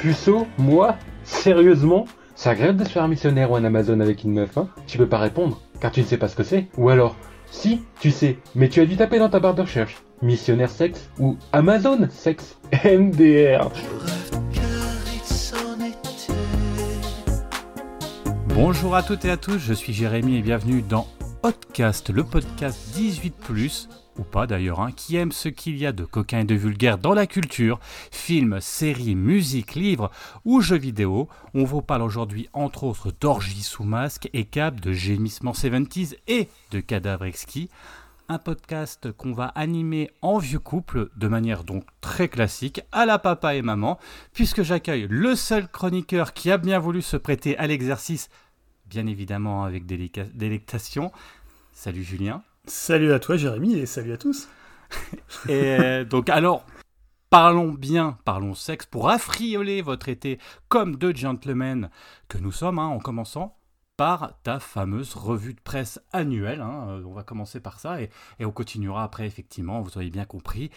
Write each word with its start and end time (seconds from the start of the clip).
Puceau 0.00 0.46
Moi 0.56 0.96
Sérieusement 1.24 2.06
Ça 2.34 2.50
regrette 2.52 2.78
de 2.78 2.84
se 2.84 2.88
faire 2.88 3.06
missionnaire 3.06 3.50
ou 3.50 3.56
un 3.56 3.64
Amazon 3.64 4.00
avec 4.00 4.24
une 4.24 4.32
meuf, 4.32 4.56
hein 4.56 4.70
Tu 4.86 4.96
peux 4.96 5.06
pas 5.06 5.18
répondre, 5.18 5.60
car 5.78 5.92
tu 5.92 6.00
ne 6.00 6.06
sais 6.06 6.16
pas 6.16 6.26
ce 6.26 6.36
que 6.36 6.42
c'est. 6.42 6.68
Ou 6.78 6.88
alors, 6.88 7.16
si, 7.50 7.82
tu 8.00 8.10
sais, 8.10 8.38
mais 8.54 8.70
tu 8.70 8.80
as 8.80 8.86
dû 8.86 8.96
taper 8.96 9.18
dans 9.18 9.28
ta 9.28 9.40
barre 9.40 9.54
de 9.54 9.60
recherche. 9.60 10.02
Missionnaire 10.22 10.70
sexe 10.70 11.10
ou 11.18 11.36
Amazon 11.52 12.08
sexe 12.08 12.58
MDR. 12.82 13.70
Bonjour 18.54 18.96
à 18.96 19.02
toutes 19.02 19.26
et 19.26 19.30
à 19.30 19.36
tous, 19.36 19.58
je 19.58 19.74
suis 19.74 19.92
Jérémy 19.92 20.38
et 20.38 20.42
bienvenue 20.42 20.80
dans 20.80 21.06
Podcast, 21.42 22.08
le 22.08 22.24
podcast 22.24 22.78
18 22.94 23.34
ou 24.20 24.24
pas 24.24 24.46
d'ailleurs, 24.46 24.80
hein, 24.80 24.92
qui 24.92 25.16
aime 25.16 25.32
ce 25.32 25.48
qu'il 25.48 25.78
y 25.78 25.86
a 25.86 25.92
de 25.92 26.04
coquin 26.04 26.40
et 26.40 26.44
de 26.44 26.54
vulgaire 26.54 26.98
dans 26.98 27.14
la 27.14 27.26
culture, 27.26 27.80
films, 28.12 28.60
séries, 28.60 29.14
musique, 29.14 29.74
livres 29.74 30.10
ou 30.44 30.60
jeux 30.60 30.78
vidéo. 30.78 31.28
On 31.54 31.64
vous 31.64 31.80
parle 31.80 32.02
aujourd'hui 32.02 32.48
entre 32.52 32.84
autres 32.84 33.12
d'orgies 33.18 33.62
sous 33.62 33.84
masque 33.84 34.28
et 34.34 34.44
cap, 34.44 34.78
de 34.78 34.92
gémissements 34.92 35.52
70s 35.52 36.16
et 36.28 36.48
de 36.70 36.80
cadavres 36.80 37.24
exquis. 37.24 37.70
Un 38.28 38.38
podcast 38.38 39.10
qu'on 39.10 39.32
va 39.32 39.46
animer 39.46 40.10
en 40.22 40.38
vieux 40.38 40.60
couple 40.60 41.08
de 41.16 41.26
manière 41.26 41.64
donc 41.64 41.84
très 42.00 42.28
classique 42.28 42.82
à 42.92 43.06
la 43.06 43.18
papa 43.18 43.56
et 43.56 43.62
maman, 43.62 43.98
puisque 44.34 44.62
j'accueille 44.62 45.08
le 45.08 45.34
seul 45.34 45.66
chroniqueur 45.66 46.32
qui 46.32 46.50
a 46.52 46.58
bien 46.58 46.78
voulu 46.78 47.02
se 47.02 47.16
prêter 47.16 47.56
à 47.56 47.66
l'exercice, 47.66 48.28
bien 48.86 49.06
évidemment 49.06 49.64
avec 49.64 49.86
délectation. 49.86 51.10
Salut 51.72 52.04
Julien. 52.04 52.42
Salut 52.66 53.12
à 53.12 53.18
toi 53.18 53.36
Jérémy 53.36 53.74
et 53.74 53.86
salut 53.86 54.12
à 54.12 54.16
tous. 54.16 54.48
et 55.48 56.04
donc 56.04 56.28
alors, 56.28 56.64
parlons 57.30 57.72
bien, 57.72 58.18
parlons 58.24 58.54
sexe 58.54 58.86
pour 58.86 59.08
affrioler 59.08 59.82
votre 59.82 60.08
été 60.08 60.38
comme 60.68 60.96
deux 60.96 61.14
gentlemen 61.14 61.90
que 62.28 62.38
nous 62.38 62.52
sommes, 62.52 62.78
hein, 62.78 62.86
en 62.86 62.98
commençant 62.98 63.56
par 63.96 64.40
ta 64.42 64.60
fameuse 64.60 65.14
revue 65.14 65.54
de 65.54 65.60
presse 65.60 66.00
annuelle. 66.12 66.60
Hein. 66.60 66.86
Euh, 66.88 67.04
on 67.04 67.12
va 67.12 67.22
commencer 67.22 67.60
par 67.60 67.80
ça 67.80 68.00
et, 68.00 68.10
et 68.38 68.44
on 68.44 68.52
continuera 68.52 69.04
après, 69.04 69.26
effectivement, 69.26 69.80
vous 69.82 69.98
avez 69.98 70.10
bien 70.10 70.24
compris, 70.24 70.70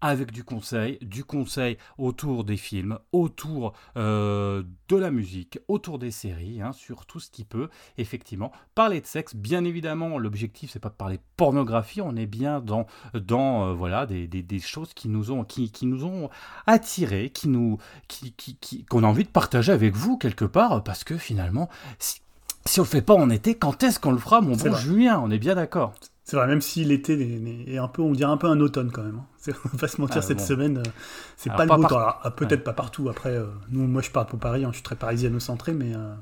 avec 0.00 0.30
du 0.30 0.44
conseil, 0.44 0.98
du 1.02 1.24
conseil 1.24 1.78
autour 1.98 2.44
des 2.44 2.56
films, 2.56 2.98
autour 3.12 3.72
euh, 3.96 4.62
de 4.88 4.96
la 4.96 5.10
musique, 5.10 5.58
autour 5.68 5.98
des 5.98 6.10
séries, 6.10 6.60
hein, 6.62 6.72
sur 6.72 7.06
tout 7.06 7.20
ce 7.20 7.30
qui 7.30 7.44
peut 7.44 7.68
effectivement 7.96 8.52
parler 8.74 9.00
de 9.00 9.06
sexe. 9.06 9.34
Bien 9.34 9.64
évidemment, 9.64 10.18
l'objectif 10.18 10.70
c'est 10.72 10.78
pas 10.78 10.88
de 10.88 10.94
parler 10.94 11.18
pornographie, 11.36 12.00
on 12.00 12.16
est 12.16 12.26
bien 12.26 12.60
dans 12.60 12.86
dans 13.14 13.68
euh, 13.68 13.72
voilà 13.74 14.06
des, 14.06 14.26
des, 14.26 14.60
choses 14.60 14.94
qui 14.94 15.08
nous 15.08 15.30
ont 15.30 15.44
qui, 15.44 15.70
qui 15.70 15.86
nous 15.86 16.04
ont 16.04 16.30
attirés, 16.66 17.30
qui 17.30 17.48
nous 17.48 17.78
qui 18.06 18.32
qui 18.32 18.84
qu'on 18.84 19.04
a 19.04 19.06
envie 19.06 19.24
de 19.24 19.28
partager 19.28 19.72
avec 19.72 19.94
vous 19.94 20.18
quelque 20.18 20.44
part 20.44 20.82
parce 20.82 21.04
que 21.04 21.16
finalement 21.16 21.68
si, 21.98 22.20
si 22.68 22.80
on 22.80 22.82
le 22.82 22.88
fait 22.88 23.02
pas 23.02 23.14
en 23.14 23.30
été, 23.30 23.54
quand 23.54 23.82
est-ce 23.82 23.98
qu'on 23.98 24.12
le 24.12 24.18
fera, 24.18 24.40
mon 24.40 24.54
bon 24.54 24.74
Julien? 24.74 25.20
On 25.22 25.30
est 25.30 25.38
bien 25.38 25.54
d'accord. 25.54 25.94
C'est 26.28 26.36
vrai, 26.36 26.46
même 26.46 26.60
si 26.60 26.84
l'été 26.84 27.40
est 27.68 27.78
un 27.78 27.88
peu, 27.88 28.02
on 28.02 28.12
dirait 28.12 28.30
un 28.30 28.36
peu 28.36 28.48
un 28.48 28.60
automne 28.60 28.90
quand 28.92 29.02
même. 29.02 29.22
Hein. 29.48 29.52
On 29.72 29.78
va 29.78 29.88
se 29.88 29.98
mentir, 29.98 30.18
ah, 30.18 30.22
cette 30.22 30.42
semaine, 30.42 30.76
euh, 30.76 30.90
c'est 31.38 31.48
pas 31.48 31.64
le 31.64 31.74
beau 31.74 31.82
temps. 31.82 31.98
Ah, 31.98 32.30
peut-être 32.30 32.62
pas 32.62 32.74
partout. 32.74 33.08
Après, 33.08 33.30
euh, 33.30 33.46
nous, 33.70 33.86
moi, 33.86 34.02
je 34.02 34.10
parle 34.10 34.26
pour 34.26 34.38
Paris, 34.38 34.62
hein, 34.62 34.68
je 34.68 34.74
suis 34.74 34.82
très 34.82 34.94
parisienne-centré, 34.94 35.72
mais. 35.72 35.94
Euh, 35.94 36.12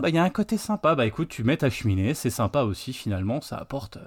bah, 0.00 0.08
il 0.08 0.16
y 0.16 0.18
a 0.18 0.24
un 0.24 0.30
côté 0.30 0.58
sympa. 0.58 0.96
Bah 0.96 1.06
écoute, 1.06 1.28
tu 1.28 1.44
mets 1.44 1.56
ta 1.56 1.70
cheminée, 1.70 2.14
c'est 2.14 2.30
sympa 2.30 2.62
aussi 2.62 2.92
finalement. 2.92 3.40
Ça 3.40 3.58
apporte, 3.58 3.98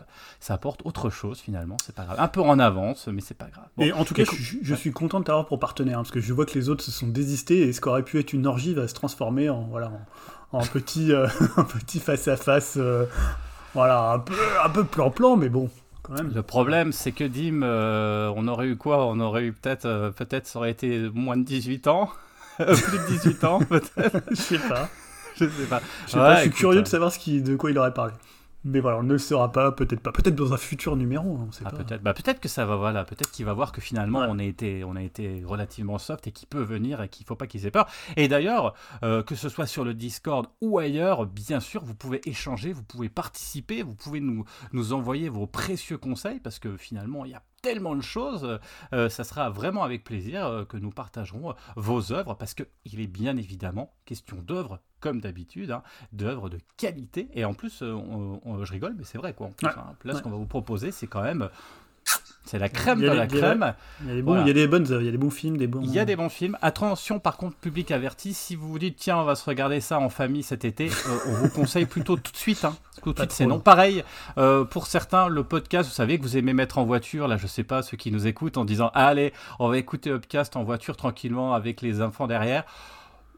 ça 0.41 0.55
apporte 0.55 0.81
autre 0.83 1.09
chose 1.09 1.39
finalement. 1.39 1.77
C'est 1.85 1.95
pas 1.95 2.03
grave. 2.03 2.17
Un 2.19 2.27
peu 2.27 2.41
en 2.41 2.59
avance, 2.59 3.07
mais 3.07 3.21
c'est 3.21 3.37
pas 3.37 3.47
grave. 3.47 3.67
et 3.77 3.93
en 3.93 4.03
tout 4.03 4.13
cas, 4.13 4.23
je, 4.25 4.75
suis 4.75 4.91
content 4.91 5.21
de 5.21 5.23
t'avoir 5.23 5.45
pour 5.45 5.59
partenaire 5.59 5.99
hein, 5.99 6.01
parce 6.01 6.11
que 6.11 6.19
je 6.19 6.33
vois 6.33 6.45
que 6.45 6.55
les 6.55 6.67
autres 6.67 6.83
se 6.83 6.91
sont 6.91 7.07
désistés 7.07 7.61
et 7.61 7.71
ce 7.71 7.79
qui 7.79 7.87
aurait 7.87 8.03
pu 8.03 8.19
être 8.19 8.33
une 8.33 8.45
orgie 8.45 8.73
va 8.73 8.89
se 8.89 8.93
transformer 8.93 9.49
en 9.49 9.61
voilà 9.61 9.93
en, 10.51 10.65
petit, 10.65 11.13
un 11.55 11.63
petit 11.63 12.01
face 12.01 12.27
à 12.27 12.35
face 12.35 12.77
voilà, 13.73 14.11
un 14.11 14.19
peu, 14.19 14.35
un 14.63 14.69
peu 14.69 14.83
plan-plan, 14.83 15.35
mais 15.35 15.49
bon. 15.49 15.69
Quand 16.03 16.13
même. 16.13 16.31
Le 16.35 16.43
problème, 16.43 16.91
c'est 16.91 17.13
que 17.13 17.23
Dim, 17.23 17.61
euh, 17.63 18.31
on 18.35 18.47
aurait 18.47 18.67
eu 18.67 18.75
quoi? 18.75 19.05
On 19.07 19.19
aurait 19.19 19.43
eu 19.43 19.53
peut-être, 19.53 19.85
euh, 19.85 20.11
peut-être, 20.11 20.47
ça 20.47 20.59
aurait 20.59 20.71
été 20.71 21.09
moins 21.13 21.37
de 21.37 21.43
18 21.43 21.87
ans, 21.87 22.09
plus 22.57 22.65
de 22.67 23.07
18 23.07 23.43
ans, 23.45 23.59
peut-être? 23.59 24.21
Je 24.29 24.35
sais 24.35 24.59
pas. 24.59 24.89
Je 25.35 25.45
sais 25.45 25.65
pas. 25.65 25.81
Je, 26.05 26.11
sais 26.11 26.17
pas, 26.17 26.35
je 26.35 26.41
suis 26.41 26.51
curieux 26.51 26.81
de 26.81 26.87
savoir 26.87 27.11
ce 27.11 27.17
qui, 27.17 27.41
de 27.41 27.55
quoi 27.55 27.71
il 27.71 27.77
aurait 27.77 27.93
parlé. 27.93 28.13
Mais 28.65 28.79
voilà, 28.79 28.99
on 28.99 29.03
ne 29.03 29.11
le 29.11 29.17
saura 29.17 29.51
pas, 29.51 29.71
peut-être 29.73 29.99
pas, 29.99 30.11
peut-être 30.11 30.35
dans 30.35 30.53
un 30.53 30.57
futur 30.57 30.95
numéro, 30.95 31.35
hein, 31.35 31.45
on 31.49 31.51
sait 31.51 31.63
ah, 31.65 31.71
Peut-être, 31.71 32.01
bah, 32.01 32.13
peut-être 32.13 32.39
que 32.39 32.47
ça 32.47 32.65
va, 32.65 32.77
voilà, 32.77 33.03
peut-être 33.03 33.29
qu'il 33.31 33.45
va 33.45 33.53
voir 33.53 33.73
que 33.73 33.81
finalement 33.81 34.19
on 34.19 34.39
a 34.39 34.43
été, 34.43 34.83
on 34.85 34.95
a 34.95 35.01
été 35.01 35.43
relativement 35.45 35.97
soft 35.97 36.27
et 36.27 36.31
qu'il 36.31 36.47
peut 36.47 36.61
venir 36.61 37.01
et 37.01 37.09
qu'il 37.09 37.25
faut 37.25 37.35
pas 37.35 37.45
qu'il 37.45 37.65
ait 37.65 37.71
peur. 37.71 37.87
Et 38.15 38.27
d'ailleurs, 38.29 38.73
euh, 39.03 39.21
que 39.21 39.35
ce 39.35 39.49
soit 39.49 39.65
sur 39.65 39.83
le 39.83 39.93
Discord 39.93 40.47
ou 40.61 40.79
ailleurs, 40.79 41.25
bien 41.25 41.59
sûr, 41.59 41.83
vous 41.83 41.95
pouvez 41.95 42.21
échanger, 42.27 42.71
vous 42.71 42.83
pouvez 42.83 43.09
participer, 43.09 43.83
vous 43.83 43.95
pouvez 43.95 44.21
nous, 44.21 44.45
nous 44.71 44.93
envoyer 44.93 45.27
vos 45.27 45.45
précieux 45.45 45.97
conseils 45.97 46.39
parce 46.39 46.59
que 46.59 46.77
finalement 46.77 47.25
il 47.25 47.31
y 47.31 47.35
a 47.35 47.43
tellement 47.63 47.95
de 47.95 48.01
choses, 48.01 48.59
euh, 48.93 49.09
ça 49.09 49.23
sera 49.23 49.49
vraiment 49.49 49.83
avec 49.83 50.03
plaisir 50.03 50.45
euh, 50.45 50.65
que 50.65 50.77
nous 50.77 50.91
partagerons 50.91 51.55
vos 51.75 52.11
œuvres 52.11 52.35
parce 52.35 52.53
que 52.53 52.63
il 52.85 52.99
est 52.99 53.07
bien 53.07 53.37
évidemment 53.37 53.95
question 54.05 54.37
d'œuvres 54.37 54.79
comme 54.99 55.21
d'habitude, 55.21 55.71
hein, 55.71 55.81
d'œuvres 56.11 56.49
de 56.49 56.59
qualité. 56.77 57.29
Et 57.33 57.45
en 57.45 57.53
plus, 57.53 57.81
euh, 57.81 57.97
je 58.63 58.71
rigole, 58.71 58.95
mais 58.97 59.05
c'est 59.05 59.17
vrai 59.17 59.33
quoi. 59.33 59.47
En 59.47 59.51
plus, 59.51 59.67
hein. 59.67 59.95
là, 60.03 60.13
ce 60.13 60.21
qu'on 60.21 60.29
va 60.29 60.37
vous 60.37 60.45
proposer, 60.45 60.91
c'est 60.91 61.07
quand 61.07 61.23
même 61.23 61.49
c'est 62.45 62.59
la 62.59 62.69
crème 62.69 62.99
de 62.99 63.07
la 63.07 63.25
crème. 63.25 63.73
Il 64.01 64.09
y, 64.09 64.11
a 64.11 64.15
des 64.15 64.21
bons, 64.21 64.41
il 64.41 64.47
y 64.47 64.49
a 64.49 64.53
des 64.53 64.67
bonnes 64.67 64.85
il 64.85 65.05
y 65.05 65.07
a 65.07 65.11
des 65.11 65.17
bons 65.17 65.29
films, 65.29 65.57
des 65.57 65.67
bons. 65.67 65.81
Il 65.81 65.91
y 65.91 65.99
a 65.99 66.05
des 66.05 66.15
bons 66.15 66.29
films. 66.29 66.57
Attention, 66.61 67.19
par 67.19 67.37
contre, 67.37 67.55
public 67.55 67.91
averti, 67.91 68.33
si 68.33 68.55
vous 68.55 68.67
vous 68.67 68.79
dites 68.79 68.97
tiens, 68.97 69.17
on 69.17 69.23
va 69.23 69.35
se 69.35 69.45
regarder 69.45 69.79
ça 69.79 69.99
en 69.99 70.09
famille 70.09 70.43
cet 70.43 70.65
été, 70.65 70.89
euh, 70.89 71.17
on 71.27 71.33
vous 71.33 71.49
conseille 71.55 71.85
plutôt 71.85 72.17
tout 72.17 72.31
de 72.31 72.37
suite. 72.37 72.65
Hein. 72.65 72.75
Tout 73.01 73.13
de 73.13 73.19
suite, 73.19 73.31
c'est 73.31 73.45
non. 73.45 73.59
Pareil, 73.59 74.03
euh, 74.37 74.65
pour 74.65 74.87
certains, 74.87 75.27
le 75.27 75.43
podcast, 75.43 75.89
vous 75.89 75.95
savez 75.95 76.17
que 76.17 76.23
vous 76.23 76.37
aimez 76.37 76.53
mettre 76.53 76.77
en 76.77 76.83
voiture, 76.83 77.27
là, 77.27 77.37
je 77.37 77.47
sais 77.47 77.63
pas, 77.63 77.81
ceux 77.81 77.97
qui 77.97 78.11
nous 78.11 78.27
écoutent 78.27 78.57
en 78.57 78.65
disant 78.65 78.91
allez, 78.93 79.33
on 79.59 79.69
va 79.69 79.77
écouter 79.77 80.11
Upcast 80.11 80.55
en 80.55 80.63
voiture 80.63 80.97
tranquillement 80.97 81.53
avec 81.53 81.81
les 81.81 82.01
enfants 82.01 82.27
derrière. 82.27 82.65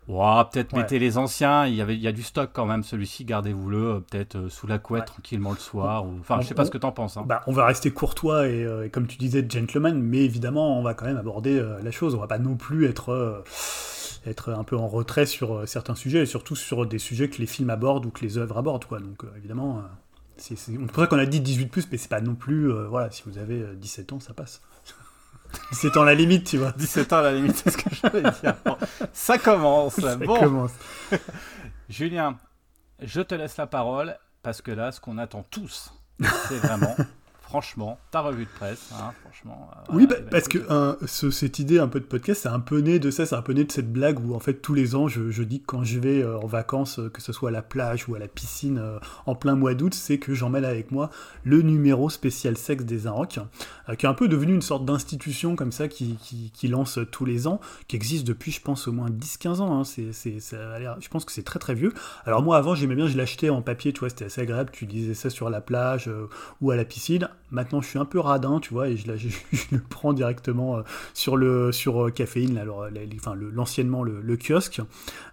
Ouais, 0.07 0.43
peut-être 0.51 0.73
mettez 0.73 0.99
les 0.99 1.17
anciens, 1.17 1.65
il 1.65 1.73
y, 1.73 1.81
avait, 1.81 1.95
il 1.95 2.01
y 2.01 2.07
a 2.07 2.11
du 2.11 2.21
stock 2.21 2.51
quand 2.53 2.67
même, 2.67 2.83
celui-ci, 2.83 3.25
gardez-vous-le, 3.25 3.77
euh, 3.77 3.99
peut-être 3.99 4.35
euh, 4.35 4.49
sous 4.49 4.67
la 4.67 4.77
couette 4.77 5.05
tranquillement 5.05 5.51
le 5.51 5.57
soir. 5.57 6.05
Ou... 6.05 6.17
Enfin, 6.19 6.39
je 6.41 6.47
sais 6.47 6.53
pas 6.53 6.65
ce 6.65 6.69
que 6.69 6.77
t'en 6.77 6.91
penses. 6.91 7.17
Hein. 7.17 7.23
Bah, 7.25 7.41
on 7.47 7.53
va 7.53 7.65
rester 7.65 7.89
courtois 7.89 8.43
euh, 8.43 8.83
et, 8.83 8.89
comme 8.91 9.07
tu 9.07 9.17
disais, 9.17 9.43
gentleman, 9.47 9.99
mais 9.99 10.19
évidemment, 10.19 10.79
on 10.79 10.83
va 10.83 10.93
quand 10.93 11.05
même 11.05 11.17
aborder 11.17 11.59
la 11.81 11.91
chose. 11.91 12.13
On 12.13 12.19
va 12.19 12.27
pas 12.27 12.37
non 12.37 12.55
plus 12.55 12.85
être, 12.85 13.43
être 14.27 14.51
un 14.51 14.63
peu 14.63 14.77
en 14.77 14.87
retrait 14.87 15.25
sur 15.25 15.67
certains 15.67 15.95
sujets, 15.95 16.21
et 16.21 16.25
surtout 16.27 16.55
sur 16.55 16.85
des 16.85 16.99
sujets 16.99 17.29
que 17.29 17.39
les 17.39 17.47
films 17.47 17.71
abordent 17.71 18.05
ou 18.05 18.11
que 18.11 18.21
les 18.21 18.37
œuvres 18.37 18.57
abordent. 18.59 18.85
Quoi. 18.85 18.99
Donc, 18.99 19.23
évidemment, 19.37 19.81
c'est 20.37 20.55
pour 20.93 21.03
ça 21.03 21.07
qu'on 21.07 21.17
a 21.17 21.25
dit 21.25 21.41
18, 21.41 21.87
mais 21.91 21.97
c'est 21.97 22.09
pas 22.09 22.21
non 22.21 22.35
plus. 22.35 22.71
voilà, 22.89 23.09
si 23.09 23.23
vous 23.25 23.39
avez 23.39 23.63
17 23.75 24.13
ans, 24.13 24.19
ça 24.19 24.33
passe. 24.33 24.61
17 25.71 25.97
ans 25.97 26.03
la 26.03 26.15
limite, 26.15 26.47
tu 26.47 26.57
vois. 26.57 26.71
17 26.71 27.13
ans 27.13 27.21
la 27.21 27.33
limite, 27.33 27.55
c'est 27.55 27.71
ce 27.71 27.77
que 27.77 27.89
j'allais 27.93 28.21
dire. 28.21 28.55
ça 29.13 29.37
commence. 29.37 29.95
Ça 29.99 30.17
commence. 30.17 30.71
Julien, 31.89 32.37
je 33.01 33.21
te 33.21 33.35
laisse 33.35 33.57
la 33.57 33.67
parole 33.67 34.17
parce 34.41 34.61
que 34.61 34.71
là, 34.71 34.91
ce 34.91 34.99
qu'on 34.99 35.17
attend 35.17 35.43
tous, 35.49 35.93
c'est 36.47 36.57
vraiment 36.57 36.95
franchement, 37.55 37.97
ta 38.11 38.19
revue 38.19 38.43
de 38.43 38.49
presse, 38.49 38.91
hein, 38.99 39.13
franchement. 39.21 39.69
Euh, 39.71 39.93
oui, 39.93 40.07
bah, 40.07 40.17
parce 40.29 40.49
que 40.49 40.59
cette 41.07 41.57
idée 41.59 41.79
un 41.79 41.87
peu 41.87 42.01
de 42.01 42.05
podcast, 42.05 42.41
c'est 42.43 42.49
un 42.49 42.59
peu 42.59 42.79
né 42.79 42.99
de 42.99 43.09
ça, 43.11 43.25
c'est 43.25 43.35
un 43.35 43.41
peu 43.41 43.53
né 43.53 43.63
de 43.63 43.71
cette 43.71 43.93
blague 43.93 44.19
où 44.19 44.35
en 44.35 44.41
fait 44.41 44.55
tous 44.55 44.73
les 44.73 44.93
ans, 44.93 45.07
je, 45.07 45.41
dis 45.43 45.61
que 45.61 45.65
quand 45.65 45.85
je 45.85 45.97
vais 45.97 46.21
euh, 46.21 46.37
en 46.37 46.47
vacances, 46.47 46.99
euh, 46.99 47.09
que 47.09 47.21
ce 47.21 47.31
soit 47.31 47.47
à 47.47 47.51
la 47.53 47.61
plage 47.61 48.09
ou 48.09 48.15
à 48.15 48.19
la 48.19 48.27
piscine 48.27 48.81
en 49.25 49.35
plein 49.35 49.55
mois 49.55 49.73
d'août, 49.73 49.93
c'est 49.93 50.17
que 50.17 50.33
j'emmène 50.33 50.65
avec 50.65 50.91
moi 50.91 51.09
le 51.45 51.61
numéro 51.61 52.09
spécial 52.09 52.57
sexe 52.57 52.83
des 52.83 53.07
Inrocks, 53.07 53.39
qui 53.97 54.05
est 54.05 54.09
un 54.09 54.13
peu 54.13 54.27
devenu 54.27 54.53
une 54.53 54.61
sorte 54.61 54.83
d'institution 54.83 55.55
comme 55.55 55.71
ça 55.71 55.87
qui, 55.87 56.17
qui, 56.53 56.67
lance 56.67 56.99
tous 57.09 57.23
les 57.23 57.47
ans, 57.47 57.61
qui 57.87 57.95
existe 57.95 58.27
depuis, 58.27 58.51
je 58.51 58.59
pense, 58.59 58.89
au 58.89 58.91
moins 58.91 59.09
10-15 59.09 59.61
ans. 59.61 59.79
Hein. 59.79 59.83
c'est, 59.85 60.11
je 60.11 61.09
pense 61.09 61.23
que 61.23 61.31
c'est 61.31 61.43
très 61.43 61.59
très 61.59 61.73
vieux. 61.73 61.93
Alors 62.25 62.41
moi, 62.41 62.57
avant, 62.57 62.75
j'aimais 62.75 62.95
bien, 62.95 63.07
je 63.07 63.15
l'achetais 63.15 63.49
en 63.49 63.61
papier, 63.61 63.93
tu 63.93 64.01
vois, 64.01 64.09
c'était 64.09 64.25
assez 64.25 64.41
agréable, 64.41 64.71
tu 64.73 64.85
lisais 64.85 65.13
ça 65.13 65.29
sur 65.29 65.49
la 65.49 65.61
plage 65.61 66.09
ou 66.59 66.71
à 66.71 66.75
la 66.75 66.83
piscine. 66.83 67.29
Maintenant, 67.51 67.79
je 67.81 67.87
suis 67.87 67.99
un 67.99 68.05
peu 68.05 68.19
radin, 68.19 68.59
tu 68.59 68.73
vois, 68.73 68.89
et 68.89 68.97
je, 68.97 69.07
le 69.71 69.79
prends 69.79 70.13
directement 70.13 70.77
euh, 70.77 70.81
sur 71.13 71.37
le 71.37 71.71
sur 71.71 72.05
euh, 72.05 72.11
caféine, 72.11 72.63
enfin 73.15 73.35
l'anciennement 73.35 74.03
le, 74.03 74.37
kiosque. 74.37 74.81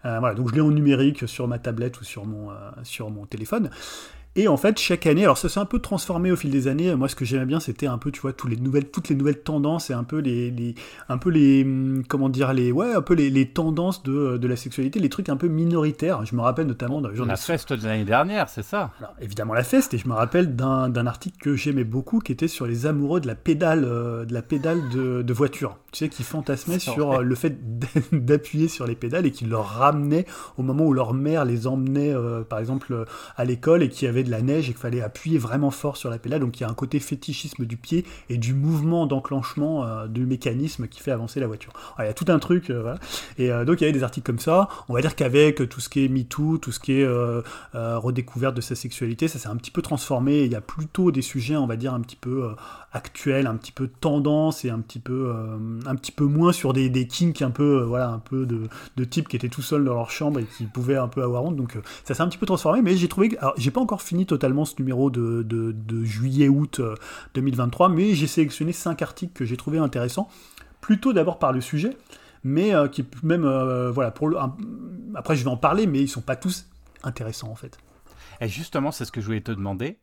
Euh, 0.04 0.18
voilà, 0.18 0.34
donc 0.34 0.50
je 0.50 0.54
l'ai 0.54 0.60
en 0.60 0.70
numérique 0.70 1.26
sur 1.26 1.48
ma 1.48 1.58
tablette 1.58 2.00
ou 2.00 2.04
sur 2.04 2.26
mon 2.26 2.50
sur 2.82 3.10
mon 3.10 3.24
téléphone. 3.26 3.70
Et 4.34 4.48
en 4.48 4.56
fait, 4.56 4.78
chaque 4.78 5.06
année, 5.06 5.24
alors 5.24 5.36
ça 5.36 5.50
s'est 5.50 5.60
un 5.60 5.66
peu 5.66 5.78
transformé 5.78 6.32
au 6.32 6.36
fil 6.36 6.50
des 6.50 6.66
années. 6.66 6.94
Moi, 6.94 7.08
ce 7.08 7.14
que 7.14 7.26
j'aimais 7.26 7.44
bien, 7.44 7.60
c'était 7.60 7.86
un 7.86 7.98
peu, 7.98 8.10
tu 8.10 8.22
vois, 8.22 8.32
toutes 8.32 8.50
les 8.50 8.56
nouvelles, 8.56 8.86
toutes 8.86 9.10
les 9.10 9.14
nouvelles 9.14 9.42
tendances 9.42 9.90
et 9.90 9.92
un 9.92 10.04
peu 10.04 10.20
les, 10.20 10.74
un 11.10 11.18
peu 11.18 11.28
les, 11.28 11.64
hum, 11.64 12.02
comment 12.08 12.30
dire, 12.30 12.54
les, 12.54 12.72
ouais, 12.72 12.94
un 12.94 13.02
peu 13.02 13.12
les, 13.12 13.28
les 13.28 13.50
tendances 13.50 14.02
de, 14.02 14.38
de, 14.38 14.48
la 14.48 14.56
sexualité, 14.56 15.00
les 15.00 15.10
trucs 15.10 15.28
un 15.28 15.36
peu 15.36 15.48
minoritaires. 15.48 16.24
Je 16.24 16.34
me 16.34 16.40
rappelle 16.40 16.66
notamment 16.66 17.02
de 17.02 17.08
la 17.08 17.36
feste 17.36 17.74
de 17.74 17.86
l'année 17.86 18.04
dernière, 18.04 18.48
c'est 18.48 18.62
ça? 18.62 18.92
Alors, 19.00 19.14
évidemment 19.20 19.52
la 19.52 19.64
feste, 19.64 19.92
et 19.92 19.98
je 19.98 20.08
me 20.08 20.14
rappelle 20.14 20.56
d'un 20.56 21.06
article 21.06 21.36
que 21.38 21.54
j'aimais 21.54 21.84
beaucoup, 21.84 22.20
qui 22.20 22.32
était 22.32 22.48
sur 22.48 22.66
les 22.66 22.86
amoureux 22.86 23.20
de 23.20 23.26
la 23.26 23.34
pédale, 23.34 23.84
euh, 23.84 24.24
de 24.24 24.32
la 24.32 24.42
pédale 24.42 24.80
de, 24.88 25.20
de 25.20 25.32
voiture. 25.34 25.76
Tu 25.92 25.98
sais, 25.98 26.08
qui 26.08 26.22
fantasmaient 26.22 26.78
sur 26.78 27.20
le 27.20 27.34
fait 27.34 27.58
d'appuyer 28.12 28.68
sur 28.68 28.86
les 28.86 28.94
pédales 28.94 29.26
et 29.26 29.30
qui 29.30 29.44
leur 29.44 29.66
ramenaient 29.66 30.24
au 30.56 30.62
moment 30.62 30.86
où 30.86 30.94
leur 30.94 31.12
mère 31.12 31.44
les 31.44 31.66
emmenait, 31.66 32.14
euh, 32.14 32.44
par 32.44 32.60
exemple, 32.60 33.04
à 33.36 33.44
l'école 33.44 33.82
et 33.82 33.90
qui 33.90 34.06
avait 34.06 34.21
de 34.22 34.30
la 34.30 34.42
neige 34.42 34.68
et 34.68 34.72
qu'il 34.72 34.80
fallait 34.80 35.00
appuyer 35.00 35.38
vraiment 35.38 35.70
fort 35.70 35.96
sur 35.96 36.10
la 36.10 36.18
pédale. 36.18 36.40
Donc 36.40 36.58
il 36.58 36.62
y 36.62 36.66
a 36.66 36.68
un 36.68 36.74
côté 36.74 37.00
fétichisme 37.00 37.64
du 37.64 37.76
pied 37.76 38.04
et 38.28 38.38
du 38.38 38.54
mouvement 38.54 39.06
d'enclenchement 39.06 39.84
euh, 39.84 40.06
du 40.06 40.26
mécanisme 40.26 40.88
qui 40.88 41.00
fait 41.00 41.10
avancer 41.10 41.40
la 41.40 41.46
voiture. 41.46 41.72
il 41.98 42.04
y 42.04 42.08
a 42.08 42.14
tout 42.14 42.26
un 42.28 42.38
truc, 42.38 42.70
euh. 42.70 42.94
Et 43.38 43.48
donc 43.48 43.80
il 43.80 43.84
y 43.84 43.84
avait 43.84 43.92
des 43.92 44.02
articles 44.02 44.26
comme 44.26 44.38
ça. 44.38 44.68
On 44.88 44.94
va 44.94 45.00
dire 45.00 45.14
qu'avec 45.16 45.68
tout 45.68 45.80
ce 45.80 45.88
qui 45.88 46.04
est 46.04 46.08
MeToo, 46.08 46.58
tout 46.58 46.72
ce 46.72 46.80
qui 46.80 47.00
est 47.00 47.06
redécouverte 47.74 48.54
de 48.54 48.60
sa 48.60 48.74
sexualité, 48.74 49.28
ça 49.28 49.38
s'est 49.38 49.48
un 49.48 49.56
petit 49.56 49.70
peu 49.70 49.82
transformé. 49.82 50.44
Il 50.44 50.52
y 50.52 50.56
a 50.56 50.60
plutôt 50.60 51.10
des 51.10 51.22
sujets, 51.22 51.56
on 51.56 51.66
va 51.66 51.76
dire, 51.76 51.94
un 51.94 52.00
petit 52.00 52.16
peu 52.16 52.54
actuels, 52.92 53.46
un 53.46 53.56
petit 53.56 53.72
peu 53.72 53.88
tendance 53.88 54.64
et 54.64 54.70
un 54.70 54.80
petit 54.80 54.98
peu, 54.98 55.34
un 55.86 55.96
petit 55.96 56.12
peu 56.12 56.24
moins 56.24 56.52
sur 56.52 56.72
des, 56.72 56.90
des 56.90 57.06
kinks 57.06 57.42
un 57.42 57.50
peu, 57.50 57.82
voilà, 57.82 58.08
un 58.10 58.18
peu 58.18 58.44
de, 58.44 58.68
de 58.96 59.04
types 59.04 59.28
qui 59.28 59.36
étaient 59.36 59.48
tout 59.48 59.62
seuls 59.62 59.84
dans 59.84 59.94
leur 59.94 60.10
chambre 60.10 60.40
et 60.40 60.44
qui 60.44 60.64
pouvaient 60.66 60.96
un 60.96 61.08
peu 61.08 61.22
avoir 61.22 61.44
honte. 61.44 61.56
Donc 61.56 61.78
ça 62.04 62.14
s'est 62.14 62.22
un 62.22 62.28
petit 62.28 62.38
peu 62.38 62.46
transformé, 62.46 62.82
mais 62.82 62.96
j'ai 62.96 63.08
trouvé 63.08 63.30
que, 63.30 63.38
alors 63.38 63.54
j'ai 63.56 63.70
pas 63.70 63.80
encore 63.80 64.02
fini 64.02 64.26
totalement 64.26 64.64
ce 64.64 64.74
numéro 64.78 65.10
de, 65.10 65.42
de, 65.42 66.04
juillet-août 66.04 66.80
2023, 67.34 67.88
euh, 67.88 67.92
mais 67.92 68.14
j'ai 68.14 68.26
sélectionné 68.26 68.72
5 68.72 69.02
articles 69.02 69.32
que 69.32 69.44
j'ai 69.44 69.56
trouvé 69.56 69.78
intéressants, 69.78 70.28
plutôt 70.80 71.12
d'abord 71.12 71.38
par 71.38 71.52
le 71.52 71.60
sujet, 71.60 71.96
mais 72.44 72.74
euh, 72.74 72.88
qui 72.88 73.04
même, 73.22 73.44
euh, 73.44 73.90
voilà, 73.90 74.10
pour 74.10 74.28
le, 74.28 74.36
après 75.14 75.36
je 75.36 75.44
vais 75.44 75.50
en 75.50 75.56
parler, 75.56 75.86
mais 75.86 76.00
ils 76.00 76.08
sont 76.08 76.20
pas 76.20 76.36
tous 76.36 76.66
intéressants 77.02 77.50
en 77.50 77.56
fait. 77.56 77.78
Et 78.40 78.48
justement, 78.48 78.90
c'est 78.90 79.04
ce 79.04 79.12
que 79.12 79.20
je 79.20 79.26
voulais 79.26 79.40
te 79.40 79.52
demander. 79.52 79.98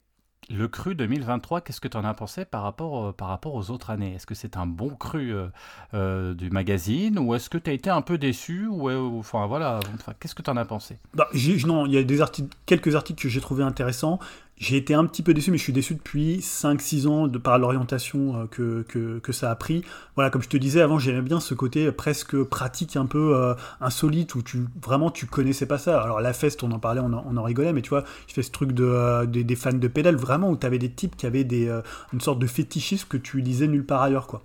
Le 0.52 0.68
cru 0.68 0.96
2023, 0.96 1.62
qu'est-ce 1.62 1.80
que 1.80 1.88
tu 1.88 1.96
en 1.96 2.04
as 2.04 2.14
pensé 2.16 2.44
par 2.44 2.64
rapport, 2.64 3.06
euh, 3.06 3.12
par 3.12 3.28
rapport 3.28 3.54
aux 3.54 3.70
autres 3.70 3.92
années? 3.92 4.16
Est-ce 4.16 4.26
que 4.26 4.34
c'est 4.34 4.58
un 4.58 4.66
bon 4.66 4.90
cru 4.90 5.32
euh, 5.32 5.48
euh, 5.94 6.34
du 6.34 6.50
magazine 6.50 7.20
ou 7.20 7.36
est-ce 7.36 7.52
que 7.52 7.60
tu 7.60 7.70
as 7.70 7.74
été 7.74 7.92
un 7.92 8.02
peu 8.02 8.18
déçu 8.18 8.66
ou, 8.66 8.90
Enfin 9.20 9.46
voilà, 9.46 9.80
qu'est-ce 10.20 10.34
que 10.34 10.42
tu 10.42 10.50
en 10.50 10.58
as 10.58 10.66
pensé? 10.66 10.98
Bah, 11.14 11.28
il 11.34 11.94
y 11.94 11.98
a 11.98 12.28
quelques 12.66 12.96
articles 12.96 13.22
que 13.22 13.30
j'ai 13.30 13.42
trouvé 13.42 13.64
intéressants. 13.64 14.18
J'ai 14.60 14.76
été 14.76 14.94
un 14.94 15.06
petit 15.06 15.24
peu 15.24 15.34
déçu, 15.34 15.52
mais 15.52 15.58
je 15.58 15.64
suis 15.64 15.72
déçu 15.72 15.96
depuis 15.96 16.40
5-6 16.40 17.08
ans 17.08 17.28
de 17.28 17.38
par 17.38 17.58
l'orientation 17.58 18.42
euh, 18.42 18.46
que, 18.84 19.20
que, 19.20 19.32
ça 19.32 19.50
a 19.50 19.56
pris. 19.56 19.86
Voilà, 20.16 20.30
comme 20.30 20.42
je 20.42 20.50
te 20.50 20.58
disais 20.58 20.82
avant, 20.82 21.00
j'aimais 21.00 21.22
bien 21.22 21.40
ce 21.40 21.54
côté 21.54 21.90
presque 21.94 22.44
pratique, 22.44 22.98
un 22.98 23.06
peu 23.06 23.38
euh, 23.38 23.54
insolite, 23.80 24.36
où 24.36 24.42
tu 24.42 24.66
vraiment 24.84 25.12
tu 25.12 25.28
connaissais 25.28 25.66
pas 25.66 25.78
ça. 25.78 26.02
Alors 26.02 26.20
la 26.20 26.34
feste, 26.34 26.62
on 26.62 26.72
en 26.72 26.80
parlait, 26.80 27.00
on 27.00 27.14
en, 27.14 27.44
rigolait, 27.44 27.72
mais 27.72 27.82
tu 27.82 27.90
vois, 27.90 28.04
je 28.28 28.34
fais 28.34 28.44
ce 28.44 28.52
truc 28.52 28.74
de, 28.74 28.84
euh, 28.84 29.26
des, 29.26 29.56
fans 29.56 29.72
de 29.72 29.88
pédales, 29.88 30.18
vraiment, 30.18 30.50
où 30.50 30.58
tu 30.58 30.66
avais 30.66 30.78
des 30.78 30.92
types 30.92 31.16
qui 31.16 31.26
avaient 31.26 31.46
des, 31.46 31.74
une 32.12 32.20
sorte 32.20 32.40
de 32.40 32.48
fétichisme 32.48 33.08
que 33.08 33.18
tu 33.18 33.40
lisais 33.40 33.68
nulle 33.68 33.86
part 33.86 34.02
ailleurs, 34.02 34.28
quoi. 34.28 34.42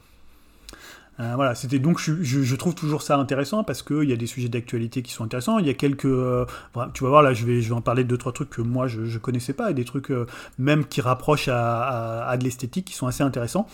Euh, 1.21 1.33
voilà, 1.37 1.55
c'était 1.55 1.79
donc 1.79 2.01
je, 2.01 2.57
trouve 2.57 2.75
toujours 2.75 3.03
ça 3.03 3.17
intéressant 3.17 3.63
parce 3.63 3.83
qu'il 3.83 4.09
y 4.09 4.13
a 4.13 4.17
des 4.17 4.27
sujets 4.27 4.49
d'actualité 4.49 5.03
qui 5.03 5.13
sont 5.13 5.25
intéressants. 5.25 5.59
Il 5.59 5.67
y 5.67 5.71
a 5.71 5.75
quelques, 5.75 6.07
euh, 6.07 6.45
tu 6.93 7.05
vas 7.05 7.11
voir 7.11 7.23
là, 7.23 7.33
je 7.35 7.45
vais, 7.45 7.61
je 7.61 7.69
vais 7.69 7.75
en 7.75 7.81
parler 7.81 8.03
de 8.05 8.09
deux 8.09 8.19
trois 8.19 8.33
trucs 8.33 8.51
que 8.51 8.63
moi 8.63 8.89
je, 8.89 9.05
je 9.05 9.19
connaissais 9.19 9.53
pas 9.53 9.71
et 9.71 9.75
des 9.75 9.85
trucs 9.85 10.11
euh, 10.11 10.27
même 10.59 10.85
qui 10.85 11.01
rapprochent 11.01 11.49
à, 11.49 12.35
de 12.39 12.45
l'esthétique 12.45 12.87
qui 12.87 12.95
sont 12.95 13.07
assez 13.07 13.23
intéressants. 13.23 13.67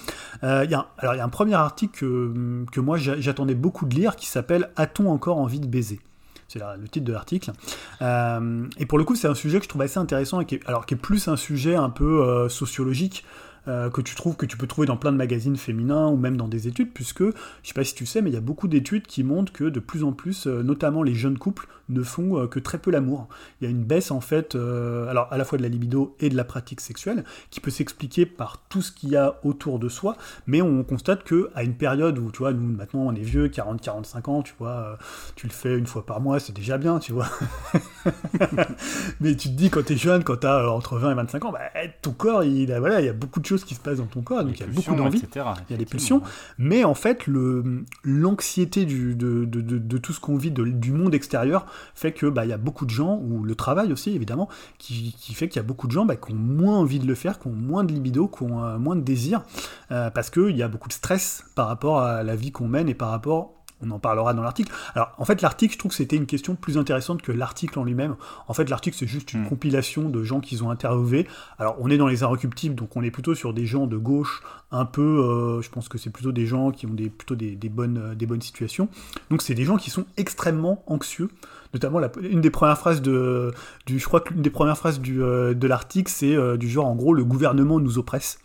il 0.42 0.68
y 0.70 0.74
a, 0.74 0.86
alors 0.98 1.14
il 1.14 1.18
y 1.18 1.20
a 1.20 1.24
un 1.24 1.30
premier 1.30 1.54
article 1.54 1.98
que, 1.98 2.64
que 2.70 2.80
moi 2.80 2.98
j'attendais 2.98 3.54
beaucoup 3.54 3.86
de 3.86 3.94
lire 3.94 4.16
qui 4.16 4.26
s'appelle 4.26 4.70
A-t-on 4.76 5.10
encore 5.10 5.38
envie 5.38 5.60
de 5.60 5.66
baiser? 5.66 6.00
C'est 6.48 6.58
le 6.58 6.88
titre 6.88 7.06
de 7.06 7.12
l'article. 7.12 7.52
et 8.00 8.86
pour 8.86 8.98
le 8.98 9.04
coup, 9.04 9.14
c'est 9.14 9.28
un 9.28 9.34
sujet 9.34 9.58
que 9.58 9.64
je 9.64 9.68
trouve 9.68 9.82
assez 9.82 9.98
intéressant 9.98 10.40
et 10.40 10.60
alors, 10.66 10.84
qui 10.84 10.94
est 10.94 10.96
plus 10.96 11.28
un 11.28 11.36
sujet 11.36 11.76
un 11.76 11.90
peu 11.90 12.48
sociologique 12.48 13.24
euh, 13.68 13.90
que 13.90 14.00
tu 14.00 14.14
trouves 14.14 14.36
que 14.36 14.46
tu 14.46 14.56
peux 14.56 14.66
trouver 14.66 14.86
dans 14.86 14.96
plein 14.96 15.12
de 15.12 15.16
magazines 15.16 15.56
féminins 15.56 16.08
ou 16.08 16.16
même 16.16 16.36
dans 16.36 16.48
des 16.48 16.68
études, 16.68 16.92
puisque 16.92 17.22
je 17.22 17.32
sais 17.62 17.74
pas 17.74 17.84
si 17.84 17.94
tu 17.94 18.06
sais, 18.06 18.22
mais 18.22 18.30
il 18.30 18.34
y 18.34 18.38
a 18.38 18.42
beaucoup 18.42 18.68
d'études 18.68 19.06
qui 19.06 19.24
montrent 19.24 19.52
que 19.52 19.64
de 19.64 19.80
plus 19.80 20.04
en 20.04 20.12
plus, 20.12 20.46
euh, 20.46 20.62
notamment 20.62 21.02
les 21.02 21.14
jeunes 21.14 21.38
couples, 21.38 21.66
ne 21.88 22.02
font 22.02 22.38
euh, 22.38 22.46
que 22.46 22.60
très 22.60 22.78
peu 22.78 22.90
l'amour. 22.90 23.28
Il 23.60 23.64
y 23.64 23.66
a 23.66 23.70
une 23.70 23.82
baisse 23.82 24.10
en 24.10 24.20
fait, 24.20 24.54
alors 24.54 25.28
à 25.30 25.36
la 25.36 25.44
fois 25.44 25.58
de 25.58 25.62
la 25.62 25.68
libido 25.68 26.16
et 26.20 26.28
de 26.28 26.36
la 26.36 26.44
pratique 26.44 26.80
sexuelle, 26.80 27.24
qui 27.50 27.60
peut 27.60 27.70
s'expliquer 27.70 28.26
par 28.26 28.62
tout 28.68 28.82
ce 28.82 28.92
qu'il 28.92 29.10
y 29.10 29.16
a 29.16 29.38
autour 29.42 29.78
de 29.78 29.88
soi, 29.88 30.16
mais 30.46 30.62
on 30.62 30.82
constate 30.84 31.24
que 31.24 31.50
à 31.54 31.62
une 31.62 31.74
période 31.74 32.18
où 32.18 32.30
tu 32.30 32.38
vois, 32.38 32.52
nous 32.52 32.76
maintenant 32.76 33.00
on 33.00 33.14
est 33.14 33.20
vieux, 33.20 33.48
40-45 33.48 34.30
ans, 34.30 34.42
tu 34.42 34.54
vois, 34.58 34.98
tu 35.36 35.46
le 35.46 35.52
fais 35.52 35.76
une 35.76 35.86
fois 35.86 36.06
par 36.06 36.20
mois, 36.20 36.40
c'est 36.40 36.54
déjà 36.54 36.78
bien, 36.78 36.98
tu 36.98 37.12
vois. 37.12 37.28
mais 39.20 39.34
tu 39.36 39.48
te 39.48 39.54
dis 39.54 39.70
quand 39.70 39.84
tu 39.84 39.94
es 39.94 39.96
jeune, 39.96 40.24
quand 40.24 40.38
tu 40.38 40.46
as 40.46 40.70
entre 40.70 40.98
20 40.98 41.12
et 41.12 41.14
25 41.14 41.44
ans, 41.44 41.52
bah, 41.52 41.60
ton 42.02 42.12
corps, 42.12 42.44
il, 42.44 42.72
voilà, 42.78 43.00
il 43.00 43.06
y 43.06 43.08
a 43.08 43.12
beaucoup 43.12 43.40
de 43.40 43.46
choses 43.50 43.64
qui 43.64 43.74
se 43.74 43.80
passent 43.80 43.98
dans 43.98 44.06
ton 44.06 44.22
corps, 44.22 44.44
donc 44.44 44.58
il 44.58 44.60
y 44.60 44.68
a 44.68 44.72
beaucoup 44.72 44.94
d'envie, 44.94 45.22
il 45.34 45.70
y 45.70 45.74
a 45.74 45.76
des 45.76 45.84
pulsions, 45.84 46.22
mais 46.58 46.84
en 46.84 46.94
fait, 46.94 47.26
l'anxiété 48.04 48.86
de, 48.86 49.12
de, 49.12 49.44
de, 49.60 49.98
tout 49.98 50.12
ce 50.12 50.20
qu'on 50.20 50.36
vit 50.36 50.50
du 50.50 50.92
monde 50.92 51.14
extérieur 51.14 51.66
fait 51.94 52.12
que 52.12 52.26
bah, 52.26 52.44
il 52.44 52.48
y 52.48 52.52
a 52.52 52.58
beaucoup 52.58 52.86
de 52.86 52.90
gens, 52.90 53.18
ou 53.18 53.42
le 53.42 53.54
travail 53.54 53.92
aussi 53.92 54.14
évidemment, 54.14 54.48
qui, 54.78 55.14
qui 55.18 55.34
fait 55.34 55.48
qu'il 55.48 55.56
y 55.56 55.64
a 55.64 55.66
beaucoup 55.66 55.86
de 55.86 55.92
gens 55.92 56.04
bah, 56.06 56.16
qui 56.16 56.32
ont 56.32 56.36
moins 56.36 56.78
envie 56.78 56.98
de 56.98 57.06
le 57.06 57.14
faire, 57.14 57.38
qui 57.38 57.48
ont 57.48 57.52
moins 57.52 57.84
de 57.84 57.92
libido, 57.92 58.28
qui 58.28 58.42
ont 58.44 58.64
euh, 58.64 58.78
moins 58.78 58.96
de 58.96 59.02
désir, 59.02 59.42
euh, 59.90 60.10
parce 60.10 60.30
qu'il 60.30 60.56
y 60.56 60.62
a 60.62 60.68
beaucoup 60.68 60.88
de 60.88 60.94
stress 60.94 61.44
par 61.54 61.68
rapport 61.68 62.00
à 62.00 62.22
la 62.22 62.36
vie 62.36 62.52
qu'on 62.52 62.68
mène 62.68 62.88
et 62.88 62.94
par 62.94 63.10
rapport 63.10 63.59
on 63.82 63.90
en 63.90 63.98
parlera 63.98 64.34
dans 64.34 64.42
l'article. 64.42 64.72
Alors, 64.94 65.12
en 65.18 65.24
fait, 65.24 65.42
l'article, 65.42 65.74
je 65.74 65.78
trouve 65.78 65.90
que 65.90 65.96
c'était 65.96 66.16
une 66.16 66.26
question 66.26 66.54
plus 66.54 66.78
intéressante 66.78 67.22
que 67.22 67.32
l'article 67.32 67.78
en 67.78 67.84
lui-même. 67.84 68.16
En 68.48 68.54
fait, 68.54 68.68
l'article, 68.68 68.96
c'est 68.98 69.06
juste 69.06 69.32
une 69.32 69.42
hmm. 69.42 69.48
compilation 69.48 70.08
de 70.08 70.22
gens 70.22 70.40
qu'ils 70.40 70.62
ont 70.64 70.70
interviewés. 70.70 71.26
Alors, 71.58 71.76
on 71.80 71.90
est 71.90 71.96
dans 71.96 72.06
les 72.06 72.22
inrecuptibles, 72.22 72.74
donc 72.74 72.96
on 72.96 73.02
est 73.02 73.10
plutôt 73.10 73.34
sur 73.34 73.54
des 73.54 73.66
gens 73.66 73.86
de 73.86 73.96
gauche, 73.96 74.42
un 74.70 74.84
peu, 74.84 75.02
euh, 75.02 75.62
je 75.62 75.70
pense 75.70 75.88
que 75.88 75.98
c'est 75.98 76.10
plutôt 76.10 76.32
des 76.32 76.46
gens 76.46 76.70
qui 76.70 76.86
ont 76.86 76.94
des, 76.94 77.10
plutôt 77.10 77.34
des, 77.34 77.56
bonnes, 77.68 77.98
euh, 77.98 78.14
des 78.14 78.26
bonnes 78.26 78.42
situations. 78.42 78.88
Donc, 79.30 79.42
c'est 79.42 79.54
des 79.54 79.64
gens 79.64 79.76
qui 79.76 79.90
sont 79.90 80.04
extrêmement 80.16 80.82
anxieux. 80.86 81.28
Notamment, 81.72 82.00
une 82.20 82.40
des 82.40 82.50
premières 82.50 82.78
phrases 82.78 83.00
de, 83.00 83.52
du, 83.86 83.98
je 83.98 84.04
crois 84.04 84.20
que 84.20 84.32
l'une 84.32 84.42
des 84.42 84.50
premières 84.50 84.76
phrases 84.76 85.00
du, 85.00 85.22
euh, 85.22 85.54
de 85.54 85.66
l'article, 85.68 86.10
c'est 86.10 86.58
du 86.58 86.68
genre, 86.68 86.86
en 86.86 86.96
gros, 86.96 87.14
le 87.14 87.24
gouvernement 87.24 87.80
nous 87.80 87.98
oppresse. 87.98 88.38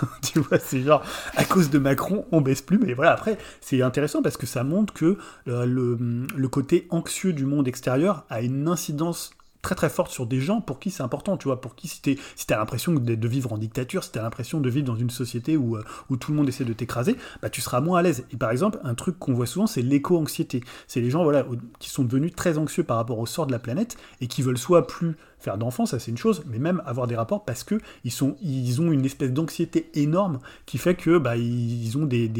tu 0.22 0.40
vois, 0.40 0.58
c'est 0.58 0.82
genre, 0.82 1.02
à 1.36 1.44
cause 1.44 1.70
de 1.70 1.78
Macron, 1.78 2.24
on 2.32 2.40
baisse 2.40 2.62
plus. 2.62 2.78
Mais 2.78 2.94
voilà, 2.94 3.12
après, 3.12 3.38
c'est 3.60 3.82
intéressant 3.82 4.22
parce 4.22 4.36
que 4.36 4.46
ça 4.46 4.64
montre 4.64 4.92
que 4.92 5.18
euh, 5.48 5.66
le, 5.66 6.48
côté 6.48 6.86
anxieux 6.90 7.32
du 7.32 7.46
monde 7.46 7.66
extérieur 7.66 8.24
a 8.28 8.42
une 8.42 8.68
incidence 8.68 9.30
très 9.62 9.76
très 9.76 9.88
forte 9.88 10.10
sur 10.10 10.26
des 10.26 10.40
gens 10.40 10.60
pour 10.60 10.80
qui 10.80 10.90
c'est 10.90 11.04
important, 11.04 11.36
tu 11.36 11.44
vois, 11.44 11.60
pour 11.60 11.76
qui 11.76 11.86
si 11.86 12.02
t'as 12.46 12.58
l'impression 12.58 12.92
de, 12.94 13.28
vivre 13.28 13.52
en 13.52 13.58
dictature, 13.58 14.02
si 14.02 14.10
t'as 14.10 14.22
l'impression 14.22 14.60
de 14.60 14.68
vivre 14.68 14.86
dans 14.86 14.96
une 14.96 15.08
société 15.08 15.56
où, 15.56 15.76
euh, 15.76 15.84
où 16.10 16.16
tout 16.16 16.32
le 16.32 16.36
monde 16.36 16.48
essaie 16.48 16.64
de 16.64 16.72
t'écraser, 16.72 17.16
bah 17.40 17.48
tu 17.48 17.60
seras 17.60 17.80
moins 17.80 18.00
à 18.00 18.02
l'aise. 18.02 18.26
Et 18.32 18.36
par 18.36 18.50
exemple, 18.50 18.80
un 18.82 18.94
truc 18.94 19.18
qu'on 19.20 19.34
voit 19.34 19.46
souvent, 19.46 19.68
c'est 19.68 19.82
l'éco-anxiété. 19.82 20.62
C'est 20.88 21.00
les 21.00 21.10
gens 21.10 21.22
voilà, 21.22 21.46
qui 21.78 21.90
sont 21.90 22.02
devenus 22.02 22.34
très 22.34 22.58
anxieux 22.58 22.82
par 22.82 22.96
rapport 22.96 23.20
au 23.20 23.26
sort 23.26 23.46
de 23.46 23.52
la 23.52 23.60
planète 23.60 23.96
et 24.20 24.26
qui 24.26 24.42
veulent 24.42 24.58
soit 24.58 24.88
plus 24.88 25.16
faire 25.42 25.58
d'enfants, 25.58 25.86
ça 25.86 25.98
c'est 25.98 26.10
une 26.10 26.18
chose, 26.18 26.44
mais 26.46 26.58
même 26.58 26.82
avoir 26.86 27.06
des 27.06 27.16
rapports 27.16 27.44
parce 27.44 27.64
que 27.64 27.80
ils, 28.04 28.10
sont, 28.10 28.36
ils 28.42 28.80
ont 28.80 28.92
une 28.92 29.04
espèce 29.04 29.32
d'anxiété 29.32 29.90
énorme 29.94 30.38
qui 30.66 30.78
fait 30.78 30.94
que 30.94 31.18
bah, 31.18 31.36
ils 31.36 31.96
ont 31.98 32.06
des, 32.06 32.30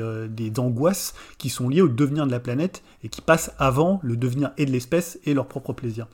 euh, 0.00 0.28
angoisses 0.58 1.14
qui 1.38 1.48
sont 1.48 1.68
liées 1.68 1.82
au 1.82 1.88
devenir 1.88 2.26
de 2.26 2.32
la 2.32 2.40
planète 2.40 2.82
et 3.02 3.08
qui 3.08 3.20
passent 3.20 3.52
avant 3.58 4.00
le 4.02 4.16
devenir 4.16 4.52
et 4.58 4.66
de 4.66 4.70
l'espèce 4.70 5.18
et 5.24 5.34
leur 5.34 5.46
propre 5.46 5.72
plaisir. 5.72 6.06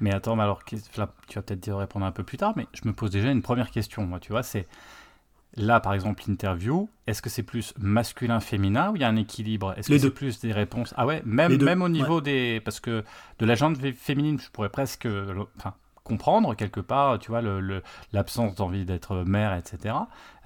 Mais 0.00 0.12
attends, 0.12 0.38
alors 0.38 0.64
tu 0.64 0.76
vas 0.96 1.06
peut-être 1.06 1.72
répondre 1.72 2.06
un 2.06 2.12
peu 2.12 2.24
plus 2.24 2.38
tard, 2.38 2.54
mais 2.56 2.66
je 2.72 2.88
me 2.88 2.92
pose 2.92 3.10
déjà 3.10 3.30
une 3.30 3.42
première 3.42 3.70
question, 3.70 4.04
moi, 4.04 4.18
tu 4.18 4.32
vois, 4.32 4.42
c'est 4.42 4.66
là, 5.56 5.80
par 5.80 5.94
exemple, 5.94 6.22
l'interview, 6.26 6.88
est-ce 7.06 7.22
que 7.22 7.30
c'est 7.30 7.42
plus 7.42 7.74
masculin-féminin 7.78 8.90
ou 8.90 8.96
il 8.96 9.02
y 9.02 9.04
a 9.04 9.08
un 9.08 9.16
équilibre? 9.16 9.74
Est-ce 9.76 9.88
que 9.88 9.98
c'est 9.98 10.10
plus 10.10 10.40
des 10.40 10.52
réponses? 10.52 10.94
Ah 10.96 11.06
ouais, 11.06 11.22
même, 11.24 11.62
même 11.62 11.82
au 11.82 11.88
niveau 11.88 12.20
des... 12.20 12.60
Parce 12.64 12.80
que 12.80 13.04
de 13.38 13.46
la 13.46 13.54
gente 13.54 13.76
féminine, 13.94 14.38
je 14.40 14.50
pourrais 14.50 14.70
presque... 14.70 15.06
Enfin, 15.56 15.74
comprendre 16.04 16.56
quelque 16.56 16.80
part, 16.80 17.18
tu 17.18 17.30
vois, 17.30 17.42
l'absence 18.12 18.50
le, 18.50 18.56
d'envie 18.56 18.84
d'être 18.84 19.22
mère, 19.24 19.54
etc. 19.54 19.94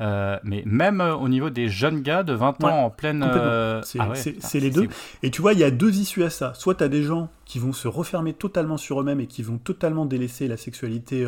Euh, 0.01 0.39
mais 0.43 0.63
même 0.67 1.01
euh, 1.01 1.15
au 1.15 1.29
niveau 1.29 1.49
des 1.49 1.69
jeunes 1.69 2.03
gars 2.03 2.23
de 2.23 2.35
20 2.35 2.65
ans 2.65 2.85
en 2.85 2.91
pleine... 2.91 3.23
Euh, 3.23 3.81
c'est 3.83 3.99
ah 4.01 4.13
les 4.55 4.71
deux. 4.71 4.89
Et 5.23 5.31
tu 5.31 5.41
vois, 5.41 5.55
il 5.55 5.59
y 5.59 5.65
a 5.65 5.71
deux 5.71 5.97
issues 5.99 6.25
à 6.25 6.31
ça. 6.31 6.53
Soit 6.55 6.77
tu 6.77 6.85
as 6.85 6.89
des 6.89 7.03
gens 7.03 7.31
qui 7.47 7.59
vont 7.59 7.73
se 7.73 7.89
refermer 7.89 8.35
totalement 8.35 8.77
sur 8.77 9.01
eux-mêmes 9.01 9.21
et 9.21 9.27
qui 9.27 9.43
vont 9.43 9.59
totalement 9.59 10.05
délaisser 10.05 10.47
la 10.47 10.57
sexualité 10.57 11.27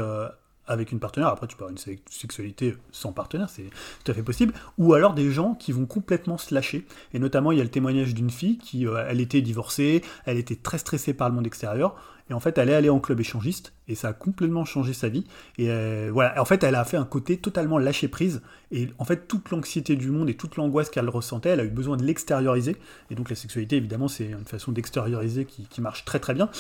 avec 0.69 0.93
une 0.93 1.01
partenaire, 1.01 1.29
après 1.29 1.47
tu 1.47 1.57
peux 1.57 1.65
avoir 1.65 1.77
une 1.77 1.99
sexualité 2.11 2.77
sans 2.93 3.13
partenaire, 3.13 3.51
c'est 3.51 3.71
tout 4.05 4.13
à 4.13 4.15
fait 4.15 4.23
possible, 4.23 4.55
ou 4.77 4.95
alors 4.95 5.15
des 5.15 5.31
gens 5.31 5.55
qui 5.55 5.73
vont 5.73 5.87
complètement 5.87 6.39
se 6.39 6.55
lâcher, 6.55 6.87
et 7.15 7.19
notamment 7.19 7.53
il 7.53 7.59
y 7.59 7.61
a 7.61 7.65
le 7.65 7.71
témoignage 7.71 8.15
d'une 8.15 8.31
fille 8.31 8.59
qui, 8.59 8.87
euh, 8.87 9.05
elle 9.09 9.21
était 9.21 9.41
divorcée, 9.41 10.03
elle 10.27 10.37
était 10.37 10.57
très 10.57 10.79
stressée 10.79 11.15
par 11.15 11.29
le 11.29 11.35
monde 11.35 11.47
extérieur, 11.47 11.97
et 12.31 12.35
en 12.35 12.41
fait 12.41 12.59
elle 12.59 12.69
est 12.69 12.75
allée 12.75 12.91
en 12.91 13.01
club 13.01 13.21
échangiste, 13.21 13.73
et 13.89 13.95
ça 13.95 14.09
a 14.09 14.13
complètement 14.13 14.67
changé 14.67 14.93
sa 14.93 15.09
vie, 15.09 15.25
et 15.57 15.71
euh, 15.71 16.11
voilà, 16.13 16.41
en 16.41 16.45
fait 16.45 16.63
elle 16.63 16.75
a 16.75 16.85
fait 16.85 16.99
un 16.99 17.07
côté 17.07 17.39
totalement 17.39 17.79
lâché 17.79 18.09
prise, 18.09 18.43
et 18.71 18.89
en 18.99 19.05
fait 19.05 19.27
toute 19.27 19.51
l'anxiété 19.51 19.97
du 19.97 20.11
monde 20.11 20.29
et 20.29 20.35
toute 20.35 20.57
l'angoisse 20.57 20.91
qu'elle 20.91 21.09
ressentait, 21.09 21.51
elle 21.51 21.61
a 21.61 21.65
eu 21.65 21.71
besoin 21.71 21.97
de 21.97 22.05
l'extérioriser, 22.05 22.77
et 23.11 23.15
donc 23.15 23.31
la 23.31 23.37
sexualité 23.37 23.77
évidemment 23.77 24.09
c'est 24.09 24.27
une 24.27 24.45
façon 24.45 24.73
d'extérioriser 24.73 25.47
qui, 25.47 25.67
qui 25.67 25.81
marche 25.81 26.05
très 26.05 26.19
très 26.19 26.35
bien, 26.35 26.51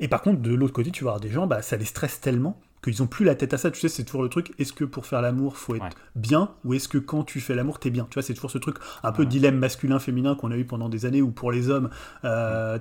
et 0.00 0.08
par 0.08 0.20
contre 0.20 0.42
de 0.42 0.54
l'autre 0.54 0.74
côté 0.74 0.90
tu 0.90 1.04
vas 1.04 1.10
avoir 1.10 1.20
des 1.20 1.30
gens, 1.30 1.46
bah, 1.46 1.62
ça 1.62 1.76
les 1.76 1.86
stresse 1.86 2.20
tellement, 2.20 2.60
qu'ils 2.84 3.02
ont 3.02 3.06
plus 3.06 3.24
la 3.24 3.34
tête 3.34 3.54
à 3.54 3.58
ça. 3.58 3.70
Tu 3.70 3.80
sais, 3.80 3.88
c'est 3.88 4.04
toujours 4.04 4.22
le 4.22 4.28
truc. 4.28 4.52
Est-ce 4.58 4.72
que 4.72 4.84
pour 4.84 5.06
faire 5.06 5.22
l'amour, 5.22 5.56
faut 5.56 5.74
être 5.74 5.96
bien, 6.14 6.50
ou 6.64 6.74
est-ce 6.74 6.88
que 6.88 6.98
quand 6.98 7.24
tu 7.24 7.40
fais 7.40 7.54
l'amour, 7.54 7.78
t'es 7.78 7.90
bien? 7.90 8.06
Tu 8.10 8.14
vois, 8.14 8.22
c'est 8.22 8.34
toujours 8.34 8.50
ce 8.50 8.58
truc 8.58 8.76
un 9.02 9.12
peu 9.12 9.24
dilemme 9.26 9.58
masculin-féminin 9.58 10.34
qu'on 10.34 10.50
a 10.50 10.56
eu 10.56 10.64
pendant 10.64 10.88
des 10.88 11.06
années, 11.06 11.22
où 11.22 11.30
pour 11.30 11.50
les 11.50 11.70
hommes, 11.70 11.88
euh, 12.24 12.78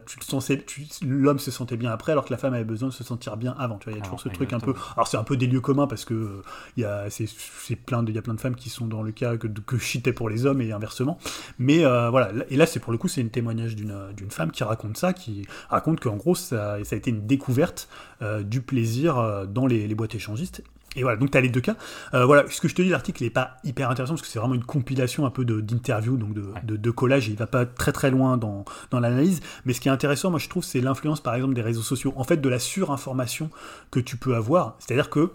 l'homme 1.01 1.39
se 1.39 1.51
sentait 1.51 1.77
bien 1.77 1.91
après, 1.91 2.11
alors 2.11 2.25
que 2.25 2.31
la 2.31 2.37
femme 2.37 2.53
avait 2.53 2.63
besoin 2.63 2.89
de 2.89 2.93
se 2.93 3.03
sentir 3.03 3.37
bien 3.37 3.55
avant. 3.57 3.77
Tu 3.77 3.85
vois, 3.85 3.93
il 3.93 3.99
y 3.99 4.01
a 4.01 4.03
toujours 4.03 4.19
ce 4.19 4.29
truc 4.29 4.53
un 4.53 4.59
peu. 4.59 4.73
Alors 4.95 5.07
c'est 5.07 5.17
un 5.17 5.23
peu 5.23 5.37
des 5.37 5.47
lieux 5.47 5.61
communs 5.61 5.87
parce 5.87 6.05
que 6.05 6.41
il 6.77 6.81
y 6.81 6.85
a 6.85 7.09
c'est 7.09 7.75
plein 7.75 8.03
de 8.03 8.11
il 8.11 8.15
y 8.15 8.19
a 8.19 8.21
plein 8.21 8.33
de 8.33 8.41
femmes 8.41 8.55
qui 8.55 8.69
sont 8.69 8.87
dans 8.87 9.01
le 9.01 9.11
cas 9.11 9.37
que 9.37 9.47
que 9.47 9.77
chitait 9.77 10.13
pour 10.13 10.29
les 10.29 10.45
hommes 10.45 10.61
et 10.61 10.71
inversement. 10.71 11.17
Mais 11.59 11.85
euh, 11.85 12.09
voilà. 12.09 12.31
Et 12.49 12.57
là, 12.57 12.65
c'est 12.65 12.79
pour 12.79 12.91
le 12.91 12.97
coup, 12.97 13.07
c'est 13.07 13.21
une 13.21 13.29
témoignage 13.29 13.75
d'une 13.75 14.13
d'une 14.15 14.31
femme 14.31 14.51
qui 14.51 14.63
raconte 14.63 14.97
ça, 14.97 15.13
qui 15.13 15.47
raconte 15.69 15.99
qu'en 15.99 16.15
gros, 16.15 16.35
ça, 16.35 16.83
ça 16.83 16.95
a 16.95 16.97
été 16.97 17.09
une 17.09 17.25
découverte 17.25 17.87
euh, 18.21 18.43
du 18.43 18.61
plaisir 18.61 19.47
dans 19.47 19.65
les 19.65 19.92
boîtes 19.95 20.15
échangistes. 20.15 20.63
Et 20.95 21.01
voilà, 21.01 21.17
donc 21.17 21.31
tu 21.31 21.37
as 21.37 21.41
les 21.41 21.49
deux 21.49 21.61
cas. 21.61 21.75
Euh, 22.13 22.25
voilà, 22.25 22.45
ce 22.49 22.61
que 22.61 22.67
je 22.67 22.75
te 22.75 22.81
dis, 22.81 22.89
l'article 22.89 23.23
n'est 23.23 23.29
pas 23.29 23.57
hyper 23.63 23.89
intéressant 23.89 24.13
parce 24.13 24.21
que 24.21 24.27
c'est 24.27 24.39
vraiment 24.39 24.53
une 24.53 24.63
compilation 24.63 25.25
un 25.25 25.31
peu 25.31 25.43
d'interviews, 25.43 26.17
donc 26.17 26.33
de, 26.33 26.45
de, 26.63 26.77
de, 26.77 26.91
collage, 26.91 27.29
et 27.29 27.31
il 27.31 27.37
va 27.37 27.47
pas 27.47 27.65
très 27.65 27.91
très 27.91 28.11
loin 28.11 28.37
dans, 28.37 28.65
dans 28.91 28.99
l'analyse. 28.99 29.41
Mais 29.65 29.73
ce 29.73 29.81
qui 29.81 29.87
est 29.87 29.91
intéressant, 29.91 30.29
moi 30.29 30.39
je 30.39 30.49
trouve, 30.49 30.63
c'est 30.63 30.81
l'influence 30.81 31.21
par 31.21 31.33
exemple 31.35 31.55
des 31.55 31.61
réseaux 31.61 31.81
sociaux, 31.81 32.13
en 32.15 32.23
fait 32.23 32.37
de 32.37 32.49
la 32.49 32.59
surinformation 32.59 33.49
que 33.91 33.99
tu 33.99 34.17
peux 34.17 34.35
avoir. 34.35 34.75
C'est-à-dire 34.79 35.09
que 35.09 35.31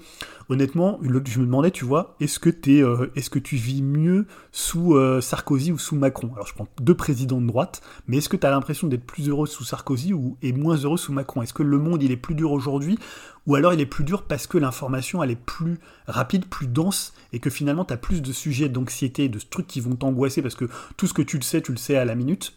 honnêtement, 0.48 0.98
je 1.02 1.40
me 1.40 1.44
demandais, 1.44 1.70
tu 1.70 1.84
vois, 1.84 2.16
est-ce 2.20 2.38
que, 2.38 2.50
es, 2.50 2.82
euh, 2.82 3.10
est-ce 3.16 3.30
que 3.30 3.38
tu 3.38 3.56
vis 3.56 3.82
mieux 3.82 4.26
sous 4.52 4.94
euh, 4.94 5.20
Sarkozy 5.20 5.72
ou 5.72 5.78
sous 5.78 5.96
Macron? 5.96 6.30
Alors 6.34 6.46
je 6.46 6.54
prends 6.54 6.68
deux 6.80 6.94
présidents 6.94 7.40
de 7.40 7.46
droite, 7.46 7.82
mais 8.06 8.18
est-ce 8.18 8.28
que 8.28 8.36
tu 8.36 8.46
as 8.46 8.50
l'impression 8.50 8.86
d'être 8.86 9.04
plus 9.04 9.28
heureux 9.28 9.46
sous 9.46 9.64
Sarkozy 9.64 10.12
ou 10.12 10.36
et 10.42 10.52
moins 10.52 10.76
heureux 10.76 10.96
sous 10.96 11.12
Macron? 11.12 11.42
Est-ce 11.42 11.54
que 11.54 11.62
le 11.62 11.78
monde 11.78 12.02
il 12.02 12.12
est 12.12 12.16
plus 12.16 12.34
dur 12.34 12.52
aujourd'hui 12.52 12.98
ou 13.48 13.56
alors 13.56 13.74
il 13.74 13.80
est 13.80 13.86
plus 13.86 14.04
dur 14.04 14.22
parce 14.22 14.46
que 14.46 14.58
l'information 14.58 15.20
elle 15.22 15.32
est 15.32 15.36
plus 15.36 15.80
rapide, 16.06 16.46
plus 16.46 16.68
dense 16.68 17.12
et 17.32 17.40
que 17.40 17.50
finalement 17.50 17.84
tu 17.84 17.92
as 17.92 17.96
plus 17.96 18.22
de 18.22 18.32
sujets 18.32 18.68
d'anxiété, 18.68 19.28
de 19.28 19.40
trucs 19.40 19.66
qui 19.66 19.80
vont 19.80 19.96
t'angoisser 19.96 20.42
parce 20.42 20.54
que 20.54 20.66
tout 20.96 21.08
ce 21.08 21.14
que 21.14 21.22
tu 21.22 21.36
le 21.38 21.42
sais, 21.42 21.60
tu 21.60 21.72
le 21.72 21.78
sais 21.78 21.96
à 21.96 22.04
la 22.04 22.14
minute. 22.14 22.54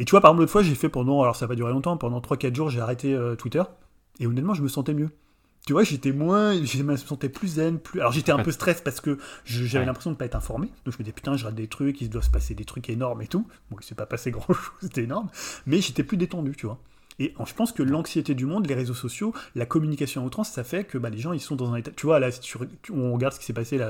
Et 0.00 0.04
tu 0.04 0.12
vois, 0.12 0.20
par 0.20 0.30
exemple, 0.30 0.42
l'autre 0.42 0.52
fois, 0.52 0.62
j'ai 0.62 0.76
fait 0.76 0.88
pendant, 0.88 1.22
alors 1.22 1.34
ça 1.34 1.48
va 1.48 1.56
durer 1.56 1.72
longtemps, 1.72 1.96
pendant 1.96 2.20
3-4 2.20 2.54
jours, 2.54 2.70
j'ai 2.70 2.80
arrêté 2.80 3.14
euh, 3.14 3.34
Twitter, 3.34 3.64
et 4.20 4.28
honnêtement, 4.28 4.54
je 4.54 4.62
me 4.62 4.68
sentais 4.68 4.94
mieux 4.94 5.10
tu 5.68 5.74
vois, 5.74 5.82
j'étais 5.82 6.12
moins, 6.12 6.54
je 6.64 6.82
me 6.82 6.96
sentais 6.96 7.28
plus 7.28 7.48
zen, 7.48 7.78
plus. 7.78 8.00
Alors 8.00 8.10
j'étais 8.10 8.32
un 8.32 8.38
peu 8.38 8.52
stress 8.52 8.80
parce 8.80 9.02
que 9.02 9.18
j'avais 9.44 9.84
l'impression 9.84 10.08
de 10.08 10.14
ne 10.14 10.18
pas 10.18 10.24
être 10.24 10.34
informé. 10.34 10.68
Donc 10.86 10.94
je 10.94 10.98
me 10.98 11.04
disais 11.04 11.12
putain, 11.12 11.36
je 11.36 11.44
rate 11.44 11.56
des 11.56 11.68
trucs, 11.68 12.00
il 12.00 12.08
doit 12.08 12.22
se 12.22 12.30
passer 12.30 12.54
des 12.54 12.64
trucs 12.64 12.88
énormes 12.88 13.20
et 13.20 13.26
tout. 13.26 13.46
Bon, 13.70 13.76
il 13.78 13.84
s'est 13.84 13.94
pas 13.94 14.06
passé 14.06 14.30
grand 14.30 14.54
chose, 14.54 14.72
c'était 14.80 15.02
énorme, 15.02 15.28
mais 15.66 15.82
j'étais 15.82 16.04
plus 16.04 16.16
détendu, 16.16 16.52
tu 16.56 16.64
vois. 16.64 16.78
Et 17.18 17.34
je 17.44 17.54
pense 17.54 17.72
que 17.72 17.82
l'anxiété 17.82 18.34
du 18.34 18.46
monde, 18.46 18.66
les 18.66 18.74
réseaux 18.74 18.94
sociaux, 18.94 19.34
la 19.54 19.66
communication 19.66 20.22
à 20.22 20.24
outrance, 20.24 20.50
ça 20.50 20.64
fait 20.64 20.84
que 20.84 20.98
bah, 20.98 21.10
les 21.10 21.18
gens 21.18 21.32
ils 21.32 21.40
sont 21.40 21.56
dans 21.56 21.72
un 21.72 21.76
état. 21.76 21.90
Tu 21.96 22.06
vois, 22.06 22.20
là, 22.20 22.28
on 22.92 23.12
regarde 23.12 23.34
ce 23.34 23.40
qui 23.40 23.46
s'est 23.46 23.52
passé 23.52 23.80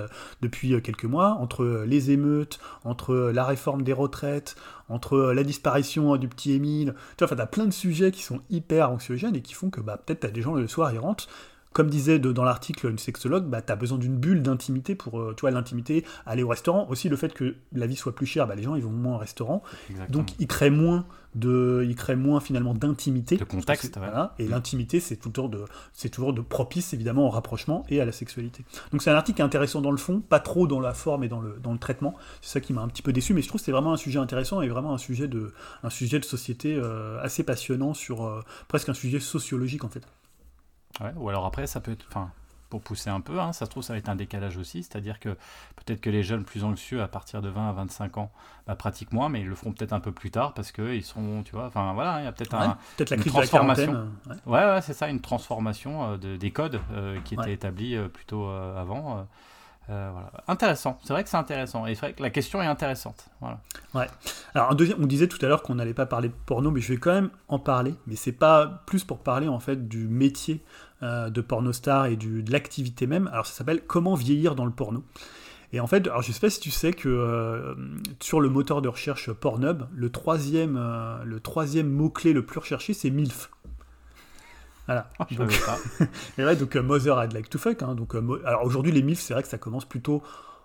depuis 0.41 0.75
euh, 0.75 0.81
quelques 0.81 1.05
mois, 1.05 1.33
entre 1.33 1.63
euh, 1.63 1.85
les 1.87 2.11
émeutes, 2.11 2.59
entre 2.85 3.13
euh, 3.13 3.33
la 3.33 3.45
réforme 3.45 3.83
des 3.83 3.93
retraites, 3.93 4.57
entre 4.89 5.33
la 5.33 5.45
disparition 5.45 6.17
du 6.17 6.29
petit 6.29 6.53
Émile, 6.53 6.95
tu 7.19 7.25
vois, 7.25 7.37
t'as 7.37 7.47
plein 7.47 7.67
de 7.67 7.73
sujets 7.73 8.11
qui 8.11 8.23
sont 8.23 8.41
hyper 8.49 8.91
anxiogènes 8.91 9.37
et 9.37 9.43
qui 9.43 9.53
font 9.53 9.69
que 9.69 9.83
bah, 9.83 9.99
peut-être 9.99 10.21
t'as 10.21 10.29
des 10.29 10.41
gens 10.41 10.55
le 10.55 10.67
soir, 10.67 10.93
ils 10.95 10.99
rentrent 10.99 11.29
comme 11.73 11.89
disait 11.89 12.19
dans 12.19 12.45
l'article 12.45 12.89
une 12.89 12.99
sexologue, 12.99 13.45
bah, 13.45 13.63
tu 13.63 13.73
as 13.73 13.77
besoin 13.77 13.99
d'une 13.99 14.17
bulle 14.17 14.43
d'intimité 14.43 14.95
pour, 14.95 15.21
euh, 15.21 15.35
tu 15.37 15.43
vois, 15.43 15.51
l'intimité, 15.51 16.05
aller 16.27 16.43
au 16.43 16.49
restaurant. 16.49 16.87
Aussi, 16.89 17.09
le 17.09 17.17
fait 17.17 17.33
que 17.35 17.57
la 17.73 17.87
vie 17.87 17.97
soit 17.97 18.15
plus 18.15 18.27
chère, 18.27 18.47
bah, 18.47 18.55
les 18.55 18.63
gens, 18.63 18.75
ils 18.75 18.83
vont 18.83 18.91
moins 18.91 19.15
au 19.15 19.19
restaurant. 19.19 19.63
Donc, 20.09 20.33
ils 20.39 20.47
créent 20.47 20.71
moins 20.71 21.07
de, 21.35 21.85
ils 21.89 21.95
créent 21.95 22.17
moins 22.17 22.41
finalement 22.41 22.75
d'intimité. 22.75 23.37
De 23.37 23.45
contexte, 23.45 23.97
voilà. 23.99 24.35
Et 24.39 24.49
l'intimité, 24.49 25.01
c'est 25.01 25.17
toujours 25.17 25.49
de, 25.49 25.65
c'est 25.93 26.09
toujours 26.09 26.33
de 26.33 26.41
propice 26.41 26.93
évidemment 26.95 27.27
au 27.27 27.31
rapprochement 27.31 27.85
et 27.89 28.01
à 28.01 28.05
la 28.05 28.13
sexualité. 28.13 28.65
Donc 28.93 29.03
c'est 29.03 29.11
un 29.11 29.15
article 29.15 29.43
intéressant 29.43 29.81
dans 29.81 29.91
le 29.91 29.97
fond, 29.97 30.21
pas 30.21 30.41
trop 30.41 30.67
dans 30.67 30.81
la 30.81 30.95
forme 30.95 31.25
et 31.25 31.29
dans 31.29 31.41
le, 31.41 31.59
dans 31.63 31.73
le 31.73 31.79
traitement. 31.79 32.15
C'est 32.41 32.53
ça 32.53 32.61
qui 32.61 32.73
m'a 32.73 32.83
un 32.83 32.89
petit 32.89 33.03
peu 33.03 33.13
déçu, 33.13 33.35
mais 33.35 33.43
je 33.43 33.49
trouve 33.49 33.61
que 33.61 33.65
c'est 33.65 33.73
vraiment 33.73 33.93
un 33.93 33.99
sujet 33.99 34.19
intéressant 34.19 34.63
et 34.63 34.69
vraiment 34.69 34.95
un 34.95 34.99
sujet 34.99 35.29
de, 35.29 35.53
un 35.83 35.91
sujet 35.91 36.19
de 36.19 36.25
société 36.25 36.75
euh, 36.75 37.21
assez 37.23 37.43
passionnant 37.43 37.95
sur 37.95 38.25
euh, 38.25 38.43
presque 38.67 38.89
un 38.89 38.95
sujet 38.95 39.21
sociologique 39.21 39.85
en 39.85 39.89
fait 39.89 40.03
ou 41.17 41.29
alors 41.29 41.47
après, 41.47 41.67
ça 41.67 41.81
peut 41.81 41.93
être. 41.93 42.07
Enfin, 42.09 42.31
pour 42.69 42.83
pousser 42.83 43.11
un 43.11 43.21
peu, 43.21 43.41
hein, 43.41 43.53
ça 43.53 43.65
se 43.65 43.71
trouve, 43.71 43.83
ça 43.83 43.93
va 43.93 43.99
être 43.99 44.09
un 44.09 44.17
décalage 44.17 44.57
aussi. 44.57 44.83
C'est-à-dire 44.83 45.21
que 45.21 45.31
peut-être 45.77 46.01
que 46.01 46.11
les 46.11 46.23
jeunes 46.23 46.45
plus 46.45 46.65
anxieux 46.65 47.03
à 47.03 47.09
partir 47.09 47.41
de 47.41 47.49
20 47.49 47.71
à 47.71 47.73
25 47.73 48.19
ans 48.19 48.31
bah, 48.67 48.77
pratiquent 48.77 49.13
moins, 49.13 49.29
mais 49.29 49.41
ils 49.41 49.47
le 49.47 49.55
feront 49.55 49.73
peut-être 49.73 49.93
un 49.93 50.01
peu 50.01 50.13
plus 50.13 50.31
tard 50.31 50.55
parce 50.55 50.73
qu'ils 50.73 51.05
sont, 51.05 51.43
tu 51.45 51.53
vois, 51.53 51.67
enfin 51.67 51.93
voilà, 51.95 52.21
il 52.21 52.25
y 52.25 52.27
a 52.27 52.33
peut-être 52.33 52.55
un, 52.55 52.77
peut 52.97 53.05
la 53.09 53.17
une 53.17 53.25
transformation. 53.25 53.93
De 53.93 54.33
ouais, 54.47 54.65
ouais, 54.65 54.81
c'est 54.83 54.93
ça, 54.93 55.09
une 55.09 55.21
transformation 55.21 56.13
euh, 56.13 56.17
de, 56.17 56.37
des 56.37 56.51
codes 56.51 56.81
euh, 56.93 57.19
qui 57.25 57.35
étaient 57.35 57.55
établis 57.55 57.97
euh, 57.97 58.09
plutôt 58.09 58.49
avant. 58.49 59.27
Voilà. 59.89 60.31
Intéressant, 60.47 60.99
c'est 61.03 61.13
vrai 61.13 61.25
que 61.25 61.31
c'est 61.31 61.37
intéressant. 61.37 61.87
Et 61.87 61.95
c'est 61.95 62.01
vrai 62.01 62.13
que 62.13 62.23
la 62.23 62.31
question 62.31 62.63
est 62.63 62.67
intéressante. 62.67 63.27
Voilà. 63.41 63.59
Ouais. 63.95 64.07
Alors, 64.55 64.77
on 64.99 65.07
disait 65.07 65.29
tout 65.29 65.45
à 65.45 65.49
l'heure 65.49 65.63
qu'on 65.63 65.77
n'allait 65.77 65.95
pas 65.95 66.07
parler 66.07 66.29
de 66.29 66.35
porno, 66.47 66.71
mais 66.71 66.81
je 66.81 66.93
vais 66.93 66.99
quand 66.99 67.13
même 67.13 67.31
en 67.49 67.59
parler. 67.59 67.95
Mais 68.07 68.17
c'est 68.17 68.33
pas 68.33 68.83
plus 68.87 69.05
pour 69.05 69.19
parler 69.19 69.49
en 69.49 69.61
fait 69.61 69.89
du 69.89 70.07
métier 70.07 70.63
euh, 71.03 71.31
de 71.31 71.41
pornostar 71.41 72.07
et 72.07 72.17
du, 72.17 72.43
de 72.43 72.51
l'activité 72.51 73.07
même. 73.07 73.29
Alors 73.29 73.47
ça 73.47 73.55
s'appelle 73.55 73.83
Comment 73.87 74.15
vieillir 74.15 74.55
dans 74.55 74.65
le 74.65 74.73
porno. 74.73 75.05
Et 75.73 75.81
en 75.81 75.87
fait, 75.87 76.07
alors 76.07 76.23
je 76.23 76.33
sais 76.33 76.41
pas 76.41 76.51
si 76.51 76.61
tu 76.61 76.71
sais 76.71 76.93
que 76.93 77.09
euh, 77.09 77.75
sur 78.21 78.41
le 78.41 78.49
moteur 78.49 78.83
de 78.83 78.89
recherche 78.89 79.31
Pornhub, 79.31 79.85
le 79.95 80.11
troisième, 80.11 80.77
euh, 80.77 81.23
le 81.25 81.41
troisième 81.41 81.89
mot-clé 81.89 82.33
le 82.33 82.45
plus 82.45 82.59
recherché, 82.59 82.95
c'est 82.95 83.11
MILF. 83.11 83.51
Voilà. 84.89 85.11
Ah, 85.19 85.27
donc, 85.31 85.53
et 86.39 86.45
ouais, 86.45 86.57
donc 86.57 86.75
Mother 86.75 87.23
I'd 87.23 87.33
Like 87.35 87.51
to 87.51 87.59
Fuck. 87.59 87.83
Hein, 87.83 87.95
donc, 87.95 88.15
alors 88.45 88.65
aujourd'hui, 88.65 88.91
les 88.91 89.03
MILF, 89.03 89.21
c'est 89.21 89.35
vrai 89.35 89.43
que 89.43 89.49
ça 89.49 89.59
commence 89.59 89.85
plutôt, 89.85 90.23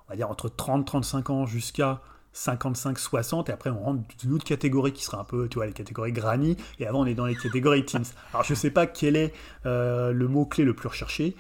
on 0.08 0.12
va 0.12 0.16
dire, 0.16 0.32
entre 0.32 0.48
30-35 0.48 1.32
ans 1.32 1.46
jusqu'à 1.46 2.00
55-60, 2.34 3.50
et 3.50 3.54
après 3.54 3.70
on 3.70 3.80
rentre 3.80 4.00
dans 4.00 4.24
une 4.24 4.34
autre 4.34 4.46
catégorie 4.46 4.92
qui 4.92 5.04
sera 5.04 5.20
un 5.20 5.24
peu, 5.24 5.48
tu 5.48 5.56
vois, 5.56 5.68
les 5.68 5.74
catégories 5.74 6.14
granny, 6.14 6.58
et 6.80 6.88
avant 6.88 7.02
on 7.02 7.06
est 7.06 7.14
dans 7.14 7.26
les 7.26 7.36
catégories 7.36 7.86
teens. 7.86 8.02
Alors 8.34 8.44
je 8.44 8.54
sais 8.54 8.72
pas 8.72 8.88
quel 8.88 9.16
est 9.16 9.34
euh, 9.66 10.12
le 10.12 10.28
mot-clé 10.28 10.64
le 10.64 10.74
plus 10.74 10.88
recherché, 10.88 11.36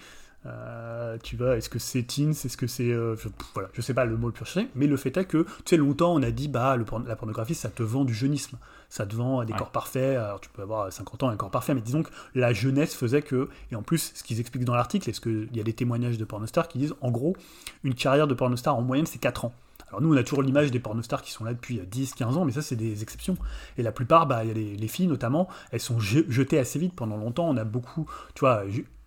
euh, 0.45 1.17
tu 1.23 1.37
vois, 1.37 1.57
est-ce 1.57 1.69
que 1.69 1.79
c'est 1.79 2.03
teens, 2.03 2.31
est-ce 2.31 2.57
que 2.57 2.67
c'est... 2.67 2.91
Euh, 2.91 3.15
je, 3.15 3.29
voilà, 3.53 3.69
je 3.73 3.81
sais 3.81 3.93
pas 3.93 4.05
le 4.05 4.17
mot 4.17 4.27
le 4.27 4.33
plus 4.33 4.43
recherché, 4.43 4.69
mais 4.75 4.87
le 4.87 4.97
fait 4.97 5.15
est 5.15 5.25
que, 5.25 5.43
tu 5.43 5.49
sais, 5.65 5.77
longtemps 5.77 6.13
on 6.13 6.21
a 6.21 6.31
dit, 6.31 6.47
bah, 6.47 6.75
le, 6.75 6.85
la 7.07 7.15
pornographie, 7.15 7.55
ça 7.55 7.69
te 7.69 7.83
vend 7.83 8.03
du 8.03 8.13
jeunisme, 8.13 8.57
ça 8.89 9.05
te 9.05 9.15
vend 9.15 9.43
des 9.45 9.53
corps 9.53 9.71
parfaits, 9.71 10.17
alors 10.17 10.41
tu 10.41 10.49
peux 10.49 10.61
avoir 10.61 10.91
50 10.91 11.23
ans 11.23 11.29
un 11.29 11.37
corps 11.37 11.51
parfait, 11.51 11.73
mais 11.73 11.81
disons 11.81 12.03
que 12.03 12.11
la 12.35 12.53
jeunesse 12.53 12.93
faisait 12.93 13.21
que, 13.21 13.49
et 13.71 13.75
en 13.75 13.83
plus, 13.83 14.11
ce 14.15 14.23
qu'ils 14.23 14.39
expliquent 14.39 14.65
dans 14.65 14.75
l'article, 14.75 15.09
est-ce 15.09 15.21
qu'il 15.21 15.55
y 15.55 15.59
a 15.59 15.63
des 15.63 15.73
témoignages 15.73 16.17
de 16.17 16.25
pornostars 16.25 16.67
qui 16.67 16.77
disent, 16.77 16.95
en 17.01 17.11
gros, 17.11 17.35
une 17.83 17.95
carrière 17.95 18.27
de 18.27 18.33
pornostar 18.33 18.75
en 18.75 18.81
moyenne, 18.81 19.05
c'est 19.05 19.19
4 19.19 19.45
ans. 19.45 19.53
Alors 19.93 20.01
nous, 20.01 20.11
on 20.11 20.17
a 20.17 20.23
toujours 20.23 20.41
l'image 20.41 20.71
des 20.71 20.79
pornostars 20.79 21.21
qui 21.21 21.31
sont 21.31 21.43
là 21.43 21.53
depuis 21.53 21.79
10-15 21.79 22.23
ans, 22.33 22.45
mais 22.45 22.51
ça, 22.51 22.63
c'est 22.63 22.75
des 22.75 23.03
exceptions. 23.03 23.37
Et 23.77 23.83
la 23.83 23.91
plupart, 23.91 24.25
bah, 24.25 24.43
y 24.43 24.49
a 24.49 24.53
les, 24.53 24.87
filles 24.87 25.05
notamment, 25.05 25.47
elles 25.71 25.79
sont 25.79 25.99
jetées 25.99 26.57
assez 26.57 26.79
vite. 26.79 26.95
Pendant 26.95 27.15
longtemps, 27.15 27.47
on 27.47 27.57
a 27.57 27.63
beaucoup, 27.63 28.09
tu 28.33 28.39
vois, 28.39 28.63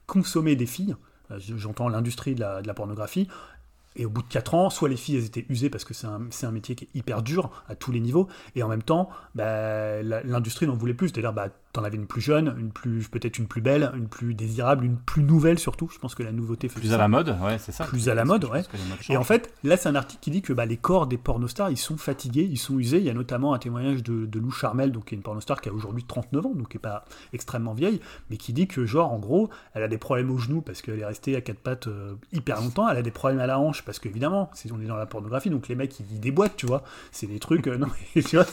consommé 0.07 0.55
des 0.55 0.67
filles. 0.67 0.95
Euh, 1.31 1.39
j'entends 1.39 1.89
l'industrie 1.89 2.35
de 2.35 2.41
la, 2.41 2.75
pornographie. 2.75 3.29
Et 3.99 4.05
au 4.05 4.11
bout 4.11 4.23
de 4.23 4.29
4 4.29 4.55
ans, 4.55 4.71
soit 4.71 4.91
les 4.91 4.97
filles 4.97 5.17
elles 5.17 5.25
étaient 5.25 5.47
usées 5.49 5.71
parce 5.71 5.85
que 5.85 5.95
c'est 5.95 6.07
un, 6.07 6.51
métier 6.51 6.75
qui 6.75 6.85
est 6.85 6.99
hyper 6.99 7.23
dur 7.23 7.51
à 7.67 7.75
tous 7.75 7.93
les 7.93 8.01
niveaux, 8.01 8.29
et 8.55 8.63
en 8.63 8.69
même 8.69 8.83
temps, 8.83 9.09
bah, 9.35 10.03
l'industrie 10.03 10.67
n'en 10.67 10.77
voulait 10.77 10.93
plus. 10.93 11.13
Bah, 11.13 11.49
t'en 11.77 11.85
avais 11.85 11.97
une 11.97 12.07
plus 12.07 12.23
jeune, 12.23 12.55
une 12.59 12.73
plus 12.73 13.09
peut-être 13.09 13.39
une 13.39 13.47
plus 13.47 13.61
belle, 13.61 13.93
une 13.95 14.09
plus 14.09 14.35
désirable, 14.35 14.85
une 14.85 14.97
plus 14.97 15.23
nouvelle 15.23 15.59
surtout. 15.59 15.91
Je 15.93 15.99
pense 15.99 16.15
que 16.15 16.23
la 16.23 16.33
nouveauté 16.33 16.69
plus 16.69 16.93
à 16.93 16.97
la 16.97 17.07
mode, 17.07 17.37
ouais, 17.43 17.59
c'est 17.59 17.73
ça. 17.73 17.85
Plus 17.85 18.09
à 18.09 18.15
la 18.15 18.25
mode, 18.25 18.47
ouais. 18.47 18.63
Et 19.11 19.17
en 19.17 19.25
fait, 19.25 19.53
là, 19.63 19.77
c'est 19.77 19.89
un 19.89 19.95
article 19.95 20.23
qui 20.23 20.31
dit 20.31 20.43
que 20.43 20.55
bah, 20.55 20.65
les 20.65 20.79
corps 20.79 21.07
des 21.07 21.19
pornostars, 21.19 21.71
ils 21.71 21.77
sont 21.77 21.99
fatigués, 21.99 22.49
ils 22.51 22.57
sont 22.57 22.79
usés. 22.79 22.99
Il 22.99 23.05
y 23.05 23.11
a 23.11 23.15
notamment 23.15 23.53
un 23.53 23.59
témoignage 23.59 24.03
de, 24.03 24.39
Lou 24.39 24.51
Charmel, 24.51 24.93
donc 24.93 25.07
qui 25.07 25.15
est 25.15 25.17
une 25.17 25.23
pornostar 25.23 25.61
qui 25.61 25.69
a 25.69 25.73
aujourd'hui 25.73 26.05
39 26.05 26.47
ans, 26.47 26.53
donc 26.55 26.69
qui 26.69 26.77
est 26.79 26.81
pas 26.81 27.05
extrêmement 27.33 27.75
vieille, 27.75 28.01
mais 28.31 28.37
qui 28.37 28.53
dit 28.53 28.67
que 28.67 28.87
genre 28.87 29.13
en 29.13 29.19
gros, 29.19 29.51
elle 29.75 29.83
a 29.83 29.89
des 29.89 29.99
problèmes 29.99 30.31
aux 30.31 30.39
genoux 30.39 30.63
parce 30.63 30.83
qu'elle 30.83 30.99
est 30.99 31.07
restée 31.07 31.37
à 31.37 31.41
quatre 31.43 31.59
pattes 31.59 31.89
euh, 31.89 32.15
hyper 32.33 32.61
longtemps. 32.61 32.89
Elle 32.89 32.99
a 32.99 33.03
des 33.03 33.11
problèmes 33.11 33.41
à 33.41 33.47
la 33.47 33.59
hanche 33.59 33.83
parce 33.83 33.99
qu'évidemment, 33.99 34.51
on 34.73 34.81
est 34.81 34.87
dans 34.87 34.97
la 34.97 35.07
pornographie, 35.07 35.51
donc 35.51 35.69
les 35.69 35.75
mecs 35.75 35.99
ils, 36.01 36.21
déboîtent, 36.21 36.57
tu 36.57 36.67
vois. 36.67 36.83
C'est 37.13 37.27
des 37.27 37.39
trucs, 37.39 37.67
euh, 37.67 37.77
non, 37.79 37.89
tu 38.15 38.21
vois, 38.21 38.47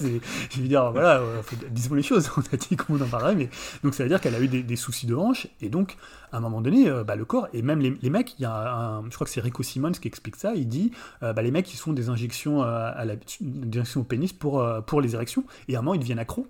je 0.50 0.62
veux 0.62 0.68
dire, 0.68 0.92
voilà, 0.92 1.22
disons 1.72 1.96
les 1.96 2.04
choses, 2.04 2.30
on 2.38 2.42
a 2.42 2.58
dit 2.58 2.76
qu'on 2.76 3.00
en 3.00 3.13
donc 3.84 3.94
ça 3.94 4.04
veut 4.04 4.10
dire 4.10 4.22
qu'elle 4.22 4.36
a 4.36 4.42
eu 4.42 4.48
des, 4.48 4.76
soucis 4.76 5.06
de 5.06 5.16
hanche, 5.16 5.48
et 5.62 5.70
donc 5.70 5.98
à 6.32 6.38
un 6.38 6.40
moment 6.40 6.62
donné, 6.62 6.90
bah, 7.06 7.16
le 7.16 7.26
corps, 7.26 7.48
et 7.54 7.62
même 7.62 7.80
les, 7.80 8.10
mecs, 8.10 8.36
il 8.40 8.44
y 8.44 8.46
a 8.46 8.54
un, 8.54 9.04
je 9.10 9.16
crois 9.16 9.26
que 9.26 9.32
c'est 9.32 9.42
Rico 9.42 9.64
Simons 9.64 9.92
qui 9.92 10.08
explique 10.08 10.36
ça, 10.36 10.54
il 10.56 10.68
dit, 10.68 10.92
bah, 11.22 11.42
les 11.42 11.52
mecs 11.52 11.72
ils 11.74 11.78
font 11.78 11.94
des 11.94 12.10
injections, 12.10 12.64
à 12.64 13.06
la, 13.06 13.14
au 13.96 14.04
pénis 14.04 14.34
pour, 14.34 14.66
pour 14.86 15.02
les 15.02 15.16
érections, 15.16 15.44
et 15.68 15.76
à 15.76 15.80
un 15.80 15.82
moment 15.82 15.94
ils 15.94 16.00
deviennent 16.00 16.20
accros. 16.20 16.48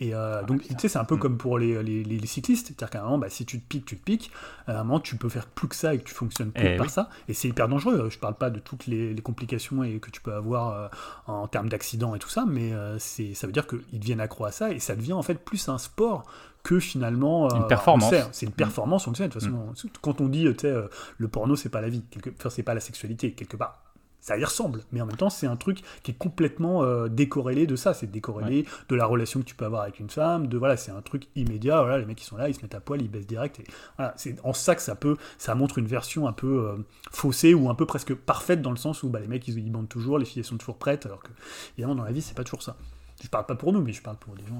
Et 0.00 0.14
euh, 0.14 0.40
ah, 0.40 0.42
donc, 0.42 0.62
tu 0.62 0.74
sais, 0.78 0.88
c'est 0.88 0.98
un 0.98 1.04
peu 1.04 1.16
mm. 1.16 1.20
comme 1.20 1.38
pour 1.38 1.58
les, 1.58 1.82
les, 1.82 2.02
les 2.02 2.26
cyclistes. 2.26 2.68
C'est-à-dire 2.68 2.90
qu'à 2.90 3.00
un 3.00 3.04
moment, 3.04 3.18
bah, 3.18 3.28
si 3.28 3.44
tu 3.44 3.60
te 3.60 3.66
piques, 3.66 3.84
tu 3.84 3.98
te 3.98 4.02
piques. 4.02 4.30
À 4.66 4.80
un 4.80 4.84
moment, 4.84 4.98
tu 4.98 5.16
peux 5.16 5.28
faire 5.28 5.46
plus 5.46 5.68
que 5.68 5.76
ça 5.76 5.94
et 5.94 5.98
que 5.98 6.04
tu 6.04 6.14
fonctionnes 6.14 6.52
plus 6.52 6.66
eh 6.66 6.76
par 6.76 6.88
ça. 6.88 7.10
Et 7.28 7.34
c'est 7.34 7.48
hyper 7.48 7.68
dangereux. 7.68 8.08
Je 8.10 8.18
parle 8.18 8.34
pas 8.34 8.50
de 8.50 8.58
toutes 8.58 8.86
les, 8.86 9.14
complications 9.22 9.84
et 9.84 9.98
que 9.98 10.10
tu 10.10 10.22
peux 10.22 10.32
avoir 10.32 10.72
euh, 10.72 10.88
en 11.26 11.46
termes 11.46 11.68
d'accidents 11.68 12.14
et 12.14 12.18
tout 12.18 12.30
ça, 12.30 12.46
mais 12.48 12.72
euh, 12.72 12.98
c'est 12.98 13.34
ça 13.34 13.46
veut 13.46 13.52
dire 13.52 13.66
qu'ils 13.66 14.00
deviennent 14.00 14.20
accro 14.20 14.46
à 14.46 14.50
ça 14.50 14.72
et 14.72 14.78
ça 14.78 14.96
devient 14.96 15.12
en 15.12 15.22
fait 15.22 15.34
plus 15.34 15.68
un 15.68 15.76
sport 15.76 16.24
que 16.62 16.80
finalement 16.80 17.54
une 17.54 17.66
performance. 17.66 18.14
C'est 18.32 18.46
une 18.46 18.52
performance, 18.52 19.06
on 19.06 19.10
le 19.10 19.16
sait. 19.16 19.28
De 19.28 19.32
toute 19.32 19.42
façon, 19.42 19.52
mm. 19.52 19.90
quand 20.00 20.22
on 20.22 20.28
dit, 20.28 20.44
tu 20.54 20.60
sais, 20.60 20.74
le 21.18 21.28
porno, 21.28 21.54
c'est 21.54 21.68
pas 21.68 21.82
la 21.82 21.90
vie, 21.90 22.02
quelque... 22.10 22.30
enfin, 22.30 22.48
c'est 22.48 22.62
pas 22.62 22.74
la 22.74 22.80
sexualité, 22.80 23.32
quelque 23.32 23.58
part 23.58 23.82
ça 24.20 24.36
y 24.36 24.44
ressemble, 24.44 24.82
mais 24.92 25.00
en 25.00 25.06
même 25.06 25.16
temps, 25.16 25.30
c'est 25.30 25.46
un 25.46 25.56
truc 25.56 25.82
qui 26.02 26.10
est 26.10 26.18
complètement 26.18 26.84
euh, 26.84 27.08
décorrélé 27.08 27.66
de 27.66 27.74
ça. 27.74 27.94
C'est 27.94 28.10
décorrélé 28.10 28.66
de 28.88 28.94
la 28.94 29.06
relation 29.06 29.40
que 29.40 29.46
tu 29.46 29.54
peux 29.54 29.64
avoir 29.64 29.82
avec 29.82 29.98
une 29.98 30.10
femme, 30.10 30.46
de 30.46 30.58
voilà, 30.58 30.76
c'est 30.76 30.92
un 30.92 31.00
truc 31.00 31.26
immédiat. 31.36 31.80
Voilà, 31.80 31.98
les 31.98 32.04
mecs 32.04 32.18
qui 32.18 32.24
sont 32.24 32.36
là, 32.36 32.48
ils 32.48 32.54
se 32.54 32.60
mettent 32.60 32.74
à 32.74 32.80
poil, 32.80 33.00
ils 33.00 33.10
baissent 33.10 33.26
direct. 33.26 33.60
Et 33.60 33.64
voilà, 33.96 34.12
c'est 34.16 34.36
en 34.44 34.52
ça 34.52 34.74
que 34.74 34.82
ça 34.82 34.94
peut, 34.94 35.16
ça 35.38 35.54
montre 35.54 35.78
une 35.78 35.86
version 35.86 36.28
un 36.28 36.32
peu 36.32 36.66
euh, 36.66 36.76
faussée 37.10 37.54
ou 37.54 37.70
un 37.70 37.74
peu 37.74 37.86
presque 37.86 38.14
parfaite 38.14 38.60
dans 38.60 38.70
le 38.70 38.76
sens 38.76 39.02
où 39.02 39.08
bah, 39.08 39.20
les 39.20 39.28
mecs 39.28 39.48
ils, 39.48 39.58
ils 39.58 39.72
bandent 39.72 39.88
toujours, 39.88 40.18
les 40.18 40.26
filles 40.26 40.44
sont 40.44 40.58
toujours 40.58 40.76
prêtes, 40.76 41.06
alors 41.06 41.22
que 41.22 41.30
évidemment 41.74 41.94
dans 41.94 42.04
la 42.04 42.12
vie 42.12 42.22
c'est 42.22 42.36
pas 42.36 42.44
toujours 42.44 42.62
ça. 42.62 42.76
Je 43.22 43.28
parle 43.28 43.44
pas 43.44 43.54
pour 43.54 43.74
nous, 43.74 43.82
mais 43.82 43.92
je 43.92 44.00
parle 44.00 44.16
pour 44.16 44.34
les 44.34 44.44
gens. 44.46 44.58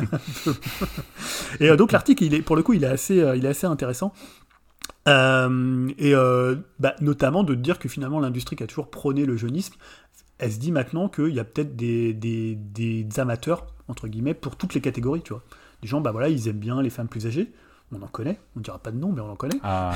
et 1.60 1.68
euh, 1.68 1.76
donc 1.76 1.92
l'article, 1.92 2.24
il 2.24 2.32
est, 2.32 2.40
pour 2.40 2.56
le 2.56 2.62
coup, 2.62 2.72
il 2.72 2.82
est 2.82 2.88
assez, 2.88 3.16
il 3.36 3.44
est 3.44 3.48
assez 3.48 3.66
intéressant. 3.66 4.14
Euh, 5.06 5.88
et 5.98 6.14
euh, 6.14 6.56
bah, 6.78 6.94
notamment 7.00 7.44
de 7.44 7.54
dire 7.54 7.78
que 7.78 7.88
finalement 7.88 8.20
l'industrie 8.20 8.56
qui 8.56 8.62
a 8.62 8.66
toujours 8.66 8.90
prôné 8.90 9.26
le 9.26 9.36
jeunisme, 9.36 9.74
elle 10.38 10.52
se 10.52 10.58
dit 10.58 10.72
maintenant 10.72 11.08
qu'il 11.08 11.34
y 11.34 11.40
a 11.40 11.44
peut-être 11.44 11.76
des, 11.76 12.14
des, 12.14 12.56
des, 12.56 13.06
amateurs, 13.20 13.66
entre 13.88 14.08
guillemets, 14.08 14.34
pour 14.34 14.56
toutes 14.56 14.74
les 14.74 14.80
catégories, 14.80 15.22
tu 15.22 15.32
vois. 15.32 15.42
Des 15.82 15.88
gens, 15.88 16.00
bah 16.00 16.12
voilà, 16.12 16.28
ils 16.28 16.48
aiment 16.48 16.58
bien 16.58 16.80
les 16.82 16.90
femmes 16.90 17.08
plus 17.08 17.26
âgées, 17.26 17.52
on 17.92 18.02
en 18.02 18.08
connaît, 18.08 18.38
on 18.56 18.60
ne 18.60 18.64
dira 18.64 18.78
pas 18.78 18.90
de 18.90 18.96
nom, 18.96 19.12
mais 19.12 19.20
on 19.20 19.30
en 19.30 19.36
connaît. 19.36 19.58
Ah, 19.62 19.92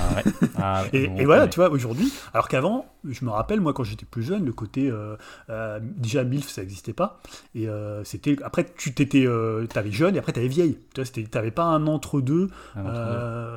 ah 0.59 0.85
et, 0.93 1.25
voilà, 1.25 1.49
tu 1.49 1.57
vois, 1.57 1.71
aujourd'hui, 1.71 2.13
alors 2.33 2.49
qu'avant, 2.49 2.87
je 3.05 3.25
me 3.25 3.31
rappelle, 3.31 3.61
moi, 3.61 3.73
quand 3.73 3.85
j'étais 3.85 4.07
plus 4.07 4.23
jeune, 4.23 4.45
le 4.45 4.53
côté. 4.53 4.91
Euh, 4.91 5.17
euh, 5.51 5.81
déjà, 5.83 6.25
MILF, 6.25 6.49
ça 6.49 6.61
n'existait 6.61 6.93
pas. 6.93 7.21
Et 7.55 7.69
euh, 7.69 8.05
c'était. 8.05 8.37
Après, 8.43 8.67
tu 8.77 8.95
t'étais. 8.95 9.27
t'avais 9.69 9.91
jeune 9.91 10.17
et 10.17 10.19
après, 10.19 10.33
t'avais 10.33 10.49
vieille. 10.49 10.79
Tu 10.95 11.03
n'avais 11.35 11.51
pas 11.51 11.65
un 11.65 11.87
entre-deux. 11.87 12.51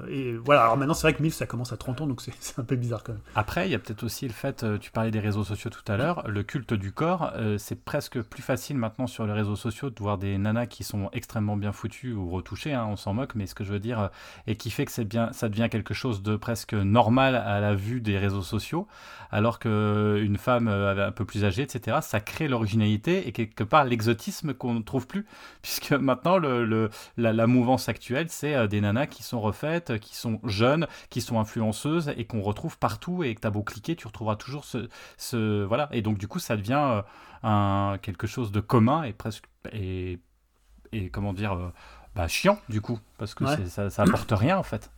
et 0.10 0.36
voilà, 0.38 0.64
alors 0.64 0.78
maintenant, 0.78 0.94
c'est 0.94 1.08
vrai 1.08 1.14
que 1.14 1.22
MILF, 1.22 1.36
ça 1.36 1.46
commence 1.46 1.74
à 1.74 1.78
30 1.78 2.02
ans, 2.02 2.08
donc 2.08 2.22
c'est 2.22 2.60
un 2.60 2.64
peu 2.64 2.76
bizarre 2.76 3.04
quand 3.04 3.14
même. 3.14 3.22
Après, 3.36 3.68
il 3.68 3.72
y 3.72 3.76
a 3.76 3.80
peut-être 3.80 4.04
aussi 4.04 4.28
le 4.28 4.34
fait, 4.34 4.66
tu 4.80 4.92
parlais 4.92 5.12
des 5.12 5.20
réseaux 5.20 5.44
sociaux 5.44 5.70
tout 5.70 5.90
à 5.92 5.98
l'heure, 5.98 6.28
le 6.28 6.44
culte 6.44 6.74
du 6.74 6.92
corps, 6.92 7.34
c'est 7.58 7.84
presque 7.84 8.22
plus 8.22 8.42
facile 8.42 8.78
maintenant 8.78 9.08
sur 9.08 9.26
les 9.26 9.34
réseaux 9.34 9.56
sociaux 9.56 9.90
de 9.90 10.00
voir 10.00 10.18
des 10.18 10.38
nanas 10.38 10.66
qui 10.68 10.84
sont 10.84 11.10
extrêmement 11.14 11.58
bien 11.58 11.72
foutues 11.72 12.14
ou 12.14 12.30
retouchées, 12.30 12.74
hein, 12.74 12.88
on 12.90 12.96
s'en 12.96 13.14
moque, 13.14 13.36
mais 13.36 13.48
ce 13.48 13.56
que 13.56 13.64
je 13.64 13.72
veux 13.72 13.80
dire 13.80 14.10
et 14.48 14.56
qui 14.56 14.72
fait 14.72 14.86
que 14.86 15.02
bien, 15.04 15.32
ça 15.34 15.50
devient 15.50 15.68
quelque 15.70 15.94
chose 15.94 16.22
de 16.22 16.36
presque 16.36 16.74
normal 16.74 17.36
à 17.36 17.60
la 17.60 17.76
vue 17.76 18.02
des 18.02 18.18
réseaux 18.18 18.42
sociaux, 18.42 18.88
alors 19.32 19.60
qu'une 19.60 20.38
femme 20.38 20.68
euh, 20.68 21.08
un 21.08 21.12
peu 21.12 21.26
plus 21.26 21.46
âgée, 21.46 21.64
etc., 21.64 21.98
ça 22.02 22.20
crée 22.20 22.48
l'originalité 22.48 23.28
et 23.28 23.32
quelque 23.32 23.64
part 23.64 23.86
l'exotisme 23.86 24.54
qu'on 24.54 24.74
ne 24.74 24.82
trouve 24.82 25.08
plus, 25.08 25.26
puisque 25.62 25.92
maintenant 25.92 26.38
la, 27.18 27.48
mouvance 27.48 27.90
actuelle, 27.90 28.28
c'est 28.30 28.56
euh, 28.56 28.68
des 28.68 28.82
nanas 28.82 29.08
qui 29.08 29.24
sont 29.24 29.42
refaites, 29.42 30.00
qui 30.00 30.16
sont 30.16 30.40
jeunes, 30.44 30.88
qui 31.10 31.22
sont 31.22 31.40
influenceuses 31.40 32.14
et 32.18 32.26
qu'on 32.26 32.42
retrouve 32.42 32.78
partout 32.78 33.24
et 33.24 33.36
que 33.36 33.42
tu 33.42 33.48
as 33.48 33.52
beau 33.52 33.64
cliquer, 33.64 33.96
tu 33.96 34.08
retrouveras 34.08 34.36
toujours 34.36 34.66
ce, 34.66 35.64
Voilà, 35.66 35.90
et 35.92 36.02
donc 36.02 36.18
du 36.18 36.28
coup 36.28 36.40
ça 36.40 36.58
devient 36.58 37.04
euh, 37.44 37.98
quelque 37.98 38.28
chose 38.28 38.52
de 38.52 38.60
commun 38.60 39.04
et 39.04 39.14
presque... 39.14 39.46
Et 40.94 41.10
comment 41.10 41.32
dire 41.32 41.72
bah, 42.16 42.28
chiant 42.28 42.60
du 42.70 42.82
coup, 42.82 43.00
parce 43.18 43.34
que 43.34 43.46
ça, 43.68 43.90
ça 43.90 44.04
apporte 44.04 44.32
rien 44.32 44.58
en 44.58 44.64
fait. 44.64 44.90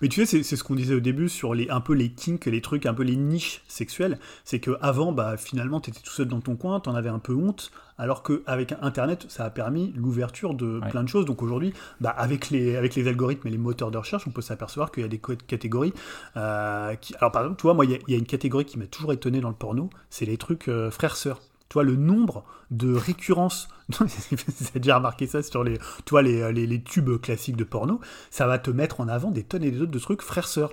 Mais 0.00 0.08
tu 0.08 0.24
sais, 0.24 0.42
c'est 0.42 0.56
ce 0.56 0.64
qu'on 0.64 0.74
disait 0.74 0.94
au 0.94 1.00
début 1.00 1.28
sur 1.28 1.54
les, 1.54 1.68
un 1.70 1.80
peu 1.80 1.94
les 1.94 2.10
kinks, 2.10 2.46
les 2.46 2.60
trucs, 2.60 2.86
un 2.86 2.94
peu 2.94 3.02
les 3.02 3.16
niches 3.16 3.62
sexuelles. 3.68 4.18
C'est 4.44 4.60
que 4.60 4.76
avant, 4.80 5.12
bah, 5.12 5.36
finalement, 5.36 5.80
tu 5.80 5.90
étais 5.90 6.00
tout 6.00 6.12
seul 6.12 6.28
dans 6.28 6.40
ton 6.40 6.56
coin, 6.56 6.80
tu 6.80 6.88
en 6.88 6.94
avais 6.94 7.08
un 7.08 7.18
peu 7.18 7.34
honte, 7.34 7.70
alors 7.98 8.22
qu'avec 8.22 8.74
Internet, 8.80 9.26
ça 9.28 9.44
a 9.44 9.50
permis 9.50 9.92
l'ouverture 9.96 10.54
de 10.54 10.80
plein 10.90 11.02
de 11.02 11.08
choses. 11.08 11.24
Donc 11.24 11.42
aujourd'hui, 11.42 11.72
bah, 12.00 12.10
avec, 12.10 12.50
les, 12.50 12.76
avec 12.76 12.94
les 12.94 13.08
algorithmes 13.08 13.48
et 13.48 13.50
les 13.50 13.58
moteurs 13.58 13.90
de 13.90 13.98
recherche, 13.98 14.26
on 14.26 14.30
peut 14.30 14.42
s'apercevoir 14.42 14.90
qu'il 14.90 15.02
y 15.02 15.06
a 15.06 15.08
des 15.08 15.20
catégories. 15.46 15.92
Euh, 16.36 16.94
qui... 16.96 17.14
Alors 17.16 17.32
par 17.32 17.42
exemple, 17.42 17.60
tu 17.60 17.62
vois, 17.62 17.74
moi, 17.74 17.84
il 17.84 17.98
y, 18.08 18.14
a 18.14 18.18
une 18.18 18.26
catégorie 18.26 18.64
qui 18.64 18.78
m'a 18.78 18.86
toujours 18.86 19.12
étonné 19.12 19.40
dans 19.40 19.50
le 19.50 19.54
porno, 19.54 19.90
c'est 20.10 20.26
les 20.26 20.36
trucs 20.36 20.68
euh, 20.68 20.90
frères-sœurs. 20.90 21.40
Tu 21.68 21.74
vois, 21.74 21.84
le 21.84 21.96
nombre 21.96 22.44
de 22.70 22.94
récurrences, 22.94 23.68
as 24.00 24.78
déjà 24.78 24.96
remarqué 24.96 25.26
ça 25.26 25.42
sur 25.42 25.64
les, 25.64 25.78
toi, 26.04 26.22
les, 26.22 26.52
les, 26.52 26.66
les, 26.66 26.82
tubes 26.82 27.20
classiques 27.20 27.56
de 27.56 27.64
porno, 27.64 28.00
ça 28.30 28.46
va 28.46 28.58
te 28.58 28.70
mettre 28.70 29.00
en 29.00 29.08
avant 29.08 29.30
des 29.30 29.42
tonnes 29.42 29.64
et 29.64 29.70
des 29.70 29.82
autres 29.82 29.92
de 29.92 29.98
trucs 29.98 30.22
frères-sœurs 30.22 30.72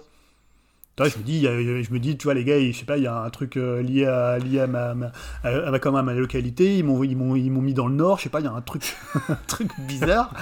je 0.99 1.17
me 1.17 1.23
dis, 1.23 1.41
je 1.41 1.91
me 1.91 1.99
dis, 1.99 2.17
tu 2.17 2.25
vois, 2.25 2.34
les 2.36 2.43
gars, 2.43 2.60
je 2.60 2.71
sais 2.71 2.86
pas, 2.86 2.97
il 2.97 3.03
y 3.03 3.08
a 3.08 3.15
un 3.15 3.29
truc 3.32 3.58
euh, 3.58 3.82
lié 3.82 4.06
à, 4.06 4.38
lié 4.38 4.60
à 4.60 4.67
ma, 4.67 4.91
à 5.43 5.71
ma, 5.71 5.79
quand 5.79 5.91
même, 5.91 5.99
à 5.99 6.03
ma 6.03 6.13
localité. 6.13 6.77
Ils 6.77 6.84
m'ont, 6.84 7.03
ils 7.03 7.17
m'ont, 7.17 7.36
ils 7.36 7.49
m'ont 7.49 7.62
mis 7.62 7.73
dans 7.73 7.88
le 7.88 7.95
nord. 7.95 8.19
Je 8.19 8.23
sais 8.23 8.29
pas, 8.29 8.41
il 8.41 8.45
y 8.45 8.47
a 8.47 8.51
un 8.51 8.62
truc, 8.62 8.95
un 9.29 9.38
truc 9.47 9.71
bizarre. 9.88 10.34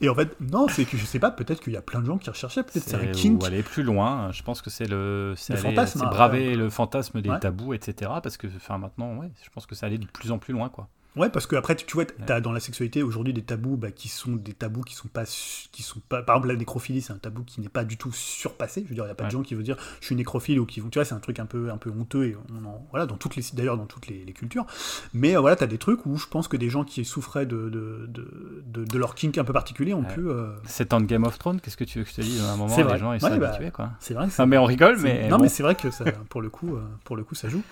Et 0.00 0.08
en 0.08 0.14
fait, 0.14 0.34
non, 0.40 0.66
c'est 0.68 0.86
que 0.86 0.96
je 0.96 1.04
sais 1.04 1.18
pas. 1.18 1.30
Peut-être 1.30 1.62
qu'il 1.62 1.74
y 1.74 1.76
a 1.76 1.82
plein 1.82 2.00
de 2.00 2.06
gens 2.06 2.16
qui 2.16 2.30
recherchaient. 2.30 2.62
Peut-être 2.62 2.88
c'est, 2.88 2.96
un 2.96 3.06
kink. 3.06 3.42
Ou 3.42 3.46
aller 3.46 3.62
plus 3.62 3.82
loin. 3.82 4.32
Je 4.32 4.42
pense 4.42 4.62
que 4.62 4.70
c'est 4.70 4.88
le, 4.88 5.34
c'est, 5.36 5.52
le 5.52 5.58
fantasme, 5.58 5.98
c'est 6.00 6.06
hein, 6.06 6.10
braver 6.10 6.54
le 6.54 6.70
fantasme 6.70 7.20
des 7.20 7.30
tabous, 7.40 7.74
etc. 7.74 8.10
Parce 8.22 8.38
que, 8.38 8.46
enfin, 8.46 8.78
maintenant, 8.78 9.14
ouais, 9.16 9.30
je 9.42 9.50
pense 9.50 9.66
que 9.66 9.74
ça 9.74 9.86
allait 9.86 9.98
de 9.98 10.06
plus 10.06 10.32
en 10.32 10.38
plus 10.38 10.54
loin, 10.54 10.70
quoi. 10.70 10.88
Ouais, 11.18 11.28
parce 11.28 11.46
que 11.46 11.56
après, 11.56 11.74
tu 11.74 11.92
vois, 11.94 12.04
tu 12.04 12.32
as 12.32 12.40
dans 12.40 12.52
la 12.52 12.60
sexualité 12.60 13.02
aujourd'hui 13.02 13.32
des 13.32 13.42
tabous 13.42 13.76
bah, 13.76 13.90
qui 13.90 14.08
sont 14.08 14.32
des 14.32 14.52
tabous 14.52 14.82
qui 14.82 14.94
sont 14.94 15.08
pas, 15.08 15.24
qui 15.24 15.82
sont 15.82 16.00
pas. 16.08 16.22
Par 16.22 16.36
exemple, 16.36 16.48
la 16.48 16.56
nécrophilie, 16.56 17.02
c'est 17.02 17.12
un 17.12 17.18
tabou 17.18 17.42
qui 17.42 17.60
n'est 17.60 17.68
pas 17.68 17.84
du 17.84 17.96
tout 17.96 18.12
surpassé. 18.12 18.82
Je 18.84 18.88
veux 18.88 18.94
dire, 18.94 19.04
il 19.04 19.08
n'y 19.08 19.12
a 19.12 19.16
pas 19.16 19.24
de 19.24 19.30
gens 19.30 19.42
qui 19.42 19.54
vont 19.54 19.62
dire 19.62 19.76
je 20.00 20.06
suis 20.06 20.14
nécrophile 20.14 20.60
ou 20.60 20.66
qui 20.66 20.80
vont. 20.80 20.88
Tu 20.88 20.98
vois, 20.98 21.04
c'est 21.04 21.14
un 21.14 21.20
truc 21.20 21.40
un 21.40 21.46
peu, 21.46 21.70
un 21.70 21.76
peu 21.76 21.90
honteux 21.90 22.26
et 22.26 22.36
on 22.36 22.68
voilà, 22.90 23.06
dans 23.06 23.16
toutes 23.16 23.36
les, 23.36 23.42
d'ailleurs 23.52 23.76
dans 23.76 23.86
toutes 23.86 24.06
les, 24.06 24.32
cultures. 24.32 24.66
Mais 25.14 25.36
euh, 25.36 25.40
voilà, 25.40 25.56
tu 25.56 25.64
as 25.64 25.66
des 25.66 25.78
trucs 25.78 26.06
où 26.06 26.16
je 26.16 26.26
pense 26.26 26.48
que 26.48 26.56
des 26.56 26.70
gens 26.70 26.84
qui 26.84 27.04
souffraient 27.04 27.46
de, 27.46 27.68
de, 27.68 28.08
de, 28.08 28.84
de, 28.84 28.98
leur 28.98 29.14
kink 29.14 29.36
un 29.38 29.44
peu 29.44 29.52
particulier 29.52 29.94
ont 29.94 30.04
pu. 30.04 30.28
Euh... 30.28 30.52
C'est 30.64 30.92
en 30.92 31.00
Game 31.00 31.24
of 31.24 31.38
Thrones, 31.38 31.60
qu'est-ce 31.60 31.76
que 31.76 31.84
tu 31.84 31.98
veux 31.98 32.04
que 32.04 32.10
je 32.10 32.16
te 32.16 32.20
dise? 32.20 32.42
À 32.42 32.52
un 32.52 32.56
moment, 32.56 32.76
les 32.76 32.98
gens 32.98 33.12
ils 33.12 33.20
sont 33.20 33.36
bah, 33.36 33.48
habitués, 33.48 33.70
quoi. 33.70 33.90
C'est 34.00 34.14
vrai. 34.14 34.28
Non, 34.38 34.46
mais 34.46 34.58
on 34.58 34.64
rigole, 34.64 34.98
mais. 35.00 35.28
Non, 35.28 35.38
mais 35.38 35.48
c'est 35.48 35.62
vrai 35.62 35.74
que 35.74 35.90
ça, 35.90 36.04
pour, 36.28 36.42
le 36.42 36.50
coup, 36.50 36.76
euh, 36.76 36.82
pour 37.04 37.16
le 37.16 37.24
coup, 37.24 37.34
ça 37.34 37.48
joue. 37.48 37.62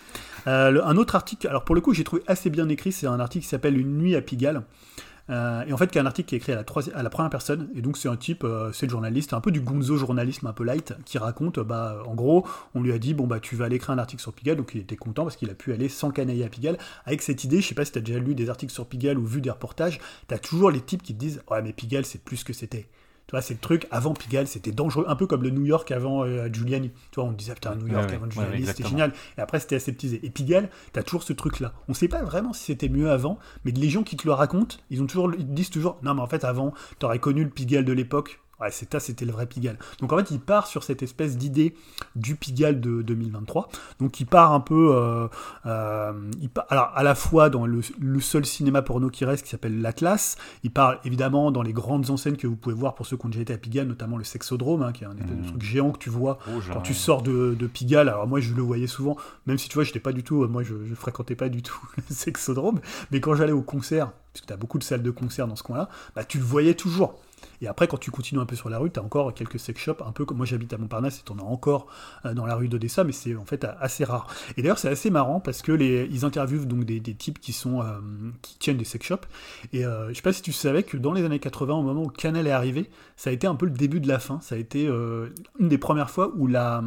Euh, 0.46 0.80
un 0.85 0.96
autre 0.96 1.14
article, 1.14 1.48
alors 1.48 1.64
pour 1.64 1.74
le 1.74 1.80
coup, 1.80 1.92
j'ai 1.94 2.04
trouvé 2.04 2.22
assez 2.26 2.50
bien 2.50 2.68
écrit, 2.68 2.92
c'est 2.92 3.06
un 3.06 3.20
article 3.20 3.44
qui 3.44 3.48
s'appelle 3.48 3.78
Une 3.78 3.98
nuit 3.98 4.14
à 4.14 4.22
Pigalle. 4.22 4.62
Euh, 5.28 5.64
et 5.66 5.72
en 5.72 5.76
fait, 5.76 5.90
qui 5.90 5.98
est 5.98 6.00
un 6.00 6.06
article 6.06 6.28
qui 6.28 6.35
est 6.37 6.38
écrit 6.38 6.52
à 6.52 6.56
la, 7.02 7.11
première 7.11 7.30
personne. 7.30 7.68
Et 7.74 7.82
donc, 7.82 7.96
c'est 7.96 8.09
un 8.09 8.16
type, 8.16 8.44
euh, 8.44 8.70
c'est 8.72 8.87
le 8.87 8.90
journaliste, 8.90 9.32
un 9.32 9.40
peu 9.40 9.50
du 9.50 9.61
gonzo 9.61 9.96
journalisme 9.96 10.46
un 10.46 10.52
peu 10.52 10.62
light, 10.62 10.94
qui 11.04 11.18
raconte, 11.18 11.59
bah, 11.59 12.02
en 12.06 12.14
gros, 12.14 12.46
on 12.74 12.82
lui 12.82 12.92
a 12.92 12.98
dit, 12.98 13.12
bon, 13.12 13.26
bah, 13.26 13.40
tu 13.40 13.56
vas 13.56 13.64
aller 13.64 13.76
écrire 13.76 13.90
un 13.90 13.98
article 13.98 14.22
sur 14.22 14.32
Pigalle. 14.32 14.56
Donc, 14.56 14.70
il 14.74 14.80
était 14.80 14.96
content 14.96 15.24
parce 15.24 15.37
qu'il 15.37 15.50
a 15.50 15.54
pu 15.54 15.72
aller 15.72 15.88
sans 15.88 16.11
canailler 16.11 16.44
à 16.44 16.48
Pigalle. 16.48 16.78
Avec 17.04 17.22
cette 17.22 17.42
idée, 17.42 17.61
je 17.61 17.68
sais 17.68 17.74
pas 17.74 17.85
si 17.85 17.92
tu 17.92 17.98
as 17.98 18.02
déjà 18.02 18.20
lu 18.20 18.35
des 18.35 18.48
articles 18.50 18.72
sur 18.72 18.87
Pigalle 18.87 19.18
ou 19.18 19.26
vu 19.26 19.40
des 19.40 19.50
reportages, 19.50 19.98
tu 20.28 20.35
as 20.35 20.38
toujours 20.38 20.70
les 20.70 20.80
types 20.80 21.02
qui 21.02 21.14
te 21.14 21.18
disent, 21.18 21.42
ouais, 21.50 21.62
mais 21.62 21.72
Pigalle, 21.72 22.04
c'est 22.04 22.22
plus 22.22 22.44
que 22.44 22.52
c'était. 22.52 22.87
Tu 23.27 23.33
vois, 23.33 23.43
c'est 23.43 23.55
le 23.55 23.61
truc, 23.61 23.89
avant 23.91 24.15
Pigalle, 24.15 24.47
c'était 24.47 24.71
dangereux, 24.71 25.05
un 25.09 25.17
peu 25.17 25.27
comme 25.27 25.43
le 25.43 25.51
New 25.51 25.65
York 25.65 25.91
avant 25.91 26.25
euh, 26.25 26.49
Giuliani. 26.53 26.93
Tu 27.11 27.17
vois, 27.17 27.25
on 27.25 27.33
disait, 27.33 27.55
putain, 27.55 27.75
New 27.75 27.89
York 27.89 28.12
avant 28.12 28.31
Giuliani, 28.31 28.67
c'était 28.67 28.89
génial. 28.89 29.12
Et 29.37 29.41
après, 29.41 29.59
c'était 29.59 29.77
aseptisé. 29.77 30.21
Et 30.25 30.31
Pigalle, 30.31 30.71
t'as 30.93 31.03
toujours 31.03 31.25
ce 31.25 31.33
truc-là. 31.33 31.73
On 31.89 31.95
sait 31.95 32.07
pas 32.07 32.23
vraiment 32.23 32.53
si 32.53 32.65
c'était 32.65 32.89
mieux 32.89 33.11
avant, 33.11 33.39
mais 33.65 33.73
les 33.73 33.91
gens 33.91 34.05
qui 34.05 34.17
te 34.17 34.27
le 34.27 34.33
racontent, 34.33 34.77
ils, 34.91 35.03
ont 35.03 35.07
toujours, 35.07 35.33
ils 35.37 35.53
disent 35.53 35.71
toujours, 35.71 35.99
non, 36.03 36.15
mais 36.15 36.23
en 36.23 36.29
fait, 36.29 36.45
avant, 36.45 36.73
t'aurais 37.01 37.19
connu 37.19 37.43
le 37.43 37.51
Pigalle 37.51 37.85
de 37.85 37.93
l'époque, 37.93 38.41
Ouais, 38.61 38.71
c'était 38.71 39.27
le 39.27 39.33
vrai 39.33 39.47
Pigalle. 39.47 39.79
Donc 40.01 40.14
en 40.14 40.16
fait, 40.16 40.31
il 40.31 40.40
part 40.40 40.66
sur 40.66 40.83
cette 40.83 41.03
espèce 41.03 41.37
d'idée 41.37 41.75
du 42.14 42.37
Pigalle 42.37 42.81
de 42.81 43.03
2023. 43.03 43.69
Donc 44.01 44.19
il 44.19 44.25
part 44.25 44.53
un 44.53 44.61
peu, 44.61 44.95
euh, 44.97 45.29
euh, 45.66 46.12
il 46.40 46.49
alors 46.71 46.90
à 46.95 47.03
la 47.03 47.14
fois 47.14 47.51
dans 47.51 47.66
le, 47.66 47.83
seul 48.21 48.47
cinéma 48.47 48.81
porno 48.81 49.11
qui 49.11 49.27
reste, 49.27 49.45
qui 49.45 49.51
s'appelle 49.51 49.83
l'Atlas. 49.83 50.37
Il 50.62 50.71
part 50.71 51.01
évidemment 51.05 51.51
dans 51.51 51.61
les 51.61 51.75
grandes 51.75 52.09
enseignes 52.09 52.37
que 52.37 52.47
vous 52.47 52.57
pouvez 52.57 52.75
voir 52.75 52.95
pour 52.95 53.05
ceux 53.05 53.19
qui 53.19 53.27
ont 53.27 53.29
déjà 53.29 53.42
été 53.42 53.53
à 53.53 53.59
Pigalle, 53.59 53.88
notamment 53.88 54.16
le 54.16 54.25
Sexodrome, 54.25 54.83
hein, 54.83 54.92
qui 54.92 55.05
est 55.05 55.07
un 55.07 55.12
mmh. 55.12 55.47
truc 55.49 55.62
géant 55.62 55.90
que 55.90 55.99
tu 55.99 56.09
vois 56.09 56.38
quand 56.73 56.81
tu 56.81 56.95
sors 56.95 57.21
de, 57.21 57.55
de, 57.59 57.66
Pigalle. 57.66 58.09
Alors 58.09 58.27
moi, 58.27 58.40
je 58.40 58.55
le 58.55 58.62
voyais 58.62 58.87
souvent, 58.87 59.19
même 59.45 59.59
si 59.59 59.69
tu 59.69 59.75
vois, 59.75 59.85
j'étais 59.85 60.01
pas 60.01 60.12
du 60.12 60.23
tout, 60.23 60.47
moi, 60.49 60.62
je, 60.62 60.75
je 60.87 60.95
fréquentais 60.95 61.37
pas 61.37 61.51
du 61.51 61.62
tout 61.62 61.79
le 61.97 62.14
Sexodrome, 62.14 62.81
mais 63.11 63.21
quand 63.21 63.35
j'allais 63.35 63.53
au 63.53 63.62
concert, 63.62 64.12
parce 64.33 64.40
que 64.40 64.47
tu 64.47 64.53
as 64.53 64.57
beaucoup 64.57 64.79
de 64.79 64.85
salles 64.85 65.03
de 65.03 65.11
concert 65.11 65.47
dans 65.47 65.57
ce 65.57 65.62
coin-là, 65.62 65.90
bah 66.14 66.25
tu 66.25 66.38
le 66.38 66.45
voyais 66.45 66.75
toujours. 66.75 67.19
Et 67.61 67.69
après, 67.69 67.88
quand 67.88 67.99
tu 67.99 68.11
continues 68.11 68.40
un 68.40 68.47
peu 68.47 68.57
sur 68.57 68.69
la 68.69 68.79
rue, 68.79 68.90
tu 68.90 69.01
as 69.01 69.03
encore 69.03 69.33
quelques 69.35 69.59
sex 69.59 69.81
shops, 69.81 70.03
un 70.05 70.12
peu 70.12 70.25
comme 70.25 70.37
moi 70.37 70.47
j'habite 70.47 70.73
à 70.73 70.79
Montparnasse 70.79 71.21
et 71.21 71.23
tu 71.25 71.33
en 71.33 71.38
as 71.38 71.42
encore 71.42 71.87
euh, 72.25 72.35
dans 72.35 72.47
la 72.47 72.55
rue 72.55 72.69
d'Odessa, 72.69 73.05
mais 73.05 73.12
c'est 73.12 73.35
en 73.37 73.45
fait 73.45 73.66
assez 73.81 74.05
rare. 74.05 74.27
Et 74.57 74.62
d'ailleurs, 74.62 74.79
c'est 74.79 74.88
assez 74.88 75.11
marrant 75.11 75.40
parce 75.40 75.62
que 75.62 75.73
les, 75.73 76.09
ils 76.11 76.25
interviewent 76.25 76.66
donc 76.66 76.85
des, 76.85 77.01
types 77.01 77.40
qui, 77.40 77.53
sont, 77.53 77.81
euh, 77.81 77.99
qui 78.42 78.59
tiennent 78.59 78.77
des 78.77 78.85
sex 78.85 79.07
shops. 79.07 79.27
Et 79.73 79.83
je 79.83 80.12
sais 80.14 80.23
pas 80.23 80.33
si 80.33 80.42
tu 80.42 80.53
savais 80.53 80.83
que 80.83 80.97
dans 80.97 81.12
les 81.12 81.25
années 81.25 81.38
80, 81.38 81.75
au 81.75 81.83
moment 81.83 82.03
où 82.03 82.09
Canal 82.09 82.47
est 82.47 82.51
arrivé, 82.51 82.90
ça 83.16 83.31
a 83.31 83.33
été 83.33 83.47
un 83.47 83.55
peu 83.55 83.66
le 83.66 83.73
début 83.73 84.01
de 84.01 84.09
la 84.09 84.19
fin. 84.19 84.40
Ça 84.40 84.55
a 84.55 84.59
été 84.59 84.87
une 84.87 85.69
des 85.69 85.79
premières 85.79 86.11
fois 86.11 86.33
où 86.37 86.47
la, 86.47 86.83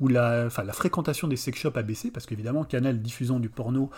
où 0.00 0.08
la, 0.08 0.44
enfin, 0.46 0.64
la 0.64 0.72
fréquentation 0.72 1.28
des 1.28 1.36
sex 1.36 1.58
shops 1.58 1.76
a 1.76 1.82
baissé 1.82 2.10
parce 2.10 2.26
qu'évidemment, 2.26 2.64
Canal 2.64 3.00
diffusant 3.00 3.40
du 3.40 3.48
porno 3.48 3.90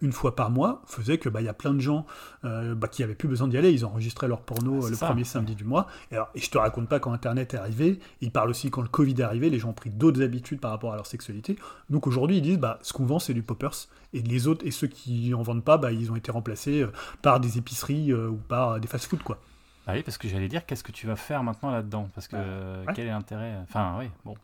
une 0.00 0.12
fois 0.12 0.34
par 0.34 0.50
mois 0.50 0.82
faisait 0.86 1.18
que 1.18 1.28
bah, 1.28 1.40
y 1.40 1.48
a 1.48 1.54
plein 1.54 1.74
de 1.74 1.80
gens 1.80 2.06
bah, 2.42 2.88
qui 2.88 3.02
avaient 3.02 3.14
plus 3.14 3.28
besoin 3.28 3.48
d'y 3.48 3.56
aller. 3.56 3.72
Ils 3.72 3.84
enregistraient 3.84 4.28
leur 4.28 4.42
porno 4.42 4.88
le 4.88 4.96
premier 4.96 5.24
samedi 5.24 5.35
du 5.42 5.64
mois. 5.64 5.86
Et, 6.10 6.14
alors, 6.14 6.30
et 6.34 6.40
je 6.40 6.50
te 6.50 6.58
raconte 6.58 6.88
pas 6.88 7.00
quand 7.00 7.12
Internet 7.12 7.54
est 7.54 7.58
arrivé, 7.58 7.98
ils 8.20 8.30
parlent 8.30 8.50
aussi 8.50 8.70
quand 8.70 8.82
le 8.82 8.88
Covid 8.88 9.14
est 9.18 9.22
arrivé, 9.22 9.50
les 9.50 9.58
gens 9.58 9.70
ont 9.70 9.74
pris 9.74 9.90
d'autres 9.90 10.22
habitudes 10.22 10.60
par 10.60 10.70
rapport 10.70 10.92
à 10.92 10.96
leur 10.96 11.06
sexualité. 11.06 11.56
Donc 11.90 12.06
aujourd'hui, 12.06 12.38
ils 12.38 12.42
disent, 12.42 12.58
bah, 12.58 12.78
ce 12.82 12.92
qu'on 12.92 13.06
vend, 13.06 13.18
c'est 13.18 13.34
du 13.34 13.42
poppers. 13.42 13.88
Et 14.12 14.22
les 14.22 14.46
autres, 14.46 14.66
et 14.66 14.70
ceux 14.70 14.86
qui 14.86 15.34
en 15.34 15.42
vendent 15.42 15.64
pas, 15.64 15.78
bah, 15.78 15.92
ils 15.92 16.10
ont 16.10 16.16
été 16.16 16.30
remplacés 16.30 16.82
euh, 16.82 16.92
par 17.22 17.40
des 17.40 17.58
épiceries 17.58 18.12
euh, 18.12 18.28
ou 18.28 18.36
par 18.36 18.80
des 18.80 18.88
fast-food, 18.88 19.22
quoi. 19.22 19.38
Ah 19.86 19.92
oui, 19.94 20.02
parce 20.02 20.18
que 20.18 20.26
j'allais 20.26 20.48
dire, 20.48 20.66
qu'est-ce 20.66 20.82
que 20.82 20.92
tu 20.92 21.06
vas 21.06 21.16
faire 21.16 21.44
maintenant 21.44 21.70
là-dedans? 21.70 22.08
Parce 22.14 22.26
que 22.26 22.36
bah, 22.84 22.92
quel 22.92 23.06
est 23.06 23.10
l'intérêt? 23.10 23.56
Enfin, 23.62 23.96
oui, 23.98 24.10
bon. 24.24 24.34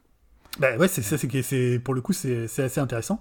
Bah 0.59 0.77
ouais, 0.77 0.87
ça, 0.87 1.17
c'est 1.17 1.79
pour 1.79 1.95
le 1.95 2.01
coup, 2.03 2.13
c'est 2.13 2.45
assez 2.45 2.81
intéressant. 2.81 3.21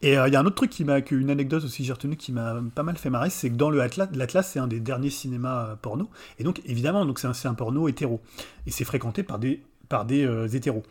Et 0.00 0.18
euh, 0.18 0.26
il 0.26 0.32
y 0.32 0.36
a 0.36 0.40
un 0.40 0.46
autre 0.46 0.56
truc 0.56 0.70
qui 0.70 0.84
m'a, 0.84 0.98
une 1.10 1.30
anecdote 1.30 1.64
aussi 1.64 1.84
j'ai 1.84 1.92
retenu 1.92 2.16
qui 2.16 2.32
m'a 2.32 2.56
pas 2.74 2.82
mal 2.82 2.96
fait 2.96 3.10
marrer, 3.10 3.30
c'est 3.30 3.50
que 3.50 3.54
dans 3.54 3.70
le 3.70 3.80
Atlas, 3.80 4.08
l'Atlas 4.12 4.48
c'est 4.50 4.58
un 4.58 4.66
des 4.66 4.80
derniers 4.80 5.10
cinémas 5.10 5.66
euh, 5.66 5.76
porno, 5.76 6.10
et 6.38 6.44
donc 6.44 6.60
évidemment, 6.64 7.04
donc 7.06 7.20
c'est 7.20 7.28
un, 7.28 7.50
un, 7.50 7.54
porno 7.54 7.86
hétéro, 7.88 8.20
et 8.66 8.72
c'est 8.72 8.84
fréquenté 8.84 9.22
par 9.22 9.38
des, 9.38 9.62
par 9.88 10.04
des 10.04 10.24
euh, 10.24 10.48
hétéros. 10.48 10.82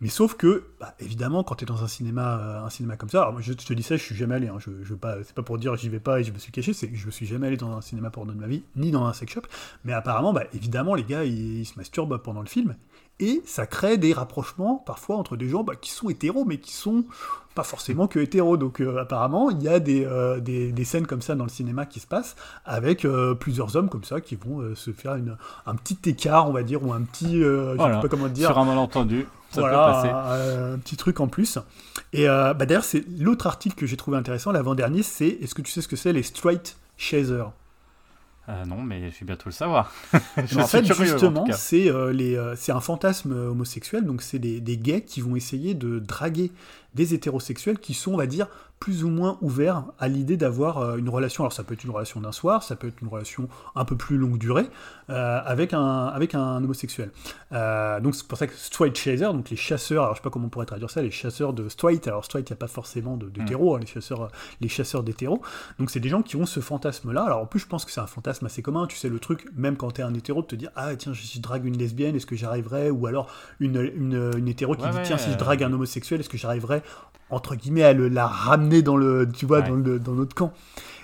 Mais 0.00 0.08
sauf 0.08 0.34
que, 0.34 0.64
bah, 0.80 0.96
évidemment, 0.98 1.44
quand 1.44 1.54
tu 1.54 1.64
es 1.64 1.66
dans 1.66 1.84
un 1.84 1.88
cinéma, 1.88 2.64
un 2.64 2.70
cinéma 2.70 2.96
comme 2.96 3.10
ça, 3.10 3.22
alors 3.22 3.40
je, 3.40 3.52
te 3.52 3.72
dis 3.74 3.84
ça, 3.84 3.96
je 3.96 4.02
suis 4.02 4.16
jamais 4.16 4.34
allé, 4.34 4.48
hein, 4.48 4.58
je, 4.58 4.70
je 4.82 4.94
pas, 4.94 5.18
c'est 5.22 5.34
pas 5.34 5.44
pour 5.44 5.56
dire 5.56 5.76
j'y 5.76 5.88
vais 5.88 6.00
pas 6.00 6.18
et 6.18 6.24
je 6.24 6.32
me 6.32 6.38
suis 6.38 6.50
caché, 6.50 6.72
c'est 6.72 6.88
que 6.88 6.96
je 6.96 7.10
suis 7.10 7.26
jamais 7.26 7.46
allé 7.46 7.56
dans 7.56 7.76
un 7.76 7.80
cinéma 7.80 8.10
porno 8.10 8.32
de 8.32 8.38
ma 8.38 8.48
vie, 8.48 8.64
ni 8.74 8.90
dans 8.90 9.06
un 9.06 9.12
sex 9.12 9.32
shop, 9.32 9.42
mais 9.84 9.92
apparemment, 9.92 10.32
bah, 10.32 10.44
évidemment, 10.52 10.96
les 10.96 11.04
gars, 11.04 11.24
ils 11.24 11.64
se 11.64 11.76
masturbent 11.76 12.20
pendant 12.20 12.40
le 12.40 12.48
film, 12.48 12.74
et 13.20 13.42
ça 13.46 13.66
crée 13.66 13.98
des 13.98 14.12
rapprochements 14.12 14.82
parfois 14.86 15.16
entre 15.16 15.36
des 15.36 15.48
gens 15.48 15.64
bah, 15.64 15.74
qui 15.80 15.90
sont 15.90 16.08
hétéros, 16.08 16.44
mais 16.44 16.58
qui 16.58 16.72
sont 16.72 17.04
pas 17.58 17.64
forcément 17.64 18.06
que 18.06 18.20
hétéros. 18.20 18.56
Donc 18.56 18.80
euh, 18.80 18.98
apparemment, 18.98 19.50
il 19.50 19.60
y 19.60 19.68
a 19.68 19.80
euh, 19.80 20.38
des, 20.38 20.70
des, 20.70 20.84
scènes 20.84 21.06
comme 21.06 21.22
ça 21.22 21.34
dans 21.34 21.42
le 21.42 21.50
cinéma 21.50 21.86
qui 21.86 21.98
se 21.98 22.06
passent, 22.06 22.36
avec 22.64 23.04
euh, 23.04 23.34
plusieurs 23.34 23.74
hommes 23.74 23.88
comme 23.88 24.04
ça 24.04 24.20
qui 24.20 24.36
vont 24.36 24.74
se 24.76 24.92
faire 24.92 25.16
une, 25.16 25.36
un 25.66 25.74
petit 25.74 25.98
écart, 26.08 26.48
on 26.48 26.52
va 26.52 26.62
dire, 26.62 26.84
ou 26.84 26.92
un 26.92 27.02
petit... 27.02 27.40
je 27.40 27.72
sais 27.72 27.76
pas 27.76 28.08
comment 28.08 28.28
dire. 28.28 28.48
Sur 28.48 28.58
un 28.58 28.64
malentendu. 28.64 29.26
Ça 29.50 29.62
voilà, 29.62 29.76
peut 29.78 29.92
passer. 29.92 30.08
Un, 30.74 30.78
petit 30.78 30.96
truc 30.96 31.18
en 31.20 31.26
plus. 31.26 31.58
Et 32.12 32.26
bah, 32.26 32.54
d'ailleurs, 32.54 32.84
c'est 32.84 33.04
l'autre 33.18 33.48
article 33.48 33.74
que 33.74 33.86
j'ai 33.86 33.96
trouvé 33.96 34.16
intéressant, 34.16 34.52
l'avant-dernier, 34.52 35.02
c'est 35.02 35.26
est-ce 35.26 35.54
que 35.54 35.62
tu 35.62 35.72
sais 35.72 35.82
ce 35.82 35.88
que 35.88 35.96
c'est 35.96 36.12
les 36.12 36.22
straight 36.22 36.76
chasers? 36.96 37.50
Euh, 38.48 38.64
non, 38.64 38.82
mais 38.82 39.10
je 39.10 39.20
vais 39.20 39.26
bientôt 39.26 39.46
le 39.46 39.52
savoir. 39.52 39.92
en 40.14 40.66
fait, 40.66 40.84
justement, 40.84 41.46
c'est 41.52 41.90
euh, 41.90 42.54
c'est 42.56 42.72
un 42.72 42.80
fantasme 42.80 43.32
homosexuel, 43.32 44.04
donc 44.04 44.22
c'est 44.22 44.38
des, 44.38 44.60
des, 44.60 44.78
gays 44.78 45.02
qui 45.02 45.20
vont 45.20 45.36
essayer 45.36 45.74
de 45.74 45.98
draguer 45.98 46.50
des 46.94 47.12
hétérosexuels 47.12 47.78
qui 47.78 47.92
sont, 47.92 48.14
on 48.14 48.16
va 48.16 48.26
dire, 48.26 48.48
plus 48.80 49.04
ou 49.04 49.08
moins 49.08 49.38
ouverts 49.40 49.84
à 49.98 50.08
l'idée 50.08 50.36
d'avoir 50.36 50.78
euh, 50.78 50.96
une 50.96 51.08
relation. 51.08 51.44
Alors 51.44 51.52
ça 51.52 51.64
peut 51.64 51.74
être 51.74 51.84
une 51.84 51.90
relation 51.90 52.20
d'un 52.20 52.32
soir, 52.32 52.62
ça 52.62 52.76
peut 52.76 52.88
être 52.88 53.00
une 53.00 53.08
relation 53.08 53.48
un 53.74 53.84
peu 53.84 53.96
plus 53.96 54.16
longue 54.16 54.38
durée 54.38 54.68
euh, 55.10 55.40
avec, 55.44 55.72
un, 55.72 56.06
avec 56.06 56.34
un 56.34 56.62
homosexuel. 56.62 57.10
Euh, 57.52 58.00
donc 58.00 58.14
c'est 58.14 58.26
pour 58.26 58.38
ça 58.38 58.46
que 58.46 58.54
straight 58.54 58.96
chaser, 58.96 59.24
donc 59.24 59.50
les 59.50 59.56
chasseurs, 59.56 60.04
alors 60.04 60.14
je 60.14 60.20
sais 60.20 60.22
pas 60.22 60.30
comment 60.30 60.46
on 60.46 60.50
pourrait 60.50 60.66
traduire 60.66 60.90
ça, 60.90 61.02
les 61.02 61.10
chasseurs 61.10 61.52
de 61.52 61.68
straight. 61.68 62.06
Alors 62.06 62.24
straight, 62.24 62.48
il 62.48 62.52
n'y 62.52 62.56
a 62.56 62.60
pas 62.60 62.68
forcément 62.68 63.16
d'hétéro, 63.16 63.64
de, 63.64 63.72
mm. 63.72 63.76
hein, 63.76 63.80
les 63.80 63.86
chasseurs, 63.86 64.30
les 64.60 64.68
chasseurs 64.68 65.02
d'hétéros. 65.02 65.42
Donc 65.78 65.90
c'est 65.90 66.00
des 66.00 66.08
gens 66.08 66.22
qui 66.22 66.36
ont 66.36 66.46
ce 66.46 66.60
fantasme-là. 66.60 67.22
Alors 67.24 67.42
en 67.42 67.46
plus, 67.46 67.60
je 67.60 67.66
pense 67.66 67.84
que 67.84 67.90
c'est 67.90 68.00
un 68.00 68.06
fantasme 68.06 68.46
assez 68.46 68.62
commun. 68.62 68.86
Tu 68.86 68.96
sais 68.96 69.08
le 69.08 69.18
truc, 69.18 69.48
même 69.56 69.76
quand 69.76 69.92
tu 69.92 70.00
es 70.00 70.04
un 70.04 70.14
hétéro, 70.14 70.42
de 70.42 70.46
te 70.46 70.56
dire 70.56 70.70
ah 70.76 70.94
tiens, 70.96 71.14
si 71.14 71.38
je 71.38 71.42
drague 71.42 71.64
une 71.64 71.76
lesbienne, 71.76 72.14
est-ce 72.14 72.26
que 72.26 72.36
j'arriverai? 72.36 72.90
Ou 72.90 73.06
alors 73.06 73.28
une, 73.60 73.90
une, 73.94 74.30
une 74.36 74.48
hétéro 74.48 74.74
qui 74.74 74.88
dit 74.88 74.98
tiens, 75.02 75.18
si 75.18 75.32
je 75.32 75.36
drague 75.36 75.62
un 75.62 75.72
homosexuel, 75.72 76.20
est-ce 76.20 76.28
que 76.28 76.38
j'arriverai 76.38 76.82
entre 77.30 77.54
guillemets 77.54 77.84
à 77.84 77.92
le, 77.92 78.08
la 78.08 78.26
ramener 78.26 78.82
dans 78.82 78.96
le 78.96 79.28
tu 79.30 79.46
vois 79.46 79.62
dans, 79.62 79.74
le, 79.74 79.98
dans 79.98 80.12
notre 80.12 80.34
camp. 80.34 80.52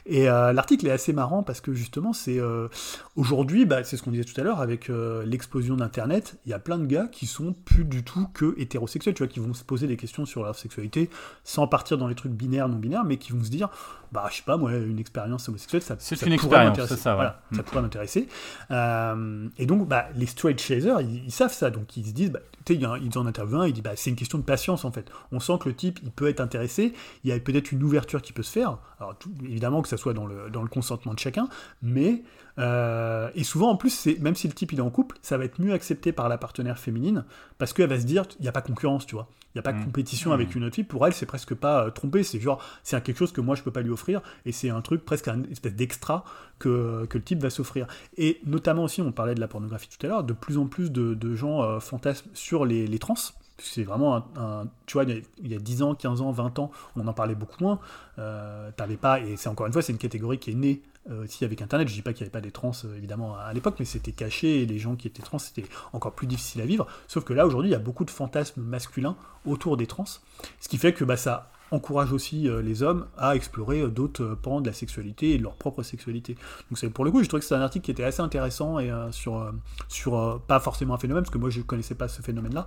Et 0.07 0.29
euh, 0.29 0.53
l'article 0.53 0.87
est 0.87 0.91
assez 0.91 1.15
marrant 1.15 1.43
parce 1.43 1.63
que 1.63 1.73
justement 1.73 2.13
c'est 2.13 2.39
euh, 2.39 2.69
aujourd'hui 3.17 3.65
bah, 3.65 3.85
c'est 3.85 3.97
ce 3.97 4.03
qu'on 4.03 4.11
disait 4.11 4.25
tout 4.25 4.39
à 4.39 4.45
l'heure 4.45 4.61
avec 4.61 4.91
euh, 4.91 5.25
l'explosion 5.25 5.77
d'internet 5.77 6.37
il 6.45 6.51
y 6.51 6.53
a 6.53 6.59
plein 6.59 6.77
de 6.77 6.85
gars 6.85 7.09
qui 7.11 7.27
sont 7.27 7.55
plus 7.65 7.85
du 7.85 8.05
tout 8.05 8.27
que 8.35 8.55
hétérosexuels 8.59 9.15
tu 9.15 9.23
vois 9.23 9.33
qui 9.33 9.41
vont 9.41 9.55
se 9.55 9.65
poser 9.65 9.87
des 9.87 9.97
questions 9.97 10.27
sur 10.27 10.43
leur 10.43 10.57
sexualité 10.57 11.09
sans 11.43 11.67
partir 11.67 11.97
dans 11.97 12.07
les 12.07 12.15
trucs 12.15 12.33
binaires 12.33 12.69
non 12.69 12.77
binaires 12.77 13.05
mais 13.05 13.17
qui 13.17 13.33
vont 13.33 13.43
se 13.43 13.51
dire 13.51 13.71
bah 14.15 14.29
je 14.31 14.37
sais 14.37 14.43
pas 14.43 14.57
moi 14.57 14.73
une 14.73 14.99
expérience 14.99 15.49
homosexuelle 15.49 15.83
ça, 15.83 15.97
c'est 15.99 16.23
une 16.23 16.33
expérience 16.33 16.79
c'est 16.87 16.97
ça 16.97 17.15
voilà, 17.15 17.43
ça 17.53 17.61
mm. 17.61 17.65
pourrait 17.65 17.83
m'intéresser 17.83 18.29
et 18.71 19.67
donc 19.67 19.89
bah, 19.89 20.07
les 20.15 20.27
straight 20.27 20.61
chasers 20.61 21.01
ils, 21.03 21.33
savent 21.33 21.53
ça 21.53 21.71
donc 21.71 21.97
ils 21.97 22.07
se 22.07 22.13
disent 22.13 22.31
bah, 22.31 22.41
ils 22.71 23.19
en 23.19 23.27
interviewent 23.27 23.61
un, 23.61 23.67
il 23.67 23.73
dit 23.73 23.83
bah, 23.83 23.93
c'est 23.97 24.11
une 24.11 24.17
question 24.17 24.39
de 24.39 24.45
patience 24.45 24.85
en 24.85 24.93
fait. 24.93 25.11
On 25.33 25.41
sent 25.41 25.59
que 25.61 25.69
le 25.69 25.75
type 25.75 26.01
il 26.03 26.11
peut 26.11 26.29
être 26.29 26.41
intéressé, 26.41 26.95
il 27.23 27.31
y 27.31 27.33
a 27.33 27.39
peut-être 27.39 27.73
une 27.73 27.83
ouverture 27.83 28.23
qui 28.23 28.33
peut 28.33 28.43
se 28.43 28.53
faire. 28.53 28.79
Alors 29.01 29.15
évidemment 29.43 29.83
que 29.83 29.89
ça 29.89 29.97
soit 29.97 30.15
dans 30.15 30.27
le, 30.27 30.51
dans 30.51 30.63
le 30.63 30.69
consentement 30.69 31.15
de 31.15 31.19
chacun, 31.19 31.49
mais 31.83 32.23
euh, 32.59 33.31
et 33.35 33.43
souvent 33.43 33.71
en 33.71 33.77
plus 33.77 33.91
c'est 33.91 34.19
même 34.21 34.37
si 34.37 34.47
le 34.47 34.55
type 34.55 34.73
il 34.73 34.79
est 34.79 34.83
en 34.83 34.91
couple, 34.91 35.17
ça 35.23 35.37
va 35.37 35.45
être 35.45 35.61
mieux 35.61 35.73
accepté 35.73 36.13
par 36.13 36.29
la 36.29 36.39
partenaire 36.39 36.79
féminine 36.79 37.25
parce 37.59 37.73
qu'elle 37.73 37.89
va 37.89 37.99
se 37.99 38.07
dire 38.07 38.25
il 38.39 38.43
n'y 38.43 38.49
a 38.49 38.53
pas 38.53 38.63
concurrence, 38.63 39.07
tu 39.07 39.15
vois. 39.15 39.29
Il 39.55 39.59
n'y 39.59 39.61
a 39.61 39.63
pas 39.63 39.73
de 39.73 39.79
mmh. 39.79 39.85
compétition 39.85 40.33
avec 40.33 40.53
mmh. 40.53 40.59
une 40.59 40.65
autre 40.65 40.75
fille. 40.75 40.85
Pour 40.85 41.07
elle, 41.07 41.13
c'est 41.13 41.27
presque 41.27 41.55
pas 41.55 41.85
euh, 41.85 41.91
trompé. 41.91 42.25
C'est 42.25 42.41
genre, 42.41 42.61
c'est 42.83 43.01
quelque 43.05 43.19
chose 43.19 43.31
que 43.31 43.41
moi, 43.41 43.55
je 43.55 43.63
peux 43.63 43.71
pas 43.71 43.83
lui 43.83 43.91
offrir. 43.91 44.21
Et 44.47 44.51
c'est 44.51 44.69
un 44.69 44.81
truc 44.81 45.05
presque 45.05 45.29
une 45.29 45.47
espèce 45.49 45.75
d'extra 45.75 46.25
que, 46.59 47.07
que, 47.07 47.19
le 47.19 47.23
type 47.23 47.41
va 47.41 47.51
s'offrir. 47.51 47.87
Et 48.17 48.41
notamment 48.47 48.83
aussi, 48.83 49.01
on 49.01 49.13
parlait 49.13 49.37
de 49.37 49.41
la 49.41 49.47
pornographie 49.47 49.89
tout 49.89 50.05
à 50.07 50.09
l'heure, 50.09 50.25
de 50.25 50.33
plus 50.33 50.59
en 50.59 50.67
plus 50.67 50.91
de, 50.91 51.15
de 51.15 51.35
gens 51.37 51.63
euh, 51.63 51.79
fantasment 51.79 52.33
sur 52.35 52.65
les, 52.65 52.89
les 52.89 52.99
trans 52.99 53.15
c'est 53.59 53.85
vraiment 53.85 54.17
un, 54.37 54.67
tu 54.87 54.95
vois 54.95 55.05
il 55.05 55.53
y 55.53 55.55
a 55.55 55.59
10 55.59 55.83
ans 55.83 55.95
15 55.95 56.21
ans 56.23 56.33
20 56.33 56.59
ans 56.59 56.73
on 56.97 57.07
en 57.07 57.13
parlait 57.13 57.37
beaucoup 57.37 57.63
moins 57.63 57.79
euh, 58.19 58.71
t'avais 58.77 58.97
pas 58.97 59.21
et 59.21 59.37
c'est 59.37 59.49
encore 59.49 59.69
une 59.69 59.73
fois 59.73 59.81
c'est 59.81 59.93
une 59.93 59.99
catégorie 59.99 60.39
qui 60.39 60.51
est 60.51 60.55
née 60.55 60.83
euh, 61.11 61.27
avec 61.43 61.61
internet 61.63 61.89
je 61.89 61.95
dis 61.95 62.03
pas 62.03 62.13
qu'il 62.13 62.23
n'y 62.23 62.27
avait 62.27 62.33
pas 62.33 62.41
des 62.41 62.51
trans 62.51 62.73
euh, 62.85 62.97
évidemment 62.97 63.37
à, 63.37 63.53
l'époque 63.53 63.77
mais 63.79 63.85
c'était 63.85 64.13
caché 64.13 64.63
et 64.63 64.67
les 64.67 64.79
gens 64.79 64.97
qui 64.97 65.07
étaient 65.07 65.23
trans 65.23 65.39
c'était 65.39 65.67
encore 65.93 66.13
plus 66.13 66.27
difficile 66.27 66.63
à 66.63 66.67
vivre 66.67 66.87
sauf 67.09 67.25
que 67.25 67.33
là 67.33 67.47
aujourd'hui 67.47 67.71
il 67.71 67.73
y 67.73 67.77
a 67.77 67.81
beaucoup 67.81 68.05
de 68.05 68.11
fantasmes 68.11 68.63
masculins 68.63 69.17
autour 69.45 69.77
des 69.77 69.87
trans 69.87 70.05
ce 70.05 70.69
qui 70.69 70.79
fait 70.79 70.93
que 70.93 71.05
bah, 71.05 71.17
ça 71.17 71.51
encourage 71.71 72.13
aussi 72.13 72.49
euh, 72.49 72.63
les 72.63 72.83
hommes 72.83 73.07
à 73.19 73.37
explorer 73.37 73.81
euh, 73.81 73.89
d'autres 73.89 74.37
pans 74.41 74.61
de 74.61 74.67
la 74.67 74.73
sexualité 74.73 75.33
et 75.33 75.39
de 75.39 75.43
leur 75.43 75.55
propre 75.55 75.83
sexualité. 75.83 76.35
Donc 76.71 76.79
c'est 76.79 76.89
pour 76.89 77.05
le 77.05 77.11
coup, 77.11 77.23
je 77.23 77.29
trouvais 77.29 77.41
que 77.41 77.47
c'est 77.47 77.55
un 77.55 77.61
article 77.61 77.85
qui 77.85 77.91
était 77.91 78.05
assez 78.05 78.21
intéressant 78.21 78.79
et 78.79 78.91
sur 79.11 79.53
sur 79.89 80.41
pas 80.47 80.61
forcément 80.61 80.95
un 80.95 80.99
phénomène 80.99 81.25
parce 81.25 81.33
que 81.33 81.39
moi 81.39 81.51
je 81.51 81.61
connaissais 81.61 81.95
pas 81.95 82.09
ce 82.09 82.23
phénomène-là, 82.23 82.67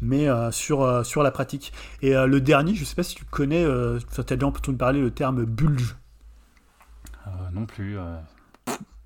mais 0.00 0.26
sur 0.50 1.04
sur 1.04 1.22
la 1.22 1.30
pratique. 1.30 1.72
Et 2.02 2.14
le 2.14 2.40
dernier, 2.40 2.74
je 2.74 2.84
sais 2.84 2.94
pas 2.94 3.02
si 3.02 3.14
tu 3.14 3.24
connais, 3.24 3.64
tu 3.64 4.20
as 4.20 4.24
déjà 4.24 4.46
entendu 4.46 4.76
parler 4.76 5.00
le 5.00 5.10
terme 5.10 5.44
bulge. 5.44 5.96
Non 7.52 7.66
plus. 7.66 7.96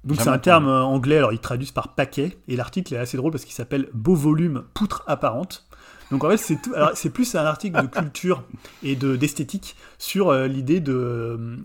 Donc 0.04 0.20
c'est 0.20 0.28
un 0.28 0.38
terme 0.38 0.68
anglais, 0.68 1.18
alors 1.18 1.32
ils 1.32 1.38
traduisent 1.38 1.70
par 1.70 1.94
paquet, 1.94 2.38
et 2.48 2.56
l'article 2.56 2.94
est 2.94 2.98
assez 2.98 3.16
drôle 3.16 3.30
parce 3.30 3.44
qu'il 3.44 3.54
s'appelle 3.54 3.88
Beau 3.92 4.14
volume 4.14 4.64
poutre 4.74 5.04
apparente. 5.06 5.66
Donc 6.12 6.24
en 6.24 6.28
fait, 6.28 6.36
c'est, 6.36 6.58
c'est 6.94 7.08
plus 7.08 7.34
un 7.34 7.44
article 7.46 7.80
de 7.80 7.86
culture 7.86 8.44
et 8.82 8.96
de, 8.96 9.16
d'esthétique 9.16 9.76
sur 9.98 10.28
euh, 10.28 10.46
l'idée 10.46 10.78
de, 10.78 10.92
euh, 10.92 11.56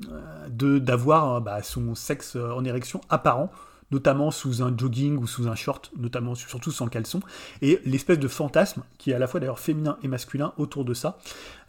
de, 0.49 0.79
d'avoir 0.79 1.35
euh, 1.35 1.39
bah, 1.41 1.61
son 1.63 1.95
sexe 1.95 2.37
en 2.37 2.63
érection 2.63 3.01
apparent 3.09 3.51
notamment 3.91 4.31
sous 4.31 4.61
un 4.63 4.75
jogging 4.75 5.17
ou 5.17 5.27
sous 5.27 5.47
un 5.47 5.55
short, 5.55 5.91
notamment 5.97 6.35
surtout 6.35 6.71
sans 6.71 6.85
le 6.85 6.89
caleçon, 6.89 7.21
et 7.61 7.79
l'espèce 7.85 8.19
de 8.19 8.27
fantasme 8.27 8.83
qui 8.97 9.11
est 9.11 9.13
à 9.13 9.19
la 9.19 9.27
fois 9.27 9.39
d'ailleurs 9.39 9.59
féminin 9.59 9.97
et 10.03 10.07
masculin 10.07 10.53
autour 10.57 10.85
de 10.85 10.93
ça. 10.93 11.17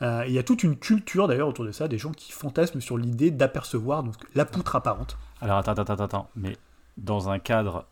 il 0.00 0.32
y 0.32 0.38
a 0.38 0.42
toute 0.42 0.62
une 0.62 0.76
culture 0.76 1.28
d'ailleurs 1.28 1.48
autour 1.48 1.64
de 1.64 1.72
ça, 1.72 1.88
des 1.88 1.98
gens 1.98 2.12
qui 2.12 2.32
fantasment 2.32 2.80
sur 2.80 2.98
l'idée 2.98 3.30
d'apercevoir 3.30 4.02
donc 4.02 4.14
la 4.34 4.44
poutre 4.44 4.76
apparente. 4.76 5.16
Alors 5.40 5.58
attends, 5.58 5.72
attends, 5.72 5.94
attends, 5.94 6.30
mais 6.34 6.56
dans 6.96 7.28
un 7.28 7.38
cadre 7.38 7.86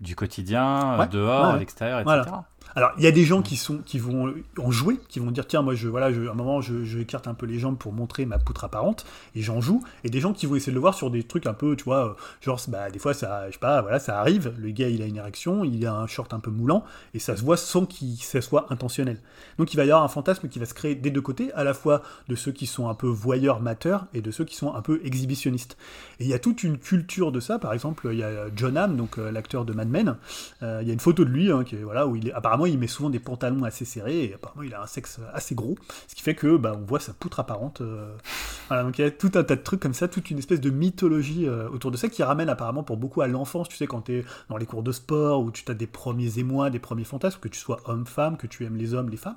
du 0.00 0.16
quotidien, 0.16 1.06
dehors, 1.10 1.46
à 1.46 1.58
l'extérieur, 1.58 2.00
etc. 2.00 2.36
Alors, 2.76 2.90
il 2.98 3.04
y 3.04 3.06
a 3.06 3.12
des 3.12 3.24
gens 3.24 3.40
qui, 3.40 3.56
sont, 3.56 3.78
qui 3.78 4.00
vont 4.00 4.34
en 4.58 4.70
jouer, 4.72 4.98
qui 5.08 5.20
vont 5.20 5.30
dire 5.30 5.46
tiens, 5.46 5.62
moi, 5.62 5.76
je, 5.76 5.86
voilà, 5.86 6.12
je, 6.12 6.26
à 6.26 6.32
un 6.32 6.34
moment, 6.34 6.60
je, 6.60 6.84
je, 6.84 6.98
écarte 6.98 7.28
un 7.28 7.34
peu 7.34 7.46
les 7.46 7.60
jambes 7.60 7.78
pour 7.78 7.92
montrer 7.92 8.26
ma 8.26 8.38
poutre 8.38 8.64
apparente, 8.64 9.06
et 9.36 9.42
j'en 9.42 9.60
joue. 9.60 9.84
Et 10.02 10.10
des 10.10 10.18
gens 10.18 10.32
qui 10.32 10.46
vont 10.46 10.56
essayer 10.56 10.72
de 10.72 10.74
le 10.74 10.80
voir 10.80 10.94
sur 10.94 11.08
des 11.08 11.22
trucs 11.22 11.46
un 11.46 11.54
peu, 11.54 11.76
tu 11.76 11.84
vois, 11.84 12.16
genre, 12.40 12.60
bah, 12.68 12.90
des 12.90 12.98
fois, 12.98 13.14
ça, 13.14 13.46
je 13.46 13.52
sais 13.52 13.58
pas, 13.60 13.80
voilà, 13.80 14.00
ça 14.00 14.18
arrive, 14.18 14.52
le 14.58 14.70
gars, 14.70 14.88
il 14.88 15.02
a 15.02 15.06
une 15.06 15.16
érection, 15.16 15.62
il 15.62 15.86
a 15.86 15.94
un 15.94 16.08
short 16.08 16.34
un 16.34 16.40
peu 16.40 16.50
moulant, 16.50 16.84
et 17.14 17.20
ça 17.20 17.36
se 17.36 17.42
voit 17.42 17.56
sans 17.56 17.86
qu'il 17.86 18.16
ça 18.16 18.40
soit 18.40 18.66
intentionnel. 18.70 19.20
Donc, 19.58 19.72
il 19.72 19.76
va 19.76 19.84
y 19.84 19.90
avoir 19.90 20.02
un 20.02 20.08
fantasme 20.08 20.48
qui 20.48 20.58
va 20.58 20.66
se 20.66 20.74
créer 20.74 20.96
des 20.96 21.12
deux 21.12 21.20
côtés, 21.20 21.52
à 21.52 21.62
la 21.62 21.74
fois 21.74 22.02
de 22.28 22.34
ceux 22.34 22.50
qui 22.50 22.66
sont 22.66 22.88
un 22.88 22.94
peu 22.94 23.06
voyeurs, 23.06 23.60
mateurs, 23.60 24.06
et 24.14 24.20
de 24.20 24.32
ceux 24.32 24.44
qui 24.44 24.56
sont 24.56 24.74
un 24.74 24.82
peu 24.82 25.00
exhibitionnistes. 25.04 25.76
Et 26.18 26.24
il 26.24 26.30
y 26.30 26.34
a 26.34 26.40
toute 26.40 26.64
une 26.64 26.78
culture 26.78 27.30
de 27.30 27.38
ça, 27.38 27.60
par 27.60 27.72
exemple, 27.72 28.08
il 28.10 28.18
y 28.18 28.24
a 28.24 28.46
John 28.56 28.76
Hamm, 28.76 28.96
donc 28.96 29.18
euh, 29.18 29.30
l'acteur 29.30 29.64
de 29.64 29.72
Mad 29.72 29.88
Men, 29.88 30.16
euh, 30.64 30.80
il 30.82 30.88
y 30.88 30.90
a 30.90 30.92
une 30.92 31.00
photo 31.00 31.24
de 31.24 31.30
lui, 31.30 31.52
hein, 31.52 31.62
qui 31.62 31.76
voilà, 31.76 32.08
où 32.08 32.16
il 32.16 32.28
est, 32.28 32.32
apparemment, 32.32 32.63
il 32.68 32.78
met 32.78 32.86
souvent 32.86 33.10
des 33.10 33.18
pantalons 33.18 33.64
assez 33.64 33.84
serrés, 33.84 34.24
et 34.24 34.34
apparemment 34.34 34.62
il 34.62 34.74
a 34.74 34.82
un 34.82 34.86
sexe 34.86 35.20
assez 35.32 35.54
gros, 35.54 35.76
ce 36.08 36.14
qui 36.14 36.22
fait 36.22 36.34
que 36.34 36.56
bah, 36.56 36.76
on 36.76 36.84
voit 36.84 37.00
sa 37.00 37.12
poutre 37.12 37.40
apparente. 37.40 37.80
Euh, 37.80 38.14
voilà, 38.68 38.82
donc 38.82 38.98
il 38.98 39.02
y 39.02 39.04
a 39.04 39.10
tout 39.10 39.30
un 39.34 39.44
tas 39.44 39.56
de 39.56 39.62
trucs 39.62 39.80
comme 39.80 39.94
ça, 39.94 40.08
toute 40.08 40.30
une 40.30 40.38
espèce 40.38 40.60
de 40.60 40.70
mythologie 40.70 41.46
euh, 41.46 41.68
autour 41.68 41.90
de 41.90 41.96
ça 41.96 42.08
qui 42.08 42.22
ramène 42.22 42.48
apparemment 42.48 42.82
pour 42.82 42.96
beaucoup 42.96 43.20
à 43.20 43.26
l'enfance, 43.26 43.68
tu 43.68 43.76
sais, 43.76 43.86
quand 43.86 44.02
tu 44.02 44.18
es 44.18 44.24
dans 44.48 44.56
les 44.56 44.66
cours 44.66 44.82
de 44.82 44.92
sport, 44.92 45.40
où 45.40 45.50
tu 45.50 45.64
as 45.70 45.74
des 45.74 45.86
premiers 45.86 46.38
émois, 46.38 46.70
des 46.70 46.78
premiers 46.78 47.04
fantasmes, 47.04 47.40
que 47.40 47.48
tu 47.48 47.58
sois 47.58 47.80
homme-femme, 47.86 48.36
que 48.36 48.46
tu 48.46 48.64
aimes 48.64 48.76
les 48.76 48.94
hommes, 48.94 49.10
les 49.10 49.16
femmes. 49.16 49.36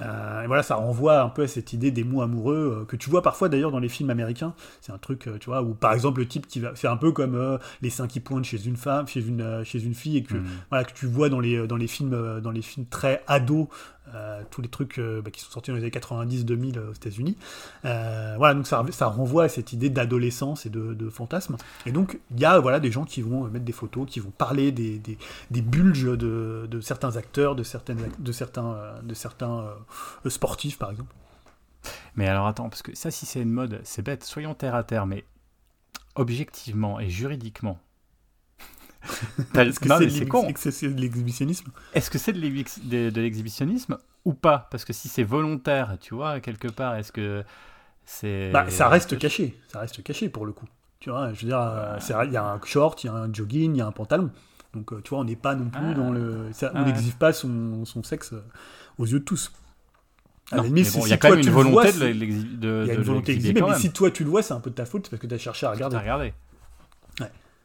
Euh, 0.00 0.42
et 0.42 0.46
voilà, 0.46 0.62
ça 0.62 0.76
renvoie 0.76 1.20
un 1.20 1.28
peu 1.28 1.42
à 1.42 1.48
cette 1.48 1.72
idée 1.72 1.90
des 1.90 2.04
mots 2.04 2.22
amoureux, 2.22 2.84
que 2.88 2.96
tu 2.96 3.10
vois 3.10 3.22
parfois 3.22 3.48
d'ailleurs 3.48 3.70
dans 3.70 3.78
les 3.78 3.88
films 3.88 4.10
américains. 4.10 4.54
C'est 4.80 4.92
un 4.92 4.98
truc, 4.98 5.28
tu 5.40 5.46
vois, 5.46 5.62
où 5.62 5.74
par 5.74 5.92
exemple 5.92 6.20
le 6.20 6.28
type 6.28 6.46
qui 6.46 6.60
va. 6.60 6.72
C'est 6.74 6.88
un 6.88 6.96
peu 6.96 7.12
comme 7.12 7.58
les 7.82 7.90
seins 7.90 8.06
qui 8.06 8.20
pointent 8.20 8.44
chez 8.44 8.64
une 8.66 8.76
femme, 8.76 9.06
chez 9.06 9.20
une, 9.20 9.64
chez 9.64 9.82
une 9.82 9.94
fille, 9.94 10.18
et 10.18 10.22
que, 10.22 10.34
mmh. 10.34 10.46
voilà, 10.70 10.84
que 10.84 10.92
tu 10.92 11.06
vois 11.06 11.28
dans 11.28 11.40
les, 11.40 11.66
dans 11.66 11.76
les 11.76 11.86
films, 11.86 12.40
dans 12.40 12.50
les 12.50 12.62
films 12.66 12.86
très 12.86 13.22
ados 13.26 13.68
euh, 14.14 14.42
tous 14.50 14.62
les 14.62 14.68
trucs 14.68 14.98
euh, 14.98 15.20
bah, 15.20 15.32
qui 15.32 15.40
sont 15.40 15.50
sortis 15.50 15.70
dans 15.70 15.76
les 15.76 15.82
années 15.82 15.90
90-2000 15.90 16.78
euh, 16.78 16.90
aux 16.90 16.92
États-Unis. 16.92 17.36
voilà, 17.82 18.54
donc 18.54 18.66
ça, 18.66 18.84
ça, 18.90 19.06
renvoie 19.08 19.44
à 19.44 19.48
cette 19.48 19.72
idée 19.72 19.90
d'adolescence 19.90 20.64
et 20.64 20.70
de, 20.70 21.10
fantasme. 21.10 21.56
Et 21.86 21.92
donc, 21.92 22.20
il 22.30 22.40
y 22.40 22.44
a 22.44 22.58
voilà, 22.60 22.78
des 22.78 22.92
gens 22.92 23.04
qui 23.04 23.22
vont 23.22 23.44
mettre 23.48 23.64
des 23.64 23.72
photos, 23.72 24.06
qui 24.08 24.20
vont 24.20 24.30
parler 24.30 24.70
des, 24.70 24.98
des, 24.98 25.18
des 25.50 25.62
bulges 25.62 26.04
de, 26.04 26.68
de, 26.70 26.80
certains 26.80 27.16
acteurs, 27.16 27.56
de, 27.56 27.62
certaines, 27.62 28.10
de 28.18 28.32
certains, 28.32 28.76
de 29.02 29.14
certains 29.14 29.64
sportifs, 30.28 30.78
par 30.78 30.90
exemple. 30.90 31.12
Mais 32.14 32.28
alors 32.28 32.46
attends, 32.46 32.68
parce 32.68 32.82
que 32.82 32.94
ça, 32.94 33.10
si 33.10 33.26
c'est 33.26 33.40
une 33.40 33.50
mode, 33.50 33.80
c'est 33.84 34.02
bête, 34.02 34.24
soyons 34.24 34.54
terre 34.54 34.74
à 34.74 34.84
terre, 34.84 35.06
mais 35.06 35.24
objectivement 36.14 37.00
et 37.00 37.08
juridiquement, 37.08 37.78
est-ce 39.54 39.80
que 39.80 40.70
c'est 40.70 40.88
de 40.88 41.00
l'exhibitionnisme 41.00 41.70
Est-ce 41.94 42.10
que 42.10 42.18
c'est 42.18 42.32
de 42.32 43.20
l'exhibitionnisme 43.20 43.98
ou 44.24 44.34
pas? 44.34 44.68
Parce 44.70 44.84
que 44.84 44.92
si 44.92 45.08
c'est 45.08 45.24
volontaire, 45.24 45.96
tu 46.00 46.14
vois, 46.14 46.40
quelque 46.40 46.68
part, 46.68 46.96
est-ce 46.96 47.12
que 47.12 47.44
c'est. 48.04 48.50
Bah, 48.52 48.70
ça 48.70 48.88
reste 48.88 49.18
caché. 49.18 49.58
Ça 49.68 49.80
reste 49.80 50.02
caché 50.02 50.28
pour 50.28 50.46
le 50.46 50.52
coup. 50.52 50.66
Tu 51.00 51.10
vois, 51.10 51.32
je 51.32 51.42
veux 51.42 51.48
dire, 51.48 51.60
euh, 51.60 52.24
il 52.24 52.32
y 52.32 52.36
a 52.36 52.44
un 52.44 52.60
short, 52.64 53.04
il 53.04 53.08
y 53.08 53.10
a 53.10 53.12
un 53.12 53.32
jogging, 53.32 53.74
il 53.74 53.78
y 53.78 53.80
a 53.82 53.86
un 53.86 53.92
pantalon. 53.92 54.30
Donc, 54.72 54.92
euh, 54.92 55.00
tu 55.02 55.10
vois, 55.10 55.20
on 55.20 55.24
n'est 55.24 55.36
pas 55.36 55.54
non 55.54 55.68
plus 55.68 55.94
dans 55.94 56.10
le. 56.10 56.48
Ça, 56.52 56.72
on 56.74 56.84
n'exhibe 56.84 57.14
pas 57.14 57.32
son, 57.32 57.84
son, 57.84 58.02
sexe 58.02 58.32
euh, 58.32 58.42
aux 58.98 59.06
yeux 59.06 59.20
de 59.20 59.24
tous. 59.24 59.52
il 60.52 60.58
y 61.08 61.12
a 61.12 61.16
quand 61.16 61.30
même 61.30 61.40
une 61.40 61.50
volonté 61.50 61.92
de, 61.92 62.12
de, 62.56 62.82
Il 62.84 62.88
y 62.88 62.90
a 62.90 62.94
une 62.94 63.02
volonté 63.02 63.34
d'exhiber, 63.34 63.62
mais 63.62 63.74
si 63.74 63.92
toi 63.92 64.10
tu 64.10 64.24
le 64.24 64.30
vois, 64.30 64.42
c'est 64.42 64.54
un 64.54 64.60
peu 64.60 64.70
de 64.70 64.76
ta 64.76 64.86
faute 64.86 65.10
parce 65.10 65.20
que 65.20 65.26
tu 65.26 65.34
as 65.34 65.38
cherché 65.38 65.66
à 65.66 65.72
regarder. 65.72 65.96
regarder. 65.96 66.32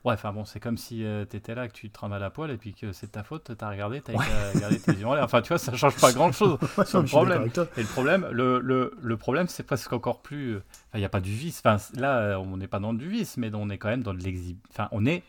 Ouais, 0.03 0.13
enfin 0.13 0.33
bon, 0.33 0.45
c'est 0.45 0.59
comme 0.59 0.77
si 0.77 1.05
euh, 1.05 1.25
tu 1.29 1.37
étais 1.37 1.53
là, 1.53 1.67
que 1.67 1.73
tu 1.73 1.89
te 1.91 2.05
à 2.05 2.19
la 2.19 2.29
poêle 2.31 2.51
et 2.51 2.57
puis 2.57 2.73
que 2.73 2.91
c'est 2.91 3.11
ta 3.11 3.23
faute, 3.23 3.51
t'as 3.55 3.69
regardé, 3.69 4.01
t'as 4.01 4.13
regardé 4.13 4.79
tes 4.79 4.93
yeux 4.93 5.05
en 5.05 5.13
l'air. 5.13 5.23
Enfin, 5.23 5.41
tu 5.41 5.49
vois, 5.49 5.59
ça 5.59 5.75
change 5.75 5.95
pas 5.97 6.11
grand 6.11 6.31
chose 6.31 6.57
sur 6.85 7.01
le 7.01 7.07
problème. 7.07 7.49
Et 7.77 7.81
le 7.81 7.87
problème, 7.87 8.27
le, 8.31 8.59
le, 8.59 8.93
le 8.99 9.17
problème, 9.17 9.47
c'est 9.47 9.63
presque 9.63 9.93
encore 9.93 10.21
plus. 10.21 10.55
Euh, 10.55 10.63
il 10.95 10.99
n'y 10.99 11.05
a 11.05 11.09
pas 11.09 11.21
du 11.21 11.31
vice. 11.31 11.61
Enfin, 11.63 11.77
là, 11.93 12.39
on 12.39 12.57
n'est 12.57 12.67
pas 12.67 12.79
dans 12.79 12.93
du 12.93 13.07
vice, 13.09 13.37
mais 13.37 13.51
on 13.53 13.69
est 13.69 13.77
quand 13.77 13.89
même 13.89 14.03
dans 14.03 14.13
de 14.15 14.23
l'exhib. 14.23 14.57
Enfin, 14.71 14.87
on 14.91 15.05
est 15.05 15.23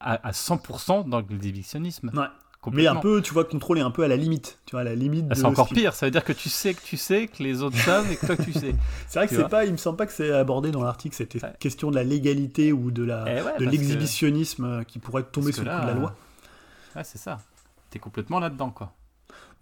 à, 0.00 0.26
à 0.26 0.30
100% 0.30 1.08
dans 1.08 1.20
l'exhibitionnisme. 1.20 2.10
Ouais 2.14 2.26
mais 2.72 2.86
un 2.86 2.96
peu, 2.96 3.22
tu 3.22 3.32
vois, 3.32 3.44
contrôler 3.44 3.80
un 3.80 3.90
peu 3.90 4.02
à 4.02 4.08
la 4.08 4.16
limite. 4.16 4.58
Tu 4.66 4.72
vois, 4.72 4.82
à 4.82 4.84
la 4.84 4.94
limite. 4.94 5.26
Ah, 5.30 5.34
c'est 5.34 5.44
encore 5.44 5.68
pire. 5.68 5.94
Ça 5.94 6.06
veut 6.06 6.10
dire 6.10 6.24
que 6.24 6.32
tu 6.32 6.48
sais 6.48 6.74
que 6.74 6.82
tu 6.82 6.96
sais 6.96 7.26
que 7.26 7.42
les 7.42 7.62
autres 7.62 7.78
savent 7.78 8.10
et 8.12 8.16
que 8.16 8.26
toi 8.26 8.36
tu 8.36 8.52
sais. 8.52 8.74
c'est 9.08 9.18
vrai 9.18 9.28
que 9.28 9.34
c'est 9.34 9.48
pas. 9.48 9.64
Il 9.64 9.72
me 9.72 9.76
semble 9.76 9.96
pas 9.96 10.06
que 10.06 10.12
c'est 10.12 10.32
abordé 10.32 10.70
dans 10.70 10.82
l'article 10.82 11.16
cette 11.16 11.38
question 11.58 11.90
de 11.90 11.96
la 11.96 12.04
légalité 12.04 12.72
ou 12.72 12.90
de 12.90 13.02
la 13.02 13.24
eh 13.28 13.64
de 13.64 13.70
l'exhibitionnisme 13.70 14.84
qui 14.84 14.98
pourrait 14.98 15.22
tomber 15.22 15.52
sous 15.52 15.64
le 15.64 15.70
coup 15.70 15.80
de 15.80 15.86
la 15.86 15.94
loi. 15.94 16.14
Ouais, 16.96 17.04
c'est 17.04 17.18
ça. 17.18 17.38
T'es 17.90 17.98
complètement 17.98 18.40
là-dedans, 18.40 18.70
quoi. 18.70 18.92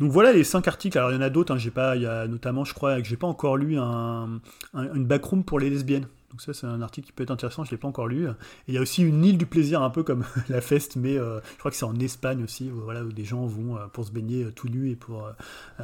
Donc 0.00 0.12
voilà 0.12 0.32
les 0.32 0.44
cinq 0.44 0.68
articles. 0.68 0.96
Alors 0.96 1.10
il 1.10 1.14
y 1.14 1.18
en 1.18 1.22
a 1.22 1.30
d'autres. 1.30 1.52
Hein. 1.52 1.58
J'ai 1.58 1.70
pas. 1.70 1.96
Il 1.96 2.02
y 2.02 2.06
a 2.06 2.26
notamment, 2.26 2.64
je 2.64 2.74
crois, 2.74 3.00
que 3.00 3.06
j'ai 3.06 3.16
pas 3.16 3.26
encore 3.26 3.56
lu 3.56 3.78
un, 3.78 4.40
une 4.74 5.04
backroom 5.04 5.44
pour 5.44 5.58
les 5.58 5.70
lesbiennes. 5.70 6.06
Donc 6.30 6.42
ça, 6.42 6.52
c'est 6.52 6.66
un 6.66 6.82
article 6.82 7.06
qui 7.06 7.12
peut 7.12 7.22
être 7.22 7.30
intéressant, 7.30 7.64
je 7.64 7.70
ne 7.70 7.72
l'ai 7.72 7.78
pas 7.78 7.88
encore 7.88 8.06
lu. 8.06 8.26
Et 8.26 8.32
il 8.68 8.74
y 8.74 8.78
a 8.78 8.82
aussi 8.82 9.02
une 9.02 9.24
île 9.24 9.38
du 9.38 9.46
plaisir, 9.46 9.82
un 9.82 9.88
peu 9.88 10.02
comme 10.02 10.24
la 10.48 10.60
Feste, 10.60 10.96
mais 10.96 11.16
euh, 11.16 11.40
je 11.52 11.58
crois 11.58 11.70
que 11.70 11.76
c'est 11.76 11.86
en 11.86 11.98
Espagne 11.98 12.42
aussi, 12.44 12.70
où, 12.70 12.82
voilà, 12.82 13.02
où 13.02 13.12
des 13.12 13.24
gens 13.24 13.46
vont 13.46 13.76
euh, 13.76 13.86
pour 13.86 14.04
se 14.04 14.12
baigner 14.12 14.44
euh, 14.44 14.52
tout 14.52 14.68
nus 14.68 14.90
et 14.90 14.96
pour... 14.96 15.26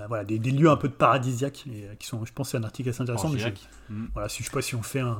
voilà, 0.08 0.24
des, 0.24 0.38
lieux 0.38 0.68
un 0.68 0.76
peu 0.76 0.88
de 0.88 0.92
paradisiaques, 0.94 1.66
et, 1.66 1.96
qui 1.98 2.06
sont, 2.06 2.24
je 2.26 2.32
pense, 2.32 2.50
c'est 2.50 2.58
un 2.58 2.64
article 2.64 2.90
assez 2.90 3.00
intéressant. 3.00 3.30
Mais 3.30 3.54
mm. 3.88 4.08
voilà, 4.12 4.28
si, 4.28 4.42
je 4.42 4.48
sais 4.48 4.54
pas 4.54 4.60
si 4.60 4.74
on 4.74 4.82
fait 4.82 5.00
un, 5.00 5.16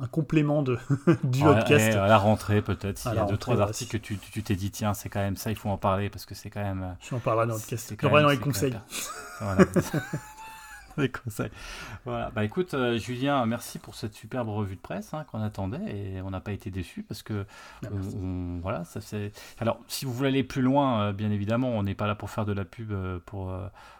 un, 0.00 0.06
complément 0.06 0.62
de, 0.62 0.78
du 1.24 1.42
podcast. 1.42 1.94
à 1.94 2.06
la 2.06 2.18
rentrée, 2.18 2.62
peut-être, 2.62 2.96
s'il 2.96 3.12
y 3.12 3.18
a 3.18 3.26
deux, 3.26 3.36
trois 3.36 3.60
articles 3.60 3.98
que 3.98 4.14
tu 4.14 4.42
t'es 4.42 4.56
dit, 4.56 4.70
tiens, 4.70 4.94
c'est 4.94 5.10
quand 5.10 5.20
même 5.20 5.36
ça, 5.36 5.50
il 5.50 5.56
faut 5.56 5.68
en 5.68 5.76
parler, 5.76 6.08
parce 6.08 6.24
que 6.24 6.34
c'est 6.34 6.48
quand 6.48 6.62
même... 6.62 6.96
Je 7.00 7.14
en 7.14 7.18
parlerai 7.18 7.46
dans 7.46 7.54
le 7.54 7.60
podcast. 7.60 7.94
Je 8.00 8.08
dans 8.08 8.28
les 8.28 8.38
conseils. 8.38 8.74
Voilà. 9.40 9.66
conseils. 11.24 11.50
Voilà. 12.04 12.30
Bah 12.30 12.44
écoute, 12.44 12.74
euh, 12.74 12.98
Julien, 12.98 13.44
merci 13.46 13.78
pour 13.78 13.94
cette 13.94 14.14
superbe 14.14 14.48
revue 14.48 14.76
de 14.76 14.80
presse 14.80 15.14
hein, 15.14 15.24
qu'on 15.30 15.40
attendait 15.40 15.78
et 15.86 16.22
on 16.22 16.30
n'a 16.30 16.40
pas 16.40 16.52
été 16.52 16.70
déçus 16.70 17.02
parce 17.02 17.22
que 17.22 17.46
ah, 17.84 17.88
voilà, 18.62 18.84
ça 18.84 19.00
c'est. 19.00 19.32
Alors, 19.58 19.80
si 19.88 20.04
vous 20.04 20.12
voulez 20.12 20.28
aller 20.28 20.44
plus 20.44 20.62
loin, 20.62 21.02
euh, 21.02 21.12
bien 21.12 21.30
évidemment, 21.30 21.68
on 21.68 21.82
n'est 21.82 21.94
pas 21.94 22.06
là 22.06 22.14
pour 22.14 22.30
faire 22.30 22.44
de 22.44 22.52
la 22.52 22.64
pub 22.64 22.92
euh, 22.92 23.18
pour 23.24 23.52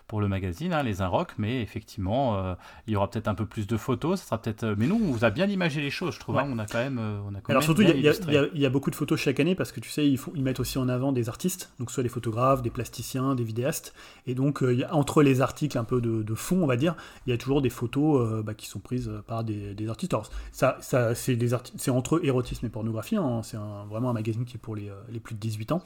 pour 0.09 0.23
le 0.23 0.27
magazine, 0.27 0.73
hein, 0.73 0.83
les 0.83 1.03
Inrocks, 1.03 1.33
mais 1.37 1.61
effectivement, 1.61 2.39
euh, 2.39 2.55
il 2.87 2.95
y 2.95 2.97
aura 2.97 3.11
peut-être 3.11 3.29
un 3.29 3.35
peu 3.35 3.45
plus 3.45 3.67
de 3.67 3.77
photos. 3.77 4.19
Ça 4.19 4.25
sera 4.25 4.39
peut-être. 4.41 4.65
Euh, 4.65 4.75
mais 4.77 4.87
nous, 4.87 4.97
on 4.97 5.13
vous 5.13 5.25
a 5.27 5.31
bien 5.31 5.47
imagé 5.47 5.83
les 5.83 5.91
choses, 5.91 6.15
je 6.15 6.21
trouve. 6.21 6.39
Hein, 6.39 6.49
on 6.51 6.59
a 6.59 6.67
quand 6.67 6.79
même. 6.79 6.99
Euh, 6.99 7.21
on 7.29 7.35
a 7.35 7.43
quand 7.43 7.51
Alors 7.51 7.63
surtout, 7.63 7.83
il 7.83 8.01
y, 8.01 8.67
a 8.67 8.71
beaucoup 8.71 8.91
de 8.91 8.97
photos 8.97 9.21
chaque 9.21 9.39
année 9.39 9.55
parce 9.55 9.71
que 9.71 9.81
tu 9.81 9.91
sais, 9.91 10.09
ils, 10.09 10.19
ils 10.35 10.43
mettent 10.43 10.61
aussi 10.61 10.79
en 10.79 10.89
avant 10.89 11.13
des 11.13 11.29
artistes, 11.29 11.71
donc 11.79 11.91
soit 11.91 12.03
des 12.03 12.09
photographes, 12.09 12.63
des 12.63 12.71
plasticiens, 12.71 13.35
des 13.35 13.45
vidéastes, 13.45 13.93
et 14.27 14.35
donc 14.35 14.65
y 14.67 14.83
a, 14.83 14.95
entre 14.95 15.23
les 15.23 15.43
articles 15.43 15.77
un 15.77 15.85
peu 15.85 16.01
de, 16.01 16.35
fond, 16.35 16.63
on 16.63 16.67
va 16.67 16.77
dire, 16.77 16.97
il 17.27 17.31
y 17.31 17.33
a 17.35 17.39
toujours 17.39 17.61
des 17.61 17.71
photos 17.71 18.43
bah, 18.43 18.55
qui 18.55 18.67
sont 18.67 18.81
prises 18.81 19.11
par 19.27 19.45
des, 19.45 19.89
artistes. 19.89 20.15
Alors 20.15 20.31
ça, 20.53 20.79
ça 20.81 21.15
c'est 21.15 21.37
des 21.37 21.55
c'est 21.77 21.91
entre 21.91 22.25
érotisme 22.25 22.65
et 22.65 22.71
pornographie. 22.71 23.17
Hein, 23.17 23.43
c'est 23.43 23.59
vraiment 23.91 24.09
un 24.09 24.15
magazine 24.15 24.47
qui 24.47 24.57
est 24.57 24.61
pour 24.61 24.75
les, 24.75 24.91
les 25.11 25.21
plus 25.21 25.35
de 25.35 25.41
18 25.41 25.73
ans, 25.73 25.83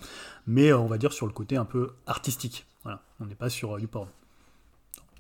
mais 0.47 0.73
on 0.73 0.87
va 0.87 0.97
dire 0.97 1.13
sur 1.13 1.27
le 1.27 1.33
côté 1.33 1.57
un 1.57 1.65
peu 1.65 1.91
artistique. 2.07 2.67
Voilà, 2.85 3.01
on 3.21 3.27
n'est 3.27 3.35
pas 3.35 3.49
sur 3.49 3.79
YouPorn. 3.79 4.09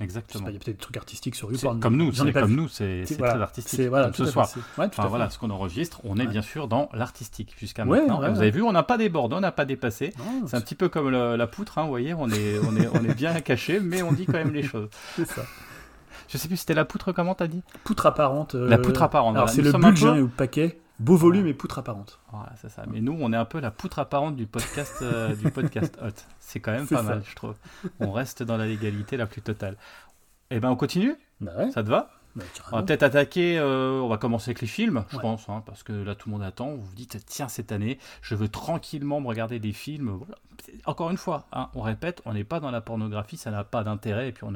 Exactement. 0.00 0.48
Il 0.48 0.54
y 0.54 0.56
a 0.56 0.58
peut-être 0.58 0.76
des 0.76 0.82
trucs 0.82 0.96
artistiques 0.96 1.34
sur 1.34 1.52
YouPorn. 1.52 1.80
Comme 1.80 1.96
nous, 1.96 2.12
c'est 2.12 2.32
comme 2.32 2.54
nous, 2.54 2.68
c'est 2.68 3.04
très 3.04 3.40
artistique. 3.40 3.88
Voilà, 3.88 4.06
comme 4.06 4.14
ce 4.14 4.26
soir. 4.26 4.48
enfin, 4.78 5.06
voilà, 5.06 5.30
ce 5.30 5.38
qu'on 5.38 5.50
enregistre, 5.50 6.00
on 6.04 6.18
est 6.18 6.26
bien 6.26 6.42
sûr 6.42 6.68
dans 6.68 6.88
l'artistique 6.92 7.54
jusqu'à 7.58 7.84
maintenant. 7.84 8.18
vous 8.18 8.40
avez 8.40 8.50
vu, 8.50 8.62
on 8.62 8.72
n'a 8.72 8.82
pas 8.82 8.98
débordé, 8.98 9.36
on 9.36 9.40
n'a 9.40 9.52
pas 9.52 9.64
dépassé. 9.64 10.12
C'est 10.46 10.56
un 10.56 10.60
petit 10.60 10.74
peu 10.74 10.88
comme 10.88 11.10
la 11.10 11.46
poutre, 11.46 11.78
hein, 11.78 11.82
vous 11.82 11.88
voyez, 11.88 12.14
on 12.14 12.28
est, 12.28 12.58
on 12.60 12.76
est, 12.76 12.88
on 12.88 13.04
est 13.04 13.14
bien 13.14 13.40
caché, 13.40 13.80
mais 13.80 14.02
on 14.02 14.12
dit 14.12 14.26
quand 14.26 14.32
même 14.34 14.52
les 14.52 14.62
choses. 14.62 14.88
C'est 15.16 15.26
ça. 15.26 15.42
Je 16.28 16.38
sais 16.38 16.48
plus, 16.48 16.56
c'était 16.56 16.74
la 16.74 16.86
poutre, 16.86 17.12
comment 17.12 17.34
t'as 17.34 17.46
dit? 17.46 17.62
Poutre 17.84 18.06
apparente. 18.06 18.54
La 18.54 18.78
poutre 18.78 19.02
apparente. 19.02 19.36
Alors, 19.36 19.50
c'est 19.50 19.60
le 19.60 19.72
budget 19.72 20.08
ou 20.08 20.14
le 20.14 20.28
paquet. 20.28 20.78
Beau 21.02 21.16
volume 21.16 21.48
et 21.48 21.54
poutre 21.54 21.80
apparente. 21.80 22.20
Voilà, 22.30 22.52
c'est 22.60 22.68
ça. 22.68 22.84
Mais 22.88 23.00
nous, 23.00 23.16
on 23.20 23.32
est 23.32 23.36
un 23.36 23.44
peu 23.44 23.58
la 23.58 23.72
poutre 23.72 23.98
apparente 23.98 24.36
du 24.36 24.46
podcast, 24.46 24.98
euh, 25.02 25.34
du 25.42 25.50
podcast 25.50 25.98
hot. 26.00 26.10
C'est 26.38 26.60
quand 26.60 26.70
même 26.70 26.86
pas 26.86 27.02
mal, 27.02 27.24
je 27.28 27.34
trouve. 27.34 27.56
On 27.98 28.12
reste 28.12 28.44
dans 28.44 28.56
la 28.56 28.66
légalité 28.66 29.16
la 29.16 29.26
plus 29.26 29.42
totale. 29.42 29.76
Eh 30.50 30.60
ben, 30.60 30.70
on 30.70 30.76
continue? 30.76 31.16
Bah 31.40 31.70
Ça 31.72 31.82
te 31.82 31.88
va? 31.88 32.10
Bah, 32.34 32.44
on 32.72 32.76
va 32.76 32.82
peut-être 32.82 33.02
attaquer, 33.02 33.58
euh, 33.58 34.00
on 34.00 34.08
va 34.08 34.16
commencer 34.16 34.50
avec 34.50 34.62
les 34.62 34.66
films, 34.66 35.04
je 35.10 35.18
pense, 35.18 35.48
hein, 35.48 35.62
parce 35.66 35.82
que 35.82 35.92
là 35.92 36.14
tout 36.14 36.28
le 36.28 36.34
monde 36.34 36.42
attend. 36.42 36.70
Vous 36.70 36.82
vous 36.82 36.94
dites, 36.94 37.18
tiens, 37.26 37.48
cette 37.48 37.72
année, 37.72 37.98
je 38.22 38.34
veux 38.34 38.48
tranquillement 38.48 39.20
me 39.20 39.26
regarder 39.26 39.58
des 39.58 39.72
films. 39.72 40.20
Encore 40.86 41.10
une 41.10 41.16
fois, 41.16 41.46
hein, 41.52 41.68
on 41.74 41.82
répète, 41.82 42.22
on 42.24 42.32
n'est 42.32 42.44
pas 42.44 42.60
dans 42.60 42.70
la 42.70 42.80
pornographie, 42.80 43.36
ça 43.36 43.50
n'a 43.50 43.64
pas 43.64 43.84
d'intérêt. 43.84 44.28
Et 44.28 44.32
puis 44.32 44.44
on 44.44 44.54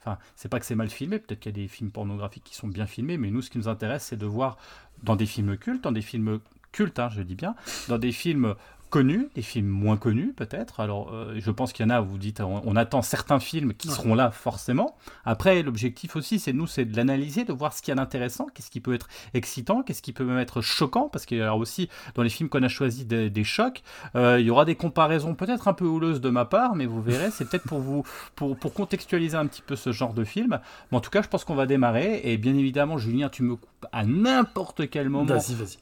enfin, 0.00 0.18
c'est 0.36 0.48
pas 0.48 0.58
que 0.58 0.66
c'est 0.66 0.74
mal 0.74 0.88
filmé, 0.88 1.18
peut-être 1.18 1.40
qu'il 1.40 1.52
y 1.52 1.54
a 1.60 1.60
des 1.62 1.68
films 1.68 1.90
pornographiques 1.90 2.44
qui 2.44 2.54
sont 2.54 2.68
bien 2.68 2.86
filmés, 2.86 3.18
mais 3.18 3.30
nous, 3.30 3.42
ce 3.42 3.50
qui 3.50 3.58
nous 3.58 3.68
intéresse, 3.68 4.04
c'est 4.04 4.16
de 4.16 4.26
voir 4.26 4.56
dans 5.02 5.16
des 5.16 5.26
films 5.26 5.56
cultes, 5.58 5.84
dans 5.84 5.92
des 5.92 6.02
films 6.02 6.40
cultes, 6.72 6.98
hein, 6.98 7.08
je 7.10 7.22
dis 7.22 7.34
bien, 7.34 7.54
dans 7.88 7.98
des 7.98 8.12
films 8.12 8.54
connus, 8.90 9.28
des 9.34 9.42
films 9.42 9.68
moins 9.68 9.96
connus 9.96 10.32
peut-être. 10.36 10.80
Alors, 10.80 11.12
euh, 11.12 11.34
je 11.38 11.50
pense 11.50 11.72
qu'il 11.72 11.84
y 11.84 11.86
en 11.86 11.90
a, 11.90 12.00
vous 12.00 12.18
dites, 12.18 12.40
on, 12.40 12.76
attend 12.76 13.02
certains 13.02 13.40
films 13.40 13.74
qui 13.74 13.88
seront 13.88 14.14
là 14.14 14.30
forcément. 14.30 14.96
Après, 15.24 15.62
l'objectif 15.62 16.16
aussi, 16.16 16.38
c'est 16.38 16.52
nous, 16.52 16.66
c'est 16.66 16.84
de 16.84 16.96
l'analyser, 16.96 17.44
de 17.44 17.52
voir 17.52 17.72
ce 17.72 17.82
qu'il 17.82 17.90
y 17.90 17.92
a 17.92 17.96
d'intéressant, 17.96 18.46
qu'est-ce 18.54 18.70
qui 18.70 18.80
peut 18.80 18.94
être 18.94 19.08
excitant, 19.34 19.82
qu'est-ce 19.82 20.02
qui 20.02 20.12
peut 20.12 20.24
même 20.24 20.38
être 20.38 20.60
choquant, 20.60 21.08
parce 21.08 21.26
qu'il 21.26 21.38
y 21.38 21.42
aura 21.42 21.56
aussi 21.56 21.88
dans 22.14 22.22
les 22.22 22.30
films 22.30 22.48
qu'on 22.48 22.62
a 22.62 22.68
choisis 22.68 23.06
des, 23.06 23.44
chocs, 23.44 23.82
euh, 24.14 24.38
il 24.40 24.46
y 24.46 24.50
aura 24.50 24.64
des 24.64 24.74
comparaisons 24.74 25.34
peut-être 25.34 25.68
un 25.68 25.72
peu 25.72 25.84
houleuses 25.84 26.20
de 26.20 26.30
ma 26.30 26.44
part, 26.44 26.74
mais 26.74 26.86
vous 26.86 27.02
verrez, 27.02 27.30
c'est 27.30 27.48
peut-être 27.48 27.64
pour 27.64 27.80
vous, 27.80 28.04
pour, 28.34 28.56
pour 28.56 28.72
contextualiser 28.72 29.36
un 29.36 29.46
petit 29.46 29.62
peu 29.62 29.76
ce 29.76 29.92
genre 29.92 30.14
de 30.14 30.24
film. 30.24 30.60
Mais 30.90 30.96
en 30.98 31.00
tout 31.00 31.10
cas, 31.10 31.22
je 31.22 31.28
pense 31.28 31.44
qu'on 31.44 31.54
va 31.54 31.66
démarrer, 31.66 32.20
et 32.24 32.36
bien 32.36 32.54
évidemment, 32.54 32.98
Julien, 32.98 33.28
tu 33.28 33.42
me 33.42 33.56
coupes 33.56 33.86
à 33.92 34.04
n'importe 34.04 34.90
quel 34.90 35.08
moment 35.08 35.38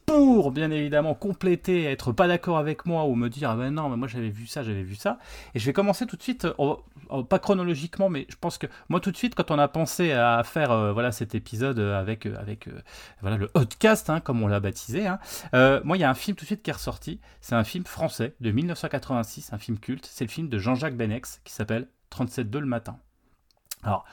pour, 0.07 0.51
bien 0.51 0.71
évidemment, 0.71 1.15
compléter, 1.15 1.85
être 1.85 2.13
pas 2.13 2.29
d'accord 2.29 2.59
avec 2.59 2.87
moi 2.87 2.96
ou 3.05 3.15
me 3.15 3.29
dire 3.29 3.51
ah 3.51 3.57
ben 3.57 3.71
non 3.71 3.89
mais 3.89 3.97
moi 3.97 4.09
j'avais 4.09 4.31
vu 4.31 4.47
ça 4.47 4.63
j'avais 4.63 4.83
vu 4.83 4.95
ça. 4.95 5.19
Et 5.55 5.59
je 5.59 5.67
vais 5.67 5.73
commencer 5.73 6.07
tout 6.07 6.17
de 6.17 6.23
suite 6.23 6.47
pas 7.29 7.39
chronologiquement 7.39 8.09
mais 8.09 8.27
je 8.29 8.37
pense 8.37 8.59
que 8.59 8.67
moi 8.89 9.01
tout 9.01 9.11
de 9.11 9.17
suite 9.17 9.35
quand 9.35 9.51
on 9.51 9.59
a 9.59 9.69
pensé 9.69 10.13
à 10.13 10.43
faire 10.45 10.71
euh, 10.71 10.93
voilà 10.93 11.13
cet 11.13 11.35
épisode 11.35 11.79
avec 11.79 12.27
euh, 12.27 12.37
avec 12.39 12.69
euh, 12.69 12.83
voilà 13.21 13.37
le 13.37 13.49
podcast 13.49 14.11
hein, 14.11 14.21
comme 14.21 14.43
on 14.43 14.49
l'a 14.49 14.61
baptisé 14.61 15.07
hein, 15.07 15.19
moi 15.85 15.97
il 15.97 16.01
y 16.01 16.05
a 16.05 16.11
un 16.11 16.15
film 16.15 16.37
tout 16.37 16.45
de 16.45 16.47
suite 16.47 16.63
qui 16.63 16.71
est 16.71 16.75
ressorti. 16.75 17.21
C'est 17.41 17.55
un 17.55 17.65
film 17.65 17.85
français 17.85 18.35
de 18.41 18.51
1986 18.51 19.53
un 19.53 19.59
film 19.59 19.79
culte. 19.79 20.09
C'est 20.11 20.25
le 20.25 20.31
film 20.31 20.49
de 20.49 20.59
Jean-Jacques 20.59 20.97
Benex 20.97 21.41
qui 21.45 21.53
s'appelle 21.53 21.89
37.2 22.11 22.59
le 22.59 22.67
matin. 22.67 22.99
Alors 23.83 24.05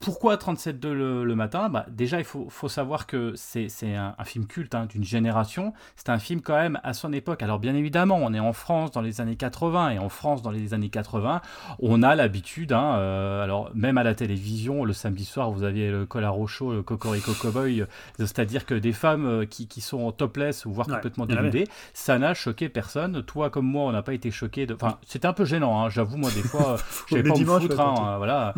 pourquoi 0.00 0.36
37.2 0.36 0.92
le, 0.92 1.24
le 1.24 1.34
matin? 1.34 1.68
Bah, 1.68 1.86
Déjà, 1.88 2.18
il 2.18 2.24
faut, 2.24 2.46
faut 2.50 2.68
savoir 2.68 3.06
que 3.06 3.32
c'est 3.36 3.68
un, 3.82 4.14
un, 4.16 4.24
film 4.24 4.46
culte 4.46 4.74
hein, 4.74 4.86
d'une 4.86 5.04
génération. 5.04 5.72
C'est 5.96 6.08
un 6.08 6.18
film 6.18 6.40
quand 6.40 6.54
même 6.54 6.78
à 6.84 6.92
son 6.92 7.12
époque. 7.12 7.42
Alors 7.42 7.58
bien 7.58 7.74
évidemment, 7.74 8.18
on 8.22 8.32
est 8.32 8.40
en 8.40 8.52
France 8.52 8.90
dans 8.90 9.00
les 9.00 9.20
années 9.20 9.36
80 9.36 9.90
et 9.90 9.98
en 9.98 10.08
France 10.08 10.42
dans 10.42 10.50
les 10.50 10.74
années 10.74 10.88
80, 10.88 11.40
on 11.80 12.02
a 12.02 12.14
l'habitude, 12.14 12.72
hein, 12.72 12.96
euh, 12.96 13.42
alors 13.42 13.70
même 13.74 13.98
à 13.98 14.02
la 14.02 14.14
télévision, 14.14 14.84
le 14.84 14.92
samedi 14.92 15.24
soir, 15.24 15.50
vous 15.50 15.64
aviez 15.64 15.90
le 15.90 16.06
Colaro 16.06 16.46
Show, 16.46 16.72
le 16.72 16.82
Cocorico 16.82 17.32
Cowboy, 17.32 17.82
euh, 17.82 17.86
c'est-à-dire 18.18 18.66
que 18.66 18.74
des 18.74 18.92
femmes 18.92 19.26
euh, 19.26 19.46
qui, 19.46 19.66
qui, 19.66 19.80
sont 19.80 20.10
topless 20.12 20.64
ou 20.66 20.72
voire 20.72 20.86
complètement 20.86 21.26
dénudées, 21.26 21.66
ça 21.94 22.18
n'a 22.18 22.34
choqué 22.34 22.68
personne. 22.68 23.22
Toi 23.22 23.50
comme 23.50 23.66
moi, 23.66 23.84
on 23.84 23.92
n'a 23.92 24.02
pas 24.02 24.14
été 24.14 24.30
choqué. 24.30 24.66
De... 24.66 24.74
Enfin, 24.74 24.98
c'était 25.06 25.26
un 25.26 25.32
peu 25.32 25.44
gênant, 25.44 25.82
hein, 25.82 25.88
j'avoue, 25.88 26.16
moi 26.16 26.30
des 26.30 26.42
fois, 26.42 26.76
j'avais 27.08 27.22
pas 27.22 27.38
me 27.38 27.44
foutre. 27.44 27.80
Hein, 27.80 28.16
voilà, 28.18 28.54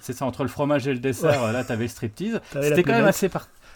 c'est 0.00 0.12
ça, 0.12 0.26
entre 0.34 0.42
le 0.42 0.48
fromage 0.48 0.88
et 0.88 0.92
le 0.92 0.98
dessert, 0.98 1.52
là, 1.52 1.62
t'avais 1.62 1.86
striptease. 1.86 2.40
C'était 2.52 2.82
quand 2.82 2.92
même 2.92 3.04
assez 3.04 3.30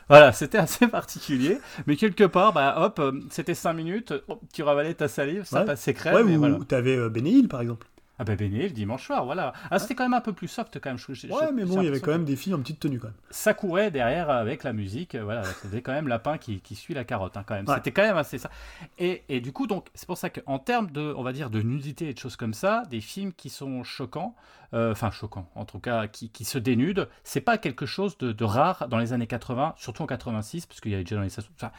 Voilà, 0.08 0.32
c'était 0.32 0.58
assez 0.58 0.88
particulier, 0.88 1.58
mais 1.86 1.96
quelque 1.96 2.24
part, 2.24 2.52
bah 2.52 2.74
hop, 2.78 2.98
euh, 2.98 3.12
c'était 3.30 3.54
5 3.54 3.74
minutes, 3.74 4.14
tu 4.54 4.62
ravalais 4.62 4.94
ta 4.94 5.06
salive, 5.06 5.44
ça 5.44 5.62
passait 5.62 5.92
crème. 5.92 6.14
Ouais, 6.14 6.22
ou 6.22 6.38
voilà. 6.38 6.58
t'avais 6.66 6.96
euh, 6.96 7.10
Bénéil, 7.10 7.46
par 7.46 7.60
exemple. 7.60 7.86
Ah 8.18 8.24
bah 8.24 8.34
Béné 8.34 8.64
le 8.64 8.70
dimanche 8.70 9.06
soir, 9.06 9.24
voilà. 9.24 9.52
Ah, 9.70 9.78
c'était 9.78 9.94
quand 9.94 10.02
même 10.02 10.14
un 10.14 10.20
peu 10.20 10.32
plus 10.32 10.48
soft 10.48 10.80
quand 10.80 10.90
même. 10.90 10.98
Je, 10.98 11.28
ouais, 11.28 11.52
mais 11.52 11.64
bon, 11.64 11.80
il 11.80 11.84
y 11.84 11.88
avait 11.88 12.00
quand 12.00 12.10
même 12.10 12.24
des 12.24 12.34
filles 12.34 12.54
en 12.54 12.58
petite 12.58 12.80
tenue 12.80 12.98
quand 12.98 13.08
même. 13.08 13.16
Ça 13.30 13.54
courait 13.54 13.90
derrière 13.90 14.28
avec 14.28 14.64
la 14.64 14.72
musique, 14.72 15.14
euh, 15.14 15.22
voilà. 15.22 15.44
C'était 15.44 15.82
quand 15.82 15.92
même 15.92 16.08
lapin 16.08 16.36
qui, 16.36 16.60
qui 16.60 16.74
suit 16.74 16.94
la 16.94 17.04
carotte, 17.04 17.36
hein, 17.36 17.44
quand 17.46 17.54
même. 17.54 17.66
C'était 17.76 17.92
quand 17.92 18.02
même 18.02 18.16
assez 18.16 18.38
ça. 18.38 18.50
Et, 18.98 19.22
et 19.28 19.40
du 19.40 19.52
coup, 19.52 19.66
donc, 19.66 19.86
c'est 19.94 20.06
pour 20.06 20.18
ça 20.18 20.30
qu'en 20.30 20.58
termes 20.58 20.90
de, 20.90 21.14
on 21.16 21.22
va 21.22 21.32
dire, 21.32 21.48
de 21.48 21.62
nudité 21.62 22.08
et 22.08 22.14
de 22.14 22.18
choses 22.18 22.36
comme 22.36 22.54
ça, 22.54 22.82
des 22.90 23.00
films 23.00 23.32
qui 23.32 23.50
sont 23.50 23.84
choquants, 23.84 24.34
euh, 24.74 24.92
enfin 24.92 25.10
choquants, 25.10 25.48
en 25.54 25.64
tout 25.64 25.78
cas, 25.78 26.08
qui, 26.08 26.28
qui 26.28 26.44
se 26.44 26.58
dénudent, 26.58 27.06
c'est 27.22 27.40
pas 27.40 27.56
quelque 27.56 27.86
chose 27.86 28.18
de, 28.18 28.32
de, 28.32 28.44
rare 28.44 28.88
dans 28.88 28.98
les 28.98 29.12
années 29.12 29.28
80, 29.28 29.74
surtout 29.76 30.02
en 30.02 30.06
86, 30.06 30.66
parce 30.66 30.80
qu'il 30.80 30.90
y 30.90 30.94
avait 30.94 31.04
déjà 31.04 31.16
dans 31.16 31.22
les... 31.22 31.38
Enfin, 31.38 31.70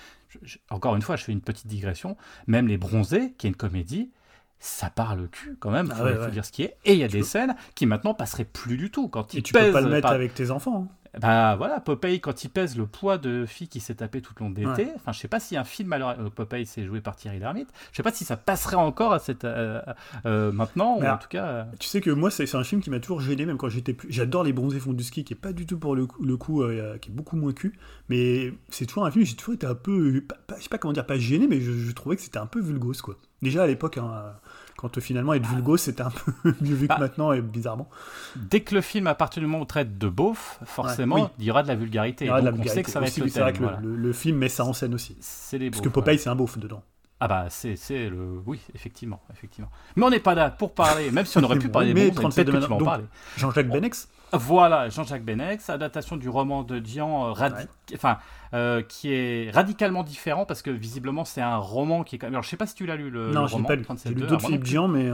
encore 0.69 0.95
une 0.95 1.02
fois, 1.02 1.15
je 1.15 1.23
fais 1.23 1.32
une 1.32 1.41
petite 1.41 1.67
digression. 1.67 2.15
Même 2.47 2.67
Les 2.67 2.78
Bronzés, 2.78 3.34
qui 3.38 3.47
est 3.47 3.49
une 3.49 3.56
comédie, 3.56 4.12
ça 4.60 4.89
parle 4.89 5.22
le 5.22 5.28
cul 5.28 5.56
quand 5.60 5.72
même, 5.72 5.88
il 5.88 6.02
ah 6.02 6.26
faut, 6.26 6.32
dire 6.32 6.45
ce 6.45 6.52
qui 6.52 6.63
est. 6.63 6.76
Et 6.86 6.93
il 6.93 7.00
y 7.00 7.04
a 7.04 7.08
des 7.08 7.24
scènes 7.24 7.56
qui 7.76 7.86
maintenant 7.86 8.13
passeraient 8.13 8.45
plus 8.45 8.78
du 8.78 8.91
tout. 8.91 9.08
Quand 9.08 9.34
Et 9.34 9.41
tu 9.41 9.54
peux 9.54 9.72
pas 9.72 9.82
le 9.82 9.89
mettre 9.89 10.08
avec 10.08 10.34
tes 10.34 10.52
enfants. 10.52 10.88
Hein. 10.89 10.95
Bah 11.19 11.56
voilà, 11.56 11.80
Popeye, 11.80 12.19
quand 12.19 12.43
il 12.43 12.50
pèse 12.50 12.78
le 12.78 12.86
poids 12.86 13.17
de 13.17 13.45
fille 13.45 13.67
qui 13.67 13.80
s'est 13.80 13.95
tapé 13.95 14.22
tout 14.22 14.34
le 14.39 14.45
long 14.45 14.52
d'été, 14.52 14.89
enfin 14.95 15.12
je 15.12 15.19
sais 15.19 15.28
pas 15.28 15.39
si 15.39 15.58
un 15.58 15.63
film, 15.63 15.91
alors 15.93 16.12
euh, 16.12 16.30
Popeye 16.30 16.65
c'est 16.65 16.86
joué 16.86 17.02
par 17.02 17.15
Thierry 17.15 17.39
Lhermitte, 17.39 17.69
je 17.91 17.98
sais 17.98 18.04
pas 18.04 18.12
si 18.12 18.26
ça 18.26 18.38
passerait 18.38 18.76
encore 18.76 19.13
à 19.13 19.19
cette, 19.19 19.43
euh, 19.43 19.82
euh, 20.26 20.52
maintenant, 20.52 20.98
ou 20.98 21.04
en 21.04 21.17
tout 21.17 21.28
cas... 21.28 21.67
Tu 21.80 21.88
sais 21.88 22.02
que 22.02 22.12
moi 22.12 22.30
c'est 22.30 22.54
un 22.56 22.63
film 22.63 22.82
qui 22.82 22.89
m'a 22.89 23.00
toujours 23.00 23.22
gêné, 23.22 23.45
même 23.45 23.58
quand 23.58 23.69
j'étais 23.69 23.93
plus... 23.93 24.12
J'adore 24.12 24.43
Les 24.43 24.54
Bronzés 24.54 24.80
font 24.80 24.93
du 24.93 25.04
ski, 25.04 25.24
qui 25.24 25.34
est 25.34 25.38
pas 25.38 25.54
du 25.54 25.65
tout 25.65 25.80
pour 25.80 25.95
le, 25.95 26.08
le 26.22 26.38
coup, 26.38 26.63
qui 27.02 27.10
est 27.10 27.13
beaucoup 27.13 27.38
moins 27.38 27.54
cul, 27.54 27.78
mais 28.10 28.54
c'est 28.69 28.86
toujours 28.86 29.06
un 29.06 29.12
film, 29.12 29.26
j'ai 29.26 29.36
toujours 29.36 29.56
été 29.56 29.65
un 29.65 29.76
peu, 29.76 30.24
je 30.58 30.62
sais 30.62 30.69
pas 30.69 30.78
comment 30.78 30.93
dire, 30.93 31.06
pas 31.06 31.17
gêné, 31.17 31.48
mais 31.48 31.60
je, 31.60 31.91
trouvais 31.91 32.15
que 32.15 32.22
c'était 32.22 32.38
un 32.38 32.45
peu 32.45 32.62
vulgose 32.62 33.02
quoi. 33.02 33.15
Déjà 33.41 33.63
à 33.63 33.67
l'époque, 33.67 33.98
hein, 33.98 34.34
quand 34.80 34.98
euh, 34.98 35.02
finalement 35.02 35.34
être 35.34 35.46
vulgo 35.46 35.76
c'était 35.76 36.04
un 36.04 36.12
peu 36.12 36.32
mieux 36.62 36.74
vu 36.74 36.88
que 36.88 36.94
bah, 36.94 36.98
maintenant 37.00 37.34
et 37.34 37.42
bizarrement. 37.42 37.89
Dès 38.36 38.62
que 38.62 38.74
le 38.74 38.82
film 38.82 39.08
à 39.08 39.15
partir 39.15 39.42
du 39.42 39.48
moment 39.48 39.62
où 39.62 39.65
traite 39.65 39.98
de 39.98 40.08
beauf, 40.08 40.60
forcément 40.65 41.32
il 41.38 41.46
y 41.46 41.52
aura 41.52 41.63
de 41.63 41.68
la 41.68 41.76
vulgarité. 41.76 42.26
Il 42.26 42.28
y 42.30 42.32
aura 42.32 42.39
de 42.39 42.46
la 42.46 42.52
vulgarité. 42.52 42.72
On 42.72 42.76
sait 42.76 42.84
que 42.84 42.92
ça 42.92 43.00
va 43.00 43.08
être 43.08 43.18
le 43.18 43.28
C'est 43.28 43.42
vrai 43.42 43.54
que 43.54 43.63
le, 43.82 44.13
film 44.13 44.38
met 44.38 44.50
ça 44.50 44.63
en 44.63 44.74
scène 44.74 44.94
aussi. 44.94 45.15
Parce 45.15 45.82
que 45.82 45.89
Popeye 45.89 46.18
c'est 46.18 46.30
un 46.30 46.36
beauf 46.36 46.58
dedans. 46.58 46.82
Ah 47.20 47.28
bah 47.28 47.48
c'est 47.50 47.76
le 48.10 48.42
oui 48.46 48.62
effectivement 48.74 49.22
effectivement. 49.34 49.70
Mais 49.98 50.06
on 50.06 50.10
n'est 50.10 50.22
pas 50.22 50.36
là 50.36 50.50
pour 50.50 50.74
parler 50.74 51.12
même 51.12 51.26
si 51.26 51.38
on 51.38 51.44
aurait 51.44 51.60
pu 51.60 51.70
parler 51.70 51.94
des 51.94 52.12
beaufs, 52.12 52.36
peut-être 52.36 52.52
que 52.52 52.65
tu 52.65 52.72
en 52.72 52.78
parler. 52.78 53.04
Jean-Jacques 53.38 53.70
Benex. 53.70 54.08
Voilà, 54.34 54.89
Jean-Jacques 54.89 55.24
Benex, 55.24 55.70
adaptation 55.70 56.18
du 56.18 56.30
roman 56.30 56.63
de 56.63 56.80
Dian, 56.80 57.30
euh, 57.30 57.50
enfin, 57.94 58.18
euh, 58.54 58.82
qui 58.82 59.12
est 59.13 59.52
radicalement 59.52 60.04
différent 60.04 60.46
parce 60.46 60.62
que 60.62 60.70
visiblement 60.70 61.26
c'est 61.26 61.42
un 61.42 61.58
roman 61.58 62.04
qui 62.04 62.15
est 62.15 62.20
quand 62.20 62.28
même. 62.28 62.36
Alors, 62.36 62.44
je 62.44 62.50
sais 62.50 62.58
pas 62.58 62.68
si 62.68 62.76
tu 62.76 62.86
l'as 62.86 62.96
lu 62.96 63.10
le, 63.10 63.32
non, 63.32 63.46
roman. 63.48 63.68
Pas 63.68 63.76
lu. 63.76 63.86
J'ai 64.04 64.13
lu 64.13 64.22
d'autres 64.22 64.46
Philippe 64.46 64.63
Dian, 64.63 64.88
mais. 64.88 65.10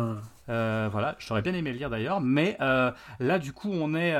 Euh... 0.49 0.89
voilà, 0.91 1.15
j'aurais 1.19 1.41
bien 1.41 1.53
aimé 1.53 1.71
le 1.71 1.77
lire 1.77 1.89
d'ailleurs, 1.89 2.21
mais 2.21 2.57
là 2.59 3.39
du 3.39 3.53
coup 3.53 3.69
on 3.71 3.95
est, 3.95 4.15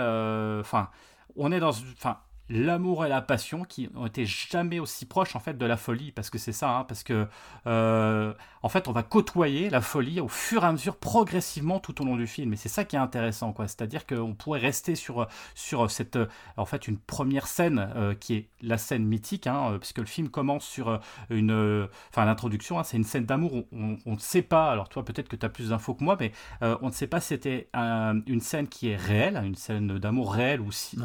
enfin, 0.60 0.90
on 1.36 1.52
est 1.52 1.60
dans, 1.60 1.70
enfin, 1.70 2.18
l'amour 2.50 3.06
et 3.06 3.10
la 3.10 3.22
passion 3.22 3.64
qui 3.64 3.90
ont 3.96 4.06
été 4.06 4.26
jamais 4.26 4.80
aussi 4.80 5.06
proches 5.06 5.36
en 5.36 5.40
fait 5.40 5.58
de 5.58 5.66
la 5.66 5.78
folie 5.78 6.12
parce 6.12 6.30
que 6.30 6.38
c'est 6.38 6.52
ça 6.52 6.78
hein, 6.78 6.84
parce 6.84 7.04
que 7.04 7.28
euh, 7.66 8.34
en 8.62 8.70
fait 8.70 8.88
on 8.88 8.92
va 8.92 9.02
côtoyer 9.02 9.70
la 9.70 9.82
folie 9.82 10.20
au 10.20 10.28
fur 10.28 10.64
et 10.64 10.68
à 10.68 10.72
mesure 10.72 10.96
progressivement 10.98 11.80
tout 11.80 12.02
au 12.02 12.06
long 12.06 12.16
du 12.16 12.28
film. 12.28 12.54
Et 12.54 12.56
c'est 12.56 12.70
ça 12.70 12.84
qui 12.84 12.96
est 12.96 13.00
intéressant 13.00 13.52
quoi. 13.52 13.68
C'est-à-dire 13.68 14.06
qu'on 14.06 14.36
pourrait 14.36 14.60
rester 14.60 14.96
sur 14.96 15.28
sur 15.56 15.90
cette 15.90 16.20
en 16.58 16.66
fait 16.66 16.88
une 16.88 16.98
première 16.98 17.48
scène 17.48 17.92
euh, 17.96 18.14
qui 18.14 18.36
est 18.36 18.50
la 18.62 18.78
scène 18.78 19.06
mythique 19.06 19.48
hein, 19.48 19.72
euh, 19.72 19.78
puisque 19.80 20.00
le 20.00 20.06
film 20.06 20.30
commence 20.30 20.66
sur 20.66 21.00
une 21.32 21.88
enfin 22.12 22.26
l'introduction 22.26 22.78
hein, 22.80 22.84
c'est 22.84 22.98
une 22.98 23.04
scène 23.04 23.26
d'amour. 23.26 23.66
On, 23.72 23.98
ne 24.06 24.20
sait 24.20 24.42
pas 24.42 24.72
alors 24.72 24.88
toi 24.90 25.04
peut-être 25.04 25.28
que 25.28 25.36
tu 25.36 25.46
as 25.46 25.50
plus 25.50 25.70
d'infos 25.70 25.96
que 25.96 26.04
moi 26.04 26.16
mais 26.20 26.32
on 26.62 26.88
ne 26.88 26.92
sait 26.92 27.08
pas 27.08 27.20
si 27.20 27.30
c'était 27.30 27.70
une 27.74 28.40
scène 28.40 28.68
qui 28.68 28.90
est 28.90 28.96
réelle 28.96 29.42
une 29.44 29.56
scène 29.56 29.98
d'amour 29.98 30.34
réelle 30.34 30.62
ou 30.62 30.72
si 30.72 30.98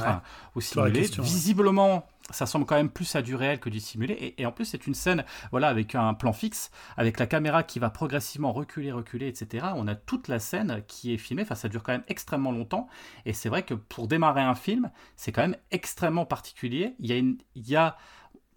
ou 0.55 0.61
simulée 0.61 1.09
visiblement, 1.33 2.07
ça 2.31 2.47
semble 2.47 2.67
quand 2.67 2.77
même 2.77 2.91
plus 2.91 3.17
à 3.17 3.23
du 3.23 3.35
réel 3.35 3.59
que 3.61 3.69
du 3.69 3.81
simulé. 3.81 4.35
Et, 4.39 4.47
en 4.47 4.53
plus, 4.53 4.65
c'est 4.65 4.87
une 4.87 4.95
scène, 4.95 5.25
voilà, 5.51 5.69
avec 5.69 5.95
un 5.95 6.15
plan 6.15 6.33
fixe, 6.33 6.71
avec 6.97 7.19
la 7.19 7.27
caméra 7.27 7.63
qui 7.63 7.79
va 7.79 7.91
progressivement 7.91 8.53
reculer, 8.53 8.93
reculer, 8.93 9.29
etc. 9.29 9.69
On 9.77 9.89
a 9.89 9.95
toute 9.95 10.29
la 10.29 10.39
scène 10.39 10.83
qui 10.87 11.13
est 11.13 11.19
filmée. 11.19 11.43
Enfin, 11.43 11.55
ça 11.55 11.69
dure 11.69 11.83
quand 11.83 11.93
même 11.93 12.05
extrêmement 12.09 12.53
longtemps. 12.53 12.89
Et 13.27 13.33
c'est 13.33 13.49
vrai 13.49 13.63
que 13.63 13.75
pour 13.75 14.09
démarrer 14.09 14.43
un 14.43 14.55
film, 14.55 14.91
c'est 15.17 15.33
quand 15.33 15.43
même 15.43 15.57
extrêmement 15.71 16.27
particulier. 16.27 16.95
Il 17.01 17.33
y 17.55 17.77
a 17.77 17.97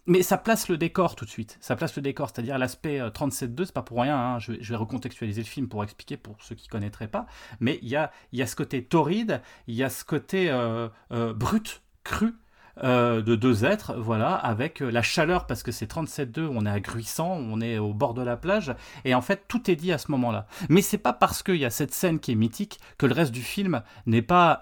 mais 0.06 0.22
ça 0.22 0.36
place 0.36 0.68
le 0.68 0.76
décor 0.76 1.16
tout 1.16 1.24
de 1.24 1.30
suite. 1.30 1.56
Ça 1.60 1.76
place 1.76 1.96
le 1.96 2.02
décor, 2.02 2.28
c'est-à-dire 2.28 2.58
l'aspect 2.58 3.00
37.2, 3.00 3.62
euh, 3.62 3.64
c'est 3.64 3.72
pas 3.72 3.82
pour 3.82 4.00
rien. 4.00 4.16
Hein. 4.16 4.38
Je, 4.38 4.52
vais 4.52 4.76
recontextualiser 4.76 5.40
le 5.40 5.46
film 5.46 5.68
pour 5.68 5.82
expliquer 5.82 6.16
pour 6.16 6.36
ceux 6.40 6.54
qui 6.54 6.68
connaîtraient 6.68 7.08
pas. 7.08 7.26
Mais 7.60 7.78
il 7.82 7.88
y 7.88 7.96
a, 7.96 8.10
y 8.32 8.42
a 8.42 8.46
ce 8.46 8.56
côté 8.56 8.84
torride, 8.84 9.40
il 9.66 9.74
y 9.74 9.82
a 9.82 9.88
ce 9.88 10.04
côté 10.04 10.50
euh, 10.50 10.88
euh, 11.12 11.32
brut, 11.32 11.82
cru, 12.02 12.34
euh, 12.82 13.22
de 13.22 13.36
deux 13.36 13.64
êtres, 13.64 13.94
voilà, 13.96 14.34
avec 14.34 14.82
euh, 14.82 14.90
la 14.90 15.02
chaleur, 15.02 15.46
parce 15.46 15.62
que 15.62 15.70
c'est 15.70 15.88
37,2, 15.88 16.48
on 16.52 16.66
est 16.66 16.70
à 16.70 16.80
Gruissant, 16.80 17.30
on 17.30 17.60
est 17.60 17.78
au 17.78 17.94
bord 17.94 18.14
de 18.14 18.22
la 18.22 18.36
plage, 18.36 18.74
et 19.04 19.14
en 19.14 19.20
fait, 19.20 19.44
tout 19.46 19.70
est 19.70 19.76
dit 19.76 19.92
à 19.92 19.98
ce 19.98 20.10
moment-là. 20.10 20.46
Mais 20.68 20.82
c'est 20.82 20.98
pas 20.98 21.12
parce 21.12 21.44
qu'il 21.44 21.56
y 21.56 21.64
a 21.64 21.70
cette 21.70 21.94
scène 21.94 22.18
qui 22.18 22.32
est 22.32 22.34
mythique 22.34 22.80
que 22.98 23.06
le 23.06 23.14
reste 23.14 23.30
du 23.30 23.42
film 23.42 23.82
n'est 24.06 24.22
pas, 24.22 24.58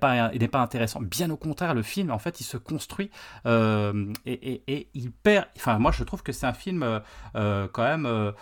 pas, 0.00 0.32
intéressant. 0.54 1.00
Bien 1.00 1.30
au 1.30 1.36
contraire, 1.36 1.74
le 1.74 1.82
film, 1.82 2.10
en 2.10 2.18
fait, 2.18 2.40
il 2.40 2.44
se 2.44 2.56
construit 2.56 3.10
euh, 3.46 4.12
et, 4.26 4.88
il 4.94 5.12
perd. 5.12 5.46
Enfin, 5.56 5.78
moi, 5.78 5.92
je 5.92 6.02
trouve 6.02 6.24
que 6.24 6.32
c'est 6.32 6.46
un 6.46 6.52
film 6.52 7.00
quand 7.34 7.82
même 7.82 8.32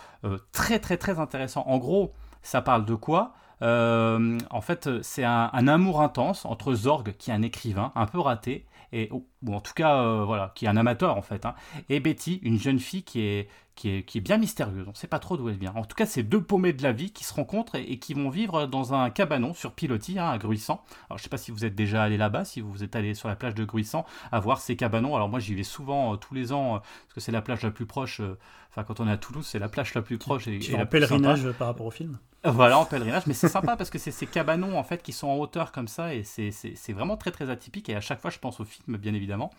très, 0.51 0.79
très, 0.79 0.97
très 0.97 1.19
intéressant. 1.19 1.63
En 1.67 1.77
gros, 1.77 2.13
ça 2.41 2.61
parle 2.63 2.85
de 2.85 2.95
quoi? 2.95 3.33
En 3.61 4.61
fait, 4.61 4.89
c'est 5.03 5.23
un, 5.23 5.67
amour 5.67 6.01
intense 6.01 6.45
entre 6.45 6.73
Zorg, 6.73 7.13
qui 7.17 7.29
est 7.29 7.33
un 7.33 7.43
écrivain 7.43 7.91
un 7.95 8.07
peu 8.07 8.19
raté, 8.19 8.65
et, 8.91 9.09
ou, 9.11 9.25
en 9.53 9.61
tout 9.61 9.73
cas, 9.73 10.23
voilà, 10.23 10.51
qui 10.55 10.65
est 10.65 10.69
un 10.69 10.77
amateur 10.77 11.17
en 11.17 11.21
fait. 11.21 11.45
Hein. 11.45 11.55
Et 11.89 11.99
Betty, 11.99 12.39
une 12.43 12.59
jeune 12.59 12.79
fille 12.79 13.03
qui 13.03 13.21
est, 13.21 13.49
qui 13.75 13.89
est, 13.89 14.03
qui 14.03 14.17
est 14.17 14.21
bien 14.21 14.37
mystérieuse. 14.37 14.85
On 14.87 14.91
ne 14.91 14.95
sait 14.95 15.07
pas 15.07 15.19
trop 15.19 15.37
d'où 15.37 15.49
elle 15.49 15.57
vient. 15.57 15.73
En 15.75 15.85
tout 15.85 15.95
cas, 15.95 16.05
c'est 16.05 16.23
deux 16.23 16.41
paumés 16.41 16.73
de 16.73 16.83
la 16.83 16.91
vie 16.91 17.11
qui 17.11 17.23
se 17.23 17.33
rencontrent 17.33 17.75
et, 17.75 17.99
qui 17.99 18.13
vont 18.13 18.29
vivre 18.29 18.65
dans 18.65 18.93
un 18.93 19.09
cabanon 19.09 19.53
sur 19.53 19.73
Pilotis, 19.73 20.19
hein, 20.19 20.29
à 20.29 20.37
Gruissant. 20.37 20.83
Alors, 21.09 21.17
je 21.17 21.21
ne 21.21 21.23
sais 21.23 21.29
pas 21.29 21.37
si 21.37 21.51
vous 21.51 21.63
êtes 21.63 21.75
déjà 21.75 22.03
allé 22.03 22.17
là-bas, 22.17 22.43
si 22.43 22.59
vous 22.59 22.83
êtes 22.83 22.95
allé 22.95 23.13
sur 23.13 23.29
la 23.29 23.35
plage 23.35 23.55
de 23.55 23.63
Gruissant, 23.63 24.05
à 24.31 24.39
voir 24.39 24.59
ces 24.59 24.75
cabanons. 24.75 25.15
Alors, 25.15 25.29
moi, 25.29 25.39
j'y 25.39 25.53
vais 25.53 25.63
souvent, 25.63 26.17
tous 26.17 26.33
les 26.33 26.51
ans, 26.51 26.79
parce 26.79 27.13
que 27.13 27.19
c'est 27.19 27.31
la 27.31 27.41
plage 27.41 27.61
la 27.61 27.71
plus 27.71 27.85
proche. 27.85 28.21
Enfin, 28.69 28.83
quand 28.83 28.99
on 28.99 29.07
est 29.07 29.11
à 29.11 29.17
Toulouse, 29.17 29.45
c'est 29.45 29.59
la 29.59 29.69
plage 29.69 29.93
la 29.93 30.01
plus 30.01 30.17
proche. 30.17 30.47
Et, 30.47 30.57
et 30.57 30.85
pèlerinage 30.85 31.51
par 31.51 31.67
rapport 31.67 31.85
au 31.85 31.91
film 31.91 32.17
voilà, 32.51 32.79
en 32.79 32.85
pèlerinage, 32.85 33.27
mais 33.27 33.33
c'est 33.33 33.47
sympa 33.47 33.75
parce 33.75 33.89
que 33.89 33.97
c'est 33.97 34.11
ces 34.11 34.25
cabanons 34.25 34.77
en 34.77 34.83
fait 34.83 35.01
qui 35.01 35.11
sont 35.11 35.27
en 35.27 35.35
hauteur 35.35 35.71
comme 35.71 35.87
ça 35.87 36.13
et 36.13 36.23
c'est 36.23 36.93
vraiment 36.93 37.17
très 37.17 37.31
très 37.31 37.49
atypique 37.49 37.89
et 37.89 37.95
à 37.95 38.01
chaque 38.01 38.21
fois 38.21 38.31
je 38.31 38.39
pense 38.39 38.59
au 38.59 38.65
film 38.65 38.97
bien 38.97 39.13
évidemment 39.13 39.51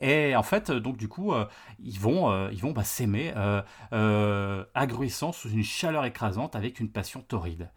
et 0.00 0.36
en 0.36 0.42
fait 0.42 0.70
donc 0.70 0.96
du 0.96 1.08
coup 1.08 1.32
euh, 1.32 1.46
ils 1.78 1.98
vont 1.98 2.30
euh, 2.30 2.48
ils 2.52 2.60
vont 2.60 2.72
bah, 2.72 2.84
s'aimer 2.84 3.32
euh, 3.36 3.62
euh 3.92 4.64
sous 5.32 5.48
une 5.50 5.64
chaleur 5.64 6.04
écrasante 6.04 6.56
avec 6.56 6.80
une 6.80 6.88
passion 6.88 7.22
torride. 7.26 7.70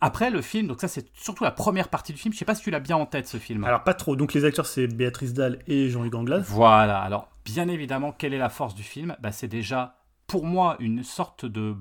après 0.00 0.30
le 0.30 0.42
film, 0.42 0.66
donc 0.66 0.80
ça 0.80 0.88
c'est 0.88 1.06
surtout 1.14 1.44
la 1.44 1.50
première 1.50 1.88
partie 1.88 2.12
du 2.12 2.18
film. 2.18 2.32
Je 2.32 2.38
sais 2.38 2.44
pas 2.44 2.54
si 2.54 2.62
tu 2.62 2.70
l'as 2.70 2.80
bien 2.80 2.96
en 2.96 3.06
tête 3.06 3.26
ce 3.26 3.38
film. 3.38 3.64
Alors 3.64 3.82
pas 3.82 3.94
trop. 3.94 4.16
Donc 4.16 4.34
les 4.34 4.44
acteurs 4.44 4.66
c'est 4.66 4.86
Béatrice 4.86 5.32
Dalle 5.32 5.58
et 5.66 5.88
Jean-Luc 5.88 6.14
Anglade. 6.14 6.44
Voilà. 6.46 7.00
Alors 7.00 7.28
bien 7.44 7.68
évidemment, 7.68 8.12
quelle 8.12 8.34
est 8.34 8.38
la 8.38 8.50
force 8.50 8.74
du 8.74 8.82
film? 8.82 9.16
Bah, 9.20 9.32
C'est 9.32 9.48
déjà 9.48 9.96
pour 10.26 10.44
moi 10.44 10.76
une 10.80 11.02
sorte 11.02 11.46
de 11.46 11.76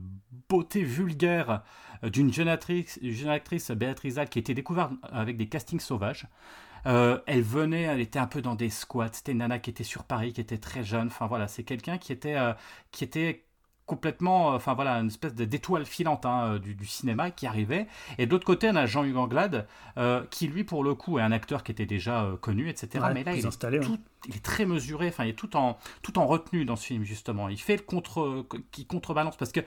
beauté 0.54 0.84
vulgaire 0.84 1.64
euh, 2.04 2.10
d'une 2.10 2.32
jeune 2.32 2.48
actrice, 2.48 3.00
jeune 3.02 3.30
actrice, 3.30 3.72
Béatrice 3.72 4.20
qui 4.30 4.40
était 4.40 4.54
découverte 4.54 4.92
avec 5.12 5.36
des 5.38 5.48
castings 5.48 5.80
sauvages. 5.80 6.28
Euh, 6.86 7.20
elle 7.28 7.42
venait, 7.42 7.84
elle 7.84 8.02
était 8.02 8.20
un 8.20 8.28
peu 8.28 8.42
dans 8.42 8.56
des 8.56 8.70
squats. 8.70 9.10
C'était 9.14 9.32
une 9.32 9.40
nana 9.40 9.60
qui 9.60 9.70
était 9.70 9.84
sur 9.84 10.04
Paris, 10.04 10.34
qui 10.34 10.42
était 10.42 10.58
très 10.58 10.84
jeune. 10.84 11.08
Enfin 11.08 11.28
voilà, 11.28 11.48
c'est 11.48 11.64
quelqu'un 11.64 11.98
qui 11.98 12.12
était, 12.12 12.36
euh, 12.36 12.54
qui 12.92 13.04
était 13.04 13.46
complètement, 13.86 14.52
euh, 14.52 14.56
enfin 14.56 14.74
voilà, 14.74 14.96
une 14.96 15.08
espèce 15.08 15.34
d'étoile 15.34 15.86
filante 15.86 16.26
hein, 16.26 16.58
du, 16.58 16.86
cinéma 16.86 17.32
qui 17.32 17.48
arrivait. 17.48 17.88
Et 18.18 18.26
de 18.26 18.32
l'autre 18.32 18.46
côté, 18.46 18.70
on 18.70 18.76
a 18.76 18.86
Jean-Hugues 18.86 19.18
Anglade, 19.18 19.68
qui 20.30 20.48
lui, 20.48 20.64
pour 20.64 20.84
le 20.84 20.94
coup, 20.94 21.20
est 21.20 21.22
un 21.22 21.32
acteur 21.32 21.64
qui 21.64 21.72
était 21.72 21.86
déjà 21.86 22.30
connu, 22.42 22.70
etc. 22.70 23.06
Mais 23.14 23.24
là, 23.24 23.34
il 23.36 23.46
est, 24.36 24.42
très 24.42 24.66
mesuré, 24.66 25.10
enfin, 25.10 25.26
il 25.26 25.32
est 25.32 25.34
tout 25.34 25.58
en, 25.58 25.78
tout 26.02 26.18
en 26.18 26.26
retenue 26.26 26.64
dans 26.64 26.78
ce 26.78 26.86
film, 26.86 27.04
justement. 27.04 27.50
Il 27.50 27.60
fait 27.60 27.76
le 27.76 27.84
contre, 27.84 28.46
qui 28.72 28.86
contrebalance, 28.86 29.36
parce 29.36 29.52
que, 29.52 29.60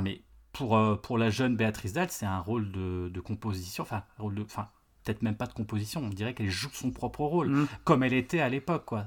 mais 0.00 0.22
pour, 0.52 1.00
pour 1.02 1.18
la 1.18 1.30
jeune 1.30 1.56
Béatrice 1.56 1.92
Dalle, 1.92 2.10
c'est 2.10 2.26
un 2.26 2.38
rôle 2.38 2.70
de, 2.72 3.08
de 3.08 3.20
composition, 3.20 3.82
enfin, 3.82 4.04
rôle 4.18 4.34
de, 4.34 4.42
enfin, 4.42 4.68
peut-être 5.04 5.22
même 5.22 5.36
pas 5.36 5.46
de 5.46 5.52
composition, 5.52 6.02
on 6.02 6.08
dirait 6.08 6.34
qu'elle 6.34 6.50
joue 6.50 6.70
son 6.72 6.90
propre 6.90 7.22
rôle, 7.22 7.50
mm. 7.50 7.68
comme 7.84 8.02
elle 8.02 8.12
était 8.12 8.40
à 8.40 8.48
l'époque, 8.48 8.84
quoi. 8.84 9.06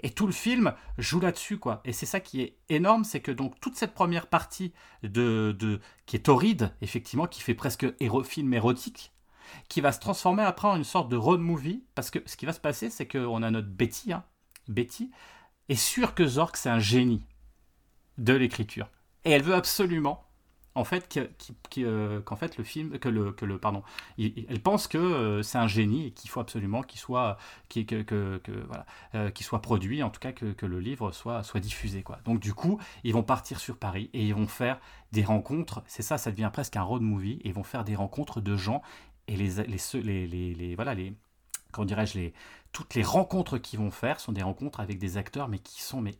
Et 0.00 0.10
tout 0.10 0.26
le 0.26 0.32
film 0.32 0.74
joue 0.98 1.20
là-dessus, 1.20 1.58
quoi. 1.58 1.80
Et 1.84 1.92
c'est 1.92 2.06
ça 2.06 2.20
qui 2.20 2.40
est 2.40 2.56
énorme, 2.68 3.04
c'est 3.04 3.20
que 3.20 3.32
donc 3.32 3.58
toute 3.60 3.76
cette 3.76 3.94
première 3.94 4.26
partie 4.26 4.72
de, 5.02 5.54
de 5.58 5.80
qui 6.06 6.16
est 6.16 6.20
torride, 6.20 6.72
effectivement, 6.80 7.26
qui 7.26 7.42
fait 7.42 7.54
presque 7.54 7.86
héro 8.00 8.22
film 8.22 8.52
érotique, 8.54 9.12
qui 9.68 9.80
va 9.80 9.92
se 9.92 10.00
transformer 10.00 10.42
après 10.42 10.68
en 10.68 10.76
une 10.76 10.84
sorte 10.84 11.08
de 11.08 11.16
road 11.16 11.40
movie, 11.40 11.84
parce 11.94 12.10
que 12.10 12.20
ce 12.26 12.36
qui 12.36 12.46
va 12.46 12.52
se 12.52 12.60
passer, 12.60 12.90
c'est 12.90 13.06
qu'on 13.06 13.42
a 13.42 13.50
notre 13.50 13.68
Betty, 13.68 14.12
hein, 14.12 14.24
Betty, 14.68 15.10
est 15.68 15.74
sûre 15.76 16.14
que 16.14 16.26
Zork, 16.26 16.56
c'est 16.56 16.70
un 16.70 16.78
génie 16.78 17.26
de 18.18 18.32
l'écriture. 18.32 18.88
Et 19.24 19.30
elle 19.30 19.42
veut 19.42 19.54
absolument 19.54 20.24
en 20.74 20.84
fait 20.84 21.18
euh, 21.78 22.20
qu'en 22.22 22.36
fait 22.36 22.56
le 22.58 22.64
film 22.64 22.98
que 22.98 23.08
le 23.08 23.58
pardon 23.58 23.82
elle 24.18 24.60
pense 24.60 24.88
que 24.88 24.98
euh, 24.98 25.42
c'est 25.42 25.58
un 25.58 25.68
génie 25.68 26.08
et 26.08 26.10
qu'il 26.10 26.30
faut 26.30 26.40
absolument 26.40 26.82
qu'il 26.82 26.98
soit 26.98 27.38
euh, 29.14 29.30
produit 29.62 30.02
en 30.02 30.10
tout 30.10 30.20
cas 30.20 30.32
que, 30.32 30.66
le 30.66 30.80
livre 30.80 31.12
soit 31.12 31.60
diffusé 31.60 32.02
quoi. 32.02 32.18
Donc 32.24 32.40
du 32.40 32.54
coup 32.54 32.80
ils 33.04 33.12
vont 33.12 33.22
partir 33.22 33.60
sur 33.60 33.76
Paris 33.76 34.10
et 34.12 34.24
ils 34.24 34.34
vont 34.34 34.48
faire 34.48 34.80
des 35.12 35.24
rencontres. 35.24 35.82
C'est 35.86 36.02
ça 36.02 36.18
ça 36.18 36.30
devient 36.30 36.50
presque 36.52 36.76
un 36.76 36.82
road 36.82 37.02
movie. 37.02 37.40
Et 37.44 37.48
ils 37.48 37.54
vont 37.54 37.62
faire 37.62 37.84
des 37.84 37.94
rencontres 37.94 38.40
de 38.40 38.56
gens 38.56 38.82
et 39.28 39.36
les 39.36 40.74
voilà 40.74 40.94
les 40.94 41.14
comment 41.72 41.86
dirais-je 41.86 42.30
toutes 42.72 42.94
les 42.94 43.02
rencontres 43.02 43.58
qu'ils 43.58 43.78
vont 43.78 43.90
faire 43.90 44.20
sont 44.20 44.32
des 44.32 44.42
rencontres 44.42 44.80
avec 44.80 44.98
des 44.98 45.16
acteurs 45.16 45.48
mais 45.48 45.58
qui 45.58 45.82
sont 45.82 46.00
mais 46.00 46.14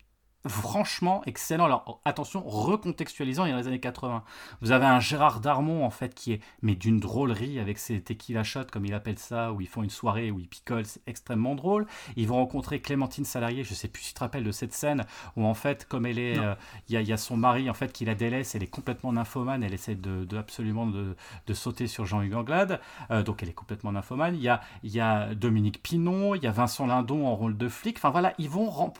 franchement 0.47 1.22
excellent. 1.26 1.64
Alors 1.64 2.01
attention, 2.05 2.42
recontextualisant, 2.47 3.47
il 3.47 3.51
y 3.51 3.53
a 3.53 3.57
les 3.57 3.66
années 3.66 3.80
80. 3.80 4.24
Vous 4.61 4.72
avez 4.72 4.86
un 4.86 5.01
Gérard 5.01 5.40
Darmon 5.40 5.84
en 5.84 5.90
fait 5.90 6.14
qui 6.14 6.32
est 6.32 6.40
mais 6.62 6.74
d'une 6.74 7.01
drôlerie 7.01 7.59
avec 7.59 7.78
ses 7.78 8.01
tequila 8.01 8.45
shots 8.45 8.66
comme 8.70 8.84
il 8.84 8.95
appelle 8.95 9.18
ça, 9.18 9.53
où 9.53 9.61
ils 9.61 9.68
font 9.68 9.82
une 9.82 9.90
soirée 9.90 10.30
où 10.30 10.38
ils 10.38 10.49
picolent, 10.49 10.86
c'est 10.86 11.03
extrêmement 11.07 11.55
drôle. 11.55 11.86
Ils 12.16 12.28
vont 12.28 12.36
rencontrer 12.36 12.80
Clémentine 12.80 13.24
Salarié, 13.24 13.64
je 13.64 13.74
sais 13.74 13.88
plus 13.88 14.03
si 14.03 14.09
tu 14.09 14.14
te 14.14 14.20
rappelles 14.20 14.45
de 14.45 14.53
cette 14.53 14.72
scène 14.72 15.05
où 15.36 15.45
en 15.45 15.55
fait 15.55 15.86
comme 15.88 16.07
elle 16.07 16.18
est, 16.18 16.38
euh, 16.38 16.55
il 16.88 17.01
y, 17.01 17.12
a 17.12 17.16
son 17.16 17.36
mari 17.36 17.70
en 17.70 17.74
fait 17.74 17.92
qui 17.92 18.05
la 18.05 18.14
délaisse, 18.14 18.55
elle 18.55 18.62
est 18.62 18.68
complètement 18.68 19.12
nymphomane, 19.12 19.62
elle 19.62 19.74
essaie 19.74 19.95
de, 19.95 20.26
absolument 20.36 20.86
de, 20.86 21.14
sauter 21.55 21.86
sur 21.86 22.05
Jean-Hugues 22.05 22.34
Anglade, 22.34 22.80
euh, 23.11 23.22
donc 23.22 23.42
elle 23.42 23.49
est 23.49 23.55
complètement 23.55 23.92
nymphomane. 23.92 24.34
Il 24.34 24.42
y 24.42 24.49
a, 24.49 24.61
il 24.82 24.92
y 24.92 25.01
a 25.01 25.34
Dominique 25.34 25.82
Pinon, 25.82 26.34
il 26.34 26.42
y 26.42 26.47
a 26.47 26.51
Vincent 26.51 26.86
Lindon 26.86 27.26
en 27.26 27.36
rôle 27.36 27.57
de 27.57 27.68
flic. 27.68 27.97
Enfin 27.97 28.11
voilà, 28.11 28.34
ils 28.38 28.51
vont 28.51 28.92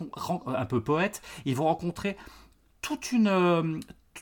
un 0.47 0.65
peu 0.67 0.81
poète 0.81 1.21
ils 1.45 1.57
vont 1.57 1.65
rencontrer 1.65 2.17
toute 2.85 3.13
une 3.13 3.29
euh, 3.29 3.81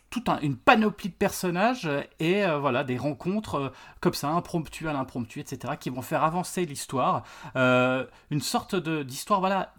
toute 0.08 0.28
une 0.40 0.56
panoplie 0.56 1.08
de 1.08 1.14
personnages 1.14 1.90
et 2.20 2.44
euh, 2.44 2.58
voilà 2.58 2.84
des 2.84 2.96
rencontres 2.96 3.54
euh, 3.56 3.68
comme 4.00 4.14
ça 4.14 4.28
impromptues 4.28 4.88
à 4.88 4.92
l'impromptu 4.92 5.40
etc 5.40 5.74
qui 5.78 5.90
vont 5.90 6.00
faire 6.00 6.22
avancer 6.22 6.64
l'histoire. 6.64 7.24
Une 7.56 8.40
sorte 8.40 8.76
d'histoire 8.76 9.40
voilà 9.40 9.74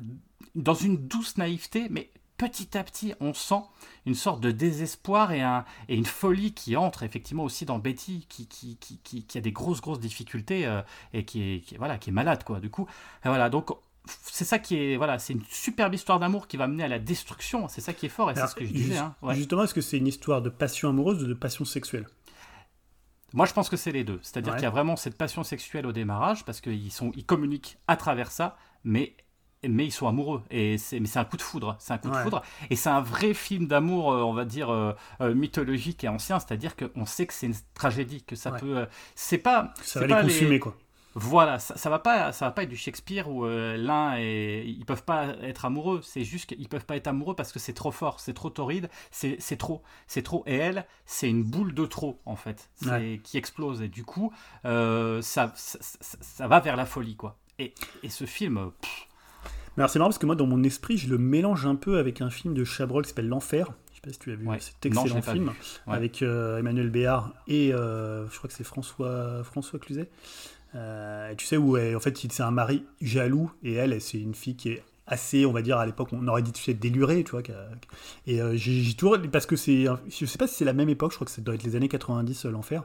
dans 0.55 0.73
une 0.73 0.97
douce 0.97 1.37
naïveté 1.37 1.87
mais 1.89 2.11
petit 2.35 2.77
à 2.77 2.83
petit 2.83 3.13
on 3.21 3.33
sent 3.33 3.61
une 4.05 4.15
sorte 4.15 4.41
de 4.41 4.51
désespoir 4.51 5.31
et, 5.31 5.41
un, 5.41 5.63
et 5.87 5.95
une 5.95 6.05
folie 6.05 6.53
qui 6.53 6.75
entre 6.75 7.03
effectivement 7.03 7.43
aussi 7.43 7.63
dans 7.63 7.79
Betty 7.79 8.25
qui, 8.27 8.47
qui, 8.47 8.75
qui, 8.77 9.23
qui 9.23 9.37
a 9.37 9.41
des 9.41 9.53
grosses 9.53 9.79
grosses 9.79 10.01
difficultés 10.01 10.69
et 11.13 11.23
qui 11.23 11.41
est, 11.41 11.59
qui, 11.61 11.77
voilà 11.77 11.97
qui 11.97 12.09
est 12.09 12.13
malade 12.13 12.43
quoi 12.43 12.59
du 12.59 12.69
coup. 12.69 12.85
Voilà 13.23 13.49
donc 13.49 13.71
c'est 14.05 14.45
ça 14.45 14.59
qui 14.59 14.75
est 14.77 14.97
voilà 14.97 15.19
c'est 15.19 15.33
une 15.33 15.43
superbe 15.49 15.93
histoire 15.93 16.19
d'amour 16.19 16.47
qui 16.47 16.57
va 16.57 16.67
mener 16.67 16.83
à 16.83 16.87
la 16.87 16.99
destruction. 16.99 17.67
C'est 17.67 17.81
ça 17.81 17.93
qui 17.93 18.05
est 18.05 18.09
fort 18.09 18.31
et 18.31 18.35
c'est 18.35 18.47
ce 18.47 18.55
que 18.55 18.65
je 18.65 18.73
disais 18.73 18.97
hein, 18.97 19.15
justement 19.29 19.63
est-ce 19.63 19.73
que 19.73 19.81
c'est 19.81 19.97
une 19.97 20.07
histoire 20.07 20.41
de 20.41 20.49
passion 20.49 20.89
amoureuse 20.89 21.23
ou 21.23 21.27
de 21.27 21.33
passion 21.33 21.65
sexuelle? 21.65 22.07
Moi 23.33 23.45
je 23.45 23.53
pense 23.53 23.69
que 23.69 23.77
c'est 23.77 23.91
les 23.91 24.03
deux. 24.03 24.19
C'est 24.21 24.37
à 24.37 24.41
dire 24.41 24.53
qu'il 24.55 24.63
y 24.63 24.67
a 24.67 24.71
vraiment 24.71 24.95
cette 24.95 25.17
passion 25.17 25.43
sexuelle 25.43 25.85
au 25.85 25.91
démarrage 25.91 26.45
parce 26.45 26.61
qu'ils 26.61 26.91
sont 26.91 27.11
ils 27.15 27.25
communiquent 27.25 27.77
à 27.87 27.95
travers 27.95 28.31
ça 28.31 28.57
mais 28.83 29.15
mais 29.65 29.85
ils 29.85 29.91
sont 29.91 30.07
amoureux. 30.07 30.41
Et 30.51 30.77
c'est 30.77 30.99
mais 30.99 31.07
c'est 31.07 31.19
un 31.19 31.25
coup 31.25 31.37
de 31.37 31.41
foudre. 31.41 31.77
C'est 31.79 31.93
un 31.93 31.97
coup 31.97 32.09
de 32.09 32.15
foudre. 32.15 32.41
Et 32.69 32.75
c'est 32.75 32.89
un 32.89 33.01
vrai 33.01 33.33
film 33.33 33.67
d'amour 33.67 34.11
euh, 34.11 34.21
on 34.21 34.33
va 34.33 34.43
dire 34.43 34.69
euh, 34.69 34.93
euh, 35.21 35.33
mythologique 35.33 36.03
et 36.03 36.09
ancien. 36.09 36.39
C'est-à-dire 36.39 36.75
qu'on 36.75 37.05
sait 37.05 37.25
que 37.25 37.33
c'est 37.33 37.47
une 37.47 37.55
tragédie 37.73 38.23
que 38.23 38.35
ça 38.35 38.51
peut 38.51 38.85
c'est 39.15 39.37
pas 39.37 39.73
ça 39.81 40.01
va 40.01 40.07
les 40.07 40.27
consumer 40.27 40.59
quoi 40.59 40.75
voilà, 41.15 41.59
ça, 41.59 41.77
ça 41.77 41.89
va 41.89 41.99
pas, 41.99 42.31
ça 42.31 42.45
va 42.45 42.51
pas 42.51 42.63
être 42.63 42.69
du 42.69 42.75
Shakespeare 42.75 43.29
où 43.29 43.45
euh, 43.45 43.77
l'un 43.77 44.17
et 44.17 44.63
ils 44.65 44.85
peuvent 44.85 45.03
pas 45.03 45.35
être 45.41 45.65
amoureux. 45.65 46.01
C'est 46.01 46.23
juste 46.23 46.47
qu'ils 46.47 46.67
peuvent 46.67 46.85
pas 46.85 46.95
être 46.95 47.07
amoureux 47.07 47.35
parce 47.35 47.51
que 47.51 47.59
c'est 47.59 47.73
trop 47.73 47.91
fort, 47.91 48.19
c'est 48.19 48.33
trop 48.33 48.49
torride, 48.49 48.89
c'est 49.11 49.57
trop, 49.57 49.83
c'est 50.07 50.23
trop. 50.23 50.43
Et 50.47 50.55
elle, 50.55 50.85
c'est 51.05 51.29
une 51.29 51.43
boule 51.43 51.73
de 51.73 51.85
trop 51.85 52.19
en 52.25 52.35
fait, 52.35 52.69
qui 53.23 53.37
explose. 53.37 53.81
Et 53.81 53.89
du 53.89 54.03
coup, 54.03 54.33
euh, 54.65 55.21
ça, 55.21 55.53
ça, 55.55 56.47
va 56.47 56.59
vers 56.59 56.75
la 56.75 56.85
folie 56.85 57.15
quoi. 57.15 57.37
Et, 57.59 57.73
et 58.01 58.09
ce 58.09 58.25
film. 58.25 58.71
Mais 59.75 59.81
alors 59.81 59.89
c'est 59.89 59.99
marrant 59.99 60.09
parce 60.09 60.19
que 60.19 60.25
moi 60.25 60.35
dans 60.35 60.47
mon 60.47 60.63
esprit, 60.63 60.97
je 60.97 61.09
le 61.09 61.19
mélange 61.19 61.65
un 61.65 61.75
peu 61.75 61.99
avec 61.99 62.21
un 62.21 62.31
film 62.31 62.55
de 62.55 62.63
Chabrol 62.63 63.03
qui 63.03 63.09
s'appelle 63.09 63.27
L'Enfer. 63.27 63.71
Je 63.91 63.95
sais 63.97 64.01
pas 64.01 64.11
si 64.11 64.19
tu 64.19 64.31
as 64.31 64.35
vu 64.35 64.47
cet 64.59 64.85
excellent 64.87 65.21
film 65.21 65.53
avec 65.85 66.23
euh, 66.23 66.57
Emmanuel 66.57 66.89
Béard 66.89 67.33
et 67.47 67.69
je 67.69 68.37
crois 68.37 68.47
que 68.47 68.55
c'est 68.55 68.63
François 68.63 69.43
François 69.43 69.77
Cluzet. 69.77 70.09
Euh, 70.75 71.35
tu 71.35 71.45
sais 71.45 71.57
où 71.57 71.77
en 71.77 71.99
fait 71.99 72.17
c'est 72.17 72.41
un 72.41 72.51
mari 72.51 72.83
jaloux 72.99 73.51
et 73.63 73.73
elle 73.73 74.01
c'est 74.01 74.19
une 74.19 74.33
fille 74.33 74.55
qui 74.55 74.69
est 74.69 74.83
assez 75.05 75.45
on 75.45 75.51
va 75.51 75.61
dire 75.61 75.77
à 75.77 75.85
l'époque 75.85 76.09
on 76.13 76.27
aurait 76.27 76.41
dit 76.41 76.51
tu 76.51 76.63
sais 76.63 76.73
délurée 76.73 77.23
tu 77.23 77.31
vois 77.31 77.41
et 78.25 78.41
euh, 78.41 78.55
j'ai 78.55 78.93
toujours 78.95 79.17
parce 79.31 79.45
que 79.45 79.55
c'est 79.55 79.85
je 80.09 80.25
sais 80.25 80.37
pas 80.37 80.47
si 80.47 80.55
c'est 80.55 80.65
la 80.65 80.73
même 80.73 80.89
époque 80.89 81.11
je 81.11 81.17
crois 81.17 81.25
que 81.25 81.31
ça 81.31 81.41
doit 81.41 81.53
être 81.53 81.63
les 81.63 81.75
années 81.75 81.89
90 81.89 82.45
euh, 82.45 82.51
l'enfer. 82.51 82.83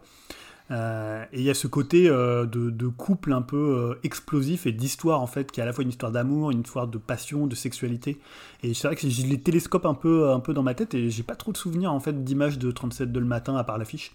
Et 0.70 1.38
il 1.38 1.42
y 1.42 1.48
a 1.48 1.54
ce 1.54 1.66
côté 1.66 2.08
de, 2.08 2.88
couple 2.88 3.32
un 3.32 3.40
peu 3.40 3.98
explosif 4.02 4.66
et 4.66 4.72
d'histoire 4.72 5.22
en 5.22 5.26
fait 5.26 5.50
qui 5.50 5.60
est 5.60 5.62
à 5.62 5.66
la 5.66 5.72
fois 5.72 5.82
une 5.82 5.88
histoire 5.88 6.12
d'amour 6.12 6.50
une 6.50 6.60
histoire 6.60 6.86
de 6.88 6.98
passion 6.98 7.46
de 7.46 7.54
sexualité. 7.54 8.18
Et 8.62 8.74
c'est 8.74 8.86
vrai 8.86 8.94
que 8.94 9.08
j'ai 9.08 9.22
les 9.22 9.40
télescopes 9.40 9.86
un 9.86 9.94
peu 9.94 10.28
un 10.28 10.40
peu 10.40 10.52
dans 10.52 10.62
ma 10.62 10.74
tête 10.74 10.92
et 10.92 11.08
j'ai 11.08 11.22
pas 11.22 11.36
trop 11.36 11.52
de 11.52 11.56
souvenirs 11.56 11.90
en 11.90 12.00
fait 12.00 12.22
d'images 12.22 12.58
de 12.58 12.70
37 12.70 13.10
de 13.10 13.18
le 13.18 13.24
matin 13.24 13.56
à 13.56 13.64
part 13.64 13.78
l'affiche 13.78 14.12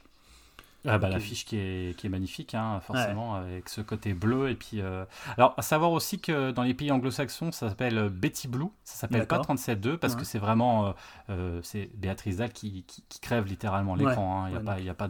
ah 0.85 0.97
bah, 0.97 1.09
l'affiche 1.09 1.45
qui 1.45 1.57
est, 1.57 1.97
qui 1.97 2.07
est 2.07 2.09
magnifique, 2.09 2.53
hein, 2.55 2.81
forcément, 2.81 3.35
avec 3.35 3.69
ce 3.69 3.81
côté 3.81 4.13
bleu. 4.13 4.49
Et 4.49 4.55
puis, 4.55 4.81
euh, 4.81 5.05
Alors, 5.37 5.53
à 5.57 5.61
savoir 5.61 5.91
aussi 5.91 6.19
que 6.19 6.51
dans 6.51 6.63
les 6.63 6.73
pays 6.73 6.91
anglo-saxons, 6.91 7.51
ça 7.51 7.69
s'appelle 7.69 7.97
euh, 7.97 8.09
Betty 8.09 8.47
Blue, 8.47 8.67
ça 8.83 8.95
s'appelle 8.95 9.25
pas 9.25 9.39
37.2 9.39 9.97
parce 9.97 10.15
que 10.15 10.25
c'est 10.25 10.39
vraiment 10.39 10.93
euh, 11.29 11.59
c'est 11.63 11.89
Béatrice 11.95 12.37
Dalle 12.37 12.51
qui, 12.51 12.83
qui, 12.83 13.19
crève 13.21 13.45
littéralement 13.45 13.95
l'écran. 13.95 14.43
Hein. 14.43 14.49
Il 14.49 14.51
n'y 14.51 14.89
a, 14.89 14.93
pas, 14.93 15.05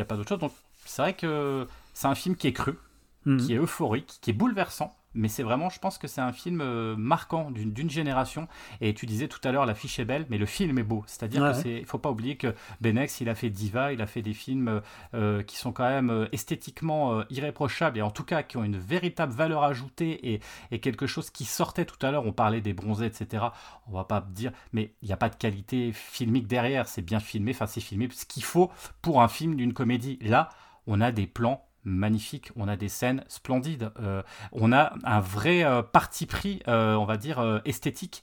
a 0.00 0.04
pas 0.04 0.16
d'autre 0.16 0.28
chose. 0.28 0.38
Donc, 0.38 0.52
c'est 0.84 1.02
vrai 1.02 1.14
que 1.14 1.66
c'est 1.94 2.08
un 2.08 2.14
film 2.14 2.34
qui 2.34 2.48
est 2.48 2.52
cru, 2.52 2.76
hmm. 3.24 3.36
qui 3.38 3.54
est 3.54 3.58
euphorique, 3.58 4.18
qui 4.20 4.30
est 4.30 4.34
bouleversant 4.34 4.97
mais 5.14 5.28
c'est 5.28 5.42
vraiment, 5.42 5.68
je 5.70 5.78
pense 5.78 5.98
que 5.98 6.06
c'est 6.06 6.20
un 6.20 6.32
film 6.32 6.60
euh, 6.60 6.96
marquant 6.96 7.50
d'une 7.50 7.90
génération. 7.90 8.48
Et 8.80 8.94
tu 8.94 9.06
disais 9.06 9.28
tout 9.28 9.40
à 9.44 9.52
l'heure, 9.52 9.66
l'affiche 9.66 9.98
est 9.98 10.04
belle, 10.04 10.26
mais 10.30 10.38
le 10.38 10.46
film 10.46 10.78
est 10.78 10.82
beau. 10.82 11.04
C'est-à-dire 11.06 11.52
qu'il 11.52 11.62
c'est, 11.62 11.84
faut 11.84 11.98
pas 11.98 12.10
oublier 12.10 12.36
que 12.36 12.54
Benex, 12.80 13.20
il 13.20 13.28
a 13.28 13.34
fait 13.34 13.50
Diva, 13.50 13.92
il 13.92 14.02
a 14.02 14.06
fait 14.06 14.22
des 14.22 14.34
films 14.34 14.68
euh, 14.68 14.80
euh, 15.14 15.42
qui 15.42 15.56
sont 15.56 15.72
quand 15.72 15.88
même 15.88 16.28
esthétiquement 16.32 17.22
irréprochables 17.30 17.98
et 17.98 18.02
en 18.02 18.10
tout 18.10 18.24
cas 18.24 18.42
qui 18.42 18.56
ont 18.56 18.64
une 18.64 18.78
véritable 18.78 19.32
valeur 19.32 19.64
ajoutée 19.64 20.32
et, 20.32 20.40
et 20.70 20.80
quelque 20.80 21.06
chose 21.06 21.30
qui 21.30 21.44
sortait 21.44 21.84
tout 21.84 22.04
à 22.06 22.10
l'heure. 22.10 22.26
On 22.26 22.32
parlait 22.32 22.60
des 22.60 22.72
bronzés, 22.72 23.06
etc. 23.06 23.46
On 23.86 23.92
va 23.92 24.04
pas 24.04 24.20
dire, 24.20 24.52
mais 24.72 24.94
il 25.02 25.06
n'y 25.06 25.12
a 25.12 25.16
pas 25.16 25.28
de 25.28 25.36
qualité 25.36 25.92
filmique 25.92 26.46
derrière. 26.46 26.86
C'est 26.88 27.02
bien 27.02 27.20
filmé, 27.20 27.52
enfin 27.52 27.66
c'est 27.66 27.80
filmé 27.80 28.08
ce 28.12 28.26
qu'il 28.26 28.44
faut 28.44 28.70
pour 29.02 29.22
un 29.22 29.28
film 29.28 29.56
d'une 29.56 29.72
comédie. 29.72 30.18
Là, 30.20 30.50
on 30.86 31.00
a 31.00 31.12
des 31.12 31.26
plans 31.26 31.67
magnifique, 31.88 32.50
on 32.56 32.68
a 32.68 32.76
des 32.76 32.88
scènes 32.88 33.24
splendides, 33.28 33.90
euh, 34.00 34.22
on 34.52 34.72
a 34.72 34.92
un 35.04 35.20
vrai 35.20 35.64
euh, 35.64 35.82
parti 35.82 36.26
pris, 36.26 36.62
euh, 36.68 36.94
on 36.94 37.04
va 37.04 37.16
dire, 37.16 37.60
esthétique, 37.64 38.22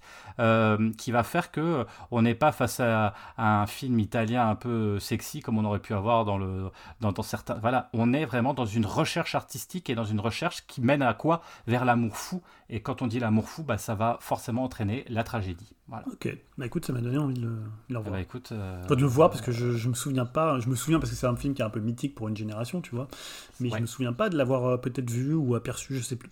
qui 0.97 1.11
va 1.11 1.23
faire 1.23 1.49
que 1.49 1.85
on 2.11 2.21
n'est 2.21 2.35
pas 2.35 2.51
face 2.51 2.81
à, 2.81 3.13
un 3.37 3.65
film 3.67 3.99
italien 3.99 4.49
un 4.49 4.55
peu 4.55 4.99
sexy 4.99 5.39
comme 5.39 5.57
on 5.57 5.63
aurait 5.63 5.79
pu 5.79 5.93
avoir 5.93 6.25
dans, 6.25 6.37
le, 6.37 6.71
dans, 6.99 7.13
certains... 7.23 7.55
Voilà, 7.55 7.89
on 7.93 8.11
est 8.11 8.25
vraiment 8.25 8.53
dans 8.53 8.65
une 8.65 8.85
recherche 8.85 9.33
artistique 9.33 9.89
et 9.89 9.95
dans 9.95 10.03
une 10.03 10.19
recherche 10.19 10.67
qui 10.67 10.81
mène 10.81 11.01
à 11.01 11.13
quoi? 11.13 11.41
Vers 11.67 11.85
l'amour 11.85 12.17
fou. 12.17 12.41
Et 12.69 12.81
quand 12.81 13.01
on 13.01 13.07
dit 13.07 13.19
l'amour 13.19 13.47
fou, 13.47 13.63
bah, 13.63 13.77
ça 13.77 13.93
va 13.93 14.17
forcément 14.21 14.63
entraîner 14.63 15.05
la 15.07 15.23
tragédie. 15.23 15.73
Voilà. 15.87 16.05
Ok, 16.11 16.35
bah 16.57 16.65
écoute, 16.65 16.85
ça 16.85 16.93
m'a 16.93 17.01
donné 17.01 17.17
envie 17.17 17.35
de 17.35 17.41
le, 17.41 17.57
de 17.89 17.97
revoir. 17.97 18.15
Bah, 18.15 18.21
écoute, 18.21 18.51
de 18.53 18.95
le 18.95 19.05
voir 19.05 19.29
parce 19.29 19.41
que 19.41 19.51
je, 19.51 19.73
je 19.73 19.87
me 19.87 19.93
souviens 19.93 20.25
pas, 20.25 20.59
je 20.59 20.67
me 20.69 20.75
souviens 20.75 20.99
parce 20.99 21.11
que 21.11 21.15
c'est 21.15 21.27
un 21.27 21.35
film 21.35 21.53
qui 21.53 21.61
est 21.61 21.65
un 21.65 21.69
peu 21.69 21.79
mythique 21.79 22.15
pour 22.15 22.27
une 22.27 22.35
génération, 22.37 22.81
tu 22.81 22.95
vois 22.95 23.07
mais 23.59 23.69
je 23.69 23.77
me 23.77 23.85
souviens 23.85 24.13
pas 24.13 24.29
de 24.29 24.37
l'avoir 24.37 24.65
euh, 24.65 24.77
peut-être 24.77 25.09
vu 25.09 25.33
ou 25.33 25.55
aperçu, 25.55 25.95
je 25.95 26.01
sais 26.01 26.15
plus. 26.15 26.29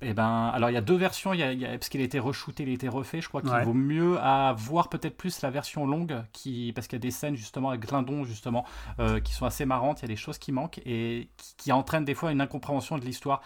Eh 0.00 0.14
ben, 0.14 0.46
alors 0.54 0.70
il 0.70 0.74
y 0.74 0.76
a 0.76 0.80
deux 0.80 0.96
versions, 0.96 1.32
il 1.32 1.40
y 1.40 1.64
a, 1.64 1.70
parce 1.70 1.88
qu'il 1.88 2.00
a 2.00 2.04
été 2.04 2.20
re-shooté, 2.20 2.62
il 2.62 2.68
a 2.68 2.72
été 2.72 2.88
refait. 2.88 3.20
Je 3.20 3.28
crois 3.28 3.42
qu'il 3.42 3.50
vaut 3.50 3.74
mieux 3.74 4.16
à 4.20 4.54
voir 4.56 4.90
peut-être 4.90 5.16
plus 5.16 5.42
la 5.42 5.50
version 5.50 5.86
longue, 5.86 6.22
qui, 6.32 6.72
parce 6.72 6.86
qu'il 6.86 6.96
y 6.96 7.00
a 7.00 7.02
des 7.02 7.10
scènes 7.10 7.34
justement 7.34 7.70
avec 7.70 7.84
Glindon 7.84 8.22
justement 8.22 8.64
euh, 9.00 9.18
qui 9.18 9.32
sont 9.32 9.44
assez 9.44 9.64
marrantes. 9.64 10.00
Il 10.00 10.02
y 10.02 10.04
a 10.04 10.08
des 10.08 10.16
choses 10.16 10.38
qui 10.38 10.52
manquent 10.52 10.80
et 10.86 11.30
qui, 11.36 11.56
qui 11.56 11.72
entraînent 11.72 12.04
des 12.04 12.14
fois 12.14 12.30
une 12.30 12.40
incompréhension 12.40 12.96
de 12.96 13.04
l'histoire. 13.04 13.42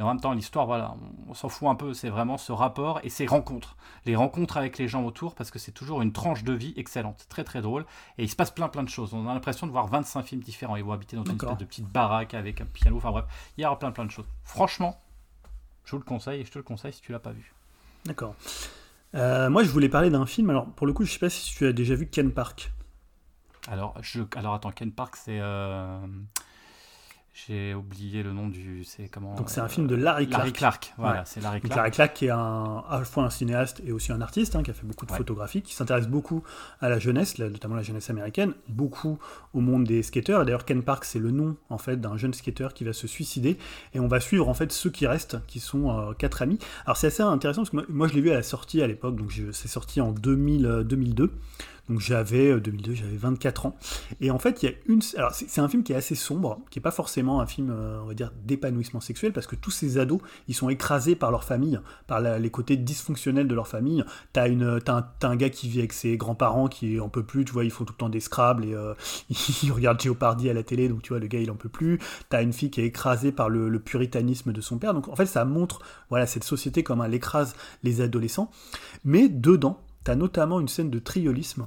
Mais 0.00 0.06
en 0.06 0.08
même 0.08 0.20
temps, 0.20 0.32
l'histoire, 0.32 0.64
voilà, 0.64 0.96
on, 1.28 1.34
s'en 1.34 1.50
fout 1.50 1.68
un 1.68 1.74
peu. 1.74 1.92
C'est 1.92 2.08
vraiment 2.08 2.38
ce 2.38 2.52
rapport 2.52 3.00
et 3.02 3.10
ces 3.10 3.26
rencontres. 3.26 3.76
Les 4.06 4.16
rencontres 4.16 4.56
avec 4.56 4.78
les 4.78 4.88
gens 4.88 5.04
autour, 5.04 5.34
parce 5.34 5.50
que 5.50 5.58
c'est 5.58 5.72
toujours 5.72 6.00
une 6.00 6.10
tranche 6.10 6.42
de 6.42 6.54
vie 6.54 6.72
excellente, 6.78 7.26
très 7.28 7.44
très 7.44 7.60
drôle. 7.60 7.84
Et 8.16 8.24
il 8.24 8.30
se 8.30 8.34
passe 8.34 8.50
plein 8.50 8.68
plein 8.68 8.82
de 8.82 8.88
choses. 8.88 9.12
On 9.12 9.28
a 9.28 9.34
l'impression 9.34 9.66
de 9.66 9.72
voir 9.72 9.88
25 9.88 10.22
films 10.22 10.40
différents. 10.40 10.76
Ils 10.76 10.84
vont 10.84 10.92
habiter 10.92 11.16
dans 11.16 11.24
une 11.24 11.32
espèce 11.32 11.58
de 11.58 11.64
petite 11.66 11.86
baraque 11.86 12.32
avec 12.32 12.62
un 12.62 12.64
piano. 12.64 12.96
Enfin 12.96 13.10
bref, 13.10 13.26
il 13.58 13.62
y 13.62 13.66
aura 13.66 13.78
plein 13.78 13.90
plein 13.90 14.06
de 14.06 14.10
choses. 14.10 14.24
Franchement, 14.42 14.98
je 15.84 15.90
vous 15.90 15.98
le 15.98 16.04
conseille 16.04 16.40
et 16.40 16.46
je 16.46 16.50
te 16.50 16.58
le 16.58 16.64
conseille 16.64 16.94
si 16.94 17.02
tu 17.02 17.12
l'as 17.12 17.18
pas 17.18 17.32
vu. 17.32 17.52
D'accord. 18.06 18.34
Euh, 19.14 19.50
moi, 19.50 19.64
je 19.64 19.68
voulais 19.68 19.90
parler 19.90 20.08
d'un 20.08 20.24
film. 20.24 20.48
Alors, 20.48 20.64
pour 20.64 20.86
le 20.86 20.94
coup, 20.94 21.04
je 21.04 21.12
sais 21.12 21.18
pas 21.18 21.28
si 21.28 21.54
tu 21.54 21.66
as 21.66 21.74
déjà 21.74 21.94
vu 21.94 22.06
Ken 22.06 22.32
Park. 22.32 22.72
Alors, 23.68 23.94
je... 24.00 24.22
Alors 24.34 24.54
attends, 24.54 24.72
Ken 24.72 24.92
Park, 24.92 25.16
c'est. 25.16 25.40
Euh, 25.40 25.98
j'ai 27.46 27.74
oublié 27.74 28.22
le 28.22 28.32
nom 28.32 28.48
du. 28.48 28.84
C'est 28.84 29.08
comment 29.08 29.34
Donc 29.34 29.50
c'est 29.50 29.60
un 29.60 29.68
film 29.68 29.86
de 29.86 29.94
Larry 29.94 30.26
Clark. 30.26 30.42
Larry 30.42 30.52
Clark, 30.52 30.94
voilà, 30.98 31.24
c'est 31.24 31.40
Larry 31.40 31.60
Clark. 31.60 31.76
Larry 31.76 31.90
Clark 31.90 32.12
qui 32.14 32.26
est 32.26 32.30
un, 32.30 32.84
à 32.88 32.98
la 32.98 33.04
fois 33.04 33.24
un 33.24 33.30
cinéaste 33.30 33.80
et 33.86 33.92
aussi 33.92 34.12
un 34.12 34.20
artiste, 34.20 34.56
hein, 34.56 34.62
qui 34.62 34.70
a 34.70 34.74
fait 34.74 34.86
beaucoup 34.86 35.06
de 35.06 35.12
photographie, 35.12 35.62
qui 35.62 35.74
s'intéresse 35.74 36.08
beaucoup 36.08 36.42
à 36.80 36.88
la 36.88 36.98
jeunesse, 36.98 37.38
notamment 37.38 37.76
la 37.76 37.82
jeunesse 37.82 38.10
américaine, 38.10 38.52
beaucoup 38.68 39.18
au 39.54 39.60
monde 39.60 39.84
des 39.84 40.02
skateurs. 40.02 40.44
D'ailleurs, 40.44 40.64
Ken 40.64 40.82
Park, 40.82 41.04
c'est 41.04 41.18
le 41.18 41.30
nom 41.30 41.56
en 41.68 41.78
fait 41.78 42.00
d'un 42.00 42.16
jeune 42.16 42.34
skateur 42.34 42.74
qui 42.74 42.84
va 42.84 42.92
se 42.92 43.06
suicider, 43.06 43.58
et 43.94 44.00
on 44.00 44.08
va 44.08 44.20
suivre 44.20 44.48
en 44.48 44.54
fait 44.54 44.72
ceux 44.72 44.90
qui 44.90 45.06
restent, 45.06 45.38
qui 45.46 45.60
sont 45.60 45.90
euh, 45.90 46.12
quatre 46.12 46.42
amis. 46.42 46.58
Alors 46.84 46.96
c'est 46.96 47.08
assez 47.08 47.22
intéressant 47.22 47.62
parce 47.62 47.70
que 47.70 47.90
moi, 47.90 48.08
je 48.08 48.14
l'ai 48.14 48.20
vu 48.20 48.30
à 48.30 48.34
la 48.34 48.42
sortie 48.42 48.82
à 48.82 48.86
l'époque, 48.86 49.16
donc 49.16 49.32
c'est 49.52 49.68
sorti 49.68 50.00
en 50.00 50.12
2000, 50.12 50.84
2002. 50.84 51.32
Donc 51.90 51.98
j'avais 51.98 52.58
2002, 52.60 52.92
euh, 52.92 52.94
j'avais 52.94 53.16
24 53.16 53.66
ans. 53.66 53.76
Et 54.20 54.30
en 54.30 54.38
fait, 54.38 54.62
il 54.62 54.70
y 54.70 54.72
a 54.72 54.76
une. 54.86 55.00
Alors 55.16 55.32
c'est 55.34 55.60
un 55.60 55.68
film 55.68 55.82
qui 55.82 55.92
est 55.92 55.96
assez 55.96 56.14
sombre, 56.14 56.60
qui 56.70 56.78
est 56.78 56.82
pas 56.82 56.92
forcément 56.92 57.40
un 57.40 57.46
film, 57.46 57.70
euh, 57.70 58.00
on 58.02 58.06
va 58.06 58.14
dire, 58.14 58.32
d'épanouissement 58.44 59.00
sexuel, 59.00 59.32
parce 59.32 59.48
que 59.48 59.56
tous 59.56 59.72
ces 59.72 59.98
ados, 59.98 60.20
ils 60.46 60.54
sont 60.54 60.68
écrasés 60.68 61.16
par 61.16 61.32
leur 61.32 61.42
famille, 61.42 61.80
par 62.06 62.20
les 62.20 62.50
côtés 62.50 62.76
dysfonctionnels 62.76 63.48
de 63.48 63.54
leur 63.56 63.66
famille. 63.66 64.04
T'as 64.32 64.46
as 64.46 65.26
un, 65.26 65.36
gars 65.36 65.50
qui 65.50 65.68
vit 65.68 65.80
avec 65.80 65.92
ses 65.92 66.16
grands-parents 66.16 66.68
qui 66.68 67.00
en 67.00 67.08
peut 67.08 67.24
plus, 67.24 67.44
tu 67.44 67.52
vois, 67.52 67.64
ils 67.64 67.72
font 67.72 67.84
tout 67.84 67.94
le 67.94 67.98
temps 67.98 68.08
des 68.08 68.20
scrabbles 68.20 68.64
et 68.64 68.74
euh, 68.74 68.94
ils 69.62 69.72
regardent 69.72 70.00
Jeopardy 70.00 70.48
à 70.48 70.52
la 70.52 70.62
télé, 70.62 70.88
donc 70.88 71.02
tu 71.02 71.08
vois, 71.08 71.18
le 71.18 71.26
gars 71.26 71.40
il 71.40 71.50
en 71.50 71.56
peut 71.56 71.68
plus. 71.68 71.98
T'as 72.28 72.42
une 72.42 72.52
fille 72.52 72.70
qui 72.70 72.80
est 72.80 72.86
écrasée 72.86 73.32
par 73.32 73.48
le, 73.48 73.68
le, 73.68 73.80
puritanisme 73.80 74.52
de 74.52 74.60
son 74.60 74.78
père. 74.78 74.94
Donc 74.94 75.08
en 75.08 75.16
fait, 75.16 75.26
ça 75.26 75.44
montre, 75.44 75.80
voilà, 76.08 76.28
cette 76.28 76.44
société 76.44 76.84
comment 76.84 77.02
elle 77.02 77.14
écrase 77.14 77.56
les 77.82 78.00
adolescents. 78.00 78.52
Mais 79.04 79.28
dedans, 79.28 79.80
notamment 80.16 80.60
une 80.60 80.68
scène 80.68 80.90
de 80.90 80.98
triolisme 80.98 81.66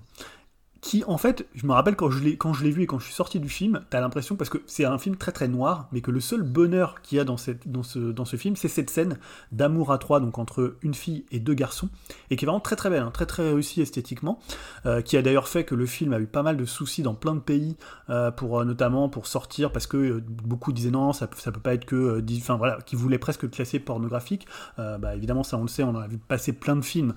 qui 0.84 1.04
en 1.08 1.18
fait, 1.18 1.48
je 1.56 1.66
me 1.66 1.72
rappelle 1.72 1.96
quand 1.96 2.12
je 2.12 2.22
l'ai 2.22 2.36
quand 2.36 2.52
je 2.52 2.64
l'ai 2.66 2.70
vu 2.70 2.84
et 2.84 2.88
quand 2.88 3.00
je 3.00 3.06
suis 3.06 3.14
sorti 3.14 3.40
du 3.40 3.48
film, 3.48 3.82
t'as 3.90 4.02
l'impression 4.02 4.36
parce 4.36 4.50
que 4.50 4.58
c'est 4.68 4.84
un 4.84 4.98
film 4.98 5.16
très 5.16 5.32
très 5.32 5.48
noir, 5.48 5.88
mais 5.94 6.02
que 6.02 6.12
le 6.12 6.20
seul 6.20 6.44
bonheur 6.44 7.02
qu'il 7.02 7.18
y 7.18 7.22
a 7.22 7.24
dans 7.24 7.38
cette 7.38 7.70
dans 7.72 7.84
ce 7.84 8.00
dans 8.00 8.26
ce 8.26 8.36
film, 8.36 8.58
c'est 8.58 8.68
cette 8.68 8.90
scène 8.90 9.18
d'amour 9.54 9.94
à 9.94 9.98
trois, 9.98 10.20
donc 10.20 10.38
entre 10.38 10.76
une 10.82 10.94
fille 10.94 11.26
et 11.32 11.40
deux 11.40 11.54
garçons, 11.54 11.88
et 12.30 12.36
qui 12.36 12.44
est 12.44 12.48
vraiment 12.48 12.60
très 12.60 12.76
très 12.76 12.90
belle, 12.90 13.02
hein, 13.02 13.12
très 13.12 13.26
très 13.26 13.44
réussie 13.44 13.82
esthétiquement, 13.82 14.40
euh, 14.86 15.02
qui 15.02 15.16
a 15.16 15.22
d'ailleurs 15.22 15.48
fait 15.48 15.64
que 15.64 15.74
le 15.74 15.86
film 15.86 16.12
a 16.12 16.20
eu 16.20 16.28
pas 16.28 16.44
mal 16.44 16.58
de 16.58 16.66
soucis 16.66 17.02
dans 17.02 17.16
plein 17.16 17.36
de 17.36 17.40
pays 17.40 17.78
euh, 18.10 18.30
pour 18.30 18.60
euh, 18.60 18.66
notamment 18.66 19.08
pour 19.08 19.26
sortir 19.26 19.72
parce 19.72 19.88
que 19.88 20.20
beaucoup 20.20 20.74
disaient 20.74 20.92
non, 20.92 21.14
ça 21.14 21.30
ça 21.38 21.54
peut 21.54 21.62
pas 21.62 21.76
être 21.76 21.86
que 21.86 22.22
enfin 22.36 22.58
voilà, 22.58 22.80
qui 22.82 22.98
voulaient 22.98 23.18
presque 23.18 23.50
classer 23.50 23.80
pornographique. 23.80 24.48
bah 24.78 25.16
évidemment 25.16 25.44
ça 25.44 25.58
on 25.58 25.62
le 25.62 25.70
sait, 25.70 25.84
on 25.84 25.96
a 25.96 26.08
vu 26.08 26.18
passer 26.18 26.52
plein 26.52 26.76
de 26.76 26.82
films 26.82 27.14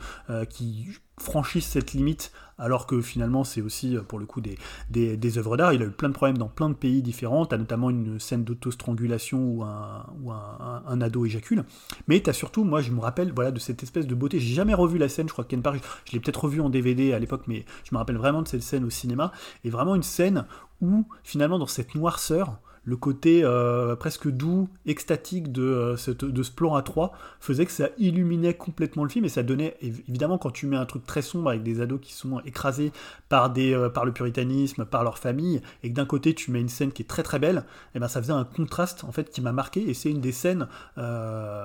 qui 0.49 0.89
franchissent 1.19 1.69
cette 1.69 1.93
limite, 1.93 2.31
alors 2.59 2.87
que 2.87 3.01
finalement 3.01 3.43
c'est 3.43 3.63
aussi 3.63 3.97
euh, 3.97 4.03
pour 4.03 4.19
le 4.19 4.27
coup 4.27 4.41
des, 4.41 4.59
des, 4.91 5.39
œuvres 5.39 5.57
d'art. 5.57 5.73
Il 5.73 5.83
a 5.83 5.87
eu 5.87 5.91
plein 5.91 6.09
de 6.09 6.15
problèmes 6.15 6.37
dans 6.37 6.49
plein 6.49 6.69
de 6.69 6.75
pays 6.75 7.03
différents. 7.03 7.47
Tu 7.47 7.55
as 7.55 7.59
notamment 7.59 7.91
une 7.91 8.19
scène 8.21 8.45
d'autostrangulation 8.45 9.39
où, 9.39 9.65
un, 9.65 10.07
où 10.23 10.31
un, 10.31 11.01
ado 11.01 11.25
éjacule. 11.25 11.65
Mais 12.07 12.21
tu 12.21 12.29
as 12.29 12.33
surtout, 12.33 12.65
moi 12.65 12.83
je 12.83 12.93
me 12.93 13.01
rappelle 13.01 13.33
voilà, 13.35 13.51
de 13.51 13.59
cette 13.59 13.83
espèce 13.83 14.07
de 14.07 14.15
beauté. 14.15 14.39
J'ai 14.41 14.55
jamais 14.55 14.75
revu 14.75 14.99
la 14.99 15.09
scène, 15.09 15.27
je 15.27 15.33
crois 15.33 15.45
que 15.45 15.51
Ken 15.51 15.63
Park, 15.63 15.83
je, 16.07 16.13
l'ai 16.13 16.21
peut-être 16.21 16.45
revu 16.45 16.61
en 16.61 16.69
DVD 16.69 17.13
à 17.13 17.19
l'époque, 17.19 17.45
mais 17.47 17.65
je 17.85 17.95
me 17.95 17.99
rappelle 17.99 18.17
vraiment 18.17 18.43
de 18.43 18.49
cette 18.49 18.63
scène 18.63 18.85
au 18.85 18.91
cinéma. 18.91 19.33
Et 19.65 19.71
vraiment 19.71 19.95
une 19.95 20.03
scène 20.03 20.47
où 20.83 21.07
finalement 21.25 21.59
dans 21.59 21.67
cette 21.67 21.95
noirceur, 21.95 22.59
le 22.87 22.97
côté 22.97 23.43
euh, 23.43 23.97
presque 23.97 24.29
doux, 24.29 24.69
extatique 24.87 25.51
de, 25.51 25.63
euh, 25.63 25.97
ce 25.97 26.13
plan 26.53 26.77
à 26.77 26.83
3 26.83 27.13
faisait 27.41 27.67
que 27.67 27.73
ça 27.73 27.89
illuminait 27.99 28.55
complètement 28.55 29.03
le 29.03 29.11
film 29.11 29.25
et 29.25 29.29
ça 29.29 29.43
donnait, 29.43 29.77
évidemment, 29.83 30.39
quand 30.39 30.53
tu 30.53 30.67
mets 30.67 30.77
un 30.77 30.87
truc 30.87 31.05
très 31.05 31.21
sombre 31.21 31.51
avec 31.51 31.65
des 31.65 31.81
ados 31.81 32.01
qui 32.01 32.15
sont 32.15 32.41
écrasés 32.47 32.93
euh, 33.33 33.89
par 33.91 34.05
le 34.05 34.13
puritanisme, 34.13 34.85
par 34.85 35.03
leur 35.03 35.19
famille, 35.19 35.61
et 35.83 35.91
que 35.91 35.95
d'un 35.95 36.07
côté 36.07 36.33
tu 36.33 36.53
mets 36.53 36.61
une 36.61 36.69
scène 36.69 36.93
qui 36.93 37.03
est 37.03 37.07
très 37.07 37.25
très 37.25 37.41
belle, 37.41 37.57
et 37.57 37.97
eh 37.97 37.99
ben 37.99 38.09
ça 38.09 38.23
faisait 38.23 38.33
un 38.33 38.45
contraste 38.45 39.05
qui 39.33 39.41
m'a 39.41 39.53
marqué 39.53 39.89
et 39.91 39.95
c'est 39.95 40.11
une 40.11 40.21
des 40.21 40.33
scènes 40.33 40.69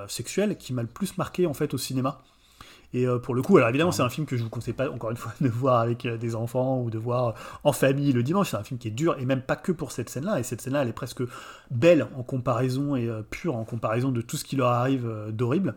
sexuelles 0.07 0.57
qui 0.57 0.73
m'a 0.73 0.81
le 0.81 0.87
plus 0.87 1.17
marqué 1.17 1.45
en 1.45 1.53
fait 1.53 1.73
au 1.75 1.77
cinéma. 1.77 2.23
Et 2.93 3.07
euh, 3.07 3.19
pour 3.19 3.35
le 3.35 3.41
coup, 3.41 3.57
alors 3.57 3.69
évidemment, 3.69 3.91
c'est 3.91 4.01
un 4.01 4.09
film 4.09 4.27
que 4.27 4.35
je 4.35 4.43
vous 4.43 4.49
conseille 4.49 4.73
pas, 4.73 4.89
encore 4.89 5.11
une 5.11 5.17
fois, 5.17 5.33
de 5.41 5.47
voir 5.47 5.79
avec 5.79 6.05
euh, 6.05 6.17
des 6.17 6.35
enfants 6.35 6.81
ou 6.81 6.89
de 6.89 6.97
voir 6.97 7.29
euh, 7.29 7.31
en 7.63 7.71
famille 7.71 8.11
le 8.11 8.23
dimanche. 8.23 8.51
C'est 8.51 8.57
un 8.57 8.63
film 8.63 8.79
qui 8.79 8.89
est 8.89 8.91
dur 8.91 9.15
et 9.19 9.25
même 9.25 9.41
pas 9.41 9.55
que 9.55 9.71
pour 9.71 9.91
cette 9.91 10.09
scène-là. 10.09 10.39
Et 10.39 10.43
cette 10.43 10.61
scène-là, 10.61 10.81
elle 10.81 10.89
est 10.89 10.93
presque 10.93 11.23
belle 11.69 12.07
en 12.15 12.23
comparaison 12.23 12.95
et 12.95 13.09
pure 13.29 13.55
en 13.55 13.63
comparaison 13.63 14.11
de 14.11 14.21
tout 14.21 14.35
ce 14.35 14.43
qui 14.43 14.55
leur 14.55 14.69
arrive 14.69 15.09
d'horrible. 15.29 15.73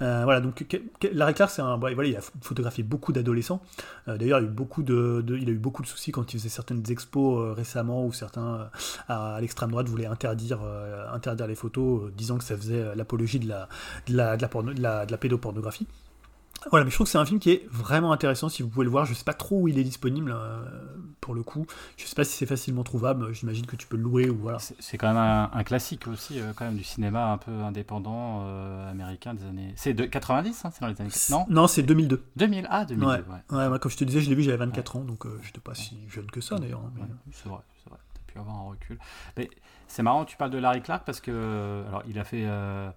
voilà, 0.00 0.40
donc 0.40 0.64
Larry 1.12 1.34
Clark, 1.34 1.52
c'est 1.52 1.62
un, 1.62 1.76
voilà, 1.76 2.04
il 2.04 2.16
a 2.16 2.20
photographié 2.40 2.82
beaucoup 2.82 3.12
d'adolescents. 3.12 3.62
D'ailleurs, 4.08 4.40
il 4.40 4.44
a 4.44 4.48
eu 4.48 4.50
beaucoup 4.50 4.82
de, 4.82 5.24
il 5.28 5.48
a 5.48 5.52
eu 5.52 5.58
beaucoup 5.58 5.82
de 5.82 5.86
soucis 5.86 6.10
quand 6.10 6.34
il 6.34 6.38
faisait 6.38 6.48
certaines 6.48 6.82
expos 6.90 7.54
récemment 7.54 8.04
où 8.04 8.12
certains 8.12 8.70
à, 9.08 9.38
l'extrême 9.40 9.70
droite 9.70 9.88
voulaient 9.88 10.06
interdire, 10.06 10.58
interdire 11.12 11.46
les 11.46 11.54
photos, 11.54 12.10
disant 12.16 12.38
que 12.38 12.44
ça 12.44 12.56
faisait 12.56 12.96
l'apologie 12.96 13.38
de 13.38 13.48
la, 13.48 13.68
de 14.08 14.16
la, 14.16 14.36
de 14.36 14.82
la, 14.82 15.06
de 15.06 15.12
la 15.12 15.18
pédopornographie. 15.18 15.86
Voilà, 16.70 16.84
mais 16.84 16.90
je 16.90 16.96
trouve 16.96 17.06
que 17.06 17.10
c'est 17.10 17.18
un 17.18 17.24
film 17.26 17.38
qui 17.38 17.50
est 17.50 17.66
vraiment 17.70 18.12
intéressant 18.12 18.48
si 18.48 18.62
vous 18.62 18.68
pouvez 18.68 18.84
le 18.84 18.90
voir. 18.90 19.04
Je 19.04 19.14
sais 19.14 19.24
pas 19.24 19.34
trop 19.34 19.60
où 19.60 19.68
il 19.68 19.78
est 19.78 19.84
disponible 19.84 20.34
euh, 20.34 20.64
pour 21.20 21.34
le 21.34 21.42
coup. 21.42 21.66
Je 21.96 22.06
sais 22.06 22.14
pas 22.14 22.24
si 22.24 22.32
c'est 22.32 22.46
facilement 22.46 22.82
trouvable. 22.82 23.32
J'imagine 23.32 23.66
que 23.66 23.76
tu 23.76 23.86
peux 23.86 23.96
le 23.96 24.02
louer 24.02 24.28
ou 24.28 24.36
voilà. 24.36 24.58
C'est 24.58 24.98
quand 24.98 25.08
même 25.08 25.16
un, 25.16 25.64
classique 25.64 26.06
aussi, 26.08 26.40
euh, 26.40 26.52
quand 26.54 26.64
même 26.64 26.76
du 26.76 26.84
cinéma 26.84 27.32
un 27.32 27.38
peu 27.38 27.52
indépendant 27.52 28.42
euh, 28.44 28.90
américain 28.90 29.34
des 29.34 29.44
années. 29.44 29.72
C'est 29.76 29.94
de 29.94 30.04
90, 30.04 30.64
hein, 30.64 30.70
c'est 30.72 30.80
dans 30.80 30.88
les 30.88 31.00
années. 31.00 31.10
Non, 31.30 31.46
non 31.48 31.66
c'est 31.66 31.82
2002. 31.82 32.22
2000, 32.36 32.66
ah 32.70 32.84
2002. 32.84 33.06
Ouais. 33.50 33.68
ouais. 33.68 33.78
comme 33.78 33.90
je 33.90 33.96
te 33.96 34.04
disais, 34.04 34.20
je 34.20 34.28
l'ai 34.28 34.34
vu, 34.34 34.42
j'avais 34.42 34.56
24 34.56 34.96
ans, 34.96 35.00
donc 35.00 35.24
je 35.26 35.46
n'étais 35.46 35.60
pas 35.60 35.74
si 35.74 35.96
jeune 36.08 36.26
que 36.26 36.40
ça 36.40 36.56
d'ailleurs. 36.56 36.80
Hein, 36.80 37.06
c'est 37.32 37.48
vrai, 37.48 37.60
c'est 37.82 37.90
vrai. 37.90 37.98
T'as 38.14 38.32
pu 38.32 38.38
avoir 38.38 38.56
un 38.56 38.68
recul. 38.70 38.98
Mais 39.36 39.50
c'est 39.88 40.02
marrant, 40.02 40.24
tu 40.24 40.36
parles 40.36 40.50
de 40.50 40.58
Larry 40.58 40.82
Clark 40.82 41.04
parce 41.04 41.20
que 41.20 41.84
alors 41.88 42.02
il 42.08 42.18
a 42.18 42.24
fait 42.24 42.44
euh, 42.44 42.90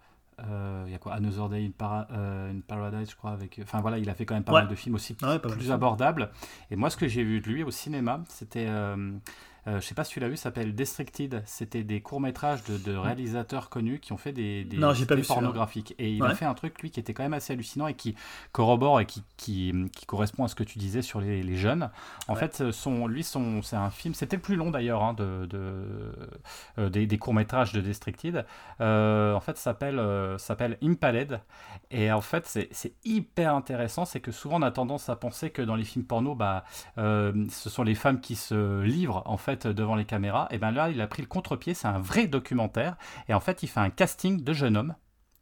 il 0.85 0.91
y 0.91 0.95
a 0.95 0.97
quoi? 0.97 1.13
Another 1.13 1.49
Day 1.49 1.71
in, 1.79 2.05
euh, 2.11 2.53
Paradise, 2.67 3.09
je 3.09 3.15
crois. 3.15 3.31
Avec, 3.31 3.59
enfin 3.63 3.81
voilà, 3.81 3.97
il 3.97 4.09
a 4.09 4.13
fait 4.13 4.25
quand 4.25 4.35
même 4.35 4.43
pas 4.43 4.51
mal 4.51 4.67
de 4.67 4.75
films 4.75 4.95
aussi 4.95 5.15
plus 5.15 5.71
abordables. 5.71 6.29
Et 6.71 6.75
moi, 6.75 6.89
ce 6.89 6.97
que 6.97 7.07
j'ai 7.07 7.23
vu 7.23 7.41
de 7.41 7.47
lui 7.47 7.63
au 7.63 7.71
cinéma, 7.71 8.21
c'était 8.27 8.67
euh, 9.69 9.79
je 9.79 9.85
sais 9.85 9.93
pas 9.93 10.03
si 10.03 10.13
tu 10.13 10.19
l'as 10.19 10.29
vu, 10.29 10.37
s'appelle 10.37 10.73
Destructed. 10.73 11.43
C'était 11.45 11.83
des 11.83 12.01
courts-métrages 12.01 12.63
de, 12.63 12.95
réalisateurs 12.95 13.69
connus 13.69 13.99
qui 13.99 14.13
ont 14.13 14.17
fait 14.17 14.31
des, 14.31 14.63
des, 14.63 14.77
non, 14.77 14.93
pas 15.07 15.15
pornographiques. 15.17 15.93
Et 15.99 16.11
il 16.11 16.23
a 16.23 16.33
fait 16.33 16.45
un 16.45 16.53
truc, 16.53 16.81
lui, 16.81 16.89
qui 16.91 16.99
était 16.99 17.13
quand 17.13 17.23
même 17.23 17.33
assez 17.33 17.53
hallucinant 17.53 17.87
et 17.87 17.93
qui 17.93 18.15
corrobore 18.51 18.99
et 18.99 19.05
qui, 19.05 19.23
qui, 19.37 19.73
qui 19.95 20.05
correspond 20.05 20.43
à 20.43 20.47
ce 20.47 20.55
que 20.55 20.63
tu 20.63 20.79
disais 20.79 21.01
sur 21.01 21.21
les, 21.21 21.43
les 21.43 21.57
jeunes. 21.57 21.91
En 22.27 22.35
fait, 22.35 22.71
son, 22.71 23.07
lui, 23.07 23.23
son, 23.23 23.61
c'est 23.61 23.75
un 23.75 23.89
film, 23.89 24.13
c'était 24.13 24.37
le 24.37 24.41
plus 24.41 24.55
long 24.55 24.71
d'ailleurs 24.71 25.03
hein, 25.03 25.13
de, 25.13 25.45
de 25.45 26.89
des, 26.89 27.05
des 27.05 27.17
courts-métrages 27.17 27.71
de 27.71 27.81
Destructed. 27.81 28.45
en 28.79 29.39
fait, 29.39 29.57
s'appelle 29.57 30.01
s'appelle 30.37 30.77
Impaled. 30.81 31.41
Et 31.91 32.11
en 32.11 32.21
fait, 32.21 32.45
c'est 32.71 32.93
hyper 33.03 33.55
intéressant. 33.55 34.05
C'est 34.05 34.19
que 34.19 34.31
souvent, 34.31 34.59
on 34.59 34.63
a 34.63 34.71
tendance 34.71 35.09
à 35.09 35.15
penser 35.15 35.49
que 35.51 35.61
dans 35.61 35.75
les 35.75 35.83
films 35.83 36.05
porno, 36.05 36.33
bah, 36.33 36.63
ce 36.97 37.69
sont 37.69 37.83
les 37.83 37.95
femmes 37.95 38.19
qui 38.19 38.35
se 38.35 38.81
livrent 38.81 39.23
en 39.25 39.37
fait 39.37 39.58
devant 39.67 39.95
les 39.95 40.05
caméras. 40.05 40.47
Et 40.51 40.57
bien 40.57 40.71
là, 40.71 40.89
il 40.89 41.01
a 41.01 41.07
pris 41.07 41.21
le 41.21 41.27
contre-pied, 41.27 41.73
c'est 41.73 41.87
un 41.87 41.99
vrai 41.99 42.27
documentaire. 42.27 42.95
Et 43.27 43.33
en 43.33 43.39
fait, 43.39 43.63
il 43.63 43.67
fait 43.67 43.79
un 43.79 43.89
casting 43.89 44.43
de 44.43 44.53
jeunes 44.53 44.77
hommes. 44.77 44.95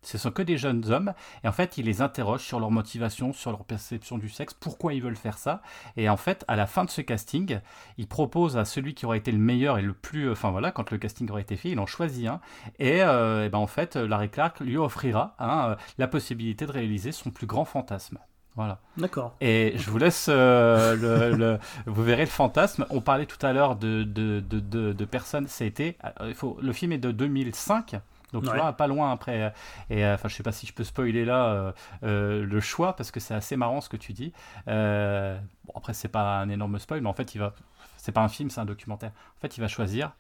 Ce 0.04 0.18
sont 0.18 0.32
que 0.32 0.42
des 0.42 0.58
jeunes 0.58 0.90
hommes, 0.92 1.14
et 1.44 1.48
en 1.50 1.52
fait, 1.52 1.78
il 1.78 1.86
les 1.86 2.02
interroge 2.02 2.42
sur 2.42 2.60
leur 2.60 2.72
motivation, 2.72 3.34
sur 3.34 3.52
leur 3.52 3.66
perception 3.66 4.18
du 4.18 4.30
sexe, 4.30 4.54
pourquoi 4.54 4.94
ils 4.94 5.02
veulent 5.02 5.18
faire 5.18 5.38
ça. 5.38 5.62
Et 5.98 6.08
en 6.08 6.16
fait, 6.16 6.46
à 6.48 6.56
la 6.56 6.66
fin 6.66 6.86
de 6.86 6.90
ce 6.90 7.02
casting, 7.02 7.60
il 7.98 8.08
propose 8.08 8.58
à 8.58 8.64
celui 8.64 8.94
qui 8.94 9.06
aurait 9.06 9.18
été 9.18 9.32
le 9.32 9.38
meilleur 9.38 9.80
et 9.80 9.82
le 9.82 9.94
plus. 9.94 10.32
Enfin 10.32 10.52
voilà, 10.52 10.72
quand 10.72 10.92
le 10.92 10.98
casting 10.98 11.30
aurait 11.30 11.42
été 11.42 11.58
fait, 11.58 11.72
il 11.72 11.80
en 11.80 11.88
choisit 11.88 12.28
un. 12.28 12.40
Et, 12.80 13.02
euh, 13.02 13.50
ben 13.50 13.58
en 13.58 13.68
fait, 13.68 13.98
Larry 13.98 14.30
Clark 14.30 14.60
lui 14.62 14.78
offrira 14.78 15.36
hein, 15.40 15.76
la 15.98 16.08
possibilité 16.08 16.66
de 16.66 16.72
réaliser 16.72 17.12
son 17.12 17.32
plus 17.32 17.48
grand 17.48 17.66
fantasme. 17.66 18.20
Voilà. 18.58 18.80
D'accord. 18.98 19.36
Et 19.40 19.74
je 19.76 19.92
vous 19.92 20.00
laisse, 20.00 20.26
euh, 20.30 20.96
le, 21.38 21.60
vous 21.86 22.04
verrez 22.04 22.24
le 22.24 22.30
fantasme. 22.30 22.88
On 22.90 23.02
parlait 23.02 23.28
tout 23.28 23.44
à 23.46 23.54
l'heure 23.54 23.76
de, 23.76 24.02
de, 24.02 24.40
de, 24.40 24.60
de, 24.94 25.06
personnes. 25.06 25.46
Ça 25.48 25.64
a 25.64 25.68
été, 25.68 25.96
euh, 26.04 26.30
il 26.30 26.34
faut, 26.34 26.58
le 26.60 26.74
film 26.74 26.92
est 26.92 26.98
de 26.98 27.12
2005. 27.12 28.02
Donc 28.34 28.44
tu 28.44 28.50
vois, 28.50 28.74
pas 28.74 28.88
loin 28.88 29.12
après. 29.12 29.54
Et 29.92 30.04
euh, 30.04 30.16
enfin, 30.16 30.28
je 30.28 30.36
sais 30.36 30.44
pas 30.44 30.52
si 30.52 30.66
je 30.66 30.74
peux 30.74 30.84
spoiler 30.84 31.24
là 31.24 31.74
le 32.02 32.60
choix 32.60 32.96
parce 32.96 33.12
que 33.12 33.20
c'est 33.20 33.36
assez 33.36 33.56
marrant 33.56 33.80
ce 33.80 33.90
que 33.90 33.96
tu 33.96 34.12
dis. 34.12 34.34
bon, 34.66 35.74
après, 35.76 35.94
c'est 35.94 36.10
pas 36.10 36.40
un 36.40 36.50
énorme 36.50 36.80
spoil, 36.80 37.02
mais 37.02 37.10
en 37.10 37.14
fait, 37.14 37.36
il 37.36 37.38
va. 37.38 37.54
C'est 37.98 38.12
pas 38.12 38.22
un 38.22 38.28
film, 38.28 38.50
c'est 38.50 38.60
un 38.60 38.66
documentaire. 38.66 39.12
En 39.38 39.40
fait, 39.40 39.56
il 39.58 39.62
va 39.62 39.68
choisir 39.68 40.14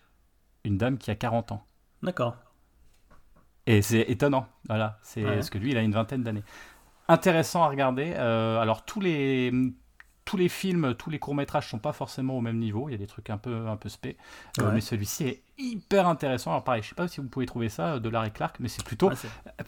une 0.64 0.78
dame 0.78 1.00
qui 1.00 1.10
a 1.10 1.16
40 1.16 1.54
ans. 1.54 1.66
D'accord. 2.04 2.36
Et 3.66 3.82
c'est 3.82 4.02
étonnant, 4.02 4.48
voilà. 4.68 5.00
C'est 5.02 5.24
parce 5.24 5.50
que 5.50 5.58
lui, 5.58 5.72
il 5.72 5.78
a 5.78 5.82
une 5.82 5.92
vingtaine 5.92 6.24
d'années 6.24 6.44
intéressant 7.08 7.64
à 7.64 7.68
regarder. 7.68 8.14
Euh, 8.16 8.60
alors 8.60 8.86
tous 8.86 9.00
les 9.00 9.52
tous 10.26 10.36
les 10.36 10.50
films, 10.50 10.94
tous 10.96 11.10
les 11.10 11.20
courts 11.20 11.36
métrages 11.36 11.70
sont 11.70 11.80
pas 11.80 11.94
forcément 11.94 12.38
au 12.38 12.42
même 12.42 12.58
niveau. 12.58 12.90
Il 12.90 12.92
y 12.92 12.96
a 12.96 12.98
des 12.98 13.08
trucs 13.08 13.30
un 13.30 13.38
peu 13.38 13.68
un 13.68 13.78
peu 13.78 13.88
spé, 13.88 14.18
euh, 14.60 14.72
mais 14.74 14.82
celui-ci 14.82 15.24
est 15.26 15.44
hyper 15.58 16.06
intéressant. 16.08 16.52
Alors 16.52 16.66
pareil, 16.66 16.84
je 16.84 16.90
sais 16.90 16.96
pas 16.96 17.08
si 17.08 17.22
vous 17.22 17.28
pouvez 17.28 17.46
trouver 17.46 17.70
ça 17.70 17.94
euh, 17.94 18.00
de 18.00 18.10
Larry 18.10 18.32
Clark, 18.32 18.58
mais 18.60 18.68
c'est 18.68 18.84
plutôt 18.84 19.10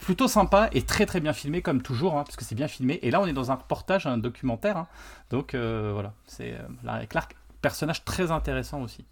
plutôt 0.00 0.28
sympa 0.28 0.68
et 0.72 0.82
très 0.82 1.06
très 1.06 1.20
bien 1.20 1.32
filmé 1.32 1.62
comme 1.62 1.80
toujours, 1.80 2.18
hein, 2.18 2.24
parce 2.24 2.36
que 2.36 2.44
c'est 2.44 2.54
bien 2.54 2.68
filmé. 2.68 2.98
Et 3.02 3.10
là, 3.10 3.20
on 3.22 3.26
est 3.26 3.32
dans 3.32 3.50
un 3.50 3.54
reportage, 3.54 4.06
un 4.06 4.18
documentaire, 4.18 4.76
hein. 4.76 4.88
donc 5.30 5.54
voilà, 5.54 6.12
c'est 6.26 6.54
Larry 6.84 7.08
Clark, 7.08 7.34
personnage 7.62 8.04
très 8.04 8.30
intéressant 8.30 8.82
aussi. 8.82 9.06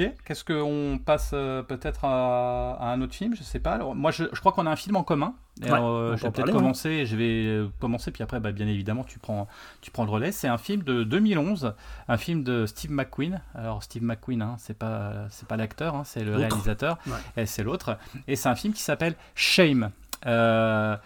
Ok, 0.00 0.12
qu'est-ce 0.24 0.44
qu'on 0.44 0.98
passe 0.98 1.30
euh, 1.34 1.62
peut-être 1.62 2.04
à, 2.04 2.92
un 2.92 3.00
autre 3.02 3.14
film 3.14 3.34
Je 3.36 3.42
sais 3.42 3.58
pas. 3.58 3.72
Alors, 3.72 3.94
moi, 3.94 4.10
je, 4.10 4.24
crois 4.24 4.52
qu'on 4.52 4.66
a 4.66 4.70
un 4.70 4.76
film 4.76 4.96
en 4.96 5.02
commun. 5.02 5.34
Euh, 5.64 6.16
je 6.16 6.22
vais 6.22 6.30
peut-être 6.30 6.52
commencer. 6.52 7.04
Je 7.06 7.16
vais 7.16 7.68
commencer, 7.80 8.10
puis 8.10 8.22
après, 8.22 8.40
bah, 8.40 8.52
bien 8.52 8.66
évidemment, 8.66 9.04
tu 9.04 9.18
prends, 9.18 9.46
tu 9.80 9.90
prends 9.90 10.04
le 10.04 10.10
relais. 10.10 10.32
C'est 10.32 10.48
un 10.48 10.58
film 10.58 10.82
de 10.82 11.04
2011, 11.04 11.74
un 12.08 12.16
film 12.16 12.42
de 12.42 12.66
Steve 12.66 12.90
McQueen. 12.90 13.40
Alors, 13.54 13.82
Steve 13.82 14.02
McQueen, 14.02 14.42
hein, 14.42 14.56
c'est 14.58 14.78
pas, 14.78 15.26
c'est 15.30 15.46
pas 15.46 15.56
l'acteur, 15.56 15.94
hein, 15.94 16.02
c'est 16.04 16.24
le 16.24 16.36
réalisateur, 16.36 16.98
et 17.36 17.46
c'est 17.46 17.62
l'autre. 17.62 17.98
Et 18.26 18.36
c'est 18.36 18.48
un 18.48 18.56
film 18.56 18.72
qui 18.72 18.82
s'appelle 18.82 19.14
Shame. 19.34 19.90
Euh, 20.26 20.96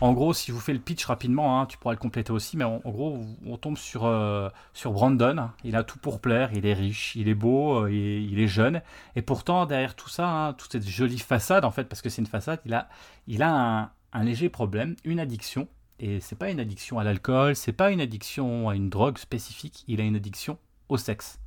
en 0.00 0.12
gros, 0.12 0.32
si 0.32 0.50
vous 0.50 0.60
fais 0.60 0.72
le 0.72 0.78
pitch 0.78 1.04
rapidement, 1.04 1.60
hein, 1.60 1.66
tu 1.66 1.76
pourras 1.76 1.92
le 1.92 1.98
compléter 1.98 2.32
aussi, 2.32 2.56
mais 2.56 2.64
en, 2.64 2.78
gros, 2.78 3.20
on 3.44 3.56
tombe 3.58 3.76
sur, 3.76 4.06
euh, 4.06 4.48
sur 4.72 4.92
Brandon. 4.92 5.50
Il 5.62 5.76
a 5.76 5.84
tout 5.84 5.98
pour 5.98 6.20
plaire, 6.20 6.50
il 6.54 6.64
est 6.64 6.72
riche, 6.72 7.14
il 7.16 7.28
est 7.28 7.34
beau, 7.34 7.84
euh, 7.84 7.92
il, 7.92 8.38
est 8.40 8.48
jeune. 8.48 8.80
Et 9.14 9.22
pourtant, 9.22 9.66
derrière 9.66 9.94
tout 9.94 10.08
ça, 10.08 10.28
hein, 10.28 10.52
toute 10.54 10.72
cette 10.72 10.88
jolie 10.88 11.18
façade, 11.18 11.64
en 11.66 11.70
fait, 11.70 11.84
parce 11.84 12.00
que 12.00 12.08
c'est 12.08 12.22
une 12.22 12.26
façade, 12.26 12.60
il 12.64 12.72
a, 12.72 12.88
il 13.26 13.42
a 13.42 13.92
un, 14.12 14.24
léger 14.24 14.48
problème, 14.48 14.96
une 15.04 15.20
addiction. 15.20 15.68
Et 15.98 16.20
c'est 16.20 16.36
pas 16.36 16.50
une 16.50 16.60
addiction 16.60 16.98
à 16.98 17.04
l'alcool, 17.04 17.54
c'est 17.54 17.72
pas 17.72 17.90
une 17.90 18.00
addiction 18.00 18.70
à 18.70 18.76
une 18.76 18.88
drogue 18.88 19.18
spécifique, 19.18 19.84
il 19.86 20.00
a 20.00 20.04
une 20.04 20.16
addiction 20.16 20.56
au 20.88 20.96
sexe. 20.96 21.38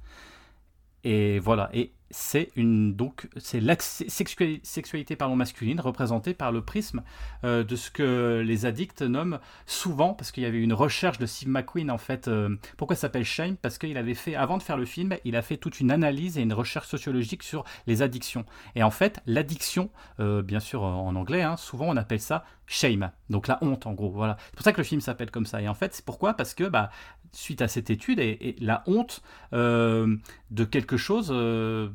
Et 1.03 1.39
voilà. 1.39 1.69
Et 1.73 1.91
c'est 2.13 2.51
une 2.55 2.93
donc 2.95 3.27
c'est 3.37 3.59
la 3.59 3.75
sexualité 3.79 5.17
masculine 5.35 5.79
représentée 5.79 6.35
par 6.35 6.51
le 6.51 6.61
prisme 6.61 7.01
euh, 7.43 7.63
de 7.63 7.75
ce 7.75 7.89
que 7.89 8.43
les 8.45 8.65
addicts 8.65 9.01
nomment 9.01 9.39
souvent 9.65 10.13
parce 10.13 10.31
qu'il 10.31 10.43
y 10.43 10.45
avait 10.45 10.61
une 10.61 10.73
recherche 10.73 11.17
de 11.17 11.25
Steve 11.25 11.49
McQueen 11.49 11.89
en 11.89 11.97
fait 11.97 12.27
euh, 12.27 12.55
pourquoi 12.77 12.95
s'appelle 12.95 13.25
Shame 13.25 13.57
parce 13.57 13.79
qu'il 13.79 13.97
avait 13.97 14.13
fait 14.13 14.35
avant 14.35 14.57
de 14.57 14.63
faire 14.63 14.77
le 14.77 14.85
film 14.85 15.15
il 15.25 15.35
a 15.35 15.41
fait 15.41 15.57
toute 15.57 15.79
une 15.79 15.89
analyse 15.89 16.37
et 16.37 16.41
une 16.41 16.53
recherche 16.53 16.87
sociologique 16.87 17.41
sur 17.41 17.63
les 17.87 18.01
addictions. 18.01 18.45
Et 18.75 18.83
en 18.83 18.91
fait 18.91 19.19
l'addiction 19.25 19.89
euh, 20.19 20.43
bien 20.43 20.59
sûr 20.59 20.83
en 20.83 21.15
anglais 21.15 21.41
hein, 21.41 21.57
souvent 21.57 21.87
on 21.87 21.97
appelle 21.97 22.21
ça 22.21 22.45
shame. 22.67 23.11
Donc 23.29 23.47
la 23.47 23.57
honte 23.61 23.87
en 23.87 23.93
gros 23.93 24.11
voilà. 24.11 24.37
C'est 24.45 24.55
pour 24.55 24.63
ça 24.63 24.71
que 24.71 24.77
le 24.77 24.85
film 24.85 25.01
s'appelle 25.01 25.31
comme 25.31 25.45
ça. 25.45 25.61
Et 25.61 25.67
en 25.67 25.73
fait 25.73 25.95
c'est 25.95 26.05
pourquoi? 26.05 26.35
Parce 26.35 26.53
que 26.53 26.65
bah 26.65 26.91
suite 27.31 27.61
à 27.61 27.67
cette 27.67 27.89
étude 27.89 28.19
et, 28.19 28.55
la 28.59 28.83
honte 28.85 29.21
euh, 29.53 30.15
de 30.51 30.63
quelque 30.63 30.97
chose. 30.97 31.33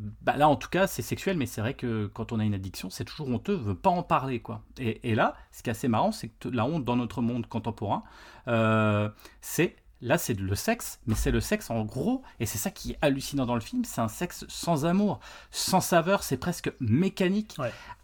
Euh, 0.09 0.13
bah 0.23 0.37
là, 0.37 0.49
en 0.49 0.57
tout 0.57 0.69
cas, 0.69 0.87
c'est 0.87 1.03
sexuel, 1.03 1.37
mais 1.37 1.47
c'est 1.47 1.61
vrai 1.61 1.75
que 1.75 2.07
quand 2.07 2.33
on 2.33 2.41
a 2.41 2.45
une 2.45 2.55
addiction, 2.55 2.91
c'est 2.91 3.05
toujours 3.05 3.29
honteux, 3.29 3.57
on 3.57 3.63
veut 3.63 3.75
pas 3.75 3.91
en 3.91 4.03
parler, 4.03 4.41
quoi. 4.41 4.63
Et, 4.79 5.15
là, 5.15 5.35
ce 5.53 5.63
qui 5.63 5.71
est 5.71 5.73
assez 5.73 5.89
marrant, 5.89 6.13
c'est 6.13 6.29
que 6.29 6.49
la 6.49 6.65
honte 6.65 6.85
dans 6.85 6.97
notre 6.97 7.23
monde 7.23 7.47
contemporain, 7.47 8.03
euh, 8.49 9.09
c'est 9.41 9.77
Là, 10.01 10.17
c'est 10.17 10.39
le 10.39 10.55
sexe, 10.55 11.01
mais 11.09 11.17
c'est 11.17 11.33
le 11.33 11.41
sexe 11.41 11.71
en 11.71 11.85
gros, 11.85 12.23
et 12.39 12.47
c'est 12.47 12.57
ça 12.57 12.71
qui 12.71 12.93
est 12.93 12.99
hallucinant 13.03 13.47
dans 13.47 13.57
le 13.57 13.61
film, 13.61 13.85
c'est 13.85 14.01
un 14.01 14.07
sexe 14.07 14.45
sans 14.47 14.87
amour, 14.87 15.19
sans 15.51 15.81
saveur, 15.81 16.23
c'est 16.23 16.37
presque 16.37 16.71
mécanique, 16.79 17.57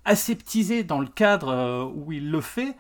aseptisé 0.05 0.82
dans 0.82 0.98
le 0.98 1.07
cadre 1.07 1.92
où 1.94 2.11
il 2.11 2.32
le 2.32 2.40
fait 2.40 2.76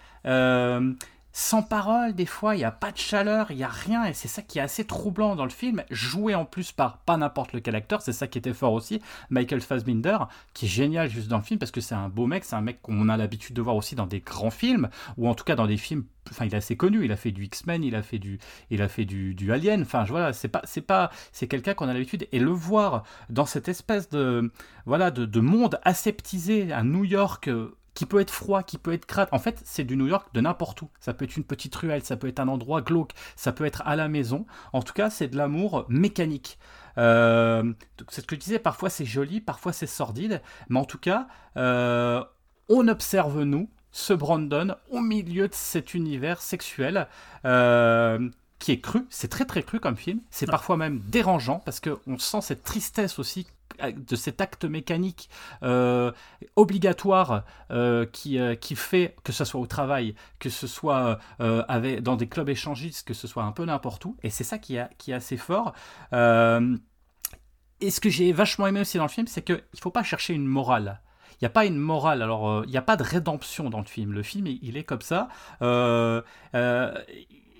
sans 1.36 1.64
parole, 1.64 2.14
des 2.14 2.26
fois, 2.26 2.54
il 2.54 2.58
n'y 2.58 2.64
a 2.64 2.70
pas 2.70 2.92
de 2.92 2.96
chaleur, 2.96 3.50
il 3.50 3.56
n'y 3.56 3.64
a 3.64 3.68
rien, 3.68 4.04
et 4.04 4.12
c'est 4.12 4.28
ça 4.28 4.40
qui 4.40 4.60
est 4.60 4.62
assez 4.62 4.84
troublant 4.84 5.34
dans 5.34 5.42
le 5.42 5.50
film, 5.50 5.82
joué 5.90 6.36
en 6.36 6.44
plus 6.44 6.70
par 6.70 6.98
pas 6.98 7.16
n'importe 7.16 7.52
lequel 7.52 7.74
acteur, 7.74 8.02
c'est 8.02 8.12
ça 8.12 8.28
qui 8.28 8.38
était 8.38 8.54
fort 8.54 8.72
aussi, 8.72 9.02
Michael 9.30 9.60
Fassbinder, 9.60 10.18
qui 10.52 10.66
est 10.66 10.68
génial 10.68 11.10
juste 11.10 11.26
dans 11.26 11.38
le 11.38 11.42
film, 11.42 11.58
parce 11.58 11.72
que 11.72 11.80
c'est 11.80 11.96
un 11.96 12.08
beau 12.08 12.28
mec, 12.28 12.44
c'est 12.44 12.54
un 12.54 12.60
mec 12.60 12.80
qu'on 12.82 13.08
a 13.08 13.16
l'habitude 13.16 13.56
de 13.56 13.60
voir 13.60 13.74
aussi 13.74 13.96
dans 13.96 14.06
des 14.06 14.20
grands 14.20 14.52
films, 14.52 14.88
ou 15.16 15.28
en 15.28 15.34
tout 15.34 15.42
cas 15.42 15.56
dans 15.56 15.66
des 15.66 15.76
films, 15.76 16.04
enfin 16.30 16.44
il 16.44 16.54
est 16.54 16.56
assez 16.56 16.76
connu, 16.76 17.04
il 17.04 17.10
a 17.10 17.16
fait 17.16 17.32
du 17.32 17.42
X-Men, 17.46 17.82
il 17.82 17.96
a 17.96 18.04
fait 18.04 18.20
du, 18.20 18.38
il 18.70 18.80
a 18.80 18.86
fait 18.86 19.04
du, 19.04 19.34
du 19.34 19.52
Alien, 19.52 19.82
enfin 19.82 20.04
voilà, 20.04 20.32
c'est 20.32 20.46
pas, 20.46 20.62
c'est 20.62 20.82
pas, 20.82 21.10
c'est 21.32 21.48
quelqu'un 21.48 21.74
qu'on 21.74 21.88
a 21.88 21.92
l'habitude, 21.92 22.28
et 22.30 22.38
le 22.38 22.52
voir 22.52 23.02
dans 23.28 23.44
cette 23.44 23.68
espèce 23.68 24.08
de, 24.08 24.52
voilà, 24.86 25.10
de, 25.10 25.24
de 25.24 25.40
monde 25.40 25.80
aseptisé 25.82 26.72
à 26.72 26.84
New 26.84 27.04
York, 27.04 27.50
qui 27.94 28.06
peut 28.06 28.20
être 28.20 28.30
froid, 28.30 28.62
qui 28.62 28.78
peut 28.78 28.92
être 28.92 29.06
crade. 29.06 29.28
En 29.32 29.38
fait, 29.38 29.60
c'est 29.64 29.84
du 29.84 29.96
New 29.96 30.06
York 30.06 30.28
de 30.34 30.40
n'importe 30.40 30.82
où. 30.82 30.88
Ça 31.00 31.14
peut 31.14 31.24
être 31.24 31.36
une 31.36 31.44
petite 31.44 31.74
ruelle, 31.74 32.04
ça 32.04 32.16
peut 32.16 32.28
être 32.28 32.40
un 32.40 32.48
endroit 32.48 32.82
glauque, 32.82 33.12
ça 33.36 33.52
peut 33.52 33.64
être 33.64 33.82
à 33.86 33.96
la 33.96 34.08
maison. 34.08 34.46
En 34.72 34.82
tout 34.82 34.92
cas, 34.92 35.10
c'est 35.10 35.28
de 35.28 35.36
l'amour 35.36 35.86
mécanique. 35.88 36.58
Euh, 36.98 37.72
c'est 38.08 38.20
ce 38.20 38.26
que 38.26 38.36
je 38.36 38.40
disais, 38.40 38.58
parfois 38.58 38.90
c'est 38.90 39.04
joli, 39.04 39.40
parfois 39.40 39.72
c'est 39.72 39.86
sordide, 39.86 40.42
mais 40.68 40.78
en 40.78 40.84
tout 40.84 40.98
cas, 40.98 41.26
euh, 41.56 42.22
on 42.68 42.86
observe 42.88 43.42
nous, 43.42 43.68
ce 43.90 44.12
Brandon, 44.12 44.76
au 44.90 45.00
milieu 45.00 45.48
de 45.48 45.54
cet 45.54 45.94
univers 45.94 46.40
sexuel. 46.40 47.08
Euh, 47.44 48.28
qui 48.60 48.72
est 48.72 48.80
cru, 48.80 49.04
c'est 49.10 49.28
très 49.28 49.44
très 49.44 49.62
cru 49.62 49.78
comme 49.78 49.96
film, 49.96 50.20
c'est 50.30 50.46
parfois 50.46 50.78
même 50.78 51.00
dérangeant 51.10 51.58
parce 51.66 51.80
qu'on 51.80 52.18
sent 52.18 52.40
cette 52.40 52.62
tristesse 52.62 53.18
aussi 53.18 53.46
de 53.80 54.16
cet 54.16 54.40
acte 54.40 54.64
mécanique 54.64 55.28
euh, 55.62 56.12
obligatoire 56.56 57.44
euh, 57.70 58.06
qui, 58.06 58.38
euh, 58.38 58.54
qui 58.54 58.76
fait 58.76 59.16
que 59.24 59.32
ce 59.32 59.44
soit 59.44 59.60
au 59.60 59.66
travail, 59.66 60.14
que 60.38 60.48
ce 60.48 60.66
soit 60.66 61.18
avec, 61.38 62.02
dans 62.02 62.16
des 62.16 62.28
clubs 62.28 62.48
échangistes, 62.48 63.06
que 63.06 63.14
ce 63.14 63.26
soit 63.26 63.44
un 63.44 63.52
peu 63.52 63.64
n'importe 63.64 64.04
où. 64.04 64.16
Et 64.22 64.30
c'est 64.30 64.44
ça 64.44 64.58
qui, 64.58 64.78
a, 64.78 64.90
qui 64.98 65.10
est 65.12 65.14
assez 65.14 65.36
fort. 65.36 65.74
et 66.12 67.90
ce 67.90 68.00
que 68.00 68.08
j'ai 68.08 68.32
vachement 68.32 68.66
aimé 68.66 68.80
aussi 68.80 68.96
dans 68.96 69.04
le 69.04 69.10
film, 69.10 69.26
c'est 69.26 69.42
qu'il 69.42 69.56
ne 69.56 69.80
faut 69.80 69.90
pas 69.90 70.02
chercher 70.02 70.34
une 70.34 70.46
morale. 70.46 71.00
Il 71.32 71.38
n'y 71.42 71.46
a 71.46 71.50
pas 71.50 71.66
une 71.66 71.78
morale, 71.78 72.22
alors 72.22 72.64
il 72.64 72.70
n'y 72.70 72.76
a 72.76 72.82
pas 72.82 72.96
de 72.96 73.02
rédemption 73.02 73.68
dans 73.68 73.80
le 73.80 73.86
film. 73.86 74.12
Le 74.12 74.22
film, 74.22 74.46
il, 74.46 74.76
est 74.76 74.84
comme 74.84 75.00
ça. 75.00 75.28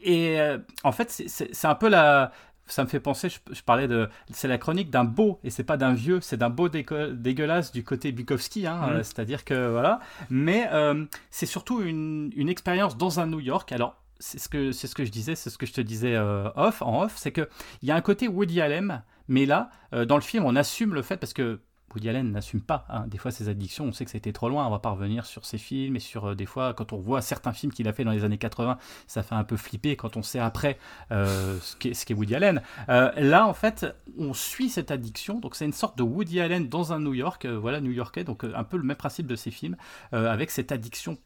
et 0.05 0.39
en 0.85 0.93
fait, 0.93 1.11
c'est 1.11 1.67
un 1.67 1.75
peu 1.75 1.89
la, 1.89 2.31
ça 2.67 2.85
me 2.85 2.89
fait 2.89 3.01
penser, 3.01 3.29
je, 3.29 3.63
parlais 3.63 3.89
de, 3.89 4.09
c'est 4.31 4.49
la 4.49 4.59
chronique 4.59 4.91
d'un 4.91 5.05
beau, 5.05 5.39
et 5.45 5.51
c'est 5.51 5.65
pas 5.65 5.77
d'un 5.77 5.93
vieux, 5.93 6.21
c'est 6.21 6.37
d'un 6.37 6.51
beau 6.51 6.69
dégueulasse 6.69 7.73
du 7.73 7.85
côté 7.85 8.13
Bukowski, 8.13 8.67
hein, 8.67 8.81
mmh. 8.87 9.03
c'est-à-dire 9.05 9.45
que 9.45 9.69
voilà, 9.71 10.01
mais 10.31 10.69
euh, 10.73 11.05
c'est 11.31 11.47
surtout 11.47 11.83
une, 11.83 12.33
une 12.37 12.49
expérience 12.49 12.97
dans 12.97 13.21
un 13.21 13.27
New 13.27 13.41
York, 13.41 13.73
alors 13.73 13.97
c'est 14.19 14.39
ce 14.39 14.49
que 14.49 14.73
c'est 14.73 14.87
ce 14.87 14.95
que 14.95 15.05
je 15.05 15.11
disais, 15.11 15.35
c'est 15.35 15.51
ce 15.51 15.59
que 15.59 15.67
je 15.67 15.73
te 15.73 15.81
disais 15.81 16.17
off 16.17 16.83
en 16.83 17.03
off, 17.03 17.15
c'est 17.17 17.33
que 17.33 17.49
il 17.83 17.89
y 17.89 17.93
a 17.93 17.97
un 17.97 18.01
côté 18.01 18.29
Woody 18.29 18.61
Allen, 18.61 19.03
mais 19.29 19.45
là 19.45 19.71
dans 19.93 20.15
le 20.15 20.23
film 20.23 20.45
on 20.45 20.55
assume 20.55 20.95
le 20.95 21.03
fait 21.03 21.17
parce 21.17 21.33
que 21.33 21.61
Woody 21.95 22.09
Allen 22.09 22.31
n'assume 22.31 22.61
pas 22.61 22.87
hein. 22.89 23.07
des 23.07 23.19
fois 23.19 23.31
ses 23.31 23.49
addictions. 23.49 23.87
On 23.87 23.93
sait 23.93 24.05
que 24.05 24.11
ça 24.11 24.17
a 24.17 24.19
été 24.19 24.33
trop 24.33 24.49
loin. 24.49 24.67
On 24.67 24.71
va 24.71 24.79
pas 24.79 24.91
revenir 24.91 25.27
sur 25.27 25.45
ses 25.45 25.59
films 25.59 25.97
et 25.97 26.01
sur 26.01 26.27
euh, 26.27 26.35
des 26.35 26.47
fois 26.47 26.75
quand 26.75 26.93
on 26.93 26.99
voit 26.99 27.23
certains 27.23 27.53
films 27.53 27.73
qu'il 27.73 27.89
a 27.89 27.93
fait 27.93 28.05
dans 28.05 28.11
les 28.11 28.25
années 28.25 28.39
80, 28.39 28.79
ça 29.07 29.23
fait 29.23 29.35
un 29.35 29.45
peu 29.45 29.57
flipper 29.57 29.97
quand 29.97 30.17
on 30.17 30.23
sait 30.23 30.39
après 30.39 30.79
euh, 31.13 31.59
ce 31.61 32.05
qu'est 32.05 32.15
Woody 32.15 32.35
Allen. 32.35 32.63
Euh, 32.89 33.11
là, 33.17 33.47
en 33.47 33.55
fait, 33.55 33.87
on 34.19 34.35
suit 34.35 34.69
cette 34.69 34.91
addiction. 34.91 35.39
Donc 35.41 35.55
c'est 35.55 35.65
une 35.65 35.73
sorte 35.73 35.97
de 35.99 36.03
Woody 36.03 36.41
Allen 36.41 36.69
dans 36.69 36.93
un 36.93 37.01
New 37.01 37.15
York, 37.15 37.47
voilà 37.47 37.81
New-Yorkais. 37.81 38.25
Donc 38.25 38.45
un 38.45 38.65
peu 38.65 38.77
le 38.77 38.85
même 38.85 38.97
principe 38.97 39.27
de 39.27 39.37
ces 39.37 39.51
films 39.51 39.77
avec 40.13 40.51
cette 40.51 40.73
addiction. 40.73 41.19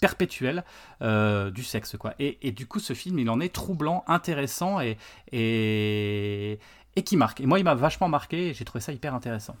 perpétuelle 0.00 0.64
du 1.00 1.62
sexe 1.62 1.96
quoi 1.98 2.14
et, 2.18 2.38
et, 2.40 2.52
du 2.52 2.66
coup 2.66 2.78
ce 2.78 2.94
film 2.94 3.18
il 3.18 3.28
en 3.28 3.38
est 3.38 3.54
troublant 3.54 4.02
intéressant 4.06 4.80
et, 4.80 4.96
et, 5.30 6.58
et 6.96 7.02
qui 7.02 7.16
marque. 7.16 7.40
Et 7.40 7.46
moi, 7.46 7.58
il 7.58 7.64
m'a 7.64 7.74
vachement 7.74 8.08
marqué 8.08 8.48
et 8.48 8.54
j'ai 8.54 8.64
trouvé 8.64 8.80
ça 8.80 8.92
hyper 8.92 9.14
intéressant. 9.14 9.56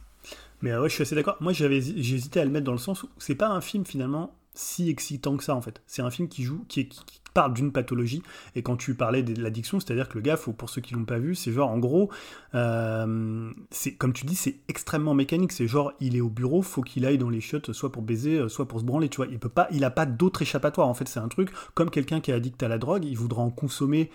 Mais 0.62 0.72
euh, 0.72 0.82
ouais, 0.82 0.88
je 0.88 0.94
suis 0.94 1.02
assez 1.02 1.14
d'accord. 1.14 1.36
Moi, 1.40 1.52
j'avais, 1.52 1.76
hésité 1.76 2.40
à 2.40 2.44
le 2.44 2.50
mettre 2.50 2.64
dans 2.64 2.72
le 2.72 2.78
sens 2.78 3.02
où 3.02 3.08
c'est 3.18 3.34
pas 3.34 3.48
un 3.48 3.60
film 3.60 3.84
finalement 3.84 4.34
si 4.54 4.88
excitant 4.88 5.36
que 5.36 5.44
ça 5.44 5.54
en 5.54 5.60
fait. 5.60 5.82
C'est 5.86 6.00
un 6.00 6.10
film 6.10 6.28
qui 6.28 6.42
joue, 6.42 6.64
qui, 6.66 6.88
parle 7.34 7.52
d'une 7.52 7.70
pathologie. 7.70 8.22
Et 8.54 8.62
quand 8.62 8.78
tu 8.78 8.94
parlais 8.94 9.22
de 9.22 9.38
l'addiction, 9.38 9.78
c'est-à-dire 9.78 10.08
que 10.08 10.14
le 10.14 10.22
gars, 10.22 10.38
pour 10.38 10.70
ceux 10.70 10.80
qui 10.80 10.94
l'ont 10.94 11.04
pas 11.04 11.18
vu, 11.18 11.34
c'est 11.34 11.52
genre 11.52 11.70
en 11.70 11.76
gros, 11.76 12.08
euh, 12.54 13.50
c'est 13.70 13.92
comme 13.92 14.14
tu 14.14 14.24
dis, 14.24 14.34
c'est 14.34 14.56
extrêmement 14.68 15.12
mécanique. 15.12 15.52
C'est 15.52 15.66
genre, 15.66 15.92
il 16.00 16.16
est 16.16 16.22
au 16.22 16.30
bureau, 16.30 16.62
faut 16.62 16.80
qu'il 16.80 17.04
aille 17.04 17.18
dans 17.18 17.28
les 17.28 17.42
chiottes, 17.42 17.74
soit 17.74 17.92
pour 17.92 18.00
baiser, 18.00 18.38
euh, 18.38 18.48
soit 18.48 18.66
pour 18.66 18.80
se 18.80 18.86
branler. 18.86 19.10
Tu 19.10 19.18
vois, 19.18 19.26
il 19.26 19.38
peut 19.38 19.50
pas, 19.50 19.68
il 19.70 19.84
a 19.84 19.90
pas 19.90 20.06
d'autre 20.06 20.40
échappatoire. 20.40 20.88
En 20.88 20.94
fait, 20.94 21.06
c'est 21.08 21.20
un 21.20 21.28
truc 21.28 21.50
comme 21.74 21.90
quelqu'un 21.90 22.20
qui 22.20 22.30
est 22.30 22.34
addict 22.34 22.62
à 22.62 22.68
la 22.68 22.78
drogue, 22.78 23.04
il 23.04 23.18
voudra 23.18 23.42
en 23.42 23.50
consommer 23.50 24.10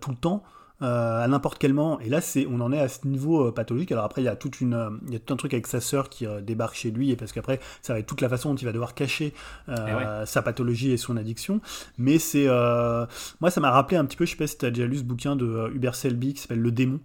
tout 0.00 0.10
le 0.10 0.16
temps. 0.16 0.42
Euh, 0.80 1.24
à 1.24 1.26
n'importe 1.26 1.58
quel 1.58 1.74
moment. 1.74 1.98
Et 1.98 2.08
là, 2.08 2.20
c'est, 2.20 2.46
on 2.48 2.60
en 2.60 2.72
est 2.72 2.78
à 2.78 2.88
ce 2.88 3.04
niveau 3.04 3.48
euh, 3.48 3.52
pathologique. 3.52 3.90
Alors 3.90 4.04
après, 4.04 4.22
il 4.22 4.26
y 4.26 4.28
a 4.28 4.36
toute 4.36 4.60
une, 4.60 4.74
euh, 4.74 4.90
il 5.08 5.12
y 5.12 5.16
a 5.16 5.18
tout 5.18 5.34
un 5.34 5.36
truc 5.36 5.52
avec 5.52 5.66
sa 5.66 5.80
sœur 5.80 6.08
qui 6.08 6.24
débarque 6.42 6.76
chez 6.76 6.92
lui, 6.92 7.10
et 7.10 7.16
parce 7.16 7.32
qu'après, 7.32 7.58
ça 7.82 7.92
va 7.92 7.98
être 7.98 8.06
toute 8.06 8.20
la 8.20 8.28
façon 8.28 8.50
dont 8.50 8.56
il 8.56 8.64
va 8.64 8.72
devoir 8.72 8.94
cacher 8.94 9.34
eh 9.68 9.72
sa 10.24 10.42
pathologie 10.42 10.92
et 10.92 10.96
son 10.96 11.16
addiction. 11.16 11.60
Mais 11.96 12.18
c'est, 12.18 12.46
moi, 12.46 13.50
ça 13.50 13.60
m'a 13.60 13.70
rappelé 13.70 13.96
un 13.96 14.04
petit 14.04 14.16
peu. 14.16 14.24
Je 14.24 14.32
sais 14.32 14.36
pas 14.36 14.46
si 14.46 14.58
tu 14.58 14.66
as 14.66 14.70
déjà 14.70 14.86
lu 14.86 14.98
ce 14.98 15.02
bouquin 15.02 15.36
de 15.36 15.70
Hubert 15.74 15.94
Selby 15.94 16.34
qui 16.34 16.40
s'appelle 16.42 16.60
Le 16.60 16.70
démon. 16.72 17.00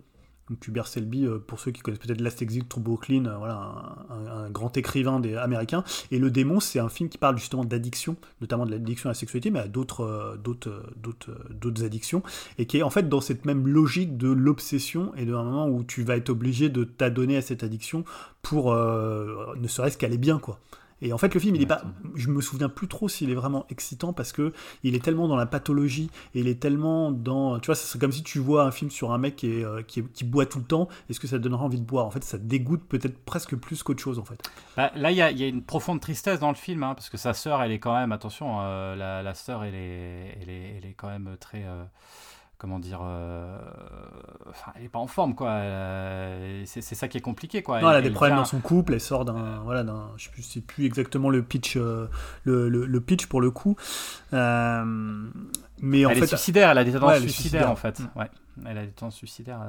Donc 0.50 0.68
Hubert 0.68 0.88
Selby, 0.88 1.26
euh, 1.26 1.40
pour 1.40 1.60
ceux 1.60 1.72
qui 1.72 1.82
connaissent 1.82 2.00
peut-être 2.00 2.20
Last 2.20 2.42
Exit, 2.42 2.68
True 2.68 2.82
Brooklyn, 2.82 3.26
euh, 3.26 4.46
un, 4.46 4.50
grand 4.50 4.76
écrivain 4.76 5.22
des 5.22 5.36
Américains. 5.36 5.86
Et 6.12 6.20
Le 6.20 6.30
Démon, 6.32 6.60
c'est 6.60 6.80
un 6.80 6.90
film 6.90 7.08
qui 7.10 7.18
parle 7.18 7.38
justement 7.38 7.64
d'addiction, 7.64 8.18
notamment 8.42 8.66
de 8.66 8.72
l'addiction 8.72 9.10
à 9.10 9.12
la 9.12 9.16
sexualité, 9.16 9.52
mais 9.52 9.60
à 9.60 9.68
d'autres, 9.70 10.04
euh, 10.04 10.38
d'autres, 10.38 11.86
addictions, 11.86 12.24
et 12.58 12.66
qui 12.66 12.78
est 12.78 12.84
en 12.84 12.90
fait 12.90 13.08
dans 13.08 13.22
cette 13.22 13.46
même 13.46 13.68
logique 13.68 14.18
de 14.18 14.30
l'obsession 14.30 15.14
et 15.16 15.26
d'un 15.26 15.44
moment 15.44 15.68
où 15.70 15.84
tu 15.84 16.04
vas 16.04 16.18
être 16.18 16.30
obligé 16.30 16.70
de 16.70 16.84
t'adonner 16.84 17.38
à 17.38 17.42
cette 17.42 17.64
addiction 17.64 18.04
pour 18.42 18.74
ne 18.76 19.68
serait-ce 19.68 19.98
qu'aller 19.98 20.18
bien, 20.18 20.40
quoi. 20.40 20.60
Et 21.04 21.12
en 21.12 21.18
fait, 21.18 21.34
le 21.34 21.40
film, 21.40 21.56
il 21.56 21.62
est 21.62 21.68
pas. 21.68 21.84
Je 22.16 22.30
me 22.30 22.42
souviens 22.42 22.70
plus 22.70 22.88
trop 22.88 23.10
s'il 23.10 23.30
est 23.30 23.36
vraiment 23.36 23.66
excitant 23.70 24.14
parce 24.14 24.32
que 24.32 24.54
il 24.84 24.96
est 24.96 25.04
tellement 25.04 25.28
dans 25.28 25.36
la 25.36 25.46
pathologie 25.46 26.10
et 26.34 26.40
il 26.40 26.48
est 26.48 26.62
tellement 26.62 27.12
dans. 27.12 27.60
Tu 27.60 27.66
vois, 27.66 27.76
c'est 27.76 28.00
comme 28.00 28.14
si 28.14 28.24
tu 28.24 28.40
vois 28.40 28.64
un 28.64 28.72
film 28.72 28.90
sur 28.90 29.12
un 29.12 29.18
mec 29.18 29.36
qui, 29.36 29.64
euh, 29.64 29.82
qui, 29.84 30.24
boit 30.24 30.46
tout 30.46 30.60
le 30.60 30.66
temps. 30.66 30.88
Est-ce 31.10 31.20
que 31.20 31.28
ça 31.28 31.38
te 31.38 31.44
donnera 31.44 31.66
envie 31.66 31.82
de 31.82 31.86
boire? 31.86 32.06
En 32.06 32.12
fait, 32.12 32.24
ça 32.24 32.38
dégoûte 32.38 32.86
peut-être 32.88 33.18
presque 33.26 33.58
plus 33.58 33.84
qu'autre 33.84 34.02
chose, 34.02 34.18
en 34.18 34.24
fait. 34.24 34.42
Bah, 34.78 34.92
là, 34.96 35.12
il 35.12 35.16
y, 35.16 35.40
y, 35.40 35.44
a 35.44 35.48
une 35.48 35.62
profonde 35.62 36.00
tristesse 36.00 36.40
dans 36.40 36.50
le 36.50 36.56
film 36.56 36.84
hein, 36.84 36.96
parce 36.96 37.10
que 37.10 37.18
sa 37.18 37.34
sœur, 37.34 37.62
elle 37.62 37.74
est 37.74 37.80
quand 37.80 37.94
même. 37.94 38.14
Attention, 38.14 38.62
euh, 38.62 38.96
la, 38.96 39.22
la 39.22 39.34
sœur, 39.34 39.66
elle 39.66 39.76
est, 39.76 40.38
elle 40.42 40.50
est, 40.50 40.76
elle 40.78 40.86
est 40.86 40.94
quand 40.94 41.10
même 41.10 41.36
très. 41.38 41.66
Euh, 41.66 41.84
comment 42.64 42.80
dire, 42.80 43.02
euh, 43.04 43.58
enfin, 44.50 44.72
elle 44.78 44.86
est 44.86 44.90
pas 44.90 45.00
en 45.00 45.08
forme, 45.08 45.36
quoi. 45.36 45.60
c'est, 46.64 46.82
ça 46.82 47.10
qui 47.10 47.18
est 47.18 47.22
compliqué, 47.22 47.62
quoi. 47.62 47.82
Non, 47.82 47.90
elle, 47.90 47.98
a 47.98 48.02
des 48.02 48.10
problèmes 48.10 48.38
dans 48.38 48.46
son 48.46 48.62
couple, 48.62 48.94
elle 48.94 49.02
sort 49.02 49.26
d'un, 49.26 49.60
voilà, 49.66 49.84
d'un, 49.84 50.12
je 50.16 50.30
sais 50.42 50.62
plus, 50.62 50.62
plus 50.62 50.86
exactement 50.86 51.30
le 51.30 51.44
pitch, 51.44 51.76
euh, 51.76 52.08
le, 52.46 52.70
le, 52.70 53.02
pitch 53.02 53.26
pour 53.26 53.42
le 53.42 53.52
coup. 53.52 53.76
Euh, 54.32 54.86
mais 55.82 56.06
en 56.06 56.12
elle 56.12 56.20
fait, 56.20 56.24
est 56.24 56.28
suicidaire, 56.28 56.70
elle 56.70 56.78
a 56.78 56.86
des 56.86 56.94
tendances 56.94 57.20
suicidaires, 57.20 57.70
en 57.70 57.76
fait. 57.76 58.00
Ouais, 58.16 58.32
elle 58.66 58.78
a 58.78 58.86
des 58.86 58.94
tendances 58.94 59.18
suicidaires. 59.18 59.60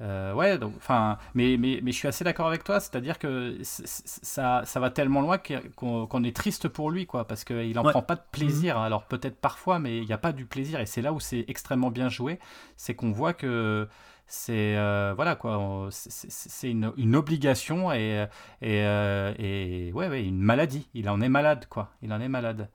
Euh, 0.00 0.32
ouais, 0.32 0.56
donc, 0.56 0.72
enfin, 0.76 1.18
mais, 1.34 1.56
mais, 1.58 1.80
mais 1.82 1.92
je 1.92 1.96
suis 1.96 2.08
assez 2.08 2.24
d'accord 2.24 2.46
avec 2.46 2.64
toi, 2.64 2.80
c'est-à-dire 2.80 3.18
que 3.18 3.58
ça, 3.62 4.62
ça 4.64 4.80
va 4.80 4.90
tellement 4.90 5.20
loin 5.20 5.38
qu'on 5.76 6.24
est 6.24 6.34
triste 6.34 6.68
pour 6.68 6.90
lui, 6.90 7.06
quoi, 7.06 7.26
parce 7.26 7.44
qu'il 7.44 7.74
n'en 7.74 7.82
prend 7.82 8.02
pas 8.02 8.16
de 8.16 8.22
plaisir. 8.32 8.76
Mhm. 8.76 8.82
Alors 8.82 9.04
peut-être 9.04 9.38
parfois, 9.38 9.78
mais 9.78 9.98
il 9.98 10.06
n'y 10.06 10.12
a 10.12 10.18
pas 10.18 10.32
du 10.32 10.46
plaisir, 10.46 10.80
et 10.80 10.86
c'est 10.86 11.02
là 11.02 11.12
où 11.12 11.20
c'est 11.20 11.44
extrêmement 11.48 11.90
bien 11.90 12.08
joué, 12.08 12.38
c'est 12.76 12.94
qu'on 12.94 13.12
voit 13.12 13.34
que 13.34 13.88
c'est 14.26 14.76
euh, 14.76 15.12
voilà 15.14 15.34
quoi, 15.34 15.88
c'est 15.90 16.70
une, 16.70 16.92
une, 16.96 17.16
obligation 17.16 17.92
et, 17.92 18.26
et, 18.62 18.84
euh, 18.84 19.34
et 19.38 19.92
ouais, 19.92 20.08
ouais, 20.08 20.24
une 20.24 20.40
maladie. 20.40 20.88
Il 20.94 21.10
en 21.10 21.20
est 21.20 21.28
malade, 21.28 21.66
quoi. 21.68 21.90
Il 22.00 22.12
en 22.12 22.20
est 22.20 22.28
malade. 22.28 22.68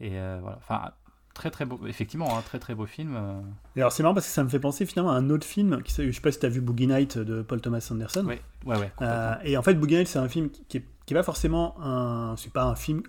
Et 0.00 0.10
voilà. 0.10 0.58
Enfin, 0.58 0.92
très 1.38 1.50
très 1.50 1.64
beau, 1.64 1.80
effectivement, 1.86 2.36
un 2.36 2.42
très 2.42 2.58
très 2.58 2.74
beau 2.74 2.84
film. 2.84 3.14
Euh. 3.16 3.40
Et 3.76 3.80
alors 3.80 3.92
c'est 3.92 4.02
marrant 4.02 4.14
parce 4.14 4.26
que 4.26 4.32
ça 4.32 4.42
me 4.42 4.48
fait 4.48 4.58
penser 4.58 4.84
finalement 4.84 5.12
à 5.12 5.14
un 5.14 5.30
autre 5.30 5.46
film, 5.46 5.82
qui, 5.84 5.94
je 5.94 6.10
sais 6.10 6.20
pas 6.20 6.32
si 6.32 6.40
tu 6.40 6.46
as 6.46 6.48
vu 6.48 6.60
Boogie 6.60 6.88
Night 6.88 7.16
de 7.16 7.42
Paul 7.42 7.60
Thomas 7.60 7.86
Anderson. 7.90 8.24
Oui, 8.26 8.34
ouais, 8.66 8.76
ouais. 8.76 8.92
Euh, 9.00 9.34
et 9.44 9.56
en 9.56 9.62
fait, 9.62 9.74
Boogie 9.74 9.94
Night, 9.94 10.08
c'est 10.08 10.18
un 10.18 10.28
film 10.28 10.50
qui 10.50 10.78
est, 10.78 10.84
qui 11.06 11.14
est 11.14 11.16
pas 11.16 11.22
forcément 11.22 11.76
un. 11.80 12.34
C'est 12.36 12.52
pas 12.52 12.64
un 12.64 12.74
film 12.74 13.02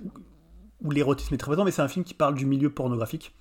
où, 0.83 0.91
l'érotisme 0.91 1.33
est 1.33 1.37
très 1.37 1.49
présent, 1.49 1.65
mais 1.65 1.71
c'est 1.71 1.81
un 1.81 1.87
film 1.87 2.05
qui 2.05 2.13
parle 2.13 2.35
du 2.35 2.45
milieu 2.45 2.69
pornographique 2.69 3.33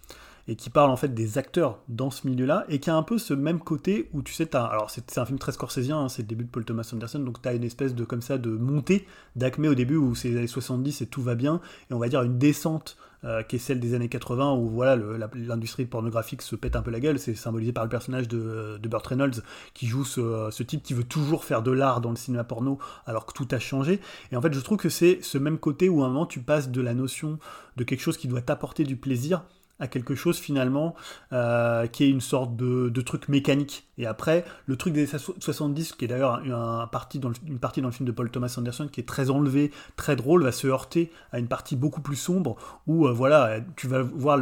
et 0.51 0.57
qui 0.57 0.71
parle 0.71 0.91
en 0.91 0.97
fait 0.97 1.13
des 1.13 1.37
acteurs 1.37 1.79
dans 1.89 2.11
ce 2.11 2.27
milieu-là, 2.27 2.65
et 2.71 2.81
qui 2.81 2.89
a 2.89 2.97
un 2.97 3.03
peu 3.03 3.19
ce 3.19 3.35
même 3.35 3.61
côté 3.61 4.09
où 4.15 4.23
tu 4.23 4.33
sais, 4.33 4.57
as, 4.57 4.65
alors 4.65 4.89
c'est 4.89 5.19
un 5.19 5.27
film 5.27 5.39
très 5.39 5.53
scorsésien, 5.53 5.99
hein, 5.99 6.09
c'est 6.09 6.23
le 6.23 6.29
début 6.29 6.45
de 6.45 6.49
Paul 6.49 6.65
Thomas 6.65 6.89
Anderson, 6.91 7.19
donc 7.19 7.43
tu 7.43 7.49
as 7.51 7.53
une 7.53 7.65
espèce 7.65 7.95
de 7.95 8.03
comme 8.05 8.23
ça 8.23 8.39
de 8.39 8.49
montée 8.49 9.07
d'acmé 9.37 9.69
au 9.69 9.75
début 9.75 9.97
où 9.97 10.15
c'est 10.15 10.31
les 10.31 10.39
années 10.39 10.47
70 10.47 11.03
et 11.03 11.07
tout 11.07 11.21
va 11.21 11.35
bien, 11.35 11.61
et 11.91 11.95
on 11.95 11.99
va 11.99 12.09
dire 12.09 12.23
une 12.23 12.39
descente 12.39 12.97
euh, 13.25 13.43
qui 13.43 13.57
est 13.57 13.59
celle 13.59 13.81
des 13.81 13.95
années 13.95 14.09
80 14.09 14.55
où 14.55 14.69
voilà 14.69 14.97
l'industrie 15.35 15.87
pornographique 15.87 16.43
se 16.43 16.57
pète 16.57 16.77
un 16.77 16.83
peu 16.83 16.91
la 16.91 17.01
gueule. 17.01 17.19
C'est 17.19 17.35
symbolisé 17.35 17.73
par 17.73 17.85
le 17.85 17.91
personnage 17.91 18.29
de, 18.29 18.79
Burt 18.83 19.07
Reynolds 19.07 19.43
qui 19.75 19.87
joue 19.87 20.05
ce, 20.05 20.49
ce, 20.51 20.63
type 20.63 20.83
qui 20.83 20.95
veut 20.95 21.05
toujours 21.05 21.45
faire 21.45 21.63
de 21.63 21.71
l'art 21.71 22.01
dans 22.01 22.11
le 22.11 22.17
cinéma 22.17 22.45
porno 22.45 22.79
alors 23.07 23.27
que 23.27 23.33
tout 23.33 23.49
a 23.51 23.59
changé. 23.59 24.01
Et 24.33 24.37
en 24.37 24.41
fait, 24.41 24.53
je 24.53 24.61
trouve 24.61 24.79
que 24.79 24.89
c'est 24.89 25.19
ce 25.23 25.37
même 25.37 25.59
côté 25.59 25.89
où 25.89 26.03
à 26.03 26.07
un 26.07 26.11
moment 26.11 26.27
tu 26.27 26.41
passes 26.41 26.71
de 26.71 26.81
la 26.81 26.95
notion 26.95 27.39
de 27.77 27.85
quelque 27.85 28.01
chose 28.01 28.17
qui 28.17 28.29
doit 28.29 28.43
t'apporter 28.43 28.85
du 28.85 28.97
plaisir 28.97 29.43
à 29.81 29.87
quelque 29.87 30.15
chose 30.15 30.39
finalement 30.39 30.95
euh, 31.33 31.87
qui 31.87 32.05
est 32.05 32.11
une 32.11 32.21
sorte 32.21 32.57
de, 32.57 33.01
truc 33.01 33.29
mécanique. 33.29 33.87
Et 33.97 34.07
après, 34.07 34.45
le 34.67 34.77
truc 34.77 34.93
des 34.93 35.07
70, 35.07 35.93
qui 35.93 36.05
est 36.05 36.09
d'ailleurs 36.09 36.43
un, 36.45 36.87
partie 36.89 37.19
dans 37.19 37.33
une 37.47 37.59
partie 37.59 37.81
dans 37.81 37.89
le 37.89 37.93
film 37.93 38.07
de 38.07 38.13
Paul 38.13 38.31
Thomas 38.31 38.55
Anderson, 38.59 38.89
qui 38.91 39.01
est 39.01 39.09
très 39.09 39.31
enlevé, 39.31 39.71
très 39.97 40.17
drôle, 40.17 40.43
va 40.43 40.53
se 40.53 40.67
heurter 40.67 41.11
à 41.33 41.39
une 41.39 41.49
partie 41.49 41.77
beaucoup 41.77 42.01
plus 42.01 42.17
sombre, 42.17 42.57
où 42.87 43.07
euh, 43.07 43.13
voilà, 43.13 43.61
tu 43.77 43.87
vas 43.87 44.03
voir. 44.03 44.39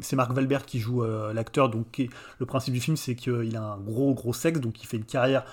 C'est 0.00 0.16
Marc 0.16 0.32
Valbert 0.32 0.66
qui 0.66 0.78
joue 0.78 1.02
euh, 1.02 1.32
l'acteur, 1.32 1.70
donc 1.70 2.06
le 2.38 2.46
principe 2.46 2.74
du 2.74 2.80
film, 2.80 2.96
c'est 2.96 3.14
qu'il 3.14 3.56
a 3.56 3.62
un 3.62 3.78
gros 3.78 4.14
gros 4.14 4.32
sexe, 4.32 4.60
donc 4.60 4.82
il 4.82 4.86
fait 4.86 4.96
une 4.96 5.04
carrière 5.04 5.44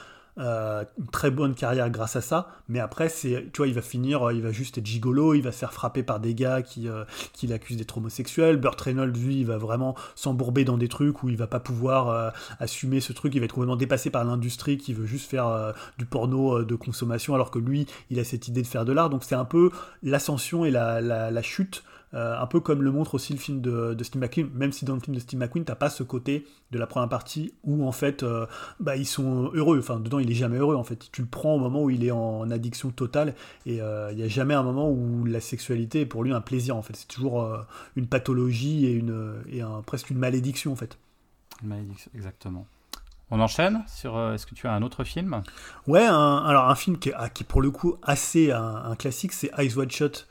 euh, 0.42 0.84
très 1.12 1.30
bonne 1.30 1.54
carrière 1.54 1.90
grâce 1.90 2.16
à 2.16 2.22
ça, 2.22 2.50
mais 2.68 2.80
après, 2.80 3.10
c'est, 3.10 3.50
tu 3.54 3.58
vois, 3.58 3.68
il 3.68 3.74
va 3.74 3.82
finir, 3.82 4.28
euh, 4.28 4.34
il 4.34 4.42
va 4.42 4.52
juste 4.52 4.78
être 4.78 4.86
gigolo, 4.86 5.36
il 5.36 5.42
va 5.42 5.52
se 5.52 5.60
faire 5.60 5.72
frapper 5.74 6.02
par 6.04 6.20
des 6.20 6.34
gars 6.34 6.62
qui, 6.62 6.88
euh, 6.88 7.04
qui 7.32 7.46
l'accusent 7.48 7.78
d'être 7.78 7.98
homosexuel. 7.98 8.58
Burt 8.58 8.80
Reynolds, 8.82 9.14
lui, 9.14 9.42
il 9.42 9.46
va 9.46 9.58
vraiment 9.58 9.96
s'embourber 10.16 10.66
dans 10.66 10.78
des 10.78 10.88
trucs 10.88 11.22
où 11.22 11.30
il 11.30 11.38
va 11.38 11.48
pas 11.48 11.60
pouvoir 11.60 12.34
assumer 12.60 13.00
ce 13.00 13.14
truc, 13.14 13.36
il 13.36 13.40
va 13.40 13.46
être 13.46 13.54
complètement 13.54 13.76
dépassé 13.76 14.10
par 14.10 14.24
l'industrie 14.24 14.78
qui 14.78 14.94
veut 14.94 15.06
juste 15.06 15.30
faire 15.30 15.74
du 15.98 16.06
porno 16.06 16.64
de 16.64 16.76
consommation, 16.76 17.36
alors 17.36 17.52
que 17.52 17.60
lui, 17.60 17.86
il 18.10 18.20
a 18.20 18.24
cette 18.24 18.48
idée 18.48 18.62
de 18.62 18.68
faire 18.68 18.86
de 18.86 18.94
l'art. 18.94 19.10
Donc 19.10 19.24
c'est 19.24 19.36
un 19.36 19.46
peu 19.46 19.70
l'ascension 20.04 20.66
et 20.66 20.72
la, 20.72 21.02
la 21.02 21.42
chute 21.42 21.84
euh, 22.14 22.38
un 22.38 22.46
peu 22.46 22.60
comme 22.60 22.84
le 22.84 22.92
montre 22.92 23.16
aussi 23.16 23.32
le 23.32 23.40
film 23.40 23.62
de, 23.62 23.96
Steve 24.04 24.22
McQueen, 24.22 24.50
même 24.54 24.72
si 24.72 24.84
dans 24.84 24.96
le 24.96 25.00
film 25.00 25.16
de 25.16 25.22
Steve 25.22 25.40
McQueen, 25.40 25.64
t'as 25.64 25.76
pas 25.76 25.90
ce 25.90 26.04
côté 26.04 26.46
de 26.72 26.78
la 26.78 26.86
première 26.86 27.08
partie 27.08 27.54
où 27.64 27.88
en 27.88 27.92
fait 27.94 28.24
euh, 28.24 28.46
bah, 28.80 28.98
ils 28.98 29.06
sont 29.06 29.50
heureux, 29.54 29.80
enfin 29.80 30.00
dedans 30.00 30.20
il 30.20 30.30
est 30.30 30.36
jamais 30.36 30.58
heureux 30.58 30.76
en 30.76 30.84
fait, 30.84 31.10
tu 31.12 31.22
le 31.22 31.28
prends 31.28 31.56
au 31.56 31.60
moment 31.60 31.84
où 31.84 31.90
il 31.90 32.04
est 32.04 32.12
en 32.12 32.52
addiction 32.52 32.92
totale 32.92 33.34
et 33.66 33.82
euh, 33.82 34.12
il 34.12 34.18
n'y 34.18 34.24
a 34.24 34.28
jamais 34.28 34.54
un 34.54 34.64
moment 34.64 34.90
où 34.90 35.24
la 35.26 35.40
sexualité 35.40 36.02
est 36.02 36.06
pour 36.06 36.24
lui 36.24 36.34
un 36.34 36.42
plaisir 36.42 36.76
en 36.76 36.82
fait, 36.82 36.96
c'est 36.96 37.08
toujours 37.08 37.48
une 37.96 38.08
pathologie 38.08 38.86
et, 38.86 38.92
une, 38.92 39.36
et 39.50 39.62
un, 39.62 39.82
presque 39.82 40.10
une 40.10 40.18
malédiction 40.18 40.74
en 40.74 40.76
fait. 40.76 40.98
Une 41.64 41.70
malédiction, 41.70 42.12
exactement. 42.14 42.66
On 43.34 43.40
enchaîne 43.40 43.84
sur. 43.88 44.20
Est-ce 44.34 44.46
que 44.46 44.56
tu 44.56 44.68
as 44.68 44.74
un 44.74 44.82
autre 44.82 45.06
film? 45.06 45.42
Ouais, 45.88 46.04
alors 46.04 46.70
un 46.70 46.76
film 46.76 46.98
qui 46.98 47.10
est, 47.10 47.14
ah, 47.16 47.30
qui 47.30 47.46
pour 47.46 47.62
le 47.62 47.72
coup 47.72 47.96
assez 48.04 48.52
un, 48.52 48.94
classique, 48.98 49.32
c'est 49.32 49.50
Eyes 49.58 49.74
Wide 49.78 49.92
Shut 49.92 50.28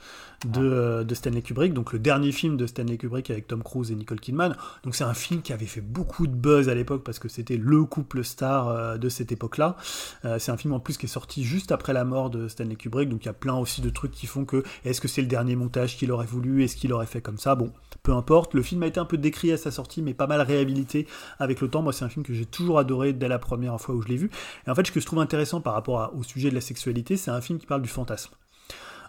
de, 0.46 1.02
de, 1.02 1.14
Stanley 1.14 1.42
Kubrick, 1.42 1.74
donc 1.74 1.92
le 1.92 1.98
dernier 1.98 2.32
film 2.32 2.56
de 2.56 2.66
Stanley 2.66 2.96
Kubrick 2.96 3.30
avec 3.30 3.46
Tom 3.46 3.62
Cruise 3.62 3.90
et 3.90 3.94
Nicole 3.94 4.20
Kidman. 4.20 4.56
Donc 4.84 4.94
c'est 4.94 5.04
un 5.04 5.14
film 5.14 5.42
qui 5.42 5.52
avait 5.52 5.66
fait 5.66 5.80
beaucoup 5.80 6.26
de 6.26 6.34
buzz 6.34 6.68
à 6.68 6.74
l'époque 6.74 7.04
parce 7.04 7.18
que 7.18 7.28
c'était 7.28 7.56
le 7.56 7.84
couple 7.84 8.24
star 8.24 8.68
euh, 8.68 8.96
de 8.96 9.08
cette 9.08 9.32
époque-là. 9.32 9.76
Euh, 10.24 10.38
c'est 10.38 10.50
un 10.50 10.56
film 10.56 10.72
en 10.72 10.80
plus 10.80 10.96
qui 10.96 11.06
est 11.06 11.10
sorti 11.10 11.44
juste 11.44 11.72
après 11.72 11.92
la 11.92 12.04
mort 12.04 12.30
de 12.30 12.48
Stanley 12.48 12.76
Kubrick, 12.76 13.08
donc 13.08 13.24
il 13.24 13.26
y 13.26 13.30
a 13.30 13.34
plein 13.34 13.54
aussi 13.54 13.80
de 13.80 13.90
trucs 13.90 14.12
qui 14.12 14.26
font 14.26 14.44
que 14.44 14.62
est-ce 14.84 15.00
que 15.00 15.08
c'est 15.08 15.22
le 15.22 15.28
dernier 15.28 15.56
montage 15.56 15.96
qu'il 15.96 16.10
aurait 16.12 16.26
voulu, 16.26 16.64
est-ce 16.64 16.76
qu'il 16.76 16.92
aurait 16.92 17.06
fait 17.06 17.20
comme 17.20 17.38
ça? 17.38 17.54
Bon, 17.54 17.72
peu 18.02 18.12
importe. 18.12 18.54
Le 18.54 18.62
film 18.62 18.82
a 18.82 18.86
été 18.86 19.00
un 19.00 19.04
peu 19.04 19.18
décrit 19.18 19.52
à 19.52 19.56
sa 19.56 19.70
sortie, 19.70 20.02
mais 20.02 20.14
pas 20.14 20.26
mal 20.26 20.40
réhabilité 20.40 21.06
avec 21.38 21.60
le 21.60 21.68
temps. 21.68 21.82
Moi, 21.82 21.92
c'est 21.92 22.04
un 22.04 22.08
film 22.08 22.24
que 22.24 22.34
j'ai 22.34 22.46
toujours 22.46 22.78
adoré 22.78 23.12
dès 23.12 23.28
la 23.28 23.38
première 23.38 23.78
fois 23.80 23.94
où 23.94 24.02
je 24.02 24.08
l'ai 24.08 24.16
vu. 24.16 24.30
Et 24.66 24.70
en 24.70 24.74
fait, 24.74 24.86
ce 24.86 24.92
que 24.92 25.00
je 25.00 25.06
trouve 25.06 25.20
intéressant 25.20 25.60
par 25.60 25.74
rapport 25.74 26.12
au 26.16 26.22
sujet 26.22 26.50
de 26.50 26.54
la 26.54 26.60
sexualité, 26.60 27.16
c'est 27.16 27.30
un 27.30 27.40
film 27.40 27.58
qui 27.58 27.66
parle 27.66 27.82
du 27.82 27.88
fantasme. 27.88 28.32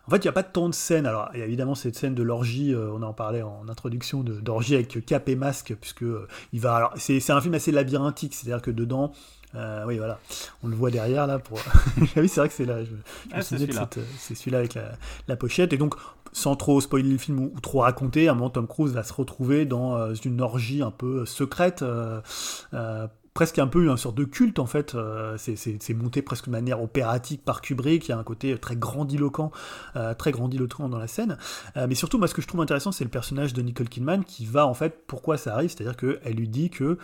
En 0.08 0.12
fait, 0.12 0.18
il 0.18 0.24
n'y 0.24 0.30
a 0.30 0.34
pas 0.34 0.44
tant 0.44 0.70
de 0.70 0.74
scènes. 0.74 1.06
Alors, 1.06 1.30
il 1.34 1.40
y 1.40 1.44
a 1.44 1.46
évidemment 1.46 1.76
cette 1.76 1.96
scène 1.96 2.16
de 2.16 2.24
l'orgie, 2.24 2.74
euh, 2.74 2.92
on 2.92 3.02
en 3.04 3.14
parlait 3.14 3.42
en 3.42 3.68
introduction, 3.70 4.24
d'orgie 4.24 4.76
avec 4.76 5.06
cap 5.06 5.30
et 5.30 5.36
masque, 5.36 5.76
puisque 5.80 6.04
euh, 6.04 6.28
il 6.54 6.60
va. 6.60 6.76
Alors, 6.76 6.94
c'est 6.98 7.30
un 7.30 7.42
film 7.42 7.54
assez 7.54 7.72
labyrinthique, 7.72 8.34
c'est-à-dire 8.34 8.62
que 8.62 8.72
dedans. 8.72 9.12
Euh, 9.54 9.84
oui, 9.86 9.98
voilà, 9.98 10.18
on 10.64 10.70
le 10.70 10.76
voit 10.76 10.92
derrière 10.92 11.28
là. 11.28 11.38
Pour... 11.38 11.60
oui, 12.16 12.30
c'est 12.30 12.40
vrai 12.40 12.48
que 12.48 12.56
c'est 12.56 12.66
là. 12.66 12.84
Je, 12.84 12.92
ah, 13.34 13.42
c'est 13.42 13.58
celui-là. 13.58 13.90
C'est 14.18 14.34
celui-là 14.34 14.60
avec 14.60 14.78
la, 15.28 15.36
pochette. 15.36 15.74
Et 15.74 15.78
donc, 15.78 15.96
sans 16.32 16.56
trop 16.56 16.80
spoiler 16.80 17.12
le 17.12 17.18
film 17.18 17.40
ou, 17.40 17.60
trop 17.62 17.82
raconter, 17.82 18.30
à 18.30 18.32
un 18.32 18.36
moment, 18.36 18.50
Tom 18.50 18.66
Cruise 18.66 18.94
va 18.94 19.04
se 19.04 19.14
retrouver 19.14 19.66
dans 19.66 20.14
une 20.16 20.40
orgie 20.40 20.82
un 20.82 20.92
peu 20.92 21.26
secrète 21.26 21.84
presque 23.34 23.60
un 23.60 23.68
peu 23.68 23.86
une 23.86 23.98
sorte 23.98 24.16
de 24.16 24.24
culte 24.24 24.60
en 24.60 24.66
fait. 24.66 24.96
Euh, 24.96 25.38
c'est 25.38 25.94
monté 25.94 26.22
presque 26.22 26.46
de 26.46 26.52
manière 26.52 26.82
opératique 26.82 27.44
par 27.44 27.62
Kubrick. 27.62 28.08
Il 28.08 28.12
y 28.12 28.14
a 28.14 28.18
un 28.18 28.24
côté 28.24 28.58
très 28.58 28.76
grandiloquent, 28.76 29.52
euh, 29.96 30.14
très 30.14 30.32
grandiloquent 30.32 30.90
dans 30.90 30.98
la 30.98 31.08
scène. 31.08 31.38
Euh, 31.78 31.88
mais 31.88 31.96
surtout, 31.96 32.18
moi, 32.18 32.28
ce 32.28 32.34
que 32.34 32.42
je 32.42 32.48
trouve 32.48 32.62
intéressant, 32.62 32.92
c'est 32.92 33.04
le 33.04 33.10
personnage 33.10 33.54
de 33.54 33.62
Nicole 33.62 33.90
Kidman 33.90 34.24
qui 34.24 34.46
va 34.46 34.68
en 34.68 34.74
fait. 34.74 35.06
Pourquoi 35.08 35.38
ça 35.38 35.54
arrive? 35.54 35.70
C'est-à-dire 35.70 35.96
qu'elle 35.96 36.36
lui 36.36 36.48
dit 36.48 36.70
que, 36.70 36.98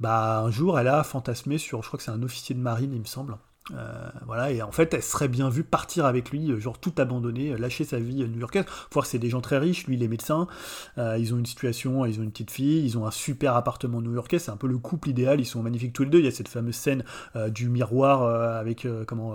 bah, 0.00 0.40
un 0.40 0.50
jour, 0.50 0.78
elle 0.78 0.88
a 0.88 1.02
fantasmé 1.02 1.58
sur, 1.58 1.82
je 1.82 1.88
crois 1.88 1.98
que 1.98 2.04
c'est 2.04 2.10
un 2.10 2.22
officier 2.22 2.54
de 2.54 2.60
marine, 2.60 2.92
il 2.92 3.00
me 3.00 3.04
semble. 3.06 3.36
Euh, 3.72 4.08
voilà, 4.26 4.50
et 4.50 4.62
en 4.62 4.72
fait, 4.72 4.94
elle 4.94 5.02
serait 5.02 5.28
bien 5.28 5.48
vue 5.48 5.62
partir 5.62 6.06
avec 6.06 6.30
lui, 6.30 6.50
euh, 6.50 6.58
genre 6.58 6.78
tout 6.78 6.92
abandonner, 6.98 7.52
euh, 7.52 7.58
lâcher 7.58 7.84
sa 7.84 7.98
vie 7.98 8.24
new-yorkaise. 8.28 8.64
Voir 8.92 9.06
c'est 9.06 9.18
des 9.18 9.28
gens 9.28 9.40
très 9.40 9.58
riches, 9.58 9.86
lui, 9.86 9.96
les 9.96 10.08
médecins. 10.08 10.48
ils 10.96 11.34
ont 11.34 11.38
une 11.38 11.46
situation, 11.46 12.04
ils 12.04 12.20
ont 12.20 12.22
une 12.22 12.30
petite 12.30 12.50
fille, 12.50 12.84
ils 12.84 12.98
ont 12.98 13.06
un 13.06 13.10
super 13.10 13.54
appartement 13.56 14.00
new-yorkais. 14.00 14.38
C'est 14.38 14.50
un 14.50 14.56
peu 14.56 14.66
le 14.66 14.78
couple 14.78 15.10
idéal. 15.10 15.40
Ils 15.40 15.46
sont 15.46 15.62
magnifiques 15.62 15.92
tous 15.92 16.04
les 16.04 16.10
deux. 16.10 16.18
Il 16.18 16.24
y 16.24 16.28
a 16.28 16.32
cette 16.32 16.48
fameuse 16.48 16.74
scène 16.74 17.04
du 17.48 17.68
miroir 17.68 18.22
avec 18.22 18.86
comment 19.06 19.34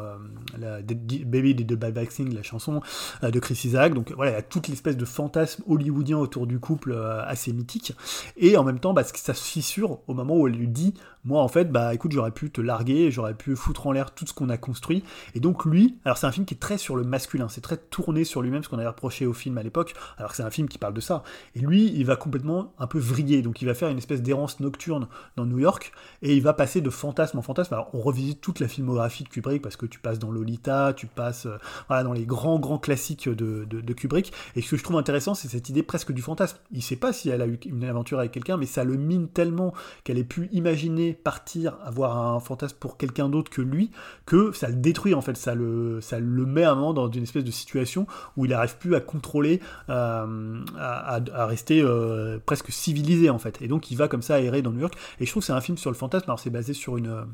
la 0.58 0.82
Baby 0.82 1.56
did 1.56 1.68
the 1.68 1.74
Bad 1.74 1.94
Vaccine, 1.94 2.34
la 2.34 2.44
chanson 2.44 2.82
de 3.24 3.40
Chris 3.40 3.60
Isaac. 3.66 3.94
Donc 3.94 4.12
voilà, 4.16 4.32
il 4.32 4.36
y 4.36 4.38
a 4.38 4.42
toute 4.42 4.68
l'espèce 4.68 4.98
de 4.98 5.06
fantasme 5.06 5.64
hollywoodien 5.68 6.18
autour 6.18 6.48
du 6.48 6.60
couple 6.60 6.94
assez 7.26 7.54
mythique. 7.54 7.94
Et 8.38 8.58
en 8.58 8.64
même 8.64 8.80
temps, 8.80 8.94
bah, 8.94 9.04
ça 9.04 9.34
se 9.34 9.44
fissure 9.44 10.00
au 10.08 10.14
moment 10.14 10.38
où 10.38 10.48
elle 10.48 10.56
lui 10.56 10.68
dit 10.68 10.94
moi 11.26 11.42
en 11.42 11.48
fait 11.48 11.72
bah 11.72 11.94
écoute 11.94 12.12
j'aurais 12.12 12.32
pu 12.32 12.52
te 12.52 12.62
larguer 12.62 13.10
j'aurais 13.12 13.34
pu 13.34 13.56
foutre 13.56 13.88
en 13.88 13.92
l'air 13.92 14.14
tout 14.14 14.26
ce 14.26 14.34
qu'on 14.34 14.50
a 14.50 14.58
construit. 14.58 15.04
Et 15.34 15.40
donc 15.40 15.66
lui 15.66 15.98
alors 16.06 16.18
c'est 16.18 16.28
un 16.28 16.32
film 16.32 16.46
qui 16.46 16.54
est 16.54 16.60
très 16.60 16.78
sur 16.78 16.96
le 16.96 17.04
masculin 17.04 17.50
c'est 17.50 17.62
très 17.62 17.78
tourné 17.78 18.24
sur 18.24 18.42
lui-même 18.42 18.64
ce 18.64 18.70
qu'on 18.70 18.78
avait 18.78 18.88
reproché 18.88 19.26
au 19.26 19.34
film 19.34 19.58
à 19.58 19.64
l'époque 19.64 19.96
alors 20.18 20.32
que 20.32 20.38
c'est 20.38 20.44
un 20.44 20.52
film 20.52 20.68
qui 20.68 20.78
parle 20.78 20.94
de 20.94 21.02
ça. 21.02 21.24
Et 21.56 21.60
lui 21.60 21.92
il 21.96 22.06
va 22.06 22.16
complètement 22.16 22.74
un 22.78 22.88
peu 22.88 23.00
vriller 23.00 23.42
donc 23.42 23.62
il 23.62 23.66
va 23.66 23.74
faire 23.74 23.90
une 23.90 23.98
espèce 23.98 24.22
d'errance 24.22 24.60
nocturne 24.60 25.08
dans 25.36 25.46
New 25.46 25.60
York 25.60 25.92
et 26.22 26.36
il 26.36 26.42
va 26.42 26.54
passer 26.54 26.82
de 26.82 26.90
fantasme 26.90 27.40
en 27.40 27.42
fantasme. 27.42 27.74
Alors 27.74 27.90
on 27.94 28.00
revisite 28.00 28.42
toute 28.42 28.60
la 28.60 28.68
filmographie 28.68 29.24
de 29.24 29.30
Kubrick 29.30 29.62
parce 29.62 29.78
que 29.78 29.86
tu 29.86 30.00
passes 30.00 30.20
dans 30.20 30.32
Lolita 30.32 30.94
tu 30.94 31.08
passes 31.08 31.48
euh, 31.48 31.58
voilà 31.88 32.04
dans 32.04 32.14
les 32.14 32.26
grands 32.26 32.60
grands 32.60 32.80
classiques 32.80 33.28
de, 33.28 33.66
de, 33.66 33.94
Kubrick. 33.94 34.32
Et 34.56 34.62
ce 34.62 34.70
que 34.70 34.78
je 34.78 34.84
trouve 34.84 34.98
intéressant 34.98 35.34
c'est 35.34 35.48
cette 35.48 35.70
idée 35.70 35.84
presque 35.84 36.12
du 36.12 36.22
fantasme. 36.22 36.58
Il 36.72 36.82
sait 36.82 36.96
pas 36.96 37.14
si 37.14 37.30
elle 37.30 37.42
a 37.42 37.48
eu 37.48 37.60
une 37.66 37.84
aventure 37.86 38.20
avec 38.20 38.32
quelqu'un 38.32 38.58
mais 38.58 38.66
ça 38.66 38.84
le 38.84 38.96
mine 38.96 39.28
tellement 39.28 39.74
qu'elle 40.04 40.18
ait 40.18 40.24
pu 40.24 40.50
imaginer 40.52 41.15
partir, 41.24 41.78
avoir 41.84 42.18
un 42.18 42.40
fantasme 42.40 42.78
pour 42.80 42.98
quelqu'un 42.98 43.30
d'autre 43.30 43.50
que 43.50 43.62
lui, 43.62 43.92
que 44.26 44.52
ça 44.52 44.70
le 44.70 44.76
détruit 44.76 45.14
en 45.14 45.22
fait, 45.22 45.38
ça 45.38 45.56
le, 45.56 46.00
ça 46.02 46.20
le 46.20 46.46
met 46.46 46.64
à 46.64 46.72
un 46.72 46.76
moment 46.76 46.94
dans 46.94 47.10
une 47.10 47.24
espèce 47.24 47.44
de 47.44 47.52
situation 47.52 48.08
où 48.38 48.46
il 48.46 48.52
n'arrive 48.52 48.78
plus 48.78 48.96
à 48.96 49.00
contrôler, 49.00 49.62
euh, 49.90 50.64
à, 50.78 51.46
rester 51.46 51.82
euh, 51.82 52.40
presque 52.46 52.72
civilisé 52.72 53.30
en 53.30 53.40
fait. 53.40 53.62
Et 53.62 53.68
donc 53.68 53.92
il 53.92 53.98
va 53.98 54.08
comme 54.08 54.22
ça 54.22 54.42
errer 54.42 54.62
dans 54.62 54.72
New 54.72 54.82
York. 54.82 54.96
Et 55.20 55.26
je 55.26 55.32
trouve 55.32 55.42
que 55.42 55.48
c'est 55.48 55.54
un 55.54 55.62
film 55.62 55.78
sur 55.78 55.92
le 55.92 55.96
fantasme. 55.96 56.26
Alors 56.28 56.40
c'est 56.40 56.50
basé 56.50 56.74
sur 56.74 56.98
une, 56.98 57.26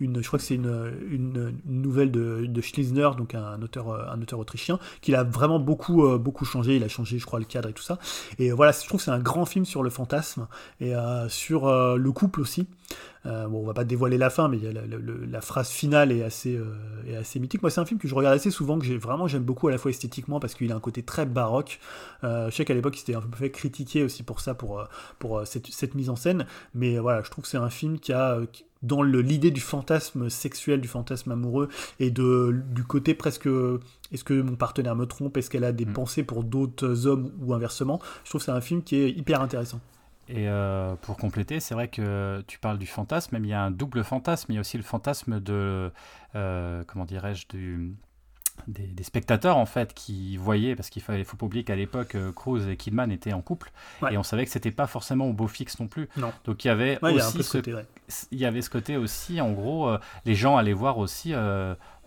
une, 0.00 0.22
je 0.22 0.26
crois 0.26 0.38
que 0.38 0.44
c'est 0.44 0.54
une, 0.54 0.92
une, 1.10 1.54
nouvelle 1.66 2.10
de, 2.10 2.46
de 2.46 2.62
donc 3.16 3.34
un 3.34 3.62
auteur, 3.62 4.10
un 4.10 4.20
auteur 4.20 4.38
autrichien, 4.38 4.78
qui 5.00 5.14
a 5.14 5.24
vraiment 5.24 5.58
beaucoup, 5.58 6.06
euh, 6.06 6.18
beaucoup 6.18 6.44
changé. 6.44 6.76
Il 6.76 6.84
a 6.84 6.88
changé, 6.88 7.18
je 7.18 7.26
crois, 7.26 7.38
le 7.38 7.44
cadre 7.44 7.68
et 7.68 7.72
tout 7.72 7.82
ça. 7.82 7.98
Et 8.38 8.50
voilà, 8.50 8.72
je 8.72 8.86
trouve 8.86 9.00
que 9.00 9.04
c'est 9.04 9.10
un 9.10 9.18
grand 9.18 9.46
film 9.46 9.64
sur 9.64 9.82
le 9.82 9.90
fantasme 9.90 10.46
et 10.80 10.92
sur 11.28 11.68
le 11.68 12.12
couple 12.12 12.40
aussi. 12.40 12.66
Euh, 13.26 13.46
bon, 13.48 13.60
on 13.60 13.66
va 13.66 13.74
pas 13.74 13.84
dévoiler 13.84 14.18
la 14.18 14.30
fin, 14.30 14.48
mais 14.48 14.58
la, 14.58 15.40
phrase 15.40 15.68
finale 15.70 16.12
est 16.12 16.22
assez, 16.22 16.56
euh, 16.56 16.74
est 17.06 17.16
assez 17.16 17.40
mythique. 17.40 17.62
Moi, 17.62 17.70
c'est 17.70 17.80
un 17.80 17.84
film 17.84 18.00
que 18.00 18.08
je 18.08 18.14
regarde 18.14 18.34
assez 18.34 18.50
souvent, 18.50 18.78
que 18.78 18.84
j'ai 18.84 18.96
vraiment 18.96 19.26
j'aime 19.26 19.42
beaucoup 19.42 19.68
à 19.68 19.70
la 19.70 19.78
fois 19.78 19.90
esthétiquement 19.90 20.40
parce 20.40 20.54
qu'il 20.54 20.72
a 20.72 20.76
un 20.76 20.80
côté 20.80 21.02
très 21.02 21.26
baroque. 21.26 21.80
Euh, 22.24 22.50
je 22.50 22.56
sais 22.56 22.64
qu'à 22.64 22.74
l'époque, 22.74 22.96
il 22.96 23.00
s'était 23.00 23.14
un 23.14 23.20
peu 23.20 23.36
fait 23.36 23.50
critiquer 23.50 24.02
aussi 24.02 24.22
pour 24.22 24.40
ça, 24.40 24.54
pour, 24.54 24.84
pour 25.18 25.42
cette, 25.46 25.94
mise 25.94 26.10
en 26.10 26.16
scène. 26.16 26.46
Mais 26.74 26.98
voilà, 26.98 27.22
je 27.22 27.30
trouve 27.30 27.44
que 27.44 27.50
c'est 27.50 27.58
un 27.58 27.70
film 27.70 27.98
qui 27.98 28.12
a 28.12 28.38
dans 28.82 29.02
l'idée 29.02 29.50
du 29.50 29.60
fantasme 29.60 30.30
sexuel, 30.30 30.80
du 30.80 30.86
fantasme 30.86 31.32
amoureux, 31.32 31.68
et 31.98 32.10
de, 32.12 32.62
du 32.70 32.84
côté 32.84 33.14
presque 33.14 33.48
est-ce 34.12 34.24
que 34.24 34.40
mon 34.40 34.54
partenaire 34.54 34.94
me 34.94 35.06
trompe, 35.06 35.36
est-ce 35.36 35.50
qu'elle 35.50 35.64
a 35.64 35.72
des 35.72 35.84
mm. 35.84 35.92
pensées 35.92 36.22
pour 36.22 36.44
d'autres 36.44 37.06
hommes 37.06 37.32
ou 37.40 37.54
inversement? 37.54 38.00
Je 38.24 38.30
trouve 38.30 38.40
que 38.40 38.46
c'est 38.46 38.52
un 38.52 38.60
film 38.60 38.82
qui 38.82 38.96
est 38.96 39.10
hyper 39.10 39.40
intéressant. 39.42 39.80
Et 40.28 40.46
euh, 40.46 40.94
pour 41.02 41.16
compléter, 41.16 41.58
c'est 41.58 41.74
vrai 41.74 41.88
que 41.88 42.44
tu 42.46 42.58
parles 42.58 42.78
du 42.78 42.86
fantasme, 42.86 43.38
mais 43.38 43.48
il 43.48 43.50
y 43.50 43.54
a 43.54 43.62
un 43.62 43.70
double 43.70 44.04
fantasme. 44.04 44.52
Il 44.52 44.56
y 44.56 44.58
a 44.58 44.60
aussi 44.60 44.76
le 44.76 44.82
fantasme 44.82 45.40
de, 45.40 45.90
euh, 46.34 46.84
comment 46.86 47.06
dirais-je, 47.06 47.48
du, 47.48 47.94
des, 48.66 49.02
spectateurs 49.02 49.56
en 49.56 49.64
fait 49.64 49.94
qui 49.94 50.36
voyaient, 50.36 50.76
parce 50.76 50.90
qu'il 50.90 51.00
faut, 51.00 51.12
faut 51.24 51.36
pas 51.38 51.46
oublier 51.46 51.64
qu'à 51.64 51.76
l'époque, 51.76 52.14
euh, 52.14 52.30
Cruz 52.30 52.68
et 52.68 52.76
Kidman 52.76 53.10
étaient 53.10 53.32
en 53.32 53.40
couple, 53.40 53.72
et 54.10 54.18
on 54.18 54.22
savait 54.22 54.44
que 54.44 54.50
c'était 54.50 54.70
pas 54.70 54.86
forcément 54.86 55.26
au 55.26 55.32
beau 55.32 55.48
fixe 55.48 55.80
non 55.80 55.88
plus. 55.88 56.10
Non. 56.18 56.32
Donc 56.44 56.62
il 56.64 56.68
y 56.68 56.70
avait 56.70 56.98
aussi 57.02 57.42
ce, 57.42 57.58
côté, 57.58 57.74
il 58.30 58.38
y 58.38 58.44
avait 58.44 58.60
ce 58.60 58.68
côté 58.68 58.98
aussi, 58.98 59.40
en 59.40 59.52
gros, 59.52 59.90
les 60.26 60.34
gens 60.34 60.58
allaient 60.58 60.74
voir 60.74 60.98
aussi 60.98 61.34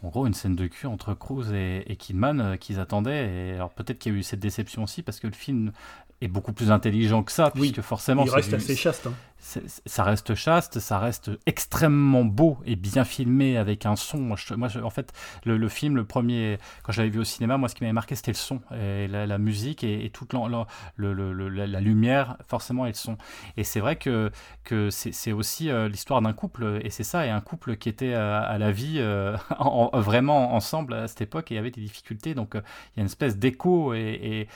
en 0.03 0.09
gros 0.09 0.25
une 0.25 0.33
scène 0.33 0.55
de 0.55 0.67
cul 0.67 0.87
entre 0.87 1.13
Cruz 1.13 1.53
et, 1.53 1.91
et 1.91 1.95
Kidman 1.95 2.57
qu'ils 2.59 2.79
attendaient. 2.79 3.29
Et 3.29 3.53
alors 3.53 3.71
peut-être 3.71 3.99
qu'il 3.99 4.13
y 4.13 4.15
a 4.15 4.19
eu 4.19 4.23
cette 4.23 4.39
déception 4.39 4.83
aussi 4.83 5.03
parce 5.03 5.19
que 5.19 5.27
le 5.27 5.33
film 5.33 5.71
est 6.21 6.27
beaucoup 6.27 6.53
plus 6.53 6.71
intelligent 6.71 7.23
que 7.23 7.31
ça, 7.31 7.51
puisque 7.51 7.81
forcément... 7.81 8.23
Il 8.25 8.31
reste 8.31 8.53
assez 8.53 8.75
chaste. 8.75 9.07
Hein 9.07 9.13
ça 9.41 10.03
reste 10.03 10.35
chaste, 10.35 10.79
ça 10.79 10.99
reste 10.99 11.31
extrêmement 11.47 12.23
beau 12.23 12.59
et 12.63 12.75
bien 12.75 13.03
filmé 13.03 13.57
avec 13.57 13.87
un 13.87 13.95
son. 13.95 14.19
Moi, 14.19 14.37
en 14.83 14.89
fait, 14.91 15.13
le, 15.45 15.67
film, 15.67 15.95
le 15.95 16.05
premier, 16.05 16.59
quand 16.83 16.91
je 16.91 17.01
l'avais 17.01 17.09
vu 17.09 17.19
au 17.19 17.23
cinéma, 17.23 17.57
moi, 17.57 17.67
ce 17.67 17.73
qui 17.73 17.83
m'avait 17.83 17.91
marqué, 17.93 18.15
c'était 18.15 18.31
le 18.31 18.37
son, 18.37 18.61
et 18.79 19.07
la, 19.07 19.37
musique 19.39 19.83
et, 19.83 20.09
toute 20.11 20.33
la, 20.33 21.79
lumière, 21.79 22.37
forcément, 22.47 22.85
et 22.85 22.89
le 22.89 22.95
son. 22.95 23.17
Et 23.57 23.63
c'est 23.63 23.79
vrai 23.79 23.95
que, 23.95 24.31
c'est 24.91 25.31
aussi 25.31 25.69
euh, 25.69 25.89
l'histoire 25.89 26.21
d'un 26.21 26.33
couple, 26.33 26.79
et 26.83 26.91
c'est 26.91 27.03
ça, 27.03 27.25
et 27.25 27.29
un 27.29 27.41
couple 27.41 27.77
qui 27.77 27.89
était 27.89 28.13
à, 28.13 28.57
la 28.59 28.71
vie 28.71 28.97
euh, 28.99 29.35
vraiment 29.93 30.53
ensemble 30.53 30.93
à 30.93 31.07
cette 31.07 31.21
époque 31.21 31.51
et 31.51 31.57
avait 31.57 31.71
des 31.71 31.81
difficultés. 31.81 32.35
Donc, 32.35 32.55
euh, 32.55 32.61
il 32.95 32.97
y 32.97 32.99
a 32.99 33.01
une 33.01 33.07
espèce 33.07 33.37
d'écho, 33.37 33.95
et, 33.95 34.47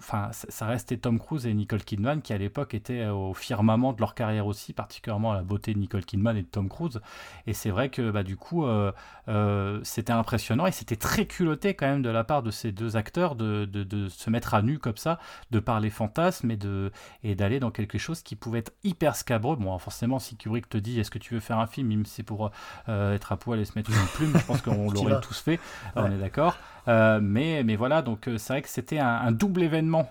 ça 0.00 0.66
restait 0.66 0.98
Tom 0.98 1.18
Cruise 1.18 1.46
et 1.46 1.54
Nicole 1.54 1.82
Kidman 1.82 2.20
qui, 2.20 2.34
à 2.34 2.38
l'époque, 2.38 2.74
étaient 2.74 3.06
au 3.06 3.32
firmament 3.32 3.93
de 3.94 4.00
leur 4.00 4.14
carrière 4.14 4.46
aussi, 4.46 4.72
particulièrement 4.72 5.32
à 5.32 5.36
la 5.36 5.42
beauté 5.42 5.74
de 5.74 5.78
Nicole 5.78 6.04
Kidman 6.04 6.36
et 6.36 6.42
de 6.42 6.46
Tom 6.46 6.68
Cruise. 6.68 7.00
Et 7.46 7.52
c'est 7.52 7.70
vrai 7.70 7.88
que 7.88 8.10
bah, 8.10 8.22
du 8.22 8.36
coup, 8.36 8.64
euh, 8.64 8.92
euh, 9.28 9.80
c'était 9.82 10.12
impressionnant 10.12 10.66
et 10.66 10.72
c'était 10.72 10.96
très 10.96 11.26
culotté 11.26 11.74
quand 11.74 11.86
même 11.86 12.02
de 12.02 12.10
la 12.10 12.24
part 12.24 12.42
de 12.42 12.50
ces 12.50 12.72
deux 12.72 12.96
acteurs 12.96 13.34
de, 13.34 13.64
de, 13.64 14.08
se 14.08 14.30
mettre 14.30 14.54
à 14.54 14.62
nu 14.62 14.78
comme 14.78 14.96
ça, 14.96 15.18
de 15.50 15.60
parler 15.60 15.90
fantasmes 15.90 16.50
et 16.50 16.56
de 16.56 16.90
et 17.22 17.34
d'aller 17.34 17.60
dans 17.60 17.70
quelque 17.70 17.98
chose 17.98 18.22
qui 18.22 18.36
pouvait 18.36 18.60
être 18.60 18.72
hyper 18.84 19.16
scabreux. 19.16 19.56
Bon, 19.56 19.76
forcément, 19.78 20.18
si 20.18 20.36
Kubrick 20.36 20.68
te 20.68 20.78
dit 20.78 21.00
est-ce 21.00 21.10
que 21.10 21.18
tu 21.18 21.34
veux 21.34 21.40
faire 21.40 21.58
un 21.58 21.66
film, 21.66 22.04
c'est 22.06 22.22
pour 22.22 22.50
euh, 22.88 23.14
être 23.14 23.32
à 23.32 23.36
poil 23.36 23.60
et 23.60 23.64
se 23.64 23.72
mettre 23.76 23.90
une 23.90 24.06
plume, 24.14 24.32
je 24.36 24.44
pense 24.44 24.62
qu'on 24.62 24.90
l'aurait 24.90 25.20
tous 25.20 25.40
fait, 25.40 25.60
on 25.96 26.10
est 26.10 26.18
d'accord. 26.18 26.56
mais, 26.86 27.62
mais 27.64 27.76
voilà, 27.76 28.02
donc 28.02 28.28
c'est 28.36 28.52
vrai 28.52 28.62
que 28.62 28.68
c'était 28.68 28.98
un, 28.98 29.32
double 29.32 29.62
événement 29.62 30.08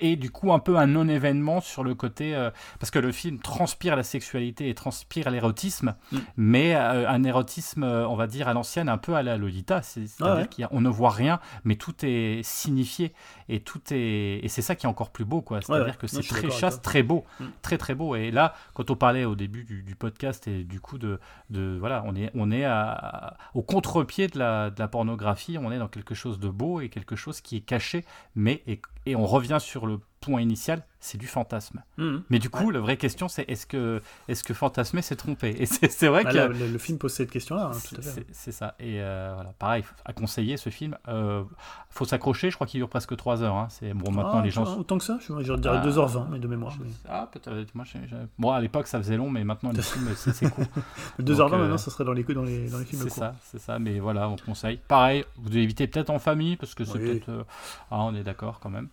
et 0.00 0.16
du 0.16 0.30
coup 0.30 0.52
un 0.52 0.58
peu 0.58 0.78
un 0.78 0.86
non-événement 0.86 1.60
sur 1.60 1.84
le 1.84 1.94
côté. 1.94 2.34
parce 2.78 2.90
que 2.90 2.98
le 3.08 3.12
film 3.12 3.38
transpire 3.38 3.96
la 3.96 4.02
sexualité 4.02 4.68
et 4.68 4.74
transpire 4.74 5.30
l'érotisme, 5.30 5.94
Mm. 6.12 6.16
mais 6.36 6.74
euh, 6.74 7.08
un 7.08 7.24
érotisme, 7.24 7.82
euh, 7.82 8.06
on 8.08 8.16
va 8.16 8.26
dire, 8.26 8.46
à 8.48 8.52
l'ancienne, 8.54 8.88
un 8.88 8.98
peu 8.98 9.14
à 9.14 9.22
la 9.22 9.36
Lolita. 9.36 9.82
C'est- 9.82 10.06
C'est-à-dire 10.06 10.46
ouais. 10.58 10.66
qu'on 10.68 10.80
ne 10.80 10.88
voit 10.90 11.10
rien, 11.10 11.40
mais 11.64 11.76
tout 11.76 11.94
est 12.02 12.42
signifié 12.44 13.12
et 13.48 13.60
tout 13.60 13.80
est. 13.90 14.40
Et 14.44 14.48
c'est 14.48 14.62
ça 14.62 14.74
qui 14.76 14.86
est 14.86 14.88
encore 14.88 15.10
plus 15.10 15.24
beau, 15.24 15.40
quoi. 15.40 15.60
C'est-à-dire 15.62 15.86
ouais. 15.86 15.98
que 15.98 16.06
c'est 16.06 16.22
très 16.22 16.48
toi. 16.48 16.70
très 16.70 17.02
beau, 17.02 17.24
Mm. 17.40 17.44
très 17.62 17.78
très 17.78 17.94
beau. 17.94 18.14
Et 18.14 18.30
là, 18.30 18.54
quand 18.74 18.90
on 18.90 18.96
parlait 18.96 19.24
au 19.24 19.34
début 19.34 19.64
du, 19.64 19.82
du 19.82 19.94
podcast 19.96 20.46
et 20.48 20.64
du 20.64 20.80
coup 20.80 20.98
de, 20.98 21.18
de 21.50 21.76
voilà, 21.80 22.02
on 22.06 22.14
est 22.14 22.30
on 22.34 22.50
est 22.50 22.64
à- 22.64 23.36
au 23.54 23.62
contre-pied 23.62 24.26
de 24.28 24.38
la, 24.38 24.70
de 24.70 24.78
la 24.78 24.88
pornographie. 24.88 25.56
On 25.58 25.72
est 25.72 25.78
dans 25.78 25.88
quelque 25.88 26.14
chose 26.14 26.38
de 26.38 26.48
beau 26.48 26.80
et 26.80 26.88
quelque 26.90 27.16
chose 27.16 27.40
qui 27.40 27.56
est 27.56 27.60
caché, 27.60 28.04
mais 28.34 28.62
et, 28.66 28.80
et 29.06 29.16
on 29.16 29.26
revient 29.26 29.58
sur 29.60 29.86
le 29.86 29.98
point 30.20 30.40
initial, 30.40 30.82
c'est 31.00 31.16
du 31.18 31.26
fantasme. 31.28 31.82
Mhm. 31.96 32.22
Mais 32.28 32.38
du 32.40 32.50
coup, 32.50 32.70
la 32.70 32.80
vraie 32.80 32.96
question, 32.96 33.28
c'est 33.28 33.44
est-ce 33.48 33.66
que, 33.66 34.02
est-ce 34.26 34.42
que 34.42 34.52
fantasmer 34.52 35.00
s'est 35.00 35.14
trompé 35.16 35.54
Et 35.58 35.66
c'est 35.66 36.08
vrai 36.08 36.24
Ah, 36.26 36.32
que 36.32 36.38
le, 36.52 36.66
le 36.72 36.78
film 36.78 36.98
pose 36.98 37.12
cette 37.12 37.30
question-là, 37.30 37.70
hein, 37.72 37.78
tout 37.88 37.94
à 37.96 38.02
fait. 38.02 38.26
c'est 38.32 38.50
ça. 38.52 38.74
Et 38.80 39.00
euh, 39.00 39.30
voilà, 39.34 39.52
pareil, 39.58 39.84
à 40.04 40.12
conseiller 40.12 40.56
ce 40.56 40.70
film. 40.70 40.96
Euh, 41.06 41.44
faut 41.90 42.04
s'accrocher, 42.04 42.50
je 42.50 42.56
crois 42.56 42.66
qu'il 42.66 42.80
dure 42.80 42.88
presque 42.88 43.16
3 43.16 43.42
heures. 43.42 43.54
hein. 43.54 43.68
C'est 43.70 43.94
bon, 43.94 44.10
maintenant 44.10 44.38
Ah, 44.40 44.42
les 44.42 44.50
gens. 44.50 44.64
Autant 44.76 44.98
que 44.98 45.04
ça, 45.04 45.18
je, 45.20 45.32
je 45.42 45.52
dirais 45.54 45.78
Ah, 45.82 45.86
2h20, 45.86 46.26
mais 46.30 46.38
de 46.40 46.48
mémoire. 46.48 46.74
mais- 46.80 46.90
Ah, 47.08 47.28
peut-être. 47.32 47.74
Moi, 47.74 47.84
bon, 48.38 48.50
à 48.50 48.60
l'époque, 48.60 48.88
ça 48.88 48.98
faisait 48.98 49.16
long, 49.16 49.30
mais 49.30 49.44
maintenant 49.44 49.70
les 49.70 49.82
films, 49.82 50.08
c'est 50.16 50.50
court. 50.50 50.64
2h20 51.20 51.54
euh, 51.54 51.58
maintenant, 51.58 51.78
ça 51.78 51.90
serait 51.92 52.04
dans 52.04 52.12
les, 52.12 52.24
dans 52.24 52.42
les, 52.42 52.68
dans 52.68 52.78
les 52.78 52.84
films 52.84 53.02
C'est 53.02 53.10
ça, 53.10 53.34
c'est 53.44 53.60
ça. 53.60 53.78
Mais 53.78 54.00
voilà, 54.00 54.28
on 54.28 54.36
conseille. 54.36 54.80
Pareil, 54.88 55.24
vous 55.36 55.48
devez 55.48 55.62
éviter 55.62 55.86
peut-être 55.86 56.10
en 56.10 56.18
famille 56.18 56.56
parce 56.56 56.74
que 56.74 56.84
c'est 56.84 56.98
Oui. 56.98 57.04
peut-être. 57.04 57.28
euh, 57.28 57.44
Ah, 57.90 58.00
on 58.02 58.14
est 58.16 58.24
d'accord 58.24 58.58
quand 58.60 58.70
même. 58.70 58.88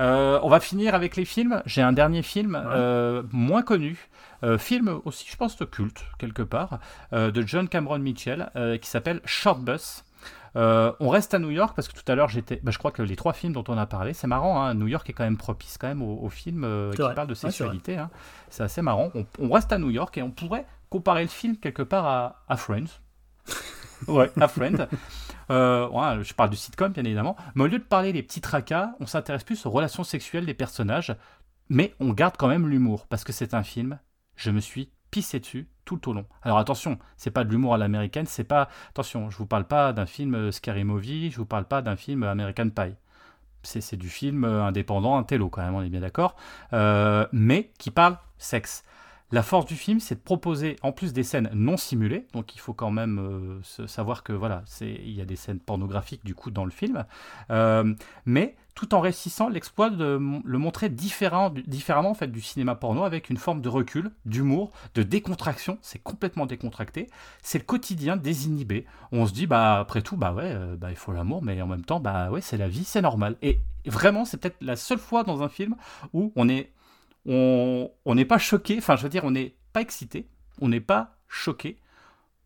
Euh, 0.00 0.38
on 0.42 0.48
va 0.48 0.60
finir 0.60 0.94
avec 0.94 1.16
les 1.16 1.24
films. 1.24 1.62
J'ai 1.66 1.82
un 1.82 1.92
dernier 1.92 2.22
film 2.22 2.54
euh, 2.64 3.22
moins 3.32 3.62
connu. 3.62 4.08
euh, 4.42 4.58
film 4.58 5.00
aussi, 5.04 5.26
je 5.30 5.36
pense, 5.36 5.56
de 5.56 5.64
culte, 5.64 6.04
quelque 6.18 6.42
part, 6.42 6.78
de 7.12 7.42
John 7.46 7.68
Cameron 7.68 7.98
Mitchell, 7.98 8.50
qui 8.80 8.88
s'appelle 8.88 9.20
Short 9.24 9.60
Bus. 9.60 10.04
Euh, 10.54 10.92
on 11.00 11.08
reste 11.08 11.32
à 11.32 11.38
New 11.38 11.50
York 11.50 11.72
parce 11.74 11.88
que 11.88 11.94
tout 11.98 12.12
à 12.12 12.14
l'heure 12.14 12.28
j'étais. 12.28 12.60
bah, 12.62 12.70
je 12.72 12.76
crois 12.78 12.90
que 12.90 13.00
les 13.02 13.16
trois 13.16 13.32
films 13.32 13.54
dont 13.54 13.64
on 13.68 13.78
a 13.78 13.86
parlé, 13.86 14.12
c'est 14.12 14.26
marrant. 14.26 14.62
hein, 14.62 14.74
New 14.74 14.86
York 14.86 15.08
est 15.08 15.14
quand 15.14 15.24
même 15.24 15.38
propice 15.38 15.78
quand 15.78 15.88
même 15.88 16.02
aux, 16.02 16.18
aux 16.22 16.28
films 16.28 16.64
euh, 16.64 16.92
qui 16.92 17.00
vrai. 17.00 17.14
parlent 17.14 17.26
de 17.26 17.32
Ouais, 17.32 17.36
c'est 17.36 17.46
vrai. 17.46 17.52
sexualité. 17.52 17.96
hein. 17.96 18.10
c'est 18.50 18.62
assez 18.62 18.82
marrant. 18.82 19.10
On, 19.14 19.24
on 19.38 19.50
reste 19.50 19.72
à 19.72 19.78
New 19.78 19.88
York 19.88 20.18
et 20.18 20.22
on 20.22 20.30
pourrait 20.30 20.66
comparer 20.90 21.22
le 21.22 21.28
film 21.28 21.56
quelque 21.56 21.82
part 21.82 22.04
à, 22.06 22.42
à 22.50 22.56
Friends. 22.58 22.84
ouais, 24.08 24.30
à 24.40 24.48
Friends. 24.48 24.86
Euh, 25.50 26.22
je 26.22 26.34
parle 26.34 26.50
du 26.50 26.56
sitcom 26.56 26.92
bien 26.92 27.04
évidemment. 27.04 27.36
Mais 27.54 27.64
au 27.64 27.66
lieu 27.66 27.78
de 27.78 27.84
parler 27.84 28.12
des 28.12 28.22
petits 28.22 28.40
tracas, 28.40 28.92
on 29.00 29.06
s'intéresse 29.06 29.44
plus 29.44 29.66
aux 29.66 29.70
relations 29.70 30.04
sexuelles 30.04 30.46
des 30.46 30.54
personnages. 30.54 31.14
Mais 31.68 31.94
on 32.00 32.12
garde 32.12 32.36
quand 32.36 32.48
même 32.48 32.68
l'humour 32.68 33.06
parce 33.06 33.24
que 33.24 33.32
c'est 33.32 33.54
un 33.54 33.62
film. 33.62 33.98
Je 34.36 34.50
me 34.50 34.60
suis 34.60 34.90
pissé 35.10 35.40
dessus 35.40 35.68
tout 35.84 36.08
au 36.08 36.12
long. 36.12 36.26
Alors 36.42 36.58
attention, 36.58 36.98
c'est 37.16 37.30
pas 37.30 37.44
de 37.44 37.50
l'humour 37.50 37.74
à 37.74 37.78
l'américaine, 37.78 38.26
c'est 38.26 38.44
pas. 38.44 38.68
Attention, 38.90 39.30
je 39.30 39.36
vous 39.36 39.46
parle 39.46 39.64
pas 39.64 39.92
d'un 39.92 40.06
film 40.06 40.34
euh, 40.34 40.50
Scary 40.50 40.84
Movie, 40.84 41.30
je 41.30 41.36
vous 41.36 41.46
parle 41.46 41.66
pas 41.66 41.82
d'un 41.82 41.96
film 41.96 42.22
American 42.24 42.70
Pie. 42.70 42.94
C'est 43.62 43.96
du 43.96 44.08
film 44.08 44.44
euh, 44.44 44.64
indépendant, 44.64 45.16
un 45.16 45.22
télo 45.22 45.48
quand 45.48 45.62
même, 45.62 45.74
on 45.74 45.82
est 45.82 45.88
bien 45.88 46.00
d'accord. 46.00 46.34
Euh, 46.72 47.26
mais 47.32 47.70
qui 47.78 47.90
parle 47.90 48.18
sexe. 48.38 48.84
La 49.32 49.42
force 49.42 49.64
du 49.64 49.76
film, 49.76 49.98
c'est 49.98 50.16
de 50.16 50.20
proposer 50.20 50.76
en 50.82 50.92
plus 50.92 51.14
des 51.14 51.22
scènes 51.22 51.50
non 51.54 51.78
simulées, 51.78 52.26
donc 52.34 52.54
il 52.54 52.58
faut 52.58 52.74
quand 52.74 52.90
même 52.90 53.18
euh, 53.18 53.86
savoir 53.86 54.22
que 54.22 54.34
voilà, 54.34 54.62
il 54.82 55.10
y 55.10 55.22
a 55.22 55.24
des 55.24 55.36
scènes 55.36 55.58
pornographiques 55.58 56.24
du 56.24 56.34
coup 56.34 56.50
dans 56.50 56.66
le 56.66 56.70
film, 56.70 57.04
Euh, 57.50 57.94
mais 58.26 58.56
tout 58.74 58.94
en 58.94 59.00
réussissant 59.00 59.48
l'exploit 59.48 59.90
de 59.90 60.18
le 60.44 60.58
montrer 60.58 60.88
différemment 60.88 62.10
en 62.10 62.14
fait 62.14 62.28
du 62.28 62.40
cinéma 62.40 62.74
porno 62.74 63.04
avec 63.04 63.30
une 63.30 63.36
forme 63.36 63.60
de 63.60 63.68
recul, 63.68 64.10
d'humour, 64.24 64.70
de 64.94 65.02
décontraction. 65.02 65.78
C'est 65.82 66.02
complètement 66.02 66.46
décontracté. 66.46 67.08
C'est 67.42 67.58
le 67.58 67.64
quotidien 67.64 68.16
désinhibé. 68.16 68.86
On 69.12 69.26
se 69.26 69.32
dit 69.32 69.46
bah 69.46 69.78
après 69.78 70.02
tout 70.02 70.16
bah 70.16 70.32
ouais, 70.32 70.44
euh, 70.44 70.76
bah 70.76 70.90
il 70.90 70.96
faut 70.96 71.12
l'amour, 71.12 71.42
mais 71.42 71.60
en 71.60 71.66
même 71.66 71.84
temps 71.84 72.00
bah 72.00 72.30
ouais 72.30 72.40
c'est 72.40 72.56
la 72.56 72.68
vie, 72.68 72.84
c'est 72.84 73.02
normal. 73.02 73.36
Et 73.42 73.60
vraiment 73.86 74.24
c'est 74.24 74.36
peut-être 74.38 74.56
la 74.60 74.76
seule 74.76 74.98
fois 74.98 75.22
dans 75.24 75.42
un 75.42 75.48
film 75.48 75.74
où 76.12 76.32
on 76.36 76.48
est 76.48 76.70
on 77.26 77.90
n'est 78.06 78.24
pas 78.24 78.38
choqué, 78.38 78.78
enfin 78.78 78.96
je 78.96 79.02
veux 79.02 79.08
dire 79.08 79.24
on 79.24 79.30
n'est 79.30 79.54
pas 79.72 79.80
excité, 79.80 80.28
on 80.60 80.68
n'est 80.68 80.80
pas 80.80 81.16
choqué, 81.28 81.78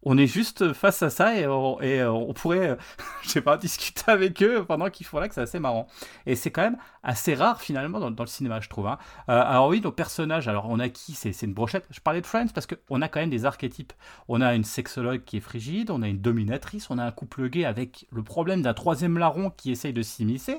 on 0.09 0.17
est 0.17 0.29
juste 0.29 0.73
face 0.73 1.03
à 1.03 1.11
ça 1.11 1.35
et 1.37 1.49
on, 1.49 1.79
euh, 1.83 2.33
pourrait, 2.33 2.71
euh, 2.71 2.77
je 3.23 3.29
sais 3.29 3.41
pas, 3.41 3.57
discuter 3.59 4.05
avec 4.07 4.41
eux 4.41 4.65
pendant 4.65 4.89
qu'ils 4.89 5.05
font 5.05 5.19
là, 5.19 5.27
que 5.27 5.35
c'est 5.35 5.41
assez 5.41 5.59
marrant. 5.59 5.89
Et 6.27 6.37
c'est 6.37 6.53
quand 6.53 6.63
même 6.63 6.77
assez 7.03 7.35
rare 7.35 7.61
finalement 7.61 7.99
dans, 7.99 8.23
le 8.23 8.29
cinéma, 8.29 8.61
je 8.61 8.69
trouve. 8.69 8.87
hein. 8.87 8.99
Euh, 9.29 9.43
alors 9.45 9.67
oui, 9.67 9.81
nos 9.81 9.91
personnages, 9.91 10.47
alors 10.47 10.67
on 10.69 10.79
a 10.79 10.89
qui? 10.89 11.15
C'est 11.15 11.43
une 11.43 11.55
brochette. 11.55 11.87
Je 11.91 11.99
parlais 11.99 12.21
de 12.21 12.27
Friends 12.27 12.49
parce 12.55 12.69
qu'on 12.69 13.03
a 13.03 13.09
quand 13.09 13.19
même 13.19 13.31
des 13.31 13.45
archétypes. 13.45 13.93
On 14.29 14.41
a 14.41 14.55
une 14.55 14.63
sexologue 14.65 15.25
qui 15.25 15.39
est 15.39 15.41
frigide, 15.41 15.91
on 15.91 16.03
a 16.03 16.09
une 16.09 16.21
dominatrice, 16.21 16.89
on 16.89 16.99
a 16.99 17.05
un 17.05 17.11
couple 17.11 17.49
gay 17.49 17.65
avec 17.65 18.07
le 18.13 18.23
problème 18.23 18.63
d'un 18.63 18.75
troisième 18.75 19.19
larron 19.19 19.51
qui 19.51 19.73
essaye 19.73 19.93
de 19.93 20.03
s'immiscer. 20.03 20.59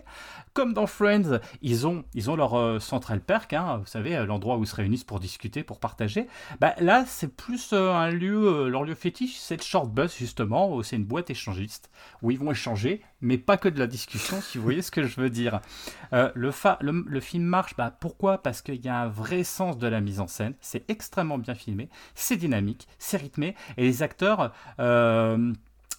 Comme 0.54 0.74
dans 0.74 0.88
Friends, 0.88 1.39
ils 1.62 1.88
ont, 1.88 2.04
ils 2.14 2.30
ont 2.30 2.36
leur 2.36 2.56
euh, 2.56 2.80
Central 2.80 3.22
Perk, 3.22 3.54
hein, 3.54 3.78
vous 3.78 3.88
savez, 3.88 4.26
l'endroit 4.26 4.58
où 4.58 4.64
ils 4.64 4.68
se 4.68 4.76
réunissent 4.76 5.06
pour 5.06 5.22
discuter, 5.22 5.64
pour 5.64 5.80
partager. 5.80 6.28
Bah, 6.60 6.74
là, 6.80 7.06
c'est 7.08 7.34
plus 7.34 7.72
un 7.72 8.10
lieu, 8.10 8.68
leur 8.68 8.84
lieu 8.84 8.95
fétiche, 8.95 9.36
c'est 9.39 9.57
le 9.57 9.63
short 9.63 9.89
bus 9.89 10.17
justement, 10.17 10.81
c'est 10.83 10.95
une 10.95 11.05
boîte 11.05 11.29
échangiste, 11.29 11.89
où 12.21 12.31
ils 12.31 12.39
vont 12.39 12.51
échanger, 12.51 13.01
mais 13.21 13.38
pas 13.38 13.57
que 13.57 13.69
de 13.69 13.79
la 13.79 13.88
discussion, 13.88 14.41
si 14.41 14.57
vous 14.57 14.63
voyez 14.63 14.81
ce 14.81 14.91
que 14.91 15.03
je 15.03 15.19
veux 15.19 15.29
dire. 15.29 15.61
Euh, 16.13 16.31
le, 16.35 16.51
fa- 16.51 16.77
le, 16.81 17.03
le 17.07 17.19
film 17.19 17.43
marche, 17.43 17.75
bah, 17.75 17.95
pourquoi? 17.99 18.38
Parce 18.39 18.61
qu'il 18.61 18.83
y 18.83 18.89
a 18.89 19.01
un 19.01 19.07
vrai 19.07 19.43
sens 19.43 19.77
de 19.77 19.88
la 19.88 20.01
mise 20.01 20.19
en 20.19 20.27
scène, 20.27 20.55
c'est 20.61 20.89
extrêmement 20.89 21.38
bien 21.38 21.55
filmé, 21.55 21.89
c'est 22.15 22.38
dynamique, 22.38 22.88
c'est 22.99 23.17
rythmé, 23.17 23.55
et 23.77 23.83
les 23.83 24.03
acteurs... 24.03 24.53
euh, 24.79 25.53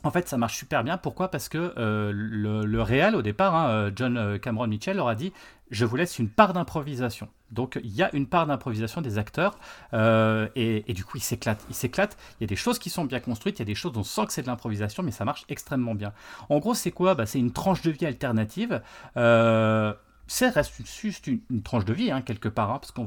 en 0.04 0.10
fait, 0.12 0.28
ça 0.28 0.36
marche 0.36 0.56
super 0.56 0.84
bien. 0.84 0.96
Pourquoi? 0.96 1.28
Parce 1.28 1.48
que 1.48 1.74
euh, 1.76 2.12
le, 2.14 2.64
le 2.64 2.82
réal, 2.82 3.16
au 3.16 3.22
départ, 3.22 3.54
hein, 3.56 3.68
euh, 3.70 3.90
John 3.94 4.16
euh, 4.16 4.38
Cameron 4.38 4.68
Mitchell 4.68 4.96
leur 4.96 5.08
a 5.08 5.16
dit 5.16 5.32
Je 5.70 5.84
vous 5.84 5.96
laisse 5.96 6.20
une 6.20 6.28
part 6.28 6.52
d'improvisation. 6.52 7.28
Donc, 7.50 7.80
il 7.82 7.90
y 7.90 8.02
a 8.02 8.14
une 8.14 8.26
part 8.26 8.46
d'improvisation 8.46 9.00
des 9.00 9.18
acteurs. 9.18 9.58
et, 9.92 10.84
du 10.94 11.04
coup, 11.04 11.16
ils 11.16 11.22
s'éclatent. 11.22 11.64
Ils 11.68 11.74
s'éclatent. 11.74 12.16
Il 12.38 12.44
y 12.44 12.46
a 12.46 12.46
des 12.46 12.56
choses 12.56 12.78
qui 12.78 12.90
sont 12.90 13.06
bien 13.06 13.20
construites. 13.20 13.58
Il 13.58 13.62
y 13.62 13.62
a 13.62 13.66
des 13.66 13.74
choses 13.74 13.92
dont 13.92 14.00
on 14.00 14.04
sent 14.04 14.26
que 14.26 14.32
c'est 14.32 14.42
de 14.42 14.46
l'improvisation, 14.46 15.02
mais 15.02 15.10
ça 15.10 15.24
marche 15.24 15.44
extrêmement 15.48 15.94
bien. 15.94 16.12
En 16.48 16.58
gros, 16.58 16.74
c'est 16.74 16.92
quoi? 16.92 17.14
Bah, 17.14 17.26
C'est 17.26 17.38
une 17.40 17.52
tranche 17.52 17.82
de 17.82 17.90
vie 17.90 18.06
alternative. 18.06 18.80
C'est 20.28 20.50
reste 20.50 20.74
juste 20.86 21.26
une, 21.26 21.40
tranche 21.62 21.86
de 21.86 21.94
vie 21.94 22.10
hein, 22.10 22.20
quelque 22.20 22.48
part, 22.48 22.70
hein, 22.70 22.78
parce 22.78 22.92
qu'on 22.92 23.04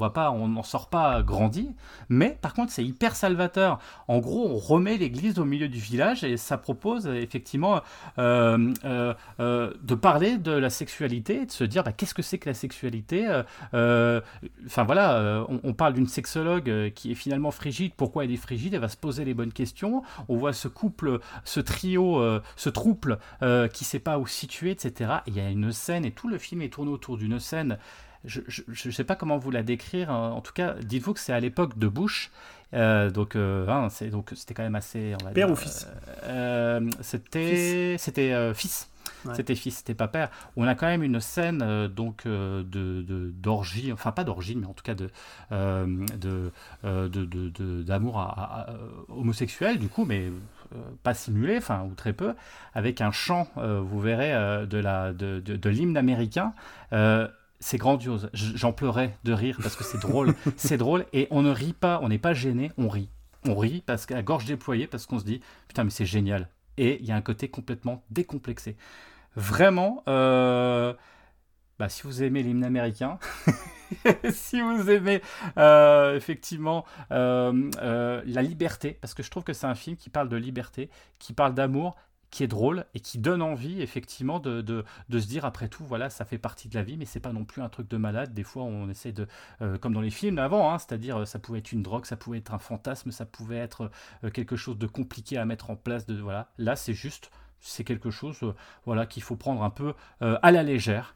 n'en 0.47 0.63
sort 0.63 0.89
pas 0.89 1.21
grandi. 1.21 1.69
Mais 2.09 2.37
par 2.41 2.53
contre, 2.53 2.71
c'est 2.71 2.83
hyper 2.83 3.15
salvateur. 3.15 3.79
En 4.07 4.19
gros, 4.19 4.49
on 4.49 4.57
remet 4.57 4.97
l'église 4.97 5.37
au 5.39 5.45
milieu 5.45 5.69
du 5.69 5.79
village 5.79 6.23
et 6.23 6.35
ça 6.35 6.57
propose 6.57 7.07
effectivement 7.07 7.81
euh, 8.17 8.73
euh, 8.83 9.13
euh, 9.39 9.71
de 9.83 9.95
parler 9.95 10.37
de 10.37 10.51
la 10.51 10.71
sexualité, 10.71 11.45
de 11.45 11.51
se 11.51 11.63
dire 11.63 11.83
bah, 11.83 11.91
qu'est-ce 11.91 12.15
que 12.15 12.23
c'est 12.23 12.39
que 12.39 12.49
la 12.49 12.55
sexualité. 12.55 13.27
Enfin 13.73 14.83
voilà, 14.83 15.45
on, 15.63 15.73
parle 15.73 15.93
d'une 15.93 16.07
sexologue 16.07 16.91
qui 16.93 17.11
est 17.11 17.15
finalement 17.15 17.51
frigide. 17.51 17.93
Pourquoi 17.95 18.23
elle 18.23 18.31
est 18.31 18.37
frigide? 18.37 18.73
Elle 18.73 18.81
va 18.81 18.89
se 18.89 18.97
poser 18.97 19.25
les 19.25 19.35
bonnes 19.35 19.53
questions. 19.53 20.01
On 20.27 20.37
voit 20.37 20.53
ce 20.53 20.67
couple, 20.67 21.19
ce 21.45 21.59
trio, 21.59 22.21
ce 22.55 22.69
trouble 22.69 23.19
qui 23.73 23.85
sait 23.85 23.99
pas 23.99 24.17
où 24.17 24.25
se 24.25 24.41
situer, 24.41 24.71
etc. 24.71 25.11
Et 25.27 25.31
il 25.31 25.37
y 25.37 25.39
a 25.39 25.49
une 25.49 25.71
scène 25.71 26.03
et 26.03 26.11
tout 26.11 26.27
le 26.27 26.39
film 26.39 26.63
est 26.63 26.69
tourné 26.69 26.91
autour 26.91 27.10
d'une 27.17 27.39
scène. 27.39 27.77
Je 28.25 28.41
ne 28.85 28.91
sais 28.91 29.03
pas 29.03 29.15
comment 29.15 29.37
vous 29.37 29.49
la 29.51 29.63
décrire. 29.63 30.11
hein. 30.11 30.31
En 30.31 30.41
tout 30.41 30.53
cas, 30.53 30.75
dites-vous 30.81 31.13
que 31.13 31.19
c'est 31.19 31.33
à 31.33 31.39
l'époque 31.39 31.77
de 31.79 31.87
Bush. 31.87 32.29
Euh, 32.73 33.09
donc, 33.09 33.35
euh, 33.35 33.67
hein, 33.67 33.89
c'est 33.89 34.09
donc 34.09 34.31
c'était 34.35 34.53
quand 34.53 34.63
même 34.63 34.75
assez. 34.75 35.15
On 35.21 35.25
va 35.25 35.31
Père 35.31 35.47
dire, 35.47 35.53
ou 35.53 35.55
fils 35.57 35.87
euh, 36.23 36.79
euh, 36.79 36.89
C'était 37.01 37.95
c'était 37.97 38.53
fils. 38.53 38.87
Ouais. 39.25 39.33
C'était 39.35 39.55
fils, 39.55 39.77
c'était 39.77 39.93
pas 39.95 40.07
père. 40.07 40.29
On 40.55 40.65
a 40.67 40.73
quand 40.75 40.85
même 40.87 41.03
une 41.03 41.19
scène 41.19 41.61
euh, 41.63 41.87
donc 41.87 42.25
euh, 42.25 42.63
de 42.63 43.01
de- 43.01 43.31
d'orgie, 43.31 43.91
enfin 43.91 44.11
pas 44.11 44.23
d'orgie, 44.23 44.55
mais 44.55 44.65
en 44.67 44.73
tout 44.73 44.83
cas 44.83 44.93
de 44.95 45.09
euh, 45.51 45.85
d'amour 47.83 48.19
à- 48.19 48.29
à- 48.29 48.71
à- 48.71 48.75
homosexuel 49.09 49.79
du 49.79 49.87
coup, 49.89 50.05
mais 50.05 50.31
pas 51.03 51.13
simulé, 51.13 51.57
enfin 51.57 51.83
ou 51.89 51.93
très 51.95 52.13
peu, 52.13 52.33
avec 52.73 53.01
un 53.01 53.11
chant, 53.11 53.47
euh, 53.57 53.81
vous 53.81 53.99
verrez, 53.99 54.33
euh, 54.33 54.65
de 54.65 54.77
la 54.77 55.13
de, 55.13 55.39
de- 55.39 55.55
de 55.55 55.69
l'hymne 55.69 55.97
américain. 55.97 56.53
Euh, 56.93 57.27
c'est 57.59 57.77
grandiose. 57.77 58.29
J'en 58.33 58.73
pleurais 58.73 59.15
de 59.23 59.33
rire 59.33 59.59
parce 59.61 59.75
que 59.75 59.83
c'est 59.83 59.99
drôle. 60.01 60.33
c'est 60.57 60.77
drôle 60.77 61.05
et 61.13 61.27
on 61.31 61.41
ne 61.43 61.51
rit 61.51 61.73
pas, 61.73 61.99
on 62.01 62.09
n'est 62.09 62.17
pas 62.17 62.33
gêné, 62.33 62.71
on 62.77 62.89
rit. 62.89 63.09
On 63.47 63.55
rit 63.55 63.83
parce 63.85 64.05
qu'à 64.05 64.21
gorge 64.23 64.45
déployée 64.45 64.87
parce 64.87 65.05
qu'on 65.05 65.19
se 65.19 65.25
dit 65.25 65.41
putain 65.67 65.83
mais 65.83 65.89
c'est 65.91 66.05
génial. 66.05 66.47
Et 66.77 66.99
il 67.01 67.05
y 67.05 67.11
a 67.11 67.15
un 67.15 67.21
côté 67.21 67.49
complètement 67.49 68.03
décomplexé. 68.09 68.75
Vraiment, 69.35 70.03
euh, 70.07 70.93
bah, 71.79 71.89
si 71.89 72.03
vous 72.03 72.23
aimez 72.23 72.43
l'hymne 72.43 72.63
américain, 72.63 73.19
si 74.31 74.61
vous 74.61 74.89
aimez 74.89 75.21
euh, 75.57 76.15
effectivement 76.15 76.85
euh, 77.11 77.69
euh, 77.81 78.21
la 78.25 78.41
liberté, 78.41 78.97
parce 79.01 79.13
que 79.13 79.23
je 79.23 79.31
trouve 79.31 79.43
que 79.43 79.53
c'est 79.53 79.67
un 79.67 79.75
film 79.75 79.95
qui 79.95 80.09
parle 80.09 80.29
de 80.29 80.37
liberté, 80.37 80.89
qui 81.19 81.33
parle 81.33 81.53
d'amour, 81.53 81.95
qui 82.29 82.43
est 82.43 82.47
drôle 82.47 82.85
et 82.93 83.01
qui 83.01 83.17
donne 83.17 83.41
envie 83.41 83.81
effectivement 83.81 84.39
de, 84.39 84.61
de, 84.61 84.85
se 85.19 85.27
dire 85.27 85.43
après 85.43 85.67
tout 85.67 85.83
voilà 85.83 86.09
ça 86.09 86.23
fait 86.23 86.37
partie 86.37 86.69
de 86.69 86.75
la 86.75 86.81
vie 86.81 86.95
mais 86.95 87.03
c'est 87.03 87.19
pas 87.19 87.33
non 87.33 87.43
plus 87.43 87.61
un 87.61 87.67
truc 87.67 87.89
de 87.89 87.97
malade. 87.97 88.33
Des 88.33 88.43
fois 88.43 88.63
on 88.63 88.89
essaie 88.89 89.11
de 89.11 89.27
comme 89.81 89.93
dans 89.93 89.99
les 89.99 90.11
films 90.11 90.39
avant 90.39 90.71
hein, 90.71 90.79
c'est-à-dire 90.79 91.27
ça 91.27 91.39
pouvait 91.39 91.59
être 91.59 91.73
une 91.73 91.83
drogue 91.83 92.05
ça 92.05 92.15
pouvait 92.15 92.37
être 92.37 92.53
un 92.53 92.59
fantasme 92.59 93.11
ça 93.11 93.25
pouvait 93.25 93.57
être 93.57 93.91
quelque 94.33 94.55
chose 94.55 94.77
de 94.77 94.87
compliqué 94.87 95.37
à 95.37 95.43
mettre 95.43 95.71
en 95.71 95.75
place 95.75 96.05
de 96.05 96.21
voilà. 96.21 96.47
Là 96.57 96.77
c'est 96.77 96.93
juste 96.93 97.31
c'est 97.59 97.83
quelque 97.83 98.11
chose 98.11 98.39
voilà 98.85 99.05
qu'il 99.05 99.23
faut 99.23 99.35
prendre 99.35 99.61
un 99.61 99.69
peu 99.69 99.93
à 100.21 100.51
la 100.53 100.63
légère 100.63 101.15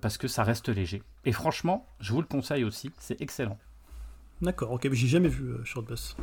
parce 0.00 0.18
que 0.18 0.28
ça 0.28 0.42
reste 0.44 0.68
léger. 0.68 1.02
Et 1.24 1.32
franchement 1.32 1.86
je 2.00 2.12
vous 2.12 2.20
le 2.20 2.26
conseille 2.26 2.64
aussi 2.64 2.90
c'est 2.98 3.20
excellent. 3.20 3.58
D'accord 4.42 4.72
ok 4.72 4.88
j'ai 4.92 5.08
jamais 5.08 5.28
vu 5.28 5.54
Short 5.64 5.86
Bus 5.86 6.16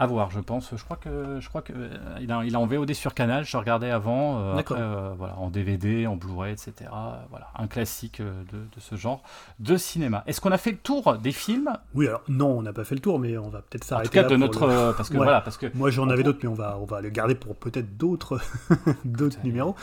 à 0.00 0.06
voir, 0.06 0.30
je 0.30 0.38
pense. 0.38 0.70
Je 0.76 0.84
crois 0.84 0.96
que 0.96 1.40
je 1.40 1.48
crois 1.48 1.60
que 1.60 1.72
euh, 1.72 1.88
il 2.20 2.30
a, 2.30 2.44
il 2.44 2.54
a 2.54 2.60
en 2.60 2.66
VOD 2.66 2.92
sur 2.94 3.14
Canal. 3.14 3.44
Je 3.44 3.56
regardais 3.56 3.90
avant. 3.90 4.38
Euh, 4.38 4.56
après, 4.56 4.76
euh, 4.78 5.12
voilà, 5.18 5.36
en 5.38 5.50
DVD, 5.50 6.06
en 6.06 6.14
Blu-ray, 6.14 6.52
etc. 6.52 6.90
Voilà, 7.30 7.48
un 7.56 7.66
classique 7.66 8.22
de, 8.22 8.58
de, 8.58 8.80
ce 8.80 8.94
genre 8.94 9.22
de 9.58 9.76
cinéma. 9.76 10.22
Est-ce 10.28 10.40
qu'on 10.40 10.52
a 10.52 10.58
fait 10.58 10.70
le 10.70 10.76
tour 10.76 11.18
des 11.18 11.32
films? 11.32 11.72
Oui, 11.94 12.06
alors 12.06 12.22
non, 12.28 12.58
on 12.58 12.62
n'a 12.62 12.72
pas 12.72 12.84
fait 12.84 12.94
le 12.94 13.00
tour, 13.00 13.18
mais 13.18 13.36
on 13.38 13.48
va 13.48 13.60
peut-être 13.60 13.82
s'arrêter. 13.82 14.20
En 14.20 14.22
tout 14.22 14.28
cas, 14.28 14.34
de 14.34 14.36
notre 14.36 14.94
parce 14.96 15.08
que 15.08 15.16
voilà, 15.16 15.40
parce 15.40 15.56
que 15.56 15.66
moi 15.74 15.90
j'en 15.90 16.08
avais 16.10 16.22
d'autres, 16.22 16.38
mais 16.42 16.48
on 16.48 16.54
va 16.54 16.78
on 16.80 16.84
va 16.84 17.00
le 17.00 17.08
garder 17.08 17.34
pour 17.34 17.56
peut-être 17.56 17.96
d'autres 17.96 18.40
d'autres 19.04 19.38
numéros, 19.42 19.74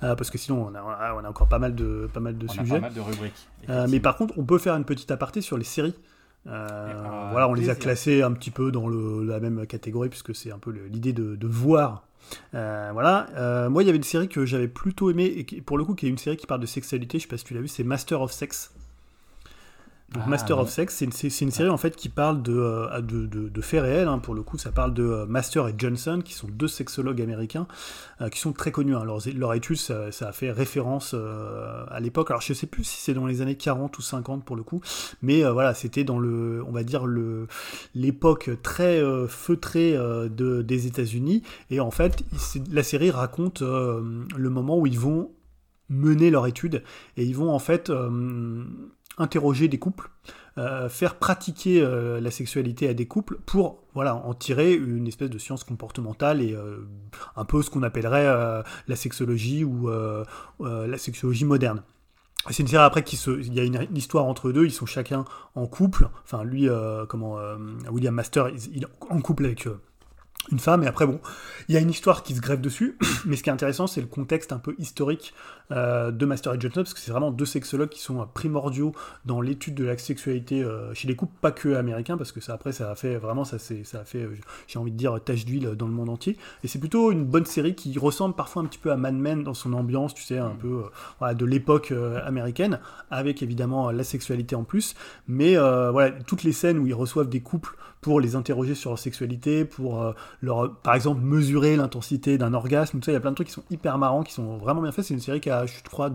parce 0.00 0.28
que 0.28 0.36
sinon 0.36 0.70
on 0.70 0.74
a, 0.74 1.14
on 1.14 1.24
a 1.24 1.28
encore 1.28 1.48
pas 1.48 1.58
mal 1.58 1.74
de 1.74 2.10
pas 2.12 2.20
mal 2.20 2.36
de 2.36 2.46
on 2.46 2.52
sujets, 2.52 2.72
a 2.72 2.74
pas 2.74 2.80
mal 2.80 2.94
de 2.94 3.00
rubriques. 3.00 3.48
mais 3.88 4.00
par 4.00 4.16
contre, 4.16 4.34
on 4.36 4.44
peut 4.44 4.58
faire 4.58 4.76
une 4.76 4.84
petite 4.84 5.10
aparté 5.10 5.40
sur 5.40 5.56
les 5.56 5.64
séries. 5.64 5.94
Euh, 6.46 7.28
voilà, 7.30 7.48
on 7.48 7.54
les 7.54 7.70
a 7.70 7.74
classés 7.74 8.22
un 8.22 8.32
petit 8.32 8.50
peu 8.50 8.72
dans 8.72 8.88
le, 8.88 9.24
la 9.24 9.38
même 9.40 9.66
catégorie 9.66 10.08
puisque 10.08 10.34
c'est 10.34 10.50
un 10.50 10.58
peu 10.58 10.70
l'idée 10.70 11.12
de, 11.12 11.36
de, 11.36 11.46
voir. 11.46 12.06
Euh, 12.54 12.90
voilà. 12.92 13.28
Euh, 13.36 13.70
moi, 13.70 13.82
il 13.82 13.86
y 13.86 13.88
avait 13.88 13.98
une 13.98 14.02
série 14.02 14.28
que 14.28 14.44
j'avais 14.44 14.68
plutôt 14.68 15.10
aimé 15.10 15.24
et 15.24 15.44
qui, 15.44 15.60
pour 15.60 15.78
le 15.78 15.84
coup, 15.84 15.94
qui 15.94 16.06
est 16.06 16.10
une 16.10 16.18
série 16.18 16.36
qui 16.36 16.46
parle 16.46 16.60
de 16.60 16.66
sexualité. 16.66 17.18
Je 17.18 17.24
sais 17.24 17.28
pas 17.28 17.38
si 17.38 17.44
tu 17.44 17.54
l'as 17.54 17.60
vu, 17.60 17.68
c'est 17.68 17.84
Master 17.84 18.20
of 18.20 18.32
Sex. 18.32 18.72
Donc, 20.14 20.24
ah, 20.26 20.28
Master 20.28 20.58
of 20.58 20.68
Sex, 20.68 20.94
c'est 20.94 21.04
une, 21.06 21.46
une, 21.46 21.50
série 21.50 21.70
en 21.70 21.78
fait 21.78 21.96
qui 21.96 22.10
parle 22.10 22.42
de, 22.42 22.52
euh, 22.54 23.00
de, 23.00 23.26
de, 23.26 23.48
de 23.48 23.60
faits 23.62 23.82
réels. 23.82 24.08
Hein, 24.08 24.18
pour 24.18 24.34
le 24.34 24.42
coup, 24.42 24.58
ça 24.58 24.70
parle 24.70 24.92
de 24.92 25.02
euh, 25.02 25.26
Master 25.26 25.68
et 25.68 25.74
Johnson, 25.76 26.20
qui 26.22 26.34
sont 26.34 26.48
deux 26.48 26.68
sexologues 26.68 27.22
américains, 27.22 27.66
euh, 28.20 28.28
qui 28.28 28.38
sont 28.38 28.52
très 28.52 28.72
connus. 28.72 28.94
Hein. 28.94 29.04
Leur, 29.04 29.20
leur, 29.34 29.54
étude, 29.54 29.78
ça, 29.78 30.12
ça, 30.12 30.28
a 30.28 30.32
fait 30.32 30.50
référence 30.50 31.14
à 31.14 32.00
l'époque. 32.00 32.30
Alors, 32.30 32.42
je 32.42 32.52
sais 32.52 32.66
plus 32.66 32.84
si 32.84 33.00
c'est 33.00 33.14
dans 33.14 33.26
les 33.26 33.40
années 33.40 33.56
40 33.56 33.96
ou 33.96 34.02
50 34.02 34.44
pour 34.44 34.56
le 34.56 34.62
coup, 34.62 34.80
mais 35.22 35.42
voilà, 35.44 35.74
c'était 35.74 36.04
dans 36.04 36.18
le, 36.18 36.62
on 36.66 36.72
va 36.72 36.84
dire 36.84 37.06
le 37.06 37.46
l'époque 37.94 38.50
très 38.62 39.02
feutrée 39.28 39.92
de, 39.92 40.62
des 40.62 40.86
États-Unis. 40.86 41.42
Et 41.70 41.80
en 41.80 41.90
fait, 41.90 42.22
la 42.70 42.82
série 42.82 43.10
raconte 43.10 43.62
le 43.62 44.50
moment 44.50 44.78
où 44.78 44.86
ils 44.86 44.98
vont 44.98 45.30
mener 45.88 46.30
leur 46.30 46.46
étude 46.46 46.82
et 47.16 47.24
ils 47.24 47.36
vont 47.36 47.50
en 47.50 47.58
fait 47.58 47.90
interroger 49.18 49.68
des 49.68 49.78
couples, 49.78 50.10
euh, 50.58 50.88
faire 50.88 51.14
pratiquer 51.16 51.80
euh, 51.80 52.20
la 52.20 52.30
sexualité 52.30 52.88
à 52.88 52.94
des 52.94 53.06
couples 53.06 53.38
pour 53.46 53.82
voilà 53.94 54.14
en 54.14 54.34
tirer 54.34 54.74
une 54.74 55.06
espèce 55.06 55.30
de 55.30 55.38
science 55.38 55.64
comportementale 55.64 56.42
et 56.42 56.52
euh, 56.52 56.86
un 57.36 57.44
peu 57.44 57.62
ce 57.62 57.70
qu'on 57.70 57.82
appellerait 57.82 58.26
la 58.88 58.96
sexologie 58.96 59.64
ou 59.64 59.88
la 60.60 60.98
sexologie 60.98 61.44
moderne. 61.44 61.82
C'est 62.50 62.62
une 62.62 62.68
série 62.68 62.82
après 62.82 63.04
qui 63.04 63.16
se, 63.16 63.30
il 63.30 63.54
y 63.54 63.60
a 63.60 63.64
une, 63.64 63.86
histoire 63.94 64.24
entre 64.24 64.48
eux 64.48 64.52
deux, 64.52 64.64
ils 64.64 64.72
sont 64.72 64.86
chacun 64.86 65.24
en 65.54 65.66
couple. 65.66 66.08
Enfin 66.24 66.42
lui, 66.44 66.68
comment 67.08 67.38
William 67.90 68.14
Master, 68.14 68.48
il, 68.48 68.82
est 68.82 68.86
en 69.10 69.20
couple 69.20 69.44
avec 69.44 69.68
une 70.50 70.58
femme, 70.58 70.82
et 70.82 70.86
après, 70.86 71.06
bon, 71.06 71.20
il 71.68 71.74
y 71.74 71.78
a 71.78 71.80
une 71.80 71.90
histoire 71.90 72.22
qui 72.22 72.34
se 72.34 72.40
greffe 72.40 72.60
dessus, 72.60 72.98
mais 73.24 73.36
ce 73.36 73.42
qui 73.42 73.50
est 73.50 73.52
intéressant, 73.52 73.86
c'est 73.86 74.00
le 74.00 74.06
contexte 74.08 74.52
un 74.52 74.58
peu 74.58 74.74
historique 74.78 75.34
de 75.72 76.26
Master 76.26 76.54
et 76.54 76.60
Johnson, 76.60 76.80
parce 76.80 76.94
que 76.94 77.00
c'est 77.00 77.12
vraiment 77.12 77.30
deux 77.30 77.46
sexologues 77.46 77.88
qui 77.88 78.00
sont 78.00 78.20
euh, 78.20 78.24
primordiaux 78.32 78.92
dans 79.24 79.40
l'étude 79.40 79.74
de 79.74 79.84
la 79.84 79.96
sexualité 79.98 80.62
euh, 80.62 80.92
chez 80.94 81.08
les 81.08 81.16
couples, 81.16 81.32
pas 81.40 81.52
que 81.52 81.74
américains, 81.74 82.16
parce 82.16 82.32
que 82.32 82.40
ça, 82.40 82.54
après, 82.54 82.72
ça 82.72 82.90
a 82.90 82.94
fait 82.94 83.16
vraiment, 83.16 83.44
ça, 83.44 83.58
ça 83.58 84.00
a 84.00 84.04
fait, 84.04 84.28
j'ai 84.66 84.78
envie 84.78 84.92
de 84.92 84.96
dire, 84.96 85.18
tache 85.24 85.44
d'huile 85.44 85.70
dans 85.76 85.86
le 85.86 85.92
monde 85.92 86.08
entier, 86.08 86.36
et 86.64 86.68
c'est 86.68 86.78
plutôt 86.78 87.12
une 87.12 87.24
bonne 87.24 87.46
série 87.46 87.74
qui 87.74 87.98
ressemble 87.98 88.34
parfois 88.34 88.62
un 88.62 88.66
petit 88.66 88.78
peu 88.78 88.92
à 88.92 88.96
Mad 88.96 89.14
Men 89.14 89.42
dans 89.42 89.54
son 89.54 89.72
ambiance, 89.72 90.14
tu 90.14 90.22
sais, 90.22 90.38
un 90.38 90.50
mm. 90.50 90.58
peu 90.58 90.82
voilà, 91.18 91.34
de 91.34 91.44
l'époque 91.44 91.92
américaine, 92.24 92.80
avec 93.10 93.42
évidemment 93.42 93.90
la 93.90 94.04
sexualité 94.04 94.54
en 94.54 94.64
plus, 94.64 94.94
mais 95.28 95.56
voilà, 95.56 96.10
toutes 96.26 96.42
les 96.42 96.52
scènes 96.52 96.78
où 96.78 96.86
ils 96.86 96.94
reçoivent 96.94 97.28
des 97.28 97.40
couples 97.40 97.76
pour 98.02 98.20
les 98.20 98.34
interroger 98.34 98.74
sur 98.74 98.90
leur 98.90 98.98
sexualité, 98.98 99.64
pour 99.64 100.02
euh, 100.02 100.12
leur, 100.42 100.74
par 100.80 100.94
exemple, 100.94 101.22
mesurer 101.22 101.76
l'intensité 101.76 102.36
d'un 102.36 102.52
orgasme. 102.52 102.98
Tout 102.98 103.04
ça, 103.06 103.12
il 103.12 103.14
y 103.14 103.16
a 103.16 103.20
plein 103.20 103.30
de 103.30 103.36
trucs 103.36 103.46
qui 103.46 103.54
sont 103.54 103.62
hyper 103.70 103.96
marrants, 103.96 104.24
qui 104.24 104.34
sont 104.34 104.58
vraiment 104.58 104.82
bien 104.82 104.92
faits. 104.92 105.06
C'est 105.06 105.14
une 105.14 105.20
série 105.20 105.40
qui 105.40 105.50
a, 105.50 105.64
je 105.66 105.82
crois, 105.88 106.10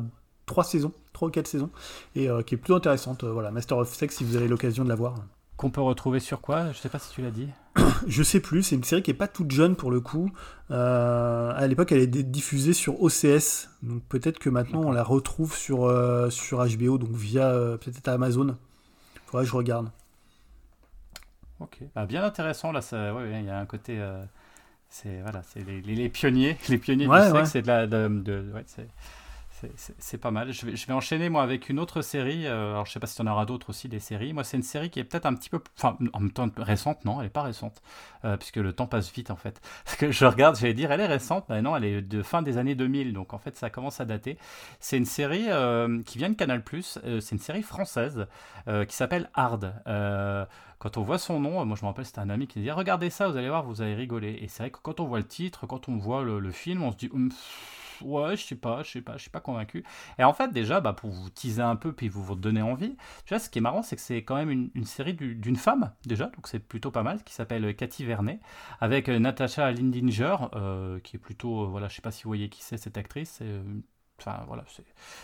trois 0.46 0.66
saisons, 0.66 0.92
trois 1.14 1.30
ou 1.30 1.32
quatre 1.32 1.48
saisons, 1.48 1.72
et 2.14 2.30
euh, 2.30 2.42
qui 2.42 2.56
est 2.56 2.58
plutôt 2.58 2.76
intéressante. 2.76 3.24
Euh, 3.24 3.32
voilà, 3.32 3.52
Master 3.52 3.78
of 3.78 3.92
Sex, 3.92 4.18
si 4.18 4.26
vous 4.26 4.36
avez 4.36 4.50
l'occasion 4.50 4.84
de 4.84 4.90
la 4.90 4.96
voir. 4.96 5.16
Qu'on 5.56 5.72
peut 5.72 5.82
retrouver 5.82 6.20
sur 6.20 6.42
quoi? 6.42 6.74
Je 6.74 6.78
sais 6.78 6.90
pas 6.90 7.00
si 7.00 7.10
tu 7.14 7.22
l'as 7.22 7.32
dit. 7.32 7.48
je 8.08 8.22
sais 8.22 8.42
plus, 8.42 8.64
c'est 8.64 8.76
une 8.76 8.84
série 8.84 9.02
qui 9.02 9.12
est 9.12 9.16
pas 9.16 9.30
toute 9.30 9.52
jeune 9.52 9.78
pour 9.78 9.90
le 9.90 10.02
coup. 10.02 10.30
à 10.70 11.68
l'époque, 11.68 11.94
elle 11.94 12.02
est 12.02 12.08
diffusée 12.08 12.74
sur 12.74 13.02
OCS, 13.02 13.70
donc 13.82 14.04
peut-être 14.10 14.40
que 14.40 14.50
maintenant 14.50 14.82
on 14.82 14.92
la 14.92 15.04
retrouve 15.04 15.56
sur, 15.56 15.90
sur 16.32 16.66
HBO, 16.66 16.98
donc 16.98 17.12
via 17.12 17.50
peut-être 17.80 18.10
Amazon. 18.10 18.58
Faudrait 19.26 19.46
que 19.46 19.50
je 19.50 19.56
regarde. 19.56 19.90
Ok, 21.60 21.80
bah, 21.96 22.06
bien 22.06 22.24
intéressant 22.24 22.72
là. 22.72 22.82
Ça, 22.82 23.14
il 23.26 23.46
y 23.46 23.50
a 23.50 23.58
un 23.58 23.66
côté, 23.66 24.00
euh, 24.00 24.24
c'est 24.90 25.22
voilà, 25.22 25.42
c'est 25.44 25.66
les, 25.66 25.82
les, 25.82 26.10
pionniers, 26.10 26.58
les 26.70 26.78
pionniers 26.78 27.08
du 27.08 27.32
sexe 27.32 27.56
et 27.56 27.62
de 27.62 27.68
la, 27.68 27.88
de, 27.88 28.08
de 28.08 28.52
ouais, 28.54 28.64
c'est 29.76 30.18
pas 30.18 30.32
mal. 30.32 30.52
Je 30.52 30.66
vais, 30.66 30.94
enchaîner 30.94 31.30
moi 31.30 31.42
avec 31.42 31.70
une 31.70 31.80
autre 31.80 32.02
série. 32.02 32.46
Euh, 32.46 32.72
alors 32.72 32.86
je 32.86 32.92
sais 32.92 33.00
pas 33.00 33.08
si 33.08 33.16
tu 33.16 33.22
en 33.22 33.28
auras 33.28 33.46
d'autres 33.46 33.70
aussi 33.70 33.90
des 33.90 34.00
séries. 34.00 34.34
Moi 34.34 34.44
c'est 34.44 34.58
une 34.58 34.64
série 34.64 34.90
qui 34.90 35.00
est 35.00 35.04
peut-être 35.04 35.26
un 35.26 35.34
petit 35.34 35.50
peu, 35.50 35.60
enfin 35.78 35.98
en 36.14 36.20
même 36.20 36.32
temps 36.32 36.48
récente. 36.58 37.06
Non, 37.06 37.20
elle 37.20 37.28
est 37.28 37.32
pas 37.32 37.42
récente 37.42 37.82
euh, 38.26 38.38
puisque 38.38 38.58
le 38.58 38.74
temps 38.74 38.88
passe 38.88 39.12
vite 39.12 39.32
en 39.32 39.36
fait. 39.36 39.60
Parce 39.86 39.98
que 39.98 40.12
je 40.12 40.26
regarde, 40.26 40.58
j'allais 40.58 40.74
dire 40.74 40.92
elle 40.92 41.02
est 41.02 41.08
récente, 41.08 41.46
mais 41.50 41.62
non, 41.62 41.76
elle 41.76 41.86
est 41.86 42.02
de 42.02 42.22
fin 42.22 42.42
des 42.42 42.58
années 42.58 42.76
2000. 42.76 43.14
Donc 43.14 43.34
en 43.34 43.40
fait 43.40 43.56
ça 43.58 43.70
commence 43.70 44.00
à 44.00 44.06
dater. 44.06 44.38
C'est 44.80 44.98
une 44.98 45.06
série 45.06 45.46
euh, 45.50 46.02
qui 46.04 46.18
vient 46.18 46.30
de 46.30 46.36
Canal+. 46.36 46.64
c'est 46.82 47.32
une 47.32 47.40
série 47.40 47.64
française 47.64 48.28
qui 48.88 48.96
s'appelle 48.96 49.30
Hard. 49.34 49.74
quand 50.78 50.98
on 50.98 51.02
voit 51.02 51.18
son 51.18 51.40
nom, 51.40 51.66
moi 51.66 51.78
je 51.78 51.84
me 51.84 51.88
rappelle 51.88 52.06
c'était 52.06 52.20
un 52.20 52.30
ami 52.30 52.48
qui 52.48 52.60
disait 52.60 52.72
regardez 52.72 53.10
ça, 53.10 53.30
vous 53.30 53.38
allez 53.38 53.50
voir, 53.50 53.64
vous 53.64 53.82
allez 53.82 53.96
rigoler. 53.96 54.38
Et 54.42 54.48
c'est 54.48 54.64
vrai 54.64 54.72
que 54.72 54.80
quand 54.82 55.00
on 55.00 55.06
voit 55.06 55.20
le 55.20 55.28
titre, 55.28 55.66
quand 55.66 55.90
on 55.90 55.96
voit 55.96 56.24
le, 56.24 56.52
film, 56.52 56.84
on 56.84 56.92
se 56.92 56.98
dit 56.98 57.10
ouais, 58.02 58.38
je 58.38 58.44
sais 58.46 58.56
pas, 58.56 58.84
je 58.84 58.92
sais 58.92 59.02
pas, 59.02 59.18
je 59.18 59.22
suis 59.24 59.30
pas 59.30 59.40
convaincu. 59.40 59.84
Et 60.20 60.24
en 60.24 60.34
fait, 60.34 60.52
déjà, 60.52 60.82
bah, 60.82 60.94
pour 60.94 61.10
vous 61.10 61.30
teaser 61.30 61.62
un 61.62 61.76
peu, 61.76 61.94
puis 61.94 62.10
vous 62.10 62.24
vous 62.24 62.36
donner 62.36 62.62
envie, 62.62 62.96
vois, 63.30 63.40
ce 63.40 63.50
qui 63.50 63.60
est 63.60 63.62
marrant, 63.62 63.82
c'est 63.82 63.96
que 63.96 64.02
c'est 64.02 64.24
quand 64.24 64.36
même 64.36 64.50
une, 64.52 64.86
série 64.86 65.14
d'une 65.14 65.56
femme, 65.56 65.92
déjà, 66.06 66.26
donc 66.28 66.48
c'est 66.48 66.60
plutôt 66.60 66.92
pas 66.92 67.04
mal, 67.04 67.24
qui 67.24 67.34
s'appelle 67.34 67.76
Cathy 67.76 68.06
Vernet, 68.06 68.40
avec 68.80 69.10
euh, 69.10 69.20
Natasha 69.20 69.72
Lindinger, 69.72 70.36
euh, 70.56 71.00
qui 71.00 71.18
est 71.18 71.20
plutôt, 71.20 71.64
euh, 71.64 71.68
voilà, 71.68 71.88
je 71.88 71.96
sais 71.96 72.02
pas 72.02 72.12
si 72.12 72.24
vous 72.24 72.30
voyez 72.30 72.50
qui 72.50 72.64
c'est 72.64 72.78
cette 72.78 72.98
actrice, 72.98 73.36
c'est 73.40 73.62
Enfin 74.20 74.44
voilà, 74.48 74.64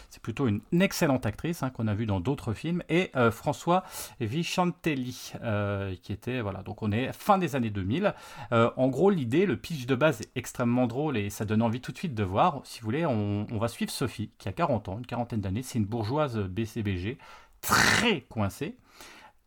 c'est 0.09 0.21
plutôt 0.21 0.47
une, 0.47 0.61
excellente 0.81 1.25
actrice 1.25 1.63
hein, 1.63 1.69
qu'on 1.71 1.87
a 1.87 1.93
vue 1.93 2.05
dans 2.05 2.19
d'autres 2.19 2.53
films. 2.53 2.83
Et 2.89 3.11
euh, 3.15 3.31
François 3.31 3.83
Vichantelli, 4.19 5.33
euh, 5.41 5.95
qui 6.01 6.13
était 6.13 6.41
voilà, 6.41 6.61
donc 6.61 6.83
on 6.83 6.91
est 6.91 7.11
fin 7.13 7.37
des 7.37 7.55
années 7.55 7.71
2000. 7.71 8.13
Euh, 8.51 8.69
en 8.77 8.87
gros, 8.89 9.09
l'idée, 9.09 9.45
le 9.45 9.57
pitch 9.57 9.85
de 9.85 9.95
base 9.95 10.21
est 10.21 10.29
extrêmement 10.35 10.87
drôle 10.87 11.17
et 11.17 11.29
ça 11.29 11.45
donne 11.45 11.61
envie 11.61 11.81
tout 11.81 11.91
de 11.91 11.97
suite 11.97 12.13
de 12.13 12.23
voir. 12.23 12.61
Si 12.65 12.81
vous 12.81 12.85
voulez, 12.85 13.05
on, 13.05 13.47
on 13.51 13.57
va 13.57 13.67
suivre 13.67 13.91
Sophie, 13.91 14.29
qui 14.37 14.47
a 14.47 14.53
40 14.53 14.89
ans, 14.89 14.97
une 14.99 15.05
quarantaine 15.05 15.41
d'années. 15.41 15.63
C'est 15.63 15.79
une 15.79 15.85
bourgeoise 15.85 16.37
BCBG, 16.37 17.17
très 17.61 18.21
coincée 18.21 18.77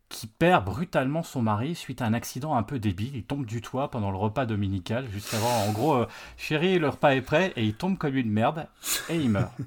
qui 0.09 0.27
perd 0.27 0.65
brutalement 0.65 1.23
son 1.23 1.41
mari 1.41 1.75
suite 1.75 2.01
à 2.01 2.05
un 2.05 2.13
accident 2.13 2.55
un 2.55 2.63
peu 2.63 2.79
débile. 2.79 3.15
Il 3.15 3.23
tombe 3.23 3.45
du 3.45 3.61
toit 3.61 3.91
pendant 3.91 4.11
le 4.11 4.17
repas 4.17 4.45
dominical, 4.45 5.07
juste 5.11 5.33
avant. 5.33 5.67
En 5.67 5.71
gros, 5.71 5.95
euh, 5.95 6.07
chérie, 6.37 6.79
le 6.79 6.89
repas 6.89 7.15
est 7.15 7.21
prêt, 7.21 7.53
et 7.55 7.63
il 7.63 7.73
tombe 7.73 7.97
comme 7.97 8.15
une 8.15 8.31
merde, 8.31 8.67
et 9.09 9.15
il 9.15 9.29
meurt. 9.29 9.51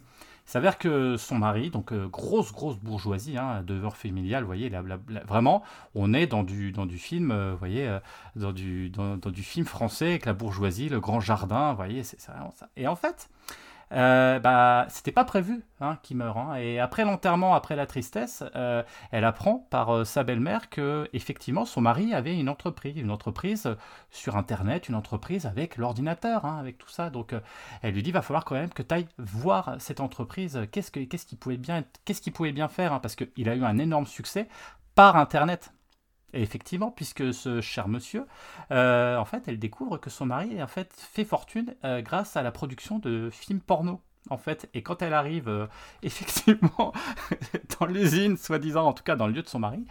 Il 0.46 0.52
s'avère 0.52 0.78
que 0.78 1.16
son 1.16 1.38
mari, 1.38 1.70
donc 1.70 1.92
euh, 1.92 2.08
grosse, 2.08 2.50
grosse 2.50 2.76
bourgeoisie, 2.76 3.38
hein, 3.38 3.62
devoir 3.64 3.96
familial, 3.96 4.42
vous 4.42 4.48
voyez, 4.48 4.68
vraiment, 5.28 5.62
on 5.94 6.12
est 6.12 6.26
dans 6.26 6.42
du, 6.42 6.72
dans 6.72 6.86
du 6.86 6.98
film, 6.98 7.30
euh, 7.30 7.52
vous 7.52 7.58
voyez, 7.58 7.98
dans, 8.34 8.50
du, 8.50 8.90
dans, 8.90 9.16
dans, 9.16 9.30
du 9.30 9.44
film 9.44 9.64
français 9.64 10.06
avec 10.06 10.26
la 10.26 10.32
bourgeoisie, 10.32 10.88
le 10.88 10.98
grand 10.98 11.20
jardin, 11.20 11.70
vous 11.70 11.76
voyez, 11.76 12.02
c'est 12.02 12.20
vraiment 12.26 12.52
ça. 12.56 12.68
Et 12.76 12.88
en 12.88 12.96
fait, 12.96 13.30
euh, 13.92 14.38
bah, 14.38 14.86
c'était 14.88 15.12
pas 15.12 15.24
prévu 15.24 15.64
hein, 15.80 15.98
qu'il 16.02 16.16
meure. 16.16 16.38
Hein. 16.38 16.54
Et 16.56 16.78
après 16.78 17.04
l'enterrement, 17.04 17.54
après 17.54 17.76
la 17.76 17.86
tristesse, 17.86 18.44
euh, 18.54 18.82
elle 19.10 19.24
apprend 19.24 19.66
par 19.70 19.94
euh, 19.94 20.04
sa 20.04 20.22
belle-mère 20.22 20.70
que 20.70 21.08
effectivement 21.12 21.64
son 21.64 21.80
mari 21.80 22.14
avait 22.14 22.38
une 22.38 22.48
entreprise, 22.48 22.96
une 22.96 23.10
entreprise 23.10 23.68
sur 24.10 24.36
Internet, 24.36 24.88
une 24.88 24.94
entreprise 24.94 25.46
avec 25.46 25.76
l'ordinateur, 25.76 26.44
hein, 26.44 26.58
avec 26.58 26.78
tout 26.78 26.88
ça. 26.88 27.10
Donc 27.10 27.34
elle 27.82 27.94
lui 27.94 28.02
dit 28.02 28.12
va 28.12 28.22
falloir 28.22 28.44
quand 28.44 28.54
même 28.54 28.70
que 28.70 28.82
tu 28.82 28.94
ailles 28.94 29.08
voir 29.18 29.76
cette 29.78 30.00
entreprise. 30.00 30.60
Qu'est-ce 30.70 30.90
pouvait 31.36 31.56
bien, 31.56 31.84
qu'est-ce 32.04 32.22
qu'il 32.22 32.32
pouvait 32.32 32.52
bien 32.52 32.68
faire, 32.68 33.00
parce 33.00 33.16
qu'il 33.16 33.48
a 33.48 33.54
eu 33.54 33.64
un 33.64 33.78
énorme 33.78 34.06
succès 34.06 34.48
par 34.94 35.16
Internet. 35.16 35.72
Et 36.32 36.42
effectivement, 36.42 36.90
puisque 36.90 37.34
ce 37.34 37.60
cher 37.60 37.88
monsieur, 37.88 38.26
euh, 38.70 39.16
en 39.16 39.24
fait, 39.24 39.48
elle 39.48 39.58
découvre 39.58 39.98
que 39.98 40.10
son 40.10 40.26
mari 40.26 40.62
en 40.62 40.66
fait 40.66 40.92
fait 40.94 41.24
fortune 41.24 41.74
euh, 41.84 42.02
grâce 42.02 42.36
à 42.36 42.42
la 42.42 42.52
production 42.52 42.98
de 42.98 43.30
films 43.30 43.60
porno. 43.60 44.00
En 44.28 44.36
fait, 44.36 44.68
et 44.74 44.82
quand 44.82 45.02
elle 45.02 45.14
arrive 45.14 45.48
euh, 45.48 45.66
effectivement 46.02 46.92
dans 47.80 47.86
l'usine, 47.86 48.36
soi-disant, 48.36 48.86
en 48.86 48.92
tout 48.92 49.02
cas 49.02 49.16
dans 49.16 49.26
le 49.26 49.32
lieu 49.32 49.42
de 49.42 49.48
son 49.48 49.58
mari, 49.58 49.84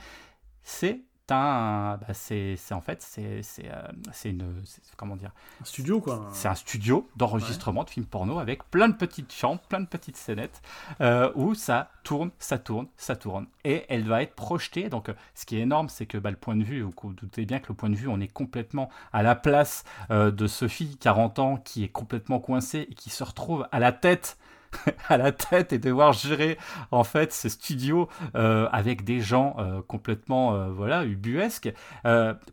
c'est 0.64 1.02
bah, 1.30 2.14
c'est 2.14 2.58
en 2.72 2.82
fait 2.82 3.02
c'est 3.02 3.42
c'est 3.42 4.30
une 4.30 4.64
comment 4.98 5.16
dire 5.16 5.32
un 5.62 5.66
studio 5.66 6.02
quoi. 6.02 6.30
c'est 6.34 6.48
un 6.48 6.56
studio 6.56 7.08
d'enregistrement 7.16 7.84
de 7.84 7.90
films 7.90 8.06
porno 8.06 8.40
avec 8.40 8.64
plein 8.70 8.90
de 8.90 8.96
petites 8.96 9.32
chambres 9.34 9.62
plein 9.70 9.80
de 9.80 9.88
petites 9.88 10.18
scénettes 10.18 10.62
euh, 11.02 11.32
où 11.36 11.56
ça 11.56 11.92
tourne 12.04 12.32
ça 12.40 12.58
tourne 12.58 12.88
ça 12.98 13.16
tourne. 13.16 13.48
Et 13.64 13.86
elle 13.90 14.04
va 14.04 14.22
être 14.22 14.36
projetée. 14.36 14.90
Donc 14.90 15.12
ce 15.36 15.46
qui 15.46 15.58
est 15.58 15.62
énorme 15.62 15.90
c'est 15.90 16.06
que 16.06 16.18
bah, 16.18 16.32
le 16.32 16.38
point 16.38 16.56
de 16.56 16.64
vue 16.64 16.82
vous, 16.82 17.14
doutez 17.14 17.46
bien 17.46 17.60
que 17.60 17.68
le 17.70 17.76
point 17.76 17.90
de 17.90 17.96
vue 17.96 18.08
on 18.08 18.20
est 18.20 18.28
complètement 18.28 18.90
à 19.14 19.24
la 19.24 19.36
place 19.36 19.84
euh, 20.12 20.32
de 20.32 20.48
Sophie 20.48 20.98
40 20.98 21.40
ans 21.40 21.58
qui 21.58 21.84
est 21.84 21.90
complètement 21.90 22.40
coincée 22.40 22.88
et 22.90 22.94
qui 22.94 23.10
se 23.10 23.24
retrouve 23.24 23.68
à 23.72 23.80
la 23.80 23.92
tête 23.92 24.38
à 25.09 25.17
la 25.17 25.32
tête 25.32 25.74
et 25.74 25.80
devoir 25.80 26.13
gérer 26.13 26.57
en 26.91 27.03
fait 27.03 27.34
ce 27.34 27.49
studio 27.49 28.09
euh, 28.36 28.67
avec 28.72 29.03
des 29.03 29.22
gens 29.22 29.55
euh, 29.59 29.82
complètement 29.82 30.55
euh, 30.55 30.70
voilà 30.70 31.05
ubuesques. 31.05 31.74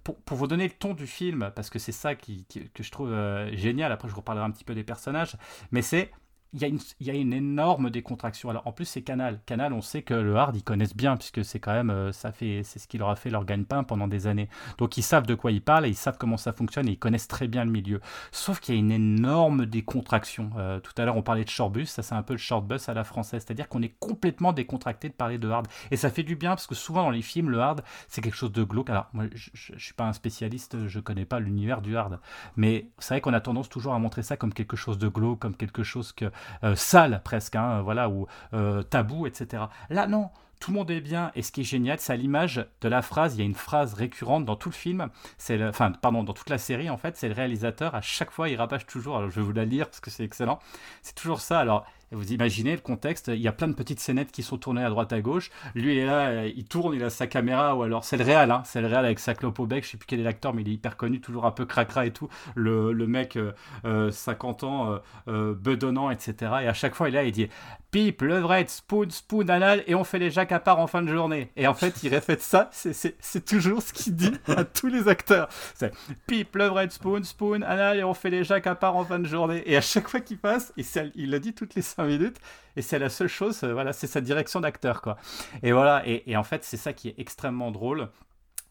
Pour, 0.05 0.17
pour, 0.17 0.37
vous 0.37 0.47
donner 0.47 0.65
le 0.65 0.73
ton 0.73 0.95
du 0.95 1.07
film, 1.07 1.51
parce 1.55 1.71
que 1.71 1.79
c'est 1.79 1.93
ça 1.93 2.15
qui, 2.15 2.47
que 2.75 2.83
je 2.83 2.91
trouve 2.91 3.15
génial, 3.53 3.93
après 3.93 4.09
je 4.09 4.15
reparlerai 4.15 4.45
un 4.45 4.51
petit 4.51 4.65
peu 4.65 4.75
des 4.75 4.85
personnages, 4.85 5.37
mais 5.71 5.83
c'est 5.83 6.11
il 6.53 6.61
y, 7.01 7.11
a 7.11 7.15
une, 7.15 7.33
énorme 7.33 7.91
décontraction. 7.91 8.49
Alors 8.51 8.67
en 8.67 8.73
plus 8.73 8.85
c'est 8.85 9.03
Canal. 9.03 9.41
Canal, 9.47 9.73
on 9.73 9.83
sait 9.83 10.03
que 10.03 10.15
le 10.15 10.37
hard 10.37 10.57
ils 10.57 10.63
connaissent 10.63 10.97
bien 10.97 11.17
puisque 11.17 11.45
c'est 11.45 11.61
quand 11.61 11.73
même 11.73 11.91
euh, 11.91 12.13
ça 12.13 12.33
fait 12.33 12.63
c'est 12.65 12.79
ce 12.79 12.89
qui 12.89 12.99
leur 12.99 13.11
a 13.11 13.17
fait 13.17 13.31
leur 13.31 13.45
gagne-pain 13.45 13.85
pendant 13.85 14.09
des 14.09 14.27
années. 14.27 14.49
Donc 14.79 14.97
ils 14.97 15.03
savent 15.03 15.27
de 15.27 15.35
quoi 15.35 15.53
ils 15.53 15.61
parlent 15.61 15.87
et 15.87 15.91
ils 15.91 15.97
savent 15.97 16.17
comment 16.19 16.37
ça 16.37 16.53
fonctionne 16.53 16.89
et 16.89 16.93
ils 16.93 16.99
connaissent 16.99 17.29
très 17.29 17.49
bien 17.49 17.65
le 17.65 17.71
milieu. 17.71 18.01
Sauf 18.33 18.61
qu'il 18.61 18.75
y 18.75 18.79
a 18.79 18.81
une 18.81 18.93
énorme 18.93 19.67
décontraction. 19.67 20.51
Euh, 20.57 20.81
tout 20.81 20.93
à 20.97 21.05
l'heure 21.05 21.17
on 21.17 21.23
parlait 21.23 21.45
de 21.45 21.51
shortbus, 21.51 21.87
ça 21.87 22.03
c'est 22.03 22.15
un 22.15 22.23
peu 22.23 22.35
le 22.35 22.39
shortbus 22.39 22.89
à 22.89 22.95
la 22.95 23.05
française, 23.05 23.45
c'est-à-dire 23.45 23.69
qu'on 23.69 23.83
est 23.83 23.95
complètement 23.99 24.53
décontracté 24.53 25.09
de 25.09 25.15
parler 25.15 25.39
de 25.39 25.49
hard 25.49 25.67
et 25.91 25.97
ça 25.97 26.11
fait 26.11 26.23
du 26.23 26.37
bien 26.37 26.51
parce 26.51 26.67
que 26.67 26.75
souvent 26.75 27.03
dans 27.03 27.11
les 27.11 27.23
films 27.23 27.51
le 27.51 27.61
hard 27.61 27.83
c'est 28.09 28.23
quelque 28.23 28.37
chose 28.37 28.53
de 28.53 28.63
glauque. 28.63 28.91
Alors 28.91 29.09
moi 29.13 29.25
je, 29.35 29.51
je, 29.53 29.79
suis 29.79 29.95
pas 29.95 30.05
un 30.05 30.13
spécialiste, 30.13 30.87
je 30.87 31.01
connais 31.01 31.25
pas 31.25 31.41
l'univers 31.41 31.83
du 31.83 31.97
hard, 31.97 32.19
mais 32.57 32.89
c'est 32.99 33.15
vrai 33.15 33.21
qu'on 33.21 33.35
a 33.35 33.41
tendance 33.41 33.69
toujours 33.69 33.93
à 33.93 33.99
montrer 33.99 34.23
ça 34.23 34.37
comme 34.37 34.55
quelque 34.55 34.77
chose 34.77 34.99
de 34.99 35.09
glauque, 35.09 35.41
comme 35.41 35.57
quelque 35.57 35.83
chose 35.83 36.13
que 36.13 36.31
sale 36.75 37.21
presque, 37.25 37.57
hein, 37.57 37.83
voilà, 37.83 38.09
ou 38.09 38.27
euh, 38.55 38.83
tabou, 38.83 39.27
etc. 39.27 39.65
Là, 39.91 40.07
non, 40.07 40.31
tout 40.61 40.71
le 40.71 40.79
monde 40.79 40.91
est 40.91 41.01
bien. 41.01 41.31
Et 41.35 41.43
ce 41.43 41.53
qui 41.53 41.63
est 41.63 41.65
génial, 41.65 41.99
c'est 42.01 42.13
à 42.13 42.17
l'image 42.17 42.67
de 42.81 42.89
la 42.89 43.03
phrase. 43.03 43.35
Il 43.37 43.39
y 43.41 43.43
a 43.43 43.47
une 43.47 43.55
phrase 43.55 43.95
récurrente 43.95 44.45
dans 44.45 44.57
tout 44.57 44.71
le 44.71 44.75
film. 44.75 45.09
C'est 45.39 45.63
enfin, 45.63 45.93
pardon, 45.93 46.23
dans 46.25 46.33
toute 46.33 46.51
la 46.51 46.59
série 46.59 46.91
en 46.91 46.97
fait. 46.97 47.17
C'est 47.17 47.29
le 47.29 47.35
réalisateur. 47.35 47.95
À 47.95 48.01
chaque 48.01 48.31
fois, 48.31 48.49
il 48.49 48.57
rabâche 48.57 48.87
toujours. 48.87 49.19
Alors, 49.19 49.31
je 49.31 49.41
vais 49.41 49.47
vous 49.47 49.53
la 49.53 49.65
lire 49.65 49.87
parce 49.87 50.01
que 50.01 50.11
c'est 50.11 50.25
excellent. 50.25 50.59
C'est 51.03 51.15
toujours 51.15 51.41
ça. 51.41 51.59
Alors, 51.59 51.87
vous 52.13 52.33
imaginez 52.33 52.73
le 52.73 52.81
contexte, 52.81 53.29
il 53.29 53.41
y 53.41 53.49
a 53.49 53.53
plein 53.53 53.69
de 53.69 53.75
petites 53.75 54.01
scénettes 54.01 54.33
qui 54.33 54.43
sont 54.43 54.59
tournées 54.59 54.85
à 54.85 54.91
droite 54.91 55.13
à 55.13 55.21
gauche. 55.21 55.51
Lui, 55.75 55.95
il 55.95 55.99
est 55.99 56.07
là, 56.07 56.47
il 56.47 56.65
tourne, 56.65 56.95
il 56.95 57.03
a 57.03 57.11
sa 57.11 57.27
caméra, 57.27 57.75
ou 57.75 57.83
alors 57.83 58.05
c'est 58.05 58.17
le 58.17 58.25
réel, 58.25 58.51
hein, 58.51 58.63
c'est 58.65 58.81
le 58.81 58.87
réel 58.87 59.05
avec 59.05 59.19
sa 59.19 59.35
clope 59.35 59.59
au 59.59 59.67
bec, 59.67 59.85
je 59.85 59.91
sais 59.91 59.97
plus 59.97 60.07
quel 60.07 60.21
est 60.21 60.25
l'acteur, 60.25 60.55
mais 60.55 60.63
il 60.63 60.69
est 60.69 60.75
hyper 60.75 60.97
connu, 60.97 61.21
toujours 61.21 61.47
un 61.47 61.51
peu 61.51 61.67
cracra 61.67 62.07
et 62.07 62.13
tout. 62.13 62.29
Le, 62.55 62.93
le 62.93 63.07
mec, 63.07 63.39
50 63.83 63.85
euh, 63.85 64.67
euh, 64.67 64.69
ans, 64.69 65.01
euh, 65.29 65.55
bedonnant, 65.55 66.11
etc. 66.11 66.35
Et 66.63 66.69
à 66.69 66.75
chaque 66.75 66.95
fois, 66.95 67.09
il 67.09 67.15
est 67.15 67.19
là, 67.19 67.25
il 67.25 67.33
dit 67.33 67.49
pipe, 67.91 68.23
levrette, 68.23 68.71
spoon, 68.71 69.09
spoon, 69.11 69.49
anal, 69.49 69.83
et 69.87 69.95
on 69.95 70.05
fait 70.05 70.19
les 70.19 70.31
jacques 70.31 70.53
à 70.53 70.61
part 70.61 70.79
en 70.81 70.87
fin 70.87 71.03
de 71.03 71.09
journée. 71.09 71.51
Et 71.57 71.67
en 71.67 71.75
fait, 71.75 72.03
il 72.03 72.09
répète 72.11 72.43
ça, 72.43 72.69
c'est 72.73 73.45
toujours 73.45 73.81
ce 73.81 73.93
qu'il 73.93 74.15
dit 74.15 74.33
à 74.49 74.65
tous 74.65 74.89
les 74.89 75.09
acteurs. 75.09 75.49
C'est 75.75 75.95
pipe, 76.27 76.55
levrette, 76.57 76.93
spoon, 76.93 77.23
spoon, 77.23 77.63
anal, 77.63 77.99
et 77.99 78.05
on 78.05 78.15
fait 78.15 78.31
les 78.31 78.45
jacques 78.45 78.67
à 78.67 78.75
part 78.75 78.97
en 78.97 79.05
fin 79.05 79.19
de 79.19 79.25
journée. 79.25 79.63
Et 79.67 79.77
à 79.77 79.81
chaque 79.81 80.09
fois 80.09 80.21
qu'il 80.21 80.39
passe, 80.39 80.73
et 80.77 80.85
il 81.15 81.31
le 81.31 81.41
dit 81.41 81.55
toutes 81.55 81.75
les 81.75 81.83
minutes 82.05 82.39
et 82.77 82.83
c'est 82.83 82.99
la 82.99 83.09
seule 83.09 83.29
chose, 83.29 83.63
euh, 83.65 83.73
voilà, 83.73 83.93
c'est 83.93 84.07
sa 84.07 84.21
direction 84.21 84.61
d'acteur, 84.61 85.01
quoi. 85.01 85.17
Et 85.63 85.73
voilà, 85.73 86.03
et, 86.07 86.37
en 86.37 86.45
fait, 86.45 86.65
c'est 86.65 86.77
ça 86.77 86.93
qui 86.93 87.09
est 87.09 87.15
extrêmement 87.19 87.71
drôle 87.71 88.11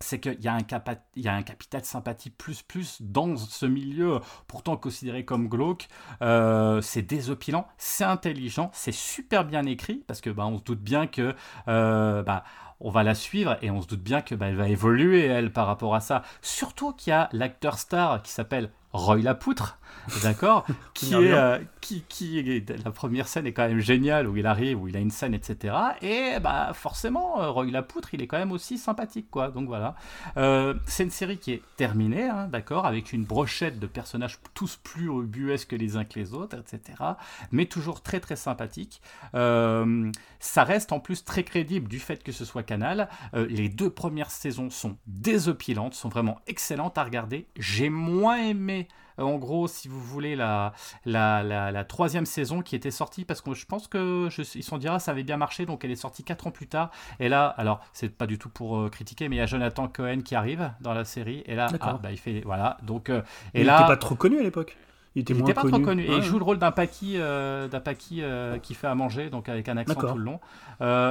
c'est 0.01 0.19
qu'il 0.19 0.41
y, 0.41 0.49
a 0.49 0.53
un 0.53 0.59
y 1.15 1.27
a 1.29 1.33
un 1.33 1.41
capital 1.41 1.85
sympathie 1.85 2.29
plus 2.29 2.61
plus 2.61 3.01
dans 3.01 3.37
ce 3.37 3.65
milieu 3.65 4.19
pourtant 4.45 4.75
considéré 4.75 5.23
comme 5.23 5.47
glauque. 5.47 5.87
Euh, 6.21 6.81
c'est 6.81 7.01
désopilant, 7.01 7.65
c'est 7.77 8.03
intelligent, 8.03 8.69
c'est 8.73 8.91
super 8.91 9.45
bien 9.45 9.65
écrit 9.65 10.03
parce 10.05 10.19
que 10.19 10.29
bah, 10.29 10.45
on 10.47 10.57
se 10.57 10.63
doute 10.63 10.81
bien 10.81 11.07
que 11.07 11.33
euh, 11.69 12.23
bah, 12.23 12.43
on 12.81 12.89
va 12.89 13.03
la 13.03 13.15
suivre 13.15 13.57
et 13.61 13.71
on 13.71 13.81
se 13.81 13.87
doute 13.87 14.03
bien 14.03 14.21
que 14.21 14.35
bah, 14.35 14.47
elle 14.47 14.57
va 14.57 14.67
évoluer 14.67 15.25
elle 15.25 15.53
par 15.53 15.65
rapport 15.65 15.95
à 15.95 16.01
ça. 16.01 16.23
Surtout 16.41 16.91
qu'il 16.91 17.11
y 17.11 17.13
a 17.13 17.29
l'acteur 17.31 17.79
star 17.79 18.21
qui 18.21 18.33
s'appelle 18.33 18.71
Roy 18.95 19.17
Lapoutre, 19.17 19.77
d'accord 20.23 20.65
qui 20.93 21.13
est 21.13 21.33
euh, 21.33 21.59
qui, 21.81 22.03
qui 22.07 22.63
la 22.83 22.91
première 22.91 23.27
scène 23.27 23.45
est 23.45 23.53
quand 23.53 23.67
même 23.67 23.79
géniale 23.79 24.27
où 24.27 24.37
il 24.37 24.45
arrive 24.45 24.81
où 24.81 24.87
il 24.87 24.95
a 24.95 24.99
une 24.99 25.11
scène 25.11 25.33
etc 25.33 25.75
et 26.01 26.39
bah 26.39 26.71
forcément 26.73 27.41
euh, 27.41 27.49
Roy 27.49 27.65
Lapoutre 27.65 28.13
il 28.13 28.21
est 28.21 28.27
quand 28.27 28.37
même 28.37 28.51
aussi 28.51 28.77
sympathique 28.77 29.27
quoi 29.29 29.49
donc 29.49 29.67
voilà. 29.67 29.95
Euh, 30.37 30.75
c'est 30.85 31.03
une 31.03 31.11
série 31.11 31.37
qui 31.37 31.51
est 31.51 31.61
terminée 31.75 32.23
hein, 32.23 32.47
d'accord 32.47 32.85
avec 32.85 33.13
une 33.13 33.23
brochette 33.23 33.79
de 33.79 33.87
personnages 33.87 34.39
tous 34.53 34.77
plus 34.77 35.09
buesques 35.23 35.69
que 35.69 35.75
les 35.75 35.97
uns 35.97 36.05
que 36.05 36.17
les 36.17 36.33
autres 36.33 36.57
etc 36.57 36.83
mais 37.51 37.65
toujours 37.65 38.01
très 38.01 38.19
très 38.19 38.35
sympathique. 38.35 39.01
Ça 39.33 40.63
reste 40.63 40.91
en 40.91 40.99
plus 40.99 41.25
très 41.25 41.43
crédible 41.43 41.87
du 41.87 41.99
fait 41.99 42.23
que 42.23 42.31
ce 42.31 42.45
soit 42.45 42.63
Canal. 42.63 43.09
Les 43.33 43.69
deux 43.69 43.89
premières 43.89 44.31
saisons 44.31 44.69
sont 44.69 44.97
désopilantes 45.07 45.95
sont 45.95 46.09
vraiment 46.09 46.39
excellentes 46.47 46.97
à 46.97 47.03
regarder. 47.03 47.47
J'ai 47.57 47.89
moins 47.89 48.37
aimé 48.37 48.84
euh, 49.19 49.23
en 49.23 49.37
gros, 49.37 49.67
si 49.67 49.87
vous 49.87 49.99
voulez, 49.99 50.35
la, 50.35 50.73
la, 51.05 51.43
la, 51.43 51.83
troisième 51.83 52.25
saison 52.25 52.61
qui 52.61 52.75
était 52.75 52.91
sortie, 52.91 53.25
parce 53.25 53.41
que 53.41 53.53
je 53.53 53.65
pense 53.65 53.87
que 53.87 54.27
je, 54.29 54.41
ils 54.55 54.63
sont 54.63 54.77
dira 54.77 54.99
ça 54.99 55.11
avait 55.11 55.23
bien 55.23 55.37
marché, 55.37 55.65
donc 55.65 55.85
elle 55.85 55.91
est 55.91 55.95
sortie 55.95 56.23
4 56.23 56.47
ans 56.47 56.51
plus 56.51 56.67
tard. 56.67 56.91
Et 57.19 57.29
là, 57.29 57.47
alors, 57.57 57.81
c'est 57.93 58.09
pas 58.09 58.27
du 58.27 58.37
tout 58.37 58.49
pour 58.49 58.77
euh, 58.77 58.89
critiquer, 58.89 59.29
mais 59.29 59.37
il 59.37 59.39
y 59.39 59.41
a 59.41 59.45
Jonathan 59.45 59.87
Cohen 59.87 60.21
qui 60.23 60.35
arrive 60.35 60.71
dans 60.81 60.93
la 60.93 61.05
série, 61.05 61.43
et 61.45 61.55
là, 61.55 61.67
ah, 61.79 61.99
bah, 62.01 62.11
il 62.11 62.17
fait. 62.17 62.41
Voilà, 62.45 62.77
donc. 62.83 63.09
Euh, 63.09 63.21
et 63.53 63.61
il 63.61 63.67
n'était 63.67 63.87
pas 63.87 63.97
trop 63.97 64.15
connu 64.15 64.39
à 64.39 64.43
l'époque. 64.43 64.77
Il 65.17 65.21
était, 65.21 65.33
pas 65.53 65.63
trop 65.63 65.79
connu. 65.79 66.03
Et 66.03 66.11
il 66.11 66.23
joue 66.23 66.39
le 66.39 66.43
rôle 66.43 66.57
d'un 66.57 66.71
Paki, 66.71 67.17
d'un 67.17 67.79
Paki 67.79 68.21
qui 68.61 68.73
fait 68.73 68.87
à 68.87 68.95
manger, 68.95 69.29
donc 69.29 69.47
avec 69.47 69.69
un 69.69 69.77
accent 69.77 69.95
tout 69.95 70.17
le 70.17 70.23
long. 70.23 70.39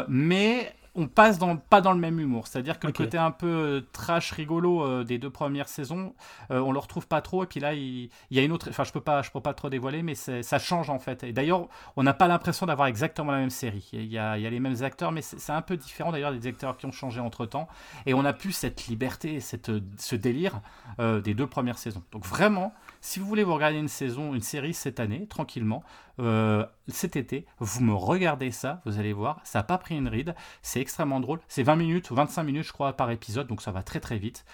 mais 0.09 0.75
on 0.97 1.09
passe 1.09 1.39
dans, 1.39 1.57
pas 1.57 1.81
dans 1.81 1.93
le 1.93 1.99
même 1.99 2.21
humour. 2.21 2.47
C'est-à-dire 2.47 2.79
que 2.79 2.87
le 2.87 2.93
côté 2.93 3.19
un 3.19 3.31
peu 3.31 3.47
euh, 3.47 3.81
trash 3.93 4.31
rigolo 4.31 4.85
euh, 4.85 5.05
des 5.05 5.19
deux 5.19 5.31
premières 5.31 5.69
saisons, 5.69 6.15
euh, 6.51 6.61
on 6.61 6.73
le 6.73 6.79
retrouve 6.79 7.09
pas 7.09 7.21
trop. 7.21 7.43
Et 7.43 7.47
puis 7.47 7.61
là, 7.61 7.75
il, 7.75 8.11
y 8.31 8.39
a 8.39 8.43
une 8.43 8.53
autre. 8.53 8.69
Enfin, 8.71 8.85
je 8.85 8.93
peux 8.93 9.01
pas, 9.01 9.23
je 9.23 9.31
peux 9.31 9.41
pas 9.41 9.55
trop 9.55 9.69
dévoiler, 9.69 10.03
mais 10.03 10.15
ça 10.15 10.59
change 10.59 10.91
en 10.91 10.99
fait. 10.99 11.25
Et 11.25 11.33
d'ailleurs, 11.33 11.69
on 11.97 12.03
n'a 12.03 12.15
pas 12.15 12.29
l'impression 12.29 12.66
d'avoir 12.66 12.89
exactement 12.89 13.33
la 13.33 13.39
même 13.39 13.51
série. 13.51 13.89
Il 13.93 14.07
y 14.07 14.19
a, 14.19 14.37
les 14.37 14.61
mêmes 14.61 14.83
acteurs, 14.83 15.11
mais 15.11 15.23
c'est 15.23 15.53
un 15.53 15.62
peu 15.62 15.77
différent 15.77 16.12
d'ailleurs 16.12 16.33
des 16.33 16.47
acteurs 16.47 16.77
qui 16.77 16.87
ont 16.87 16.93
changé 16.93 17.21
entre 17.21 17.47
temps. 17.47 17.69
Et 18.07 18.15
on 18.15 18.25
a 18.25 18.33
plus 18.33 18.53
cette 18.53 18.87
liberté, 18.87 19.41
cette, 19.41 19.71
ce 19.99 20.16
délire 20.16 20.61
des 20.99 21.35
deux 21.35 21.47
premières 21.47 21.79
saisons. 21.79 22.03
Donc 22.12 22.25
vraiment, 22.25 22.73
si 23.05 23.20
vous 23.20 23.26
voulez 23.26 23.44
vous 23.44 23.52
regarder 23.52 23.76
une 23.76 23.86
saison, 23.86 24.35
une 24.35 24.40
série 24.40 24.72
cette 24.72 24.98
année, 24.98 25.26
tranquillement, 25.26 25.85
euh, 26.20 26.64
cet 26.89 27.16
été, 27.16 27.44
vous 27.59 27.82
me 27.82 27.93
regardez 27.93 28.51
ça, 28.51 28.81
vous 28.86 28.98
allez 28.98 29.12
voir, 29.12 29.43
ça 29.44 29.59
n'a 29.59 29.62
pas 29.62 29.76
pris 29.76 29.94
une 29.94 30.09
ride, 30.09 30.35
c'est 30.62 30.81
extrêmement 30.81 31.20
drôle, 31.20 31.39
c'est 31.47 31.62
20 31.62 31.76
minutes 31.76 32.10
ou 32.10 32.14
25 32.14 32.43
minutes 32.44 32.62
je 32.64 32.72
crois 32.72 32.94
par 32.94 33.10
épisode, 33.10 33.47
donc 33.47 33.60
ça 33.60 33.72
va 33.72 33.82
très 33.82 34.01
très 34.01 34.16
vite. 34.16 34.47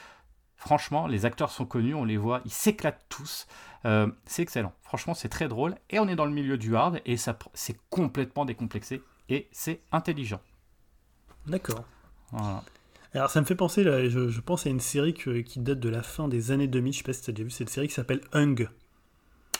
Franchement, 0.57 1.07
les 1.07 1.27
acteurs 1.27 1.53
sont 1.53 1.65
connus, 1.65 1.95
on 1.95 2.05
les 2.05 2.17
voit, 2.17 2.41
ils 2.45 2.51
s'éclatent 2.51 3.07
tous. 3.09 3.47
Euh, 3.85 4.11
c'est 4.27 4.43
excellent. 4.43 4.73
Franchement, 4.83 5.15
c'est 5.15 5.29
très 5.29 5.47
drôle. 5.47 5.77
Et 5.89 6.01
on 6.01 6.09
est 6.09 6.17
dans 6.17 6.27
le 6.27 6.33
milieu 6.33 6.59
du 6.59 6.75
hard 6.75 7.01
et 7.07 7.17
ça, 7.17 7.39
c'est 7.55 7.79
complètement 7.89 8.45
décomplexé 8.45 9.01
et 9.29 9.49
c'est 9.53 9.81
intelligent. 9.93 10.41
D'accord. 11.47 11.85
Voilà. 12.33 12.65
Alors 13.15 13.31
ça 13.31 13.41
me 13.41 13.47
fait 13.47 13.57
penser, 13.57 13.83
je, 13.83 14.41
pense 14.41 14.67
à 14.67 14.71
une 14.71 14.81
série 14.81 15.15
qui 15.15 15.59
date 15.59 15.81
de 15.81 15.89
la 15.89 16.03
fin 16.03 16.29
des 16.29 16.53
années 16.53 16.69
2000, 16.69 16.93
je 16.93 16.99
sais 16.99 17.05
pas 17.05 17.13
si 17.13 17.23
tu 17.23 17.31
as 17.31 17.33
déjà 17.33 17.45
vu 17.45 17.51
cette 17.51 17.71
série 17.71 17.89
qui 17.89 17.95
s'appelle 17.95 18.21
Hung. 18.33 18.69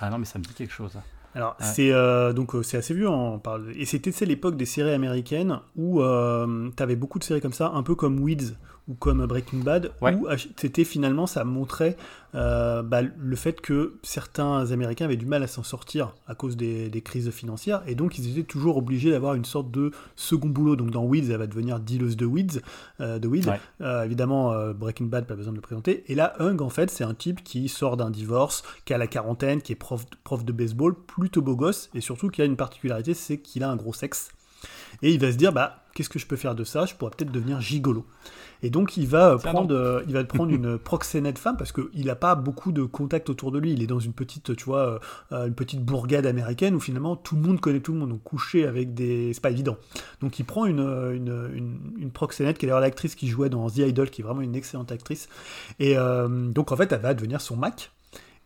Ah 0.01 0.09
non 0.09 0.19
mais 0.19 0.25
ça 0.25 0.39
me 0.39 0.45
dit 0.45 0.55
quelque 0.55 0.73
chose. 0.73 0.97
Alors 1.35 1.57
c'est 1.61 1.93
euh, 1.93 2.33
donc 2.33 2.55
euh, 2.55 2.63
c'est 2.63 2.77
assez 2.77 2.95
vieux, 2.95 3.09
on 3.09 3.39
parle 3.39 3.73
et 3.77 3.85
c'était 3.85 4.13
l'époque 4.25 4.57
des 4.57 4.67
séries 4.67 4.93
américaines 4.93 5.61
où 5.77 6.01
euh, 6.01 6.71
tu 6.77 6.83
avais 6.83 6.97
beaucoup 6.97 7.19
de 7.19 7.25
séries 7.25 7.41
comme 7.41 7.53
ça, 7.53 7.71
un 7.75 7.83
peu 7.83 7.95
comme 7.95 8.21
Weeds 8.21 8.55
ou 8.91 8.95
comme 8.95 9.25
Breaking 9.25 9.61
Bad, 9.61 9.93
où 10.03 10.27
c'était 10.57 10.83
finalement, 10.83 11.29
ça 11.29 11.45
montrait 11.45 11.97
euh, 12.35 12.83
bah, 12.83 13.03
le 13.03 13.37
fait 13.37 13.61
que 13.61 13.95
certains 14.03 14.71
Américains 14.73 15.05
avaient 15.05 15.17
du 15.17 15.27
mal 15.27 15.45
à 15.45 15.47
s'en 15.47 15.63
sortir 15.63 16.15
à 16.27 16.35
cause 16.35 16.57
des, 16.57 16.91
crises 17.05 17.31
financières, 17.31 17.83
et 17.87 17.95
donc 17.95 18.19
ils 18.19 18.31
étaient 18.31 18.47
toujours 18.47 18.77
obligés 18.77 19.11
d'avoir 19.11 19.35
une 19.35 19.45
sorte 19.45 19.71
de 19.71 19.93
second 20.17 20.49
boulot. 20.49 20.75
Donc 20.75 20.91
dans 20.91 21.05
Weeds, 21.05 21.31
elle 21.31 21.39
va 21.39 21.47
devenir 21.47 21.79
dealeuse 21.79 22.17
de 22.17 22.27
Weeds, 22.27 22.61
euh, 23.01 23.21
de 23.21 23.29
weeds. 23.29 23.49
Euh, 23.81 24.05
évidemment, 24.05 24.53
Breaking 24.75 25.07
Bad, 25.07 25.27
pas 25.27 25.37
besoin 25.37 25.53
de 25.53 25.59
le 25.59 25.63
présenter. 25.63 26.03
Et 26.09 26.17
là, 26.17 26.35
Hung, 26.41 26.61
en 26.61 26.69
fait, 26.69 26.91
c'est 26.91 27.05
un 27.05 27.15
type 27.15 27.45
qui 27.45 27.69
sort 27.69 27.97
d'un 27.97 28.11
divorce, 28.11 28.65
qui 28.85 28.93
a 28.93 28.99
la 28.99 29.07
quarantaine, 29.07 29.63
qui 29.63 29.73
est 29.73 29.77
prof, 29.77 30.05
prof 30.25 30.45
de 30.45 30.53
baseball, 30.53 30.95
plutôt 30.95 31.43
beau 31.43 31.55
gosse, 31.55 31.91
et 31.95 32.01
surtout 32.01 32.29
qui 32.29 32.43
a 32.43 32.45
une 32.45 32.57
particularité, 32.57 33.15
c'est 33.15 33.39
qu'il 33.39 33.63
a 33.63 33.71
un 33.71 33.77
gros 33.77 33.93
sexe. 33.93 34.31
Et 35.03 35.13
il 35.13 35.21
va 35.21 35.31
se 35.31 35.37
dire, 35.37 35.53
bah, 35.53 35.85
qu'est-ce 35.95 36.09
que 36.09 36.19
je 36.19 36.27
peux 36.27 36.37
faire 36.37 36.55
de 36.55 36.65
ça? 36.65 36.87
Je 36.87 36.95
pourrais 36.95 37.13
peut-être 37.13 37.33
devenir 37.33 37.61
gigolo. 37.61 38.05
Et 38.63 38.71
donc 38.71 38.97
il 38.97 39.07
va 39.07 39.37
prendre, 39.39 39.75
euh, 39.75 40.03
il 40.07 40.15
va 40.15 40.25
prendre 40.25 40.53
une 40.53 40.79
proxénète 40.91 41.39
femme 41.39 41.57
parce 41.57 41.73
qu'il 41.73 42.07
n'a 42.07 42.15
pas 42.15 42.35
beaucoup 42.35 42.73
de 42.73 42.83
contacts 42.83 43.31
autour 43.31 43.53
de 43.53 43.59
lui. 43.59 43.73
Il 43.73 43.83
est 43.83 43.87
dans 43.87 44.01
une 44.01 44.13
petite, 44.13 44.57
tu 44.57 44.65
vois, 44.65 45.01
euh, 45.33 45.47
une 45.47 45.55
petite 45.55 45.83
bourgade 45.85 46.27
américaine 46.27 46.75
où 46.75 46.81
finalement 46.81 47.17
tout 47.17 47.37
le 47.37 47.43
monde 47.43 47.61
connaît 47.61 47.81
tout 47.81 47.93
le 47.93 47.99
monde. 47.99 48.11
Donc 48.11 48.23
coucher 48.23 48.67
avec 48.67 48.95
des, 48.95 49.33
c'est 49.33 49.43
pas 49.43 49.51
évident. 49.51 49.77
Donc 50.21 50.39
il 50.39 50.45
prend 50.45 50.67
une 50.67 50.81
une, 50.81 51.93
une, 51.99 52.11
proxénète 52.11 52.59
qui 52.59 52.67
est 52.67 52.69
d'ailleurs 52.69 52.81
l'actrice 52.81 53.15
qui 53.15 53.29
jouait 53.29 53.49
dans 53.49 53.69
The 53.69 53.79
Idol, 53.79 54.11
qui 54.11 54.23
est 54.23 54.25
vraiment 54.25 54.41
une 54.41 54.55
excellente 54.55 54.93
actrice. 54.93 55.29
Et 55.79 55.97
euh, 55.97 56.29
donc 56.29 56.73
en 56.73 56.77
fait 56.77 56.93
elle 56.93 57.01
va 57.01 57.15
devenir 57.15 57.41
son 57.41 57.57
Mac. 57.57 57.91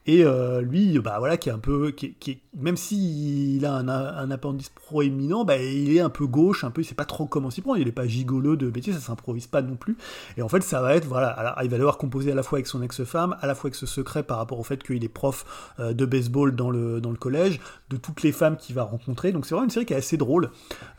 Et 0.06 0.22
euh, 0.22 0.60
lui, 0.60 0.98
bah 0.98 1.16
voilà, 1.18 1.39
qui 1.39 1.48
est 1.48 1.52
un 1.52 1.59
peu, 1.59 1.90
qui, 1.90 2.12
qui 2.14 2.40
même 2.56 2.76
s'il 2.76 3.64
a 3.64 3.74
un, 3.74 4.31
appendice 4.31 4.68
proéminent, 4.68 5.44
bah, 5.44 5.56
il 5.56 5.97
est 5.97 6.01
un 6.01 6.10
peu 6.10 6.26
gauche, 6.26 6.62
un 6.62 6.70
peu, 6.70 6.82
il 6.82 6.85
sait 6.85 6.94
pas 6.94 7.06
trop 7.06 7.26
comment 7.26 7.51
s'y 7.51 7.62
prendre. 7.62 7.78
Il 7.78 7.89
est 7.89 7.93
pas 7.93 8.06
gigolo 8.06 8.55
de 8.55 8.70
métier, 8.70 8.93
ça 8.93 9.01
s'improvise 9.01 9.47
pas 9.47 9.62
non 9.62 9.76
plus. 9.76 9.97
Et 10.36 10.43
en 10.43 10.48
fait, 10.48 10.62
ça 10.62 10.82
va 10.82 10.94
être, 10.94 11.06
voilà, 11.06 11.28
alors, 11.28 11.55
il 11.62 11.70
va 11.70 11.78
devoir 11.78 11.97
composer 11.97 12.32
à 12.32 12.35
la 12.35 12.43
fois 12.43 12.59
avec 12.59 12.66
son 12.66 12.82
ex-femme, 12.82 13.36
à 13.40 13.47
la 13.47 13.55
fois 13.55 13.68
avec 13.68 13.76
ce 13.76 13.86
secret 13.86 14.22
par 14.22 14.36
rapport 14.36 14.59
au 14.59 14.62
fait 14.62 14.82
qu'il 14.82 15.02
est 15.02 15.09
prof 15.09 15.72
euh, 15.78 15.94
de 15.94 16.05
baseball 16.05 16.55
dans 16.55 16.70
le 16.70 17.01
dans 17.01 17.10
le 17.10 17.16
collège, 17.16 17.60
de 17.89 17.97
toutes 17.97 18.22
les 18.22 18.32
femmes 18.32 18.56
qu'il 18.59 18.74
va 18.74 18.82
rencontrer. 18.82 19.32
Donc 19.32 19.47
c'est 19.47 19.55
vraiment 19.55 19.64
une 19.64 19.70
série 19.70 19.86
qui 19.86 19.94
est 19.94 19.97
assez 19.97 20.18
drôle 20.18 20.51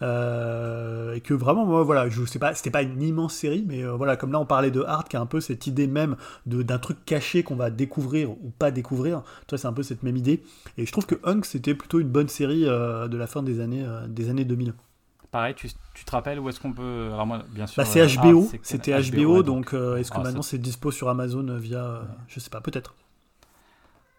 euh, 0.01 1.13
et 1.13 1.21
que 1.21 1.35
vraiment, 1.35 1.65
moi, 1.65 1.83
voilà, 1.83 2.09
je 2.09 2.25
sais 2.25 2.39
pas, 2.39 2.55
c'était 2.55 2.71
pas 2.71 2.81
une 2.81 3.01
immense 3.03 3.35
série, 3.35 3.63
mais 3.67 3.83
voilà, 3.85 4.17
comme 4.17 4.31
là 4.31 4.39
on 4.39 4.45
parlait 4.47 4.71
de 4.71 4.81
Hart, 4.81 5.07
qui 5.07 5.15
a 5.15 5.21
un 5.21 5.25
peu 5.27 5.41
cette 5.41 5.67
idée 5.67 5.87
même 5.87 6.15
d'un 6.47 6.79
truc 6.79 6.97
caché 7.05 7.43
qu'on 7.43 7.55
va 7.55 7.69
découvrir 7.69 8.31
ou 8.31 8.51
pas 8.57 8.71
découvrir 8.71 8.94
toi, 9.47 9.57
c'est 9.57 9.67
un 9.67 9.73
peu 9.73 9.83
cette 9.83 10.03
même 10.03 10.17
idée. 10.17 10.43
Et 10.77 10.85
je 10.85 10.91
trouve 10.91 11.05
que 11.05 11.15
Hunk, 11.23 11.41
c'était 11.43 11.75
plutôt 11.75 11.99
une 11.99 12.09
bonne 12.09 12.27
série 12.27 12.65
euh, 12.65 13.07
de 13.07 13.17
la 13.17 13.27
fin 13.27 13.43
des 13.43 13.59
années, 13.59 13.83
euh, 13.85 14.07
des 14.07 14.29
années 14.29 14.45
2000. 14.45 14.73
Pareil, 15.31 15.53
tu, 15.55 15.67
te 15.69 16.11
rappelles 16.11 16.39
où 16.39 16.47
est-ce 16.47 16.59
qu'on 16.59 16.71
peut. 16.71 17.09
Alors, 17.13 17.25
moi, 17.25 17.43
bien 17.49 17.67
sûr. 17.67 17.81
Bah, 17.83 17.85
c'est 17.85 18.05
HBO, 18.17 18.43
euh, 18.43 18.57
c'était 18.61 18.99
HBO, 19.11 19.43
donc 19.43 19.73
est-ce 19.73 20.09
que 20.09 20.17
ah, 20.17 20.23
maintenant 20.23 20.41
c'est 20.41 20.57
dispo 20.57 20.91
sur 20.91 21.09
Amazon 21.09 21.57
via. 21.57 22.03
Je 22.27 22.39
sais 22.39 22.49
pas, 22.49 22.61
peut-être. 22.61 22.95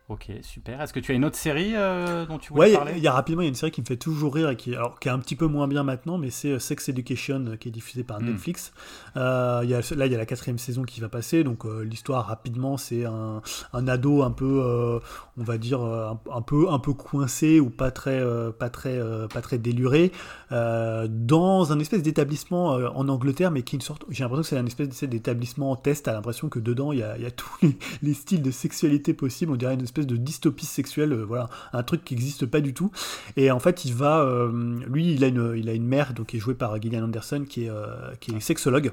Ok, 0.09 0.31
super. 0.43 0.81
Est-ce 0.81 0.93
que 0.93 1.01
tu 1.01 1.11
as 1.11 1.17
une 1.17 1.25
autre 1.25 1.37
série 1.37 1.73
euh, 1.75 2.27
dont 2.27 2.39
tu 2.39 2.53
voulais 2.53 2.69
ouais, 2.69 2.73
parler 2.75 2.93
il 2.97 3.03
y 3.03 3.09
a 3.09 3.13
rapidement, 3.13 3.43
il 3.43 3.47
y 3.47 3.49
a 3.49 3.51
une 3.51 3.57
série 3.57 3.73
qui 3.73 3.81
me 3.81 3.87
fait 3.87 3.97
toujours 3.97 4.33
rire 4.37 4.51
et 4.51 4.57
qui, 4.57 4.73
alors, 4.73 5.01
qui 5.01 5.09
est 5.09 5.11
un 5.11 5.19
petit 5.19 5.35
peu 5.35 5.47
moins 5.47 5.67
bien 5.67 5.83
maintenant, 5.83 6.17
mais 6.17 6.31
c'est 6.31 6.53
euh, 6.53 6.59
Sex 6.61 6.89
Education 6.89 7.45
euh, 7.49 7.57
qui 7.57 7.69
est 7.69 7.73
diffusée 7.73 8.05
par 8.05 8.21
hmm. 8.21 8.27
Netflix. 8.27 8.73
il 9.17 9.21
y 9.21 9.75
a, 9.75 9.81
là, 9.97 10.07
il 10.07 10.13
y 10.13 10.15
a 10.15 10.19
la 10.19 10.27
quatrième 10.27 10.59
saison 10.59 10.85
qui 10.85 11.01
va 11.01 11.09
passer, 11.09 11.43
donc 11.43 11.65
l'histoire 11.65 12.25
rapidement, 12.25 12.77
c'est 12.77 13.05
un, 13.05 13.43
un, 13.73 13.89
ado 13.89 14.23
un 14.23 14.31
peu, 14.31 15.01
on 15.37 15.43
va 15.43 15.59
dire, 15.59 15.81
un, 15.81 16.43
peu, 16.43 16.71
un 16.71 16.79
peu 16.79 16.93
coincé 16.93 17.59
ou 17.59 17.71
pas 17.71 17.91
très, 17.91 18.23
pas 18.59 18.71
très, 18.71 19.01
pas 19.33 19.41
très 19.41 19.59
déluré, 19.59 20.13
dans 20.51 21.73
un 21.73 21.79
espèce 21.81 22.03
d'établissement 22.03 22.75
en 22.75 23.09
Angleterre, 23.09 23.51
mais 23.51 23.63
qui 23.63 23.75
est 23.75 23.79
une 23.79 23.83
sorte, 23.83 24.05
j'ai 24.11 24.23
l'impression 24.23 24.43
que 24.43 24.49
c'est 24.49 24.59
un 24.59 24.67
espèce 24.67 25.03
d'établissement 25.05 25.73
en 25.73 25.77
test, 25.77 26.07
à 26.07 26.13
l'impression 26.13 26.49
que 26.49 26.61
dedans, 26.61 26.93
il 26.93 27.01
y 27.01 27.03
a, 27.03 27.17
il 27.17 27.23
y 27.23 27.27
a 27.27 27.31
tous 27.31 27.51
les, 27.63 27.77
les, 28.03 28.15
styles 28.15 28.43
de 28.43 28.51
sexualité 28.51 29.15
possibles, 29.15 29.53
on 29.53 29.57
dirait 29.57 29.75
une 29.75 29.83
espèce 29.83 29.96
de 30.01 30.17
dystopie 30.17 30.67
sexuelle, 30.67 31.13
euh, 31.13 31.25
voilà, 31.25 31.49
un 31.73 31.83
truc 31.83 32.05
qui 32.05 32.15
n'existe 32.15 32.47
pas 32.47 32.61
du 32.61 32.75
tout. 32.75 32.91
Et 33.37 33.51
en 33.51 33.59
fait, 33.59 33.85
il 33.85 33.95
va, 33.95 34.21
euh, 34.21 34.51
lui, 34.87 35.15
il 35.15 35.25
a 35.25 35.29
une, 35.29 35.55
il 35.57 35.69
a 35.69 35.73
une 35.73 35.87
mère 35.87 36.13
donc 36.15 36.29
qui 36.29 36.37
est 36.37 36.41
jouée 36.41 36.55
par 36.55 36.81
Gillian 36.81 37.05
Anderson, 37.05 37.45
qui 37.49 37.65
est, 37.65 37.71
euh, 37.71 37.87
qui 38.21 38.35
est 38.35 38.41
sexologue. 38.41 38.93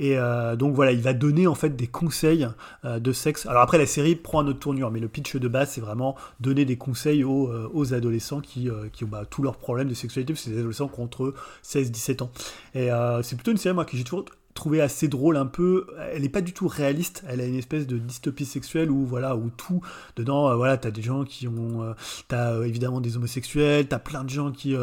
Et 0.00 0.16
donc 0.58 0.74
voilà, 0.74 0.90
il 0.90 1.00
va 1.00 1.12
donner 1.12 1.46
en 1.46 1.54
fait 1.54 1.76
des 1.76 1.86
conseils 1.86 2.48
de 2.84 3.12
sexe. 3.12 3.46
Alors 3.46 3.62
après, 3.62 3.78
la 3.78 3.86
série 3.86 4.16
prend 4.16 4.40
un 4.40 4.46
autre 4.48 4.58
tournure, 4.58 4.90
mais 4.90 4.98
le 4.98 5.06
pitch 5.06 5.36
de 5.36 5.46
base, 5.46 5.70
c'est 5.70 5.80
vraiment 5.80 6.16
donner 6.40 6.64
des 6.64 6.76
conseils 6.76 7.22
aux, 7.22 7.48
aux 7.72 7.94
adolescents 7.94 8.40
qui, 8.40 8.68
qui 8.92 9.04
ont 9.04 9.08
bah, 9.08 9.24
tous 9.28 9.42
leurs 9.42 9.56
problèmes 9.56 9.88
de 9.88 9.94
sexualité, 9.94 10.32
parce 10.32 10.42
que 10.42 10.50
c'est 10.50 10.54
des 10.54 10.60
adolescents 10.60 10.88
qui 10.88 10.98
ont 10.98 11.04
entre 11.04 11.34
16-17 11.64 12.24
ans. 12.24 12.30
Et 12.74 12.88
c'est 13.22 13.36
plutôt 13.36 13.52
une 13.52 13.56
série, 13.56 13.74
moi, 13.74 13.84
que 13.84 13.96
j'ai 13.96 14.04
toujours 14.04 14.24
trouvé 14.54 14.80
assez 14.80 15.08
drôle 15.08 15.36
un 15.36 15.46
peu 15.46 15.86
elle 16.12 16.22
n'est 16.22 16.28
pas 16.28 16.40
du 16.40 16.52
tout 16.52 16.68
réaliste 16.68 17.24
elle 17.28 17.40
a 17.40 17.44
une 17.44 17.56
espèce 17.56 17.88
de 17.88 17.98
dystopie 17.98 18.44
sexuelle 18.44 18.90
où 18.90 19.04
voilà 19.04 19.36
où 19.36 19.50
tout 19.50 19.80
dedans 20.14 20.48
euh, 20.48 20.54
voilà 20.54 20.76
t'as 20.76 20.92
des 20.92 21.02
gens 21.02 21.24
qui 21.24 21.48
ont 21.48 21.82
euh, 21.82 21.92
t'as 22.28 22.52
euh, 22.52 22.64
évidemment 22.64 23.00
des 23.00 23.16
homosexuels 23.16 23.88
t'as 23.88 23.98
plein 23.98 24.22
de 24.22 24.30
gens 24.30 24.52
qui, 24.52 24.76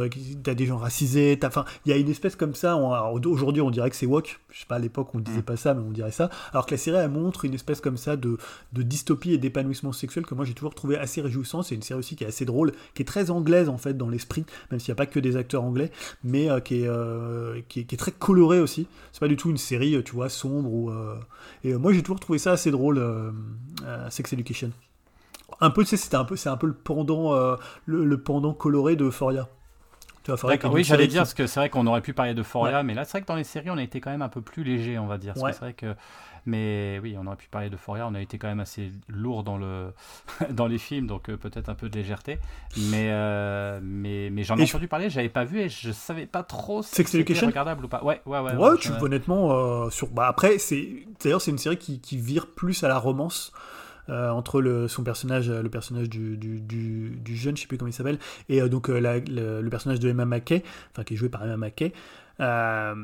t'as 0.44 0.56
des 0.56 0.66
gens 0.66 0.78
racisés 0.78 1.38
t'as 1.40 1.48
enfin 1.48 1.64
il 1.86 1.90
y 1.90 1.94
a 1.94 1.98
une 1.98 2.10
espèce 2.10 2.36
comme 2.36 2.54
ça 2.54 2.76
aujourd'hui 2.78 3.62
on 3.62 3.72
dirait 3.72 3.90
que 3.90 3.96
c'est 3.96 4.06
woke 4.06 4.42
je 4.50 4.60
sais 4.60 4.66
pas 4.68 4.76
à 4.76 4.80
l'époque 4.80 5.16
on 5.16 5.20
disait 5.20 5.40
mm. 5.40 5.44
pas 5.44 5.56
ça 5.56 5.74
mais 5.74 5.82
on 5.82 5.92
dirait 5.92 6.12
ça 6.12 6.30
alors 6.52 6.66
que 6.66 6.72
la 6.72 6.78
série 6.78 6.98
elle 6.98 7.10
montre 7.10 7.46
une 7.46 7.54
espèce 7.54 7.80
comme 7.80 7.98
ça 7.98 8.18
de, 8.18 8.38
de 8.74 8.82
dystopie 8.84 9.32
et 9.34 9.38
d'épanouissement 9.38 9.94
sexuel 9.94 10.26
que 10.26 10.36
moi 10.36 10.44
j'ai 10.44 10.54
toujours 10.54 10.76
trouvé 10.76 10.98
assez 10.98 11.22
réjouissant 11.22 11.64
c'est 11.64 11.76
une 11.76 11.82
série 11.82 12.00
aussi 12.00 12.18
qui 12.18 12.26
est 12.26 12.28
assez 12.28 12.44
drôle 12.44 12.74
qui 12.94 13.04
est 13.04 13.06
très 13.06 13.32
anglaise 13.32 13.70
en 13.70 13.78
fait 13.78 13.98
dans 13.98 14.10
l'esprit 14.10 14.46
même 14.70 14.82
s'il 14.82 14.92
n'y 14.92 14.96
a 14.96 14.98
pas 14.98 15.06
que 15.06 15.20
des 15.20 15.38
acteurs 15.38 15.64
anglais 15.64 15.92
mais 16.26 16.50
qui, 16.66 16.84
est, 16.84 16.90
qui, 17.70 17.80
est, 17.80 17.84
qui 17.86 17.96
est 17.96 17.98
très 17.98 18.12
colorée 18.12 18.60
aussi 18.60 18.88
c'est 19.14 19.22
pas 19.22 19.30
du 19.30 19.38
tout 19.38 19.50
une 19.50 19.61
série, 19.62 19.96
euh, 19.96 20.04
tu 20.04 20.14
vois, 20.14 20.30
sombre. 20.30 20.72
Ou, 20.72 20.90
euh, 20.90 21.16
et 21.64 21.74
euh, 21.74 21.78
moi, 21.78 21.94
j'ai 21.94 22.02
toujours 22.02 22.20
trouvé 22.20 22.40
ça 22.40 22.52
assez 22.52 22.72
drôle, 22.72 23.02
Sex 24.10 24.34
Education. 24.34 24.72
Un 25.60 25.70
peu, 25.70 25.84
tu 25.84 25.90
sais, 25.90 25.98
c'était 25.98 26.16
un 26.16 26.26
peu, 26.26 26.36
c'est 26.36 26.50
un 26.50 26.58
peu 26.58 26.68
le 26.68 26.74
pendant, 26.74 27.36
le, 27.86 28.18
pendant 28.18 28.54
coloré 28.54 28.96
de 28.96 29.10
Foria. 29.10 29.48
Tu 30.24 30.32
vois, 30.32 30.56
oui, 30.70 30.84
j'allais 30.84 31.08
dire, 31.08 31.22
parce 31.22 31.34
que 31.34 31.48
c'est 31.48 31.60
vrai 31.60 31.70
qu'on 31.70 31.88
aurait 31.88 32.02
pu 32.02 32.14
parler 32.14 32.34
de 32.34 32.44
Foria, 32.44 32.84
mais 32.84 32.94
là, 32.94 33.06
c'est 33.06 33.12
vrai 33.12 33.22
que 33.22 33.28
dans 33.28 33.36
les 33.36 33.44
séries, 33.44 33.70
on 33.70 33.78
a 33.78 33.84
été 33.84 34.00
quand 34.00 34.12
même 34.12 34.22
un 34.22 34.30
peu 34.30 34.42
plus 34.42 34.64
léger, 34.64 35.00
on 35.00 35.08
va 35.08 35.18
dire. 35.18 35.34
C'est 35.36 35.60
vrai 35.60 35.74
que 35.74 35.96
mais 36.46 37.00
oui, 37.04 37.16
on 37.20 37.28
aurait 37.28 37.36
pu 37.36 37.48
parler 37.50 37.70
de 37.70 37.78
Foria, 37.78 38.08
on 38.08 38.16
a 38.16 38.22
été 38.22 38.38
quand 38.40 38.48
même 38.48 38.60
assez 38.60 38.92
lourd 39.08 39.44
dans, 39.44 39.58
le 39.58 39.94
dans 40.50 40.66
les 40.66 40.80
films, 40.80 41.06
donc 41.06 41.30
euh, 41.30 41.38
peut-être 41.38 41.70
un 41.70 41.76
peu 41.76 41.88
de 41.88 41.96
légèreté. 41.96 42.40
Mais, 42.90 43.10
euh, 43.12 43.80
mais, 43.84 44.30
mais 44.32 44.44
j'en 44.44 44.58
ai 44.58 44.64
entendu 44.64 44.88
parler, 44.88 45.10
j'avais 45.10 45.30
pas 45.30 45.44
vu 45.44 45.60
et 45.60 45.70
je 45.70 45.92
savais 45.92 46.26
pas 46.26 46.44
trop 46.44 46.82
si 46.82 46.96
c'était 46.96 47.46
regardable 47.46 47.86
ou 47.86 47.88
pas. 47.88 48.04
Ouais, 48.04 48.22
ouais, 48.26 48.40
ouais. 48.40 48.56
Ouais, 48.56 48.78
tu, 48.80 48.90
honnêtement, 49.02 49.52
euh, 49.52 49.90
sur... 49.92 50.08
bah, 50.08 50.28
après, 50.28 50.58
d'ailleurs, 51.24 51.42
c'est 51.42 51.52
une 51.52 51.58
série 51.60 51.78
qui, 51.78 52.00
qui, 52.00 52.18
vire 52.18 52.48
plus 52.48 52.84
à 52.84 52.88
la 52.88 52.98
romance. 52.98 53.52
Entre 54.10 54.62
le, 54.62 54.88
son 54.88 55.04
personnage, 55.04 55.50
le 55.50 55.70
personnage 55.70 56.10
du, 56.10 56.38
du, 56.38 56.60
du, 56.60 57.36
jeune, 57.36 57.56
je 57.56 57.62
sais 57.62 57.68
plus 57.68 57.78
comment 57.78 57.90
il 57.90 57.94
s'appelle, 57.94 58.20
et 58.50 58.62
donc 58.70 58.88
le, 58.90 59.70
personnage 59.70 60.00
de 60.00 60.10
Emma 60.10 60.26
Mackey, 60.26 60.64
enfin 60.92 61.04
qui 61.04 61.14
est 61.14 61.18
joué 61.18 61.30
par 61.30 61.44
Emma 61.44 61.58
Mackey, 61.58 61.94
euh, 62.42 62.96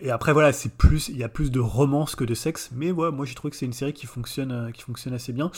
et 0.00 0.10
après 0.10 0.32
voilà, 0.32 0.52
c'est 0.52 0.76
plus, 0.76 1.08
il 1.08 1.16
y 1.16 1.24
a 1.24 1.28
plus 1.28 1.50
de 1.50 1.60
romance 1.60 2.16
que 2.16 2.24
de 2.24 2.34
sexe, 2.34 2.70
mais 2.74 2.90
ouais, 2.90 3.10
moi 3.12 3.24
j'ai 3.24 3.34
trouvé 3.34 3.50
que 3.50 3.56
c'est 3.56 3.66
une 3.66 3.72
série 3.72 3.92
qui 3.92 4.06
fonctionne, 4.06 4.50
euh, 4.50 4.70
qui 4.72 4.82
fonctionne 4.82 5.14
assez 5.14 5.32
bien. 5.32 5.50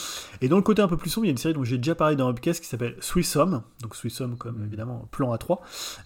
Et 0.43 0.49
dans 0.49 0.57
le 0.57 0.63
côté 0.63 0.83
un 0.83 0.89
peu 0.89 0.97
plus 0.97 1.11
sombre, 1.11 1.25
il 1.25 1.29
y 1.29 1.31
a 1.31 1.33
une 1.33 1.39
série 1.39 1.55
dont 1.55 1.65
j'ai 1.65 1.79
déjà 1.79 1.95
parlé 1.95 2.17
dans 2.17 2.33
podcast 2.33 2.63
qui 2.63 2.69
s'appelle 2.69 2.97
Swiss 3.01 3.35
Home, 3.37 3.63
donc 3.81 3.97
Swiss 3.97 4.21
Home 4.21 4.37
comme 4.37 4.59
mm. 4.59 4.67
évidemment 4.67 5.09
plan 5.11 5.35
A3, 5.35 5.59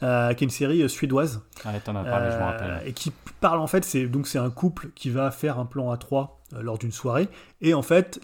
euh, 0.03 0.35
qui 0.35 0.45
est 0.45 0.47
une 0.47 0.51
série 0.51 0.89
suédoise. 0.89 1.43
Ah, 1.65 1.73
t'en 1.81 1.97
as 1.97 2.05
parlé, 2.05 2.31
je 2.31 2.37
me 2.37 2.43
rappelle. 2.43 2.83
Et 2.87 2.93
qui 2.93 3.13
parle 3.41 3.59
en 3.59 3.67
fait, 3.67 3.85
c'est 3.85 4.07
donc 4.07 4.29
c'est 4.29 4.39
un 4.39 4.51
couple 4.51 4.91
qui 4.95 5.11
va 5.11 5.31
faire 5.31 5.59
un 5.59 5.67
plan 5.67 5.93
A3 5.93 6.29
lors 6.61 6.79
d'une 6.79 6.93
soirée, 6.93 7.29
et 7.61 7.75
en 7.75 7.83
fait 7.83 8.21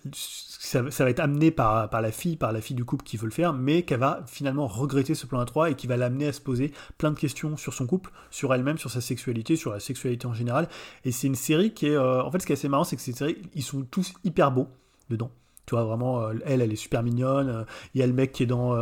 ça, 0.68 0.82
va 0.82 1.10
être 1.10 1.20
amené 1.20 1.50
par, 1.50 1.88
par 1.88 2.02
la 2.02 2.10
fille, 2.10 2.36
par 2.36 2.52
la 2.52 2.60
fille 2.60 2.76
du 2.76 2.84
couple 2.84 3.05
qui 3.05 3.16
veut 3.16 3.26
le 3.26 3.32
faire, 3.32 3.52
mais 3.52 3.82
qu'elle 3.82 4.00
va 4.00 4.22
finalement 4.26 4.66
regretter 4.66 5.14
ce 5.14 5.26
plan 5.26 5.40
à 5.40 5.44
3 5.44 5.70
et 5.70 5.74
qui 5.74 5.86
va 5.86 5.96
l'amener 5.96 6.26
à 6.26 6.32
se 6.32 6.40
poser 6.40 6.72
plein 6.98 7.10
de 7.10 7.18
questions 7.18 7.56
sur 7.56 7.74
son 7.74 7.86
couple, 7.86 8.10
sur 8.30 8.52
elle-même, 8.52 8.78
sur 8.78 8.90
sa 8.90 9.00
sexualité, 9.00 9.56
sur 9.56 9.72
la 9.72 9.80
sexualité 9.80 10.26
en 10.26 10.34
général. 10.34 10.68
Et 11.05 11.12
c'est 11.12 11.26
une 11.26 11.34
série 11.34 11.72
qui 11.72 11.86
est. 11.86 11.96
Euh, 11.96 12.22
en 12.22 12.30
fait, 12.30 12.40
ce 12.40 12.46
qui 12.46 12.52
est 12.52 12.56
assez 12.56 12.68
marrant, 12.68 12.84
c'est 12.84 12.96
que 12.96 13.02
ces 13.02 13.12
séries, 13.12 13.38
ils 13.55 13.62
sont 13.62 13.82
tous 13.82 14.12
hyper 14.24 14.50
beaux 14.50 14.68
dedans. 15.10 15.30
Tu 15.66 15.74
vois, 15.74 15.84
vraiment, 15.84 16.22
euh, 16.22 16.34
elle, 16.44 16.62
elle 16.62 16.72
est 16.72 16.76
super 16.76 17.02
mignonne. 17.02 17.48
Euh, 17.48 17.64
il 17.94 18.00
y 18.00 18.02
a 18.02 18.06
le 18.06 18.12
mec 18.12 18.32
qui 18.32 18.42
est 18.42 18.46
dans, 18.46 18.74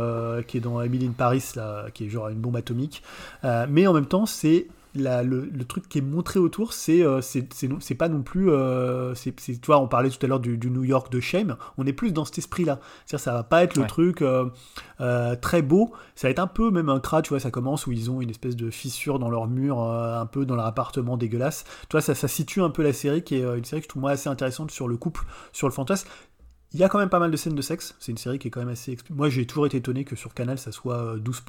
qui 0.43 0.57
est 0.57 0.61
dans 0.61 0.81
Emily 0.81 1.07
in 1.07 1.11
Paris, 1.11 1.43
là, 1.55 1.89
qui 1.93 2.05
est 2.05 2.09
genre 2.09 2.29
une 2.29 2.39
bombe 2.39 2.55
atomique. 2.55 3.03
mais 3.43 3.87
en 3.87 3.93
même 3.93 4.07
temps, 4.07 4.25
c'est 4.25 4.67
le, 4.97 5.63
truc 5.63 5.87
qui 5.87 5.97
est 5.99 6.01
montré 6.01 6.39
autour, 6.39 6.73
c'est 6.73 7.03
euh, 7.03 7.21
c'est 7.21 7.95
pas 7.95 8.09
non 8.09 8.21
plus. 8.21 8.49
Euh, 8.49 9.13
c'est 9.15 9.35
tu 9.35 9.59
vois, 9.65 9.79
on 9.79 9.87
parlait 9.87 10.09
tout 10.09 10.23
à 10.23 10.27
l'heure 10.27 10.39
du, 10.39 10.57
New 10.69 10.83
York 10.83 11.11
de 11.11 11.19
Shame. 11.19 11.57
On 11.77 11.85
est 11.85 11.93
plus 11.93 12.13
dans 12.13 12.25
cet 12.25 12.37
esprit-là. 12.37 12.79
C'est-à-dire, 13.05 13.23
ça 13.23 13.33
va 13.33 13.43
pas 13.43 13.63
être 13.63 13.75
le 13.75 13.85
truc 13.85 14.21
euh, 14.21 15.35
très 15.41 15.61
beau. 15.61 15.93
Ça 16.15 16.27
va 16.27 16.31
être 16.31 16.39
un 16.39 16.47
peu 16.47 16.71
même 16.71 16.89
un 16.89 16.99
crat. 16.99 17.21
Tu 17.21 17.29
vois, 17.29 17.39
ça 17.39 17.51
commence 17.51 17.87
où 17.87 17.91
ils 17.91 18.11
ont 18.11 18.21
une 18.21 18.29
espèce 18.29 18.55
de 18.55 18.69
fissure 18.69 19.19
dans 19.19 19.29
leur 19.29 19.47
mur, 19.47 19.81
un 19.81 20.25
peu 20.25 20.45
dans 20.45 20.55
leur 20.55 20.65
appartement 20.65 21.17
dégueulasse. 21.17 21.63
Tu 21.89 21.93
vois, 21.93 22.01
ça, 22.01 22.15
ça 22.15 22.27
situe 22.27 22.61
un 22.61 22.69
peu 22.69 22.83
la 22.83 22.93
série, 22.93 23.23
qui 23.23 23.35
est 23.35 23.43
une 23.43 23.65
série 23.65 23.81
que 23.81 23.85
je 23.85 23.89
trouve 23.89 24.01
moi 24.01 24.11
assez 24.11 24.29
intéressante 24.29 24.71
sur 24.71 24.87
le 24.87 24.97
couple, 24.97 25.25
sur 25.51 25.67
le 25.67 25.73
fantasme. 25.73 26.07
Il 26.73 26.79
y 26.79 26.83
a 26.83 26.89
quand 26.89 26.99
même 26.99 27.09
pas 27.09 27.19
mal 27.19 27.31
de 27.31 27.37
scènes 27.37 27.55
de 27.55 27.61
sexe. 27.61 27.95
C'est 27.99 28.11
une 28.11 28.17
série 28.17 28.39
qui 28.39 28.49
est 28.49 28.51
quand 28.51 28.59
même 28.59 28.69
assez. 28.69 28.97
Moi, 29.09 29.29
j'ai 29.29 29.45
toujours 29.45 29.65
été 29.65 29.77
étonné 29.77 30.03
que 30.03 30.15
sur 30.15 30.33
Canal, 30.33 30.57
ça 30.59 30.71
soit 30.71 31.17
12 31.17 31.43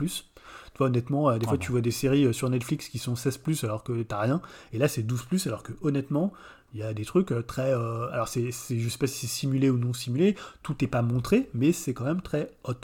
honnêtement, 0.85 1.31
euh, 1.31 1.39
des 1.39 1.47
fois, 1.47 1.59
tu 1.59 1.73
vois 1.73 1.81
des 1.81 1.91
séries 1.91 2.25
euh, 2.25 2.33
sur 2.33 2.49
Netflix 2.51 2.89
qui 2.89 2.99
sont 2.99 3.17
16 3.17 3.39
plus 3.39 3.65
alors 3.65 3.83
que 3.83 4.03
t'as 4.03 4.21
rien. 4.21 4.41
Et 4.73 4.79
là, 4.79 4.89
c'est 4.89 5.03
12 5.03 5.25
plus 5.25 5.47
alors 5.47 5.63
que, 5.63 5.73
honnêtement, 5.83 6.33
il 6.75 6.81
y 6.81 6.83
a 6.83 6.93
des 6.93 7.05
trucs 7.05 7.33
euh, 7.33 7.43
très. 7.43 7.73
alors, 7.73 8.29
c'est, 8.29 8.51
je 8.51 8.89
sais 8.89 8.99
pas 8.99 9.07
si 9.07 9.27
c'est 9.27 9.33
simulé 9.33 9.71
ou 9.71 9.79
non 9.79 9.93
simulé, 9.93 10.37
tout 10.63 10.77
n'est 10.81 10.89
pas 10.89 11.03
montré, 11.03 11.49
mais 11.55 11.73
c'est 11.73 11.95
quand 11.95 12.05
même 12.05 12.23
très 12.23 12.51
hot. 12.65 12.75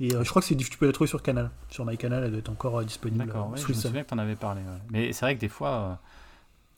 Et 0.00 0.10
je 0.10 0.28
crois 0.28 0.42
que 0.42 0.48
c'est, 0.48 0.56
tu 0.56 0.78
peux 0.78 0.86
la 0.86 0.92
trouver 0.92 1.06
sur 1.06 1.22
Canal. 1.22 1.50
Sur 1.68 1.84
MyCanal, 1.84 2.24
elle 2.24 2.30
doit 2.30 2.40
être 2.40 2.48
encore 2.48 2.82
disponible. 2.82 3.26
D'accord, 3.26 3.54
je 3.56 3.68
me 3.68 3.72
souviens 3.72 4.02
que 4.02 4.08
tu 4.08 4.14
en 4.14 4.18
avais 4.18 4.34
parlé. 4.34 4.62
Mais 4.90 5.12
c'est 5.12 5.24
vrai 5.24 5.36
que 5.36 5.40
des 5.40 5.48
fois 5.48 6.00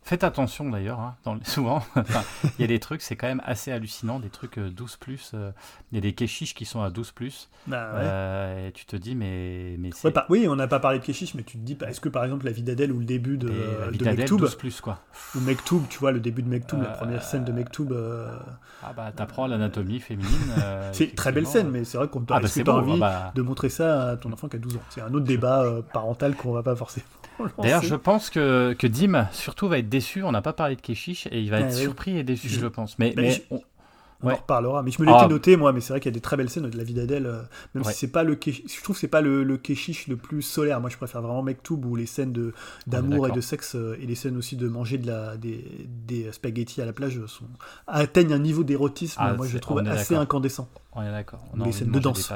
Faites 0.06 0.22
attention 0.22 0.68
d'ailleurs, 0.68 1.00
hein, 1.00 1.16
souvent, 1.44 1.76
enfin, 1.96 2.22
il 2.58 2.60
y 2.60 2.64
a 2.64 2.66
des 2.66 2.78
trucs, 2.78 3.00
c'est 3.00 3.16
quand 3.16 3.26
même 3.26 3.40
assez 3.46 3.72
hallucinant, 3.72 4.20
des 4.20 4.28
trucs 4.28 4.58
euh, 4.58 4.68
12 4.68 4.96
plus, 4.96 5.30
euh, 5.32 5.50
il 5.90 5.94
y 5.94 5.98
a 5.98 6.02
des 6.02 6.12
kéchiches 6.12 6.54
qui 6.54 6.66
sont 6.66 6.82
à 6.82 6.90
12 6.90 7.12
plus, 7.12 7.48
Bah, 7.66 7.90
ouais. 7.94 8.00
euh, 8.02 8.68
et 8.68 8.72
tu 8.72 8.84
te 8.84 8.96
dis, 8.96 9.14
mais, 9.14 9.76
mais. 9.78 9.88
Ouais, 10.04 10.10
par- 10.10 10.26
oui, 10.28 10.46
on 10.46 10.56
n'a 10.56 10.66
pas 10.68 10.78
parlé 10.78 10.98
de 10.98 11.04
Keshish, 11.04 11.34
mais 11.34 11.42
tu 11.42 11.56
te 11.56 11.62
dis, 11.64 11.74
bah, 11.74 11.88
est-ce 11.88 12.02
que 12.02 12.10
par 12.10 12.22
exemple 12.22 12.44
la 12.44 12.52
vie 12.52 12.62
d'Adèle 12.62 12.92
ou 12.92 12.98
le 12.98 13.06
début 13.06 13.38
de, 13.38 13.48
euh, 13.50 13.90
de 13.92 14.04
Mektoub, 14.04 14.36
12 14.40 14.56
plus, 14.56 14.82
quoi. 14.82 15.00
ou 15.34 15.40
Mektoub, 15.40 15.80
tu 15.88 15.98
vois, 15.98 16.12
le 16.12 16.20
début 16.20 16.42
de 16.42 16.48
Mektoub, 16.50 16.82
la 16.82 16.90
Euh, 16.90 16.96
première 16.98 17.22
scène 17.22 17.44
de 17.44 17.52
Mektoub, 17.52 17.90
euh, 17.92 18.28
Ah 18.82 18.92
bah, 18.94 19.10
t'apprends 19.10 19.46
l'anatomie 19.46 20.00
féminine. 20.00 20.52
euh, 20.58 20.90
c'est 20.92 21.14
très 21.16 21.32
belle 21.32 21.46
scène, 21.46 21.70
mais 21.70 21.84
c'est 21.84 21.96
vrai 21.96 22.08
qu'on 22.08 22.20
Ah 22.28 22.40
bah, 22.40 22.48
t'as 22.54 22.62
beau, 22.62 22.72
envie 22.72 23.00
bah. 23.00 23.32
de 23.34 23.40
montrer 23.40 23.70
ça 23.70 24.10
à 24.10 24.16
ton 24.18 24.30
enfant 24.34 24.48
qui 24.48 24.56
a 24.56 24.58
12 24.58 24.76
ans 24.76 24.82
C'est 24.90 25.00
un 25.00 25.14
autre 25.14 25.24
débat 25.24 25.62
euh, 25.62 25.80
parental 25.80 26.34
qu'on 26.36 26.52
va 26.52 26.62
pas 26.62 26.76
forcément. 26.76 27.06
D'ailleurs, 27.60 27.82
je 27.82 27.94
pense 27.94 28.30
que, 28.30 28.74
que 28.78 28.86
Dim, 28.86 29.26
surtout, 29.32 29.68
va 29.68 29.78
être 29.78 29.88
déçu. 29.88 30.22
On 30.22 30.32
n'a 30.32 30.42
pas 30.42 30.52
parlé 30.52 30.76
de 30.76 30.80
Keshish 30.80 31.26
et 31.30 31.40
il 31.40 31.50
va 31.50 31.56
Ah, 31.56 31.60
être 31.60 31.74
oui. 31.74 31.80
surpris 31.82 32.16
et 32.18 32.22
déçu, 32.24 32.48
Je- 32.48 32.60
je, 32.60 32.66
pense. 32.66 32.98
Mais, 32.98 33.10
Bah, 33.14 33.22
mais 33.22 33.30
je- 33.32 33.40
on- 33.50 33.60
On 34.22 34.28
Ouais. 34.28 34.32
en 34.34 34.36
reparlera, 34.36 34.82
mais 34.82 34.90
je 34.90 35.02
me 35.02 35.06
l'étais 35.06 35.18
Ah. 35.20 35.28
noté 35.28 35.54
moi, 35.58 35.74
mais 35.74 35.82
c'est 35.82 35.92
vrai 35.92 36.00
qu'il 36.00 36.10
y 36.10 36.14
a 36.14 36.16
des 36.16 36.20
très 36.22 36.38
belles 36.38 36.48
scènes 36.48 36.70
de 36.70 36.78
la 36.78 36.84
vie 36.84 36.94
d'Adèle, 36.94 37.26
euh, 37.26 37.42
même 37.74 37.84
Ouais. 37.84 37.92
si 37.92 37.98
c'est 37.98 38.08
pas 38.08 38.22
le 38.22 38.38
je 38.42 38.82
trouve 38.82 38.96
que 38.96 39.00
c'est 39.00 39.08
pas 39.08 39.20
le, 39.20 39.44
le 39.44 39.58
Keshish 39.58 40.06
le 40.06 40.16
plus 40.16 40.40
solaire. 40.40 40.80
Moi, 40.80 40.88
je 40.88 40.96
préfère 40.96 41.20
vraiment 41.20 41.42
Mektoub 41.42 41.84
où 41.84 41.94
les 41.94 42.06
scènes 42.06 42.32
d'amour 42.86 43.28
et 43.28 43.32
de 43.32 43.40
sexe 43.42 43.74
euh, 43.74 43.98
et 44.00 44.06
les 44.06 44.14
scènes 44.14 44.38
aussi 44.38 44.56
de 44.56 44.66
manger 44.66 44.96
de 44.96 45.08
la 45.08 45.36
des, 45.36 45.86
des 46.06 46.32
spaghettis 46.32 46.80
à 46.80 46.86
la 46.86 46.94
plage 46.94 47.20
sont 47.26 47.44
atteignent 47.86 48.32
un 48.32 48.38
niveau 48.38 48.64
d'érotisme. 48.64 49.20
Ah, 49.22 49.34
moi, 49.34 49.46
je 49.46 49.58
trouve 49.58 49.80
assez 49.80 50.14
incandescent. 50.14 50.70
on 50.94 51.02
est 51.02 51.10
d'accord. 51.10 51.44
Les 51.62 51.72
scènes 51.72 51.90
de 51.90 51.98
danse. 51.98 52.32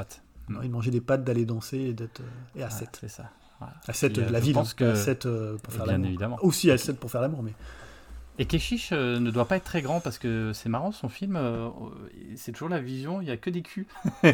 On 0.51 0.55
a 0.55 0.57
envie 0.59 0.67
de 0.67 0.73
manger 0.73 0.91
des 0.91 1.01
pâtes, 1.01 1.23
d'aller 1.23 1.45
danser 1.45 1.77
et 1.79 1.93
d'être 1.93 2.19
euh, 2.21 2.59
et 2.59 2.63
à 2.63 2.69
7. 2.69 2.99
c'est 3.01 3.07
ça. 3.09 3.23
Voilà. 3.59 3.73
À 3.87 3.93
7 3.93 4.13
Puis, 4.13 4.21
euh, 4.23 4.29
la 4.29 4.39
ville, 4.39 4.53
pense 4.53 4.71
hein, 4.71 4.75
que- 4.77 4.83
à 4.91 4.95
7 4.95 5.25
euh, 5.25 5.57
pour 5.61 5.73
faire 5.73 5.83
Bien 5.83 5.93
l'amour. 5.93 6.07
évidemment. 6.07 6.37
Aussi 6.41 6.71
à 6.71 6.77
7 6.77 6.97
pour 6.99 7.11
faire 7.11 7.21
l'amour, 7.21 7.43
mais 7.43 7.53
Et 8.37 8.45
Keshish 8.45 8.91
euh, 8.93 9.19
ne 9.19 9.31
doit 9.31 9.45
pas 9.45 9.57
être 9.57 9.65
très 9.65 9.81
grand 9.81 9.99
parce 9.99 10.17
que 10.17 10.51
c'est 10.53 10.69
marrant, 10.69 10.93
son 10.93 11.09
film, 11.09 11.35
euh, 11.35 11.67
c'est 12.37 12.53
toujours 12.53 12.69
la 12.69 12.79
vision, 12.79 13.21
il 13.21 13.25
n'y 13.25 13.31
a 13.31 13.37
que 13.37 13.49
des 13.49 13.61
culs. 13.61 13.85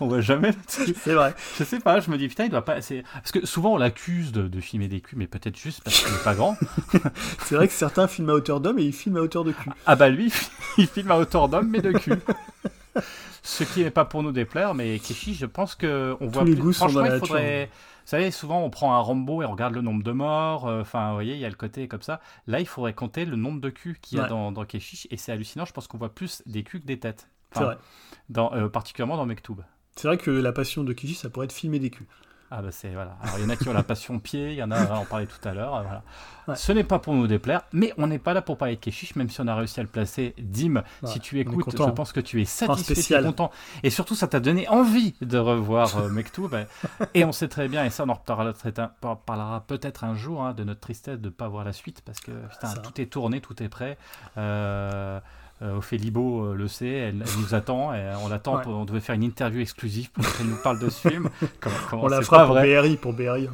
on 0.00 0.06
voit 0.08 0.20
jamais 0.20 0.50
c'est 0.66 1.14
vrai. 1.14 1.34
Je 1.58 1.64
sais 1.64 1.80
pas, 1.80 2.00
je 2.00 2.10
me 2.10 2.18
dis 2.18 2.28
putain, 2.28 2.44
il 2.44 2.50
doit 2.50 2.64
pas. 2.64 2.74
Parce 2.74 3.32
que 3.32 3.46
souvent 3.46 3.74
on 3.74 3.78
l'accuse 3.78 4.32
de, 4.32 4.48
de 4.48 4.60
filmer 4.60 4.88
des 4.88 5.00
culs, 5.00 5.16
mais 5.16 5.26
peut-être 5.26 5.56
juste 5.58 5.82
parce 5.82 6.02
qu'il 6.02 6.12
n'est 6.12 6.18
pas 6.22 6.34
grand. 6.34 6.56
C'est 7.46 7.54
vrai 7.54 7.68
que 7.68 7.74
certains 7.74 8.08
filment 8.08 8.30
à 8.30 8.34
hauteur 8.34 8.60
d'homme 8.60 8.78
et 8.78 8.84
ils 8.84 8.92
filment 8.92 9.18
à 9.18 9.20
hauteur 9.20 9.44
de 9.44 9.52
cul. 9.52 9.70
Ah 9.86 9.96
bah 9.96 10.08
lui, 10.08 10.32
il 10.78 10.86
filme 10.86 11.10
à 11.10 11.18
hauteur 11.18 11.48
d'homme, 11.48 11.68
mais 11.70 11.80
de 11.80 11.92
cul. 11.92 12.14
Ce 13.42 13.64
qui 13.64 13.82
n'est 13.82 13.90
pas 13.90 14.04
pour 14.04 14.22
nous 14.22 14.32
déplaire, 14.32 14.74
mais 14.74 14.98
Keshish, 14.98 15.38
je 15.38 15.46
pense 15.46 15.74
que 15.74 16.16
on 16.20 16.26
voit 16.26 16.44
les 16.44 16.52
plus. 16.52 16.62
goûts 16.62 16.72
sont 16.72 16.88
Franchement, 16.88 17.00
dans 17.02 17.08
la 17.08 17.16
il 17.16 17.20
faudrait. 17.20 17.66
Vous 18.04 18.08
savez, 18.08 18.30
souvent 18.32 18.60
on 18.64 18.70
prend 18.70 18.94
un 18.94 18.98
Rambo 18.98 19.42
et 19.42 19.46
on 19.46 19.52
regarde 19.52 19.74
le 19.74 19.80
nombre 19.80 20.02
de 20.02 20.10
morts. 20.12 20.66
euh, 20.68 20.80
Enfin, 20.80 21.08
vous 21.08 21.14
voyez, 21.14 21.34
il 21.34 21.40
y 21.40 21.44
a 21.44 21.48
le 21.48 21.54
côté 21.54 21.86
comme 21.88 22.02
ça. 22.02 22.20
Là, 22.48 22.58
il 22.60 22.66
faudrait 22.66 22.94
compter 22.94 23.24
le 23.24 23.36
nombre 23.36 23.60
de 23.60 23.70
culs 23.70 23.98
qu'il 24.00 24.18
y 24.18 24.20
a 24.20 24.24
Ouais. 24.24 24.28
dans, 24.28 24.50
dans 24.52 24.64
Keshish, 24.64 25.06
et 25.10 25.16
c'est 25.16 25.30
hallucinant. 25.32 25.64
Je 25.64 25.72
pense 25.72 25.86
qu'on 25.86 25.98
voit 25.98 26.12
plus 26.14 26.42
des 26.46 26.64
culs 26.64 26.80
que 26.80 26.86
des 26.86 26.98
têtes. 26.98 27.28
C'est 27.52 27.58
Enfin, 27.58 27.66
vrai. 27.66 27.78
Dans, 28.28 28.52
euh, 28.54 28.68
particulièrement 28.68 29.16
dans 29.16 29.26
Mektoub. 29.26 29.56
C'est 29.94 30.08
vrai 30.08 30.16
que 30.18 30.30
la 30.30 30.52
passion 30.52 30.84
de 30.84 30.92
Keshish, 30.92 31.18
ça 31.18 31.30
pourrait 31.30 31.44
être 31.46 31.52
filmer 31.52 31.78
des 31.78 31.90
culs. 31.90 32.06
Ah 32.54 32.60
bah 32.60 32.68
c'est 32.70 32.90
voilà. 32.90 33.16
Alors 33.22 33.38
il 33.38 33.44
y 33.44 33.46
en 33.46 33.48
a 33.48 33.56
qui 33.56 33.66
ont 33.66 33.72
la 33.72 33.82
passion 33.82 34.18
pied, 34.18 34.50
il 34.50 34.56
y 34.56 34.62
en 34.62 34.70
a, 34.70 34.86
on 34.86 34.98
en 34.98 35.04
parlait 35.06 35.26
tout 35.26 35.48
à 35.48 35.54
l'heure. 35.54 35.70
Voilà. 35.70 36.02
Ouais. 36.46 36.54
Ce 36.54 36.70
n'est 36.70 36.84
pas 36.84 36.98
pour 36.98 37.14
nous 37.14 37.26
déplaire, 37.26 37.62
mais 37.72 37.94
on 37.96 38.08
n'est 38.08 38.18
pas 38.18 38.34
là 38.34 38.42
pour 38.42 38.58
parler 38.58 38.74
de 38.74 38.80
Keshish, 38.80 39.16
même 39.16 39.30
si 39.30 39.40
on 39.40 39.46
a 39.46 39.54
réussi 39.54 39.80
à 39.80 39.82
le 39.82 39.88
placer. 39.88 40.34
Dim, 40.38 40.82
si 41.04 41.18
tu 41.18 41.40
écoutes, 41.40 41.64
je 41.70 41.90
pense 41.90 42.12
que 42.12 42.20
tu 42.20 42.42
es 42.42 42.44
satisfait, 42.44 43.22
content, 43.22 43.50
et 43.82 43.88
surtout 43.88 44.14
ça 44.14 44.28
t'a 44.28 44.38
donné 44.38 44.68
envie 44.68 45.14
de 45.22 45.38
revoir 45.38 45.96
euh, 45.96 46.10
Mektoub. 46.10 46.50
et 47.14 47.24
on 47.24 47.32
sait 47.32 47.48
très 47.48 47.68
bien, 47.68 47.86
et 47.86 47.90
ça 47.90 48.04
on 48.04 48.10
en 48.10 48.14
reparlera, 48.14 48.52
parlera 49.24 49.64
peut-être 49.66 50.04
un 50.04 50.14
jour 50.14 50.42
hein, 50.42 50.52
de 50.52 50.64
notre 50.64 50.80
tristesse 50.80 51.18
de 51.18 51.28
ne 51.28 51.32
pas 51.32 51.48
voir 51.48 51.64
la 51.64 51.72
suite, 51.72 52.02
parce 52.04 52.20
que 52.20 52.32
putain, 52.32 52.74
tout 52.82 53.00
est 53.00 53.06
tourné, 53.06 53.40
tout 53.40 53.62
est 53.62 53.70
prêt. 53.70 53.96
Euh, 54.36 55.20
Ophélie 55.76 56.10
Beau 56.10 56.46
euh, 56.46 56.54
le 56.54 56.68
sait, 56.68 56.86
elle, 56.88 57.22
elle 57.26 57.40
nous 57.40 57.54
attend, 57.54 57.94
et 57.94 58.02
on 58.24 58.28
l'attend. 58.28 58.56
Ouais. 58.58 58.66
On 58.66 58.84
devait 58.84 59.00
faire 59.00 59.14
une 59.14 59.22
interview 59.22 59.60
exclusive 59.60 60.10
pour 60.10 60.24
qu'elle 60.36 60.46
nous 60.46 60.56
parle 60.62 60.78
de 60.78 60.88
ce 60.90 61.08
film. 61.08 61.28
Comment 61.60 62.04
On 62.04 62.08
la 62.08 62.22
fera 62.22 62.44
pour 62.46 62.54
vrai. 62.54 62.80
BRI, 62.80 62.96
pour 62.96 63.12
BRI. 63.12 63.48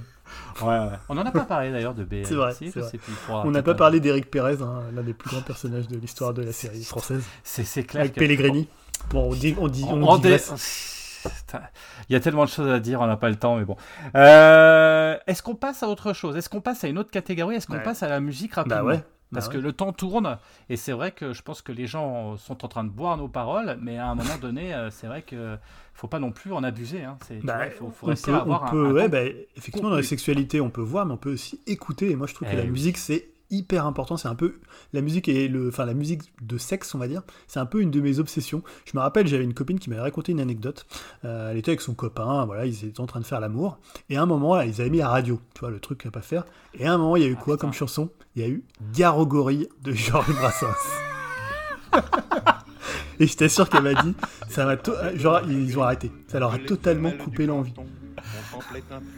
Ouais, 0.60 0.66
ouais. 0.66 0.88
On 1.08 1.14
n'en 1.14 1.24
a 1.24 1.30
pas 1.30 1.44
parlé 1.44 1.70
d'ailleurs 1.70 1.94
de 1.94 2.04
BL. 2.04 2.26
C'est 2.26 2.34
vrai, 2.34 2.52
Si, 2.52 2.70
c'est 2.70 2.80
je 2.80 2.84
sais 2.86 2.98
plus, 2.98 3.12
On 3.28 3.50
n'a 3.50 3.62
pas 3.62 3.74
parlé 3.74 4.00
d'Éric 4.00 4.30
Pérez, 4.30 4.58
hein, 4.60 4.82
l'un 4.94 5.02
des 5.02 5.14
plus 5.14 5.30
grands 5.30 5.42
personnages 5.42 5.88
de 5.88 5.96
l'histoire 5.98 6.34
de 6.34 6.42
la 6.42 6.52
série 6.52 6.84
française, 6.84 7.24
C'est 7.44 7.84
clair. 7.84 8.02
avec 8.02 8.14
Pellegrini. 8.14 8.68
Bon, 9.10 9.30
on 9.30 9.34
dit, 9.34 9.54
on 9.58 9.68
dit, 9.68 9.84
On-. 9.88 10.18
Putain, 10.20 11.60
Il 12.08 12.12
y 12.12 12.16
a 12.16 12.20
tellement 12.20 12.44
de 12.44 12.50
choses 12.50 12.70
à 12.70 12.78
dire, 12.80 13.00
on 13.00 13.06
n'a 13.06 13.16
pas 13.16 13.28
le 13.28 13.36
temps, 13.36 13.56
mais 13.56 13.64
bon. 13.64 13.76
Euh, 14.14 15.16
Est-ce 15.26 15.42
qu'on 15.42 15.54
passe 15.54 15.82
à 15.82 15.88
autre 15.88 16.12
chose? 16.12 16.36
Est-ce 16.36 16.48
qu'on 16.48 16.60
passe 16.60 16.84
à 16.84 16.88
une 16.88 16.98
autre 16.98 17.10
catégorie? 17.10 17.56
Est-ce 17.56 17.66
qu'on 17.66 17.74
Ouais. 17.74 17.82
passe 17.82 18.02
à 18.02 18.08
la 18.08 18.20
musique 18.20 18.54
rapidement? 18.54 18.78
Bah 18.78 18.84
ouais. 18.84 19.02
Parce 19.32 19.48
bah 19.48 19.54
que 19.54 19.58
le 19.58 19.72
temps 19.72 19.92
tourne, 19.92 20.38
et 20.70 20.76
c'est 20.76 20.92
vrai 20.92 21.12
que 21.12 21.32
je 21.34 21.42
pense 21.42 21.60
que 21.60 21.70
les 21.72 21.86
gens 21.86 22.36
sont 22.38 22.64
en 22.64 22.68
train 22.68 22.84
de 22.84 22.88
boire 22.88 23.16
nos 23.18 23.28
paroles, 23.28 23.78
mais 23.82 23.98
à 23.98 24.08
un 24.08 24.14
moment 24.14 24.38
donné, 24.40 24.72
euh, 24.74 24.90
c'est 24.90 25.06
vrai 25.06 25.20
que 25.22 25.56
faut 25.92 26.08
pas 26.08 26.18
non 26.18 26.32
plus 26.32 26.52
en 26.52 26.62
abuser. 26.64 27.04
Hein. 27.04 27.18
Bah, 27.42 27.66
il 27.66 27.72
faut, 27.72 27.90
faut 27.90 28.10
on 28.10 28.14
peut, 28.14 28.32
à 28.34 28.38
avoir 28.38 28.62
on 28.62 28.66
un- 28.66 28.70
peut- 28.70 28.86
un 28.86 28.92
ouais, 28.92 29.02
temps- 29.04 29.08
bah, 29.10 29.24
effectivement, 29.56 29.90
dans 29.90 29.96
la 29.96 30.02
sexualité, 30.02 30.60
on 30.60 30.70
peut 30.70 30.80
voir, 30.80 31.04
mais 31.06 31.12
on 31.12 31.18
peut 31.18 31.32
aussi 31.32 31.60
écouter. 31.66 32.10
Et 32.10 32.16
moi, 32.16 32.26
je 32.26 32.34
trouve 32.34 32.48
que 32.48 32.52
Eh 32.54 32.56
la 32.56 32.62
oui. 32.62 32.70
musique, 32.70 32.96
c'est 32.96 33.28
hyper 33.50 33.84
important. 33.86 34.16
C'est 34.16 34.28
un 34.28 34.34
peu 34.34 34.60
la 34.92 35.00
musique 35.00 35.26
et 35.28 35.48
le, 35.48 35.68
enfin 35.68 35.84
la 35.86 35.94
musique 35.94 36.22
de 36.42 36.56
sexe, 36.58 36.94
on 36.94 36.98
va 36.98 37.08
dire. 37.08 37.22
C'est 37.48 37.58
un 37.60 37.66
peu 37.66 37.80
une 37.80 37.90
de 37.90 38.00
mes 38.00 38.18
obsessions. 38.20 38.62
Je 38.84 38.92
me 38.96 39.00
rappelle, 39.02 39.26
j'avais 39.26 39.44
une 39.44 39.54
copine 39.54 39.78
qui 39.78 39.88
m'avait 39.90 40.02
raconté 40.02 40.32
une 40.32 40.40
anecdote. 40.40 40.86
Euh, 41.24 41.50
elle 41.50 41.56
était 41.58 41.70
avec 41.70 41.80
son 41.80 41.94
copain, 41.94 42.44
voilà, 42.46 42.64
ils 42.66 42.84
étaient 42.84 43.00
en 43.00 43.06
train 43.06 43.20
de 43.20 43.26
faire 43.26 43.40
l'amour. 43.40 43.78
Et 44.10 44.16
à 44.16 44.22
un 44.22 44.26
moment, 44.26 44.54
là, 44.54 44.64
ils 44.66 44.80
avaient 44.80 44.90
mis 44.90 44.98
la 44.98 45.08
radio, 45.08 45.40
tu 45.54 45.60
vois, 45.60 45.70
le 45.70 45.80
truc 45.80 46.04
à 46.06 46.10
pas 46.10 46.20
faire. 46.22 46.44
Et 46.74 46.86
à 46.86 46.92
un 46.92 46.98
moment, 46.98 47.16
il 47.16 47.22
y 47.22 47.26
a 47.26 47.28
eu 47.28 47.36
Ah, 47.38 47.42
quoi 47.42 47.54
putain. 47.56 47.66
comme 47.68 47.72
chanson? 47.74 48.10
Il 48.38 48.42
y 48.42 48.44
a 48.44 48.50
eu 48.50 48.62
Garogori 48.94 49.68
de 49.82 49.90
Georges 49.92 50.32
Brassens. 50.32 50.66
Et 53.18 53.26
je 53.26 53.36
t'assure 53.36 53.68
qu'elle 53.68 53.82
m'a 53.82 53.94
dit, 54.00 54.14
ça 54.48 54.64
m'a 54.64 54.76
to- 54.76 54.92
genre 55.16 55.40
ils 55.50 55.76
ont 55.76 55.82
arrêté, 55.82 56.12
ça 56.28 56.38
leur 56.38 56.54
a 56.54 56.58
totalement 56.60 57.10
coupé 57.10 57.46
l'envie. 57.46 57.74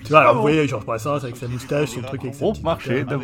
Tu 0.04 0.08
vois, 0.10 0.20
alors 0.20 0.34
vous 0.36 0.40
voyez 0.42 0.66
Georges 0.68 0.84
Brassens 0.84 1.24
avec 1.24 1.36
sa 1.36 1.48
moustache, 1.48 1.90
son 1.90 2.02
truc 2.02 2.24
Au 2.24 2.30
petite 2.30 2.62
marché 2.64 3.04
de. 3.04 3.14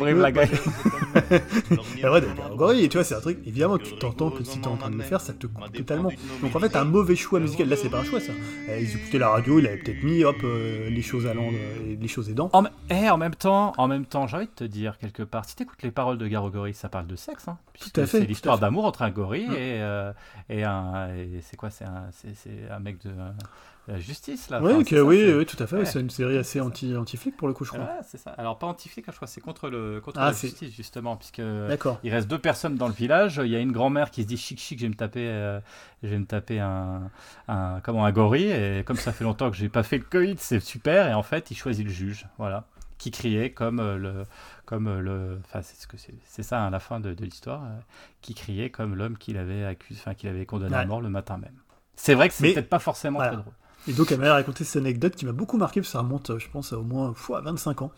Et 1.97 2.07
ouais, 2.07 2.21
donc 2.21 2.35
Garogori, 2.37 2.83
et 2.83 2.89
tu 2.89 2.97
vois, 2.97 3.03
c'est 3.03 3.15
un 3.15 3.19
truc, 3.21 3.39
évidemment, 3.45 3.77
tu 3.77 3.95
t'entends 3.97 4.29
que 4.29 4.43
si 4.43 4.59
t'es 4.59 4.67
en 4.67 4.77
train 4.77 4.89
de 4.89 4.97
le 4.97 5.03
faire, 5.03 5.21
ça 5.21 5.33
te 5.33 5.47
coupe 5.47 5.71
totalement. 5.73 6.11
Donc 6.41 6.55
en 6.55 6.59
fait, 6.59 6.75
un 6.75 6.83
mauvais 6.83 7.15
choix 7.15 7.39
musical, 7.39 7.69
là 7.69 7.75
c'est 7.75 7.89
pas 7.89 7.99
un 7.99 8.03
choix 8.03 8.19
ça. 8.19 8.31
Euh, 8.69 8.79
Ils 8.79 8.95
écoutaient 8.95 9.17
la 9.19 9.29
radio, 9.29 9.59
il 9.59 9.67
avait 9.67 9.77
peut-être 9.77 10.03
mis, 10.03 10.23
hop, 10.23 10.37
euh, 10.43 10.89
les 10.89 11.01
choses 11.01 11.25
allant, 11.27 11.49
euh, 11.51 11.95
les 11.99 12.07
choses 12.07 12.29
aidant. 12.29 12.49
En, 12.53 12.63
eh, 12.89 13.09
en 13.09 13.17
même 13.17 13.35
temps, 13.35 13.73
en 13.77 13.87
même 13.87 14.05
temps, 14.05 14.27
j'ai 14.27 14.37
envie 14.37 14.45
de 14.45 14.51
te 14.51 14.63
dire 14.63 14.97
quelque 14.97 15.23
part, 15.23 15.45
si 15.45 15.55
t'écoutes 15.55 15.81
les 15.83 15.91
paroles 15.91 16.17
de 16.17 16.27
Garogori, 16.27 16.73
ça 16.73 16.89
parle 16.89 17.07
de 17.07 17.15
sexe, 17.15 17.47
hein, 17.47 17.57
puisque 17.73 17.97
à 17.97 18.01
fait, 18.05 18.07
c'est 18.07 18.21
tout 18.21 18.27
l'histoire 18.27 18.59
d'amour 18.59 18.85
entre 18.85 19.01
un 19.01 19.09
gorille 19.09 19.47
Mm. 19.47 19.53
et, 19.53 19.81
euh, 19.81 20.11
et 20.49 20.63
un, 20.63 21.09
et 21.15 21.39
c'est 21.41 21.57
quoi, 21.57 21.69
c'est 21.69 21.85
un, 21.85 22.79
mec 22.79 23.01
de 23.03 23.09
euh, 23.09 23.29
la 23.87 23.99
justice 23.99 24.49
là. 24.49 24.61
Oui, 24.61 24.73
Enfin, 24.73 24.83
ça, 24.83 25.03
oui, 25.03 25.45
tout 25.45 25.61
à 25.61 25.67
fait, 25.67 25.77
ouais. 25.77 25.85
c'est 25.85 25.99
une 25.99 26.09
série 26.09 26.37
assez 26.37 26.59
anti, 26.59 26.95
anti-flic 26.95 27.37
pour 27.37 27.47
le 27.47 27.53
coup, 27.53 27.63
je 27.63 27.71
crois. 27.71 27.83
Ouais, 27.83 27.99
c'est 28.05 28.17
ça. 28.17 28.31
Alors 28.31 28.59
pas 28.59 28.67
anti-flic, 28.67 29.07
hein, 29.07 29.11
je 29.11 29.15
crois, 29.17 29.27
c'est 29.27 29.41
contre 29.41 29.69
le, 29.69 30.01
contre 30.01 30.19
Ah, 30.19 30.27
la 30.27 30.33
justice 30.33 30.73
justement, 30.75 31.15
puisque 31.15 31.41
D'accord. 31.41 31.99
il 32.03 32.11
reste 32.11 32.27
deux 32.27 32.39
personnes 32.39 32.75
dans 32.75 32.87
le 32.87 32.93
village. 32.93 33.39
Il 33.43 33.49
y 33.51 33.55
a 33.55 33.59
une 33.59 33.71
grand-mère 33.71 34.11
qui 34.11 34.23
se 34.23 34.27
dit 34.27 34.37
chic 34.37 34.59
chic, 34.59 34.77
je 34.79 34.83
vais 34.85 34.89
me 34.89 34.95
taper, 34.95 35.27
euh, 35.27 35.59
je 36.03 36.09
vais 36.09 36.19
me 36.19 36.25
taper 36.25 36.59
un, 36.59 37.09
un, 37.47 37.79
comment, 37.81 38.05
un 38.05 38.11
gorille. 38.11 38.51
Et 38.51 38.83
comme 38.85 38.97
ça 38.97 39.11
fait 39.13 39.23
longtemps 39.23 39.49
que 39.49 39.57
j'ai 39.57 39.69
pas 39.69 39.83
fait 39.83 39.97
le 39.97 40.03
Covid, 40.03 40.35
c'est 40.37 40.59
super. 40.59 41.07
Et 41.07 41.13
en 41.13 41.23
fait, 41.23 41.51
il 41.51 41.55
choisit 41.55 41.85
le 41.85 41.91
juge, 41.91 42.27
voilà, 42.37 42.65
qui 42.97 43.11
criait 43.11 43.51
comme 43.51 43.79
euh, 43.79 43.97
le, 43.97 44.23
comme 44.65 44.87
euh, 44.87 44.99
le, 44.99 45.39
enfin 45.45 45.61
c'est 45.61 45.79
ce 45.79 45.87
que 45.87 45.97
c'est, 45.97 46.13
c'est 46.25 46.43
ça 46.43 46.65
à 46.65 46.69
la 46.69 46.79
fin 46.79 46.99
de, 46.99 47.13
de 47.13 47.23
l'histoire, 47.23 47.63
euh, 47.63 47.79
qui 48.21 48.33
criait 48.33 48.69
comme 48.69 48.95
l'homme 48.95 49.17
qu'il 49.17 49.37
avait 49.37 49.63
accusé, 49.65 49.99
enfin 50.01 50.13
qu'il 50.13 50.29
avait 50.29 50.45
condamné 50.45 50.75
à 50.75 50.85
mort 50.85 51.01
le 51.01 51.09
matin 51.09 51.37
même. 51.37 51.55
C'est 51.95 52.13
vrai 52.13 52.27
que 52.29 52.35
c'est 52.35 52.53
peut-être 52.53 52.69
pas 52.69 52.79
forcément 52.79 53.17
voilà. 53.19 53.31
très 53.33 53.41
drôle. 53.41 53.53
Et 53.87 53.93
donc 53.93 54.11
elle 54.11 54.19
m'a 54.19 54.33
raconté 54.33 54.63
cette 54.63 54.81
anecdote 54.81 55.15
qui 55.15 55.25
m'a 55.25 55.31
beaucoup 55.31 55.57
marqué, 55.57 55.79
parce 55.81 55.89
que 55.89 55.93
ça 55.93 55.99
remonte, 55.99 56.29
euh, 56.29 56.39
je 56.39 56.49
pense, 56.49 56.73
à 56.73 56.79
au 56.79 56.83
moins 56.83 57.13
fois 57.13 57.41
25 57.41 57.81
ans. 57.81 57.91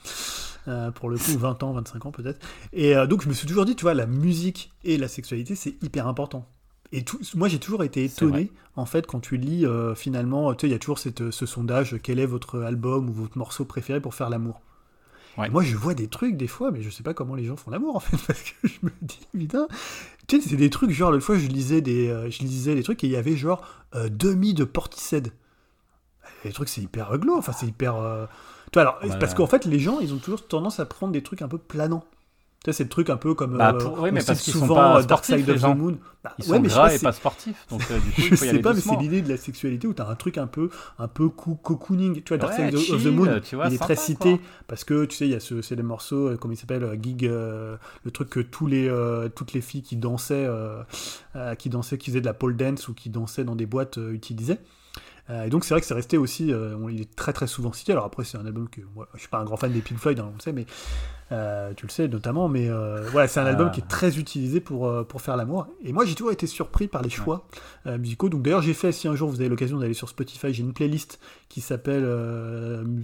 Euh, 0.68 0.92
pour 0.92 1.10
le 1.10 1.18
coup, 1.18 1.38
20 1.38 1.64
ans, 1.64 1.74
25 1.74 2.06
ans 2.06 2.12
peut-être. 2.12 2.46
Et 2.74 2.96
euh, 2.96 3.08
donc 3.08 3.24
je 3.24 3.30
me 3.30 3.34
suis 3.34 3.48
toujours 3.48 3.66
dit, 3.66 3.76
tu 3.76 3.84
vois, 3.84 3.94
la 3.94 4.06
musique 4.06 4.72
et 4.84 4.98
la 4.98 5.08
sexualité, 5.08 5.56
c'est 5.56 5.76
hyper 5.82 6.08
important. 6.08 6.46
Et 6.92 7.04
tout, 7.04 7.20
moi 7.36 7.48
j'ai 7.48 7.60
toujours 7.60 7.84
été 7.84 8.04
étonné, 8.04 8.52
en 8.76 8.86
fait, 8.86 9.06
quand 9.08 9.20
tu 9.20 9.38
lis, 9.38 9.66
euh, 9.66 9.96
finalement, 9.96 10.54
tu 10.54 10.62
sais, 10.62 10.68
il 10.68 10.72
y 10.72 10.76
a 10.76 10.80
toujours 10.80 11.00
cette, 11.00 11.32
ce 11.32 11.46
sondage, 11.46 11.98
quel 12.04 12.20
est 12.20 12.26
votre 12.26 12.62
album 12.62 13.10
ou 13.10 13.14
votre 13.14 13.38
morceau 13.38 13.66
préféré 13.66 14.02
pour 14.02 14.16
faire 14.16 14.30
l'amour 14.30 14.62
Ouais. 15.38 15.50
Moi 15.50 15.64
je 15.64 15.76
vois 15.78 15.94
des 15.94 16.08
trucs 16.08 16.36
des 16.36 16.48
fois, 16.48 16.72
mais 16.72 16.82
je 16.82 16.90
sais 16.90 17.04
pas 17.04 17.14
comment 17.14 17.36
les 17.36 17.46
gens 17.46 17.56
font 17.56 17.72
l'amour 17.72 17.96
en 17.96 18.00
fait, 18.00 18.18
parce 18.28 18.42
que 18.42 18.68
je 18.68 18.78
me 18.84 18.92
dis, 19.02 19.20
putain, 19.32 19.68
tu 20.28 20.42
sais, 20.42 20.50
c'est 20.50 20.56
des 20.58 20.70
trucs, 20.70 20.92
genre, 20.92 21.12
l'autre 21.12 21.24
fois 21.24 21.38
je 21.38 21.48
lisais 21.48 21.82
des, 21.82 22.10
euh, 22.10 22.30
je 22.30 22.40
lisais 22.40 22.76
des 22.76 22.84
trucs 22.84 23.04
et 23.04 23.08
il 23.08 23.14
y 23.14 23.16
avait 23.16 23.38
genre 23.38 23.64
euh, 23.96 24.10
demi 24.10 24.54
de 24.54 24.64
Portishead. 24.64 25.32
Les 26.46 26.52
trucs, 26.52 26.70
c'est 26.70 26.82
hyper 26.82 27.10
ruglo, 27.10 27.38
enfin, 27.38 27.52
c'est 27.52 27.68
hyper. 27.68 27.96
euh, 27.96 28.26
Tu 28.72 28.80
vois, 28.80 28.84
alors, 28.84 29.00
bah, 29.08 29.16
parce 29.20 29.34
qu'en 29.34 29.48
fait, 29.48 29.66
les 29.66 29.80
gens, 29.80 30.00
ils 30.00 30.14
ont 30.14 30.18
toujours 30.20 30.48
tendance 30.48 30.80
à 30.80 30.86
prendre 30.86 31.12
des 31.14 31.24
trucs 31.24 31.42
un 31.42 31.48
peu 31.48 31.58
planants. 31.58 32.04
Tu 32.64 32.72
sais, 32.72 32.78
c'est 32.80 32.84
le 32.84 32.90
truc 32.90 33.10
un 33.10 33.16
peu 33.16 33.34
comme. 33.36 33.58
Bah, 33.58 33.72
euh, 33.74 33.78
pour- 33.80 34.02
oui, 34.02 34.12
mais 34.12 34.20
cite 34.20 34.28
parce 34.28 34.42
qu'ils 34.42 34.52
sont 34.52 34.60
souvent 34.60 34.76
pas 34.76 35.00
euh, 35.00 35.04
Dark 35.04 35.24
Side 35.24 35.48
les 35.48 35.64
of 35.66 35.74
the. 35.74 35.78
Moon. 35.78 35.98
Bah, 36.24 36.34
Ils 36.38 36.44
ouais, 36.52 36.58
sont 36.58 36.62
mais 36.62 36.68
je 36.68 36.74
sais 36.74 36.76
gras 36.80 36.88
pas, 36.90 36.96
et 36.96 37.00
pas 37.00 37.12
sportifs, 37.14 37.66
donc 37.70 37.82
euh, 37.90 38.00
du 38.00 38.12
coup, 38.12 38.22
je 38.22 38.28
il 38.28 38.28
faut 38.28 38.36
y 38.36 38.38
sais 38.38 38.50
aller 38.50 38.60
pas, 38.60 38.74
mais 38.74 38.82
c'est 38.82 38.98
l'idée 38.98 39.22
de 39.22 39.30
la 39.30 39.38
sexualité 39.38 39.88
où 39.88 39.94
t'as 39.94 40.10
un 40.10 40.16
truc 40.16 40.38
un 40.38 40.48
peu, 40.48 40.70
un 40.98 41.08
peu 41.08 41.30
coo- 41.30 41.56
cocooning. 41.56 42.22
Tu 42.22 42.28
vois, 42.30 42.38
Dark 42.38 42.58
Ouais, 42.58 42.70
Side 42.70 42.76
of 42.94 43.04
the 43.04 43.08
Moon, 43.08 43.40
tu 43.42 43.56
vois, 43.56 43.68
il 43.68 43.76
est 43.76 43.78
très 43.78 43.96
cité 43.96 44.38
quoi. 44.40 44.48
parce 44.68 44.84
que 44.84 45.06
tu 45.06 45.16
sais, 45.16 45.26
il 45.26 45.32
y 45.32 45.36
a 45.36 45.40
ce, 45.40 45.62
c'est 45.62 45.78
des 45.78 45.84
morceaux, 45.84 46.36
comment 46.38 46.54
il 46.54 46.58
s'appelle, 46.58 46.84
euh, 46.84 46.98
Gig, 47.02 47.26
euh, 47.26 47.78
le 48.04 48.12
truc 48.12 48.30
que 48.30 48.42
tous 48.42 48.68
les, 48.68 48.94
toutes 49.36 49.54
les 49.54 49.62
filles 49.62 49.82
qui 49.84 49.96
dansaient, 49.96 50.50
qui 51.58 51.70
dansaient, 51.70 51.98
qui 51.98 52.10
faisaient 52.10 52.22
de 52.22 52.26
la 52.26 52.34
pole 52.34 52.58
dance 52.58 52.90
ou 52.90 52.94
qui 52.94 53.10
dansaient 53.10 53.46
dans 53.46 53.56
des 53.56 53.66
boîtes 53.66 53.98
utilisaient. 54.12 54.60
Euh, 55.30 55.44
et 55.44 55.50
donc 55.50 55.64
c'est 55.64 55.74
vrai 55.74 55.82
que 55.82 55.88
c'est 55.88 55.94
resté 55.94 56.18
aussi, 56.18 56.52
euh, 56.52 56.76
il 56.90 57.02
est 57.02 57.16
très 57.16 57.34
très 57.34 57.48
souvent 57.48 57.72
cité. 57.72 57.92
Alors 57.92 58.06
après 58.06 58.24
c'est 58.24 58.38
un 58.38 58.46
album 58.46 58.68
que 58.70 58.82
moi, 58.96 59.08
je 59.14 59.20
suis 59.20 59.30
pas 59.30 59.40
un 59.40 59.46
grand 59.46 59.58
fan 59.58 59.72
des 59.72 59.82
Pink 59.82 60.00
Floyd, 60.00 60.20
hein, 60.20 60.30
on 60.32 60.36
le 60.36 60.42
sait, 60.42 60.54
mais 60.54 60.66
euh, 61.32 61.74
tu 61.76 61.86
le 61.86 61.92
sais 61.92 62.08
notamment, 62.08 62.48
mais 62.50 62.68
euh, 62.70 63.08
voilà, 63.12 63.28
c'est 63.28 63.40
un 63.40 63.46
album 63.46 63.68
Ah. 63.70 63.74
qui 63.74 63.82
est 63.82 63.88
très 63.88 64.18
utilisé 64.18 64.60
pour, 64.60 64.88
euh, 64.88 65.04
pour 65.04 65.22
faire 65.22 65.38
l'amour. 65.38 65.68
Et 65.84 65.94
moi 65.94 66.06
j'ai 66.06 66.16
toujours 66.16 66.32
été 66.32 66.48
surpris 66.48 66.88
par 66.88 67.02
les 67.02 67.10
choix 67.10 67.46
musicaux. 67.86 68.30
Donc 68.30 68.42
d'ailleurs 68.42 68.62
j'ai 68.62 68.74
fait, 68.74 68.92
si 68.92 69.08
un 69.08 69.16
jour 69.16 69.30
vous 69.30 69.40
avez 69.40 69.50
l'occasion 69.50 69.78
d'aller 69.80 69.94
sur 69.94 70.10
Spotify, 70.10 70.54
j'ai 70.54 70.64
une 70.64 70.74
playlist 70.74 71.20
qui 71.50 71.62
s'appelle 71.62 72.06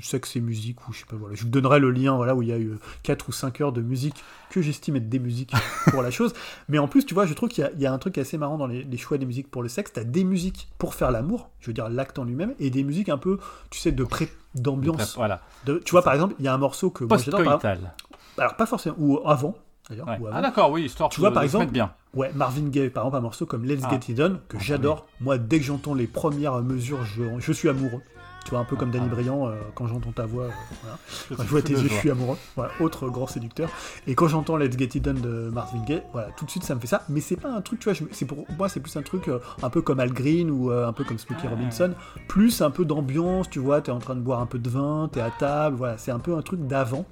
Sexe 0.02 0.36
et 0.36 0.42
musique, 0.42 0.88
ou 0.88 0.94
je 0.94 1.00
sais 1.00 1.06
pas, 1.06 1.16
voilà, 1.16 1.36
je 1.36 1.44
vous 1.44 1.50
donnerai 1.50 1.80
le 1.80 1.92
lien 1.92 2.16
voilà, 2.16 2.36
où 2.36 2.42
il 2.42 2.50
y 2.50 2.54
a 2.54 2.60
eu 2.60 2.74
4 3.04 3.30
ou 3.30 3.32
5 3.32 3.62
heures 3.62 3.72
de 3.74 3.82
musique 3.82 4.24
que 4.50 4.62
j'estime 4.62 4.96
être 4.98 5.10
des 5.10 5.20
musiques 5.20 5.54
pour 5.92 6.02
la 6.02 6.12
chose. 6.12 6.34
Mais 6.70 6.78
en 6.78 6.88
plus, 6.88 7.06
tu 7.06 7.14
vois, 7.14 7.26
je 7.26 7.34
trouve 7.34 7.50
qu'il 7.50 7.64
y 7.64 7.68
a- 7.68 7.72
il 7.76 7.82
y, 7.82 7.86
a 7.86 7.94
un 7.94 7.98
truc 7.98 8.18
assez 8.18 8.38
marrant 8.38 8.58
dans 8.58 8.68
les, 8.68 8.84
les 8.84 8.98
choix 8.98 9.18
des 9.18 9.26
musiques 9.26 9.50
pour 9.50 9.64
le 9.64 9.70
sexe. 9.70 9.94
T'as 9.94 10.04
des 10.04 10.24
musiques 10.24 10.70
pour 10.78 10.94
faire 10.94 11.12
l'amour, 11.12 11.50
je 11.60 11.68
veux 11.68 11.74
dire 11.74 11.90
l'acte 11.90 12.20
en 12.20 12.24
lui-même, 12.24 12.54
et 12.60 12.70
des 12.70 12.84
musiques 12.84 13.10
un 13.10 13.18
peu, 13.18 13.38
tu 13.70 13.80
sais, 13.80 13.92
de 13.92 14.04
pré 14.04 14.30
d'ambiance. 14.54 14.96
Bref, 14.98 15.14
Voilà, 15.16 15.42
De- 15.66 15.82
Tu 15.84 15.92
vois, 15.92 16.04
par 16.04 16.14
exemple, 16.14 16.36
il 16.40 16.46
y 16.46 16.48
a 16.48 16.54
un 16.54 16.58
morceau 16.58 16.90
que 16.90 17.04
moi 17.04 17.18
j'adore. 17.18 17.44
par-. 17.44 17.60
Alors, 18.38 18.56
pas 18.56 18.66
forcément, 18.66 18.96
ou 19.00 19.20
avant, 19.26 19.56
d'ailleurs. 19.90 20.08
Ouais. 20.08 20.18
ou 20.20 20.28
avant. 20.28 20.36
Ah 20.38 20.42
d'accord, 20.42 20.72
oui, 20.72 20.84
histoire 20.86 21.10
Tu 21.10 21.20
de- 21.20 21.22
vois, 21.26 21.32
par 21.32 21.42
de 21.42 21.46
exemple, 21.46 21.68
bien. 21.72 21.92
Ouais, 22.14 22.32
Marvin 22.36 22.68
Gaye, 22.70 22.90
par 22.90 23.04
exemple, 23.04 23.18
un 23.18 23.22
morceau 23.22 23.46
comme 23.46 23.66
Let's 23.66 23.82
Ah. 23.86 23.90
Get 23.92 24.12
It 24.12 24.18
Done, 24.18 24.40
que 24.48 24.58
Ah, 24.58 24.64
j'adore. 24.64 25.06
Moi, 25.22 25.38
dès 25.38 25.60
que 25.60 25.66
j'entends 25.66 25.94
les 25.94 26.08
premières 26.08 26.62
mesures, 26.62 27.04
je, 27.06 27.24
je 27.40 27.52
suis 27.52 27.70
amoureux. 27.70 28.02
Tu 28.46 28.52
vois, 28.52 28.60
un 28.60 28.64
peu 28.64 28.76
comme 28.76 28.92
Danny 28.92 29.08
Ah. 29.10 29.16
Briand, 29.16 29.48
euh, 29.48 29.56
quand 29.74 29.88
j'entends 29.88 30.12
ta 30.12 30.28
voix, 30.28 30.44
euh, 30.44 30.50
voilà. 30.84 30.98
Je 31.32 31.36
Quand 31.36 31.44
je 31.44 31.48
vois 31.50 31.62
suis 31.62 31.74
tes 31.74 31.82
yeux, 31.82 31.90
je 31.90 31.94
suis 31.96 32.12
amoureux. 32.12 32.38
Voilà, 32.56 32.72
autre 32.80 33.10
grand 33.10 33.26
séducteur. 33.26 33.70
Et 34.06 34.14
quand 34.14 34.28
j'entends 34.28 34.56
Let's 34.56 34.78
Get 34.78 34.90
It 34.94 35.02
Done 35.04 35.20
de 35.20 35.50
Marvin 35.52 35.84
Gaye, 35.84 36.04
voilà, 36.14 36.28
tout 36.38 36.46
de 36.46 36.52
suite 36.52 36.64
ça 36.64 36.76
me 36.76 36.80
fait 36.80 36.86
ça. 36.86 37.02
Mais 37.10 37.22
c'est 37.22 37.38
pas 37.38 37.50
un 37.50 37.62
truc, 37.62 37.80
tu 37.80 37.86
vois, 37.86 37.94
je- 37.94 38.04
c'est 38.12 38.26
pour 38.26 38.46
moi 38.60 38.70
c'est 38.70 38.82
plus 38.82 38.96
un 38.98 39.02
truc 39.02 39.30
euh, 39.30 39.40
un 39.64 39.72
peu 39.72 39.82
comme 39.82 40.00
Al 40.00 40.14
Green 40.14 40.52
ou 40.52 40.70
euh, 40.70 40.88
un 40.88 40.94
peu 40.94 41.04
comme 41.04 41.18
Smokey. 41.18 41.48
Robinson, 41.48 41.94
plus 42.28 42.62
un 42.62 42.70
peu 42.70 42.86
d'ambiance, 42.86 43.50
tu 43.50 43.58
vois, 43.58 43.82
t'es 43.82 43.92
en 43.92 43.98
train 43.98 44.14
de 44.14 44.22
boire 44.22 44.42
un 44.42 44.46
peu 44.46 44.60
de 44.60 44.70
vin, 44.70 45.10
t'es 45.12 45.22
à 45.22 45.32
table, 45.32 45.76
voilà, 45.78 45.98
c'est 45.98 46.12
un 46.12 46.20
peu 46.20 46.38
un 46.38 46.44
truc 46.44 46.68
d'avant. 46.68 47.04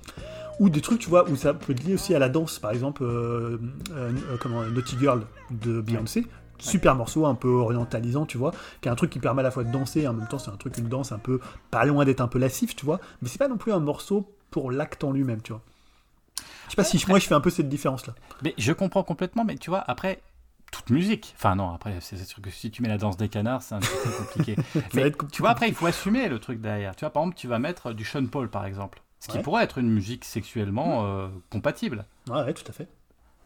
Ou 0.60 0.70
des 0.70 0.82
trucs, 0.82 1.00
tu 1.00 1.10
vois, 1.10 1.30
où 1.30 1.36
ça 1.36 1.54
peut 1.54 1.74
te 1.74 1.84
lier 1.84 1.96
aussi 1.96 2.14
à 2.14 2.20
la 2.20 2.30
danse, 2.30 2.60
par 2.60 2.72
exemple, 2.72 3.04
euh, 3.04 3.58
euh, 3.92 4.12
euh, 4.30 4.38
comment, 4.40 4.64
Naughty 4.64 4.98
Girl 5.00 5.26
de 5.52 5.82
Beyoncé. 5.82 6.26
Super 6.60 6.96
morceau, 6.96 7.26
un 7.26 7.36
peu 7.36 7.50
orientalisant, 7.50 8.26
tu 8.26 8.38
vois, 8.38 8.54
qui 8.80 8.88
est 8.88 8.92
un 8.92 8.96
truc 8.96 9.10
qui 9.10 9.20
permet 9.20 9.42
à 9.42 9.44
la 9.44 9.52
fois 9.52 9.66
de 9.66 9.72
danser 9.72 10.02
et 10.02 10.08
en 10.08 10.14
même 10.14 10.28
temps 10.28 10.40
c'est 10.40 10.52
un 10.52 10.56
truc, 10.56 10.78
une 10.78 10.88
danse 10.88 11.12
un 11.12 11.18
peu, 11.18 11.42
pas 11.72 11.84
loin 11.84 12.06
d'être 12.06 12.22
un 12.22 12.30
peu 12.30 12.40
lascif, 12.40 12.74
tu 12.74 12.86
vois, 12.86 13.02
mais 13.22 13.28
c'est 13.28 13.38
pas 13.38 13.50
non 13.50 13.58
plus 13.58 13.74
un 13.74 13.80
morceau 13.80 14.32
pour 14.50 14.72
l'acte 14.72 15.04
en 15.04 15.12
lui-même, 15.12 15.42
tu 15.42 15.52
vois. 15.52 15.62
Je 16.66 16.70
sais 16.70 16.76
pas 16.78 16.86
si 16.86 17.04
moi 17.10 17.20
je 17.20 17.28
fais 17.28 17.36
un 17.36 17.42
peu 17.42 17.50
cette 17.50 17.68
différence-là. 17.68 18.14
Mais 18.44 18.54
je 18.58 18.72
comprends 18.72 19.04
complètement, 19.04 19.44
mais 19.44 19.58
tu 19.58 19.72
vois, 19.72 19.84
après, 19.86 20.22
toute 20.74 20.90
musique. 20.90 21.34
Enfin, 21.38 21.56
non, 21.56 21.74
après, 21.74 21.98
c'est 22.02 22.18
sûr 22.18 22.42
que 22.42 22.50
si 22.50 22.72
tu 22.72 22.82
mets 22.82 22.90
la 22.90 22.98
danse 22.98 23.16
des 23.18 23.30
canards, 23.30 23.62
c'est 23.62 23.76
un 23.76 23.80
petit 23.80 23.92
peu 24.04 24.10
compliqué. 24.12 24.56
mais 24.94 25.04
être 25.04 25.18
compliqué. 25.18 25.36
tu 25.36 25.42
vois, 25.42 25.52
après, 25.52 25.68
il 25.68 25.76
faut 25.76 25.86
assumer 25.86 26.28
le 26.28 26.40
truc 26.40 26.60
derrière. 26.62 26.96
Tu 26.96 27.02
vois, 27.02 27.12
par 27.12 27.24
exemple, 27.24 27.38
tu 27.38 27.48
vas 27.48 27.60
mettre 27.60 27.94
du 27.94 28.04
Sean 28.04 28.26
Paul, 28.26 28.50
par 28.50 28.66
exemple. 28.66 29.02
Ce 29.24 29.30
qui 29.30 29.38
Ouais. 29.38 29.42
pourrait 29.44 29.64
être 29.64 29.78
une 29.78 29.90
musique 29.90 30.26
sexuellement 30.26 31.06
euh, 31.06 31.30
compatible. 31.50 32.04
Ouais, 32.28 32.44
ouais, 32.44 32.54
tout 32.54 32.66
à 32.68 32.74
fait. 32.74 32.90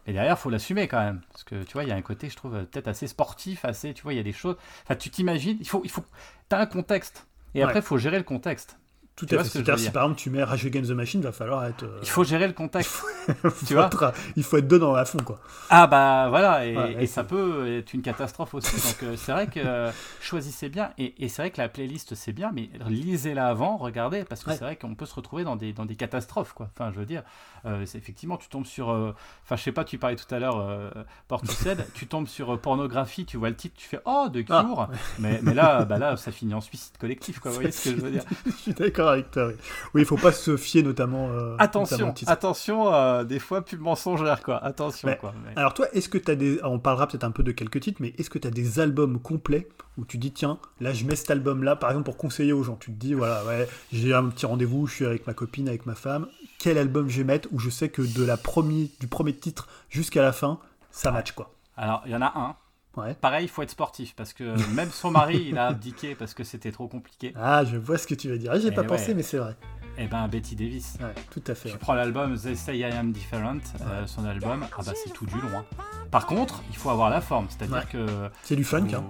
Et 0.08 0.12
derrière, 0.12 0.36
faut 0.36 0.50
l'assumer 0.50 0.88
quand 0.88 0.98
même. 0.98 1.20
Parce 1.30 1.44
que 1.44 1.62
tu 1.62 1.74
vois, 1.74 1.84
il 1.84 1.88
y 1.88 1.92
a 1.92 1.94
un 1.94 2.02
côté, 2.02 2.28
je 2.28 2.34
trouve, 2.34 2.52
peut-être 2.64 2.88
assez 2.88 3.06
sportif, 3.06 3.64
assez. 3.64 3.94
Tu 3.94 4.02
vois, 4.02 4.12
il 4.12 4.16
y 4.16 4.18
a 4.18 4.24
des 4.24 4.32
choses. 4.32 4.56
Enfin, 4.82 4.96
tu 4.96 5.08
t'imagines, 5.08 5.56
il 5.60 5.68
faut. 5.68 5.80
Il 5.84 5.90
faut... 5.90 6.02
T'as 6.48 6.58
un 6.58 6.66
contexte. 6.66 7.28
Et 7.54 7.62
après, 7.62 7.78
il 7.78 7.84
faut 7.84 7.96
gérer 7.96 8.18
le 8.18 8.24
contexte. 8.24 8.76
Tout 9.18 9.26
Tu 9.26 9.36
à 9.36 9.42
fait. 9.42 9.62
que 9.64 9.76
si 9.76 9.90
par 9.90 10.04
exemple 10.04 10.20
tu 10.20 10.30
mets 10.30 10.44
Rage 10.44 10.64
Against 10.64 10.90
the 10.90 10.94
Machine, 10.94 11.20
va 11.22 11.32
falloir 11.32 11.64
être. 11.66 11.82
euh, 11.82 11.98
Il 12.02 12.08
faut 12.08 12.22
gérer 12.22 12.46
le 12.46 12.52
contexte. 12.52 12.90
faut 13.42 13.66
tu 13.66 13.74
vois 13.74 13.86
être- 13.86 14.12
il 14.36 14.44
faut 14.44 14.58
être 14.58 14.68
dedans 14.68 14.94
à 14.94 15.04
fond, 15.04 15.18
quoi. 15.24 15.40
Ah 15.70 15.88
bah 15.88 16.28
voilà, 16.28 16.64
et, 16.64 16.76
Ouais, 16.76 16.92
et 17.00 17.02
et 17.02 17.06
ça 17.08 17.24
peut 17.24 17.66
être 17.78 17.92
une 17.94 18.02
catastrophe 18.02 18.54
aussi. 18.54 18.76
Donc 18.76 19.02
euh, 19.02 19.16
c'est 19.16 19.32
vrai 19.32 19.48
que 19.48 19.58
euh, 19.58 19.90
choisissez 20.20 20.68
bien, 20.68 20.90
et, 20.98 21.24
et 21.24 21.28
c'est 21.28 21.42
vrai 21.42 21.50
que 21.50 21.60
la 21.60 21.68
playlist 21.68 22.14
c'est 22.14 22.32
bien, 22.32 22.52
mais 22.54 22.70
lisez-la 22.88 23.48
avant, 23.48 23.76
regardez, 23.76 24.22
parce 24.24 24.44
que 24.44 24.50
Ouais. 24.50 24.56
c'est 24.56 24.64
vrai 24.64 24.76
qu'on 24.76 24.94
peut 24.94 25.04
se 25.06 25.14
retrouver 25.16 25.42
dans 25.42 25.56
des, 25.56 25.72
dans 25.72 25.84
des 25.84 25.96
catastrophes, 25.96 26.52
quoi. 26.52 26.68
Enfin, 26.78 26.92
je 26.94 27.00
veux 27.00 27.04
dire, 27.06 27.22
euh, 27.66 27.84
c'est 27.86 27.98
effectivement, 27.98 28.36
tu 28.36 28.48
tombes 28.48 28.66
sur, 28.66 28.88
enfin, 28.88 29.56
je 29.56 29.62
sais 29.62 29.72
pas, 29.72 29.84
tu 29.84 29.98
parlais 29.98 30.14
tout 30.16 30.32
à 30.32 30.38
l'heure, 30.38 30.58
euh, 30.60 30.90
Portishead, 31.26 31.84
tu 31.94 32.06
tombes 32.06 32.28
sur 32.28 32.58
pornographie, 32.60 33.24
tu 33.26 33.36
vois 33.36 33.48
le 33.50 33.56
titre, 33.56 33.74
tu 33.76 33.88
fais 33.88 34.00
oh 34.04 34.28
de 34.32 34.44
Ah. 34.48 34.62
Cure, 34.64 34.88
mais, 35.18 35.40
mais 35.42 35.54
là, 35.54 35.84
bah 35.84 35.98
là, 35.98 36.16
ça 36.16 36.30
finit 36.30 36.54
en 36.54 36.60
suicide 36.60 36.96
collectif, 36.98 37.40
quoi. 37.40 37.50
Vous 37.50 37.56
voyez 37.56 37.72
ce 37.72 37.90
que 37.90 37.96
je 37.96 38.00
veux 38.00 38.10
dire 38.12 38.22
je 38.46 38.52
suis 38.52 38.74
d'accord 38.74 39.07
avec 39.12 39.30
toi. 39.30 39.46
Oui, 39.48 39.54
oui, 39.94 40.02
il 40.02 40.04
faut 40.04 40.16
pas 40.16 40.32
se 40.32 40.56
fier 40.56 40.82
notamment. 40.82 41.28
euh, 41.30 41.56
Attention, 41.58 42.14
attention, 42.26 42.92
euh, 42.94 43.24
des 43.24 43.38
fois 43.38 43.62
pub 43.62 43.80
mensongère, 43.80 44.42
quoi. 44.42 44.62
Attention, 44.64 45.08
Mais- 45.08 45.16
quoi. 45.16 45.34
Mais- 45.44 45.52
Alors 45.56 45.74
toi, 45.74 45.86
est-ce 45.92 46.08
que 46.08 46.18
tu 46.18 46.30
as 46.30 46.36
des... 46.36 46.60
On 46.64 46.78
parlera 46.78 47.06
peut-être 47.06 47.24
un 47.24 47.30
peu 47.30 47.42
de 47.42 47.52
quelques 47.52 47.80
titres, 47.80 48.00
mais 48.00 48.14
est-ce 48.18 48.30
que 48.30 48.38
tu 48.38 48.46
as 48.48 48.50
des 48.50 48.80
albums 48.80 49.18
complets 49.20 49.68
où 49.96 50.04
tu 50.04 50.16
dis, 50.18 50.32
tiens, 50.32 50.58
là 50.80 50.92
je 50.92 51.04
mets 51.04 51.16
cet 51.16 51.30
album-là, 51.30 51.74
par 51.76 51.90
exemple 51.90 52.04
pour 52.06 52.16
conseiller 52.16 52.52
aux 52.52 52.62
gens, 52.62 52.76
tu 52.76 52.92
te 52.92 52.96
dis, 52.98 53.14
voilà, 53.14 53.44
ouais, 53.46 53.68
j'ai 53.92 54.14
un 54.14 54.24
petit 54.28 54.46
rendez-vous, 54.46 54.86
je 54.86 54.94
suis 54.94 55.06
avec 55.06 55.26
ma 55.26 55.34
copine, 55.34 55.68
avec 55.68 55.86
ma 55.86 55.94
femme, 55.96 56.28
quel 56.58 56.78
album 56.78 57.08
je 57.08 57.18
vais 57.18 57.24
mettre 57.24 57.48
où 57.52 57.58
je 57.58 57.68
sais 57.70 57.88
que 57.88 58.02
de 58.02 58.24
la 58.24 58.36
première, 58.36 58.86
du 59.00 59.08
premier 59.08 59.34
titre 59.34 59.66
jusqu'à 59.90 60.22
la 60.22 60.32
fin, 60.32 60.58
ça 60.92 61.10
match 61.10 61.32
quoi. 61.32 61.50
Alors, 61.76 62.02
il 62.06 62.12
y 62.12 62.16
en 62.16 62.22
a 62.22 62.32
un. 62.36 62.56
Ouais. 62.98 63.14
Pareil, 63.14 63.44
il 63.44 63.48
faut 63.48 63.62
être 63.62 63.70
sportif 63.70 64.14
parce 64.16 64.32
que 64.32 64.44
même 64.74 64.90
son 64.90 65.10
mari, 65.10 65.46
il 65.50 65.58
a 65.58 65.68
abdiqué 65.68 66.14
parce 66.14 66.34
que 66.34 66.44
c'était 66.44 66.72
trop 66.72 66.88
compliqué. 66.88 67.32
Ah, 67.36 67.64
je 67.64 67.76
vois 67.76 67.98
ce 67.98 68.06
que 68.06 68.14
tu 68.14 68.28
veux 68.28 68.38
dire. 68.38 68.50
Ah, 68.54 68.58
J'ai 68.58 68.68
Eh 68.68 68.72
pas 68.72 68.82
ouais. 68.82 68.86
pensé, 68.86 69.14
mais 69.14 69.22
c'est 69.22 69.38
vrai. 69.38 69.56
Et 70.00 70.06
ben 70.06 70.28
Betty 70.28 70.54
Davis. 70.54 70.96
Ouais, 71.00 71.12
tout 71.30 71.42
à 71.48 71.54
fait. 71.56 71.70
Tu 71.70 71.76
prends 71.78 71.94
l'album 71.94 72.36
They 72.38 72.56
Say 72.56 72.78
I 72.78 72.84
Am 72.84 73.10
Different, 73.10 73.58
euh, 73.80 74.06
son 74.06 74.24
album, 74.24 74.64
ah 74.70 74.80
bah 74.86 74.92
c'est 74.94 75.12
tout 75.12 75.26
du 75.26 75.34
long. 75.34 75.58
hein. 75.58 75.64
Par 76.12 76.26
contre, 76.26 76.62
il 76.70 76.76
faut 76.76 76.90
avoir 76.90 77.10
la 77.10 77.20
forme, 77.20 77.46
c'est-à-dire 77.48 77.88
que. 77.88 78.06
C'est 78.42 78.54
du 78.56 78.62
funk. 78.64 78.86
Hein. 78.94 79.04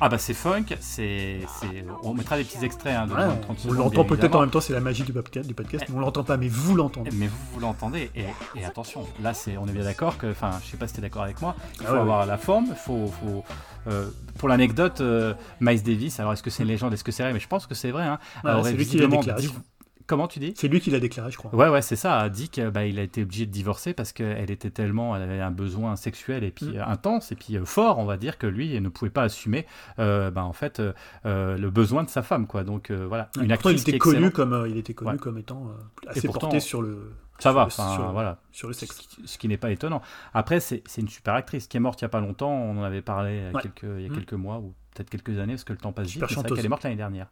Ah 0.00 0.08
bah 0.08 0.18
c'est 0.18 0.34
funk, 0.34 0.64
c'est, 0.80 1.40
c'est- 1.60 1.84
on 2.02 2.14
mettra 2.14 2.36
des 2.36 2.44
petits 2.44 2.64
extraits 2.64 2.94
hein, 2.96 3.06
de 3.06 3.12
Ouais, 3.14 3.24
moins 3.26 3.34
de 3.36 3.40
30 3.40 3.58
on 3.68 3.72
l'entend 3.72 4.04
peut-être 4.04 4.34
en 4.34 4.40
même 4.40 4.50
temps, 4.50 4.60
c'est 4.60 4.72
la 4.72 4.80
magie 4.80 5.02
du 5.02 5.12
podcast, 5.12 5.46
du 5.46 5.54
podcast 5.54 5.84
mais 5.88 5.94
on 5.96 6.00
l'entend 6.00 6.24
pas, 6.24 6.36
mais 6.36 6.48
vous 6.48 6.74
l'entendez. 6.74 7.10
Mais 7.14 7.26
vous, 7.26 7.36
vous 7.52 7.60
l'entendez, 7.60 8.10
et, 8.14 8.24
et 8.56 8.64
attention, 8.64 9.06
là 9.22 9.34
c'est, 9.34 9.56
on 9.56 9.66
est 9.66 9.72
bien 9.72 9.84
d'accord 9.84 10.18
que, 10.18 10.30
enfin, 10.30 10.50
je 10.64 10.70
sais 10.70 10.76
pas 10.76 10.86
si 10.88 10.94
t'es 10.94 11.00
d'accord 11.02 11.22
avec 11.22 11.40
moi, 11.40 11.54
il 11.74 11.82
Ah 11.84 11.88
faut 11.88 11.94
ouais, 11.94 12.00
avoir 12.00 12.26
la 12.26 12.38
forme, 12.38 12.66
il 12.70 12.74
faut, 12.76 13.06
faut 13.22 13.44
euh, 13.86 14.08
pour 14.38 14.48
l'anecdote, 14.48 15.00
euh, 15.00 15.34
Miles 15.60 15.82
Davis, 15.82 16.18
alors 16.20 16.32
est-ce 16.32 16.42
que 16.42 16.50
c'est 16.50 16.62
une 16.62 16.68
légende, 16.70 16.92
est-ce 16.92 17.04
que 17.04 17.12
c'est 17.12 17.22
vrai, 17.22 17.32
mais 17.32 17.40
je 17.40 17.48
pense 17.48 17.66
que 17.66 17.74
c'est 17.74 17.90
vrai. 17.90 18.04
Hein, 18.04 18.18
lui 18.72 18.86
qui 18.86 18.98
l'a 18.98 19.06
déclaré, 19.06 19.40
dit-. 19.42 19.52
Comment 20.06 20.28
tu 20.28 20.38
dis? 20.38 20.52
C'est 20.56 20.68
lui 20.68 20.80
qui 20.80 20.90
l'a 20.90 21.00
déclaré, 21.00 21.30
je 21.30 21.38
crois. 21.38 21.54
Ouais, 21.54 21.68
ouais, 21.70 21.80
c'est 21.80 21.96
ça. 21.96 22.18
A 22.18 22.28
dit 22.28 22.50
qu'il 22.50 22.68
bah, 22.68 22.84
il 22.84 22.98
a 22.98 23.02
été 23.02 23.22
obligé 23.22 23.46
de 23.46 23.50
divorcer 23.50 23.94
parce 23.94 24.12
qu'elle 24.12 24.50
était 24.50 24.68
tellement, 24.70 25.16
elle 25.16 25.22
avait 25.22 25.40
un 25.40 25.50
besoin 25.50 25.96
sexuel 25.96 26.44
et 26.44 26.50
puis 26.50 26.66
Mm. 26.66 26.76
euh, 26.76 26.86
intense 26.86 27.32
et 27.32 27.36
puis 27.36 27.56
euh, 27.56 27.64
fort, 27.64 27.98
on 27.98 28.04
va 28.04 28.18
dire, 28.18 28.36
que 28.36 28.46
lui 28.46 28.74
il 28.74 28.82
ne 28.82 28.90
pouvait 28.90 29.10
pas 29.10 29.22
assumer, 29.22 29.66
euh, 29.98 30.30
bah, 30.30 30.44
en 30.44 30.52
fait, 30.52 30.80
euh, 30.80 31.56
le 31.56 31.70
besoin 31.70 32.02
de 32.04 32.10
sa 32.10 32.22
femme, 32.22 32.46
quoi. 32.46 32.64
Donc 32.64 32.90
euh, 32.90 33.06
voilà, 33.08 33.30
une 33.36 33.48
Pourtant, 33.48 33.54
actrice 33.70 33.82
il 33.84 33.88
était 33.90 33.98
connu 33.98 34.30
comme 34.30 34.66
il 34.68 34.76
était 34.76 34.92
connu 34.94 35.12
Ouais. 35.12 35.16
comme 35.18 35.38
étant 35.38 35.70
assez 36.06 36.26
pourtant, 36.26 36.40
porté 36.48 36.60
sur 36.60 36.82
le 36.82 37.12
Ça 37.38 37.52
va, 37.52 37.70
sur 37.70 37.82
le- 37.82 37.88
enfin 37.88 37.94
sur- 38.02 38.12
voilà. 38.12 38.38
sur 38.52 38.68
le 38.68 38.74
sexe. 38.74 39.08
ce 39.24 39.38
qui 39.38 39.48
n'est 39.48 39.56
pas 39.56 39.70
étonnant. 39.70 40.02
Après, 40.34 40.60
c'est 40.60 40.82
une 40.98 41.08
super 41.08 41.32
actrice 41.34 41.66
qui 41.66 41.78
est 41.78 41.80
morte 41.80 42.00
il 42.00 42.04
y 42.04 42.06
a 42.06 42.10
pas 42.10 42.20
longtemps. 42.20 42.52
On 42.52 42.78
en 42.78 42.82
avait 42.82 43.00
parlé 43.02 43.36
il 43.38 43.42
y 43.42 43.46
a, 43.46 43.52
Ouais. 43.52 43.62
quelques, 43.62 43.84
il 43.98 44.02
y 44.02 44.06
a 44.06 44.10
Mm. 44.10 44.14
quelques 44.16 44.32
mois 44.34 44.58
ou 44.58 44.74
peut-être 44.94 45.08
quelques 45.08 45.38
années 45.38 45.54
parce 45.54 45.64
que 45.64 45.72
le 45.72 45.78
temps 45.78 45.92
passe 45.92 46.08
vite. 46.08 46.22
C'est 46.28 46.34
vrai 46.34 46.48
qu'elle 46.50 46.66
est 46.66 46.68
morte 46.68 46.82
l'année 46.84 46.94
dernière. 46.96 47.28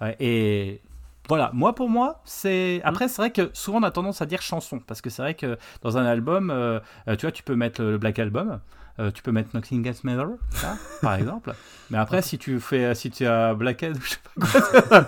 Ouais, 0.00 0.16
et 0.20 0.80
voilà, 1.28 1.50
moi 1.54 1.74
pour 1.74 1.88
moi, 1.88 2.20
c'est. 2.24 2.80
Mm. 2.84 2.88
Après, 2.88 3.08
c'est 3.08 3.22
vrai 3.22 3.30
que 3.30 3.50
souvent 3.52 3.78
on 3.78 3.82
a 3.84 3.90
tendance 3.90 4.20
à 4.22 4.26
dire 4.26 4.42
chanson 4.42 4.80
parce 4.80 5.00
que 5.00 5.10
c'est 5.10 5.22
vrai 5.22 5.34
que 5.34 5.56
dans 5.82 5.96
un 5.98 6.04
album, 6.04 6.50
euh, 6.50 6.80
euh, 7.08 7.16
tu 7.16 7.22
vois, 7.26 7.32
tu 7.32 7.42
peux 7.42 7.54
mettre 7.56 7.82
le 7.82 7.98
Black 7.98 8.18
Album. 8.18 8.60
euh, 8.98 9.10
tu 9.10 9.22
peux 9.22 9.32
mettre 9.32 9.48
Nothing 9.54 9.86
Else 9.88 10.04
Matter, 10.04 10.26
ça, 10.50 10.76
par 11.00 11.14
exemple. 11.18 11.54
Mais 11.90 11.96
après, 11.98 12.20
si 12.22 12.36
tu 12.38 12.60
fais, 12.60 12.94
si 12.94 13.10
tu 13.10 13.24
as 13.26 13.54
Blackhead 13.54 13.98
je 14.02 14.10
sais 14.10 14.18
pas 14.34 15.04
quoi, 15.04 15.06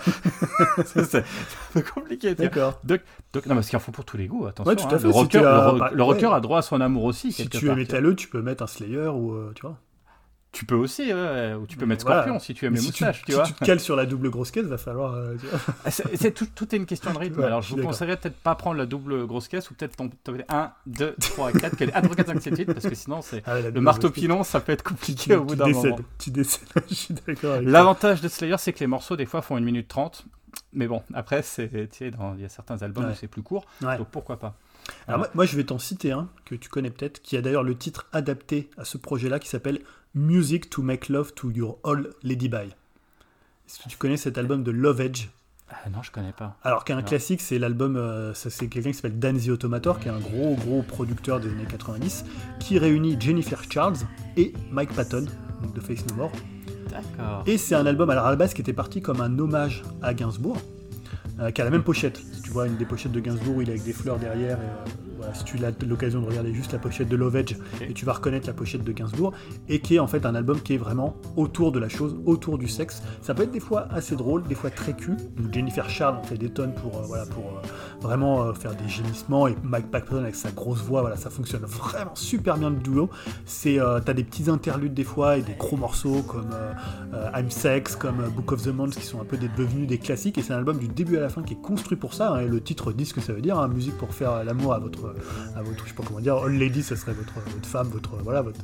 c'est 0.85 1.17
un 1.17 1.23
peu 1.73 1.83
compliqué. 1.83 2.35
D'accord. 2.35 2.81
Donc, 2.85 3.01
donc- 3.33 3.47
non, 3.47 3.55
parce 3.57 3.69
qu'il 3.69 3.77
en 3.77 3.81
faut 3.81 3.93
pour 3.93 4.05
tous 4.05 4.17
les 4.17 4.27
goûts, 4.27 4.47
attention. 4.47 4.71
Ouais, 4.71 4.77
tout 4.77 4.85
à 4.85 4.95
hein. 4.95 4.99
fait, 4.99 5.05
Le 5.05 5.11
rocker, 5.11 5.39
tu 5.41 5.45
as- 5.45 5.63
le 5.65 5.69
ro- 5.71 5.79
bah, 5.79 5.91
le 5.93 6.03
rocker 6.03 6.27
ouais. 6.27 6.33
a 6.35 6.41
droit 6.41 6.59
à 6.59 6.63
son 6.63 6.81
amour 6.81 7.05
aussi. 7.05 7.33
Si 7.33 7.49
tu 7.49 7.69
es 7.69 7.75
métalleux, 7.75 8.15
tu 8.17 8.29
peux 8.29 8.41
mettre 8.43 8.63
un 8.63 8.67
Slayer 8.67 9.09
ou 9.09 9.33
euh, 9.35 9.53
tu 9.55 9.63
vois. 9.63 9.77
Tu 10.55 10.65
peux 10.65 10.77
aussi, 10.77 11.13
ouais, 11.13 11.53
ou 11.55 11.67
tu 11.67 11.77
peux 11.77 11.85
mettre 11.85 12.07
Voilà. 12.07 12.23
Scorpion 12.23 12.39
si 12.39 12.55
tu 12.55 12.65
aimes 12.65 12.73
Mais 12.75 12.79
les 12.79 12.83
si 12.85 12.89
moustaches, 12.91 13.19
tu, 13.19 13.25
tu, 13.27 13.33
si 13.33 13.37
vois. 13.37 13.45
tu 13.47 13.53
te 13.55 13.65
cales 13.65 13.81
sur 13.81 13.97
la 13.97 14.07
double 14.07 14.31
grosse 14.31 14.51
caisse, 14.53 14.67
va 14.67 14.79
falloir. 14.79 15.13
euh, 15.15 15.35
tu. 15.37 15.47
Ah, 15.85 15.91
C'est 15.91 16.31
tout, 16.33 16.47
tout 16.55 16.73
est 16.73 16.79
une 16.79 16.87
question 16.87 17.13
de 17.13 17.19
rythme. 17.19 17.41
Ouais, 17.41 17.47
Alors 17.47 17.61
je 17.61 17.75
vous 17.75 17.83
conseillerais 17.83 18.17
peut-être 18.17 18.37
pas 18.37 18.55
prendre 18.55 18.77
la 18.79 18.87
double 18.87 19.27
grosse 19.27 19.49
caisse 19.49 19.69
ou 19.71 19.75
peut-être 19.75 19.97
tomber 19.97 20.45
1, 20.49 20.71
2, 20.87 21.17
3, 21.19 21.53
4, 21.53 21.83
1, 21.83 22.01
2, 22.03 22.07
3, 22.07 22.17
4, 22.17 22.27
5, 22.29 22.43
7, 22.43 22.59
8, 22.59 22.65
parce 22.73 22.87
que 22.89 22.95
sinon 22.95 23.21
c'est 23.21 23.43
Ah, 23.47 23.61
le 23.61 23.81
marteau 23.81 24.11
pilon, 24.11 24.45
ça 24.45 24.61
peut 24.61 24.73
être 24.73 24.85
Tu, 24.85 24.89
compliqué 24.91 25.35
au 25.35 25.45
bout 25.45 25.55
tu 25.55 25.59
d'un 25.59 25.69
moment. 25.69 25.99
Tu 26.19 26.31
décèdes. 26.31 26.69
Je 26.89 26.95
suis 26.95 27.15
d'accord 27.15 27.55
avec 27.55 27.65
toi. 27.65 27.73
L'avantage 27.73 28.21
de 28.21 28.29
Slayer, 28.29 28.57
c'est 28.59 28.73
que 28.73 28.79
les 28.81 28.87
morceaux 28.87 29.17
des 29.17 29.27
fois 29.27 29.43
font 29.43 29.57
1 29.57 29.61
minute 29.61 29.89
30. 29.89 30.25
Mais 30.73 30.87
bon, 30.87 31.03
après, 31.15 31.43
c'est, 31.43 31.69
tu 31.91 32.05
il 32.37 32.41
y 32.41 32.45
a 32.45 32.49
certains 32.49 32.81
albums 32.83 33.07
Ouais. 33.07 33.11
où 33.11 33.15
c'est 33.15 33.27
plus 33.27 33.43
court, 33.43 33.65
Ouais. 33.83 33.99
donc 33.99 34.07
pourquoi 34.09 34.39
pas. 34.39 34.55
Alors 35.09 35.19
moi, 35.19 35.31
moi, 35.35 35.45
je 35.47 35.57
vais 35.57 35.65
t'en 35.65 35.79
citer 35.79 36.13
un 36.13 36.29
que 36.45 36.55
tu 36.55 36.69
connais 36.69 36.91
peut-être, 36.91 37.23
qui 37.23 37.37
a 37.37 37.43
d'ailleurs 37.43 37.63
le 37.63 37.77
titre 37.77 38.07
adapté 38.13 38.71
à 38.77 38.85
ce 38.85 38.99
projet-là, 38.99 39.39
qui 39.39 39.49
s'appelle 39.49 39.81
Music 40.15 40.71
to 40.71 40.83
Make 40.83 41.09
Love 41.09 41.33
to 41.35 41.51
Your 41.51 41.79
All 41.85 42.11
Lady 42.23 42.49
Bye. 42.49 42.75
Est-ce 43.67 43.83
que 43.83 43.89
tu 43.89 43.97
connais 43.97 44.17
cet 44.17 44.39
album 44.39 44.63
de 44.63 44.71
Love 44.71 45.01
Edge? 45.01 45.29
Ah 45.71 45.89
non, 45.91 46.03
je 46.03 46.11
connais 46.11 46.33
pas. 46.33 46.57
Alors 46.63 46.85
qu'un 46.85 47.03
classique, 47.03 47.41
c'est 47.41 47.59
l'album, 47.59 47.97
euh, 47.97 48.35
c'est 48.35 48.69
quelqu'un 48.69 48.91
qui 48.91 48.95
s'appelle 48.95 49.19
Dan 49.19 49.39
the 49.39 49.49
Automator, 49.49 49.99
qui 49.99 50.09
est 50.09 50.11
un 50.11 50.21
gros 50.21 50.55
gros 50.55 50.83
producteur 50.83 51.41
des 51.41 51.49
années 51.49 51.67
90, 51.69 52.25
qui 52.61 52.79
réunit 52.79 53.17
Jennifer 53.19 53.63
Charles 53.71 53.97
et 54.37 54.53
Mike 54.71 54.93
Patton, 54.95 55.27
donc 55.63 55.75
de 55.75 55.81
Face 55.81 56.07
No 56.07 56.15
More. 56.17 56.33
D'accord. 56.91 57.43
Et 57.47 57.57
c'est 57.59 57.75
un 57.75 57.87
album 57.87 58.11
alors 58.11 58.27
à 58.27 58.31
la 58.31 58.37
base 58.37 58.55
qui 58.55 58.61
était 58.61 58.75
parti 58.75 59.01
comme 59.01 59.21
un 59.21 59.39
hommage 59.39 59.83
à 60.03 60.13
Gainsbourg, 60.15 60.59
qui 61.55 61.61
a 61.61 61.65
la 61.65 61.71
même 61.71 61.83
pochette. 61.83 62.21
Si 62.33 62.43
tu 62.43 62.51
vois 62.51 62.67
une 62.67 62.77
des 62.77 62.85
pochettes 62.85 63.13
de 63.13 63.21
Gainsbourg, 63.21 63.63
il 63.63 63.69
est 63.69 63.73
avec 63.73 63.85
des 63.85 63.93
fleurs 63.93 64.19
derrière. 64.19 64.59
Et, 64.59 65.04
si 65.33 65.45
tu 65.45 65.65
as 65.65 65.73
l'occasion 65.87 66.21
de 66.21 66.27
regarder 66.27 66.53
juste 66.55 66.73
la 66.73 66.79
pochette 66.79 67.09
de 67.09 67.17
Love 67.17 67.37
Edge, 67.37 67.55
Ok. 67.75 67.87
et 67.89 67.93
tu 67.93 68.05
vas 68.05 68.13
reconnaître 68.15 68.47
la 68.47 68.53
pochette 68.53 68.85
de 68.85 68.93
Gainsbourg, 68.93 69.33
et 69.69 69.81
qui 69.81 69.97
est 69.97 69.99
en 69.99 70.07
fait 70.07 70.27
un 70.27 70.35
album 70.35 70.61
qui 70.61 70.75
est 70.75 70.79
vraiment 70.79 71.17
autour 71.37 71.73
de 71.73 71.79
la 71.79 71.89
chose, 71.89 72.17
autour 72.27 72.59
du 72.59 72.69
sexe. 72.69 73.03
Ça 73.23 73.35
peut 73.35 73.45
être 73.45 73.53
des 73.53 73.61
fois 73.61 73.87
assez 73.91 74.17
drôle, 74.17 74.43
des 74.45 74.55
fois 74.55 74.71
très 74.71 74.93
cul. 74.95 75.17
Donc 75.37 75.53
Jennifer 75.53 75.89
Charles 75.89 76.17
en 76.17 76.23
fait 76.23 76.37
des 76.37 76.51
tonnes 76.51 76.75
pour, 76.75 76.99
euh, 76.99 77.03
voilà, 77.07 77.27
pour 77.27 77.45
euh, 77.45 77.67
vraiment 78.01 78.43
euh, 78.43 78.53
faire 78.53 78.75
des 78.75 78.89
gémissements, 78.89 79.49
et 79.49 79.57
Mike 79.63 79.91
Patton 79.91 80.19
avec 80.19 80.35
sa 80.35 80.51
grosse 80.51 80.81
voix, 80.83 81.01
voilà, 81.01 81.17
ça 81.17 81.31
fonctionne 81.31 81.63
vraiment 81.63 82.15
super 82.15 82.57
bien 82.57 82.71
le 82.71 82.77
duo. 82.77 83.09
C'est, 83.47 83.79
t'as 84.05 84.13
des 84.15 84.25
petits 84.25 84.51
interludes 84.51 84.95
des 84.95 85.05
fois 85.05 85.39
et 85.39 85.43
des 85.43 85.55
gros 85.55 85.77
morceaux 85.77 86.23
comme 86.23 86.51
I'm 87.35 87.51
Sex, 87.51 87.97
comme 87.97 88.17
Book 88.35 88.53
of 88.53 88.63
the 88.63 88.69
Month, 88.69 88.95
qui 88.97 89.07
sont 89.07 89.21
un 89.21 89.25
peu 89.25 89.37
des, 89.37 89.49
devenus 89.49 89.87
des 89.87 89.99
classiques. 89.99 90.39
Et 90.39 90.43
c'est 90.43 90.53
un 90.53 90.59
album 90.59 90.79
du 90.79 90.89
début 90.89 91.17
à 91.17 91.21
la 91.21 91.29
fin 91.29 91.43
qui 91.43 91.55
est 91.55 91.61
construit 91.63 91.97
pour 91.97 92.15
ça. 92.15 92.33
hein, 92.33 92.41
et 92.41 92.49
le 92.49 92.61
titre 92.61 92.93
dit 92.93 93.07
ce 93.07 93.15
que 93.15 93.21
ça 93.21 93.33
veut 93.33 93.41
dire, 93.41 93.59
hein, 93.59 93.69
musique 93.69 93.97
pour 93.97 94.13
faire 94.15 94.45
l'amour 94.45 94.75
à 94.75 94.79
votre, 94.79 95.14
à 95.57 95.63
votre, 95.63 95.85
je 95.85 95.91
sais 95.91 95.95
pas 95.95 96.03
comment 96.07 96.21
dire, 96.21 96.37
All 96.37 96.53
Lady, 96.53 96.83
ça 96.83 96.97
serait 96.97 97.13
votre, 97.13 97.33
femme, 97.67 97.89
votre, 97.89 98.17
voilà, 98.23 98.43
votre, 98.43 98.61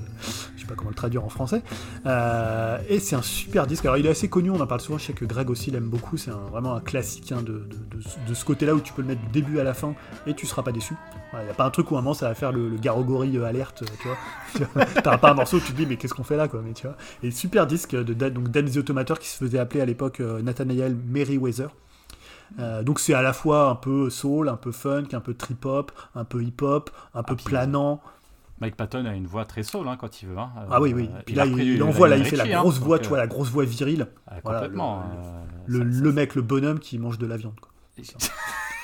je 0.57 0.61
sais 0.61 0.67
pas 0.67 0.75
comment 0.75 0.91
le 0.91 0.95
traduire 0.95 1.25
en 1.25 1.29
français. 1.29 1.63
Euh, 2.07 2.79
et 2.89 3.01
c'est 3.01 3.17
un 3.17 3.23
super 3.23 3.67
disque. 3.67 3.85
Alors 3.85 3.97
il 3.97 4.07
est 4.07 4.11
assez 4.11 4.29
connu, 4.29 4.51
on 4.51 4.61
en 4.61 4.67
parle 4.67 4.81
souvent. 4.81 4.99
Je 4.99 5.07
sais 5.07 5.13
que 5.13 5.25
Greg 5.25 5.51
aussi 5.51 5.71
l'aime 5.71 5.89
beaucoup. 5.89 6.17
C'est 6.17 6.31
vraiment 6.31 6.75
un 6.75 6.81
classique 6.81 7.33
de, 7.33 7.67
de, 8.27 8.35
ce 8.35 8.45
côté-là 8.45 8.75
où 8.75 8.81
tu 8.81 8.93
peux 8.93 9.03
le 9.03 9.09
mettre 9.09 9.21
du 9.23 9.29
début 9.29 9.61
à 9.61 9.65
la 9.65 9.75
fin 9.75 9.95
et 10.27 10.35
tu 10.35 10.47
seras 10.47 10.63
pas 10.63 10.73
déçu. 10.73 10.95
Il 11.33 11.45
n'y 11.45 11.51
a 11.51 11.55
pas 11.55 11.65
un 11.65 11.71
truc 11.71 11.91
où 11.91 11.97
un 11.97 12.01
moment 12.01 12.15
ça 12.15 12.29
va 12.29 12.35
faire 12.35 12.53
le, 12.53 12.69
le 12.69 12.77
garogori 12.77 13.37
euh, 13.37 13.45
alerte, 13.45 13.85
tu 14.01 14.65
vois. 14.65 14.85
T'as 15.03 15.19
pas 15.19 15.31
un 15.31 15.35
morceau 15.35 15.59
où 15.59 15.61
tu 15.61 15.73
te 15.73 15.77
dis 15.77 15.87
mais 15.87 15.97
qu'est-ce 15.97 16.15
qu'on 16.15 16.25
fait 16.25 16.37
là 16.37 16.49
quoi, 16.49 16.61
mais 16.65 16.73
tu 16.73 16.87
vois. 16.87 16.97
Et 17.23 17.31
super 17.31 17.67
disque 17.67 17.95
de 17.95 18.15
donc 18.15 18.49
Dan 18.49 18.69
the 18.69 18.77
Automator 18.79 19.19
qui 19.19 19.29
se 19.29 19.37
faisait 19.37 19.59
appeler 19.59 19.81
à 19.81 19.87
l'époque 19.87 20.21
euh, 20.21 20.43
Nathaniel 20.43 20.97
Merriweather. 21.09 21.69
Euh, 22.59 22.83
donc 22.83 22.99
c'est 23.01 23.15
à 23.15 23.23
la 23.23 23.33
fois 23.33 23.71
un 23.71 23.75
peu 23.77 24.11
soul, 24.11 24.49
un 24.49 24.57
peu 24.57 24.73
funk, 24.73 25.09
un 25.13 25.21
peu 25.21 25.35
trip 25.35 25.65
hop, 25.65 25.93
un 26.15 26.25
peu 26.25 26.43
hip 26.43 26.61
hop, 26.63 26.91
un 27.15 27.23
peu 27.23 27.37
puis- 27.37 27.45
planant. 27.47 28.01
Mike 28.61 28.77
Patton 28.77 29.07
a 29.07 29.15
une 29.15 29.27
voix 29.27 29.47
très 29.47 29.63
soul 29.63 29.89
hein, 29.89 29.97
quand 29.99 30.21
il 30.21 30.29
veut. 30.29 30.37
hein. 30.39 30.51
Ah 30.71 30.83
oui 30.83 30.93
oui. 30.95 31.09
Euh, 31.11 31.23
Puis 31.25 31.35
là 31.35 31.47
il, 31.47 31.83
envoie 31.83 32.09
là, 32.09 32.19
il 32.19 32.27
fait 32.27 32.37
la 32.37 32.45
hein, 32.45 32.61
grosse 32.61 32.79
voix, 32.79 32.99
tu 32.99 33.09
vois 33.09 33.17
euh, 33.17 33.21
la 33.23 33.27
grosse 33.27 33.49
voix 33.49 33.65
virile. 33.65 34.09
ah, 34.27 34.35
Voilà, 34.45 34.59
complètement. 34.61 35.03
le- 35.67 35.79
Le, 35.85 35.93
ça- 35.93 36.01
le 36.03 36.13
mec, 36.13 36.35
le 36.35 36.43
bonhomme 36.43 36.79
qui 36.79 36.99
mange 36.99 37.17
de 37.17 37.27
la 37.27 37.39
viande. 37.39 37.59
quoi. 37.59 37.71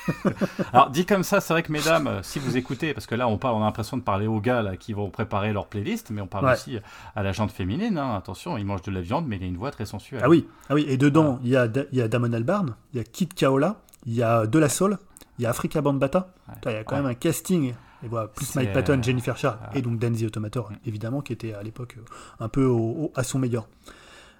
Alors 0.73 0.89
dit 0.89 1.05
comme 1.05 1.23
ça, 1.23 1.41
c'est 1.41 1.53
vrai 1.53 1.63
que 1.63 1.71
mesdames, 1.71 2.07
euh, 2.07 2.23
si 2.23 2.39
vous 2.39 2.57
écoutez, 2.57 2.93
parce 2.93 3.05
que 3.07 3.15
là 3.15 3.27
on 3.27 3.37
parle, 3.37 3.55
on 3.55 3.61
a 3.61 3.65
l'impression 3.65 3.97
de 3.97 4.01
parler 4.01 4.27
aux 4.27 4.39
gars 4.39 4.61
là, 4.61 4.77
qui 4.77 4.93
vont 4.93 5.09
préparer 5.09 5.53
leur 5.53 5.67
playlist, 5.67 6.09
mais 6.11 6.21
on 6.21 6.27
parle 6.27 6.45
Ouais. 6.45 6.53
aussi 6.53 6.79
à 7.15 7.23
la 7.23 7.31
gente 7.31 7.51
féminine. 7.51 7.97
hein. 7.97 8.15
Attention, 8.15 8.57
il 8.57 8.65
mange 8.65 8.81
de 8.83 8.91
la 8.91 9.01
viande, 9.01 9.25
mais 9.27 9.37
il 9.37 9.43
a 9.43 9.47
une 9.47 9.57
voix 9.57 9.71
très 9.71 9.85
sensuelle. 9.85 10.21
Ah 10.23 10.29
oui, 10.29 10.47
ah 10.69 10.73
oui. 10.75 10.85
Et 10.87 10.97
dedans, 10.97 11.39
il 11.43 11.49
y, 11.49 11.57
a 11.57 11.67
y 11.91 12.01
a 12.01 12.07
Damon 12.07 12.31
Albarn, 12.33 12.75
il 12.93 12.97
y 12.97 12.99
a 12.99 13.03
Kid 13.03 13.33
Kaola, 13.33 13.81
il 14.05 14.13
y 14.13 14.23
a 14.23 14.45
De 14.47 14.59
La 14.59 14.69
Soul, 14.69 14.97
il 15.39 15.43
y 15.43 15.45
a 15.45 15.49
Africa 15.49 15.81
Bambata. 15.81 16.33
Ouais. 16.47 16.53
Il 16.65 16.71
y 16.71 16.75
a 16.75 16.83
quand 16.83 16.95
Ouais. 16.95 17.01
même 17.01 17.11
un 17.11 17.15
casting. 17.15 17.73
Et 18.03 18.07
voilà, 18.07 18.27
plus 18.27 18.53
Mike 18.55 18.73
Patton, 18.73 18.99
euh, 18.99 19.03
Jennifer 19.03 19.35
ouais. 19.43 19.79
et 19.79 19.81
donc 19.81 19.97
Dan 19.97 20.15
the 20.15 20.21
Automator, 20.23 20.71
évidemment, 20.85 21.21
qui 21.21 21.33
était 21.33 21.53
à 21.55 21.63
l'époque 21.63 21.95
euh, 21.97 22.03
un 22.39 22.47
peu 22.47 22.63
au- 22.63 22.77
au- 23.05 23.11
à 23.15 23.23
son 23.23 23.39
meilleur. 23.39 23.67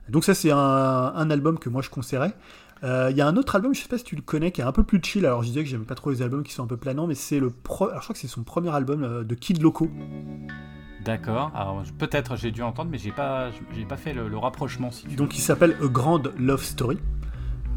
Donc 0.10 0.24
ça, 0.24 0.36
c'est 0.36 0.52
un, 0.52 0.58
un 0.58 1.30
album 1.32 1.58
que 1.58 1.68
moi 1.68 1.82
je 1.82 1.90
conseillerais. 1.90 2.34
Euh, 2.84 3.08
Il 3.12 3.18
y 3.18 3.22
a 3.22 3.28
un 3.28 3.36
autre 3.38 3.56
album, 3.56 3.74
je 3.74 3.82
sais 3.82 3.88
pas 3.88 3.98
si 3.98 4.04
tu 4.04 4.16
le 4.16 4.22
connais, 4.22 4.52
qui 4.52 4.62
est 4.62 4.64
un 4.66 4.72
peu 4.72 4.84
plus 4.84 5.00
chill. 5.04 5.26
Alors 5.26 5.42
je 5.44 5.48
disais 5.48 5.64
que 5.64 5.70
j'aime 5.70 5.86
pas 5.86 5.96
trop 5.96 6.10
les 6.12 6.22
albums 6.22 6.44
qui 6.44 6.54
sont 6.54 6.64
un 6.64 6.68
peu 6.68 6.78
planants, 6.78 7.08
mais 7.08 7.16
c'est 7.16 7.40
le 7.40 7.50
pro... 7.50 7.86
Alors 7.88 8.00
je 8.02 8.06
crois 8.06 8.14
que 8.14 8.20
c'est 8.20 8.28
son 8.28 8.44
premier 8.44 8.70
album 8.76 9.04
euh, 9.04 9.24
de 9.24 9.36
Kid 9.36 9.62
Loco. 9.62 9.90
D'accord. 11.06 11.52
Alors 11.56 11.84
peut-être 11.98 12.36
j'ai 12.36 12.52
dû 12.52 12.62
entendre, 12.64 12.90
mais 12.92 12.98
j'ai 12.98 13.12
pas, 13.12 13.50
j'ai 13.74 13.86
pas 13.86 13.98
fait 13.98 14.14
le, 14.14 14.28
le 14.28 14.38
rapprochement. 14.38 14.92
Si 14.92 15.08
tu 15.08 15.16
Donc 15.16 15.38
il 15.38 15.42
s'appelle 15.42 15.76
A 15.82 15.88
Grand 15.88 16.22
Love 16.38 16.64
Story. 16.64 16.98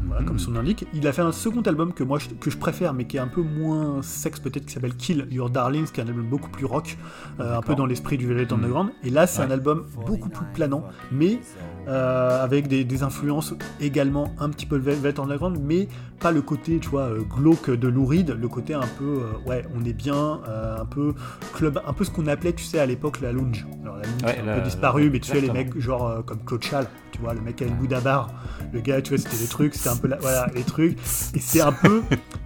Voilà, 0.03 0.21
Mhm. 0.23 0.27
comme 0.27 0.39
son 0.39 0.55
indique. 0.55 0.87
Il 0.95 1.07
a 1.07 1.13
fait 1.13 1.21
un 1.21 1.31
second 1.31 1.61
album 1.61 1.93
que 1.93 2.03
moi 2.03 2.17
je, 2.17 2.27
que 2.29 2.49
je 2.49 2.57
préfère, 2.57 2.91
mais 2.95 3.05
qui 3.05 3.17
est 3.17 3.19
un 3.19 3.27
peu 3.27 3.43
moins 3.43 4.01
sexe 4.01 4.39
peut-être, 4.39 4.65
qui 4.65 4.73
s'appelle 4.73 4.95
Kill 4.95 5.27
Your 5.29 5.51
Darlings, 5.51 5.91
qui 5.91 6.01
est 6.01 6.03
un 6.03 6.07
album 6.07 6.25
beaucoup 6.27 6.49
plus 6.49 6.65
rock, 6.65 6.97
euh, 7.39 7.55
un 7.59 7.61
peu 7.61 7.75
dans 7.75 7.85
l'esprit 7.85 8.17
du 8.17 8.25
Velvet 8.25 8.45
Mhm. 8.47 8.53
Underground. 8.63 8.89
Et 9.03 9.11
là, 9.11 9.27
c'est 9.27 9.41
Ouais. 9.41 9.47
un 9.47 9.51
album 9.51 9.85
beaucoup 10.07 10.29
plus 10.29 10.45
planant, 10.55 10.83
mais 11.11 11.39
euh, 11.87 12.43
avec 12.43 12.67
des, 12.67 12.83
des 12.83 13.03
influences 13.03 13.53
également 13.79 14.33
un 14.39 14.49
petit 14.49 14.65
peu 14.65 14.77
Velvet 14.77 15.19
Underground, 15.19 15.57
mais 15.61 15.87
pas 16.19 16.31
le 16.31 16.41
côté, 16.41 16.77
tu 16.79 16.89
vois, 16.89 17.03
euh, 17.03 17.21
glauque 17.21 17.69
de 17.71 17.87
Lou 17.87 18.05
Reed, 18.05 18.37
le 18.39 18.47
côté 18.47 18.73
un 18.75 18.87
peu, 18.99 19.21
euh, 19.23 19.49
ouais, 19.49 19.65
on 19.75 19.83
est 19.83 19.93
bien, 19.93 20.41
euh, 20.47 20.81
un 20.81 20.85
peu 20.85 21.13
club, 21.53 21.81
un 21.85 21.93
peu 21.93 22.03
ce 22.03 22.11
qu'on 22.11 22.27
appelait, 22.27 22.53
tu 22.53 22.63
sais, 22.63 22.79
à 22.79 22.85
l'époque 22.85 23.19
la 23.21 23.31
lounge. 23.31 23.65
Alors 23.83 23.97
la 23.97 24.03
lounge 24.03 24.23
Ouais, 24.23 24.33
c'est 24.35 24.41
un 24.41 24.45
la- 24.45 24.55
peu 24.57 24.61
disparu, 24.61 25.09
mais 25.09 25.19
tu 25.19 25.31
sais, 25.31 25.41
les 25.41 25.49
mecs 25.51 25.79
genre 25.79 26.23
comme 26.25 26.43
Claude 26.45 26.63
Chal, 26.63 26.87
tu 27.11 27.19
vois, 27.21 27.33
le 27.33 27.41
mec 27.41 27.59
avec 27.61 27.73
le 27.73 27.79
Bouddha 27.79 27.99
bar, 27.99 28.29
le 28.71 28.79
gars, 28.81 29.01
tu 29.01 29.15
vois, 29.15 29.17
c'était 29.17 29.37
des 29.43 29.47
trucs, 29.49 29.73
c'était 29.73 29.89
un 29.89 29.97
peu, 29.97 30.07
la, 30.07 30.17
voilà, 30.21 30.47
les 30.53 30.63
trucs, 30.63 30.97
et 31.35 31.39
c'est 31.39 31.61
un 31.61 31.71
peu, 31.71 32.01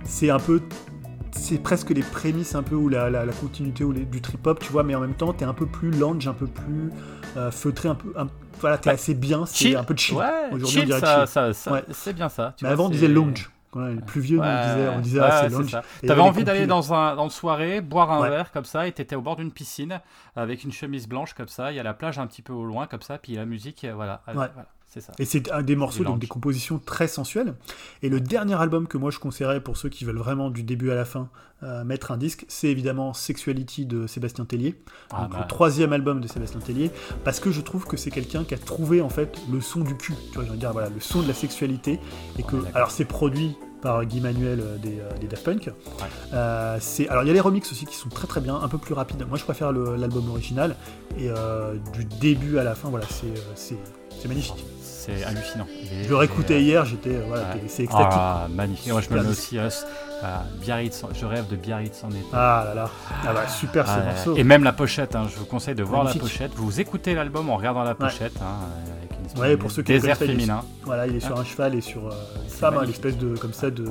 c'est 0.05 0.29
un 0.29 0.39
peu 0.39 0.61
c'est 1.37 1.57
presque 1.61 1.89
les 1.89 2.01
prémices 2.01 2.55
un 2.55 2.63
peu 2.63 2.75
ou 2.75 2.87
la, 2.87 3.09
la, 3.09 3.25
la 3.25 3.33
continuité 3.33 3.83
ou 3.83 3.91
les- 3.91 4.05
du 4.05 4.21
trip 4.21 4.47
hop, 4.47 4.57
tu 4.61 4.71
vois, 4.71 4.83
mais 4.83 4.95
en 4.95 5.01
même 5.01 5.13
temps, 5.15 5.33
t'es 5.33 5.43
un 5.43 5.53
peu 5.53 5.65
plus 5.65 5.91
lounge, 5.91 6.25
un 6.29 6.33
peu 6.33 6.47
plus 6.47 6.91
euh, 7.35 7.51
feutré, 7.51 7.89
un 7.89 7.95
peu, 7.95 8.13
un- 8.17 8.27
voilà, 8.59 8.77
t'es 8.77 8.89
Ouais. 8.89 8.93
assez 8.95 9.13
bien, 9.13 9.45
c'est 9.45 9.75
un 9.75 9.83
peu 9.83 9.93
de 9.93 9.99
chill. 9.99 10.15
Ouais, 10.17 10.25
Aujourd'hui, 10.51 10.81
on 10.81 10.85
dirait 10.85 10.99
ça, 10.99 11.17
chill. 11.19 11.27
ça, 11.27 11.53
ça- 11.53 11.71
Ouais. 11.71 11.83
c'est 11.91 12.13
bien 12.13 12.29
ça. 12.29 12.53
tu 12.57 12.63
Mais 12.65 12.69
vois, 12.69 12.73
avant, 12.73 12.85
on 12.85 12.89
disait 12.89 13.07
lounge. 13.07 13.49
Les 13.77 13.95
plus 14.01 14.21
vieux, 14.21 14.39
on 14.39 14.43
disait, 14.43 14.87
on 14.95 14.99
disait 15.01 15.19
ah, 15.21 15.41
c'est 15.41 15.49
lounge. 15.49 15.77
T'avais 16.07 16.21
envie 16.21 16.45
d'aller 16.45 16.65
dans, 16.65 16.93
un, 16.93 17.13
dans 17.15 17.25
une 17.25 17.29
soirée, 17.29 17.81
boire 17.81 18.09
un 18.11 18.29
verre 18.29 18.51
comme 18.53 18.63
ça, 18.63 18.87
et 18.87 18.91
t'étais 18.93 19.17
au 19.17 19.21
bord 19.21 19.35
d'une 19.35 19.51
piscine 19.51 19.99
avec 20.37 20.63
une 20.63 20.71
chemise 20.71 21.07
blanche 21.09 21.33
comme 21.33 21.49
ça. 21.49 21.71
Il 21.73 21.75
y 21.75 21.79
a 21.79 21.83
la 21.83 21.93
plage 21.93 22.17
un 22.17 22.25
petit 22.25 22.41
peu 22.41 22.53
au 22.53 22.63
loin 22.63 22.87
comme 22.87 23.01
ça, 23.01 23.17
puis 23.17 23.33
la 23.35 23.43
musique, 23.45 23.83
euh, 23.83 23.93
voilà, 23.93 24.21
euh, 24.29 24.31
voilà, 24.33 24.51
ça. 25.01 25.13
Et 25.19 25.25
c'est 25.25 25.51
un 25.51 25.61
des 25.61 25.75
morceaux, 25.75 26.03
donc 26.03 26.19
des 26.19 26.27
compositions 26.27 26.79
très 26.79 27.07
sensuelles. 27.07 27.55
Et 28.01 28.09
le 28.09 28.19
dernier 28.19 28.55
album 28.55 28.87
que 28.87 28.97
moi 28.97 29.11
je 29.11 29.19
conseillerais 29.19 29.61
pour 29.61 29.77
ceux 29.77 29.89
qui 29.89 30.05
veulent 30.05 30.17
vraiment 30.17 30.49
du 30.49 30.63
début 30.63 30.91
à 30.91 30.95
la 30.95 31.05
fin 31.05 31.29
euh, 31.63 31.83
mettre 31.83 32.11
un 32.11 32.17
disque, 32.17 32.45
c'est 32.47 32.67
évidemment 32.67 33.13
Sexuality 33.13 33.85
de 33.85 34.07
Sébastien 34.07 34.45
Tellier. 34.45 34.75
Ah, 35.11 35.21
donc 35.21 35.31
bah, 35.31 35.37
le 35.41 35.47
troisième 35.47 35.93
album 35.93 36.19
de 36.19 36.27
Sébastien 36.27 36.59
Tellier, 36.59 36.91
parce 37.23 37.39
que 37.39 37.51
je 37.51 37.61
trouve 37.61 37.85
que 37.85 37.97
c'est 37.97 38.11
quelqu'un 38.11 38.43
qui 38.43 38.53
a 38.53 38.57
trouvé 38.57 39.01
en 39.01 39.09
fait 39.09 39.39
le 39.51 39.61
son 39.61 39.81
du 39.81 39.95
cul, 39.95 40.15
tu 40.31 40.35
vois, 40.35 40.45
je 40.45 40.51
veux 40.51 40.57
dire 40.57 40.73
voilà, 40.73 40.89
le 40.89 40.99
son 40.99 41.21
de 41.21 41.27
la 41.27 41.33
sexualité, 41.33 41.99
et 42.37 42.43
que 42.43 42.55
Ouais, 42.55 42.69
alors 42.73 42.91
c'est 42.91 43.05
produit 43.05 43.55
par 43.81 44.03
Guy 44.05 44.19
Manuel 44.19 44.59
euh, 44.61 44.77
des, 44.77 44.99
euh, 44.99 45.17
des 45.19 45.27
Daft 45.27 45.43
Punk. 45.43 45.71
Euh, 46.33 46.77
c'est 46.79 47.07
alors 47.07 47.23
il 47.23 47.27
y 47.27 47.29
a 47.29 47.33
les 47.33 47.39
remixes 47.39 47.71
aussi 47.71 47.85
qui 47.85 47.95
sont 47.95 48.09
très 48.09 48.27
très 48.27 48.41
bien, 48.41 48.55
un 48.55 48.67
peu 48.67 48.77
plus 48.77 48.93
rapides. 48.93 49.25
Moi 49.27 49.37
je 49.37 49.43
préfère 49.43 49.71
l'album 49.71 50.29
original 50.29 50.75
et 51.17 51.29
euh, 51.29 51.75
du 51.93 52.05
début 52.05 52.57
à 52.57 52.63
la 52.63 52.75
fin, 52.75 52.89
voilà, 52.89 53.05
c'est 53.09 53.33
c'est 53.55 53.77
c'est 54.19 54.27
magnifique. 54.27 54.65
C'est 55.05 55.23
hallucinant. 55.23 55.67
Je 56.03 56.09
le 56.09 56.15
réécoutais 56.15 56.55
il 56.61 56.67
est, 56.67 56.71
hier, 56.71 56.85
j'étais 56.85 57.15
euh, 57.15 57.23
voilà, 57.27 57.43
ouais. 57.53 57.61
c'est 57.67 57.83
extatique. 57.83 58.07
Ah, 58.11 58.47
magnifique. 58.49 58.91
Moi, 58.91 59.01
je 59.01 59.13
me 59.13 59.21
mets 59.21 59.29
aussi 59.29 59.57
euh, 59.57 59.69
à 60.23 60.43
Biarritz. 60.61 61.03
Je 61.13 61.25
rêve 61.25 61.47
de 61.47 61.55
Biarritz 61.55 62.03
en 62.03 62.09
été. 62.09 62.25
Ah 62.33 62.63
là 62.67 62.73
là, 62.75 62.89
ah 63.27 63.33
bah 63.33 63.47
super 63.47 63.85
ce 63.85 63.91
Ah, 63.91 64.03
morceau. 64.03 64.35
et 64.35 64.43
même 64.43 64.63
la 64.63 64.73
pochette, 64.73 65.15
hein, 65.15 65.27
je 65.31 65.37
vous 65.37 65.45
conseille 65.45 65.75
de 65.75 65.83
voir 65.83 66.03
Magnifique. 66.03 66.21
la 66.23 66.27
pochette. 66.27 66.51
Vous 66.55 66.79
écoutez 66.79 67.13
l'album 67.13 67.49
en 67.49 67.57
regardant 67.57 67.83
la 67.83 67.95
pochette, 67.95 68.33
hein, 68.41 68.67
espèce 69.03 69.14
Ouais, 69.37 69.51
de 69.51 69.55
pour 69.55 69.71
ceux 69.71 69.81
qui 69.83 69.91
désert 69.93 70.17
il 70.21 70.23
est- 70.23 70.27
féminin. 70.33 70.61
Voilà, 70.83 71.07
il 71.07 71.15
est 71.15 71.19
sur 71.19 71.39
un 71.39 71.43
cheval 71.43 71.75
et 71.75 71.81
sur 71.81 72.07
euh, 72.07 72.11
une 72.43 72.49
femme, 72.49 72.77
hein, 72.77 72.85
l'espèce 72.85 73.17
de 73.17 73.35
comme 73.35 73.53
ça 73.53 73.69
de 73.71 73.85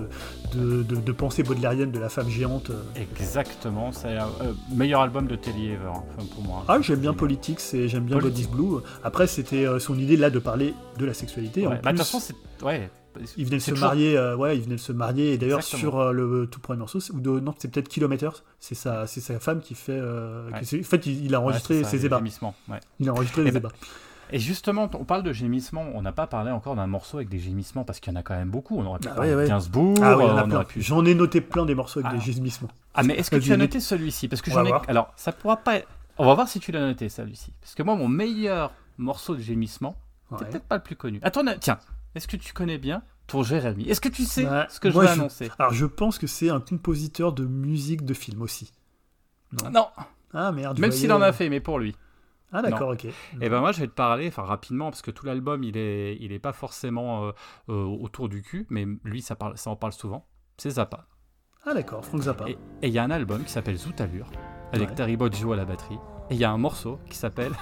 de, 0.55 0.83
de, 0.83 0.95
de 0.97 1.13
pensée 1.13 1.43
baudelairienne 1.43 1.91
de 1.91 1.99
la 1.99 2.09
femme 2.09 2.29
géante. 2.29 2.71
euh. 2.71 2.83
Exactement, 3.21 3.91
c'est 3.93 4.09
euh, 4.17 4.21
euh, 4.43 4.53
meilleur 4.75 5.01
album 5.01 5.27
de 5.27 5.35
Telly 5.37 5.71
Ever, 5.71 5.87
hein, 5.95 6.25
pour 6.35 6.45
moi. 6.45 6.65
Ah, 6.69 6.79
j'aime 6.81 7.01
bien 7.01 7.13
Politics 7.15 7.61
et 7.75 7.89
j'aime 7.89 8.05
bien 8.05 8.19
Politics. 8.19 8.47
is 8.47 8.49
Blue. 8.49 8.77
Après, 9.03 9.27
c'était 9.27 9.67
euh, 9.67 9.79
son 9.79 9.99
idée 9.99 10.17
là 10.17 10.31
de 10.31 10.39
parler 10.39 10.75
de 10.99 11.05
la 11.05 11.15
sexualité. 11.15 11.67
En 11.67 11.71
bah, 11.71 11.77
de 11.77 11.81
plus, 11.83 11.91
toute 11.91 11.99
façon, 11.99 12.21
c'est. 12.21 12.65
Ouais. 12.65 12.89
il 13.37 13.45
venait 13.47 13.57
de 13.59 13.63
se 13.63 13.71
toujours- 13.71 13.89
marier, 13.89 14.17
euh, 14.17 14.37
ouais, 14.37 14.57
il 14.57 14.63
venait 14.63 14.77
de 14.77 14.81
se 14.81 14.93
marier. 14.93 15.33
Et 15.33 15.39
d'ailleurs, 15.39 15.63
sur 15.63 15.99
euh, 15.99 16.13
le 16.13 16.47
tout 16.51 16.61
premier 16.61 16.79
morceau, 16.79 16.99
ou 17.13 17.21
de, 17.21 17.41
non, 17.41 17.55
c'est 17.59 17.71
peut-être 17.71 17.89
Kilometers. 17.89 18.45
C'est 18.61 18.75
sa, 18.77 19.07
c'est 19.09 19.21
sa 19.21 19.41
femme 19.41 19.61
qui 19.61 19.75
fait. 19.75 19.93
euh, 19.93 20.49
Ouais. 20.51 20.61
qui- 20.61 20.67
c'est- 20.67 20.81
en 20.81 20.85
fait, 20.85 21.07
il, 21.07 21.25
il 21.27 21.35
a 21.35 21.41
enregistré 21.41 21.83
ça, 21.83 21.91
ses 21.91 21.97
les 21.99 22.07
ébats. 22.07 22.21
ouais. 22.23 22.81
Il 23.01 23.09
a 23.09 23.13
enregistré 23.13 23.43
Eh 23.43 23.45
les 23.47 23.51
ben, 23.51 23.59
ébats. 23.59 23.73
Et 24.33 24.39
justement, 24.39 24.89
on 24.95 25.05
parle 25.05 25.23
de 25.23 25.33
gémissements, 25.33 25.85
on 25.95 26.03
n'a 26.03 26.13
pas 26.13 26.27
parlé 26.27 26.51
encore 26.51 26.75
d'un 26.77 26.87
morceau 26.87 27.19
avec 27.19 27.29
des 27.29 27.39
gémissements 27.39 27.85
parce 27.85 28.01
qu'il 28.01 28.13
y 28.13 28.17
en 28.17 28.19
a 28.19 28.23
quand 28.23 28.35
même 28.35 28.51
beaucoup. 28.51 28.79
On 28.79 28.87
aurait 28.87 28.99
pu 28.99 29.09
Ah 29.11 29.15
parler 29.15 29.31
ouais, 29.31 29.37
de 29.37 29.41
ouais. 29.43 29.49
Gainsbourg, 29.49 29.97
Ah 30.03 30.17
oui, 30.17 30.25
on 30.27 30.65
pu. 30.65 30.83
J'en 30.83 31.05
ai 31.05 31.15
noté 31.15 31.41
plein 31.41 31.65
des 31.67 31.75
morceaux 31.75 32.01
avec 32.01 32.13
Ah. 32.13 32.17
des 32.17 32.33
gémissements. 32.33 32.69
Ah, 32.95 33.03
mais 33.03 33.15
est-ce 33.15 33.31
que 33.31 33.37
tu 33.37 33.53
as 33.53 33.57
noté 33.57 33.81
celui-ci? 33.81 34.29
Parce 34.29 34.43
que 34.43 34.51
j'en 34.51 34.65
ai. 34.65 34.69
voir. 34.69 34.83
Alors, 34.89 35.13
ça 35.17 35.33
pourra 35.33 35.57
pas. 35.59 35.77
être- 35.77 35.89
On 36.19 36.27
va 36.27 36.35
voir 36.35 36.49
si 36.49 36.61
tu 36.61 36.71
l'as 36.73 36.81
noté 36.81 37.09
celui-ci. 37.09 37.53
Parce 37.61 37.75
que 37.75 37.83
moi, 37.83 37.97
mon 37.97 38.09
meilleur 38.09 38.73
morceau 38.99 39.35
de 39.35 39.41
gémissement, 39.41 39.97
c'est 40.39 40.49
peut-être 40.49 40.65
pas 40.65 40.77
le 40.77 40.83
plus 40.83 40.97
connu. 40.97 41.19
Attends, 41.23 41.43
tiens, 41.61 41.79
est-ce 42.15 42.27
que 42.29 42.37
tu 42.37 42.53
connais 42.53 42.79
bien 42.79 43.03
ton 43.27 43.43
Jérémy? 43.43 43.89
Est-ce 43.89 44.01
que 44.01 44.09
tu 44.09 44.25
sais 44.25 44.47
ce 44.69 44.79
que 44.81 44.91
je 44.91 44.99
vais 44.99 45.07
je- 45.07 45.13
annoncer? 45.13 45.51
Alors, 45.59 45.73
je 45.73 45.87
pense 45.87 46.19
que 46.19 46.27
c'est 46.27 46.51
un 46.51 46.61
compositeur 46.61 47.33
de 47.33 47.45
musique 47.45 48.05
de 48.05 48.15
film 48.15 48.43
aussi. 48.43 48.73
Non, 49.73 49.89
Ah 50.33 50.51
merde. 50.53 50.79
même 50.79 50.91
s'il 50.93 51.13
en 51.13 51.21
a 51.23 51.33
fait, 51.33 51.49
mais 51.49 51.61
pour 51.61 51.79
lui. 51.79 51.95
Ah 52.57 52.63
d'accord, 52.63 52.91
ok. 52.91 53.07
Et 53.07 53.49
ben 53.49 53.59
moi 53.59 53.73
je 53.73 53.81
vais 53.81 53.89
te 53.89 53.93
parler, 53.93 54.29
enfin 54.29 54.45
rapidement, 54.45 54.91
parce 54.91 55.03
que 55.03 55.11
tout 55.11 55.27
l'album 55.27 55.65
il 55.65 55.77
est, 55.77 56.17
il 56.21 56.31
est 56.31 56.39
pas 56.39 56.53
forcément 56.53 57.25
euh, 57.25 57.33
euh, 57.69 57.83
autour 57.83 58.29
du 58.29 58.43
cul, 58.43 58.65
mais 58.71 58.87
lui 59.03 59.23
ça, 59.23 59.35
parle, 59.35 59.59
ça 59.59 59.71
en 59.71 59.77
parle 59.77 59.93
souvent. 59.93 60.29
C'est 60.57 60.71
Zappa. 60.71 61.09
Ah 61.67 61.75
d'accord, 61.75 62.05
Frank 62.05 62.23
Zappa. 62.23 62.49
Et 62.49 62.57
il 62.83 62.91
y 62.91 62.99
a 62.99 63.03
un 63.03 63.11
album 63.11 63.43
qui 63.43 63.51
s'appelle 63.51 63.77
Zoot 63.77 64.01
Allure, 64.01 64.31
avec 64.73 64.91
Ouais. 64.91 64.95
Terry 64.95 65.15
à 65.15 65.57
la 65.57 65.65
batterie. 65.65 65.99
Et 66.31 66.35
il 66.35 66.37
y 66.37 66.45
a 66.45 66.53
un 66.53 66.59
morceau 66.59 67.01
qui 67.11 67.17
s'appelle 67.17 67.53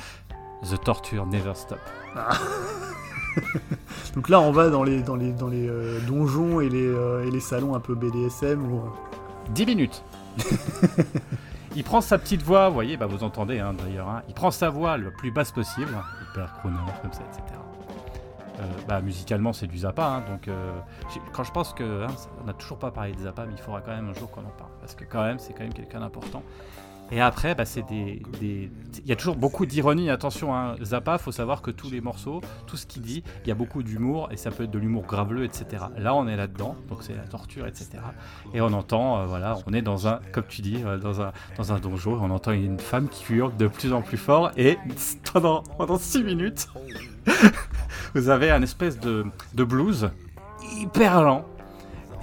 The 0.62 0.82
Torture 0.82 1.26
Never 1.26 1.54
Stop. 1.54 1.80
Donc 4.14 4.30
là, 4.30 4.40
on 4.40 4.52
va 4.52 4.70
dans 4.70 4.84
les, 4.84 5.02
dans 5.02 5.16
les, 5.16 5.32
dans 5.32 5.48
les 5.48 5.68
euh, 5.68 6.00
donjons 6.08 6.60
et 6.60 6.70
les, 6.70 6.86
et 7.26 7.30
les 7.30 7.40
salons 7.40 7.74
un 7.74 7.80
peu 7.80 7.94
BDSM. 7.94 8.72
Où... 8.72 8.84
10 9.50 9.66
minutes. 9.66 10.02
il 11.76 11.84
prend 11.84 12.00
sa 12.00 12.18
petite 12.18 12.42
voix, 12.42 12.68
vous 12.68 12.74
voyez, 12.74 12.96
bah 12.96 13.06
vous 13.06 13.22
entendez 13.22 13.60
hein, 13.60 13.74
d'ailleurs, 13.74 14.08
hein. 14.08 14.22
il 14.28 14.34
prend 14.34 14.50
sa 14.50 14.70
voix 14.70 14.96
le 14.96 15.10
plus 15.10 15.30
basse 15.30 15.52
possible, 15.52 15.96
hyper 16.30 16.52
crooner, 16.58 16.78
comme 17.02 17.12
ça, 17.12 17.22
etc. 17.30 17.60
Euh, 18.58 18.62
bah, 18.88 19.00
musicalement, 19.00 19.52
c'est 19.52 19.66
du 19.66 19.78
Zappa, 19.78 20.04
hein, 20.04 20.22
donc 20.30 20.48
euh, 20.48 20.72
quand 21.32 21.44
je 21.44 21.52
pense 21.52 21.72
que, 21.72 22.04
hein, 22.04 22.14
on 22.42 22.44
n'a 22.44 22.52
toujours 22.52 22.78
pas 22.78 22.90
parlé 22.90 23.12
de 23.12 23.20
Zappa, 23.20 23.46
mais 23.46 23.54
il 23.54 23.60
faudra 23.60 23.80
quand 23.80 23.92
même 23.92 24.08
un 24.08 24.14
jour 24.14 24.30
qu'on 24.30 24.40
en 24.40 24.56
parle, 24.58 24.70
parce 24.80 24.94
que 24.94 25.04
quand 25.04 25.22
même, 25.22 25.38
c'est 25.38 25.52
quand 25.52 25.62
même 25.62 25.72
quelqu'un 25.72 26.00
d'important. 26.00 26.42
Et 27.12 27.20
après, 27.20 27.54
bah, 27.54 27.64
c'est 27.64 27.82
des, 27.82 28.22
il 28.40 29.06
y 29.06 29.12
a 29.12 29.16
toujours 29.16 29.36
beaucoup 29.36 29.66
d'ironie. 29.66 30.10
Attention, 30.10 30.54
hein, 30.54 30.76
Zappa, 30.82 31.18
faut 31.18 31.32
savoir 31.32 31.62
que 31.62 31.70
tous 31.70 31.90
les 31.90 32.00
morceaux, 32.00 32.40
tout 32.66 32.76
ce 32.76 32.86
qu'il 32.86 33.02
dit, 33.02 33.22
il 33.44 33.48
y 33.48 33.50
a 33.50 33.54
beaucoup 33.54 33.82
d'humour 33.82 34.28
et 34.30 34.36
ça 34.36 34.50
peut 34.50 34.64
être 34.64 34.70
de 34.70 34.78
l'humour 34.78 35.04
graveleux, 35.04 35.44
etc. 35.44 35.84
Là, 35.96 36.14
on 36.14 36.28
est 36.28 36.36
là-dedans, 36.36 36.76
donc 36.88 37.02
c'est 37.02 37.14
la 37.14 37.24
torture, 37.24 37.66
etc. 37.66 37.90
Et 38.54 38.60
on 38.60 38.72
entend, 38.72 39.20
euh, 39.20 39.26
voilà, 39.26 39.58
on 39.66 39.72
est 39.72 39.82
dans 39.82 40.08
un, 40.08 40.20
comme 40.32 40.46
tu 40.48 40.62
dis, 40.62 40.82
euh, 40.84 40.98
dans 40.98 41.20
un, 41.20 41.32
dans 41.56 41.72
un 41.72 41.78
donjon, 41.78 42.18
on 42.20 42.30
entend 42.30 42.52
une 42.52 42.78
femme 42.78 43.08
qui 43.08 43.32
hurle 43.32 43.56
de 43.56 43.66
plus 43.66 43.92
en 43.92 44.02
plus 44.02 44.18
fort, 44.18 44.50
et 44.56 44.78
pendant, 45.32 45.62
pendant 45.78 45.98
6 45.98 46.22
minutes, 46.24 46.68
vous 48.14 48.28
avez 48.28 48.50
un 48.50 48.62
espèce 48.62 48.98
de, 48.98 49.24
de 49.54 49.64
blues 49.64 50.10
hyper 50.76 51.22
lent, 51.22 51.44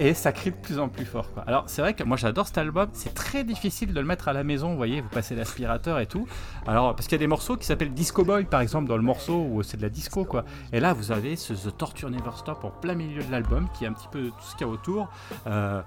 et 0.00 0.14
ça 0.14 0.32
crie 0.32 0.50
de 0.50 0.56
plus 0.56 0.78
en 0.78 0.88
plus 0.88 1.04
fort. 1.04 1.32
Quoi. 1.32 1.44
Alors 1.46 1.64
c'est 1.66 1.82
vrai 1.82 1.94
que 1.94 2.02
moi 2.04 2.16
j'adore 2.16 2.46
cet 2.46 2.58
album, 2.58 2.88
c'est 2.92 3.14
très 3.14 3.44
difficile 3.44 3.92
de 3.92 4.00
le 4.00 4.06
mettre 4.06 4.28
à 4.28 4.32
la 4.32 4.44
maison, 4.44 4.70
vous 4.70 4.76
voyez, 4.76 5.00
vous 5.00 5.08
passez 5.08 5.34
l'aspirateur 5.34 5.98
et 5.98 6.06
tout. 6.06 6.26
Alors 6.66 6.94
parce 6.94 7.06
qu'il 7.06 7.12
y 7.16 7.20
a 7.20 7.24
des 7.24 7.26
morceaux 7.26 7.56
qui 7.56 7.66
s'appellent 7.66 7.92
Disco 7.94 8.24
Boy 8.24 8.44
par 8.44 8.60
exemple 8.60 8.88
dans 8.88 8.96
le 8.96 9.02
morceau 9.02 9.46
où 9.50 9.62
c'est 9.62 9.76
de 9.76 9.82
la 9.82 9.88
disco 9.90 10.24
quoi. 10.24 10.44
Et 10.72 10.80
là 10.80 10.92
vous 10.92 11.12
avez 11.12 11.36
ce 11.36 11.52
The 11.52 11.76
Torture 11.76 12.10
Never 12.10 12.30
Stop 12.36 12.64
en 12.64 12.70
plein 12.70 12.94
milieu 12.94 13.22
de 13.22 13.30
l'album 13.32 13.68
qui 13.76 13.84
est 13.84 13.88
un 13.88 13.92
petit 13.92 14.08
peu 14.10 14.26
tout 14.28 14.44
ce 14.44 14.52
qu'il 14.56 14.66
y 14.66 14.70
a 14.70 14.72
autour. 14.72 15.08
Euh, 15.46 15.80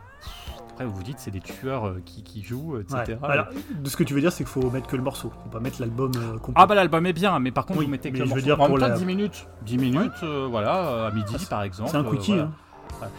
après 0.71 0.85
vous 0.85 0.95
vous 0.95 1.03
dites 1.03 1.19
c'est 1.19 1.31
des 1.31 1.41
tueurs 1.41 1.87
euh, 1.87 2.01
qui, 2.05 2.23
qui 2.23 2.43
jouent, 2.43 2.79
etc. 2.79 3.17
Ouais. 3.21 3.29
Alors, 3.29 3.47
de 3.73 3.89
ce 3.89 3.97
que 3.97 4.03
tu 4.03 4.13
veux 4.13 4.21
dire, 4.21 4.31
c'est 4.31 4.43
qu'il 4.43 4.51
faut 4.53 4.69
mettre 4.71 4.87
que 4.87 4.95
le 4.95 5.01
morceau. 5.03 5.31
Faut 5.43 5.49
pas 5.49 5.59
mettre 5.59 5.81
l'album 5.81 6.11
euh, 6.15 6.33
complet. 6.37 6.53
Ah 6.55 6.65
bah 6.65 6.75
l'album 6.75 7.05
est 7.05 7.13
bien, 7.13 7.37
mais 7.39 7.51
par 7.51 7.65
contre 7.65 7.79
Oui, 7.79 7.85
vous 7.85 7.91
mettez 7.91 8.11
que 8.11 8.17
le 8.17 8.23
je 8.25 8.29
veux 8.29 8.35
morceau. 8.35 8.43
dire 8.45 8.61
en 8.61 8.67
pour 8.67 8.79
temps, 8.79 8.87
la- 8.87 8.95
10 8.97 9.05
minutes, 9.05 9.47
10 9.63 9.77
minutes, 9.77 10.11
euh, 10.23 10.47
voilà, 10.49 11.07
à 11.07 11.11
midi 11.11 11.35
Ah, 11.35 11.45
par 11.49 11.63
exemple. 11.63 11.89
c'est 11.91 11.97
un 11.97 12.03
quickie. 12.03 12.31
voilà. 12.31 12.43
hein. 12.43 12.51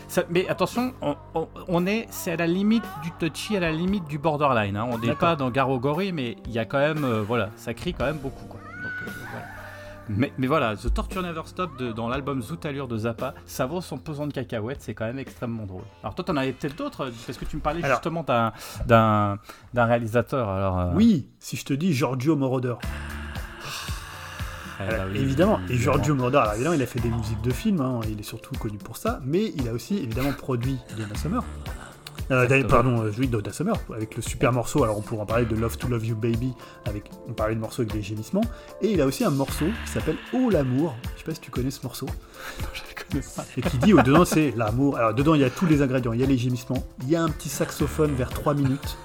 Ça- 0.08 0.22
mais 0.30 0.48
attention, 0.48 0.92
on, 1.02 1.16
on- 1.34 1.48
on 1.68 1.86
est, 1.86 2.06
c'est 2.10 2.32
à 2.32 2.36
la 2.36 2.46
limite 2.46 2.84
du 3.02 3.10
touchy, 3.12 3.56
à 3.56 3.60
la 3.60 3.72
limite 3.72 4.06
du 4.06 4.18
borderline. 4.18 4.76
hein. 4.76 4.86
On 4.90 4.98
n'est 4.98 5.14
pas 5.14 5.36
dans 5.36 5.50
Garogori, 5.50 6.12
mais 6.12 6.36
il 6.46 6.52
y 6.52 6.58
a 6.58 6.64
quand 6.64 6.78
même, 6.78 7.04
euh, 7.04 7.22
voilà, 7.22 7.50
ça 7.56 7.74
crie 7.74 7.94
quand 7.94 8.04
même 8.04 8.18
beaucoup. 8.18 8.46
Quoi. 8.46 8.60
Donc, 8.82 8.92
euh, 9.06 9.10
voilà. 9.30 9.46
Mais, 10.08 10.32
mais 10.36 10.46
voilà, 10.48 10.76
The 10.76 10.92
Torture 10.92 11.22
Never 11.22 11.42
Stop 11.46 11.78
de- 11.78 11.92
dans 11.92 12.08
l'album 12.08 12.42
Zoot 12.42 12.66
Allure 12.66 12.88
de 12.88 12.98
Zappa, 12.98 13.34
ça 13.46 13.66
vaut 13.66 13.80
son 13.80 13.98
pesant 13.98 14.26
de 14.26 14.32
cacahuètes, 14.32 14.82
c'est 14.82 14.94
quand 14.94 15.04
même 15.06 15.20
extrêmement 15.20 15.64
drôle. 15.64 15.84
Alors 16.02 16.14
toi, 16.16 16.24
t'en 16.24 16.36
avais 16.36 16.52
peut-être 16.52 16.76
d'autres, 16.76 17.10
parce 17.26 17.38
que 17.38 17.44
tu 17.44 17.56
me 17.56 17.62
parlais 17.62 17.82
Alors- 17.84 17.98
justement 17.98 18.24
d'un, 18.24 19.38
réalisateur. 19.74 20.48
Alors, 20.48 20.78
euh, 20.80 20.90
Oui, 20.94 21.28
si 21.38 21.56
je 21.56 21.64
te 21.64 21.72
dis 21.72 21.92
Giorgio 21.92 22.34
Moroder. 22.36 22.74
Alors, 24.88 25.06
bah 25.06 25.10
oui, 25.12 25.18
évidemment, 25.18 25.60
et. 25.68 25.76
Giorgio 25.76 26.14
Moroder, 26.14 26.38
alors 26.38 26.54
évidemment, 26.54 26.74
il 26.74 26.82
a 26.82 26.86
fait 26.86 27.00
des 27.00 27.10
musiques 27.10 27.40
de 27.42 27.50
films, 27.50 27.80
hein, 27.80 28.00
il 28.08 28.18
est 28.18 28.24
surtout 28.24 28.54
connu 28.56 28.78
pour 28.78 28.96
ça, 28.96 29.20
mais 29.24 29.52
il 29.56 29.68
a 29.68 29.72
aussi 29.72 29.98
évidemment 29.98 30.32
produit 30.32 30.78
Donna 30.96 31.14
Summer. 31.14 31.44
Euh, 32.30 32.64
pardon, 32.64 33.04
euh, 33.04 33.26
Donna 33.26 33.52
Summer, 33.52 33.74
avec 33.94 34.16
le 34.16 34.22
super 34.22 34.52
morceau, 34.52 34.84
alors 34.84 34.96
on 34.96 35.02
pourra 35.02 35.24
en 35.24 35.26
parler 35.26 35.44
de 35.44 35.54
Love 35.54 35.76
to 35.76 35.88
Love 35.88 36.06
You 36.06 36.16
Baby, 36.16 36.52
avec, 36.86 37.10
on 37.28 37.32
parlait 37.32 37.54
de 37.54 37.60
morceau 37.60 37.82
avec 37.82 37.92
des 37.92 38.02
gémissements, 38.02 38.44
et 38.80 38.92
il 38.92 39.00
a 39.00 39.06
aussi 39.06 39.24
un 39.24 39.30
morceau 39.30 39.66
qui 39.84 39.90
s'appelle 39.90 40.16
Oh 40.32 40.48
l'amour, 40.50 40.94
je 41.14 41.18
sais 41.18 41.24
pas 41.24 41.34
si 41.34 41.40
tu 41.40 41.50
connais 41.50 41.70
ce 41.70 41.82
morceau, 41.82 42.06
Je 42.72 42.80
le 42.80 43.04
connais 43.08 43.24
pas. 43.36 43.44
et 43.56 43.60
qui 43.62 43.78
dit, 43.78 43.92
au 43.92 44.00
dedans 44.02 44.24
c'est 44.24 44.52
l'amour, 44.56 44.96
alors 44.96 45.14
dedans 45.14 45.34
il 45.34 45.40
y 45.40 45.44
a 45.44 45.50
tous 45.50 45.66
les 45.66 45.82
ingrédients, 45.82 46.12
il 46.12 46.20
y 46.20 46.24
a 46.24 46.26
les 46.26 46.38
gémissements, 46.38 46.82
il 47.02 47.10
y 47.10 47.16
a 47.16 47.22
un 47.22 47.28
petit 47.28 47.48
saxophone 47.48 48.14
vers 48.14 48.30
3 48.30 48.54
minutes, 48.54 48.96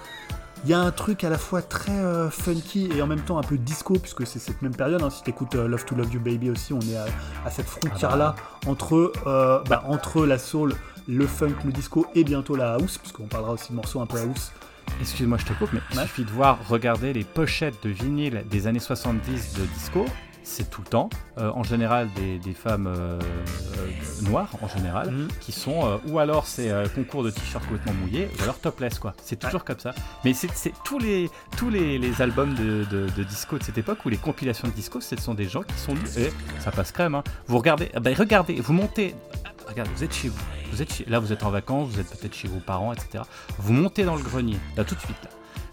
il 0.64 0.70
y 0.70 0.74
a 0.74 0.80
un 0.80 0.92
truc 0.92 1.24
à 1.24 1.30
la 1.30 1.38
fois 1.38 1.62
très 1.62 1.92
euh, 1.92 2.30
funky 2.30 2.90
et 2.96 3.02
en 3.02 3.08
même 3.08 3.22
temps 3.22 3.38
un 3.38 3.44
peu 3.44 3.58
disco, 3.58 3.94
puisque 4.00 4.26
c'est 4.28 4.40
cette 4.40 4.62
même 4.62 4.76
période. 4.76 5.02
hein. 5.02 5.10
Si 5.10 5.24
tu 5.24 5.30
écoutes 5.30 5.56
Love 5.56 5.86
to 5.86 5.96
Love 5.96 6.14
You 6.14 6.20
Baby 6.20 6.50
aussi, 6.50 6.74
on 6.74 6.80
est 6.82 6.98
à, 6.98 7.06
à 7.46 7.52
cette 7.52 7.68
frontière-là 7.68 8.36
entre, 8.66 9.14
euh, 9.28 9.62
bah, 9.70 9.84
entre 9.88 10.26
la 10.26 10.38
soul, 10.38 10.74
le 11.08 11.26
funk, 11.28 11.54
le 11.64 11.72
disco 11.72 12.06
et 12.16 12.24
bientôt 12.24 12.56
la 12.56 12.74
house, 12.74 12.98
puisqu'on 12.98 13.28
parlera 13.28 13.54
aussi 13.54 13.70
de 13.72 13.76
morceaux 13.76 14.02
un 14.02 14.06
peu 14.06 14.18
house. 14.20 14.52
Excuse-moi, 15.00 15.38
je 15.38 15.46
te 15.46 15.54
coupe, 15.54 15.70
mais 15.74 15.80
il 15.92 15.98
Ouais. 15.98 16.04
suffit 16.04 16.26
de 16.26 16.32
voir, 16.32 16.58
regarder 16.68 17.14
les 17.14 17.24
pochettes 17.24 17.82
de 17.84 17.90
vinyle 17.90 18.44
des 18.50 18.68
années 18.68 18.80
70 18.80 19.54
de 19.54 19.64
disco. 19.78 20.06
C'est 20.50 20.70
tout 20.70 20.82
le 20.82 20.88
temps, 20.88 21.10
euh, 21.38 21.52
en 21.54 21.64
général 21.64 22.08
des, 22.16 22.40
des 22.40 22.54
femmes 22.54 22.88
euh, 22.88 23.20
euh, 23.20 24.30
noires 24.30 24.50
en 24.62 24.68
général, 24.70 25.12
Mhm. 25.12 25.28
qui 25.42 25.52
sont 25.52 26.00
ou 26.08 26.20
alors 26.20 26.48
c'est 26.48 26.72
concours 26.96 27.22
de 27.24 27.30
t-shirt 27.32 27.64
complètement 27.66 27.94
mouillé, 27.94 28.30
ou 28.40 28.44
alors 28.44 28.58
topless 28.60 28.98
quoi. 28.98 29.14
C'est 29.22 29.36
toujours 29.38 29.66
comme 29.66 29.80
ça. 29.80 29.94
Mais 30.24 30.34
c'est 30.34 30.50
tous 30.86 31.00
les 31.00 31.30
tous 31.58 31.70
les, 31.70 32.00
les 32.00 32.22
albums 32.22 32.54
de, 32.56 32.86
de- 32.90 33.10
de 33.16 33.24
disco 33.24 33.58
de 33.58 33.64
cette 33.64 33.78
époque 33.78 34.06
ou 34.06 34.10
les 34.10 34.18
compilations 34.18 34.68
de 34.70 34.74
disco, 34.74 35.02
ce 35.02 35.16
sont 35.18 35.34
des 35.34 35.50
gens 35.50 35.64
qui 35.64 35.78
sont 35.78 35.94
nus. 35.94 36.18
Et 36.18 36.32
ça 36.60 36.72
passe 36.72 36.92
crème. 36.94 37.16
Hein. 37.16 37.24
Vous 37.48 37.58
regardez, 37.58 37.92
ah 37.94 38.00
ben 38.00 38.16
regardez, 38.18 38.60
vous 38.62 38.74
montez. 38.74 39.16
ah, 39.46 39.50
Regarde, 39.68 39.90
vous 39.96 40.04
êtes 40.06 40.14
chez 40.14 40.30
vous. 40.30 40.40
Vous 40.72 40.82
êtes 40.82 40.94
chez- 40.94 41.06
là, 41.10 41.20
vous 41.20 41.34
êtes 41.34 41.44
en 41.44 41.50
vacances, 41.52 41.90
vous 41.90 42.00
êtes 42.00 42.10
peut-être 42.10 42.34
chez 42.34 42.48
vos 42.48 42.60
parents, 42.62 42.94
etc. 42.94 43.26
Vous 43.60 43.74
montez 43.74 44.06
dans 44.06 44.16
le 44.16 44.24
grenier, 44.24 44.58
là 44.78 44.86
tout 44.86 44.96
de 44.96 45.02
suite. 45.02 45.18
Là. 45.24 45.30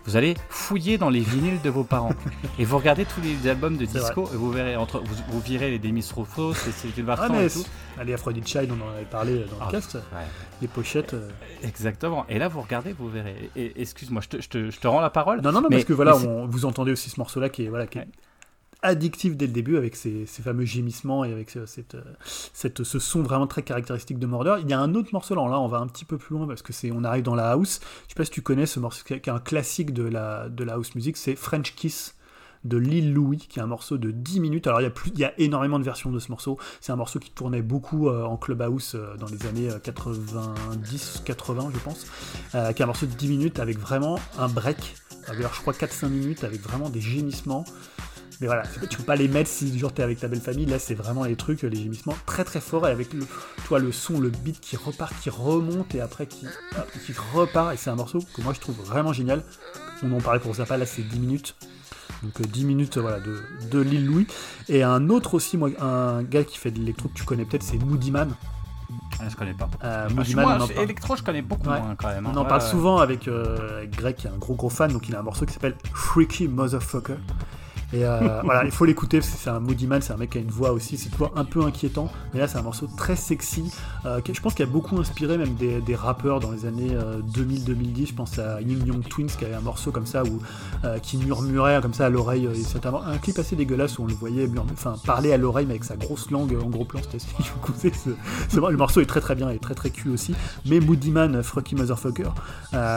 Vous 0.07 0.17
allez 0.17 0.35
fouiller 0.51 0.99
dans 0.99 1.09
les 1.09 1.21
vinyles 1.21 1.61
de 1.63 1.71
vos 1.71 1.83
parents 1.85 2.13
et 2.59 2.65
vous 2.65 2.77
regardez 2.77 3.07
tous 3.07 3.21
les 3.23 3.49
albums 3.49 3.77
de 3.79 3.87
disco 3.87 4.29
et 4.33 4.37
vous 4.37 4.51
verrez 4.53 4.77
entre 4.77 5.01
vous, 5.01 5.15
vous 5.29 5.41
virez 5.41 5.71
les 5.71 5.79
Demis 5.79 6.07
Rousseau, 6.15 6.53
les 6.67 6.73
Sylvain 6.73 7.15
Ah, 7.15 7.17
Vartan 7.17 7.35
mais 7.35 7.47
et 7.47 7.51
tout. 7.51 7.65
allez, 7.99 8.13
Aphrodite 8.13 8.47
Child, 8.47 8.71
on 8.71 8.85
en 8.87 8.95
avait 8.95 9.05
parlé 9.07 9.37
dans 9.51 9.57
le 9.57 9.63
Ah, 9.63 9.69
cast, 9.71 9.95
ouais. 9.95 10.01
les 10.61 10.69
pochettes. 10.69 11.15
euh. 11.15 11.29
Exactement. 11.63 12.27
Et 12.29 12.39
là, 12.39 12.49
vous 12.49 12.61
regardez, 12.61 12.93
vous 12.93 13.09
verrez. 13.09 13.51
Et, 13.57 13.81
excuse-moi, 13.81 14.21
je 14.23 14.29
te, 14.29 14.43
je, 14.43 14.49
te, 14.49 14.71
je 14.71 14.79
te 14.79 14.87
rends 14.87 15.01
la 15.01 15.09
parole. 15.11 15.41
Non, 15.41 15.53
non, 15.53 15.63
non, 15.63 15.69
Mais- 15.71 15.77
parce 15.77 15.87
que 15.87 15.95
voilà, 15.95 16.17
on- 16.17 16.47
vous 16.47 16.67
entendez 16.67 16.93
aussi 16.93 17.09
ce 17.09 17.19
morceau-là 17.19 17.49
qui 17.49 17.65
est, 17.65 17.69
voilà, 17.69 17.87
qui 17.87 17.99
est 17.99 18.03
Ouais. 18.03 18.09
Addictif 18.85 19.37
dès 19.37 19.47
le 19.47 19.53
début 19.53 19.77
avec 19.77 19.97
ces, 19.97 20.27
ces 20.27 20.43
fameux 20.43 20.65
gémissements 20.65 21.25
et 21.25 21.33
avec 21.33 21.57
euh, 21.57 21.67
ce 22.55 22.99
son 22.99 23.23
vraiment 23.23 23.47
très 23.47 23.63
caractéristique 23.63 24.19
de 24.19 24.27
Mordor. 24.27 24.59
Il 24.59 24.69
y 24.69 24.73
a 24.73 24.79
un 24.79 24.95
autre 24.95 25.09
morceau 25.13 25.35
là, 25.35 25.43
on 25.43 25.69
va 25.69 25.79
un 25.79 25.87
petit 25.87 26.05
peu 26.05 26.19
plus 26.19 26.37
loin 26.37 26.47
parce 26.47 26.63
que 26.63 26.73
on 26.93 27.03
arrive 27.03 27.25
dans 27.25 27.35
la 27.35 27.53
house. 27.53 27.81
Je 28.05 28.11
sais 28.11 28.15
pas 28.15 28.25
si 28.25 28.31
tu 28.31 28.43
connais 28.43 28.67
ce 28.67 28.79
morceau 28.79 29.03
qui 29.05 29.15
est 29.15 29.29
un 29.29 29.39
classique 29.39 29.93
de 29.93 30.05
la, 30.05 30.49
house 30.71 30.95
music, 30.95 31.17
c'est 31.17 31.35
French 31.35 31.75
Kiss 31.75 32.15
de 32.65 32.79
Lil 32.79 33.13
Louis, 33.13 33.37
qui 33.37 33.59
est 33.59 33.63
un 33.63 33.67
morceau 33.67 33.99
de 33.99 34.11
10 34.11 34.41
minutes. 34.41 34.67
Alors 34.67 34.81
il 34.81 35.19
y 35.19 35.25
a, 35.25 35.39
énormément 35.39 35.79
de 35.79 35.85
versions 35.85 36.11
de 36.11 36.19
ce 36.19 36.31
morceau. 36.31 36.59
C'est 36.81 36.93
un 36.93 36.97
morceau 36.97 37.19
qui 37.19 37.31
tournait 37.31 37.63
beaucoup 37.63 38.09
euh, 38.09 38.25
en 38.25 38.39
clubhouse 38.39 38.93
euh, 38.95 39.17
dans 39.17 39.27
les 39.27 39.47
années 39.47 39.69
90-80, 39.69 41.73
je 41.75 41.79
pense. 41.81 42.07
Euh, 42.55 42.73
qui 42.73 42.81
est 42.81 42.85
un 42.85 42.87
morceau 42.87 43.07
de 43.07 43.13
10 43.13 43.29
minutes 43.29 43.61
avec 43.61 43.79
vraiment 43.79 44.19
un 44.39 44.49
break. 44.49 44.97
Alors 45.29 45.55
je 45.55 45.61
crois 45.61 45.75
4-5 45.75 46.09
minutes 46.09 46.45
avec 46.45 46.63
vraiment 46.63 46.89
des 46.89 47.01
gémissements. 47.01 47.65
Mais 48.41 48.47
voilà, 48.47 48.63
pas- 48.63 48.87
tu 48.87 48.97
peux 48.97 49.03
pas 49.05 49.17
les 49.17 49.29
mettre 49.29 49.49
si 49.49 49.79
genre 49.79 49.93
t'es 49.93 50.03
avec 50.03 50.19
ta 50.21 50.29
belle 50.29 50.41
famille. 50.41 50.67
Là, 50.67 50.79
c'est 50.79 50.95
vraiment 50.95 51.25
les 51.25 51.37
trucs, 51.37 51.63
les 51.63 51.77
gémissements 51.77 52.17
très 52.27 52.45
très 52.45 52.61
forts 52.61 52.87
et 52.89 52.91
avec 52.91 53.13
le, 53.13 53.27
toi, 53.67 53.79
le 53.79 53.93
son, 53.93 54.21
le 54.21 54.29
beat 54.31 54.61
qui 54.61 54.77
repart, 54.77 55.13
qui 55.21 55.31
remonte 55.31 55.95
et 55.95 56.01
après 56.01 56.27
qui, 56.27 56.47
qui 57.07 57.13
repart. 57.35 57.75
Et 57.75 57.77
c'est 57.77 57.91
un 57.91 57.97
morceau 57.97 58.19
que 58.35 58.43
moi 58.43 58.53
je 58.53 58.61
trouve 58.61 58.77
vraiment 58.85 59.13
génial. 59.13 59.43
On 60.03 60.13
en 60.13 60.21
parlait 60.21 60.41
pour 60.41 60.55
Zappa, 60.55 60.77
là 60.77 60.87
c'est 60.87 61.03
10 61.03 61.19
minutes. 61.21 61.57
Donc 62.23 62.41
euh, 62.41 62.45
10 62.45 62.65
minutes 62.65 62.97
euh, 62.97 63.01
voilà, 63.03 63.21
de, 63.21 63.41
de 63.71 63.79
Lil 63.81 64.07
Louis. 64.07 64.27
Et 64.69 64.83
un 64.83 65.09
autre 65.11 65.35
aussi, 65.35 65.57
moi, 65.57 65.71
un 65.81 66.23
gars 66.23 66.45
qui 66.45 66.59
fait 66.59 66.71
de 66.71 66.79
l'électro 66.79 67.09
que 67.09 67.15
tu 67.15 67.25
connais 67.25 67.45
peut-être, 67.45 67.63
c'est 67.63 67.79
Moody 67.79 68.11
Man. 68.11 68.35
Ah, 69.21 69.29
je 69.29 69.37
connais 69.37 69.55
pas. 69.55 69.69
Euh, 69.83 70.07
Ah, 70.09 70.13
Moody 70.13 70.31
je- 70.33 70.37
Man, 70.37 70.59
moi, 70.59 70.69
je- 70.75 70.81
électro, 70.83 71.17
je 71.17 71.23
connais 71.23 71.43
beaucoup 71.43 71.69
Ouais. 71.69 71.81
moins 71.81 71.95
quand 71.97 72.09
même. 72.09 72.27
hein. 72.27 72.33
On 72.35 72.39
en 72.39 72.43
Ouais, 72.43 72.49
parle 72.49 72.63
ouais. 72.63 72.69
souvent 72.69 72.99
avec, 72.99 73.29
euh, 73.29 73.79
avec 73.79 73.97
Greg, 73.97 74.17
qui 74.17 74.27
est 74.27 74.31
un 74.31 74.37
gros 74.39 74.55
gros 74.55 74.69
fan, 74.71 74.93
donc 74.93 75.09
il 75.09 75.15
a 75.15 75.21
un 75.21 75.23
morceau 75.23 75.47
qui 75.47 75.53
s'appelle 75.55 75.77
Freaky 75.95 76.49
Motherfucker. 76.49 77.17
Et 77.95 78.05
euh, 78.05 78.41
voilà, 78.45 78.65
il 78.65 78.71
faut 78.73 78.85
l'écouter 78.85 79.19
parce 79.19 79.31
que 79.31 79.39
c'est 79.39 79.51
un 79.51 79.61
Moody 79.61 79.87
Man, 79.87 80.03
c'est 80.03 80.13
un 80.13 80.17
mec 80.17 80.31
qui 80.31 80.39
a 80.39 80.41
une 80.41 80.51
voix 80.51 80.73
aussi, 80.73 80.99
c'est 80.99 81.11
toujours 81.11 81.33
un 81.37 81.45
peu 81.45 81.63
inquiétant. 81.63 82.11
Mais 82.33 82.41
là, 82.41 82.49
c'est 82.49 82.59
un 82.59 82.63
morceau 82.63 82.89
très 82.97 83.17
sexy. 83.17 83.73
Euh, 84.05 84.21
je 84.31 84.41
pense 84.41 84.55
qu'il 84.55 84.65
a 84.65 84.69
beaucoup 84.69 84.99
inspiré 84.99 85.39
même 85.39 85.55
des, 85.55 85.95
rappeurs 85.95 86.41
dans 86.41 86.51
les 86.51 86.67
années 86.67 86.91
2000-2010. 87.33 88.09
Je 88.09 88.15
pense 88.15 88.39
à 88.41 88.61
Ying 88.61 88.85
Young 88.85 89.07
Twins 89.09 89.29
qui 89.29 89.45
avait 89.45 89.55
un 89.55 89.61
morceau 89.61 89.93
comme 89.93 90.07
ça 90.07 90.25
où, 90.25 90.41
qui 91.03 91.19
murmurait 91.19 91.81
comme 91.81 91.95
ça 91.95 92.07
à 92.07 92.09
l'oreille. 92.09 92.49
C'est 92.67 92.85
un, 92.85 93.19
clip 93.23 93.39
assez 93.39 93.55
dégueulasse 93.55 93.99
où 93.99 94.03
on 94.03 94.07
le 94.07 94.15
voyait 94.15 94.49
enfin, 94.73 94.97
parler 95.07 95.33
à 95.33 95.37
l'oreille 95.37 95.67
mais 95.67 95.75
avec 95.75 95.85
sa 95.85 95.97
grosse 95.97 96.31
langue 96.33 96.57
en 96.61 96.69
gros 96.69 96.85
plan. 96.85 97.01
C'était 97.03 97.25
c'est 98.49 98.57
Le 98.75 98.77
morceau 98.77 99.01
est 99.01 99.07
très 99.07 99.21
très 99.21 99.37
bien 99.37 99.51
et 99.51 99.59
très 99.59 99.75
très 99.75 99.91
cul 99.91 100.09
aussi. 100.09 100.35
Mais 100.67 100.81
Moody 100.81 101.13
Man, 101.13 101.43
Frucky 101.45 101.77
Motherfucker, 101.77 102.31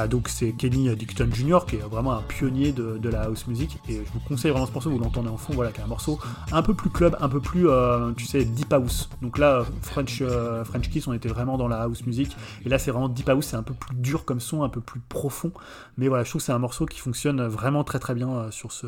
donc 0.10 0.28
c'est 0.28 0.54
Kenny 0.54 0.96
Dicton 0.96 1.30
Jr. 1.32 1.60
qui 1.68 1.76
est 1.76 1.90
vraiment 1.90 2.14
un 2.14 2.24
pionnier 2.24 2.72
de, 2.72 2.98
de 2.98 3.10
la 3.10 3.24
house 3.26 3.46
music. 3.46 3.78
Et 3.88 4.02
je 4.04 4.12
vous 4.12 4.20
conseille 4.28 4.52
vraiment 4.52 4.66
ce 4.66 4.72
morceau, 4.72 4.87
vous 4.90 5.00
l'entendez 5.00 5.30
en 5.30 5.38
fond, 5.38 5.54
voilà, 5.54 5.72
qui 5.72 5.80
est 5.80 5.84
un 5.84 5.88
morceau 5.88 6.20
un 6.52 6.62
peu 6.62 6.74
plus 6.74 6.90
club, 6.90 7.18
un 7.20 7.30
peu 7.30 7.40
plus, 7.40 7.70
euh, 7.70 8.12
tu 8.14 8.26
sais, 8.26 8.44
deep 8.46 8.72
house. 8.74 9.10
Donc 9.22 9.38
là, 9.38 9.66
French, 9.82 10.20
euh, 10.22 10.64
French 10.64 10.90
Kiss, 10.90 11.08
on 11.08 11.14
était 11.14 11.30
vraiment 11.30 11.58
dans 11.58 11.68
la 11.68 11.82
house 11.82 12.06
music. 12.06 12.36
Et 12.66 12.70
là, 12.70 12.80
c'est 12.80 12.92
vraiment 12.92 13.10
deep 13.10 13.30
house, 13.30 13.48
c'est 13.48 13.58
un 13.58 13.64
peu 13.64 13.74
plus 13.74 13.96
dur 13.96 14.26
comme 14.26 14.40
son, 14.40 14.64
un 14.64 14.70
peu 14.70 14.82
plus 14.82 15.00
profond. 15.00 15.52
Mais 15.98 16.08
voilà, 16.08 16.24
je 16.24 16.30
trouve 16.30 16.42
que 16.42 16.46
c'est 16.46 16.52
un 16.52 16.60
morceau 16.60 16.86
qui 16.86 17.00
fonctionne 17.00 17.46
vraiment 17.48 17.84
très 17.84 18.00
très 18.00 18.16
bien 18.16 18.30
euh, 18.30 18.52
sur 18.52 18.72
ce, 18.72 18.88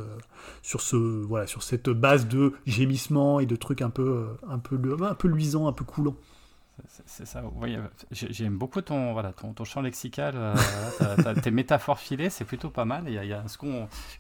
sur 0.62 0.82
ce, 0.82 0.96
voilà, 0.96 1.48
sur 1.48 1.64
cette 1.64 1.90
base 1.90 2.28
de 2.28 2.54
gémissement 2.66 3.40
et 3.40 3.46
de 3.46 3.56
trucs 3.56 3.82
un 3.82 3.90
peu, 3.90 4.28
un 4.50 4.60
peu, 4.60 4.80
un 5.02 5.16
peu 5.16 5.28
luisant, 5.28 5.68
un 5.68 5.74
peu 5.74 5.86
coulant. 5.86 6.16
C'est 7.06 7.26
ça, 7.26 7.44
oui, 7.56 7.78
j'aime 8.12 8.58
beaucoup 8.58 8.82
ton, 8.82 9.14
voilà, 9.14 9.34
ton, 9.34 9.54
ton 9.54 9.64
champ 9.64 9.82
lexical, 9.82 10.34
euh, 10.36 10.56
tes 11.42 11.52
métaphores 11.52 12.00
filées, 12.00 12.30
c'est 12.30 12.46
plutôt 12.46 12.70
pas 12.70 12.86
mal. 12.86 13.04
Il 13.08 13.14
y 13.14 13.18
a, 13.18 13.24
il 13.24 13.30
y 13.30 13.34
a 13.34 13.44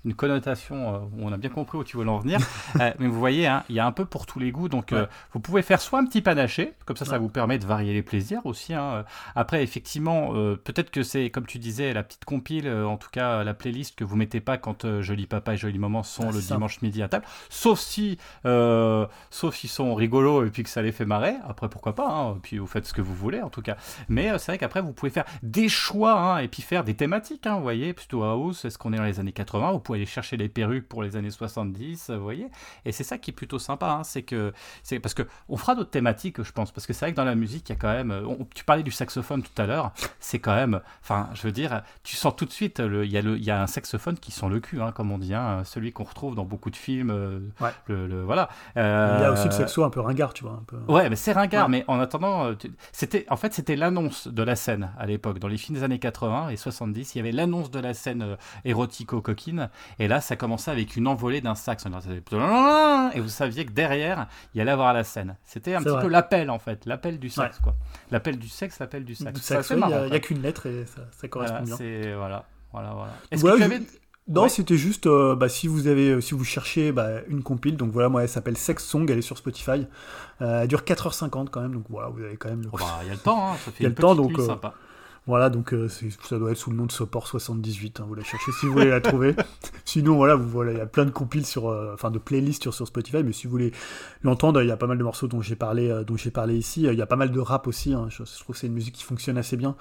une 0.06 0.14
connotation 0.14 0.96
euh, 0.96 0.98
où 1.00 1.22
on 1.22 1.32
a 1.32 1.38
bien 1.38 1.50
compris 1.50 1.78
où 1.78 1.84
tu 1.84 1.98
veux 1.98 2.08
en 2.08 2.20
venir. 2.20 2.40
Euh, 2.80 2.94
mais 3.00 3.08
vous 3.08 3.18
voyez, 3.18 3.48
hein, 3.48 3.64
il 3.70 3.76
y 3.76 3.80
a 3.80 3.86
un 3.86 3.92
peu 3.92 4.06
pour 4.06 4.26
tous 4.26 4.40
les 4.40 4.52
goûts. 4.52 4.70
Donc 4.70 4.94
vous 5.34 5.40
pouvez 5.40 5.62
faire 5.62 5.82
soit 5.82 6.00
un 6.00 6.06
petit 6.06 6.22
panaché, 6.22 6.74
comme 6.86 6.98
ça, 6.98 7.06
ça 7.06 7.18
vous 7.18 7.30
permet 7.30 7.58
de 7.58 7.66
varier 7.66 7.94
les 7.94 8.04
plaisirs 8.04 8.46
aussi. 8.46 8.74
Hein. 8.74 9.06
Après, 9.36 9.64
effectivement, 9.64 10.34
peut-être 10.64 10.92
que 10.92 11.04
c'est, 11.04 11.30
comme 11.30 11.46
tu 11.46 11.58
disais, 11.58 11.94
la 11.94 12.04
petite 12.04 12.26
compile, 12.26 12.70
en 12.70 12.98
tout 12.98 13.10
cas 13.12 13.44
la 13.44 13.54
playlist 13.54 13.96
que 13.96 14.04
vous 14.04 14.16
mettez 14.16 14.40
pas 14.40 14.58
quand 14.58 15.02
Joli 15.02 15.26
Papa 15.26 15.54
et 15.54 15.58
Joli 15.58 15.80
Maman 15.80 16.04
sont 16.04 16.30
ah, 16.30 16.32
le 16.32 16.42
dimanche 16.42 16.82
midi 16.82 17.02
à 17.02 17.10
table. 17.10 17.26
Sauf 17.50 17.80
si, 17.80 18.18
sauf 18.44 19.56
s'ils 19.56 19.70
sont 19.70 19.96
rigolos 19.96 20.46
et 20.46 20.50
puis 20.50 20.64
que 20.64 20.70
ça 20.70 20.82
les 20.82 20.92
fait 20.92 21.06
marrer. 21.06 21.36
Après, 21.48 21.70
pourquoi 21.70 21.96
pas 21.96 22.10
hein 22.10 22.38
vous 22.60 22.68
faites 22.70 22.86
ce 22.86 22.94
que 22.94 23.02
vous 23.02 23.16
voulez 23.16 23.42
en 23.42 23.50
tout 23.50 23.62
cas. 23.62 23.78
Mais 24.08 24.32
euh, 24.32 24.38
c'est 24.38 24.52
vrai 24.52 24.58
qu'après 24.58 24.82
vous 24.82 24.94
pouvez 24.94 25.10
faire 25.10 25.26
des 25.44 25.70
choix 25.70 26.20
hein, 26.20 26.38
et 26.40 26.48
puis 26.48 26.62
faire 26.62 26.84
des 26.84 26.96
thématiques, 26.96 27.48
hein, 27.48 27.56
vous 27.56 27.64
voyez, 27.64 27.94
plutôt 27.94 28.24
house, 28.24 28.66
est-ce 28.66 28.78
qu'on 28.78 28.94
est 28.94 28.98
dans 28.98 29.04
les 29.04 29.20
années 29.20 29.32
80, 29.32 29.72
vous 29.72 29.80
pouvez 29.80 30.00
aller 30.00 30.06
chercher 30.06 30.38
des 30.38 30.50
perruques 30.50 30.88
pour 30.88 31.04
les 31.04 31.16
années 31.16 31.32
70, 31.32 32.12
vous 32.12 32.24
voyez. 32.24 32.48
Et 32.86 32.92
c'est 32.92 33.04
ça 33.04 33.18
qui 33.18 33.32
est 33.32 33.34
plutôt 33.34 33.60
sympa, 33.60 33.88
hein, 33.88 34.04
c'est 34.04 34.24
que 34.24 34.54
c'est 34.84 35.00
parce 35.00 35.14
que 35.14 35.24
on 35.48 35.58
fera 35.58 35.76
d'autres 35.76 35.92
thématiques, 35.92 36.42
je 36.42 36.52
pense, 36.52 36.72
parce 36.72 36.88
que 36.88 36.94
c'est 36.94 37.06
vrai 37.06 37.12
que 37.12 37.18
dans 37.18 37.26
la 37.26 37.36
musique 37.36 37.70
il 37.70 37.74
y 37.74 37.76
a 37.76 37.80
quand 37.80 37.94
même, 37.94 38.14
tu 38.54 38.64
parlais 38.64 38.84
du 38.84 38.92
saxophone 38.92 39.44
tout 39.44 39.62
à 39.62 39.66
l'heure, 39.66 39.92
c'est 40.20 40.40
quand 40.40 40.56
même, 40.56 40.82
enfin 41.02 41.30
je 41.34 41.44
veux 41.44 41.52
dire, 41.52 41.82
tu 42.04 42.16
sens 42.16 42.36
tout 42.36 42.46
de 42.46 42.52
suite, 42.52 42.80
il 42.80 43.12
y, 43.12 43.18
a 43.18 43.22
le, 43.22 43.38
y 43.38 43.52
a 43.52 43.62
un 43.62 43.68
saxophone 43.68 44.18
qui 44.18 44.32
sent 44.32 44.48
le 44.50 44.60
cul, 44.60 44.80
comme 44.96 45.12
on 45.12 45.18
dit, 45.18 45.34
celui 45.66 45.92
qu'on 45.92 46.04
retrouve 46.04 46.36
dans 46.36 46.46
beaucoup 46.46 46.70
de 46.70 46.76
films, 46.76 47.12
euh, 47.12 47.40
le, 47.88 48.24
voilà. 48.24 48.50
il 48.76 48.82
y 48.82 48.82
a 48.82 49.32
aussi 49.32 49.46
le 49.46 49.54
euh, 49.54 49.58
saxo 49.58 49.84
un 49.84 49.90
peu 49.90 50.00
ringard, 50.00 50.34
tu 50.34 50.44
vois. 50.44 50.54
Un 50.54 50.64
peu... 50.66 50.78
Ouais, 50.88 51.10
mais 51.10 51.16
c'est 51.16 51.32
ringard, 51.32 51.70
mais 51.70 51.84
en 51.88 52.00
attendant 52.00 52.49
euh, 52.50 52.70
c'était, 52.92 53.26
en 53.30 53.36
fait, 53.36 53.54
c'était 53.54 53.76
l'annonce 53.76 54.28
de 54.28 54.44
la 54.44 54.56
scène 54.56 54.92
à 54.98 55.06
l'époque. 55.06 55.40
Dans 55.40 55.48
les 55.48 55.58
films 55.58 55.78
des 55.78 55.84
années 55.84 56.00
80 56.00 56.50
et 56.50 56.58
70, 56.58 57.16
il 57.16 57.18
y 57.18 57.22
avait 57.22 57.32
l'annonce 57.32 57.72
de 57.72 57.80
la 57.80 57.94
scène 57.94 58.22
euh, 58.22 58.36
érotico-coquine. 58.66 59.70
Et 60.00 60.08
là, 60.08 60.22
ça 60.22 60.36
commençait 60.36 60.72
avec 60.72 60.96
une 60.96 61.08
envolée 61.08 61.42
d'un 61.42 61.56
sax. 61.56 61.86
Et 61.86 63.20
vous 63.20 63.30
saviez 63.30 63.66
que 63.66 63.72
derrière, 63.72 64.28
il 64.54 64.60
y 64.60 64.62
allait 64.62 64.72
avoir 64.72 64.94
la 64.94 65.04
scène. 65.04 65.36
C'était 65.46 65.76
un 65.76 65.82
petit 65.82 66.02
peu 66.02 66.08
l'appel, 66.08 66.50
en 66.50 66.60
fait. 66.60 66.86
L'appel 66.86 67.20
du 67.20 67.30
sax, 67.30 67.60
quoi. 67.60 67.76
L'appel 68.12 68.38
du 68.38 68.48
sexe, 68.50 68.80
l'appel 68.80 69.06
du 69.06 69.16
sax. 69.16 69.50
il 69.72 69.78
n'y 69.78 69.94
a, 69.94 70.20
qu'une 70.20 70.42
lettre 70.42 70.66
et 70.68 70.86
ça, 70.86 71.28
correspond 71.28 71.64
bien. 71.64 71.78
Voilà, 72.16 72.46
voilà, 72.72 72.94
voilà. 72.94 73.14
Est-ce 73.32 73.44
que 73.44 73.58
tu 73.58 73.64
avais... 73.64 73.82
Non, 74.30 74.48
c'était 74.48 74.78
juste 74.78 75.08
euh, 75.08 75.36
bah, 75.36 75.50
si 75.50 75.68
vous 75.68 75.88
avez, 75.88 76.12
euh, 76.12 76.22
si 76.22 76.36
vous 76.36 76.44
cherchez 76.44 76.92
bah, 76.92 77.22
une 77.28 77.42
compile, 77.42 77.76
donc 77.76 77.92
voilà, 77.92 78.10
moi 78.10 78.22
elle 78.22 78.30
s'appelle 78.30 78.58
Sex 78.58 78.86
Song, 78.86 79.10
elle 79.10 79.18
est 79.18 79.24
sur 79.24 79.40
Spotify. 79.40 79.88
Euh, 80.42 80.62
elle 80.62 80.68
dure 80.68 80.82
4h50 80.82 81.50
quand 81.50 81.62
même, 81.62 81.74
donc 81.74 81.86
voilà, 81.90 82.10
vous 82.10 82.22
avez 82.22 82.38
quand 82.38 82.50
même. 82.50 82.62
Oh, 82.72 82.78
bah, 82.78 83.00
il 83.02 83.08
y 83.08 83.10
a 83.10 83.16
le 83.16 83.20
temps, 83.20 83.50
hein, 83.50 83.56
ça 83.66 83.72
fait 83.72 83.80
Il 83.80 83.84
y 83.84 83.86
a 83.88 83.90
le 83.90 83.96
temps, 83.96 84.16
donc. 84.16 84.40
Voilà, 85.28 85.52
donc 85.52 85.76
ça 86.24 86.40
doit 86.40 86.52
être 86.52 86.58
sous 86.58 86.72
le 86.72 86.78
nom 86.78 86.88
de 86.88 86.92
Sopor 86.92 87.28
78. 87.28 88.00
Hein, 88.00 88.06
vous 88.08 88.16
la 88.16 88.24
cherchez 88.24 88.52
si 88.60 88.66
vous 88.66 88.74
voulez 88.74 88.90
la 88.90 89.00
trouver. 89.00 89.36
Sinon, 89.86 90.16
voilà, 90.16 90.34
vous 90.34 90.50
voilà, 90.50 90.72
il 90.72 90.78
y 90.80 90.82
a 90.82 90.88
plein 90.88 91.06
de 91.06 91.12
compiles 91.12 91.46
sur, 91.46 91.66
enfin 91.94 92.10
de 92.10 92.18
playlists 92.18 92.64
sur, 92.64 92.74
sur, 92.74 92.88
Spotify. 92.88 93.22
Mais 93.22 93.32
si 93.32 93.46
vous 93.46 93.52
voulez 93.52 93.72
l'entendre, 94.24 94.60
il 94.64 94.68
y 94.68 94.72
a 94.72 94.78
pas 94.78 94.88
mal 94.88 94.98
de 94.98 95.04
morceaux 95.04 95.28
dont 95.28 95.40
j'ai 95.40 95.56
parlé, 95.56 96.04
dont 96.08 96.18
j'ai 96.18 96.32
parlé 96.32 96.58
ici. 96.58 96.82
Il 96.82 96.98
y 96.98 97.02
a 97.02 97.06
pas 97.06 97.16
mal 97.16 97.30
de 97.32 97.40
rap 97.40 97.68
aussi. 97.68 97.94
Hein, 97.94 98.08
je, 98.10 98.24
je, 98.24 98.40
trouve 98.40 98.56
que 98.56 98.60
c'est 98.60 98.68
une 98.68 98.74
musique 98.74 98.96
qui 98.96 99.04
fonctionne 99.04 99.38
assez 99.38 99.56
bien. 99.56 99.76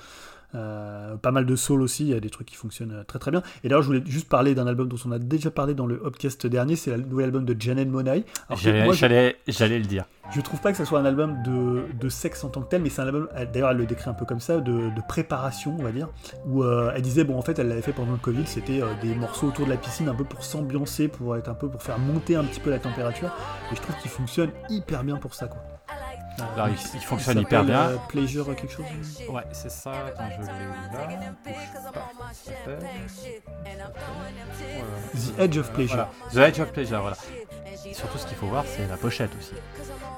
Euh, 0.55 1.17
pas 1.17 1.31
mal 1.31 1.45
de 1.45 1.57
soul 1.57 1.83
aussi, 1.83 2.05
il 2.05 2.11
y 2.11 2.15
a 2.15 2.21
des 2.21 2.31
trucs 2.31 2.47
qui 2.47 2.57
fonctionnent 2.57 2.93
euh, 2.93 3.05
très 3.05 3.19
très 3.19 3.31
bien. 3.31 3.43
Et 3.63 3.69
d'ailleurs, 3.69 3.83
je 3.83 3.89
voulais 3.89 4.03
juste 4.07 4.29
parler 4.29 4.55
d'un 4.55 4.67
album 4.67 4.89
dont 4.89 4.97
on 5.05 5.13
a 5.13 5.19
déjà 5.19 5.51
parlé 5.51 5.75
dans 5.75 5.87
le 5.87 6.01
Upcast 6.07 6.47
dernier, 6.47 6.75
c'est 6.77 6.97
le 6.97 7.03
nouvel 7.03 7.27
album 7.27 7.45
de 7.45 7.55
Janet 7.59 7.87
Monet. 7.89 8.25
J'allais 9.47 9.79
le 9.79 9.85
dire. 9.85 10.05
Je 10.35 10.41
trouve 10.41 10.61
pas 10.61 10.73
que 10.73 10.79
ce 10.79 10.85
soit 10.85 11.01
un 11.01 11.05
album 11.05 11.43
de, 11.43 11.85
de 11.99 12.09
sexe 12.09 12.45
en 12.45 12.49
tant 12.49 12.63
que 12.63 12.69
tel, 12.69 12.83
mais 12.83 12.91
c'est 12.91 13.01
un 13.01 13.07
album, 13.07 13.29
d'ailleurs 13.53 13.71
elle 13.71 13.79
le 13.79 13.87
décrit 13.87 14.11
un 14.11 14.15
peu 14.15 14.27
comme 14.27 14.41
ça, 14.41 14.59
de, 14.59 14.91
de 14.91 15.03
préparation, 15.09 15.75
on 15.79 15.83
va 15.83 15.91
dire, 15.91 16.09
où 16.47 16.63
euh, 16.63 16.93
elle 16.95 17.01
disait, 17.01 17.25
bon 17.25 17.39
en 17.39 17.43
fait 17.43 17.59
elle 17.59 17.69
l'avait 17.69 17.81
fait 17.81 17.93
pendant 17.95 18.13
le 18.13 18.19
Covid, 18.19 18.47
c'était 18.47 18.83
des 19.01 19.15
morceaux 19.15 19.49
autour 19.49 19.65
de 19.65 19.71
la 19.71 19.79
piscine, 19.79 20.07
un 20.07 20.15
peu 20.15 20.25
pour 20.25 20.45
s'ambiancer, 20.45 21.09
pour 21.09 21.35
être 21.37 21.49
un 21.49 21.55
peu, 21.55 21.69
pour 21.69 21.83
faire 21.83 21.99
monter 21.99 22.37
un 22.37 22.45
petit 22.45 22.61
peu 22.61 22.69
la 22.69 22.79
température, 22.79 23.31
et 23.73 23.77
je 23.77 23.81
trouve 23.81 23.97
qu'il 24.03 24.11
fonctionne 24.11 24.51
hyper 24.69 25.03
bien 25.03 25.17
pour 25.17 25.33
ça 25.33 25.47
quoi. 25.47 25.61
Alors, 26.55 26.69
il, 26.69 27.01
fonctionne 27.01 27.41
hyper 27.41 27.65
bien. 27.65 27.81
Euh, 27.81 27.97
pleasure 28.09 28.55
quelque 28.55 28.73
chose 28.73 28.85
Ouais, 29.29 29.43
c'est 29.53 29.71
ça. 29.71 29.93
Attends, 30.07 30.25
je 30.37 30.47
l'ai 30.47 30.49
The 35.15 35.39
Edge 35.41 35.59
of 35.59 35.73
Pleasure. 35.73 36.07
The 36.33 36.37
Edge 36.37 36.61
of 36.61 36.73
Pleasure, 36.73 37.01
voilà. 37.01 37.17
surtout, 37.93 38.19
ce 38.19 38.27
qu'il 38.27 38.37
faut 38.37 38.47
voir, 38.47 38.65
c'est 38.67 38.87
la 38.89 38.97
pochette 38.97 39.31
aussi. 39.39 39.55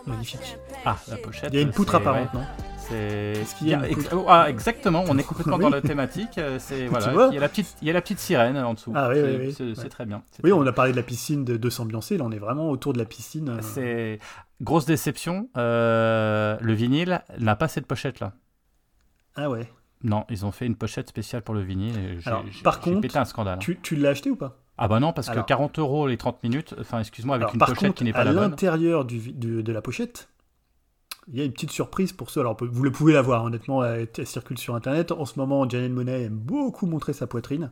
Magnifique. 0.06 0.56
Ah, 0.84 0.96
la 1.08 1.16
pochette. 1.16 1.50
Il 1.52 1.56
y 1.56 1.58
a 1.58 1.62
une 1.62 1.72
poutre 1.72 1.94
apparente, 1.94 2.32
non 2.34 2.44
c'est 2.90 3.44
ce 3.44 3.54
qu'il 3.54 3.68
y 3.68 3.74
a 3.74 3.82
ah, 4.28 4.46
exactement, 4.48 5.04
on 5.08 5.16
est 5.16 5.22
complètement 5.22 5.58
dans 5.58 5.68
la 5.68 5.80
thématique. 5.80 6.38
Euh, 6.38 6.58
c'est 6.58 6.86
voilà, 6.86 7.28
il 7.30 7.34
y 7.34 7.38
a 7.38 7.40
la 7.40 7.48
petite, 7.48 7.76
il 7.82 7.88
y 7.88 7.90
a 7.90 7.94
la 7.94 8.00
petite 8.00 8.18
sirène 8.18 8.56
en 8.58 8.74
dessous. 8.74 8.92
Ah 8.94 9.08
oui, 9.10 9.20
oui, 9.22 9.54
oui. 9.60 9.74
C'est 9.76 9.88
très 9.88 10.06
bien. 10.06 10.22
Oui, 10.42 10.52
on 10.52 10.66
a 10.66 10.72
parlé 10.72 10.92
de 10.92 10.96
la 10.96 11.02
piscine 11.02 11.44
de, 11.44 11.56
de 11.56 11.70
s'ambiancer. 11.70 12.16
Là, 12.16 12.24
on 12.26 12.32
est 12.32 12.38
vraiment 12.38 12.70
autour 12.70 12.92
de 12.92 12.98
la 12.98 13.04
piscine. 13.04 13.48
Euh. 13.48 13.58
C'est 13.62 14.18
Grosse 14.60 14.84
déception, 14.84 15.48
euh, 15.56 16.58
le 16.60 16.72
vinyle 16.74 17.22
n'a 17.38 17.56
pas 17.56 17.68
cette 17.68 17.86
pochette 17.86 18.20
là. 18.20 18.32
Ah 19.36 19.48
ouais. 19.48 19.70
Non, 20.02 20.24
ils 20.28 20.44
ont 20.46 20.50
fait 20.50 20.66
une 20.66 20.76
pochette 20.76 21.08
spéciale 21.08 21.42
pour 21.42 21.54
le 21.54 21.62
vinyle. 21.62 22.20
Alors, 22.24 22.44
par 22.62 22.80
contre, 22.80 23.00
pété 23.00 23.18
un 23.18 23.24
scandale. 23.24 23.58
Tu, 23.58 23.78
tu 23.80 23.96
l'as 23.96 24.10
acheté 24.10 24.30
ou 24.30 24.36
pas? 24.36 24.58
Ah 24.78 24.88
bah 24.88 24.98
non, 24.98 25.12
parce 25.12 25.28
que 25.28 25.40
40 25.40 25.78
euros 25.78 26.08
les 26.08 26.16
30 26.16 26.42
minutes, 26.42 26.74
enfin 26.80 27.00
excuse-moi, 27.00 27.36
avec 27.36 27.52
une 27.52 27.60
pochette 27.60 27.94
qui 27.94 28.04
n'est 28.04 28.12
pas 28.12 28.24
la 28.24 28.32
bonne. 28.32 28.44
À 28.44 28.48
l'intérieur 28.48 29.04
de 29.04 29.72
la 29.72 29.82
pochette, 29.82 30.30
il 31.28 31.38
y 31.38 31.42
a 31.42 31.44
une 31.44 31.52
petite 31.52 31.70
surprise 31.70 32.12
pour 32.12 32.30
ceux. 32.30 32.40
Alors, 32.40 32.56
vous 32.60 32.82
le 32.82 32.90
pouvez 32.90 33.12
la 33.12 33.22
voir, 33.22 33.44
honnêtement, 33.44 33.84
elle, 33.84 34.08
circule 34.24 34.58
sur 34.58 34.74
Internet. 34.74 35.12
En 35.12 35.26
ce 35.26 35.38
moment, 35.38 35.68
Janelle 35.68 35.92
Monet 35.92 36.22
aime 36.22 36.36
beaucoup 36.36 36.86
montrer 36.86 37.12
sa 37.12 37.26
poitrine. 37.26 37.70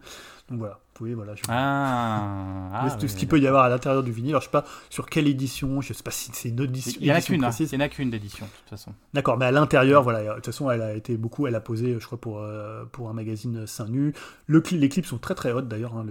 Donc 0.48 0.60
voilà, 0.60 0.74
vous 0.74 0.92
pouvez, 0.94 1.14
voilà. 1.14 1.34
Je... 1.34 1.42
Ah, 1.48 2.70
ah 2.72 2.88
ce 2.98 3.16
qu'il 3.16 3.26
peut 3.26 3.40
y 3.40 3.46
avoir 3.46 3.64
à 3.64 3.68
l'intérieur 3.68 4.02
du 4.02 4.12
vinyle. 4.12 4.30
Alors, 4.30 4.42
je 4.42 4.46
sais 4.46 4.52
pas 4.52 4.64
sur 4.90 5.06
quelle 5.06 5.26
édition, 5.26 5.80
je 5.80 5.92
sais 5.92 6.02
pas 6.02 6.10
si 6.10 6.30
c'est 6.32 6.50
une 6.50 6.60
édition. 6.60 6.98
Il 7.00 7.06
n'y 7.06 7.12
en 7.12 7.16
a 7.16 7.20
qu'une, 7.20 7.44
hein. 7.44 7.50
il 7.58 7.66
n'y 7.66 7.76
en 7.76 7.80
a 7.80 7.88
qu'une 7.88 8.10
d'édition, 8.10 8.46
de 8.46 8.50
toute 8.50 8.70
façon. 8.70 8.92
D'accord, 9.14 9.38
mais 9.38 9.46
à 9.46 9.50
l'intérieur, 9.50 10.02
voilà, 10.02 10.22
de 10.22 10.34
toute 10.36 10.46
façon, 10.46 10.70
elle 10.70 10.82
a 10.82 10.94
été 10.94 11.16
beaucoup, 11.16 11.46
elle 11.46 11.54
a 11.54 11.60
posé, 11.60 11.96
je 11.98 12.06
crois, 12.06 12.20
pour, 12.20 12.38
euh, 12.38 12.84
pour 12.92 13.08
un 13.08 13.12
magazine 13.12 13.66
seins 13.66 13.88
nu. 13.88 14.12
Le, 14.46 14.62
les 14.70 14.88
clips 14.88 15.06
sont 15.06 15.18
très 15.18 15.34
très 15.34 15.52
hot 15.52 15.62
d'ailleurs. 15.62 15.96
Hein, 15.96 16.06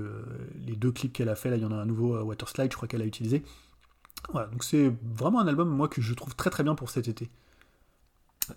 les 0.66 0.76
deux 0.76 0.92
clips 0.92 1.14
qu'elle 1.14 1.30
a 1.30 1.36
fait, 1.36 1.50
là, 1.50 1.56
il 1.56 1.62
y 1.62 1.66
en 1.66 1.72
a 1.72 1.76
un 1.76 1.86
nouveau 1.86 2.16
euh, 2.16 2.24
Waterslide, 2.24 2.72
je 2.72 2.78
crois 2.78 2.88
qu'elle 2.88 3.02
a 3.02 3.06
utilisé. 3.06 3.44
Voilà, 4.32 4.48
donc 4.48 4.64
c'est 4.64 4.94
vraiment 5.04 5.40
un 5.40 5.48
album, 5.48 5.70
moi, 5.70 5.88
que 5.88 6.02
je 6.02 6.14
trouve 6.14 6.36
très 6.36 6.50
très 6.50 6.64
bien 6.64 6.76
pour 6.76 6.90
cet 6.90 7.08
été. 7.08 7.30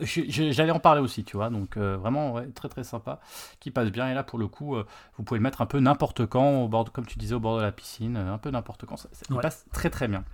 J'allais 0.01 0.70
en 0.70 0.78
parler 0.78 1.01
aussi, 1.01 1.24
tu 1.24 1.37
vois, 1.37 1.51
donc 1.51 1.77
euh, 1.77 1.97
vraiment 1.97 2.41
très 2.55 2.69
très 2.69 2.85
sympa, 2.85 3.20
qui 3.59 3.70
passe 3.70 3.91
bien. 3.91 4.09
Et 4.09 4.15
là, 4.15 4.23
pour 4.23 4.39
le 4.39 4.47
coup, 4.47 4.77
euh, 4.77 4.87
vous 5.16 5.24
pouvez 5.24 5.39
le 5.39 5.43
mettre 5.43 5.62
un 5.62 5.66
peu 5.66 5.81
n'importe 5.81 6.27
quand, 6.27 6.62
au 6.62 6.69
bord, 6.69 6.93
comme 6.93 7.07
tu 7.07 7.19
disais, 7.19 7.35
au 7.35 7.41
bord 7.41 7.57
de 7.57 7.62
la 7.62 7.73
piscine, 7.73 8.16
euh, 8.16 8.32
un 8.32 8.39
peu 8.39 8.51
n'importe 8.51 8.87
quand. 8.87 8.97
Ça, 8.97 9.09
il 9.31 9.37
passe 9.39 9.66
très 9.73 9.91
très 9.91 10.09
bien. 10.09 10.24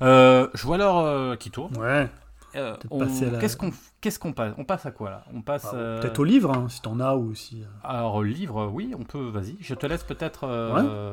je 0.00 0.62
vois 0.62 0.76
l'heure 0.76 1.38
qui 1.38 1.50
tourne. 1.50 1.76
Ouais. 1.78 2.08
Qu'est-ce 2.52 3.56
qu'on 3.56 3.70
qu'est-ce 4.00 4.18
qu'on 4.18 4.32
passe 4.32 4.54
On 4.56 4.64
passe 4.64 4.86
à 4.86 4.90
quoi 4.90 5.10
là? 5.10 5.24
On 5.34 5.42
passe 5.42 5.64
bah, 5.64 5.98
peut-être 6.00 6.18
au 6.18 6.24
livre, 6.24 6.52
hein, 6.52 6.68
si 6.70 6.80
t'en 6.80 7.00
as 7.00 7.14
ou 7.14 7.34
si. 7.34 7.64
Alors 7.84 8.22
livre, 8.22 8.66
oui, 8.66 8.94
on 8.98 9.04
peut. 9.04 9.28
Vas-y, 9.28 9.56
je 9.60 9.74
te 9.74 9.86
laisse 9.86 10.04
peut-être. 10.04 10.46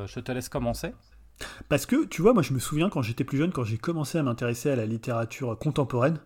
Je 0.06 0.20
te 0.20 0.32
laisse 0.32 0.48
commencer. 0.48 0.94
Parce 1.68 1.86
que 1.86 2.04
tu 2.04 2.22
vois, 2.22 2.32
moi 2.32 2.42
je 2.42 2.52
me 2.52 2.58
souviens 2.58 2.88
quand 2.88 3.02
j'étais 3.02 3.24
plus 3.24 3.38
jeune, 3.38 3.52
quand 3.52 3.64
j'ai 3.64 3.78
commencé 3.78 4.18
à 4.18 4.22
m'intéresser 4.22 4.70
à 4.70 4.76
la 4.76 4.86
littérature 4.86 5.58
contemporaine, 5.58 6.18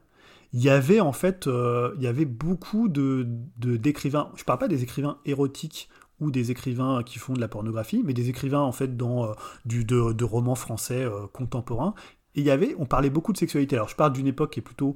il 0.52 0.62
y 0.62 0.70
avait 0.70 1.00
en 1.00 1.12
fait, 1.12 1.46
euh, 1.46 1.94
il 1.96 2.02
y 2.02 2.06
avait 2.06 2.24
beaucoup 2.24 2.88
de 2.88 3.26
d'écrivains. 3.56 4.30
je 4.36 4.44
parle 4.44 4.58
pas 4.58 4.68
des 4.68 4.82
écrivains 4.82 5.18
érotiques 5.24 5.88
ou 6.20 6.30
des 6.30 6.50
écrivains 6.50 7.02
qui 7.04 7.18
font 7.18 7.32
de 7.32 7.40
la 7.40 7.48
pornographie, 7.48 8.02
mais 8.04 8.12
des 8.12 8.28
écrivains 8.28 8.60
en 8.60 8.72
fait 8.72 8.96
dans 8.96 9.34
du, 9.64 9.84
de, 9.84 10.24
romans 10.24 10.56
français 10.56 11.06
contemporains 11.32 11.94
et 12.34 12.40
il 12.40 12.46
y 12.46 12.50
avait, 12.50 12.74
on 12.78 12.86
parlait 12.86 13.10
beaucoup 13.10 13.32
de 13.32 13.38
sexualité. 13.38 13.76
Alors 13.76 13.88
je 13.88 13.94
parle 13.94 14.12
d'une 14.12 14.26
époque 14.26 14.52
qui 14.52 14.60
est 14.60 14.62
plutôt 14.62 14.94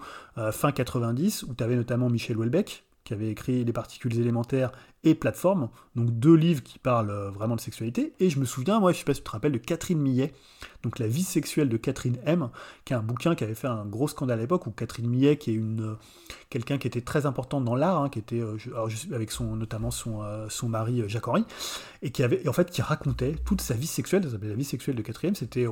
fin 0.50 0.72
90, 0.72 1.44
où 1.44 1.54
tu 1.54 1.62
avais 1.62 1.76
notamment 1.76 2.10
Michel 2.10 2.36
Houellebecq, 2.36 2.84
qui 3.04 3.12
avait 3.12 3.30
écrit 3.30 3.64
Les 3.64 3.72
particules 3.72 4.18
élémentaires 4.18 4.72
et 5.04 5.14
Plateforme, 5.14 5.68
donc 5.96 6.10
deux 6.10 6.34
livres 6.34 6.62
qui 6.62 6.78
parlent 6.78 7.10
euh, 7.10 7.30
vraiment 7.30 7.56
de 7.56 7.60
sexualité. 7.60 8.14
Et 8.20 8.30
je 8.30 8.38
me 8.38 8.44
souviens, 8.44 8.78
moi, 8.80 8.92
je 8.92 8.98
sais 8.98 9.04
pas 9.04 9.14
si 9.14 9.20
tu 9.20 9.24
te 9.24 9.30
rappelles, 9.30 9.52
de 9.52 9.58
Catherine 9.58 9.98
Millet, 9.98 10.32
donc 10.82 10.98
La 10.98 11.06
vie 11.06 11.22
sexuelle 11.22 11.68
de 11.68 11.76
Catherine 11.76 12.18
M, 12.24 12.48
qui 12.84 12.92
est 12.92 12.96
un 12.96 13.02
bouquin 13.02 13.34
qui 13.34 13.44
avait 13.44 13.54
fait 13.54 13.68
un 13.68 13.84
gros 13.84 14.08
scandale 14.08 14.38
à 14.38 14.42
l'époque, 14.42 14.66
où 14.66 14.70
Catherine 14.70 15.08
Millet, 15.08 15.36
qui 15.36 15.50
est 15.50 15.54
une 15.54 15.82
euh, 15.82 15.94
quelqu'un 16.50 16.78
qui 16.78 16.86
était 16.86 17.00
très 17.00 17.26
important 17.26 17.60
dans 17.60 17.74
l'art, 17.74 18.02
hein, 18.02 18.08
qui 18.08 18.18
était 18.18 18.40
euh, 18.40 18.56
avec 19.12 19.30
son 19.30 19.56
notamment 19.56 19.90
son, 19.90 20.22
son 20.48 20.68
mari 20.68 21.02
Jacques 21.08 21.28
Henry, 21.28 21.44
et 22.02 22.10
qui 22.10 22.22
avait 22.22 22.46
en 22.48 22.52
fait 22.52 22.70
qui 22.70 22.82
racontait 22.82 23.36
toute 23.44 23.60
sa 23.60 23.74
vie 23.74 23.86
sexuelle, 23.86 24.24
ça 24.24 24.30
s'appelait 24.30 24.50
La 24.50 24.54
vie 24.54 24.64
sexuelle 24.64 24.96
de 24.96 25.02
Catherine. 25.02 25.34
C'était 25.34 25.66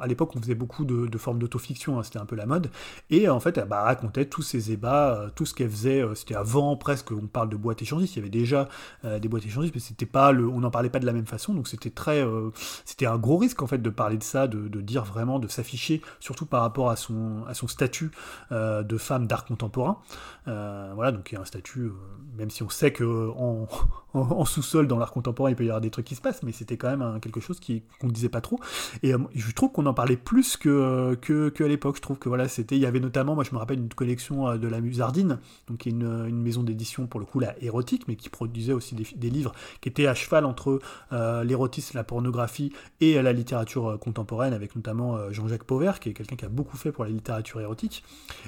à 0.00 0.06
l'époque 0.06 0.34
on 0.36 0.40
faisait 0.40 0.54
beaucoup 0.54 0.84
de, 0.84 1.18
formes 1.18 1.38
d'autofiction, 1.38 1.98
hein, 1.98 2.02
c'était 2.02 2.18
un 2.18 2.26
peu 2.26 2.36
la 2.36 2.46
mode, 2.46 2.70
et 3.10 3.28
en 3.28 3.40
fait 3.40 3.58
elle 3.58 3.68
bah, 3.68 3.82
racontait 3.82 4.26
tous 4.26 4.42
ses 4.42 4.72
ébats, 4.72 5.30
tout 5.34 5.46
ce 5.46 5.54
qu'elle 5.54 5.70
faisait. 5.70 6.04
c'était 6.14 6.34
avant 6.34 6.76
presque, 6.76 7.12
on 7.12 7.26
parle 7.26 7.48
de 7.48 7.56
boîte 7.56 7.82
échangiste, 7.82 8.16
il 8.16 8.18
y 8.18 8.22
avait 8.22 8.30
déjà 8.30 8.68
euh, 9.04 9.18
des 9.18 9.28
boîtes 9.28 9.46
échangistes, 9.46 9.74
mais 9.74 9.80
c'était 9.80 10.06
pas 10.06 10.32
le, 10.32 10.48
on 10.48 10.60
n'en 10.60 10.70
parlait 10.70 10.90
pas 10.90 10.98
de 10.98 11.06
la 11.06 11.12
même 11.12 11.26
façon, 11.26 11.54
donc 11.54 11.68
c'était 11.68 11.90
très, 11.90 12.24
euh, 12.24 12.50
c'était 12.84 13.06
un 13.06 13.18
gros 13.18 13.36
risque 13.36 13.62
en 13.62 13.66
fait 13.66 13.78
de 13.78 13.90
parler 13.90 14.16
de 14.16 14.22
ça, 14.22 14.46
dire 14.80 15.04
vraiment, 15.04 15.38
de 15.38 15.48
s'afficher, 15.48 16.02
surtout 16.20 16.46
par 16.46 16.62
rapport 16.62 16.90
à 16.90 16.96
son, 16.96 17.44
à 17.46 17.54
son 17.54 17.68
statut 17.68 18.10
euh, 18.52 18.82
de 18.82 18.96
femme 18.96 19.26
d'art 19.26 19.44
contemporain. 19.44 19.98
voilà, 20.46 21.12
donc 21.12 21.32
il 21.32 21.34
y 21.34 21.38
a 21.38 21.40
un 21.40 21.44
statut, 21.44 21.90
même 22.36 22.50
si 22.50 22.62
on 22.62 22.68
sait 22.68 22.92
que 22.92 23.30
en, 23.36 23.66
en, 24.14 24.44
sous-sol 24.44 24.88
dans 24.88 24.98
l'art 24.98 25.12
contemporain 25.12 25.50
il 25.50 25.56
peut 25.56 25.64
y 25.64 25.68
avoir 25.68 25.80
des 25.80 25.90
trucs 25.90 26.06
qui 26.06 26.14
se 26.14 26.20
passent, 26.20 26.42
mais 26.42 26.52
c'était 26.52 26.76
quand 26.76 26.96
même 26.96 27.20
quelque 27.20 27.40
chose 27.40 27.60
qui 27.60 27.82
qu'on 28.00 28.08
ne 28.08 28.12
disait 28.12 28.28
pas 28.28 28.40
trop. 28.40 28.58
Et 29.02 29.12
je 29.34 29.52
trouve 29.52 29.72
qu'on 29.72 29.86
en 29.86 29.94
parlait 29.94 30.16
plus 30.16 30.56
que, 30.56 31.16
que, 31.20 31.48
que 31.48 31.64
à 31.64 31.68
l'époque. 31.68 31.96
Je 31.96 32.02
trouve 32.02 32.18
que 32.18 32.28
voilà, 32.28 32.48
c'était, 32.48 32.76
il 32.76 32.82
y 32.82 32.86
avait 32.86 33.00
notamment, 33.00 33.34
moi 33.34 33.44
je 33.44 33.52
me 33.52 33.58
rappelle 33.58 33.78
une 33.78 33.88
collection 33.88 34.56
de 34.56 34.68
la 34.68 34.80
Musardine, 34.80 35.38
donc 35.68 35.78
qui 35.78 35.88
est 35.88 35.92
une, 35.92 36.26
une 36.28 36.42
maison 36.42 36.62
d'édition 36.62 37.06
pour 37.06 37.20
le 37.20 37.26
coup 37.26 37.40
la 37.40 37.54
érotique, 37.62 38.06
mais 38.08 38.16
qui 38.16 38.28
produisait 38.28 38.72
aussi 38.72 38.94
des 38.94 39.04
des, 39.12 39.30
livres 39.30 39.52
qui 39.80 39.88
étaient 39.88 40.06
à 40.06 40.14
cheval 40.14 40.44
entre 40.44 40.80
euh, 41.12 41.44
l'érotisme, 41.44 41.96
la 41.96 42.04
pornographie 42.04 42.72
et 43.00 43.20
la 43.20 43.32
littérature 43.32 43.88
euh, 43.88 43.96
contemporaine, 43.96 44.52
avec 44.52 44.76
notamment 44.76 45.16
euh, 45.16 45.30
Jean-Jacques 45.32 45.64
Pauvert, 45.64 46.00
qui 46.00 46.10
est 46.10 46.12
quelqu'un 46.12 46.36
qui 46.36 46.44
a 46.44 46.48
beaucoup 46.48 46.76
fait 46.76 46.92
pour 46.92 47.04
la 47.04 47.10
littérature 47.10 47.60
érotique. 47.60 48.04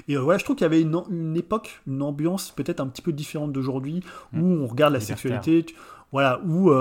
Et 0.07 0.17
voilà, 0.17 0.37
je 0.37 0.43
trouve 0.43 0.55
qu'il 0.55 0.65
y 0.65 0.65
avait 0.65 0.81
une, 0.81 1.35
époque, 1.35 1.81
une 1.87 2.01
ambiance 2.01 2.51
peut-être 2.51 2.79
un 2.79 2.87
petit 2.87 3.01
peu 3.01 3.11
différente 3.11 3.51
d'aujourd'hui, 3.51 4.01
où 4.33 4.37
mmh. 4.37 4.61
on 4.61 4.67
regarde 4.67 4.93
la 4.93 4.99
sexualité. 4.99 5.56
Voilà, 6.11 6.39
où 6.45 6.71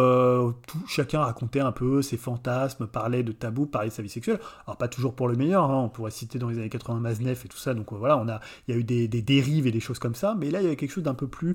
tout, 0.66 0.78
chacun 0.86 1.20
racontait 1.20 1.60
un 1.60 1.72
peu 1.72 2.00
ses 2.00 2.16
fantasmes, 2.16 2.86
parlait 2.86 3.24
de 3.24 3.32
tabous, 3.32 3.66
parlait 3.66 3.88
de 3.88 3.94
sa 3.94 4.02
vie 4.02 4.08
sexuelle. 4.08 4.38
Alors 4.66 4.76
pas 4.76 4.88
toujours 4.88 5.14
pour 5.14 5.28
le 5.28 5.36
meilleur, 5.36 5.64
hein, 5.64 5.82
on 5.82 5.88
pourrait 5.88 6.12
citer 6.12 6.38
dans 6.38 6.48
les 6.48 6.58
années 6.58 6.68
80 6.68 7.00
Maznev 7.00 7.40
et 7.44 7.48
tout 7.48 7.58
ça, 7.58 7.74
donc 7.74 7.92
voilà, 7.92 8.18
on 8.18 8.28
a, 8.28 8.40
il 8.68 8.74
y 8.74 8.76
a 8.76 8.80
eu 8.80 8.84
des, 8.84 9.08
dérives 9.08 9.66
et 9.66 9.72
des 9.72 9.80
choses 9.80 9.98
comme 9.98 10.14
ça, 10.14 10.36
mais 10.38 10.50
là 10.50 10.60
il 10.60 10.64
y 10.64 10.66
avait 10.66 10.76
quelque 10.76 10.92
chose 10.92 11.04
d'un 11.04 11.14
peu 11.14 11.26
plus 11.26 11.54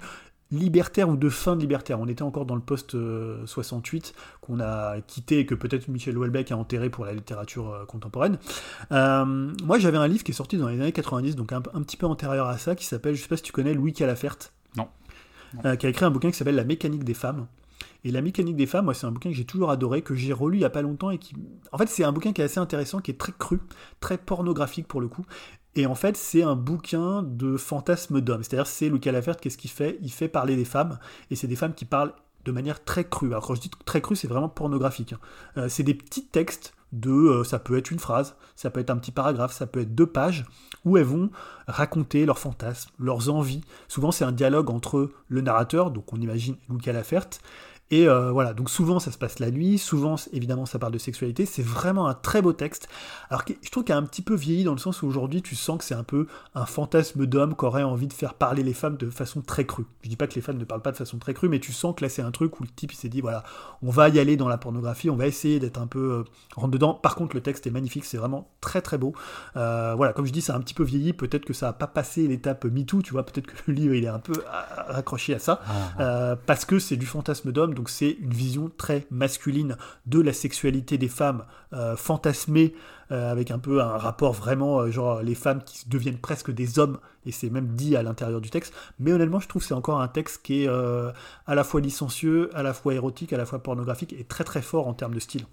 libertaire 0.51 1.09
ou 1.09 1.15
de 1.15 1.29
fin 1.29 1.55
de 1.55 1.61
libertaire. 1.61 1.99
On 1.99 2.07
était 2.07 2.23
encore 2.23 2.45
dans 2.45 2.55
le 2.55 2.61
post 2.61 2.95
68 3.45 4.13
qu'on 4.41 4.59
a 4.59 4.99
quitté 5.01 5.39
et 5.39 5.45
que 5.45 5.55
peut-être 5.55 5.87
Michel 5.87 6.17
Houellebecq 6.17 6.51
a 6.51 6.57
enterré 6.57 6.89
pour 6.89 7.05
la 7.05 7.13
littérature 7.13 7.73
euh, 7.73 7.85
contemporaine. 7.85 8.37
Euh, 8.91 9.25
moi, 9.63 9.79
j'avais 9.79 9.97
un 9.97 10.07
livre 10.07 10.23
qui 10.23 10.31
est 10.31 10.35
sorti 10.35 10.57
dans 10.57 10.67
les 10.67 10.79
années 10.79 10.91
90, 10.91 11.35
donc 11.35 11.53
un, 11.53 11.61
petit 11.61 11.97
peu 11.97 12.05
antérieur 12.05 12.47
à 12.47 12.57
ça, 12.57 12.75
qui 12.75 12.85
s'appelle, 12.85 13.15
je 13.15 13.21
sais 13.21 13.29
pas 13.29 13.37
si 13.37 13.43
tu 13.43 13.51
connais, 13.51 13.73
Louis 13.73 13.93
Calafert. 13.93 14.37
Euh, 15.65 15.75
qui 15.75 15.85
a 15.85 15.89
écrit 15.89 16.05
un 16.05 16.11
bouquin 16.11 16.31
qui 16.31 16.37
s'appelle 16.37 16.55
La 16.55 16.63
mécanique 16.63 17.03
des 17.03 17.13
femmes. 17.13 17.47
Et 18.03 18.11
La 18.11 18.21
mécanique 18.21 18.55
des 18.55 18.65
femmes, 18.65 18.85
moi, 18.85 18.93
c'est 18.93 19.05
un 19.05 19.11
bouquin 19.11 19.29
que 19.29 19.35
j'ai 19.35 19.45
toujours 19.45 19.69
adoré, 19.69 20.01
que 20.01 20.15
j'ai 20.15 20.33
relu 20.33 20.57
il 20.57 20.61
y 20.61 20.65
a 20.65 20.69
pas 20.69 20.81
longtemps 20.81 21.11
et 21.11 21.17
qui. 21.17 21.35
En 21.71 21.77
fait, 21.77 21.87
c'est 21.87 22.03
un 22.03 22.11
bouquin 22.11 22.33
qui 22.33 22.41
est 22.41 22.45
assez 22.45 22.59
intéressant, 22.59 22.99
qui 22.99 23.11
est 23.11 23.19
très 23.19 23.33
cru, 23.37 23.59
très 23.99 24.17
pornographique 24.17 24.87
pour 24.87 25.01
le 25.01 25.07
coup, 25.07 25.25
et 25.75 25.85
en 25.85 25.95
fait, 25.95 26.17
c'est 26.17 26.43
un 26.43 26.55
bouquin 26.55 27.23
de 27.23 27.55
fantasmes 27.57 28.21
d'hommes. 28.21 28.43
C'est-à-dire, 28.43 28.67
c'est 28.67 28.89
Louis 28.89 28.99
Calafert, 28.99 29.37
qu'est-ce 29.37 29.57
qu'il 29.57 29.71
fait? 29.71 29.97
Il 30.01 30.11
fait 30.11 30.27
parler 30.27 30.55
des 30.55 30.65
femmes, 30.65 30.99
et 31.29 31.35
c'est 31.35 31.47
des 31.47 31.55
femmes 31.55 31.73
qui 31.73 31.85
parlent 31.85 32.13
de 32.43 32.51
manière 32.51 32.83
très 32.83 33.07
crue. 33.07 33.29
Alors, 33.29 33.45
quand 33.45 33.55
je 33.55 33.61
dis 33.61 33.71
très 33.85 34.01
crue, 34.01 34.15
c'est 34.15 34.27
vraiment 34.27 34.49
pornographique. 34.49 35.13
Hein. 35.13 35.19
Euh, 35.57 35.69
c'est 35.69 35.83
des 35.83 35.93
petits 35.93 36.25
textes 36.25 36.73
de. 36.91 37.11
Euh, 37.11 37.43
ça 37.43 37.59
peut 37.59 37.77
être 37.77 37.91
une 37.91 37.99
phrase, 37.99 38.35
ça 38.55 38.69
peut 38.69 38.79
être 38.79 38.89
un 38.89 38.97
petit 38.97 39.11
paragraphe, 39.11 39.53
ça 39.53 39.67
peut 39.67 39.81
être 39.81 39.95
deux 39.95 40.05
pages, 40.05 40.45
où 40.85 40.97
elles 40.97 41.05
vont 41.05 41.29
raconter 41.67 42.25
leurs 42.25 42.39
fantasmes, 42.39 42.91
leurs 42.99 43.29
envies. 43.29 43.61
Souvent, 43.87 44.11
c'est 44.11 44.25
un 44.25 44.31
dialogue 44.31 44.69
entre 44.69 45.09
le 45.27 45.41
narrateur, 45.41 45.91
donc 45.91 46.11
on 46.13 46.21
imagine 46.21 46.55
Louis 46.69 46.81
Calafert, 46.81 47.27
et 47.91 48.07
euh, 48.07 48.31
voilà, 48.31 48.53
donc 48.53 48.69
souvent 48.69 48.99
ça 48.99 49.11
se 49.11 49.17
passe 49.17 49.39
la 49.39 49.51
nuit, 49.51 49.77
souvent 49.77 50.15
évidemment 50.31 50.65
ça 50.65 50.79
parle 50.79 50.93
de 50.93 50.97
sexualité, 50.97 51.45
c'est 51.45 51.61
vraiment 51.61 52.07
un 52.07 52.13
très 52.13 52.41
beau 52.41 52.53
texte. 52.53 52.87
Alors 53.29 53.43
je 53.47 53.69
trouve 53.69 53.83
qu'il 53.83 53.93
a 53.93 53.97
un 53.97 54.03
petit 54.03 54.21
peu 54.21 54.33
vieilli 54.33 54.63
dans 54.63 54.71
le 54.71 54.77
sens 54.77 55.01
où 55.01 55.07
aujourd'hui 55.07 55.41
tu 55.41 55.55
sens 55.55 55.77
que 55.77 55.83
c'est 55.83 55.93
un 55.93 56.05
peu 56.05 56.27
un 56.55 56.65
fantasme 56.65 57.25
d'homme 57.25 57.53
qui 57.53 57.65
aurait 57.65 57.83
envie 57.83 58.07
de 58.07 58.13
faire 58.13 58.35
parler 58.35 58.63
les 58.63 58.73
femmes 58.73 58.95
de 58.95 59.09
façon 59.09 59.41
très 59.41 59.65
crue. 59.65 59.85
Je 60.03 60.09
dis 60.09 60.15
pas 60.15 60.27
que 60.27 60.35
les 60.35 60.41
femmes 60.41 60.57
ne 60.57 60.63
parlent 60.63 60.81
pas 60.81 60.93
de 60.93 60.97
façon 60.97 61.17
très 61.17 61.33
crue, 61.33 61.49
mais 61.49 61.59
tu 61.59 61.73
sens 61.73 61.93
que 61.93 62.05
là 62.05 62.07
c'est 62.07 62.21
un 62.21 62.31
truc 62.31 62.61
où 62.61 62.63
le 62.63 62.69
type 62.69 62.93
il 62.93 62.95
s'est 62.95 63.09
dit 63.09 63.19
voilà, 63.19 63.43
on 63.81 63.89
va 63.89 64.07
y 64.07 64.19
aller 64.19 64.37
dans 64.37 64.47
la 64.47 64.57
pornographie, 64.57 65.09
on 65.09 65.17
va 65.17 65.27
essayer 65.27 65.59
d'être 65.59 65.79
un 65.79 65.87
peu 65.87 65.99
euh, 65.99 66.23
rentre 66.55 66.71
dedans. 66.71 66.93
Par 66.93 67.15
contre 67.15 67.35
le 67.35 67.41
texte 67.41 67.67
est 67.67 67.71
magnifique, 67.71 68.05
c'est 68.05 68.17
vraiment 68.17 68.47
très 68.61 68.81
très 68.81 68.97
beau. 68.97 69.13
Euh, 69.57 69.95
voilà, 69.97 70.13
comme 70.13 70.25
je 70.25 70.31
dis, 70.31 70.41
c'est 70.41 70.53
un 70.53 70.61
petit 70.61 70.73
peu 70.73 70.83
vieilli, 70.83 71.11
peut-être 71.11 71.43
que 71.43 71.53
ça 71.53 71.67
a 71.67 71.73
pas 71.73 71.87
passé 71.87 72.25
l'étape 72.25 72.63
MeToo, 72.63 73.01
tu 73.01 73.11
vois, 73.11 73.25
peut-être 73.25 73.47
que 73.47 73.55
le 73.67 73.73
livre 73.81 73.95
il 73.95 74.05
est 74.05 74.07
un 74.07 74.19
peu 74.19 74.41
raccroché 74.87 75.35
à 75.35 75.39
ça, 75.39 75.59
ah, 75.65 75.71
ah. 75.99 76.35
parce 76.45 76.63
que 76.63 76.79
c'est 76.79 76.95
du 76.95 77.05
fantasme 77.05 77.51
d'homme 77.51 77.73
donc 77.81 77.89
c'est 77.89 78.11
une 78.11 78.31
vision 78.31 78.69
très 78.77 79.07
masculine 79.09 79.75
de 80.05 80.21
la 80.21 80.33
sexualité 80.33 80.99
des 80.99 81.07
femmes 81.07 81.45
euh, 81.73 81.97
fantasmée 81.97 82.75
euh, 83.11 83.31
avec 83.31 83.49
un 83.49 83.57
peu 83.57 83.81
un 83.81 83.97
rapport 83.97 84.33
vraiment 84.33 84.81
euh, 84.81 84.91
genre 84.91 85.23
les 85.23 85.33
femmes 85.33 85.63
qui 85.63 85.89
deviennent 85.89 86.19
presque 86.19 86.51
des 86.51 86.77
hommes 86.77 86.99
et 87.25 87.31
c'est 87.31 87.49
même 87.49 87.69
dit 87.69 87.95
à 87.95 88.03
l'intérieur 88.03 88.39
du 88.39 88.51
texte. 88.51 88.71
Mais 88.99 89.11
honnêtement 89.11 89.39
je 89.39 89.47
trouve 89.47 89.63
que 89.63 89.67
c'est 89.67 89.73
encore 89.73 89.99
un 89.99 90.07
texte 90.07 90.43
qui 90.43 90.65
est 90.65 90.67
à 90.67 91.55
la 91.55 91.63
fois 91.63 91.81
licencieux 91.81 92.51
à 92.53 92.61
la 92.61 92.75
fois 92.75 92.93
érotique 92.93 93.33
à 93.33 93.37
la 93.37 93.47
fois 93.47 93.63
pornographique 93.63 94.13
et 94.13 94.25
très 94.25 94.43
très 94.43 94.61
fort 94.61 94.87
en 94.87 94.93
termes 94.93 95.15
de 95.15 95.19
style. 95.19 95.47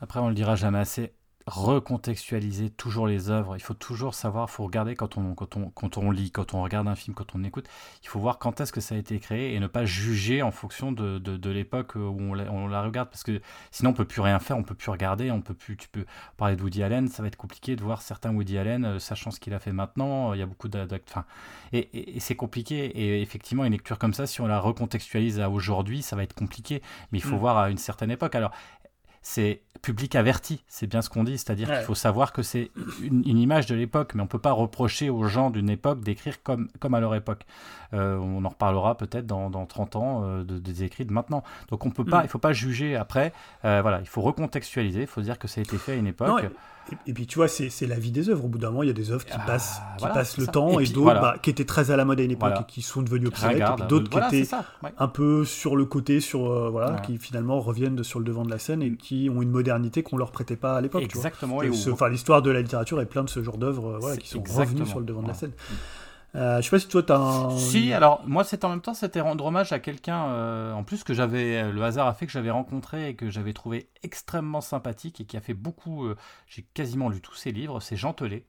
Après 0.00 0.18
on 0.18 0.30
le 0.30 0.34
dira 0.34 0.56
jamais 0.56 0.78
assez 0.78 1.12
recontextualiser 1.46 2.70
toujours 2.70 3.06
les 3.06 3.30
œuvres. 3.30 3.56
Il 3.56 3.60
faut 3.60 3.74
toujours 3.74 4.14
savoir, 4.14 4.46
il 4.48 4.52
faut 4.52 4.64
regarder 4.64 4.94
quand 4.94 5.16
on, 5.16 5.34
quand, 5.34 5.56
on, 5.56 5.70
quand 5.70 5.98
on 5.98 6.10
lit, 6.10 6.30
quand 6.30 6.54
on 6.54 6.62
regarde 6.62 6.86
un 6.88 6.94
film, 6.94 7.14
quand 7.14 7.34
on 7.34 7.42
écoute, 7.44 7.66
il 8.02 8.08
faut 8.08 8.20
voir 8.20 8.38
quand 8.38 8.60
est-ce 8.60 8.72
que 8.72 8.80
ça 8.80 8.94
a 8.94 8.98
été 8.98 9.18
créé 9.18 9.54
et 9.54 9.60
ne 9.60 9.66
pas 9.66 9.84
juger 9.84 10.42
en 10.42 10.50
fonction 10.50 10.92
de, 10.92 11.18
de, 11.18 11.50
l'époque 11.50 11.94
où 11.96 12.16
on 12.20 12.34
la, 12.34 12.50
on 12.52 12.68
la, 12.68 12.82
regarde 12.82 13.08
parce 13.08 13.22
que 13.22 13.40
sinon 13.70 13.90
on 13.90 13.94
peut 13.94 14.04
plus 14.04 14.20
rien 14.20 14.38
faire, 14.38 14.56
on 14.56 14.62
peut 14.62 14.74
plus 14.74 14.90
regarder, 14.90 15.30
on 15.30 15.40
peut 15.40 15.54
plus, 15.54 15.76
tu 15.76 15.88
peux 15.88 16.04
parler 16.36 16.56
de 16.56 16.62
Woody 16.62 16.82
Allen, 16.82 17.08
ça 17.08 17.22
va 17.22 17.28
être 17.28 17.36
compliqué 17.36 17.74
de 17.74 17.82
voir 17.82 18.02
certains 18.02 18.32
Woody 18.32 18.58
Allen, 18.58 18.84
euh, 18.84 18.98
sachant 18.98 19.30
ce 19.30 19.40
qu'il 19.40 19.54
a 19.54 19.58
fait 19.58 19.72
maintenant, 19.72 20.34
il 20.34 20.40
y 20.40 20.42
a 20.42 20.46
beaucoup 20.46 20.68
d'actes, 20.68 21.08
enfin, 21.10 21.24
et, 21.72 22.16
et, 22.16 22.20
c'est 22.20 22.36
compliqué 22.36 22.86
et 22.86 23.22
effectivement 23.22 23.64
une 23.64 23.72
lecture 23.72 23.98
comme 23.98 24.14
ça, 24.14 24.26
si 24.26 24.40
on 24.40 24.46
la 24.46 24.60
recontextualise 24.60 25.40
à 25.40 25.50
aujourd'hui, 25.50 26.02
ça 26.02 26.16
va 26.16 26.22
être 26.22 26.34
compliqué, 26.34 26.82
mais 27.12 27.18
il 27.18 27.22
faut 27.22 27.36
mm. 27.36 27.40
voir 27.40 27.58
à 27.58 27.70
une 27.70 27.78
certaine 27.78 28.10
époque. 28.10 28.34
Alors 28.34 28.52
c'est 29.22 29.60
public 29.82 30.14
averti, 30.14 30.62
c'est 30.68 30.86
bien 30.86 31.02
ce 31.02 31.08
qu'on 31.08 31.24
dit, 31.24 31.38
c'est-à-dire 31.38 31.68
qu'il 31.68 31.84
faut 31.84 31.94
savoir 31.94 32.32
que 32.32 32.42
c'est 32.42 32.70
une, 33.02 33.38
image 33.38 33.66
de 33.66 33.74
l'époque, 33.74 34.14
mais 34.14 34.20
on 34.20 34.24
ne 34.24 34.28
peut 34.30 34.38
pas 34.38 34.52
reprocher 34.52 35.08
aux 35.10 35.24
gens 35.24 35.50
d'une 35.50 35.70
époque 35.70 36.00
d'écrire 36.00 36.42
comme, 36.42 36.68
comme 36.80 36.94
à 36.94 37.00
leur 37.00 37.14
époque. 37.14 37.44
Euh, 37.92 38.16
on 38.16 38.44
en 38.44 38.48
reparlera 38.48 38.96
peut-être 38.96 39.26
dans, 39.26 39.50
dans 39.50 39.66
30 39.66 39.96
ans 39.96 40.22
euh, 40.24 40.44
des 40.44 40.84
écrits 40.84 41.04
de 41.04 41.12
maintenant. 41.12 41.42
Donc 41.68 41.86
on 41.86 41.90
peut 41.90 42.04
pas, 42.04 42.18
mm. 42.18 42.22
il 42.22 42.24
ne 42.24 42.30
faut 42.30 42.38
pas 42.38 42.52
juger 42.52 42.96
après, 42.96 43.32
euh, 43.64 43.80
voilà, 43.82 44.00
il 44.00 44.08
faut 44.08 44.20
recontextualiser, 44.20 45.02
il 45.02 45.06
faut 45.06 45.22
dire 45.22 45.38
que 45.38 45.48
ça 45.48 45.60
a 45.60 45.62
été 45.62 45.78
fait 45.78 45.92
à 45.92 45.96
une 45.96 46.06
époque. 46.06 46.44
Et, 47.06 47.12
puis 47.12 47.26
tu 47.26 47.36
vois, 47.36 47.48
c'est 47.48 47.86
la 47.86 47.98
vie 47.98 48.10
des 48.10 48.28
œuvres. 48.28 48.44
Au 48.44 48.48
bout 48.48 48.58
d'un 48.58 48.70
moment, 48.70 48.82
il 48.82 48.88
y 48.88 48.90
a 48.90 48.94
des 48.94 49.10
œuvres 49.10 49.24
qui 49.24 49.32
ah, 49.34 49.46
passent, 49.46 49.80
qui 49.98 50.06
passent 50.06 50.38
le 50.38 50.46
temps 50.46 50.80
et, 50.80 50.86
d'autres 50.86 51.20
bah, 51.20 51.36
qui 51.42 51.50
étaient 51.50 51.64
très 51.64 51.90
à 51.90 51.96
la 51.96 52.04
mode 52.04 52.20
à 52.20 52.22
une 52.22 52.30
époque 52.30 52.54
et 52.60 52.64
qui 52.64 52.82
sont 52.82 53.02
devenues 53.02 53.28
obsolètes. 53.28 53.62
et 53.62 53.86
d'autres 53.88 54.28
qui 54.28 54.36
étaient 54.38 54.56
un 54.98 55.08
peu 55.08 55.44
sur 55.44 55.76
le 55.76 55.84
côté, 55.84 56.20
sur 56.20 56.50
euh, 56.50 56.70
voilà, 56.70 56.98
qui 57.00 57.18
finalement 57.18 57.60
reviennent 57.60 58.02
sur 58.02 58.18
le 58.18 58.24
devant 58.24 58.44
de 58.44 58.50
la 58.50 58.58
scène 58.58 58.82
et 58.82 58.92
qui 58.96 59.30
ont 59.34 59.42
une 59.42 59.50
modernité 59.50 60.02
qu'on 60.02 60.16
leur 60.16 60.32
prêtait 60.32 60.56
pas 60.56 60.76
à 60.76 60.80
l'époque. 60.80 61.02
Exactement. 61.02 61.60
Enfin, 61.90 62.08
l'histoire 62.08 62.42
de 62.42 62.50
la 62.50 62.60
littérature 62.60 63.00
est 63.00 63.06
pleine 63.06 63.24
de 63.24 63.30
ce 63.30 63.42
genre 63.42 63.58
d'œuvres 63.58 63.98
voilà, 64.00 64.16
qui 64.16 64.28
sont 64.28 64.42
revenus 64.42 64.88
sur 64.88 65.00
le 65.00 65.06
devant 65.06 65.22
de 65.22 65.28
la 65.28 65.34
scène. 65.34 65.52
Euh, 66.36 66.58
je 66.58 66.62
sais 66.62 66.70
pas 66.70 66.78
si 66.78 66.88
toi 66.88 67.02
t'as. 67.02 67.50
Si, 67.58 67.92
alors 67.92 68.22
moi 68.26 68.44
c'est 68.44 68.64
en 68.64 68.68
même 68.68 68.80
temps 68.80 68.94
c'était 68.94 69.20
rendre 69.20 69.44
hommage 69.44 69.72
à 69.72 69.80
quelqu'un 69.80 70.26
euh, 70.28 70.72
en 70.72 70.84
plus 70.84 71.02
que 71.02 71.12
j'avais 71.12 71.62
euh, 71.62 71.72
le 71.72 71.82
hasard 71.82 72.06
a 72.06 72.14
fait 72.14 72.26
que 72.26 72.32
j'avais 72.32 72.50
rencontré 72.50 73.08
et 73.08 73.14
que 73.16 73.30
j'avais 73.30 73.52
trouvé 73.52 73.88
extrêmement 74.02 74.60
sympathique 74.60 75.20
et 75.20 75.24
qui 75.24 75.36
a 75.36 75.40
fait 75.40 75.54
beaucoup. 75.54 76.08
J'ai 76.46 76.62
quasiment 76.74 77.08
lu 77.08 77.20
tous 77.20 77.34
ses 77.34 77.52
livres. 77.52 77.80
C'est 77.80 77.96
Jean 77.96 78.12
Telet. 78.12 78.44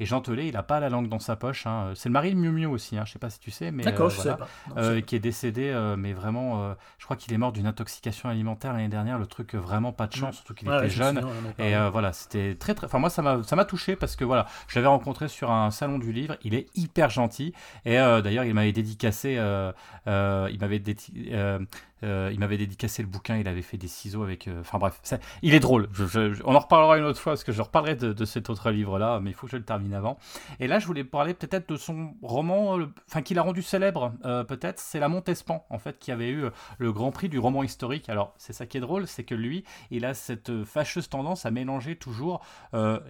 Et 0.00 0.06
Jean 0.06 0.20
Telet, 0.20 0.48
il 0.48 0.54
n'a 0.54 0.62
pas 0.62 0.80
la 0.80 0.88
langue 0.88 1.08
dans 1.08 1.18
sa 1.18 1.36
poche. 1.36 1.66
Hein. 1.66 1.92
C'est 1.94 2.08
le 2.08 2.12
mari 2.12 2.34
de 2.34 2.36
Miu 2.36 2.50
Miu 2.50 2.66
aussi, 2.66 2.96
hein. 2.96 3.04
je 3.04 3.10
ne 3.10 3.12
sais 3.14 3.18
pas 3.18 3.30
si 3.30 3.38
tu 3.38 3.50
sais, 3.50 3.70
mais 3.70 3.86
euh, 3.86 4.10
sais 4.10 4.34
pas. 4.36 4.48
Euh, 4.76 5.00
qui 5.00 5.16
est 5.16 5.20
décédé, 5.20 5.70
euh, 5.70 5.96
mais 5.96 6.12
vraiment, 6.12 6.74
je 6.98 7.04
crois 7.04 7.16
qu'il 7.16 7.32
est 7.32 7.38
mort 7.38 7.52
d'une 7.52 7.66
intoxication 7.66 8.28
alimentaire 8.28 8.72
l'année 8.72 8.88
dernière. 8.88 9.18
Le 9.18 9.26
truc 9.26 9.54
vraiment 9.54 9.92
pas 9.92 10.06
de 10.06 10.14
chance, 10.14 10.36
surtout 10.36 10.54
qu'il 10.54 10.68
était 10.68 10.90
jeune. 10.90 11.24
et 11.58 11.74
voilà, 11.90 12.12
c'était 12.12 12.54
très 12.54 12.74
très. 12.74 12.86
Enfin 12.86 12.98
moi, 12.98 13.10
ça 13.10 13.22
m'a 13.22 13.64
touché 13.64 13.96
parce 13.96 14.16
que 14.16 14.24
voilà, 14.24 14.46
je 14.68 14.76
l'avais 14.76 14.88
rencontré 14.88 15.28
sur 15.28 15.50
un 15.50 15.70
salon 15.70 15.98
du 15.98 16.12
livre. 16.12 16.36
Il 16.42 16.54
est 16.54 16.66
hyper 16.76 17.10
gentil 17.10 17.54
et 17.84 17.96
d'ailleurs 17.96 18.44
il 18.44 18.54
m'avait 18.54 18.72
dédicacé, 18.72 19.34
il 19.34 20.58
m'avait 20.60 20.78
Euh, 22.04 22.30
il 22.32 22.38
m'avait 22.38 22.58
dédicacé 22.58 23.02
le 23.02 23.08
bouquin, 23.08 23.36
il 23.36 23.48
avait 23.48 23.62
fait 23.62 23.76
des 23.76 23.88
ciseaux 23.88 24.22
avec. 24.22 24.46
Euh, 24.46 24.60
enfin 24.60 24.78
bref, 24.78 25.00
il 25.42 25.54
est 25.54 25.60
drôle. 25.60 25.88
on 26.44 26.54
en 26.54 26.58
reparlera 26.58 26.98
une 26.98 27.04
autre 27.04 27.20
fois 27.20 27.32
parce 27.32 27.44
que 27.44 27.52
je 27.52 27.62
reparlerai 27.62 27.96
de, 27.96 28.24
cet 28.24 28.50
autre 28.50 28.70
livre-là, 28.70 29.20
mais 29.20 29.30
il 29.30 29.32
faut 29.34 29.46
que 29.46 29.52
je 29.52 29.56
le 29.56 29.64
termine 29.64 29.94
avant. 29.94 30.18
Et 30.60 30.66
là, 30.66 30.78
je 30.78 30.86
voulais 30.86 31.04
parler 31.04 31.34
peut-être 31.34 31.68
de 31.68 31.76
son 31.76 32.14
roman, 32.22 32.78
enfin 33.08 33.22
qu'il 33.22 33.38
a 33.38 33.42
rendu 33.42 33.62
célèbre, 33.62 34.12
peut-être. 34.48 34.78
C'est 34.78 34.98
La 34.98 35.08
Montespan, 35.08 35.64
en 35.70 35.78
fait, 35.78 35.98
qui 35.98 36.12
avait 36.12 36.30
eu 36.30 36.44
le 36.78 36.92
Grand 36.92 37.10
Prix 37.10 37.28
du 37.28 37.38
roman 37.38 37.62
historique. 37.62 38.08
Alors, 38.08 38.34
c'est 38.38 38.52
ça 38.52 38.66
qui 38.66 38.78
est 38.78 38.80
drôle, 38.80 39.06
c'est 39.06 39.24
que 39.24 39.34
lui, 39.34 39.64
il 39.90 40.04
a 40.04 40.14
cette 40.14 40.64
fâcheuse 40.64 41.08
tendance 41.08 41.46
à 41.46 41.50
mélanger 41.50 41.96
toujours 41.96 42.40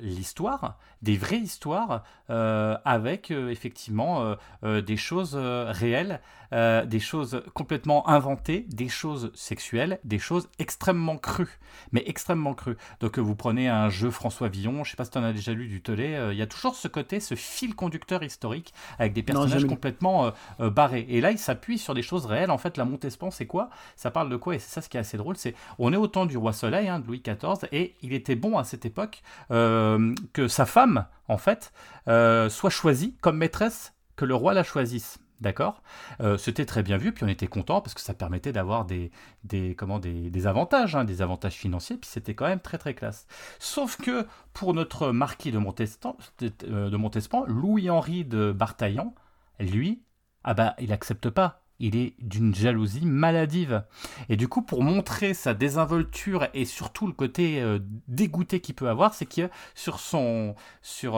l'histoire, 0.00 0.78
des 1.02 1.16
vraies 1.16 1.38
histoires, 1.38 2.02
avec 2.28 3.30
effectivement 3.30 4.36
des 4.62 4.96
choses 4.96 5.36
réelles, 5.36 6.20
des 6.52 7.00
choses 7.00 7.42
complètement 7.54 8.08
inventées, 8.08 8.66
des 8.68 8.83
choses 8.88 9.30
sexuelles, 9.34 9.98
des 10.04 10.18
choses 10.18 10.48
extrêmement 10.58 11.16
crues, 11.16 11.58
mais 11.92 12.02
extrêmement 12.06 12.54
crues. 12.54 12.76
Donc 13.00 13.18
vous 13.18 13.34
prenez 13.34 13.68
un 13.68 13.88
jeu 13.88 14.10
François 14.10 14.48
Villon, 14.48 14.84
je 14.84 14.90
sais 14.90 14.96
pas 14.96 15.04
si 15.04 15.10
tu 15.10 15.18
en 15.18 15.24
as 15.24 15.32
déjà 15.32 15.52
lu 15.52 15.66
du 15.66 15.80
Telet, 15.80 16.16
euh, 16.16 16.32
il 16.32 16.38
y 16.38 16.42
a 16.42 16.46
toujours 16.46 16.74
ce 16.74 16.88
côté, 16.88 17.20
ce 17.20 17.34
fil 17.34 17.74
conducteur 17.74 18.22
historique 18.22 18.74
avec 18.98 19.12
des 19.12 19.22
personnages 19.22 19.66
complètement 19.66 20.26
euh, 20.26 20.30
euh, 20.60 20.70
barrés. 20.70 21.06
Et 21.08 21.20
là, 21.20 21.30
il 21.30 21.38
s'appuie 21.38 21.78
sur 21.78 21.94
des 21.94 22.02
choses 22.02 22.26
réelles. 22.26 22.50
En 22.50 22.58
fait, 22.58 22.76
la 22.76 22.84
Montespan, 22.84 23.30
c'est 23.30 23.46
quoi? 23.46 23.70
Ça 23.96 24.10
parle 24.10 24.28
de 24.28 24.36
quoi? 24.36 24.54
Et 24.54 24.58
c'est 24.58 24.70
ça 24.70 24.82
ce 24.82 24.88
qui 24.88 24.96
est 24.96 25.00
assez 25.00 25.16
drôle, 25.16 25.36
c'est 25.36 25.54
on 25.78 25.92
est 25.92 25.96
au 25.96 26.06
temps 26.06 26.26
du 26.26 26.36
roi 26.36 26.52
Soleil, 26.52 26.88
hein, 26.88 26.98
de 26.98 27.06
Louis 27.06 27.22
XIV, 27.24 27.68
et 27.72 27.94
il 28.02 28.12
était 28.12 28.36
bon 28.36 28.58
à 28.58 28.64
cette 28.64 28.84
époque 28.84 29.22
que 29.48 30.48
sa 30.48 30.66
femme, 30.66 31.06
en 31.28 31.38
fait, 31.38 31.72
soit 32.06 32.70
choisie 32.70 33.14
comme 33.20 33.38
maîtresse 33.38 33.92
que 34.16 34.24
le 34.24 34.34
roi 34.34 34.54
la 34.54 34.62
choisisse. 34.62 35.18
D'accord? 35.40 35.82
Euh, 36.20 36.38
C'était 36.38 36.64
très 36.64 36.82
bien 36.82 36.96
vu, 36.96 37.12
puis 37.12 37.24
on 37.24 37.28
était 37.28 37.48
content 37.48 37.80
parce 37.80 37.94
que 37.94 38.00
ça 38.00 38.14
permettait 38.14 38.52
d'avoir 38.52 38.84
des, 38.84 39.10
des, 39.42 40.46
avantages, 40.46 40.94
hein, 40.94 41.04
des 41.04 41.22
avantages 41.22 41.54
financiers, 41.54 41.96
puis 41.96 42.08
c'était 42.08 42.34
quand 42.34 42.46
même 42.46 42.60
très 42.60 42.78
très 42.78 42.94
classe. 42.94 43.26
Sauf 43.58 43.96
que 43.96 44.26
pour 44.52 44.74
notre 44.74 45.10
marquis 45.10 45.50
de 45.50 45.58
Montespan, 45.58 46.16
euh, 46.64 46.96
Montespan 46.96 47.44
Louis-Henri 47.46 48.24
de 48.24 48.52
Bartaillan, 48.52 49.14
lui, 49.58 50.02
ah 50.44 50.54
bah, 50.54 50.76
il 50.78 50.90
n'accepte 50.90 51.30
pas. 51.30 51.62
Il 51.80 51.96
est 51.96 52.14
d'une 52.20 52.54
jalousie 52.54 53.04
maladive. 53.04 53.82
Et 54.28 54.36
du 54.36 54.46
coup, 54.46 54.62
pour 54.62 54.84
montrer 54.84 55.34
sa 55.34 55.54
désinvolture 55.54 56.46
et 56.54 56.64
surtout 56.64 57.08
le 57.08 57.12
côté 57.12 57.60
euh, 57.60 57.80
dégoûté 58.06 58.60
qu'il 58.60 58.76
peut 58.76 58.88
avoir, 58.88 59.12
c'est 59.12 59.26
que 59.26 59.50
sur 59.74 59.98
son. 59.98 60.54
sur. 60.82 61.14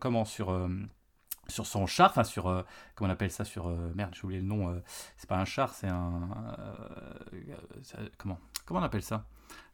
comment 0.00 0.24
Sur 0.24 0.50
sur 1.50 1.66
son 1.66 1.86
char, 1.86 2.10
enfin 2.10 2.24
sur, 2.24 2.48
euh, 2.48 2.62
comment 2.94 3.10
on 3.10 3.12
appelle 3.12 3.30
ça, 3.30 3.44
sur, 3.44 3.68
euh, 3.68 3.92
merde, 3.94 4.14
j'ai 4.14 4.24
oublié 4.24 4.40
le 4.40 4.46
nom, 4.46 4.70
euh, 4.70 4.82
c'est 5.16 5.28
pas 5.28 5.36
un 5.36 5.44
char, 5.44 5.74
c'est 5.74 5.88
un, 5.88 6.12
comment, 8.16 8.38
comment 8.64 8.80
on 8.80 8.84
appelle 8.84 9.02
ça 9.02 9.24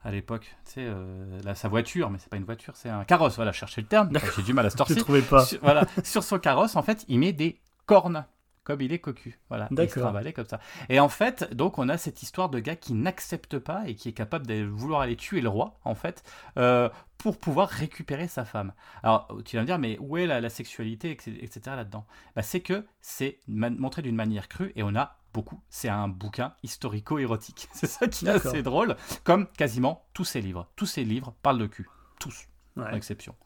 à 0.02 0.10
l'époque, 0.10 0.56
tu 0.64 0.72
sais, 0.74 1.54
sa 1.54 1.68
voiture, 1.68 2.10
mais 2.10 2.18
c'est 2.18 2.30
pas 2.30 2.36
une 2.36 2.44
voiture, 2.44 2.74
c'est 2.76 2.88
un 2.88 3.04
carrosse, 3.04 3.36
voilà, 3.36 3.52
chercher 3.52 3.82
le 3.82 3.86
terme, 3.86 4.10
j'ai 4.36 4.42
du 4.42 4.52
mal 4.52 4.64
à 4.64 4.70
se 4.70 4.76
torser. 4.78 4.96
trouvais 4.96 5.22
pas. 5.22 5.44
voilà, 5.62 5.84
sur 6.04 6.22
son 6.22 6.38
carrosse, 6.38 6.76
en 6.76 6.82
fait, 6.82 7.04
il 7.08 7.18
met 7.18 7.32
des 7.32 7.60
cornes 7.86 8.24
comme 8.66 8.80
il 8.80 8.92
est 8.92 8.98
cocu. 8.98 9.38
Voilà, 9.48 9.68
il 9.70 9.88
se 9.88 10.30
comme 10.32 10.46
ça. 10.46 10.58
Et 10.88 10.98
en 10.98 11.08
fait, 11.08 11.54
donc 11.54 11.78
on 11.78 11.88
a 11.88 11.96
cette 11.96 12.24
histoire 12.24 12.48
de 12.48 12.58
gars 12.58 12.74
qui 12.74 12.94
n'accepte 12.94 13.60
pas 13.60 13.84
et 13.86 13.94
qui 13.94 14.08
est 14.08 14.12
capable 14.12 14.44
de 14.44 14.64
vouloir 14.64 15.02
aller 15.02 15.14
tuer 15.14 15.40
le 15.40 15.48
roi, 15.48 15.78
en 15.84 15.94
fait, 15.94 16.24
euh, 16.58 16.88
pour 17.16 17.38
pouvoir 17.38 17.68
récupérer 17.68 18.26
sa 18.26 18.44
femme. 18.44 18.72
Alors, 19.04 19.28
tu 19.44 19.54
vas 19.54 19.62
me 19.62 19.66
dire, 19.66 19.78
mais 19.78 19.96
où 20.00 20.16
est 20.16 20.26
la, 20.26 20.50
sexualité, 20.50 21.12
etc. 21.12 21.60
là-dedans? 21.76 22.06
Bah, 22.34 22.42
C'est 22.42 22.60
que 22.60 22.84
c'est 23.00 23.40
montré 23.46 24.02
d'une 24.02 24.16
manière 24.16 24.48
crue 24.48 24.72
et 24.74 24.82
on 24.82 24.96
a 24.96 25.16
beaucoup. 25.32 25.60
C'est 25.68 25.88
un 25.88 26.08
bouquin 26.08 26.54
historico-érotique. 26.64 27.68
C'est 27.72 27.86
ça 27.86 28.08
qui 28.08 28.26
est 28.26 28.30
assez 28.30 28.64
drôle, 28.64 28.96
comme 29.22 29.46
quasiment 29.46 30.06
tous 30.12 30.24
ces 30.24 30.40
livres. 30.40 30.68
Tous 30.74 30.86
ces 30.86 31.04
livres 31.04 31.36
parlent 31.42 31.58
de 31.58 31.66
cul. 31.66 31.88
Tous, 32.18 32.48
ouais. 32.76 32.96
exception. 32.96 33.36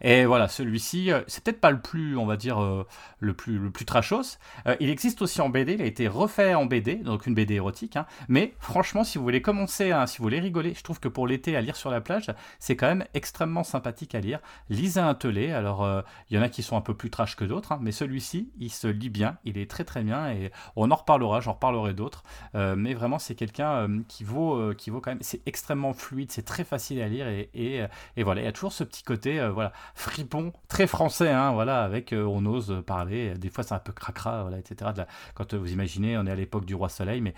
Et 0.00 0.26
voilà, 0.26 0.48
celui-ci, 0.48 1.10
euh, 1.10 1.22
c'est 1.26 1.42
peut-être 1.42 1.62
pas 1.62 1.70
le 1.70 1.80
plus, 1.80 2.18
on 2.18 2.26
va 2.26 2.36
dire, 2.36 2.62
euh, 2.62 2.86
le 3.20 3.32
plus, 3.32 3.58
le 3.58 3.70
plus 3.70 3.86
trashos. 3.86 4.38
Euh, 4.66 4.76
il 4.78 4.90
existe 4.90 5.22
aussi 5.22 5.40
en 5.40 5.48
BD, 5.48 5.74
il 5.74 5.82
a 5.82 5.86
été 5.86 6.08
refait 6.08 6.54
en 6.54 6.66
BD, 6.66 6.96
donc 6.96 7.26
une 7.26 7.34
BD 7.34 7.54
érotique. 7.54 7.96
Hein. 7.96 8.04
Mais 8.28 8.52
franchement, 8.58 9.02
si 9.02 9.16
vous 9.16 9.24
voulez 9.24 9.40
commencer, 9.40 9.92
si 10.06 10.18
vous 10.18 10.24
voulez 10.24 10.40
rigoler, 10.40 10.74
je 10.74 10.82
trouve 10.82 11.00
que 11.00 11.08
pour 11.08 11.26
l'été 11.26 11.56
à 11.56 11.62
lire 11.62 11.76
sur 11.76 11.90
la 11.90 12.02
plage, 12.02 12.30
c'est 12.58 12.76
quand 12.76 12.86
même 12.86 13.06
extrêmement 13.14 13.64
sympathique 13.64 14.14
à 14.14 14.20
lire. 14.20 14.40
Lisez 14.68 15.00
un 15.00 15.14
telé. 15.14 15.52
Alors, 15.52 15.88
il 16.30 16.36
y 16.36 16.38
en 16.38 16.42
a 16.42 16.48
qui 16.50 16.62
sont 16.62 16.76
un 16.76 16.80
peu 16.82 16.94
plus 16.94 17.10
trash 17.10 17.36
que 17.36 17.44
d'autres, 17.44 17.72
hein, 17.72 17.78
mais 17.80 17.92
celui-ci, 17.92 18.50
il 18.58 18.70
se 18.70 18.86
lit 18.86 19.08
bien, 19.08 19.38
il 19.44 19.56
est 19.56 19.70
très 19.70 19.84
très 19.84 20.02
bien 20.02 20.28
et 20.30 20.50
on 20.76 20.90
en 20.90 20.94
reparlera, 20.94 21.40
j'en 21.40 21.52
reparlerai 21.52 21.94
d'autres. 21.94 22.24
mais 22.54 22.92
vraiment, 22.92 23.18
c'est 23.18 23.34
quelqu'un 23.34 23.88
qui 24.08 24.24
vaut, 24.24 24.74
qui 24.74 24.90
vaut 24.90 25.00
quand 25.00 25.12
même. 25.12 25.22
C'est 25.22 25.40
extrêmement 25.46 25.94
fluide, 25.94 26.30
c'est 26.30 26.44
très 26.44 26.64
facile 26.64 27.00
à 27.00 27.08
lire 27.08 27.26
et, 27.28 27.50
et 27.54 28.22
voilà, 28.22 28.42
il 28.42 28.44
y 28.44 28.48
a 28.48 28.52
toujours 28.52 28.72
ce 28.72 28.84
petit 28.84 29.02
côté 29.02 29.33
euh, 29.38 29.50
voilà, 29.50 29.72
fripon, 29.94 30.52
très 30.68 30.86
français, 30.86 31.30
hein, 31.30 31.52
voilà, 31.52 31.82
avec 31.82 32.12
euh, 32.12 32.24
on 32.24 32.44
ose 32.46 32.82
parler, 32.86 33.34
des 33.34 33.50
fois 33.50 33.64
c'est 33.64 33.74
un 33.74 33.78
peu 33.78 33.92
cracra, 33.92 34.48
etc. 34.58 34.90
quand 35.34 35.54
euh, 35.54 35.56
vous 35.56 35.72
imaginez, 35.72 36.16
on 36.18 36.26
est 36.26 36.30
à 36.30 36.34
l'époque 36.34 36.64
du 36.64 36.74
roi 36.74 36.88
soleil, 36.88 37.20
mais 37.20 37.34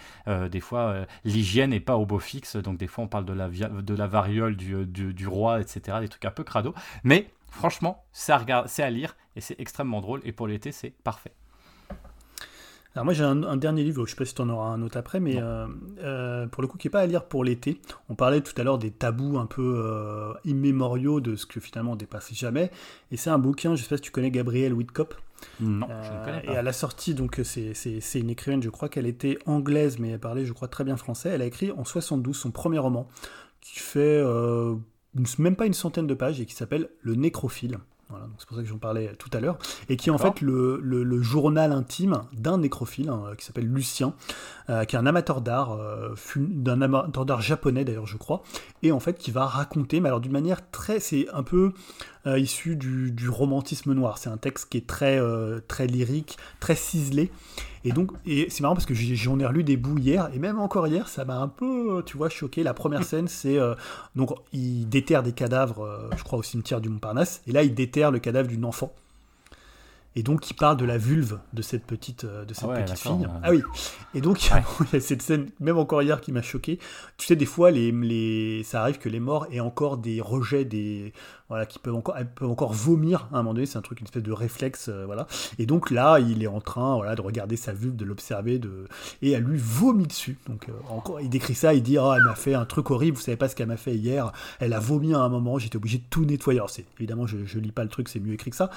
des 0.49 0.61
fois 0.61 1.07
l'hygiène 1.25 1.71
n'est 1.71 1.81
pas 1.81 1.97
au 1.97 2.07
beau 2.07 2.19
fixe, 2.19 2.57
donc 2.57 2.79
des 2.79 2.87
fois 2.87 3.05
on 3.05 3.09
parle 3.09 3.25
de 3.25 3.33
la, 3.95 4.07
variole 4.07 4.57
du, 4.57 4.87
du, 4.87 5.27
roi, 5.27 5.61
etc. 5.61 5.99
Des 6.01 6.09
trucs 6.09 6.25
un 6.25 6.31
peu 6.31 6.45
crado, 6.45 6.75
mais 7.05 7.29
franchement, 7.51 8.05
c'est 8.13 8.33
à, 8.33 8.65
c'est 8.67 8.83
à 8.83 8.91
lire 8.91 9.17
et 9.37 9.41
c'est 9.41 9.59
extrêmement 9.61 10.01
drôle, 10.01 10.21
et 10.25 10.33
pour 10.33 10.47
l'été 10.47 10.73
c'est 10.73 10.91
parfait. 10.91 11.33
Alors 12.97 13.05
moi 13.05 13.13
j'ai 13.13 13.25
un, 13.25 13.59
dernier 13.59 13.85
livre, 13.85 14.07
je 14.07 14.13
sais 14.13 14.17
pas 14.17 14.25
si 14.25 14.35
tu 14.35 14.41
en 14.41 14.49
auras 14.49 14.69
un 14.69 14.81
autre 14.81 14.97
après, 14.97 15.21
mais 15.21 15.37
euh, 15.37 15.67
euh, 16.03 16.47
pour 16.47 16.63
le 16.63 16.69
coup 16.69 16.79
qui 16.79 16.87
n'est 16.87 16.91
pas 16.91 17.01
à 17.01 17.07
lire 17.07 17.25
pour 17.27 17.45
l'été. 17.45 17.79
On 18.09 18.15
parlait 18.15 18.41
tout 18.41 18.59
à 18.59 18.65
l'heure 18.65 18.79
des 18.79 18.91
tabous 18.91 19.37
un 19.37 19.45
peu 19.45 19.83
euh, 19.85 20.33
immémoriaux 20.47 21.21
de 21.21 21.37
ce 21.37 21.45
que 21.45 21.61
finalement 21.61 21.93
on 21.93 21.97
dépasse 21.97 22.33
jamais. 22.33 22.71
Et 23.11 23.19
c'est 23.19 23.29
un 23.29 23.39
bouquin, 23.39 23.77
je 23.77 23.83
sais 23.83 23.89
pas 23.91 23.99
si 23.99 24.03
tu 24.03 24.13
connais 24.13 24.31
Gabrielle 24.31 24.73
Whitcop. 24.73 25.15
Non, 25.61 25.87
je 25.89 26.11
ne 26.11 26.25
connais 26.25 26.41
pas. 26.41 26.53
Et 26.55 26.57
à 26.57 26.63
la 26.63 26.73
sortie, 26.73 27.13
donc 27.13 27.39
c'est 27.45 27.75
une 28.15 28.31
écrivaine, 28.31 28.63
je 28.63 28.71
crois 28.71 28.89
qu'elle 28.89 29.07
était 29.07 29.37
anglaise, 29.45 29.99
mais 29.99 30.09
elle 30.13 30.19
parlait, 30.19 30.47
je 30.47 30.55
crois, 30.55 30.69
très 30.69 30.85
bien 30.85 30.97
français. 30.97 31.29
Elle 31.29 31.43
a 31.43 31.47
écrit 31.47 31.71
en 31.73 31.85
72 31.85 32.35
son 32.35 32.51
premier 32.51 32.79
roman, 32.79 33.07
qui 33.61 33.79
fait 33.79 34.23
même 35.39 35.57
pas 35.57 35.67
une 35.67 35.75
centaine 35.75 36.07
de 36.07 36.15
pages 36.15 36.41
et 36.41 36.47
qui 36.47 36.55
s'appelle 36.55 36.89
Le 37.03 37.15
Nécrophile 37.15 37.77
c'est 38.39 38.47
pour 38.47 38.57
ça 38.57 38.63
que 38.63 38.69
j'en 38.69 38.79
parlais 38.79 39.13
tout 39.19 39.31
à 39.33 39.41
l'heure, 39.41 39.59
et 39.89 39.97
qui 39.97 40.11
est 40.11 40.13
en 40.13 40.19
fait 40.19 40.41
le, 40.41 41.23
journal 41.23 41.73
intime 41.73 42.23
d'un 42.33 42.59
nécrophile 42.59 43.09
hein, 43.09 43.33
qui 43.37 43.45
s'appelle 43.45 43.67
Lucien, 43.67 44.15
euh, 44.71 44.85
qui 44.85 44.97
est 44.97 44.99
un 44.99 45.07
amateur 45.07 45.41
d'art, 45.41 45.73
euh, 45.73 46.15
d'un 46.37 46.83
amateur 46.83 47.27
d'art 47.27 47.41
japonais 47.41 47.85
d'ailleurs 47.85 48.07
je 48.07 48.17
crois, 48.17 48.43
et 48.83 48.93
en 48.93 49.01
fait 49.01 49.19
qui 49.19 49.31
va 49.31 49.47
raconter, 49.47 50.01
mais 50.01 50.09
alors 50.09 50.21
d'une 50.21 50.33
manière 50.33 50.71
très, 50.71 51.01
c'est 51.01 51.27
un 51.33 51.43
peu 51.43 51.73
euh, 52.27 52.39
issu 52.39 52.77
du, 52.77 53.11
du, 53.11 53.29
romantisme 53.29 53.93
noir, 53.93 54.19
c'est 54.19 54.31
un 54.31 54.37
texte 54.37 54.69
qui 54.71 54.79
est 54.79 54.87
très, 54.87 55.21
très 55.67 55.87
lyrique, 55.87 56.37
très 56.61 56.77
ciselé, 56.77 57.31
et 57.87 57.93
donc, 57.93 58.11
et 58.27 58.49
c'est 58.51 58.63
marrant 58.63 58.75
parce 58.75 58.85
que 58.85 58.95
j'en 58.95 59.39
ai 59.39 59.47
relu 59.47 59.63
des 59.63 59.77
bouts 59.77 59.97
hier, 59.97 60.29
et 60.35 60.41
même 60.41 60.59
encore 60.59 60.89
hier, 60.89 61.07
ça 61.07 61.25
m'a 61.25 61.37
un 61.37 61.47
peu, 61.47 62.03
tu 62.05 62.17
vois, 62.17 62.29
choqué. 62.29 62.65
La 62.65 62.75
première 62.75 63.03
mm. 63.03 63.05
scène, 63.05 63.29
c'est 63.29 63.61
euh, 63.61 63.77
donc 64.17 64.31
il 64.53 64.89
déterre 64.89 65.23
des 65.23 65.31
cadavres, 65.31 65.85
euh, 65.85 66.11
je 66.17 66.25
crois 66.25 66.41
au 66.41 66.43
cimetière 66.43 66.81
du 66.81 66.89
Montparnasse, 66.89 67.43
et 67.47 67.53
là 67.53 67.63
il 67.63 67.75
déterre 67.75 68.11
le 68.11 68.19
cadavre 68.19 68.49
d'une 68.49 68.65
enfant. 68.65 68.93
Et 70.19 70.23
donc, 70.23 70.51
il 70.51 70.55
parle 70.55 70.79
de 70.79 70.87
la 70.87 70.97
vulve 70.97 71.39
de 71.53 71.61
cette 71.61 71.85
petite, 71.85 72.25
euh, 72.25 72.47
de 72.47 72.55
cette 72.55 72.71
ah 72.73 72.81
petite 72.81 72.99
fille. 72.99 73.29
Ah 73.43 73.51
oui. 73.51 73.63
Et 74.15 74.23
donc, 74.23 74.43
il 74.81 74.87
y 74.95 74.97
a 74.97 75.01
cette 75.01 75.21
scène, 75.21 75.51
même 75.61 75.77
encore 75.77 76.01
hier, 76.01 76.23
qui 76.23 76.33
m'a 76.33 76.41
choqué. 76.41 76.79
Tu 77.19 77.27
sais, 77.27 77.37
des 77.37 77.45
fois, 77.45 77.71
les, 77.71 77.93
les, 77.93 78.63
ça 78.65 78.81
arrive 78.81 78.97
que 78.97 79.11
les 79.11 79.21
morts 79.21 79.47
aient 79.53 79.61
encore 79.61 79.99
des 79.99 80.23
rejets, 80.23 80.65
des, 80.65 81.13
voilà, 81.49 81.67
qui 81.67 81.79
peuvent 81.79 81.95
encore, 81.95 82.17
peuvent 82.35 82.51
encore 82.51 82.73
vomir 82.73 83.29
à 83.33 83.37
un 83.37 83.43
moment 83.43 83.55
donné. 83.55 83.67
C'est 83.67 83.79
un 83.79 83.83
truc, 83.83 84.01
une 84.01 84.07
espèce 84.07 84.23
de 84.23 84.33
réflexe, 84.33 84.89
euh, 84.89 85.05
voilà. 85.07 85.27
Et 85.59 85.67
donc 85.67 85.91
là, 85.91 86.19
il 86.19 86.43
est 86.43 86.49
en 86.49 86.61
train, 86.61 86.97
voilà, 86.97 87.15
de 87.15 87.21
regarder 87.21 87.57
sa 87.57 87.73
vulve, 87.73 87.97
de 87.97 88.05
l'observer, 88.05 88.59
de, 88.59 88.89
et 89.23 89.31
elle 89.31 89.45
lui 89.45 89.59
vomit 89.59 90.07
dessus. 90.07 90.39
Donc, 90.49 90.69
euh, 90.69 90.73
encore, 90.89 91.21
il 91.21 91.29
décrit 91.29 91.55
ça, 91.55 91.75
il 91.75 91.83
dit, 91.83 91.99
oh, 91.99 92.13
elle 92.15 92.25
m'a 92.25 92.35
fait 92.35 92.55
un 92.55 92.65
truc 92.65 92.91
horrible. 92.91 93.17
Vous 93.17 93.23
savez 93.23 93.37
pas 93.37 93.49
ce 93.49 93.55
qu'elle 93.55 93.69
m'a 93.69 93.77
fait 93.77 93.95
hier. 93.95 94.33
Elle 94.59 94.73
a 94.73 94.81
vomi 94.81 95.15
à 95.15 95.21
un 95.21 95.29
moment. 95.29 95.59
J'étais 95.59 95.77
obligé 95.77 95.99
de 95.99 96.05
tout 96.11 96.25
nettoyer. 96.25 96.59
Alors, 96.59 96.71
c'est 96.71 96.87
évidemment, 96.99 97.27
je, 97.27 97.45
je 97.45 97.59
lis 97.59 97.73
pas 97.73 97.85
le 97.85 97.91
truc, 97.91 98.09
c'est 98.09 98.21
mieux 98.21 98.35
écrit 98.35 98.51
que 98.51 98.57
ça. 98.57 98.71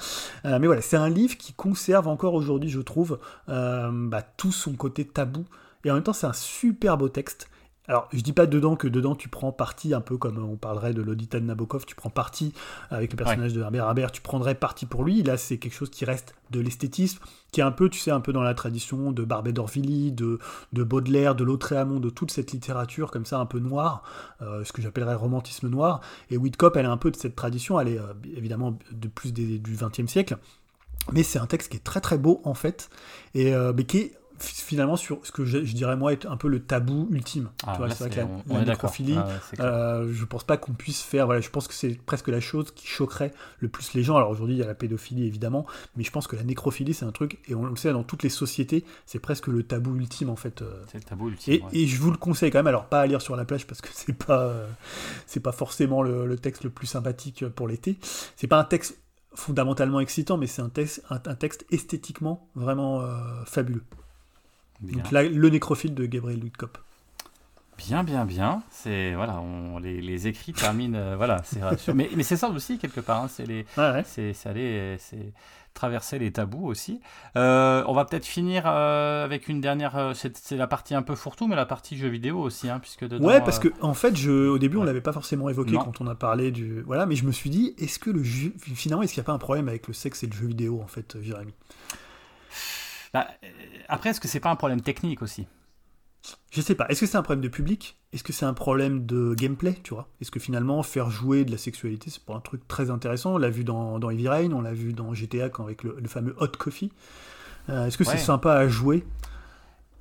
Euh, 0.44 0.58
mais 0.60 0.66
voilà, 0.66 0.82
c'est 0.82 0.96
un 0.96 1.08
livre 1.08 1.36
qui 1.36 1.52
conserve 1.52 2.08
encore 2.08 2.34
aujourd'hui, 2.34 2.70
je 2.70 2.80
trouve, 2.80 3.18
bah, 3.48 4.22
tout 4.36 4.52
son 4.52 4.74
côté 4.74 5.04
tabou. 5.04 5.44
Et 5.84 5.90
en 5.90 5.94
même 5.94 6.02
temps, 6.02 6.12
c'est 6.12 6.26
un 6.26 6.32
super 6.32 6.98
beau 6.98 7.08
texte. 7.08 7.48
Alors, 7.88 8.08
je 8.12 8.20
dis 8.20 8.32
pas 8.32 8.46
dedans 8.46 8.76
que 8.76 8.86
dedans 8.86 9.16
tu 9.16 9.28
prends 9.28 9.50
parti, 9.52 9.94
un 9.94 10.00
peu 10.00 10.16
comme 10.16 10.38
on 10.38 10.56
parlerait 10.56 10.94
de 10.94 11.02
l'Odita 11.02 11.40
de 11.40 11.44
Nabokov, 11.46 11.86
tu 11.86 11.96
prends 11.96 12.10
parti 12.10 12.52
avec 12.90 13.12
le 13.12 13.16
personnage 13.16 13.52
de 13.52 13.60
Herbert 13.60 13.86
Herbert, 13.86 14.12
tu 14.12 14.20
prendrais 14.20 14.54
parti 14.54 14.86
pour 14.86 15.02
lui. 15.02 15.22
Là, 15.22 15.36
c'est 15.36 15.58
quelque 15.58 15.74
chose 15.74 15.90
qui 15.90 16.04
reste 16.04 16.34
de 16.50 16.60
l'esthétisme, 16.60 17.18
qui 17.50 17.60
est 17.60 17.64
un 17.64 17.72
peu, 17.72 17.88
tu 17.88 17.98
sais, 17.98 18.10
un 18.10 18.20
peu 18.20 18.32
dans 18.32 18.42
la 18.42 18.54
tradition 18.54 19.10
de 19.12 19.24
Barbet 19.24 19.52
d'Orvilly, 19.52 20.12
de, 20.12 20.38
de, 20.72 20.82
Baudelaire, 20.84 21.34
de 21.34 21.42
Lautréamont, 21.42 22.00
de 22.00 22.10
toute 22.10 22.30
cette 22.30 22.52
littérature 22.52 23.10
comme 23.10 23.24
ça 23.24 23.38
un 23.38 23.46
peu 23.46 23.58
noire, 23.58 24.02
euh, 24.42 24.62
ce 24.62 24.72
que 24.72 24.82
j'appellerais 24.82 25.16
romantisme 25.16 25.68
noir. 25.68 26.00
Et 26.30 26.36
Whitcop, 26.36 26.76
elle 26.76 26.84
est 26.84 26.88
un 26.88 26.96
peu 26.96 27.10
de 27.10 27.16
cette 27.16 27.34
tradition, 27.34 27.80
elle 27.80 27.88
est 27.88 27.98
euh, 27.98 28.12
évidemment 28.36 28.78
de 28.92 29.08
plus 29.08 29.32
du 29.32 29.76
XXe 29.76 30.06
siècle, 30.06 30.36
mais 31.12 31.22
c'est 31.22 31.38
un 31.38 31.46
texte 31.46 31.70
qui 31.70 31.76
est 31.78 31.84
très 31.84 32.00
très 32.00 32.18
beau 32.18 32.40
en 32.44 32.54
fait, 32.54 32.90
et 33.34 33.54
euh, 33.54 33.72
mais 33.74 33.84
qui 33.84 33.98
est 33.98 34.19
finalement 34.42 34.96
sur 34.96 35.24
ce 35.24 35.32
que 35.32 35.44
je, 35.44 35.58
dirais 35.58 35.96
moi 35.96 36.12
être 36.12 36.26
un 36.26 36.36
peu 36.36 36.48
le 36.48 36.60
tabou 36.62 37.08
ultime. 37.10 37.50
Ah, 37.66 37.78
c'est 37.90 37.98
vrai 38.04 38.10
que 38.10 38.16
la, 38.20 38.26
on- 38.48 38.62
nécrophilie, 38.64 39.16
Ah 39.16 39.26
ouais, 39.26 39.60
euh, 39.64 40.12
je 40.12 40.24
pense 40.24 40.44
pas 40.44 40.56
qu'on 40.56 40.72
puisse 40.72 41.02
faire. 41.02 41.26
Voilà, 41.26 41.40
je 41.40 41.50
pense 41.50 41.68
que 41.68 41.74
c'est 41.74 41.94
presque 42.04 42.28
la 42.28 42.40
chose 42.40 42.70
qui 42.72 42.86
choquerait 42.86 43.32
le 43.58 43.68
plus 43.68 43.92
les 43.94 44.02
gens. 44.02 44.16
Alors 44.16 44.30
aujourd'hui, 44.30 44.56
il 44.56 44.58
y 44.58 44.62
a 44.62 44.66
la 44.66 44.74
pédophilie 44.74 45.26
évidemment, 45.26 45.66
mais 45.96 46.04
je 46.04 46.10
pense 46.10 46.26
que 46.26 46.36
la 46.36 46.42
nécrophilie, 46.44 46.94
c'est 46.94 47.04
un 47.04 47.12
truc, 47.12 47.38
et 47.48 47.54
on 47.54 47.64
le 47.64 47.76
sait 47.76 47.92
dans 47.92 48.02
toutes 48.04 48.22
les 48.22 48.28
sociétés, 48.28 48.84
c'est 49.06 49.18
presque 49.18 49.46
le 49.48 49.62
tabou 49.62 49.96
ultime 49.96 50.30
en 50.30 50.36
fait. 50.36 50.62
euh. 50.62 50.82
C'est 50.90 50.98
le 50.98 51.04
tabou 51.04 51.28
ultime. 51.28 51.54
Et, 51.54 51.60
ouais. 51.62 51.68
et 51.72 51.86
je 51.86 52.00
vous 52.00 52.10
le 52.10 52.16
conseille 52.16 52.50
quand 52.50 52.58
même, 52.58 52.66
alors 52.66 52.86
pas 52.86 53.00
à 53.00 53.06
lire 53.06 53.20
sur 53.22 53.36
la 53.36 53.44
plage 53.44 53.66
parce 53.66 53.80
que 53.80 53.88
c'est 53.92 54.12
pas, 54.16 54.40
euh, 54.42 54.66
c'est 55.26 55.40
pas 55.40 55.52
forcément 55.52 56.02
le, 56.02 56.26
le 56.26 56.36
texte 56.38 56.64
le 56.64 56.70
plus 56.70 56.86
sympathique 56.86 57.46
pour 57.48 57.68
l'été. 57.68 57.98
C'est 58.36 58.46
pas 58.46 58.58
un 58.58 58.64
texte 58.64 58.98
fondamentalement 59.34 60.00
excitant, 60.00 60.36
mais 60.36 60.46
c'est 60.48 60.62
un 60.62 60.68
texte, 60.68 61.02
un, 61.10 61.20
un 61.24 61.34
texte 61.34 61.64
esthétiquement 61.70 62.48
vraiment 62.54 63.00
euh, 63.02 63.16
fabuleux. 63.44 63.84
Donc 64.82 65.10
le 65.12 65.48
nécrophile 65.48 65.94
de 65.94 66.06
Gabriel 66.06 66.40
Ludkop. 66.40 66.78
Bien, 67.78 68.04
bien, 68.04 68.26
bien. 68.26 68.62
C'est 68.70 69.14
voilà, 69.14 69.40
on, 69.40 69.78
les, 69.78 70.02
les 70.02 70.26
écrits 70.26 70.52
terminent. 70.52 70.98
euh, 70.98 71.16
voilà, 71.16 71.40
c'est 71.44 71.94
mais 71.94 72.10
mais 72.14 72.22
c'est 72.22 72.36
ça 72.36 72.50
aussi 72.50 72.76
quelque 72.78 73.00
part. 73.00 73.22
hein, 73.24 73.28
c'est 73.28 73.46
les, 73.46 73.64
ouais. 73.78 74.02
c'est 74.04 74.34
c'est 74.34 74.48
aller, 74.50 74.96
c'est 74.98 75.32
traverser 75.72 76.18
les 76.18 76.30
tabous 76.30 76.66
aussi. 76.66 77.00
Euh, 77.36 77.82
on 77.86 77.94
va 77.94 78.04
peut-être 78.04 78.26
finir 78.26 78.64
euh, 78.66 79.24
avec 79.24 79.48
une 79.48 79.62
dernière. 79.62 80.12
c'est 80.14 80.56
la 80.56 80.66
partie 80.66 80.94
un 80.94 81.00
peu 81.00 81.14
fourre-tout, 81.14 81.46
mais 81.46 81.56
la 81.56 81.64
partie 81.64 81.96
jeu 81.96 82.08
vidéo 82.08 82.38
aussi, 82.40 82.68
hein, 82.68 82.80
puisque 82.80 83.06
dedans. 83.08 83.26
Ouais, 83.26 83.40
parce 83.40 83.58
que 83.58 83.68
en 83.80 83.94
fait, 83.94 84.14
je, 84.14 84.30
au 84.48 84.58
début, 84.58 84.76
on 84.76 84.80
ouais. 84.80 84.86
l'avait 84.86 85.00
pas 85.00 85.12
forcément 85.14 85.48
évoqué 85.48 85.72
Non. 85.72 85.84
quand 85.84 86.02
on 86.02 86.06
a 86.06 86.14
parlé 86.14 86.50
du. 86.50 86.82
Voilà, 86.82 87.06
mais 87.06 87.16
je 87.16 87.24
me 87.24 87.32
suis 87.32 87.48
dit, 87.48 87.74
est-ce 87.78 87.98
que 87.98 88.10
le 88.10 88.22
jeu, 88.22 88.52
finalement, 88.58 89.02
est-ce 89.02 89.14
qu'il 89.14 89.22
n'y 89.22 89.24
a 89.24 89.28
pas 89.28 89.32
un 89.32 89.38
problème 89.38 89.68
avec 89.68 89.88
le 89.88 89.94
sexe 89.94 90.22
et 90.22 90.26
le 90.26 90.34
jeu 90.34 90.48
vidéo, 90.48 90.82
en 90.82 90.88
fait, 90.88 91.16
Jérémy? 91.22 91.54
Bah, 93.12 93.28
euh, 93.44 93.48
après, 93.88 94.10
est-ce 94.10 94.20
que 94.20 94.28
c'est 94.28 94.40
pas 94.40 94.50
un 94.50 94.56
problème 94.56 94.80
technique 94.80 95.22
aussi? 95.22 95.46
Je 96.50 96.60
sais 96.60 96.74
pas. 96.74 96.86
Est-ce 96.88 97.00
que 97.00 97.06
c'est 97.06 97.16
un 97.16 97.22
problème 97.22 97.42
de 97.42 97.48
public? 97.48 97.98
Est-ce 98.12 98.22
que 98.22 98.32
c'est 98.32 98.44
un 98.44 98.52
problème 98.54 99.06
de 99.06 99.34
gameplay, 99.34 99.72
tu 99.82 99.94
vois? 99.94 100.08
Est-ce 100.20 100.30
que 100.30 100.38
finalement, 100.40 100.82
faire 100.82 101.10
jouer 101.10 101.44
de 101.44 101.50
la 101.50 101.56
sexualité, 101.58 102.10
c'est 102.10 102.22
pas 102.24 102.34
un 102.34 102.40
truc 102.40 102.66
très 102.68 102.90
intéressant? 102.90 103.34
On 103.34 103.38
l'a 103.38 103.48
vu 103.50 103.64
dans, 103.64 103.98
dans 103.98 104.10
Heavy 104.10 104.28
Rain, 104.28 104.52
on 104.52 104.60
l'a 104.60 104.74
vu 104.74 104.92
dans 104.92 105.14
GTA 105.14 105.48
quand, 105.48 105.64
avec 105.64 105.82
le, 105.82 105.96
le 105.98 106.08
fameux 106.08 106.34
Hot 106.38 106.48
Coffee. 106.58 106.92
Euh, 107.70 107.86
Est-ce 107.86 107.96
que 107.96 108.04
Ouais. 108.04 108.10
c'est 108.10 108.18
sympa 108.18 108.52
à 108.54 108.68
jouer? 108.68 109.04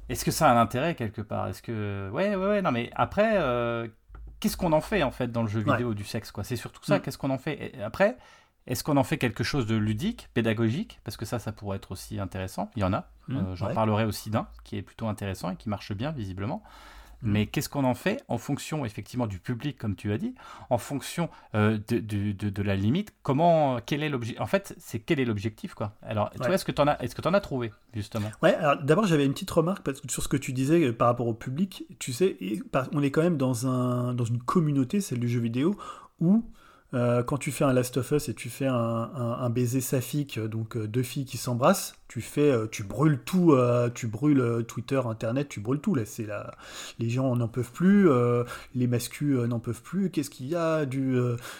Est-ce 0.09 0.25
que 0.25 0.31
ça 0.31 0.49
a 0.49 0.53
un 0.53 0.59
intérêt 0.61 0.95
quelque 0.95 1.21
part? 1.21 1.47
Est-ce 1.47 1.61
que 1.61 2.09
ouais, 2.11 2.35
ouais, 2.35 2.47
ouais. 2.47 2.61
Non, 2.61 2.71
mais 2.71 2.89
après, 2.95 3.35
euh, 3.37 3.87
qu'est-ce 4.39 4.57
qu'on 4.57 4.73
en 4.73 4.81
fait 4.81 5.03
en 5.03 5.11
fait 5.11 5.31
dans 5.31 5.43
le 5.43 5.47
jeu 5.47 5.59
Ouais. 5.63 5.71
vidéo 5.71 5.93
du 5.93 6.03
sexe 6.03 6.31
quoi? 6.31 6.43
C'est 6.43 6.55
surtout 6.55 6.83
ça. 6.83 6.97
Mm. 6.97 7.01
Qu'est-ce 7.01 7.17
qu'on 7.17 7.29
en 7.29 7.37
fait? 7.37 7.75
Et 7.77 7.81
après 7.83 8.17
Est-ce 8.69 8.83
qu'on 8.83 8.95
en 8.97 9.03
fait 9.03 9.17
quelque 9.17 9.43
chose 9.43 9.65
de 9.65 9.75
ludique, 9.75 10.29
pédagogique? 10.33 10.99
Parce 11.03 11.17
que 11.17 11.25
ça, 11.25 11.39
ça 11.39 11.51
pourrait 11.51 11.77
être 11.77 11.91
aussi 11.91 12.19
intéressant. 12.19 12.69
Il 12.75 12.81
y 12.81 12.83
en 12.85 12.93
a. 12.93 13.09
Mm, 13.27 13.35
Euh, 13.37 13.55
J'en 13.55 13.67
ouais. 13.67 13.73
parlerai 13.73 14.05
aussi 14.05 14.29
d'un 14.29 14.47
qui 14.63 14.77
est 14.77 14.81
plutôt 14.83 15.07
intéressant 15.07 15.49
et 15.51 15.55
qui 15.55 15.67
marche 15.69 15.91
bien 15.93 16.11
visiblement. 16.11 16.61
Mm. 17.21 17.31
Mais 17.31 17.45
qu'est-ce 17.47 17.67
qu'on 17.67 17.83
en 17.83 17.95
fait 17.95 18.23
en 18.29 18.37
fonction 18.37 18.85
effectivement 18.85 19.27
du 19.27 19.39
public, 19.39 19.77
comme 19.77 19.95
tu 19.97 20.13
as 20.13 20.17
dit, 20.17 20.35
en 20.69 20.77
fonction 20.77 21.29
euh, 21.55 21.77
de, 21.89 21.99
de, 21.99 22.31
de- 22.31 22.49
de 22.49 22.61
la 22.63 22.75
limite? 22.77 23.11
Comment, 23.23 23.79
quel 23.85 24.03
est 24.03 24.09
l'objectif 24.09 24.39
En 24.39 24.45
fait, 24.45 24.73
c'est 24.77 24.99
quel 24.99 25.19
est 25.19 25.25
l'objectif 25.25 25.73
quoi? 25.73 25.95
Alors, 26.01 26.29
toi, 26.29 26.47
Ouais. 26.47 26.53
est-ce 26.55 26.63
que 26.63 26.71
tu 26.71 26.81
en 26.81 26.87
as, 26.87 26.97
est-ce 27.03 27.15
que 27.15 27.21
tu 27.21 27.27
en 27.27 27.33
as 27.33 27.41
trouvé 27.41 27.73
justement? 27.93 28.29
Ouais, 28.41 28.53
alors 28.55 28.81
d'abord 28.83 29.05
j'avais 29.05 29.25
une 29.25 29.33
petite 29.33 29.51
remarque 29.51 29.83
parce 29.83 29.99
que 29.99 30.09
sur 30.09 30.23
ce 30.23 30.29
que 30.29 30.37
tu 30.37 30.53
disais 30.53 30.81
euh, 30.85 30.93
par 30.93 31.07
rapport 31.09 31.27
au 31.27 31.33
public. 31.33 31.83
Tu 31.99 32.13
sais, 32.13 32.37
on 32.93 33.01
est 33.03 33.11
quand 33.11 33.23
même 33.23 33.35
dans, 33.37 33.67
un, 33.67 34.13
dans 34.13 34.25
une 34.25 34.39
communauté, 34.41 35.01
celle 35.01 35.19
du 35.19 35.27
jeu 35.27 35.41
vidéo, 35.41 35.75
où 36.21 36.45
euh, 36.93 37.21
quand 37.21 37.37
tu 37.37 37.51
fais 37.51 37.63
un 37.63 37.73
Last 37.73 37.97
of 37.97 38.11
Us 38.11 38.29
et 38.29 38.33
tu 38.33 38.49
fais 38.49 38.65
un, 38.65 39.49
baiser 39.49 39.81
saphique, 39.81 40.37
euh, 40.37 40.47
donc 40.47 40.75
euh, 40.75 40.87
deux 40.87 41.03
filles 41.03 41.25
qui 41.25 41.37
s'embrassent, 41.37 41.95
tu 42.07 42.21
fais, 42.21 42.51
tu 42.71 42.81
brûles 42.81 43.19
tout, 43.23 43.55
tu 43.93 44.07
brûles 44.07 44.65
Twitter, 44.67 44.99
Internet, 45.05 45.47
tu 45.47 45.59
brûles 45.59 45.79
tout 45.79 45.93
là. 45.93 46.05
C'est 46.05 46.25
la, 46.25 46.55
les 46.97 47.07
gens 47.07 47.35
n'en 47.35 47.47
peuvent 47.47 47.71
plus, 47.71 48.09
les 48.73 48.87
mascus 48.87 49.37
n'en 49.41 49.59
peuvent 49.59 49.83
plus. 49.83 50.09
Qu'est-ce 50.09 50.31
qu'il 50.31 50.47
y 50.47 50.55
a 50.55 50.87
du, 50.87 51.19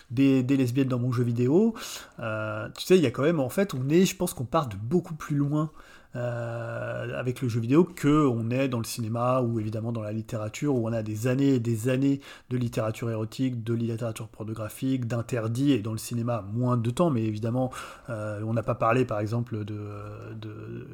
des, 0.10 0.42
des 0.42 0.58
lesbiennes 0.58 0.88
dans 0.88 0.98
mon 0.98 1.12
jeu 1.12 1.24
vidéo? 1.24 1.76
Tu 2.18 2.84
sais, 2.84 2.98
il 2.98 3.04
y 3.04 3.06
a 3.06 3.12
quand 3.12 3.22
même 3.22 3.40
en 3.40 3.50
fait, 3.50 3.76
on 3.76 3.90
est, 3.90 4.06
je 4.06 4.16
pense 4.16 4.34
qu'on 4.34 4.46
part 4.46 4.70
de 4.70 4.76
beaucoup 4.76 5.14
plus 5.14 5.36
loin 5.36 5.70
euh, 6.16 7.20
avec 7.20 7.40
le 7.44 7.50
jeu 7.50 7.60
vidéo 7.60 7.84
que 7.84 8.26
on 8.28 8.50
est 8.50 8.68
dans 8.68 8.80
le 8.80 8.84
cinéma 8.84 9.42
ou 9.42 9.60
évidemment 9.60 9.92
dans 9.92 10.02
la 10.02 10.12
littérature 10.12 10.76
où 10.76 10.88
on 10.88 10.92
a 10.92 11.04
des 11.04 11.28
années 11.28 11.56
et 11.56 11.60
des 11.60 11.88
années 11.88 12.20
de 12.50 12.58
littérature 12.58 13.12
érotique, 13.12 13.64
de 13.64 13.76
littérature 13.76 14.28
pornographique, 14.28 15.06
d'interdits 15.06 15.72
et 15.72 15.82
dans 15.82 15.92
le 15.92 16.00
cinéma 16.00 16.44
moins 16.52 16.78
de 16.78 16.90
temps 16.90 17.12
mais 17.12 17.24
évidemment 17.24 17.72
euh, 18.10 18.42
on 18.44 18.54
n'a 18.54 18.64
pas 18.64 18.74
parlé 18.74 19.06
par 19.06 19.20
exemple 19.20 19.64
de 19.64 19.76
de, 20.34 20.88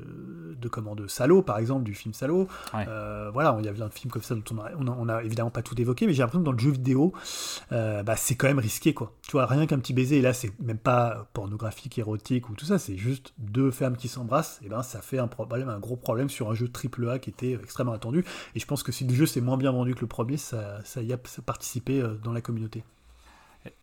de 0.60 0.68
comment 0.68 0.96
de 0.96 1.08
Salo 1.08 1.42
par 1.42 1.60
exemple 1.60 1.84
du 1.84 1.94
film 1.94 2.14
Salo 2.14 2.50
Ouais. 2.74 2.86
Euh, 2.90 3.30
voilà 3.34 3.56
il 3.60 3.66
y 3.66 3.70
a 3.70 3.74
plein 3.74 3.88
de 3.88 3.94
films 3.94 4.12
comme 4.12 4.22
ça 4.22 4.36
dont 4.36 4.44
on 4.52 4.58
a, 4.60 4.72
on 4.78 4.88
a, 4.88 4.98
on 5.00 5.08
a 5.08 5.24
évidemment 5.24 5.50
pas 5.50 5.62
tout 5.62 5.80
évoqué 5.80 6.08
mais 6.08 6.14
j'ai 6.14 6.24
l'impression 6.24 6.42
que 6.42 6.46
dans 6.46 6.52
le 6.52 6.60
jeu 6.60 6.72
vidéo 6.72 7.14
bah, 7.72 8.16
c'est 8.18 8.36
quand 8.36 8.48
même 8.48 8.60
risqué 8.60 8.94
quoi 8.94 9.14
tu 9.22 9.32
vois 9.32 9.46
rien 9.46 9.66
qu'un 9.66 9.80
petit 9.80 9.94
baiser 9.94 10.18
et 10.18 10.22
là 10.22 10.34
c'est 10.34 10.52
même 10.60 10.78
pas 10.78 11.28
pornographique 11.32 11.98
érotique 11.98 12.50
ou 12.50 12.56
tout 12.56 12.66
ça 12.66 12.80
c'est 12.80 12.98
juste 12.98 13.34
deux 13.38 13.72
femmes 13.72 13.96
qui 13.96 14.10
s'embrassent 14.10 14.60
et 14.64 14.68
ben 14.68 14.84
ça 14.84 15.02
fait 15.06 15.20
un 15.20 15.28
problème 15.28 15.70
un 15.70 15.80
gros 15.80 15.96
problème 15.96 16.30
sur 16.30 16.50
un 16.50 16.54
jeu 16.54 16.68
triple 16.68 17.10
A 17.10 17.20
qui 17.20 17.30
était 17.30 17.54
extrêmement 17.54 17.94
attendu. 17.94 18.26
Et 18.56 18.60
je 18.60 18.66
pense 18.66 18.84
que 18.84 18.92
si 18.92 19.06
le 19.06 19.14
jeu 19.14 19.26
s'est 19.26 19.42
moins 19.42 19.58
bien 19.58 19.72
vendu 19.72 19.96
que 19.96 20.02
le 20.02 20.08
premier 20.08 20.38
ça, 20.38 20.80
ça 20.84 21.02
y 21.02 21.14
a 21.14 21.18
participé 21.46 22.02
euh, 22.02 22.16
dans 22.24 22.34
la 22.34 22.42
communauté. 22.42 22.84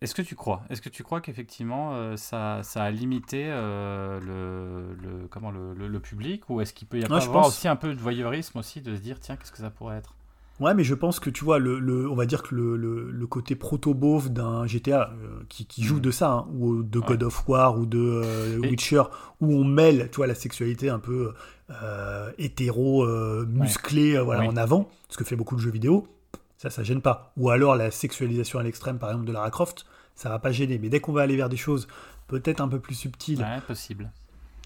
Est-ce 0.01 0.15
que 0.15 0.21
tu 0.21 0.35
crois? 0.35 0.63
Est-ce 0.69 0.81
que 0.81 0.89
tu 0.89 1.03
crois 1.03 1.19
qu'effectivement 1.19 1.95
euh, 1.95 2.15
ça, 2.15 2.61
ça 2.63 2.83
a 2.83 2.91
limité 2.91 3.45
euh, 3.47 4.19
le, 4.21 4.95
le, 4.95 5.27
comment, 5.27 5.51
le, 5.51 5.99
public? 5.99 6.49
Ou 6.49 6.61
est-ce 6.61 6.73
qu'il 6.73 6.87
peut 6.87 6.97
y 6.97 7.01
Ouais, 7.01 7.07
je 7.09 7.27
avoir 7.27 7.43
pense. 7.43 7.47
aussi 7.49 7.67
un 7.67 7.75
peu 7.75 7.93
de 7.93 7.99
voyeurisme 7.99 8.59
aussi 8.59 8.81
de 8.81 8.95
se 8.95 9.01
dire 9.01 9.19
tiens 9.19 9.35
qu'est-ce 9.35 9.51
que 9.51 9.57
ça 9.57 9.69
pourrait 9.69 9.97
être? 9.97 10.15
Ouais, 10.59 10.73
mais 10.75 10.83
je 10.83 10.93
pense 10.93 11.19
que 11.19 11.29
tu 11.29 11.43
vois, 11.43 11.57
le, 11.59 11.79
le- 11.79 12.07
on 12.09 12.15
va 12.15 12.25
dire 12.25 12.43
que 12.43 12.53
le, 12.55 12.77
le- 12.77 13.09
le 13.11 13.27
côté 13.27 13.55
proto-beauf 13.55 14.29
d'un 14.29 14.65
GTA 14.67 15.09
euh, 15.11 15.41
qui, 15.49 15.65
qui 15.65 15.83
joue 15.83 15.95
Mhm. 15.95 16.01
de 16.01 16.11
ça, 16.11 16.29
hein, 16.31 16.47
ou 16.53 16.83
de 16.83 16.99
Ouais. 16.99 17.05
God 17.07 17.23
of 17.23 17.47
War 17.49 17.77
ou 17.77 17.85
de 17.85 17.99
euh, 17.99 18.59
Witcher, 18.59 19.03
où 19.41 19.53
on 19.55 19.63
mêle, 19.63 20.09
tu 20.11 20.17
vois, 20.17 20.27
la 20.27 20.35
sexualité 20.35 20.89
un 20.89 20.99
peu 20.99 21.33
euh, 21.81 22.31
hétéro, 22.37 23.05
musclée, 23.45 24.19
voilà, 24.19 24.41
Oui. 24.41 24.47
en 24.47 24.57
avant, 24.57 24.89
ce 25.09 25.17
que 25.17 25.23
fait 25.23 25.35
beaucoup 25.35 25.55
de 25.55 25.61
jeux 25.61 25.71
vidéo, 25.71 26.07
ça, 26.57 26.69
ça 26.69 26.83
gêne 26.83 27.01
pas. 27.01 27.33
Ou 27.35 27.49
alors 27.49 27.75
la 27.75 27.89
sexualisation 27.91 28.59
à 28.59 28.63
l'extrême, 28.63 28.99
par 28.99 29.09
exemple, 29.09 29.25
de 29.25 29.33
Lara 29.33 29.49
Croft, 29.49 29.85
ça 30.15 30.29
va 30.29 30.37
pas 30.39 30.51
gêner. 30.51 30.77
Mais 30.77 30.89
dès 30.89 30.99
qu'on 30.99 31.13
va 31.13 31.21
aller 31.23 31.35
vers 31.35 31.49
des 31.49 31.57
choses 31.57 31.87
peut-être 32.27 32.61
un 32.61 32.67
peu 32.67 32.79
plus 32.79 32.95
subtiles, 32.95 33.39
Ouais, 33.39 33.59
possible. 33.67 34.11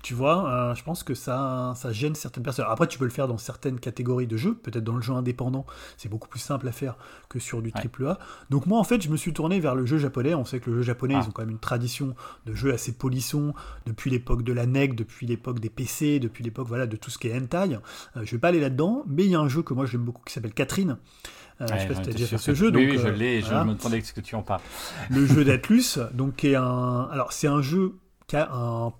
Tu 0.07 0.13
vois, 0.13 0.49
euh, 0.49 0.73
je 0.73 0.83
pense 0.85 1.03
que 1.03 1.13
ça, 1.13 1.73
ça 1.75 1.91
gêne 1.91 2.15
certaines 2.15 2.43
personnes. 2.43 2.65
Après, 2.69 2.87
tu 2.87 2.97
peux 2.97 3.03
le 3.03 3.11
faire 3.11 3.27
dans 3.27 3.37
certaines 3.37 3.77
catégories 3.77 4.25
de 4.25 4.37
jeux, 4.37 4.55
peut-être 4.55 4.85
dans 4.85 4.95
le 4.95 5.01
jeu 5.01 5.11
indépendant, 5.11 5.65
c'est 5.97 6.07
beaucoup 6.07 6.29
plus 6.29 6.39
simple 6.39 6.65
à 6.65 6.71
faire 6.71 6.95
que 7.27 7.39
sur 7.39 7.61
du 7.61 7.67
Ouais. 7.67 7.73
triple 7.73 8.07
A. 8.07 8.17
Donc 8.49 8.67
moi, 8.67 8.79
en 8.79 8.85
fait, 8.85 9.01
je 9.01 9.09
me 9.09 9.17
suis 9.17 9.33
tourné 9.33 9.59
vers 9.59 9.75
le 9.75 9.85
jeu 9.85 9.97
japonais. 9.97 10.33
On 10.33 10.45
sait 10.45 10.61
que 10.61 10.69
le 10.69 10.77
jeu 10.77 10.81
japonais, 10.83 11.15
Ah. 11.17 11.21
ils 11.25 11.27
ont 11.27 11.31
quand 11.31 11.41
même 11.41 11.49
une 11.51 11.59
tradition 11.59 12.15
de 12.45 12.53
jeu 12.53 12.73
assez 12.73 12.93
polisson 12.93 13.53
depuis 13.85 14.09
l'époque 14.09 14.43
de 14.43 14.53
la 14.53 14.65
NEC, 14.65 14.95
depuis 14.95 15.27
l'époque 15.27 15.59
des 15.59 15.69
PC, 15.69 16.19
depuis 16.21 16.41
l'époque 16.41 16.67
voilà 16.69 16.87
de 16.87 16.95
tout 16.95 17.09
ce 17.11 17.17
qui 17.17 17.27
est 17.27 17.37
hentai. 17.37 17.73
Euh, 17.75 18.21
je 18.23 18.31
vais 18.31 18.37
pas 18.39 18.47
aller 18.47 18.61
là-dedans, 18.61 19.03
mais 19.07 19.25
il 19.25 19.31
y 19.31 19.35
a 19.35 19.41
un 19.41 19.49
jeu 19.49 19.61
que 19.61 19.73
moi 19.73 19.85
j'aime 19.85 20.03
beaucoup 20.05 20.23
qui 20.23 20.31
s'appelle 20.31 20.53
Catherine. 20.53 20.95
Euh, 21.59 21.65
je 21.67 21.73
sais 21.73 21.73
Ouais, 21.81 21.87
pas 21.87 21.95
si 21.95 22.01
tu 22.03 22.09
as 22.09 22.13
déjà 22.13 22.27
fait 22.27 22.37
ce 22.37 22.53
jeu. 22.53 22.67
Oui, 22.67 22.71
donc, 22.71 22.81
oui, 22.93 22.97
je 22.97 23.07
euh, 23.07 23.11
l'ai, 23.11 23.41
je 23.41 23.47
voilà 23.47 23.65
me 23.65 23.73
demandais 23.73 23.99
ce 24.01 24.13
que 24.13 24.21
tu 24.21 24.35
en 24.35 24.41
parles. 24.43 24.61
le 25.09 25.25
jeu 25.25 25.43
d'Atlus, 25.43 25.99
donc 26.13 26.37
qui 26.37 26.47
est 26.47 26.55
un. 26.55 27.09
Alors 27.11 27.33
c'est 27.33 27.47
un 27.47 27.61
jeu 27.61 27.95
qui 28.27 28.37
a 28.37 28.49
un 28.53 28.93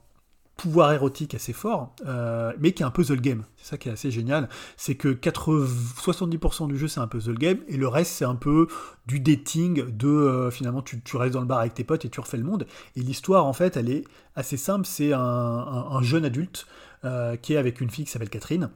pouvoir 0.58 0.92
érotique 0.92 1.36
assez 1.36 1.54
fort, 1.54 1.94
euh, 2.06 2.52
mais 2.60 2.72
qui 2.72 2.82
est 2.84 2.86
un 2.86 2.92
puzzle 2.92 3.22
game. 3.22 3.44
C'est 3.58 3.70
ça 3.70 3.78
qui 3.78 3.90
est 3.90 3.92
assez 3.92 4.12
génial. 4.12 4.50
C'est 4.76 4.96
que 4.96 5.10
80 5.10 5.68
70% 6.04 6.68
du 6.68 6.78
jeu 6.78 6.88
c'est 6.88 7.00
un 7.00 7.08
puzzle 7.08 7.38
game 7.38 7.60
et 7.68 7.78
le 7.78 7.88
reste 7.88 8.12
c'est 8.12 8.26
un 8.26 8.36
peu 8.36 8.68
du 9.06 9.20
dating, 9.20 9.96
de 9.96 10.08
euh, 10.08 10.52
finalement 10.52 10.82
tu, 10.82 11.00
restes 11.16 11.34
dans 11.34 11.42
le 11.42 11.46
bar 11.46 11.60
avec 11.60 11.76
tes 11.76 11.84
potes 11.84 12.06
et 12.06 12.10
tu 12.10 12.20
refais 12.20 12.38
le 12.38 12.44
monde. 12.44 12.66
Et 12.96 13.02
l'histoire 13.02 13.46
en 13.46 13.54
fait 13.54 13.78
elle 13.78 13.90
est 13.90 14.04
assez 14.36 14.58
simple. 14.58 14.86
C'est 14.86 15.14
un 15.14 16.02
jeune 16.02 16.26
adulte 16.26 16.66
euh, 17.06 17.36
qui 17.36 17.54
est 17.54 17.58
avec 17.58 17.80
une 17.80 17.90
fille 17.90 18.06
qui 18.06 18.12
s'appelle 18.12 18.30
Catherine 18.30 18.72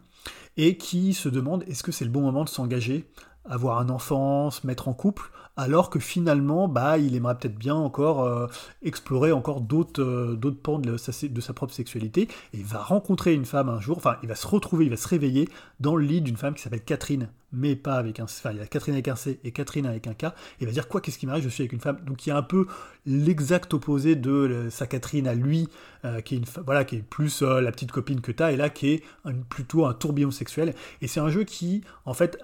et 0.56 0.78
qui 0.78 1.14
se 1.16 1.28
demande 1.28 1.64
est-ce 1.68 1.82
que 1.82 1.92
c'est 1.92 2.06
le 2.06 2.12
bon 2.12 2.22
moment 2.22 2.44
de 2.44 2.50
s'engager 2.50 3.08
avoir 3.46 3.80
un 3.80 3.90
enfant, 3.90 4.52
se 4.52 4.66
mettre 4.68 4.88
en 4.88 4.94
couple, 4.94 5.32
alors 5.58 5.90
que 5.90 6.00
finalement, 6.00 6.68
bah, 6.68 6.98
il 6.98 7.16
aimerait 7.16 7.38
peut-être 7.38 7.58
bien 7.58 7.76
encore 7.76 8.24
euh, 8.24 8.48
explorer 8.82 9.32
encore 9.32 9.62
d'autres 9.62 10.02
euh, 10.02 10.58
pans 10.64 10.80
de 10.80 10.98
sa, 10.98 11.28
de 11.28 11.42
sa 11.42 11.54
propre 11.54 11.74
sexualité, 11.74 12.24
et 12.54 12.58
il 12.58 12.66
va 12.66 12.80
rencontrer 12.80 13.34
une 13.34 13.46
femme 13.46 13.70
un 13.70 13.80
jour, 13.80 13.98
enfin, 13.98 14.18
il 14.24 14.30
va 14.30 14.36
se 14.36 14.48
retrouver, 14.48 14.86
il 14.86 14.92
va 14.92 14.98
se 14.98 15.08
réveiller 15.08 15.50
dans 15.80 15.96
le 15.96 16.06
lit 16.06 16.22
d'une 16.22 16.38
femme 16.38 16.54
qui 16.54 16.62
s'appelle 16.62 16.84
Catherine, 16.84 17.30
mais 17.52 17.76
pas 17.76 17.96
avec 17.96 18.20
un... 18.20 18.24
Enfin, 18.24 18.52
il 18.52 18.58
y 18.58 18.62
a 18.62 18.68
Catherine 18.68 18.94
avec 18.94 19.08
un 19.08 19.16
C 19.16 19.40
et 19.44 19.52
Catherine 19.52 19.86
avec 19.86 20.08
un 20.08 20.14
K, 20.14 20.26
et 20.26 20.30
il 20.62 20.68
va 20.68 20.74
dire, 20.74 20.88
quoi, 20.88 21.02
qu'est-ce 21.02 21.18
qui 21.18 21.28
m'arrive, 21.28 21.44
je 21.44 21.50
suis 21.50 21.64
avec 21.64 21.74
une 21.74 21.80
femme. 21.80 22.00
Donc 22.06 22.26
il 22.26 22.30
y 22.30 22.32
a 22.32 22.38
un 22.38 22.44
peu 22.44 22.68
l'exact 23.06 23.74
opposé 23.74 24.16
de 24.16 24.68
sa 24.70 24.88
Catherine 24.88 25.28
à 25.28 25.34
lui, 25.34 25.68
euh, 26.06 26.22
qui 26.22 26.36
est 26.36 26.38
une 26.38 26.46
voilà, 26.66 26.86
qui 26.86 26.98
est 26.98 27.02
plus 27.02 27.42
euh, 27.42 27.62
la 27.62 27.72
petite 27.72 27.92
copine 27.92 28.22
que 28.22 28.32
t'as, 28.32 28.52
et 28.52 28.58
là 28.58 28.70
qui 28.70 28.90
est 28.90 29.04
plutôt 29.50 29.86
un 29.86 29.94
tourbillon 29.94 30.32
sexuel. 30.32 30.74
Et 31.02 31.08
c'est 31.08 31.20
un 31.20 31.30
jeu 31.30 31.44
qui, 31.44 31.84
en 32.06 32.14
fait, 32.14 32.38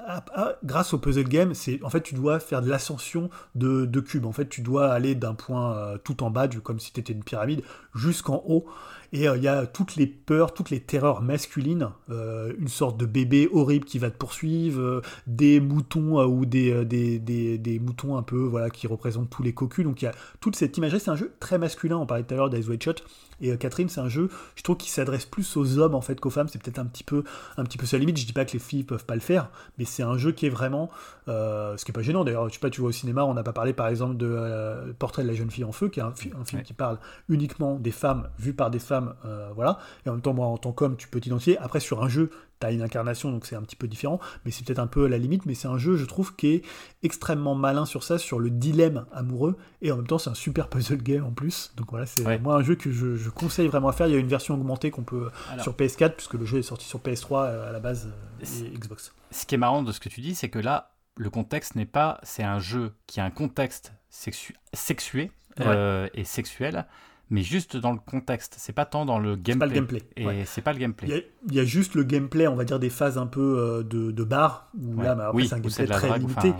grâce 0.64 0.94
au 0.94 0.98
puzzle 0.98 1.28
game, 1.28 1.54
c'est 1.54 1.82
en 1.84 1.90
fait 1.90 2.02
tu 2.02 2.16
dois 2.16 2.40
faire 2.40 2.62
de 2.62 2.70
l'ascension 2.70 3.30
de, 3.56 3.86
de 3.86 4.00
cubes. 4.00 4.26
En 4.26 4.32
fait, 4.32 4.50
tu 4.50 4.62
dois 4.62 4.92
aller 4.92 5.16
d'un 5.16 5.34
point 5.34 5.76
euh, 5.76 5.98
tout 5.98 6.24
en 6.24 6.30
bas, 6.30 6.48
comme 6.48 6.80
si 6.80 6.92
tu 6.92 7.00
étais 7.00 7.14
une 7.14 7.24
pyramide, 7.24 7.62
jusqu'en 7.94 8.44
haut. 8.48 8.66
Et 9.14 9.26
il 9.26 9.44
y 9.44 9.48
a 9.48 9.66
toutes 9.66 9.96
les 9.96 10.08
peurs, 10.08 10.54
toutes 10.54 10.70
les 10.70 10.80
terreurs 10.80 11.22
masculines, 11.22 11.90
une 12.10 12.68
sorte 12.68 12.98
de 12.98 13.06
bébé 13.06 13.48
horrible 13.52 13.86
qui 13.86 14.00
va 14.00 14.10
te 14.10 14.18
poursuivre, 14.18 15.02
des 15.28 15.60
moutons 15.60 16.24
ou 16.26 16.46
des, 16.46 16.84
des, 16.86 17.20
des, 17.20 17.80
moutons 17.80 18.18
un 18.18 18.24
peu 18.24 18.38
voilà 18.38 18.70
qui 18.70 18.88
représentent 18.88 19.30
tous 19.30 19.44
les 19.44 19.54
cocus. 19.54 19.86
Donc 19.86 20.02
il 20.02 20.06
y 20.06 20.08
a 20.08 20.14
toute 20.42 20.56
cette 20.56 20.78
imagerie. 20.78 21.00
C'est 21.00 21.12
un 21.12 21.16
jeu 21.16 21.34
très 21.40 21.58
masculin. 21.58 21.98
On 21.98 22.06
parlait 22.06 22.24
tout 22.24 22.34
à 22.34 22.38
l'heure 22.38 22.50
d'Ice 22.50 22.68
Shot. 22.84 22.96
Et 23.42 23.52
euh, 23.52 23.58
Catherine, 23.58 23.90
c'est 23.90 24.00
un 24.00 24.10
jeu, 24.10 24.30
je 24.56 24.64
trouve, 24.64 24.78
qui 24.78 24.90
s'adresse 24.90 25.26
plus 25.26 25.58
aux 25.58 25.78
hommes 25.78 25.96
en 25.96 26.02
fait 26.02 26.20
qu'aux 26.20 26.30
femmes. 26.30 26.48
C'est 26.48 26.62
peut-être 26.62 26.80
un 26.80 26.86
petit 26.86 27.04
peu, 27.04 27.24
un 27.58 27.64
petit 27.64 27.78
peu 27.78 27.86
sa 27.86 27.98
limite. 27.98 28.18
Je 28.18 28.26
dis 28.26 28.34
pas 28.34 28.46
que 28.46 28.54
les 28.54 28.60
filles 28.60 28.84
peuvent 28.84 29.06
pas 29.06 29.16
le 29.16 29.22
faire, 29.22 29.50
mais 29.78 29.86
c'est 29.86 30.04
un 30.04 30.18
jeu 30.18 30.32
qui 30.32 30.46
est 30.46 30.50
vraiment, 30.50 30.90
euh, 30.90 31.17
ce 31.28 31.86
qui 31.86 31.92
est 31.92 31.94
pas 31.94 32.02
gênant 32.02 32.24
d'ailleurs. 32.24 32.48
Je 32.50 32.54
sais 32.54 32.60
pas, 32.60 32.70
tu 32.70 32.82
vois 32.82 32.90
au 32.90 32.94
cinéma, 32.94 33.24
on 33.26 33.34
n'a 33.34 33.44
pas 33.44 33.54
parlé 33.54 33.74
par 33.74 33.88
exemple 33.88 34.18
de 34.18 34.28
euh, 34.30 34.94
Portrait 34.98 35.24
de 35.24 35.28
la 35.28 35.34
jeune 35.34 35.52
fille 35.52 35.64
en 35.64 35.72
feu, 35.72 35.90
qui 35.90 36.00
est 36.00 36.04
un, 36.04 36.14
film 36.14 36.36
qui 36.64 36.74
parle 36.74 37.00
uniquement 37.30 37.76
des 37.76 37.92
femmes 37.92 38.30
vues 38.40 38.54
par 38.54 38.72
des 38.72 38.80
femmes, 38.80 39.16
voilà. 39.56 39.80
Et 40.06 40.10
en 40.10 40.14
même 40.14 40.22
temps, 40.22 40.34
moi, 40.34 40.48
en 40.48 40.58
tant 40.58 40.72
qu'homme, 40.72 40.96
tu 40.98 41.08
peux 41.08 41.20
t'identifier. 41.20 41.58
Après, 41.58 41.80
sur 41.80 42.04
un 42.04 42.10
jeu, 42.10 42.30
t'as 42.60 42.72
une 42.72 42.82
incarnation, 42.82 43.32
donc 43.32 43.46
c'est 43.46 43.56
un 43.56 43.62
petit 43.62 43.76
peu 43.76 43.88
différent, 43.88 44.20
mais 44.46 44.52
c'est 44.52 44.66
peut-être 44.66 44.80
un 44.80 44.88
peu 44.88 45.06
à 45.06 45.10
la 45.10 45.18
limite, 45.18 45.46
mais 45.46 45.54
c'est 45.54 45.68
un 45.68 45.78
jeu, 45.78 45.96
je 45.98 46.06
trouve, 46.06 46.36
qui 46.36 46.48
est 46.48 46.62
extrêmement 47.04 47.56
malin 47.56 47.86
sur 47.86 48.04
ça, 48.04 48.18
sur 48.18 48.40
le 48.40 48.50
dilemme 48.50 49.06
amoureux, 49.12 49.58
et 49.82 49.92
en 49.92 49.98
même 49.98 50.08
temps, 50.08 50.18
c'est 50.18 50.30
un 50.30 50.36
super 50.36 50.70
puzzle 50.70 51.02
game 51.02 51.24
en 51.24 51.32
plus. 51.32 51.74
Donc 51.78 51.92
voilà, 51.92 52.06
c'est 52.06 52.40
moi 52.40 52.56
un 52.56 52.64
jeu 52.64 52.76
que 52.76 52.92
je, 52.92 53.30
conseille 53.30 53.68
vraiment 53.68 53.90
à 53.90 53.92
faire. 53.92 54.08
Il 54.08 54.14
y 54.14 54.16
a 54.16 54.20
une 54.20 54.28
version 54.28 54.56
augmentée 54.56 54.90
qu'on 54.90 55.04
peut 55.04 55.30
sur 55.62 55.74
PS4, 55.74 56.14
puisque 56.14 56.34
le 56.34 56.46
jeu 56.46 56.60
est 56.60 56.64
sorti 56.64 56.86
sur 56.86 57.00
PS3 57.00 57.46
euh, 57.46 57.70
à 57.70 57.72
la 57.72 57.80
base 57.80 58.10
euh, 58.42 58.66
et 58.66 58.78
Xbox. 58.78 59.14
Ce 59.32 59.46
qui 59.46 59.56
est 59.56 59.58
marrant 59.58 59.84
de 59.84 59.92
ce 59.92 60.00
que 60.00 60.10
tu 60.10 60.22
dis, 60.22 60.34
c'est 60.34 60.50
que 60.50 60.60
là, 60.60 60.92
le 61.18 61.30
contexte 61.30 61.76
n'est 61.76 61.86
pas, 61.86 62.20
c'est 62.24 62.44
un 62.44 62.60
jeu 62.60 62.94
qui 63.08 63.20
a 63.20 63.26
un 63.26 63.32
contexte 63.32 63.94
sexué 64.10 65.32
euh, 65.60 66.08
et 66.14 66.24
sexuel, 66.24 66.86
mais 67.30 67.42
juste 67.42 67.76
dans 67.76 67.92
le 67.92 68.00
contexte. 68.00 68.56
C'est 68.58 68.74
pas 68.74 68.86
tant 68.86 69.06
dans 69.06 69.20
le 69.20 69.36
gameplay. 69.36 69.60
Pas 69.60 69.66
le 69.66 69.74
gameplay. 69.74 70.04
Et 70.16 70.46
c'est 70.46 70.62
pas 70.62 70.74
le 70.74 70.80
gameplay. 70.80 71.30
Il 71.50 71.56
y, 71.56 71.60
a, 71.60 71.66
juste 71.66 71.96
le 71.96 72.04
gameplay, 72.04 72.48
on 72.48 72.56
va 72.56 72.64
dire 72.64 72.80
des 72.80 72.90
phases 72.90 73.18
un 73.18 73.28
peu 73.28 73.60
euh, 73.60 73.84
de, 73.84 74.12
de 74.12 74.24
bar 74.24 74.70
où 74.80 75.02
là, 75.02 75.16
bah, 75.16 75.32
c'est 75.40 75.54
un 75.54 75.60
gameplay 75.60 75.88
très 75.88 76.20
limité. 76.20 76.54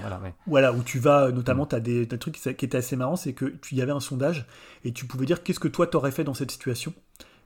voilà, 0.46 0.74
où 0.74 0.84
tu 0.84 1.00
vas, 1.00 1.32
notamment, 1.32 1.64
mm. 1.64 1.70
tu 1.70 1.76
as 1.76 1.80
des, 1.80 2.06
des, 2.06 2.18
trucs 2.18 2.36
qui, 2.36 2.56
qui 2.56 2.66
étaient 2.66 2.78
assez 2.78 2.96
marrants, 2.96 3.16
c'est 3.16 3.34
que 3.34 3.46
tu 3.46 3.76
y 3.76 3.82
avait 3.82 3.92
un 3.92 4.00
sondage 4.00 4.48
et 4.84 4.92
tu 4.92 5.06
pouvais 5.06 5.26
dire 5.26 5.44
qu'est-ce 5.44 5.60
que 5.60 5.68
toi 5.68 5.88
t'aurais 5.88 6.12
fait 6.12 6.24
dans 6.24 6.34
cette 6.34 6.52
situation 6.52 6.94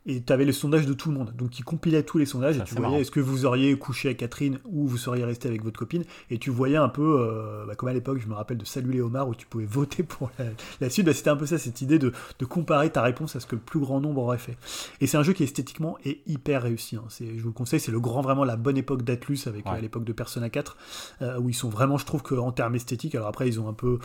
et 0.06 0.22
tu 0.22 0.34
avais 0.34 0.45
le 0.45 0.52
sondage 0.52 0.88
de 0.88 0.94
tout 0.94 1.11
le 1.11 1.18
monde. 1.18 1.34
Donc, 1.36 1.60
il 1.60 1.64
compilait 1.64 2.03
tous 2.03 2.18
les 2.18 2.26
sondages 2.26 2.57
et 2.57 2.64
tu 2.64 2.76
voyais 2.76 3.02
est-ce 3.02 3.11
que 3.11 3.19
vous 3.19 3.45
auriez 3.45 3.78
couché 3.78 4.07
avec 4.07 4.18
Catherine 4.18 4.60
ou 4.65 4.88
vous 4.88 4.98
seriez 4.98 5.23
resté 5.23 5.48
avec 5.48 5.64
votre 5.64 5.78
copine. 5.78 6.03
Et 6.30 6.40
tu 6.40 6.49
voyais 6.49 6.78
un 6.78 6.90
peu, 6.90 7.19
euh, 7.19 7.65
bah, 7.65 7.76
comme 7.76 7.90
à 7.90 7.94
l'époque, 7.94 8.19
je 8.19 8.28
me 8.28 8.34
rappelle 8.34 8.57
de 8.57 8.65
Salut 8.65 8.91
les 8.91 9.02
homards 9.02 9.28
où 9.28 9.36
tu 9.36 9.45
pouvais 9.45 9.65
voter 9.69 10.03
pour 10.03 10.32
la, 10.40 10.90
suite. 10.90 11.06
Bah, 11.06 11.14
c'était 11.14 11.30
un 11.30 11.36
peu 11.36 11.45
ça, 11.45 11.57
cette 11.57 11.82
idée 11.82 11.99
de, 11.99 12.14
comparer 12.49 12.90
ta 12.90 13.02
réponse 13.02 13.36
à 13.36 13.40
ce 13.40 13.45
que 13.45 13.56
le 13.56 13.61
plus 13.61 13.80
grand 13.80 14.02
nombre 14.02 14.23
aurait 14.23 14.38
fait. 14.38 14.57
Et 14.99 15.07
c'est 15.07 15.18
un 15.18 15.23
jeu 15.23 15.34
qui 15.34 15.44
esthétiquement 15.44 15.98
est 16.03 16.19
hyper 16.28 16.64
réussi. 16.64 16.95
Hein. 16.95 17.03
Je 17.19 17.41
vous 17.41 17.49
le 17.49 17.53
conseille, 17.53 17.80
c'est 17.80 17.91
le 17.91 17.99
grand, 17.99 18.22
vraiment 18.22 18.44
la 18.44 18.57
bonne 18.57 18.78
époque 18.78 19.03
d'Atlus 19.03 19.40
avec 19.45 19.68
euh, 19.68 19.80
l'époque 19.80 20.03
de 20.03 20.14
Persona 20.14 20.49
4, 20.49 20.78
euh, 21.22 21.40
où 21.40 21.49
ils 21.49 21.56
sont 21.56 21.69
vraiment, 21.69 21.98
je 21.98 22.06
trouve 22.06 22.23
qu'en 22.23 22.52
termes 22.52 22.76
esthétiques, 22.76 23.15
alors 23.15 23.28
après, 23.28 23.48
ils 23.48 23.60
ont 23.60 23.69
un 23.69 23.73
peu 23.73 23.99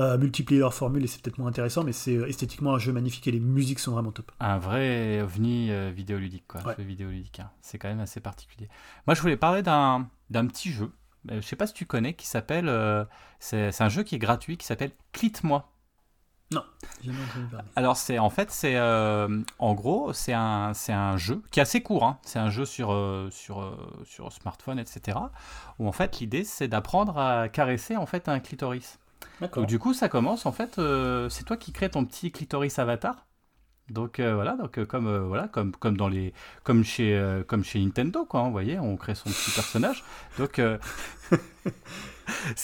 euh, 0.00 0.18
multiplier 0.18 0.58
leurs 0.58 0.74
formules 0.74 1.04
et 1.04 1.06
c'est 1.06 1.22
peut-être 1.22 1.38
moins 1.38 1.48
intéressant, 1.48 1.84
mais 1.84 1.92
c'est 1.92 2.16
euh, 2.16 2.26
esthétiquement 2.26 2.74
un 2.74 2.78
jeu 2.78 2.92
magnifique 2.92 3.28
et 3.28 3.30
les 3.30 3.38
musiques 3.38 3.78
sont 3.78 3.92
vraiment 3.92 4.10
top. 4.10 4.32
Un 4.40 4.58
vrai 4.58 5.20
ovni 5.22 5.70
euh, 5.70 5.92
vidéoludique, 5.94 6.44
quoi. 6.48 6.62
Jeu 6.76 6.82
vidéoludique, 6.82 7.38
hein. 7.38 7.50
c'est 7.60 7.78
quand 7.78 7.88
même 7.88 8.00
assez 8.00 8.20
particulier. 8.20 8.68
Moi, 9.06 9.14
je 9.14 9.20
voulais 9.20 9.36
parler 9.36 9.62
d'un 9.62 10.08
petit 10.30 10.72
jeu. 10.72 10.90
Je 11.30 11.40
sais 11.40 11.56
pas 11.56 11.68
si 11.68 11.74
tu 11.74 11.86
connais, 11.86 12.14
qui 12.14 12.26
s'appelle. 12.26 12.68
c'est 13.38 13.80
un 13.80 13.88
jeu 13.88 14.02
qui 14.02 14.16
est 14.16 14.18
gratuit, 14.18 14.56
qui 14.56 14.66
s'appelle 14.66 14.90
Clite-moi. 15.12 15.70
Non, 16.50 16.62
Alors 17.74 17.96
c'est 17.96 18.18
en 18.18 18.28
fait 18.28 18.50
c'est 18.50 18.78
en 18.78 19.74
gros 19.74 20.12
c'est 20.12 20.34
un 20.34 20.72
c'est 20.74 20.92
un 20.92 21.16
jeu 21.16 21.42
qui 21.50 21.58
est 21.58 21.62
assez 21.62 21.82
court. 21.82 22.04
Hein. 22.04 22.18
C'est 22.22 22.38
un 22.38 22.50
jeu 22.50 22.66
sur 22.66 22.94
sur 23.30 23.76
sur 24.04 24.30
smartphone 24.30 24.78
etc. 24.78 25.18
Où 25.78 25.88
en 25.88 25.92
fait 25.92 26.20
l'idée 26.20 26.44
c'est 26.44 26.68
d'apprendre 26.68 27.18
à 27.18 27.48
caresser 27.48 27.96
en 27.96 28.06
fait 28.06 28.28
un 28.28 28.40
clitoris. 28.40 28.98
Donc 29.40 29.66
du 29.66 29.78
coup, 29.78 29.94
ça 29.94 30.08
commence 30.08 30.46
en 30.46 30.52
fait, 30.52 30.78
euh, 30.78 31.28
c'est 31.28 31.44
toi 31.44 31.56
qui 31.56 31.72
crées 31.72 31.90
ton 31.90 32.04
petit 32.04 32.30
clitoris 32.30 32.78
avatar. 32.78 33.26
Donc 33.90 34.18
euh, 34.18 34.34
voilà, 34.34 34.56
donc 34.56 34.78
euh, 34.78 34.86
comme 34.86 35.14
voilà, 35.26 35.46
comme 35.48 35.72
comme 35.72 35.96
dans 35.96 36.08
les 36.08 36.32
comme 36.62 36.84
chez 36.84 37.42
comme 37.46 37.62
chez 37.64 37.78
Nintendo 37.80 38.24
quoi, 38.24 38.40
hein, 38.40 38.44
vous 38.46 38.52
voyez, 38.52 38.78
on 38.78 38.96
crée 38.96 39.14
son 39.14 39.28
petit 39.28 39.50
personnage. 39.50 40.02
Donc 40.38 40.60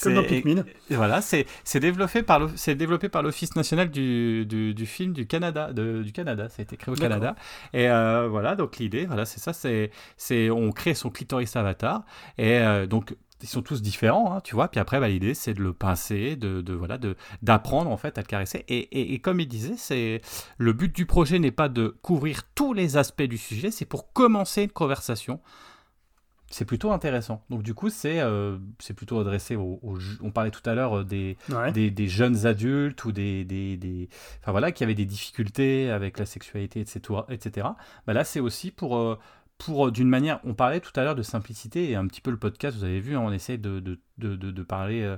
Comme 0.02 0.14
dans 0.14 0.24
Pikmin. 0.24 0.64
voilà, 0.88 1.20
c'est 1.20 1.46
développé 1.74 2.22
par 2.22 2.48
c'est 2.56 2.74
développé 2.74 3.10
par 3.10 3.22
l'Office 3.22 3.56
national 3.56 3.90
du, 3.90 4.46
du, 4.46 4.72
du, 4.72 4.86
film 4.86 5.12
du 5.12 5.26
Canada, 5.26 5.74
de, 5.74 6.02
du 6.02 6.12
Canada. 6.12 6.48
Ça 6.48 6.56
a 6.60 6.62
été 6.62 6.78
créé 6.78 6.94
au 6.94 6.96
Canada. 6.96 7.34
Et 7.74 7.88
voilà, 7.88 8.56
donc 8.56 8.78
l'idée, 8.78 9.04
voilà, 9.04 9.26
c'est 9.26 9.40
ça, 9.40 9.52
c'est 9.52 9.90
c'est 10.16 10.48
on 10.48 10.72
crée 10.72 10.94
son 10.94 11.10
clitoris 11.10 11.54
avatar 11.56 12.04
et 12.38 12.62
donc 12.88 13.14
ils 13.42 13.48
sont 13.48 13.62
tous 13.62 13.82
différents, 13.82 14.34
hein, 14.34 14.40
tu 14.42 14.54
vois. 14.54 14.68
Puis 14.68 14.80
après, 14.80 15.00
bah, 15.00 15.08
l'idée, 15.08 15.34
c'est 15.34 15.54
de 15.54 15.62
le 15.62 15.72
pincer, 15.72 16.36
de, 16.36 16.60
de 16.60 16.72
voilà, 16.72 16.98
de 16.98 17.16
d'apprendre 17.42 17.90
en 17.90 17.96
fait 17.96 18.18
à 18.18 18.20
le 18.20 18.26
caresser. 18.26 18.64
Et, 18.68 19.14
et, 19.14 19.18
comme 19.20 19.40
il 19.40 19.48
disait, 19.48 19.76
c'est 19.76 20.20
le 20.58 20.72
but 20.72 20.94
du 20.94 21.06
projet 21.06 21.38
n'est 21.38 21.50
pas 21.50 21.68
de 21.68 21.96
couvrir 22.02 22.42
tous 22.54 22.72
les 22.72 22.96
aspects 22.96 23.22
du 23.22 23.38
sujet, 23.38 23.70
c'est 23.70 23.84
pour 23.84 24.12
commencer 24.12 24.64
une 24.64 24.70
conversation. 24.70 25.40
C'est 26.52 26.64
plutôt 26.64 26.90
intéressant. 26.90 27.44
Donc 27.48 27.62
du 27.62 27.74
coup, 27.74 27.90
c'est 27.90 28.18
euh, 28.18 28.58
c'est 28.80 28.94
plutôt 28.94 29.20
adressé 29.20 29.54
aux, 29.54 29.80
On 30.20 30.32
parlait 30.32 30.50
tout 30.50 30.68
à 30.68 30.74
l'heure 30.74 30.98
euh, 30.98 31.04
des, 31.04 31.36
des, 31.72 31.92
des, 31.92 32.08
jeunes 32.08 32.44
adultes 32.44 33.04
ou 33.04 33.12
des, 33.12 33.44
des, 33.44 33.76
des, 33.76 34.08
Enfin 34.40 34.50
voilà, 34.50 34.72
qui 34.72 34.82
avaient 34.82 34.96
des 34.96 35.04
difficultés 35.04 35.90
avec 35.90 36.18
la 36.18 36.26
sexualité, 36.26 36.80
etc. 36.80 37.20
etc. 37.28 37.68
Bah, 38.06 38.14
là, 38.14 38.24
c'est 38.24 38.40
aussi 38.40 38.72
pour... 38.72 38.96
Euh, 38.96 39.16
pour 39.60 39.86
euh, 39.86 39.90
d'une 39.92 40.08
manière, 40.08 40.40
on 40.44 40.54
parlait 40.54 40.80
tout 40.80 40.92
à 40.96 41.04
l'heure 41.04 41.14
de 41.14 41.22
simplicité 41.22 41.90
et 41.90 41.96
un 41.96 42.06
petit 42.06 42.20
peu 42.20 42.30
le 42.30 42.36
podcast, 42.36 42.76
vous 42.76 42.84
avez 42.84 43.00
vu, 43.00 43.16
hein, 43.16 43.22
on 43.22 43.30
essaie 43.30 43.58
de, 43.58 43.78
de, 43.78 43.98
de, 44.18 44.34
de 44.34 44.62
parler, 44.62 45.02
euh, 45.02 45.16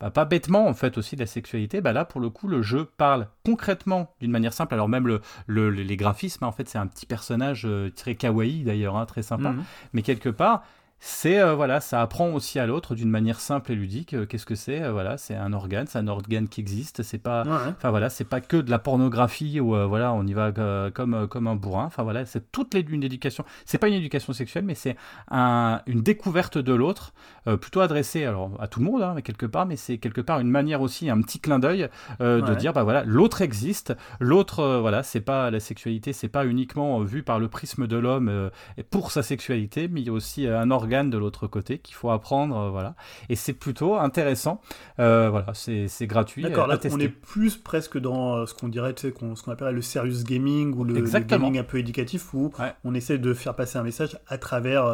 bah, 0.00 0.10
pas 0.10 0.24
bêtement 0.24 0.66
en 0.66 0.74
fait 0.74 0.98
aussi 0.98 1.14
de 1.16 1.20
la 1.20 1.26
sexualité. 1.26 1.80
Bah 1.80 1.92
là, 1.92 2.04
pour 2.04 2.20
le 2.20 2.28
coup, 2.28 2.48
le 2.48 2.60
jeu 2.60 2.84
parle 2.96 3.28
concrètement 3.44 4.12
d'une 4.20 4.32
manière 4.32 4.52
simple. 4.52 4.74
Alors 4.74 4.88
même 4.88 5.06
le, 5.46 5.70
les 5.70 5.96
graphismes, 5.96 6.44
hein, 6.44 6.48
en 6.48 6.52
fait, 6.52 6.68
c'est 6.68 6.78
un 6.78 6.86
petit 6.86 7.06
personnage 7.06 7.64
euh, 7.66 7.90
très 7.90 8.16
kawaii 8.16 8.64
d'ailleurs, 8.64 8.96
hein, 8.96 9.06
très 9.06 9.22
sympa, 9.22 9.52
mhm. 9.52 9.64
mais 9.92 10.02
quelque 10.02 10.28
part, 10.28 10.64
c'est 11.06 11.38
euh, 11.38 11.54
voilà, 11.54 11.80
ça 11.80 12.00
apprend 12.00 12.30
aussi 12.32 12.58
à 12.58 12.66
l'autre 12.66 12.94
d'une 12.94 13.10
manière 13.10 13.38
simple 13.38 13.72
et 13.72 13.74
ludique. 13.74 14.14
Euh, 14.14 14.24
qu'est-ce 14.24 14.46
que 14.46 14.54
c'est 14.54 14.82
euh, 14.82 14.90
Voilà, 14.90 15.18
c'est 15.18 15.34
un 15.34 15.52
organe, 15.52 15.86
c'est 15.86 15.98
un 15.98 16.08
organe 16.08 16.48
qui 16.48 16.62
existe. 16.62 17.02
C'est 17.02 17.18
pas, 17.18 17.44
enfin 17.46 17.90
voilà, 17.90 18.08
c'est 18.08 18.24
pas 18.24 18.40
que 18.40 18.56
de 18.56 18.70
la 18.70 18.78
pornographie 18.78 19.60
où 19.60 19.74
voilà, 19.86 20.14
on 20.14 20.26
y 20.26 20.32
va 20.32 20.50
comme 20.94 21.28
comme 21.28 21.46
un 21.46 21.56
bourrin. 21.56 21.84
Enfin 21.84 22.04
voilà, 22.04 22.24
c'est 22.24 22.50
toute 22.52 22.72
les, 22.72 22.80
une 22.80 23.04
éducation. 23.04 23.44
C'est 23.66 23.76
pas 23.76 23.88
une 23.88 23.94
éducation 23.94 24.32
sexuelle, 24.32 24.64
mais 24.64 24.74
c'est 24.74 24.96
un, 25.30 25.82
une 25.86 26.00
découverte 26.00 26.56
de 26.56 26.72
l'autre, 26.72 27.12
plutôt 27.60 27.80
adressée 27.80 28.24
alors 28.24 28.52
à 28.58 28.66
tout 28.66 28.80
le 28.80 28.86
monde, 28.86 29.02
hein, 29.02 29.16
quelque 29.22 29.46
part, 29.46 29.66
mais 29.66 29.76
c'est 29.76 29.98
quelque 29.98 30.22
part 30.22 30.40
une 30.40 30.50
manière 30.50 30.80
aussi, 30.80 31.10
un 31.10 31.20
petit 31.20 31.38
clin 31.38 31.58
d'œil 31.58 31.90
de 32.20 32.54
dire 32.54 32.72
bah 32.72 32.82
voilà, 32.82 33.04
l'autre 33.04 33.42
existe. 33.42 33.94
L'autre, 34.20 34.78
voilà, 34.80 35.02
c'est 35.02 35.20
pas 35.20 35.50
la 35.50 35.60
sexualité, 35.60 36.14
c'est 36.14 36.28
pas 36.28 36.46
uniquement 36.46 37.00
vu 37.00 37.22
par 37.22 37.38
le 37.38 37.48
prisme 37.48 37.86
de 37.86 37.96
l'homme 37.96 38.50
pour 38.90 39.10
sa 39.10 39.22
sexualité, 39.22 39.88
mais 39.88 40.00
il 40.00 40.06
y 40.06 40.10
a 40.10 40.12
aussi 40.12 40.46
un 40.46 40.70
organe 40.70 40.83
de 40.84 41.18
l'autre 41.18 41.46
côté 41.46 41.78
qu'il 41.78 41.94
faut 41.94 42.10
apprendre, 42.10 42.56
euh, 42.56 42.70
voilà. 42.70 42.94
Et 43.28 43.36
c'est 43.36 43.52
plutôt 43.52 43.96
intéressant. 43.96 44.60
Euh, 44.98 45.30
voilà, 45.30 45.52
c'est 45.54 46.06
gratuit. 46.06 46.42
D'accord, 46.42 46.66
là 46.66 46.78
on 46.90 47.00
est 47.00 47.08
plus 47.08 47.56
presque 47.56 47.98
dans 47.98 48.36
euh, 48.36 48.46
ce 48.46 48.54
qu'on 48.54 48.68
dirait, 48.68 48.94
tu 48.94 49.02
sais, 49.02 49.14
ce 49.34 49.42
qu'on 49.42 49.52
appelle 49.52 49.74
le 49.74 49.82
serious 49.82 50.22
gaming 50.24 50.74
ou 50.74 50.84
le, 50.84 51.00
gaming 51.20 51.58
un 51.58 51.64
peu 51.64 51.78
éducatif 51.78 52.34
où 52.34 52.52
on 52.84 52.94
essaie 52.94 53.18
de 53.18 53.34
faire 53.34 53.54
passer 53.54 53.78
un 53.78 53.82
message 53.82 54.18
à 54.28 54.38
travers 54.38 54.84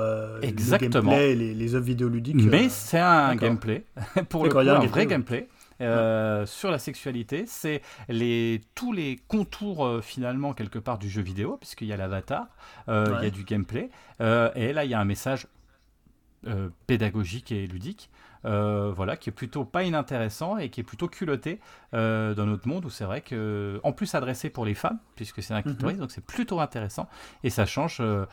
Exactement. 0.43 0.89
le 0.89 1.17
gameplay 1.17 1.35
les, 1.35 1.55
les 1.55 1.75
œuvres 1.75 1.85
vidéoludiques. 1.85 2.37
Mais 2.37 2.69
c'est 2.69 2.99
un 2.99 3.35
gameplay, 3.35 3.85
pour 4.29 4.45
le 4.45 4.51
coup, 4.51 4.59
un, 4.59 4.87
vrai 4.87 5.07
gameplay. 5.07 5.49
sur 5.79 6.71
la 6.71 6.79
sexualité, 6.79 7.45
c'est 7.47 7.83
les, 8.09 8.61
tous 8.75 8.93
les 8.93 9.19
contours 9.29 10.01
finalement 10.03 10.53
quelque 10.53 10.79
part 10.79 10.99
du 10.99 11.09
jeu 11.09 11.23
vidéo, 11.23 11.57
puisqu'il 11.61 11.89
y 11.89 11.93
a 11.93 11.97
l'avatar, 11.97 12.47
il 12.89 13.19
y 13.23 13.27
a 13.27 13.31
du 13.31 13.45
gameplay, 13.45 13.91
et 14.21 14.73
là 14.73 14.85
il 14.85 14.91
y 14.91 14.95
a 14.95 15.01
un 15.01 15.05
message 15.05 15.47
euh, 16.47 16.71
pédagogique 16.87 17.53
et 17.53 17.67
ludique, 17.67 18.09
euh, 18.47 18.91
voilà, 18.97 19.19
qui 19.19 19.29
est 19.29 19.33
plutôt 19.33 19.67
pas 19.67 19.83
inintéressant 19.83 20.57
et 20.57 20.71
qui 20.71 20.81
est 20.81 20.85
plutôt 20.85 21.07
culotté 21.07 21.61
euh, 21.93 22.33
dans 22.33 22.47
notre 22.47 22.67
monde 22.67 22.87
où 22.87 22.89
c'est 22.89 23.05
vrai 23.05 23.21
que, 23.21 23.79
en 23.85 23.93
plus 23.93 24.15
adressé 24.15 24.49
pour 24.49 24.65
les 24.65 24.73
femmes, 24.73 24.99
puisque 25.17 25.43
c'est 25.43 25.53
un 25.53 25.61
clitoris, 25.61 25.97
mhm. 25.97 26.01
donc 26.01 26.11
c'est 26.13 26.25
plutôt 26.25 26.61
intéressant 26.61 27.11
et 27.45 27.51
ça 27.51 27.67
change 27.67 27.99
de 27.99 28.29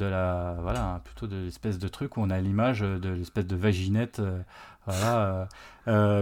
la, 0.00 0.56
voilà, 0.60 1.00
plutôt 1.04 1.28
de 1.28 1.36
l'espèce 1.36 1.78
de 1.78 1.86
truc 1.86 2.16
où 2.16 2.20
on 2.20 2.30
a 2.30 2.40
l'image 2.40 2.80
de 2.80 3.10
l'espèce 3.10 3.46
de 3.46 3.54
vaginette. 3.54 4.20
voilà, 4.86 5.48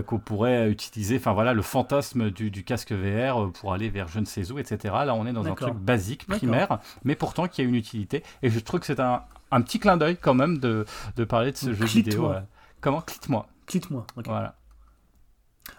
qu'on 0.03 0.19
pourrait 0.19 0.71
utiliser, 0.71 1.17
enfin 1.17 1.33
voilà, 1.33 1.55
le 1.55 1.63
fantasme 1.63 2.31
du, 2.31 2.65
casque 2.65 2.93
VR 2.93 3.51
pour 3.53 3.73
aller 3.73 3.89
vers 3.89 4.09
je 4.09 4.21
ne 4.21 4.27
sais 4.27 4.53
où, 4.53 4.59
etc. 4.59 4.93
Là, 5.07 5.15
on 5.15 5.27
est 5.27 5.33
dans 5.33 5.47
un 5.47 5.55
truc 5.55 5.75
basique, 5.75 6.27
primaire, 6.27 6.81
mais 7.03 7.15
pourtant 7.15 7.49
qui 7.49 7.63
a 7.63 7.65
une 7.65 7.77
utilité. 7.77 8.23
Et 8.43 8.51
je 8.51 8.59
trouve 8.59 8.81
que 8.81 8.87
c'est 8.87 9.01
un, 9.01 9.23
un 9.55 9.63
petit 9.63 9.79
clin 9.79 9.97
d'œil 9.97 10.17
quand 10.21 10.35
même 10.35 10.59
de, 10.59 10.85
de 11.17 11.25
parler 11.25 11.53
de 11.53 11.57
ce 11.57 11.73
jeu 11.73 11.85
vidéo. 11.85 12.33
Comment 12.81 13.01
Clite-moi. 13.01 13.47
Clite-moi. 13.67 14.07
Voilà. 14.27 14.57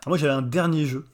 moi 0.08 0.18
j'avais 0.18 0.34
un 0.34 0.42
dernier 0.42 0.86
jeu 0.86 1.06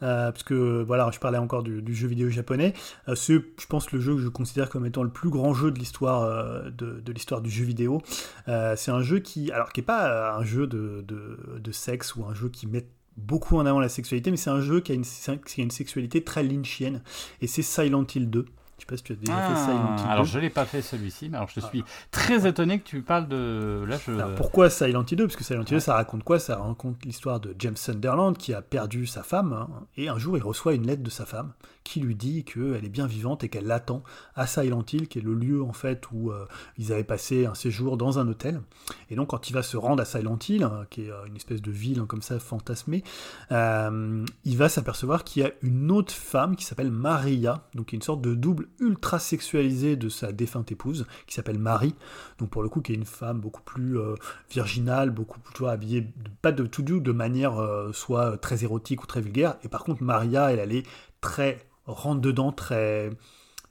parce 0.00 0.42
que 0.42 0.82
voilà, 0.82 1.10
je 1.12 1.18
parlais 1.18 1.38
encore 1.38 1.62
du, 1.62 1.94
jeu 1.94 2.08
vidéo 2.08 2.28
japonais. 2.30 2.74
c'est, 3.14 3.34
je 3.34 3.66
pense, 3.68 3.92
le 3.92 4.00
jeu 4.00 4.14
que 4.14 4.20
je 4.20 4.28
considère 4.28 4.68
comme 4.68 4.86
étant 4.86 5.02
le 5.02 5.10
plus 5.10 5.30
grand 5.30 5.54
jeu 5.54 5.70
de 5.70 5.78
l'histoire 5.78 6.64
de, 6.70 7.00
de 7.00 7.12
l'histoire 7.12 7.40
du 7.40 7.50
jeu 7.50 7.64
vidéo. 7.64 8.02
c'est 8.46 8.90
un 8.90 9.02
jeu 9.02 9.20
qui, 9.20 9.52
alors 9.52 9.72
qui 9.72 9.80
est 9.80 9.84
pas 9.84 10.32
un 10.32 10.44
jeu 10.44 10.66
de, 10.66 11.04
de, 11.06 11.58
de 11.58 11.72
sexe 11.72 12.16
ou 12.16 12.24
un 12.24 12.34
jeu 12.34 12.48
qui 12.48 12.66
met 12.66 12.86
beaucoup 13.18 13.58
en 13.58 13.66
avant 13.66 13.80
la 13.80 13.88
sexualité, 13.88 14.30
mais 14.30 14.36
c'est 14.36 14.50
un 14.50 14.60
jeu 14.60 14.80
qui 14.80 14.92
a 14.92 14.94
une, 14.94 15.04
qui 15.04 15.60
a 15.60 15.64
une 15.64 15.70
sexualité 15.70 16.22
très 16.24 16.42
lynchienne, 16.42 17.02
et 17.40 17.46
c'est 17.46 17.62
Silent 17.62 18.06
Hill 18.14 18.30
2. 18.30 18.46
Je 18.90 18.96
sais 18.96 18.96
pas 18.96 18.96
si 18.96 19.02
tu 19.02 19.12
as 19.12 19.16
déjà 19.16 19.48
fait 19.48 19.56
Silent 19.56 19.90
Hill 19.90 19.96
2. 19.96 20.02
Ah, 20.06 20.12
alors 20.12 20.24
je 20.24 20.38
l'ai 20.38 20.50
pas 20.50 20.64
fait 20.64 20.82
celui-ci, 20.82 21.28
mais 21.28 21.36
alors 21.36 21.48
je 21.54 21.60
suis 21.60 21.84
très 22.10 22.46
étonné 22.46 22.78
que 22.78 22.84
tu 22.84 23.02
parles 23.02 23.28
de. 23.28 23.84
Là, 23.86 23.98
je... 24.06 24.34
pourquoi 24.36 24.70
Silent 24.70 25.04
Hill 25.10 25.18
2 25.18 25.26
Parce 25.26 25.36
que 25.36 25.44
Silent 25.44 25.62
Hill 25.62 25.70
2, 25.70 25.80
ça 25.80 25.94
raconte 25.94 26.24
quoi? 26.24 26.38
Ça 26.38 26.56
raconte 26.56 27.04
l'histoire 27.04 27.40
de 27.40 27.54
James 27.58 27.76
Sunderland 27.76 28.36
qui 28.36 28.54
a 28.54 28.62
perdu 28.62 29.06
sa 29.06 29.22
femme, 29.22 29.52
hein, 29.52 29.68
et 29.96 30.08
un 30.08 30.18
jour 30.18 30.36
il 30.36 30.42
reçoit 30.42 30.74
une 30.74 30.86
lettre 30.86 31.02
de 31.02 31.10
sa 31.10 31.26
femme 31.26 31.52
qui 31.88 32.00
lui 32.00 32.14
dit 32.14 32.44
qu'elle 32.44 32.84
est 32.84 32.90
bien 32.90 33.06
vivante 33.06 33.44
et 33.44 33.48
qu'elle 33.48 33.64
l'attend 33.64 34.02
à 34.34 34.46
Silent 34.46 34.84
Hill, 34.92 35.08
qui 35.08 35.20
est 35.20 35.22
le 35.22 35.32
lieu 35.32 35.62
en 35.62 35.72
fait 35.72 36.04
où 36.12 36.30
euh, 36.30 36.44
ils 36.76 36.92
avaient 36.92 37.02
passé 37.02 37.46
un 37.46 37.54
séjour 37.54 37.96
dans 37.96 38.18
un 38.18 38.28
hôtel. 38.28 38.60
Et 39.08 39.16
donc 39.16 39.28
quand 39.28 39.48
il 39.48 39.54
va 39.54 39.62
se 39.62 39.78
rendre 39.78 40.02
à 40.02 40.04
Silent 40.04 40.38
Hill, 40.46 40.64
hein, 40.64 40.84
qui 40.90 41.06
est 41.06 41.10
euh, 41.10 41.24
une 41.24 41.36
espèce 41.36 41.62
de 41.62 41.70
ville 41.70 42.00
hein, 42.00 42.06
comme 42.06 42.20
ça 42.20 42.38
fantasmée, 42.38 43.02
euh, 43.52 44.22
il 44.44 44.58
va 44.58 44.68
s'apercevoir 44.68 45.24
qu'il 45.24 45.42
y 45.42 45.46
a 45.46 45.52
une 45.62 45.90
autre 45.90 46.12
femme 46.12 46.56
qui 46.56 46.66
s'appelle 46.66 46.90
Maria, 46.90 47.66
donc 47.74 47.94
une 47.94 48.02
sorte 48.02 48.20
de 48.20 48.34
double 48.34 48.68
ultra 48.80 49.18
sexualisé 49.18 49.96
de 49.96 50.10
sa 50.10 50.30
défunte 50.30 50.70
épouse, 50.70 51.06
qui 51.26 51.34
s'appelle 51.34 51.58
Marie, 51.58 51.94
donc 52.38 52.50
pour 52.50 52.62
le 52.62 52.68
coup 52.68 52.82
qui 52.82 52.92
est 52.92 52.96
une 52.96 53.06
femme 53.06 53.40
beaucoup 53.40 53.62
plus 53.62 53.96
virginale, 54.50 55.08
beaucoup 55.08 55.40
plus 55.40 55.66
habillée, 55.66 56.06
pas 56.42 56.52
de 56.52 56.66
tout 56.66 56.82
doux, 56.82 57.00
de 57.00 57.12
manière 57.12 57.54
soit 57.92 58.36
très 58.36 58.62
érotique 58.64 59.02
ou 59.02 59.06
très 59.06 59.22
vulgaire, 59.22 59.56
et 59.62 59.68
par 59.68 59.84
contre 59.84 60.02
Maria, 60.02 60.52
elle, 60.52 60.58
elle 60.58 60.72
est 60.72 60.86
très 61.20 61.67
rentre 61.88 62.20
dedans 62.20 62.52
très 62.52 63.10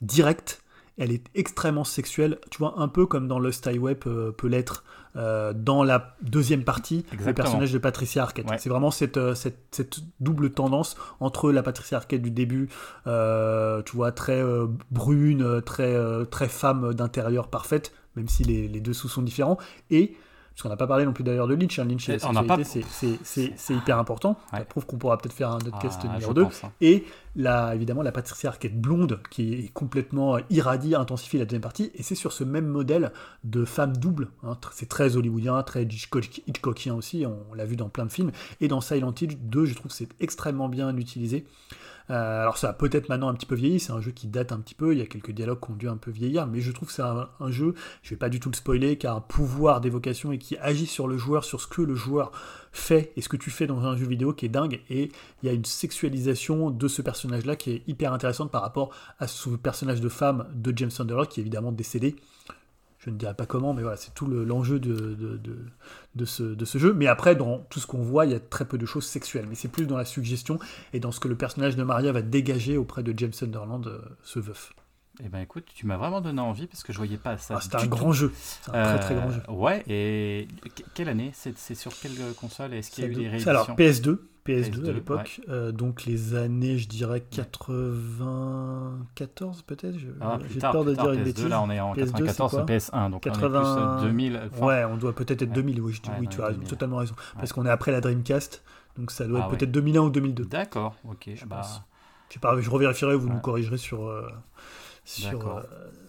direct. 0.02 0.62
Elle 0.98 1.12
est 1.12 1.24
extrêmement 1.36 1.84
sexuelle, 1.84 2.38
tu 2.50 2.58
vois, 2.58 2.74
un 2.76 2.88
peu 2.88 3.06
comme 3.06 3.28
dans 3.28 3.38
Lost 3.38 3.66
Highway 3.66 3.94
peut, 3.94 4.34
peut 4.36 4.48
l'être 4.48 4.82
euh, 5.16 5.52
dans 5.52 5.84
la 5.84 6.16
deuxième 6.22 6.64
partie, 6.64 7.06
le 7.24 7.32
personnage 7.32 7.72
de 7.72 7.78
Patricia 7.78 8.22
Arquette. 8.24 8.46
C'est 8.58 8.68
vraiment 8.68 8.90
cette, 8.90 9.16
euh, 9.16 9.34
cette, 9.34 9.58
cette, 9.70 10.00
double 10.18 10.50
tendance 10.50 10.96
entre 11.20 11.52
la 11.52 11.62
Patricia 11.62 11.98
Arquette 11.98 12.22
du 12.22 12.32
début, 12.32 12.68
euh, 13.06 13.80
tu 13.82 13.96
vois, 13.96 14.10
très 14.10 14.42
brune, 14.90 15.62
très, 15.62 15.96
très 16.26 16.48
femme 16.48 16.94
d'intérieur 16.94 17.46
parfaite, 17.46 17.92
même 18.16 18.28
si 18.28 18.42
les, 18.42 18.66
les 18.66 18.80
deux 18.80 18.92
sous 18.92 19.08
sont 19.08 19.22
différents, 19.22 19.58
et 19.90 20.16
parce 20.58 20.64
qu'on 20.64 20.70
n'a 20.70 20.76
pas 20.76 20.88
parlé 20.88 21.04
non 21.04 21.12
plus 21.12 21.22
d'ailleurs 21.22 21.46
de 21.46 21.54
Lynch. 21.54 21.78
Hein. 21.78 21.84
Lynch 21.84 22.08
et 22.08 22.12
la 22.14 22.64
sexualité, 22.64 23.18
c'est 23.22 23.74
hyper 23.74 23.96
important. 23.96 24.36
Ça 24.50 24.58
prouve 24.64 24.86
qu'on 24.86 24.98
pourra 24.98 25.16
peut-être 25.16 25.32
faire 25.32 25.52
un 25.52 25.58
autre 25.58 25.78
ah, 25.80 26.08
numéro 26.12 26.34
2. 26.34 26.42
Hein. 26.42 26.72
Et 26.80 27.04
la, 27.36 27.76
évidemment, 27.76 28.02
la 28.02 28.10
Patricia 28.10 28.50
Arquette 28.50 28.76
blonde, 28.76 29.20
qui 29.30 29.54
est 29.54 29.72
complètement 29.72 30.36
irradiée, 30.50 30.96
intensifiée 30.96 31.38
la 31.38 31.44
deuxième 31.44 31.62
partie. 31.62 31.92
Et 31.94 32.02
c'est 32.02 32.16
sur 32.16 32.32
ce 32.32 32.42
même 32.42 32.66
modèle 32.66 33.12
de 33.44 33.64
femme 33.64 33.96
double. 33.96 34.30
Hein. 34.42 34.58
C'est 34.72 34.88
très 34.88 35.16
hollywoodien, 35.16 35.62
très 35.62 35.84
Hitchcockien 35.84 36.96
aussi. 36.96 37.24
On, 37.24 37.54
l'a 37.54 37.64
vu 37.64 37.76
dans 37.76 37.88
plein 37.88 38.06
de 38.06 38.10
films. 38.10 38.32
Et 38.60 38.66
dans 38.66 38.80
Silent 38.80 39.14
Hill 39.20 39.38
2, 39.40 39.64
je 39.64 39.74
trouve 39.74 39.92
que 39.92 39.96
c'est 39.96 40.08
extrêmement 40.18 40.68
bien 40.68 40.96
utilisé. 40.96 41.46
Euh, 42.10 42.42
alors 42.42 42.56
ça 42.56 42.70
a 42.70 42.72
peut-être 42.72 43.08
maintenant 43.08 43.28
un 43.28 43.34
petit 43.34 43.46
peu 43.46 43.54
vieilli, 43.54 43.80
c'est 43.80 43.92
un 43.92 44.00
jeu 44.00 44.12
qui 44.12 44.28
date 44.28 44.52
un 44.52 44.60
petit 44.60 44.74
peu, 44.74 44.92
il 44.92 44.98
y 44.98 45.02
a 45.02 45.06
quelques 45.06 45.32
dialogues 45.32 45.60
qui 45.60 45.70
ont 45.70 45.76
dû 45.76 45.88
un 45.88 45.96
peu 45.96 46.10
vieillir, 46.10 46.46
mais 46.46 46.60
je 46.60 46.72
trouve 46.72 46.88
que 46.88 46.94
c'est 46.94 47.02
un, 47.02 47.50
jeu, 47.50 47.74
je 48.02 48.10
vais 48.10 48.16
pas 48.16 48.28
du 48.28 48.40
tout 48.40 48.50
le 48.50 48.56
spoiler, 48.56 48.96
qui 48.96 49.06
a 49.06 49.12
un 49.12 49.20
pouvoir 49.20 49.80
d'évocation 49.80 50.32
et 50.32 50.38
qui 50.38 50.56
agit 50.56 50.86
sur 50.86 51.06
le 51.06 51.18
joueur, 51.18 51.44
sur 51.44 51.60
ce 51.60 51.66
que 51.66 51.82
le 51.82 51.94
joueur 51.94 52.32
fait 52.72 53.12
et 53.16 53.20
ce 53.20 53.28
que 53.28 53.36
tu 53.36 53.50
fais 53.50 53.66
dans 53.66 53.84
un 53.84 53.96
jeu 53.96 54.06
vidéo 54.06 54.32
qui 54.32 54.46
est 54.46 54.50
dingue, 54.50 54.80
et 54.88 55.10
il 55.42 55.46
y 55.46 55.48
a 55.50 55.52
une 55.52 55.64
sexualisation 55.64 56.70
de 56.70 56.88
ce 56.88 57.02
personnage-là 57.02 57.56
qui 57.56 57.72
est 57.72 57.82
hyper 57.86 58.12
intéressante 58.12 58.50
par 58.50 58.62
rapport 58.62 58.90
à 59.18 59.26
ce 59.26 59.50
personnage 59.50 60.00
de 60.00 60.08
femme 60.08 60.46
de 60.54 60.72
James 60.76 60.90
Sunderland 60.90 61.28
qui 61.28 61.40
est 61.40 61.42
évidemment 61.42 61.72
décédé 61.72 62.16
je 62.98 63.10
ne 63.10 63.16
dirais 63.16 63.34
pas 63.34 63.46
comment, 63.46 63.74
mais 63.74 63.82
voilà, 63.82 63.96
c'est 63.96 64.12
tout 64.12 64.26
l'enjeu 64.26 64.80
de, 64.80 65.16
ce, 66.24 66.42
de, 66.42 66.64
ce, 66.64 66.78
jeu. 66.78 66.92
Mais 66.92 67.06
après, 67.06 67.36
dans 67.36 67.58
tout 67.70 67.78
ce 67.78 67.86
qu'on 67.86 68.02
voit, 68.02 68.26
il 68.26 68.32
y 68.32 68.34
a 68.34 68.40
très 68.40 68.64
peu 68.64 68.76
de 68.76 68.86
choses 68.86 69.06
sexuelles. 69.06 69.46
Mais 69.48 69.54
c'est 69.54 69.68
plus 69.68 69.86
dans 69.86 69.96
la 69.96 70.04
suggestion 70.04 70.58
et 70.92 70.98
dans 70.98 71.12
ce 71.12 71.20
que 71.20 71.28
le 71.28 71.36
personnage 71.36 71.76
de 71.76 71.82
Maria 71.84 72.10
va 72.10 72.22
dégager 72.22 72.76
auprès 72.76 73.04
de 73.04 73.14
James 73.16 73.32
Sunderland, 73.32 73.86
euh, 73.86 74.00
ce 74.24 74.40
veuf. 74.40 74.72
Eh 75.24 75.28
ben 75.28 75.40
écoute, 75.40 75.64
tu 75.74 75.84
m'as 75.86 75.96
vraiment 75.96 76.20
donné 76.20 76.40
envie 76.40 76.68
parce 76.68 76.84
que 76.84 76.92
je 76.92 76.98
voyais 76.98 77.16
pas 77.16 77.38
ça. 77.38 77.54
Ah, 77.56 77.60
c'est 77.60 77.74
un 77.74 77.86
grand 77.86 78.12
jeu. 78.12 78.32
C'est 78.34 78.72
un 78.72 78.84
très 78.84 79.00
très 79.00 79.16
grand 79.16 79.30
jeu. 79.30 79.42
Euh, 79.48 79.52
ouais, 79.52 79.82
et 79.88 80.46
quelle 80.94 81.08
année? 81.08 81.32
C'est 81.34 81.74
sur 81.74 81.90
quelle 81.98 82.12
console? 82.40 82.74
Est-ce 82.74 82.92
qu'il 82.92 83.02
y 83.04 83.08
a 83.08 83.10
eu 83.10 83.14
des 83.14 83.28
rééditions? 83.28 83.50
Alors 83.50 83.68
PS2, 83.70 84.20
PS2, 84.46 84.88
à 84.88 84.92
l'époque. 84.92 85.40
Euh, 85.48 85.72
donc 85.72 86.04
les 86.04 86.36
années, 86.36 86.78
je 86.78 86.86
dirais 86.88 87.20
94 87.20 89.62
peut-être. 89.62 89.98
Ah, 90.20 90.38
J'ai 90.48 90.60
peur 90.60 90.84
de 90.84 90.94
dire 90.94 91.12
une 91.12 91.24
bêtise. 91.24 91.48
Là, 91.48 91.60
on 91.62 91.70
est 91.70 91.80
en 91.80 91.94
PS2, 91.94 92.24
94, 92.24 92.66
PS1, 92.66 93.10
donc 93.10 93.24
80... 93.24 93.60
on 93.60 93.98
est 93.98 94.00
plus 94.02 94.06
2000. 94.08 94.50
Ouais, 94.60 94.84
on 94.84 94.96
doit 94.96 95.14
peut-être 95.14 95.42
être 95.42 95.52
2000. 95.52 95.80
Oui, 95.80 96.00
oui 96.20 96.28
tu 96.28 96.40
as 96.42 96.52
totalement 96.68 96.98
raison. 96.98 97.16
Parce 97.36 97.52
qu'on 97.52 97.66
est 97.66 97.70
après 97.70 97.90
la 97.90 98.00
Dreamcast, 98.00 98.62
donc 98.96 99.10
ça 99.10 99.26
doit 99.26 99.40
ah 99.42 99.46
être 99.46 99.56
peut-être 99.56 99.72
2001 99.72 100.02
ou 100.02 100.10
2002. 100.10 100.44
D'accord, 100.44 100.94
ok. 101.08 101.30
Je, 101.34 101.44
bah... 101.44 101.62
je 102.28 102.34
sais 102.34 102.40
pas, 102.40 102.60
je 102.60 102.70
revérifierai, 102.70 103.16
vous 103.16 103.28
nous 103.28 103.40
corrigerez 103.40 103.78
sur. 103.78 104.08
Sur, 105.08 105.56
euh, 105.56 105.62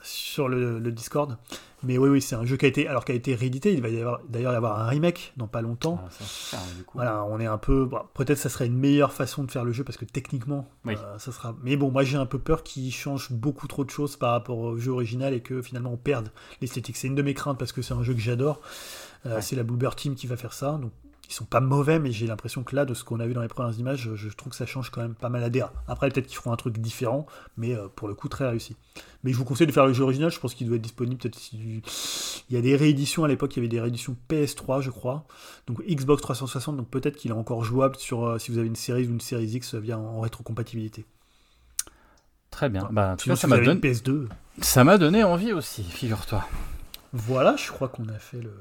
sur 0.04 0.50
le, 0.50 0.92
Discord. 0.92 1.38
Mais 1.84 1.98
oui, 1.98 2.10
oui, 2.10 2.22
c'est 2.22 2.36
un 2.36 2.44
jeu 2.44 2.58
qui 2.58 2.66
a 2.66 2.68
été, 2.68 2.86
alors 2.90 3.06
qui 3.06 3.14
a 3.14 3.16
été 3.16 3.34
réédité. 3.34 3.74
Il 3.74 3.82
va 3.82 4.20
d'ailleurs 4.28 4.52
y 4.52 4.56
avoir 4.56 4.78
un 4.82 4.88
remake 4.88 5.32
dans 5.38 5.48
pas 5.48 5.62
longtemps. 5.62 6.02
Ah, 6.52 6.58
voilà, 6.94 7.24
on 7.24 7.40
est 7.40 7.46
un 7.46 7.58
peu. 7.58 7.90
Peut-être 8.14 8.38
ça 8.38 8.50
serait 8.50 8.68
une 8.68 8.78
meilleure 8.78 9.14
façon 9.14 9.46
de 9.46 9.52
faire 9.52 9.64
le 9.64 9.72
jeu 9.72 9.86
parce 9.86 9.98
que 9.98 10.04
techniquement, 10.04 10.68
euh, 10.88 10.96
ça 11.18 11.32
sera. 11.32 11.56
Mais 11.64 11.78
bon, 11.78 11.92
moi 11.92 12.04
j'ai 12.04 12.18
un 12.18 12.26
peu 12.26 12.40
peur 12.40 12.64
qu'il 12.64 12.92
change 12.92 13.32
beaucoup 13.32 13.68
trop 13.68 13.86
de 13.86 13.90
choses 13.90 14.18
par 14.18 14.32
rapport 14.32 14.58
au 14.58 14.78
jeu 14.78 14.92
original 14.92 15.34
et 15.34 15.40
que 15.40 15.62
finalement 15.62 15.94
on 15.94 15.98
perde 15.98 16.34
l'esthétique. 16.60 16.98
C'est 16.98 17.08
une 17.08 17.16
de 17.16 17.22
mes 17.22 17.34
craintes 17.34 17.58
parce 17.58 17.72
que 17.72 17.82
c'est 17.82 17.94
un 17.94 18.04
jeu 18.04 18.14
que 18.14 18.20
j'adore. 18.20 18.60
Euh, 19.26 19.40
c'est 19.42 19.56
la 19.56 19.64
Bluebird 19.64 19.96
Team 19.96 20.16
qui 20.16 20.28
va 20.28 20.36
faire 20.36 20.54
ça. 20.54 20.74
Donc 20.74 20.92
ils 21.30 21.34
sont 21.34 21.46
pas 21.46 21.60
mauvais, 21.60 22.00
mais 22.00 22.12
j'ai 22.12 22.26
l'impression 22.26 22.64
que 22.64 22.76
là, 22.76 22.86
de 22.86 22.96
ce 22.96 23.04
qu'on 23.04 23.20
a 23.20 23.28
vu 23.28 23.34
dans 23.34 23.44
les 23.44 23.48
premières 23.48 23.78
images, 23.78 24.10
je, 24.16 24.30
trouve 24.30 24.50
que 24.50 24.58
ça 24.58 24.66
change 24.66 24.90
quand 24.90 25.02
même 25.02 25.14
pas 25.14 25.30
mal 25.30 25.44
à 25.44 25.52
DA. 25.52 25.72
Après, 25.88 26.10
peut-être 26.10 26.26
qu'ils 26.26 26.38
feront 26.38 26.52
un 26.52 26.56
truc 26.56 26.80
différent, 26.80 27.28
mais 27.56 27.76
euh, 27.76 27.88
pour 27.96 28.08
le 28.08 28.16
coup, 28.16 28.30
très 28.30 28.50
réussi. 28.50 28.76
Mais 29.24 29.32
je 29.32 29.38
vous 29.38 29.46
conseille 29.46 29.68
de 29.68 29.72
faire 29.72 29.86
le 29.86 29.94
jeu 29.94 30.04
original, 30.04 30.32
je 30.32 30.40
pense 30.40 30.56
qu'il 30.56 30.66
doit 30.66 30.78
être 30.78 30.82
disponible 30.82 31.22
peut-être 31.22 31.38
si... 31.38 31.84
Il 32.50 32.56
y 32.56 32.58
a 32.58 32.62
des 32.62 32.76
rééditions 32.76 33.26
à 33.26 33.28
l'époque, 33.28 33.56
il 33.56 33.58
y 33.58 33.60
avait 33.60 33.68
des 33.68 33.80
rééditions 33.80 34.16
PS3, 34.28 34.82
je 34.82 34.90
crois, 34.90 35.28
donc 35.68 35.86
Xbox 35.86 36.20
360, 36.24 36.78
donc 36.78 36.90
peut-être 36.90 37.16
qu'il 37.16 37.30
est 37.30 37.36
encore 37.36 37.64
jouable 37.64 37.96
sur 37.98 38.26
euh, 38.26 38.40
si 38.40 38.50
vous 38.50 38.58
avez 38.58 38.68
une 38.68 38.76
série 38.76 39.06
ou 39.06 39.12
une 39.12 39.22
série 39.22 39.46
X 39.46 39.76
via 39.76 40.00
en 40.00 40.22
rétrocompatibilité. 40.22 41.06
Très 42.50 42.70
bien. 42.70 42.90
Bah, 42.92 43.16
ça 43.36 43.48
m'a 43.48 43.60
donné 43.60 43.80
PS2. 43.80 44.28
Ça 44.62 44.84
m'a 44.84 44.98
donné 44.98 45.24
envie 45.24 45.54
aussi, 45.54 45.84
figure-toi. 45.84 46.44
Voilà, 47.14 47.56
je 47.56 47.72
crois 47.72 47.88
qu'on 47.88 48.08
a 48.10 48.18
fait 48.18 48.42
le 48.42 48.52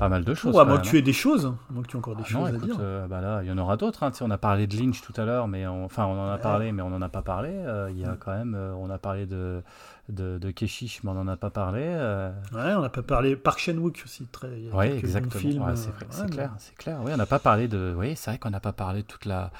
pas 0.00 0.08
mal 0.08 0.24
de 0.24 0.34
choses. 0.34 0.58
à 0.58 0.64
moins 0.64 0.78
que 0.78 0.86
tu 0.86 0.96
aies 0.96 1.02
des 1.02 1.12
choses, 1.12 1.46
à 1.46 1.72
moins 1.72 1.82
que 1.82 1.88
tu 1.88 1.96
aies 1.96 1.98
encore 1.98 2.16
des 2.16 2.22
ah 2.24 2.30
choses 2.30 2.48
à 2.48 2.52
dire. 2.52 2.76
Euh, 2.80 3.06
bah 3.06 3.20
là, 3.20 3.42
il 3.42 3.48
y 3.48 3.52
en 3.52 3.58
aura 3.58 3.76
d'autres. 3.76 4.02
Hein. 4.02 4.10
On 4.22 4.30
a 4.30 4.38
parlé 4.38 4.66
de 4.66 4.76
Lynch 4.76 5.02
tout 5.02 5.12
à 5.20 5.26
l'heure, 5.26 5.46
mais 5.46 5.66
enfin, 5.66 6.06
on 6.06 6.18
en 6.18 6.30
a 6.30 6.38
parlé, 6.38 6.72
mais 6.72 6.82
on 6.82 6.88
n'en 6.88 7.02
a 7.02 7.10
pas 7.10 7.20
parlé. 7.20 7.50
Euh, 7.50 7.90
il 7.90 7.98
y 7.98 8.04
a 8.04 8.12
mm. 8.12 8.18
quand 8.18 8.32
même, 8.32 8.54
euh, 8.54 8.72
on 8.78 8.88
a 8.88 8.96
parlé 8.96 9.26
de, 9.26 9.62
de, 10.08 10.38
de 10.38 10.50
Keshish, 10.50 11.04
mais 11.04 11.10
on 11.10 11.14
n'en 11.14 11.28
a 11.28 11.36
pas 11.36 11.50
parlé. 11.50 11.82
Euh. 11.84 12.30
Ouais, 12.52 12.74
on 12.74 12.80
n'a 12.80 12.88
pas 12.88 13.02
parlé. 13.02 13.36
Park 13.36 13.58
Chan-wook 13.58 14.02
aussi, 14.04 14.26
très. 14.32 14.48
Oui, 14.72 14.86
exactement. 14.86 15.66
Ouais, 15.66 15.76
c'est 15.76 16.30
clair, 16.30 16.50
c'est 16.56 16.74
clair. 16.76 16.98
Oui, 17.04 17.12
on 17.12 17.18
n'a 17.18 17.26
pas 17.26 17.38
parlé 17.38 17.68
de. 17.68 17.94
Oui, 17.94 18.14
c'est 18.16 18.30
vrai 18.30 18.38
qu'on 18.38 18.50
n'a 18.50 18.60
pas 18.60 18.72
parlé 18.72 19.02
de 19.02 19.06
toute 19.06 19.26
la 19.26 19.50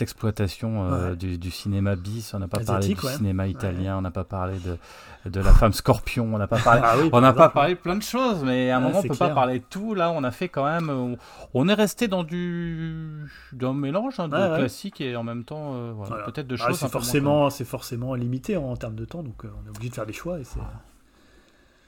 exploitation 0.00 1.14
du, 1.14 1.36
du, 1.36 1.50
cinéma 1.50 1.96
bis. 1.96 2.32
On 2.34 2.38
n'a 2.38 2.48
pas 2.48 2.60
parlé 2.60 2.94
du 2.94 3.00
cinéma 3.00 3.48
italien. 3.48 3.98
On 3.98 4.02
n'a 4.02 4.12
pas 4.12 4.24
parlé 4.24 4.58
de, 4.60 4.78
de 5.24 5.40
la 5.40 5.52
femme 5.52 5.72
Scorpion. 5.72 6.28
On 6.32 6.38
n'a 6.38 6.46
pas 6.46 6.58
parlé. 6.58 6.80
Ah 6.84 6.96
on 7.12 7.20
n'a 7.20 7.32
pas 7.32 7.48
parlé 7.48 7.74
plein 7.74 7.96
de 7.96 8.02
choses, 8.02 8.42
mais 8.44 8.70
à 8.70 8.78
un 8.78 8.80
moment 8.80 8.98
on 8.98 9.02
peut 9.02 9.14
pas 9.14 9.30
parler 9.30 9.60
de 9.60 9.64
tout. 9.68 9.94
Là, 9.94 10.10
on 10.10 10.24
a 10.24 10.30
fait 10.30 10.48
quand 10.48 10.64
même. 10.64 11.16
On 11.54 11.68
est 11.68 11.74
resté 11.74 12.08
dans 12.08 12.24
du 12.24 13.28
dans 13.52 13.72
mélange 13.72 14.18
hein, 14.18 14.28
de 14.28 14.56
classique 14.56 15.00
et 15.00 15.16
en 15.16 15.22
même 15.22 15.44
temps, 15.44 15.92
voilà, 15.94 16.24
peut-être 16.24 16.48
de 16.48 16.56
ah, 16.60 16.68
choses. 16.68 16.78
c'est 16.78 16.88
forcément, 16.88 17.50
c'est 17.50 17.64
forcément 17.64 18.14
limité 18.14 18.56
en, 18.56 18.64
en 18.64 18.76
termes 18.76 18.96
de 18.96 19.04
temps, 19.04 19.22
donc 19.22 19.44
on 19.44 19.66
est 19.66 19.70
obligé 19.70 19.90
de 19.90 19.94
faire 19.94 20.06
des 20.06 20.12
choix. 20.12 20.38
Et 20.38 20.44
c'est... 20.44 20.60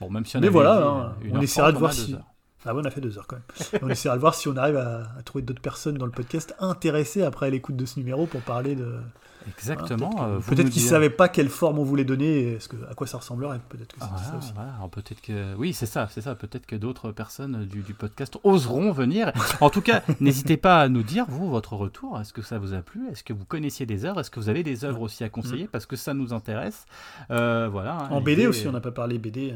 Bon, 0.00 0.10
même 0.10 0.24
si 0.24 0.36
on 0.36 0.40
Mais 0.40 0.48
voilà, 0.48 0.76
hein, 0.76 1.16
on 1.32 1.40
essaiera 1.40 1.72
de 1.72 1.78
voir 1.78 1.92
si. 1.92 2.16
Ah 2.66 2.74
ouais, 2.74 2.80
on 2.82 2.86
a 2.86 2.90
fait 2.90 3.00
deux 3.00 3.18
heures 3.18 3.26
quand 3.26 3.36
même. 3.36 3.80
on 3.82 3.90
essaiera 3.90 4.16
de 4.16 4.20
voir 4.20 4.34
si 4.34 4.48
on 4.48 4.56
arrive 4.56 4.76
à, 4.76 5.22
trouver 5.24 5.42
d'autres 5.42 5.60
personnes 5.60 5.98
dans 5.98 6.06
le 6.06 6.12
podcast 6.12 6.54
intéressées 6.60 7.22
après 7.22 7.50
l'écoute 7.50 7.76
de 7.76 7.84
ce 7.84 7.98
numéro 7.98 8.26
pour 8.26 8.40
parler 8.40 8.74
de. 8.74 9.00
Exactement. 9.48 10.10
Hein, 10.22 10.40
peut-être, 10.46 10.70
qu'ils 10.70 10.82
ne 10.82 10.88
savaient 10.88 11.10
pas 11.10 11.28
quelle 11.28 11.48
forme 11.48 11.78
on 11.78 11.84
voulait 11.84 12.04
donner, 12.04 12.58
ce 12.60 12.68
que, 12.68 12.76
à 12.90 12.94
quoi 12.94 13.06
ça 13.06 13.18
ressemblerait. 13.18 13.60
Peut-être 13.68 13.94
que 13.94 14.00
ça 14.00 14.10
peut-être 14.90 15.20
que 15.20 15.54
oui, 15.56 15.72
c'est 15.72 15.86
ça, 15.86 16.08
c'est 16.10 16.20
ça. 16.20 16.34
Peut-être 16.34 16.66
que 16.66 16.76
d'autres 16.76 17.12
personnes 17.12 17.64
du, 17.66 17.80
du, 17.82 17.94
podcast 17.94 18.38
oseront 18.44 18.92
venir. 18.92 19.32
En 19.60 19.70
tout 19.70 19.80
cas, 19.80 20.02
n'hésitez 20.20 20.56
pas 20.56 20.80
à 20.80 20.88
nous 20.88 21.02
dire 21.02 21.26
vous 21.28 21.48
votre 21.48 21.74
retour. 21.74 22.20
Est-ce 22.20 22.32
que 22.32 22.42
ça 22.42 22.58
vous 22.58 22.74
a 22.74 22.82
plu 22.82 23.08
Est-ce 23.10 23.24
que 23.24 23.32
vous 23.32 23.44
connaissiez 23.44 23.86
des 23.86 24.04
œuvres 24.04 24.20
Est-ce 24.20 24.30
que 24.30 24.40
vous 24.40 24.48
avez 24.48 24.62
des 24.62 24.84
œuvres 24.84 25.02
aussi 25.02 25.24
à 25.24 25.28
conseiller 25.28 25.64
mm. 25.64 25.68
Parce 25.68 25.86
que 25.86 25.96
ça 25.96 26.14
nous 26.14 26.32
intéresse. 26.32 26.86
Euh, 27.30 27.68
voilà. 27.70 27.98
Hein, 27.98 28.08
en 28.10 28.20
BD 28.20 28.46
aussi, 28.46 28.68
on 28.68 28.72
n'a 28.72 28.80
pas 28.80 28.92
parlé 28.92 29.18
BD. 29.18 29.54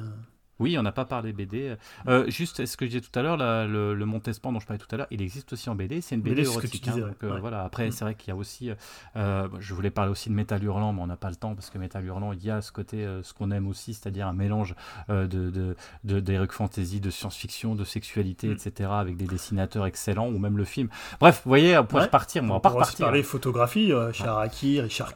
Oui, 0.58 0.76
on 0.78 0.82
n'a 0.82 0.92
pas 0.92 1.04
parlé 1.04 1.32
BD. 1.32 1.76
Euh, 2.08 2.28
juste, 2.28 2.60
est-ce 2.60 2.76
que 2.76 2.84
je 2.84 2.90
disais 2.90 3.00
tout 3.00 3.16
à 3.16 3.22
l'heure, 3.22 3.36
le, 3.36 3.94
le 3.94 4.06
Montespan 4.06 4.52
dont 4.52 4.60
je 4.60 4.66
parlais 4.66 4.78
tout 4.78 4.92
à 4.92 4.96
l'heure, 4.96 5.06
il 5.10 5.22
existe 5.22 5.52
aussi 5.52 5.70
en 5.70 5.74
BD. 5.74 6.00
C'est 6.00 6.16
une 6.16 6.20
BD 6.22 6.42
érotique. 6.42 6.88
Hein, 6.88 6.98
donc, 6.98 7.22
euh, 7.22 7.38
voilà. 7.40 7.64
Après, 7.64 7.88
mm. 7.88 7.92
c'est 7.92 8.04
vrai 8.04 8.14
qu'il 8.14 8.28
y 8.28 8.32
a 8.32 8.36
aussi. 8.36 8.70
Euh, 9.16 9.48
je 9.60 9.74
voulais 9.74 9.90
parler 9.90 10.10
aussi 10.10 10.28
de 10.30 10.34
Métal 10.34 10.62
Hurlant, 10.64 10.92
mais 10.92 11.02
on 11.02 11.06
n'a 11.06 11.16
pas 11.16 11.30
le 11.30 11.36
temps 11.36 11.54
parce 11.54 11.70
que 11.70 11.78
Métal 11.78 12.04
Hurlant, 12.04 12.32
il 12.32 12.44
y 12.44 12.50
a 12.50 12.60
ce 12.60 12.72
côté, 12.72 13.06
ce 13.22 13.32
qu'on 13.32 13.50
aime 13.50 13.68
aussi, 13.68 13.94
c'est-à-dire 13.94 14.26
un 14.26 14.32
mélange 14.32 14.74
de, 15.08 15.26
de, 15.26 15.76
de 16.04 16.46
fantasy, 16.50 17.00
de 17.00 17.10
science-fiction, 17.10 17.74
de 17.74 17.84
sexualité, 17.84 18.48
mm. 18.48 18.52
etc., 18.52 18.90
avec 18.92 19.16
des 19.16 19.26
dessinateurs 19.26 19.86
excellents, 19.86 20.28
ou 20.28 20.38
même 20.38 20.58
le 20.58 20.64
film. 20.64 20.88
Bref, 21.20 21.42
vous 21.44 21.50
voyez, 21.50 21.78
on 21.78 21.84
pourrait 21.84 22.04
repartir. 22.04 22.42
Mais 22.42 22.50
on, 22.50 22.54
va 22.54 22.60
pas 22.60 22.70
repartir. 22.70 23.06
parler 23.06 23.22
photographie, 23.22 23.92
Charaki, 24.12 24.80
Richard 24.80 25.14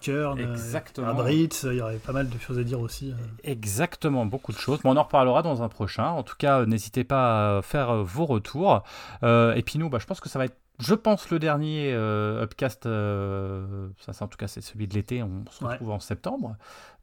Abritz, 1.04 1.66
il 1.68 1.78
y 1.78 1.80
aurait 1.80 1.96
pas 1.96 2.12
mal 2.12 2.28
de 2.28 2.38
choses 2.38 2.58
à 2.58 2.64
dire 2.64 2.80
aussi. 2.80 3.12
Exactement, 3.42 4.24
beaucoup 4.26 4.52
de 4.52 4.58
choses. 4.58 4.78
Mais 4.84 4.90
on 4.90 4.96
en 4.96 5.02
reparlera 5.02 5.31
dans 5.40 5.62
un 5.62 5.68
prochain. 5.70 6.08
En 6.08 6.22
tout 6.22 6.36
cas, 6.36 6.66
n'hésitez 6.66 7.04
pas 7.04 7.58
à 7.58 7.62
faire 7.62 7.88
euh, 7.88 8.02
vos 8.02 8.26
retours. 8.26 8.82
Euh, 9.22 9.54
et 9.54 9.62
puis 9.62 9.78
nous, 9.78 9.88
bah, 9.88 9.98
je 9.98 10.06
pense 10.06 10.20
que 10.20 10.28
ça 10.28 10.38
va 10.38 10.44
être 10.44 10.56
je 10.80 10.94
pense 10.94 11.30
le 11.30 11.38
dernier 11.38 11.92
euh, 11.94 12.42
Upcast, 12.42 12.84
ça 12.84 14.12
c'est 14.12 14.22
en 14.22 14.26
tout 14.26 14.38
cas 14.38 14.48
c'est 14.48 14.62
celui 14.62 14.88
de 14.88 14.94
l'été, 14.94 15.22
on 15.22 15.44
se 15.48 15.64
retrouve 15.64 15.90
en 15.90 16.00
septembre 16.00 16.56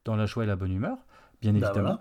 dans 0.03 0.17
la 0.17 0.25
joie 0.25 0.43
et 0.43 0.47
la 0.47 0.57
bonne 0.57 0.73
humeur, 0.73 0.97
bien 1.41 1.53
bah, 1.53 1.59
évidemment. 1.59 1.99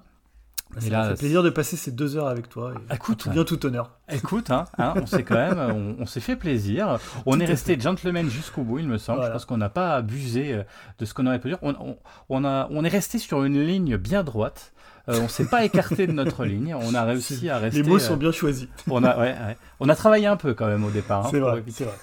Bah, 0.71 0.81
ça 0.83 1.09
fait 1.11 1.15
plaisir 1.15 1.43
de 1.43 1.49
passer 1.49 1.77
ces 1.77 1.91
deux 1.91 2.17
heures 2.17 2.27
avec 2.27 2.49
toi. 2.49 2.75
écoute, 2.93 3.19
tout 3.19 3.31
bien 3.31 3.45
tout 3.45 3.65
honneur. 3.65 3.93
Écoute, 4.11 4.51
hein, 4.51 4.67
hein, 4.77 4.93
on 4.97 5.07
s'est 5.07 5.23
quand 5.23 5.35
même, 5.35 5.97
on, 5.99 6.05
s'est 6.05 6.21
fait 6.21 6.37
plaisir. 6.37 6.99
On 7.25 7.41
est 7.41 7.47
resté 7.47 7.79
gentleman 7.81 8.29
jusqu'au 8.29 8.63
bout, 8.65 8.79
il 8.79 8.89
me 8.89 8.99
semble. 8.99 9.25
Je 9.25 9.31
pense 9.31 9.47
qu'on 9.47 9.57
n'a 9.57 9.71
pas 9.71 9.95
abusé 9.95 10.53
euh, 10.53 10.63
de 10.99 11.05
ce 11.07 11.15
qu'on 11.15 11.27
aurait 11.27 11.41
pu 11.41 11.49
dire. 11.49 11.59
On, 11.63 11.97
on, 12.29 12.45
a, 12.45 12.69
on 12.71 12.85
est 12.85 12.89
resté 12.89 13.19
sur 13.19 13.45
une 13.45 13.63
ligne 13.63 13.97
bien 13.97 14.23
droite. 14.23 14.73
Euh, 15.09 15.21
on 15.21 15.29
s'est 15.29 15.47
pas 15.47 15.65
écarté 15.65 16.07
de 16.07 16.13
notre 16.13 16.45
ligne. 16.45 16.75
On 16.75 16.95
a 16.95 17.05
réussi 17.05 17.49
à 17.49 17.59
rester. 17.59 17.83
Les 17.83 17.89
mots 17.89 17.99
sont 17.99 18.15
euh, 18.15 18.17
bien 18.17 18.33
choisis. 18.33 18.69
On 18.91 19.03
a, 19.05 19.19
ouais, 19.19 19.37
on 19.81 19.89
a 19.89 19.97
travaillé 19.97 20.27
un 20.27 20.37
peu 20.37 20.55
quand 20.55 20.67
même 20.67 20.85
au 20.85 20.91
départ. 20.91 21.27
Hein, 21.27 21.29
c'est 21.31 21.41
vrai, 21.41 21.63
c'est 21.69 21.85
vrai 21.85 21.97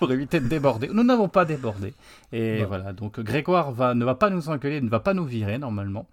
pour 0.00 0.10
éviter 0.10 0.40
de 0.40 0.48
déborder. 0.48 0.88
Nous 0.88 1.04
n'avons 1.04 1.28
pas 1.28 1.44
débordé. 1.44 1.92
Et 2.32 2.64
voilà, 2.64 2.94
donc 2.94 3.20
Grégoire 3.20 3.70
va, 3.70 3.94
ne 3.94 4.04
va 4.04 4.14
pas 4.14 4.30
nous 4.30 4.48
engueuler, 4.48 4.80
ne 4.80 4.88
va 4.88 4.98
pas 4.98 5.12
nous 5.12 5.26
virer 5.26 5.58
normalement, 5.58 6.08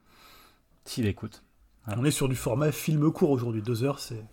s'il 0.83 1.07
écoute. 1.07 1.41
On 1.87 2.03
est 2.03 2.11
sur 2.11 2.27
du 2.27 2.35
format 2.35 2.73
film 2.73 3.09
court 3.13 3.31
aujourd'hui, 3.31 3.61
deux 3.61 3.85
heures, 3.85 3.99
c'est. 3.99 4.25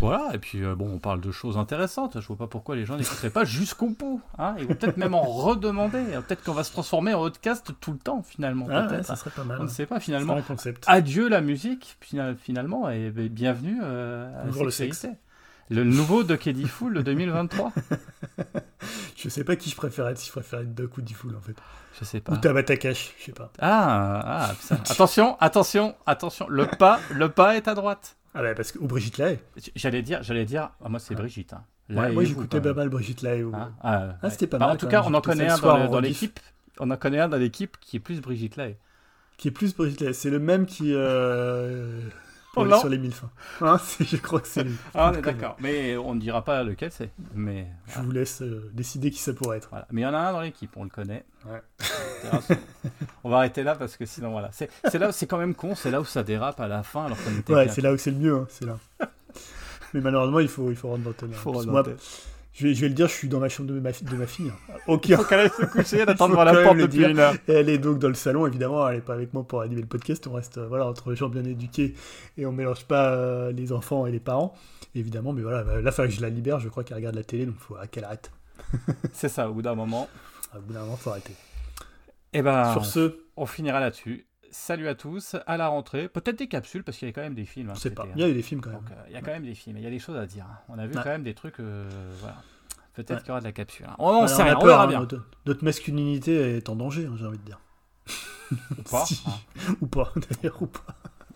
Voilà, 0.00 0.30
et 0.32 0.38
puis 0.38 0.62
euh, 0.62 0.76
bon, 0.76 0.88
on 0.94 0.98
parle 0.98 1.20
de 1.20 1.32
choses 1.32 1.58
intéressantes. 1.58 2.20
Je 2.20 2.26
vois 2.26 2.36
pas 2.36 2.46
pourquoi 2.46 2.76
les 2.76 2.86
gens 2.86 2.96
n'écouteraient 2.96 3.30
pas 3.30 3.44
jusqu'au 3.44 3.88
bout. 3.88 4.22
Hein 4.38 4.54
Ils 4.58 4.66
vont 4.66 4.74
peut-être 4.74 4.96
même 4.96 5.14
en 5.14 5.22
redemander. 5.22 6.02
Peut-être 6.26 6.44
qu'on 6.44 6.52
va 6.52 6.62
se 6.62 6.72
transformer 6.72 7.14
en 7.14 7.22
podcast 7.22 7.72
tout 7.80 7.92
le 7.92 7.98
temps, 7.98 8.22
finalement. 8.22 8.68
Ah 8.70 9.02
ça 9.02 9.16
serait 9.16 9.30
pas 9.30 9.44
mal. 9.44 9.58
On 9.60 9.64
ne 9.64 9.68
sait 9.68 9.86
pas, 9.86 9.98
finalement. 9.98 10.40
concept. 10.42 10.84
Adieu 10.86 11.28
la 11.28 11.40
musique, 11.40 11.98
finalement, 12.40 12.88
et 12.90 13.10
bienvenue 13.10 13.80
euh, 13.82 14.40
à 14.40 14.44
Bonjour 14.44 14.64
le 14.64 14.70
sexe. 14.70 15.06
Le 15.70 15.84
nouveau 15.84 16.22
Duck 16.22 16.46
Eddie 16.46 16.66
Fool 16.66 16.94
de 16.94 17.02
2023. 17.02 17.72
je 19.16 19.28
sais 19.28 19.44
pas 19.44 19.56
qui 19.56 19.68
je 19.68 20.00
être, 20.00 20.18
si 20.18 20.32
je 20.34 20.56
être 20.56 20.74
Duck 20.74 20.96
ou 20.96 21.02
Fool 21.12 21.36
en 21.36 21.40
fait. 21.42 21.56
Je 21.98 22.04
sais 22.04 22.20
pas. 22.20 22.32
Ou 22.32 22.36
Tabata 22.38 22.76
Cash, 22.76 23.14
je 23.18 23.24
sais 23.26 23.32
pas. 23.32 23.50
Ah, 23.58 24.48
ah 24.48 24.54
attention, 24.88 25.36
attention, 25.40 25.94
attention. 26.06 26.46
Le 26.48 26.66
pas, 26.66 27.00
le 27.12 27.28
pas 27.28 27.56
est 27.56 27.68
à 27.68 27.74
droite. 27.74 28.16
Ah 28.38 28.42
bah 28.42 28.54
parce 28.54 28.70
que 28.70 28.78
ou 28.78 28.86
Brigitte 28.86 29.18
Lahaye. 29.18 29.40
J'allais 29.74 30.00
dire, 30.00 30.22
j'allais 30.22 30.44
dire, 30.44 30.70
ah, 30.80 30.88
moi 30.88 31.00
c'est 31.00 31.16
Brigitte. 31.16 31.54
Hein. 31.54 31.64
moi 31.88 32.22
j'écoutais 32.22 32.60
pas? 32.60 32.72
mal 32.72 32.88
Brigitte 32.88 33.22
Lahaye. 33.22 33.44
Ah, 33.52 33.70
ah, 33.82 34.08
ah 34.22 34.30
c'était 34.30 34.46
pas 34.46 34.58
bah, 34.58 34.66
mal. 34.66 34.76
En 34.76 34.78
tout 34.78 34.86
cas, 34.86 35.02
on 35.04 35.12
en 35.12 35.20
connaît 35.20 35.48
un 35.48 35.58
dans 35.58 35.98
l'équipe. 35.98 36.38
On 36.78 36.88
en 36.92 36.96
connaît 36.96 37.18
un 37.18 37.28
dans 37.28 37.36
l'équipe 37.36 37.76
qui 37.80 37.96
est 37.96 38.00
plus 38.00 38.20
Brigitte 38.20 38.54
Lahaye. 38.54 38.76
Qui 39.38 39.48
est 39.48 39.50
plus 39.50 39.74
Brigitte 39.74 40.02
Lahaye. 40.02 40.14
C'est 40.14 40.30
le 40.30 40.38
même 40.38 40.66
qui. 40.66 40.92
Euh 40.94 42.00
sur 42.78 42.88
les 42.88 42.98
mille 42.98 43.12
fins. 43.12 43.30
Hein, 43.60 43.80
je 44.00 44.16
crois 44.16 44.40
que 44.40 44.48
c'est 44.48 44.64
lui. 44.64 44.76
Ah, 44.94 45.10
on 45.12 45.18
est 45.18 45.22
d'accord. 45.22 45.56
Mais 45.60 45.96
on 45.96 46.14
ne 46.14 46.20
dira 46.20 46.44
pas 46.44 46.62
lequel 46.62 46.90
c'est. 46.92 47.10
Mais 47.34 47.66
je 47.88 48.00
vous 48.00 48.10
laisse 48.10 48.42
euh, 48.42 48.70
décider 48.72 49.10
qui 49.10 49.18
ça 49.18 49.32
pourrait 49.32 49.58
être. 49.58 49.70
Mais 49.90 50.02
il 50.02 50.04
y 50.04 50.06
en 50.06 50.14
a 50.14 50.18
un 50.18 50.32
dans 50.32 50.40
l'équipe, 50.40 50.70
on 50.76 50.84
le 50.84 50.90
connaît. 50.90 51.24
on 53.24 53.30
va 53.30 53.38
arrêter 53.38 53.62
là 53.62 53.74
parce 53.74 53.96
que 53.96 54.04
sinon 54.06 54.30
voilà. 54.30 54.50
C'est 54.52 54.98
là, 54.98 55.12
c'est 55.12 55.26
quand 55.26 55.38
même 55.38 55.54
con. 55.54 55.74
C'est 55.74 55.90
là 55.90 56.00
où 56.00 56.04
ça 56.04 56.22
dérape 56.22 56.60
à 56.60 56.68
la 56.68 56.82
fin 56.82 57.06
alors 57.06 57.18
qu'on 57.22 57.38
était. 57.38 57.54
Ouais, 57.54 57.68
c'est 57.68 57.80
là 57.80 57.92
où 57.92 57.96
c'est 57.96 58.10
le 58.10 58.18
mieux. 58.18 58.36
Hein, 58.36 58.46
c'est 58.48 58.66
là. 58.66 58.78
Mais 59.94 60.00
malheureusement, 60.00 60.40
il 60.40 60.48
faut, 60.48 60.70
il 60.70 60.76
faut 60.76 60.88
rendre 60.88 61.04
l'antenne. 61.06 61.32
Je 62.58 62.66
vais, 62.66 62.88
le 62.88 62.94
dire, 62.94 63.06
je 63.06 63.12
suis 63.12 63.28
dans 63.28 63.38
ma 63.38 63.48
chambre 63.48 63.68
de 63.68 63.78
ma, 63.78 63.92
de 63.92 64.16
ma 64.16 64.26
fille. 64.26 64.50
Ok. 64.88 65.08
Il 65.08 65.16
faut 65.16 65.24
qu'elle 65.24 65.40
aille 65.40 65.50
se 65.50 65.64
coucher, 65.64 65.98
elle 65.98 66.08
attend 66.08 66.28
devant 66.28 66.42
la 66.42 66.62
porte 66.62 66.78
depuis 66.78 67.04
une 67.04 67.18
heure. 67.18 67.34
elle 67.46 67.68
est 67.68 67.78
donc 67.78 67.98
dans 67.98 68.08
le 68.08 68.14
salon, 68.14 68.46
évidemment, 68.46 68.88
elle 68.88 68.96
n'est 68.96 69.00
pas 69.00 69.14
avec 69.14 69.32
moi 69.32 69.46
pour 69.46 69.60
animer 69.60 69.82
le 69.82 69.86
podcast. 69.86 70.26
On 70.26 70.32
reste 70.32 70.58
voilà, 70.58 70.86
entre 70.86 71.14
gens 71.14 71.28
bien 71.28 71.44
éduqués 71.44 71.94
et 72.36 72.46
on 72.46 72.52
mélange 72.52 72.84
pas 72.84 73.10
euh, 73.10 73.52
les 73.52 73.72
enfants 73.72 74.06
et 74.06 74.10
les 74.10 74.18
parents, 74.18 74.54
évidemment. 74.94 75.32
Mais 75.32 75.42
voilà, 75.42 75.80
là, 75.80 75.92
que 75.92 76.08
je 76.08 76.20
la 76.20 76.30
libère, 76.30 76.58
je 76.58 76.68
crois 76.68 76.82
qu'elle 76.82 76.96
regarde 76.96 77.14
la 77.14 77.22
télé, 77.22 77.46
donc 77.46 77.54
il 77.58 77.62
faut 77.62 77.76
qu'elle 77.92 78.04
arrête. 78.04 78.32
C'est 79.12 79.28
ça, 79.28 79.48
au 79.48 79.54
bout 79.54 79.62
d'un 79.62 79.74
moment. 79.74 80.08
Au 80.56 80.60
bout 80.60 80.72
d'un 80.72 80.80
moment, 80.80 80.96
il 80.98 81.02
faut 81.02 81.10
arrêter. 81.10 81.34
Et 82.32 82.38
eh 82.38 82.42
ben, 82.42 82.72
Sur 82.72 82.84
ce, 82.84 83.20
on 83.36 83.46
finira 83.46 83.78
là-dessus. 83.78 84.26
Salut 84.50 84.88
à 84.88 84.94
tous, 84.94 85.36
à 85.46 85.56
la 85.56 85.68
rentrée. 85.68 86.08
Peut-être 86.08 86.38
des 86.38 86.48
capsules, 86.48 86.82
parce 86.82 86.96
qu'il 86.96 87.08
y 87.08 87.10
a 87.10 87.12
quand 87.12 87.20
même 87.20 87.34
des 87.34 87.44
films. 87.44 87.70
Hein, 87.70 87.90
pas. 87.94 88.06
Il 88.14 88.20
y 88.20 88.24
a 88.24 88.32
des 88.32 88.42
films 88.42 88.60
quand 88.60 88.70
même. 88.70 88.80
Euh, 88.90 89.04
il 89.08 89.12
y 89.12 89.16
a 89.16 89.20
quand 89.20 89.30
même 89.30 89.44
des 89.44 89.54
films, 89.54 89.76
il 89.76 89.82
y 89.82 89.86
a 89.86 89.90
des 89.90 89.98
choses 89.98 90.16
à 90.16 90.26
dire. 90.26 90.46
Hein. 90.50 90.58
On 90.68 90.78
a 90.78 90.86
vu 90.86 90.94
quand 90.94 91.04
même 91.04 91.22
des 91.22 91.34
trucs. 91.34 91.60
Euh, 91.60 91.88
voilà. 92.20 92.36
Peut-être 92.94 93.20
qu'il 93.20 93.28
y 93.28 93.30
aura 93.30 93.40
de 93.40 93.44
la 93.44 93.52
capsule. 93.52 93.86
Hein. 93.88 93.94
On, 93.98 94.26
sait 94.26 94.42
rien, 94.42 94.58
on 94.60 94.64
verra 94.64 94.86
bien. 94.86 95.06
Notre, 95.46 95.64
masculinité 95.64 96.56
est 96.56 96.68
en 96.68 96.76
danger, 96.76 97.08
j'ai 97.16 97.26
envie 97.26 97.38
de 97.38 97.44
dire. 97.44 97.60
Ou 98.50 98.82
pas. 98.90 99.04
Ou 99.80 99.86
pas, 99.86 100.12
d'ailleurs, 100.42 100.62
ou 100.62 100.66
pas. 100.66 100.80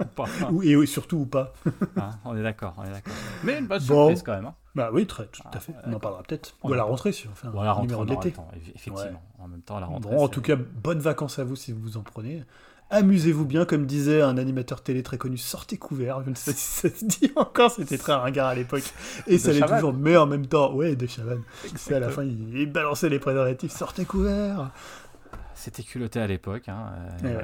Ou 0.00 0.04
pas. 0.04 0.26
et 0.64 0.86
surtout 0.86 1.18
ou 1.18 1.26
pas. 1.26 1.52
on 2.24 2.34
est 2.34 2.42
d'accord, 2.42 2.74
on 2.78 2.84
est 2.84 2.90
d'accord. 2.90 3.12
Mais 3.44 3.58
une 3.58 3.66
bonne 3.66 3.80
surprise 3.80 4.22
quand 4.22 4.32
même. 4.32 4.50
Bah 4.74 4.88
oui, 4.92 5.06
très, 5.06 5.26
tout 5.26 5.42
à 5.52 5.60
fait. 5.60 5.74
on 5.84 5.92
en 5.92 6.00
parlera 6.00 6.22
peut-être. 6.22 6.56
Ou 6.64 6.72
à 6.72 6.76
la 6.76 6.84
rentrée, 6.84 7.12
si 7.12 7.28
on 7.28 7.34
fait 7.34 7.46
un 7.46 7.80
numéro 7.82 8.04
de 8.06 8.10
l'été. 8.10 8.34
Effectivement, 8.74 9.22
en 9.38 9.48
même 9.48 9.62
temps, 9.62 9.76
à 9.76 9.80
la 9.80 9.86
rentrée. 9.86 10.16
Bon, 10.16 10.24
en 10.24 10.28
tout 10.28 10.40
cas, 10.40 10.56
bonnes 10.56 11.00
vacances 11.00 11.38
à 11.38 11.44
vous 11.44 11.56
si 11.56 11.72
vous 11.72 11.80
vous 11.80 11.96
en 11.98 12.02
prenez. 12.02 12.42
Amusez-vous 12.92 13.46
bien, 13.46 13.64
comme 13.64 13.86
disait 13.86 14.20
un 14.20 14.36
animateur 14.36 14.82
télé 14.82 15.02
très 15.02 15.16
connu, 15.16 15.38
sortez 15.38 15.78
couvert. 15.78 16.22
Je 16.24 16.28
ne 16.28 16.34
sais 16.34 16.52
pas 16.52 16.56
si 16.58 16.66
ça 16.66 16.88
se 16.90 17.04
dit 17.06 17.32
encore, 17.36 17.70
c'était 17.70 17.96
très 17.96 18.12
ringard 18.12 18.48
à 18.48 18.54
l'époque. 18.54 18.82
Et 19.26 19.38
ça 19.38 19.50
l'est 19.50 19.66
toujours, 19.66 19.94
mais 19.94 20.14
en 20.18 20.26
même 20.26 20.46
temps, 20.46 20.74
ouais, 20.74 20.94
de 20.94 21.06
Chavannes. 21.06 21.42
C'est 21.74 21.94
à 21.94 22.00
la 22.00 22.10
fin, 22.10 22.22
il, 22.22 22.70
balançait 22.70 23.08
les 23.08 23.18
préservatifs, 23.18 23.72
sortez 23.72 24.04
couvert. 24.04 24.70
C'était 25.54 25.82
culotté 25.82 26.20
à 26.20 26.26
l'époque, 26.26 26.68
hein, 26.68 26.92
euh, 27.24 27.40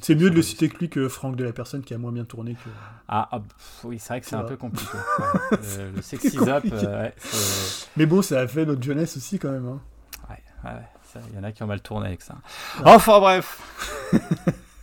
C'est 0.00 0.16
mieux 0.16 0.30
de 0.30 0.34
le 0.34 0.42
citer 0.42 0.68
que 0.68 0.78
lui 0.78 0.88
que 0.88 1.08
Franck 1.08 1.36
de 1.36 1.44
la 1.44 1.52
personne 1.52 1.82
qui 1.82 1.94
a 1.94 1.98
moins 1.98 2.12
bien 2.12 2.24
tourné 2.24 2.54
que. 2.54 2.70
Ah, 3.06 3.28
ah 3.30 3.42
oui, 3.84 4.00
c'est 4.00 4.08
vrai 4.08 4.20
que 4.20 4.26
c'est 4.26 4.34
un 4.34 4.42
peu 4.42 4.56
compliqué. 4.56 4.98
le, 5.52 5.92
le 5.94 6.02
sexy 6.02 6.30
zap. 6.30 6.64
Euh, 6.72 7.10
mais 7.96 8.06
bon, 8.06 8.20
ça 8.20 8.40
a 8.40 8.48
fait 8.48 8.64
notre 8.64 8.82
jeunesse 8.82 9.16
aussi 9.16 9.38
quand 9.38 9.52
même. 9.52 9.68
Hein. 9.68 9.80
Ouais, 10.28 10.42
ouais. 10.64 10.80
Il 11.30 11.36
y 11.36 11.38
en 11.38 11.44
a 11.44 11.52
qui 11.52 11.62
ont 11.62 11.66
mal 11.66 11.80
tourné 11.80 12.08
avec 12.08 12.22
ça. 12.22 12.36
Enfin 12.84 13.20
bref 13.20 13.60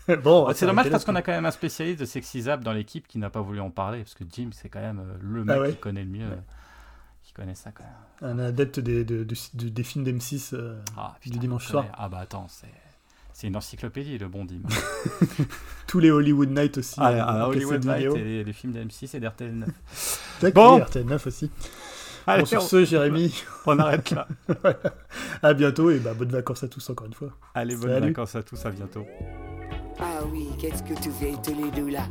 bon, 0.24 0.52
c'est 0.54 0.66
dommage 0.66 0.90
parce 0.90 1.06
qu'on 1.06 1.16
a 1.16 1.22
quand 1.22 1.32
même 1.32 1.46
un 1.46 1.52
spécialiste 1.52 2.00
de 2.00 2.06
Sexy 2.06 2.44
Zap 2.44 2.64
dans 2.64 2.74
l'équipe 2.74 3.08
qui 3.08 3.18
n'a 3.18 3.30
pas 3.30 3.42
voulu 3.42 3.60
en 3.60 3.70
parler 3.70 4.00
parce 4.00 4.14
que 4.14 4.24
Jim 4.32 4.50
c'est 4.52 4.70
quand 4.70 4.82
même 4.82 5.00
euh, 5.00 5.18
le 5.22 5.46
ah 5.48 5.60
mec 5.60 5.72
qui 5.72 5.78
connaît 5.78 6.04
le 6.04 6.10
mieux, 6.10 6.28
qui 7.24 7.34
connaît 7.34 7.56
ça 7.56 7.72
quand 7.72 7.84
même. 7.84 8.40
Un 8.40 8.44
adepte 8.44 8.80
des, 8.80 9.04
des 9.04 9.84
films 9.84 10.06
d'M6 10.06 10.54
euh, 10.54 10.80
ah, 10.98 11.16
du 11.24 11.38
dimanche 11.38 11.68
soir. 11.68 11.86
Ah 11.94 12.10
bah 12.10 12.20
attends, 12.20 12.48
c'est 12.50 12.68
c'est 13.34 13.48
une 13.48 13.56
encyclopédie 13.56 14.18
le 14.18 14.28
bon 14.28 14.46
Dim. 14.46 14.62
Tous 15.88 16.00
les 16.00 16.12
Hollywood 16.12 16.52
Night 16.52 16.78
aussi. 16.78 16.96
Ah, 16.98 17.10
euh, 17.10 17.46
Hollywood 17.48 17.84
Night 17.86 18.16
et 18.16 18.44
les, 18.44 18.54
films 18.54 18.74
d'M6 18.74 19.16
et 19.16 19.20
d'RTL 19.20 19.56
9. 20.44 20.54
bon. 20.54 20.80
RTL 20.80 21.06
9 21.06 21.28
aussi. 21.28 21.50
Allez, 22.28 22.42
bon, 22.42 22.46
sur 22.46 22.62
ce, 22.62 22.86
Jérémy, 22.86 23.34
on 23.66 23.80
arrête 23.80 24.12
là. 24.12 24.28
À 25.44 25.54
bientôt 25.54 25.90
et 25.90 26.00
bah, 26.00 26.14
bonnes 26.14 26.30
vacances 26.30 26.64
à 26.64 26.68
tous 26.68 26.90
encore 26.90 27.08
une 27.08 27.14
fois. 27.14 27.30
Allez, 27.56 27.76
bonnes 27.76 28.00
vacances 28.00 28.36
à 28.36 28.44
tous, 28.44 28.64
à 28.66 28.70
bientôt. 28.70 29.06
Ah 30.00 30.20
oui, 30.32 30.50
qu'est-ce 30.60 30.84
que 30.84 30.94
tu 31.00 31.12
fais 31.12 31.34
tous 31.44 31.56
les 31.56 31.72
deux 31.72 31.90
là? 31.90 32.04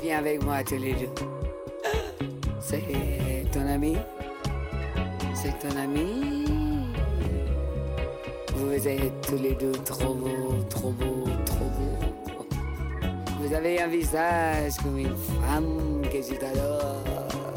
Viens 0.00 0.18
avec 0.18 0.42
moi 0.44 0.62
tous 0.64 0.78
les 0.78 0.94
deux. 0.94 1.08
C'est 2.60 2.82
ton 3.52 3.66
ami? 3.66 3.96
C'est 5.34 5.58
ton 5.58 5.76
ami? 5.76 6.44
Vous 8.54 8.88
êtes 8.88 9.20
tous 9.26 9.42
les 9.42 9.54
deux 9.54 9.72
trop 9.84 10.14
beaux, 10.14 10.64
trop 10.68 10.90
beaux, 10.90 11.24
trop 11.44 11.64
beaux. 11.64 12.46
Vous 13.40 13.54
avez 13.54 13.80
un 13.80 13.88
visage 13.88 14.76
comme 14.82 14.98
une 14.98 15.16
femme 15.16 16.02
que 16.02 16.18
je 16.22 16.38
t'adore. 16.38 17.47